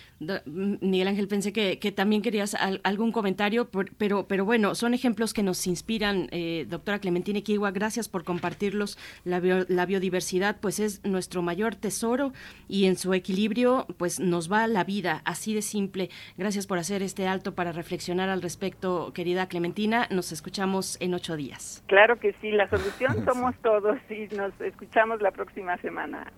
Miguel 0.45 1.07
Ángel, 1.09 1.27
pensé 1.27 1.53
que, 1.53 1.91
también 1.91 2.23
querías 2.23 2.55
algún 2.83 3.11
comentario, 3.11 3.69
pero, 3.99 4.27
pero 4.27 4.43
bueno, 4.43 4.73
son 4.73 4.95
ejemplos 4.95 5.31
que 5.31 5.43
nos 5.43 5.67
inspiran, 5.67 6.27
eh, 6.31 6.65
doctora 6.67 6.97
Clementina 6.97 7.39
Kiwa, 7.41 7.69
gracias 7.69 8.09
por 8.09 8.23
compartirlos. 8.23 8.97
La, 9.25 9.39
la, 9.67 9.85
biodiversidad, 9.85 10.59
pues 10.59 10.79
es 10.79 11.05
nuestro 11.05 11.43
mayor 11.43 11.75
tesoro 11.75 12.33
y 12.67 12.85
en 12.85 12.95
su 12.95 13.13
equilibrio, 13.13 13.85
pues 13.97 14.19
nos 14.19 14.51
va 14.51 14.65
la 14.65 14.83
vida, 14.83 15.21
así 15.23 15.53
de 15.53 15.61
simple. 15.61 16.09
Gracias 16.35 16.65
por 16.65 16.79
hacer 16.79 17.03
este 17.03 17.27
alto 17.27 17.53
para 17.53 17.71
reflexionar 17.71 18.29
al 18.29 18.41
respecto, 18.41 19.13
querida 19.13 19.47
Clementina. 19.49 20.07
Nos 20.09 20.31
escuchamos 20.31 20.97
en 20.99 21.13
ocho 21.13 21.35
días. 21.35 21.83
Claro 21.85 22.19
que 22.19 22.33
sí, 22.41 22.49
la 22.49 22.67
solución 22.69 23.23
somos 23.25 23.55
todos 23.61 23.99
y 24.09 24.35
nos 24.35 24.59
escuchamos 24.61 25.21
la 25.21 25.29
próxima 25.29 25.77
semana. 25.77 26.31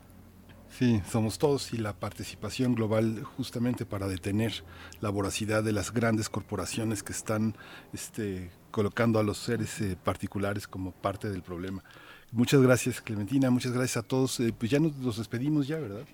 Sí, 0.77 1.01
somos 1.09 1.37
todos 1.37 1.73
y 1.73 1.77
la 1.77 1.93
participación 1.93 2.75
global 2.75 3.23
justamente 3.37 3.85
para 3.85 4.07
detener 4.07 4.63
la 5.01 5.09
voracidad 5.09 5.63
de 5.63 5.73
las 5.73 5.93
grandes 5.93 6.29
corporaciones 6.29 7.03
que 7.03 7.11
están 7.11 7.55
este, 7.93 8.51
colocando 8.71 9.19
a 9.19 9.23
los 9.23 9.37
seres 9.37 9.81
eh, 9.81 9.97
particulares 10.01 10.67
como 10.67 10.91
parte 10.91 11.29
del 11.29 11.43
problema. 11.43 11.83
Muchas 12.31 12.61
gracias 12.61 13.01
Clementina, 13.01 13.51
muchas 13.51 13.73
gracias 13.73 13.97
a 13.97 14.07
todos. 14.07 14.39
Eh, 14.39 14.53
pues 14.57 14.71
ya 14.71 14.79
nos, 14.79 15.17
despedimos 15.17 15.67
ya, 15.67 15.77
¿verdad? 15.77 16.05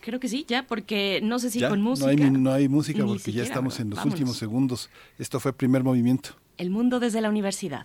Creo 0.00 0.18
que 0.18 0.28
sí, 0.28 0.46
ya, 0.48 0.66
porque 0.66 1.20
no 1.22 1.38
sé 1.38 1.50
si 1.50 1.60
con 1.60 1.82
música. 1.82 2.14
No 2.14 2.24
hay, 2.24 2.30
no 2.30 2.52
hay 2.52 2.68
música 2.68 3.04
porque 3.04 3.30
ya 3.30 3.42
estamos 3.42 3.78
en 3.78 3.90
los 3.90 4.02
últimos 4.04 4.36
segundos. 4.36 4.88
Esto 5.18 5.38
fue 5.38 5.52
primer 5.52 5.84
movimiento. 5.84 6.30
El 6.56 6.70
mundo 6.70 6.98
desde 6.98 7.20
la 7.20 7.28
universidad. 7.28 7.84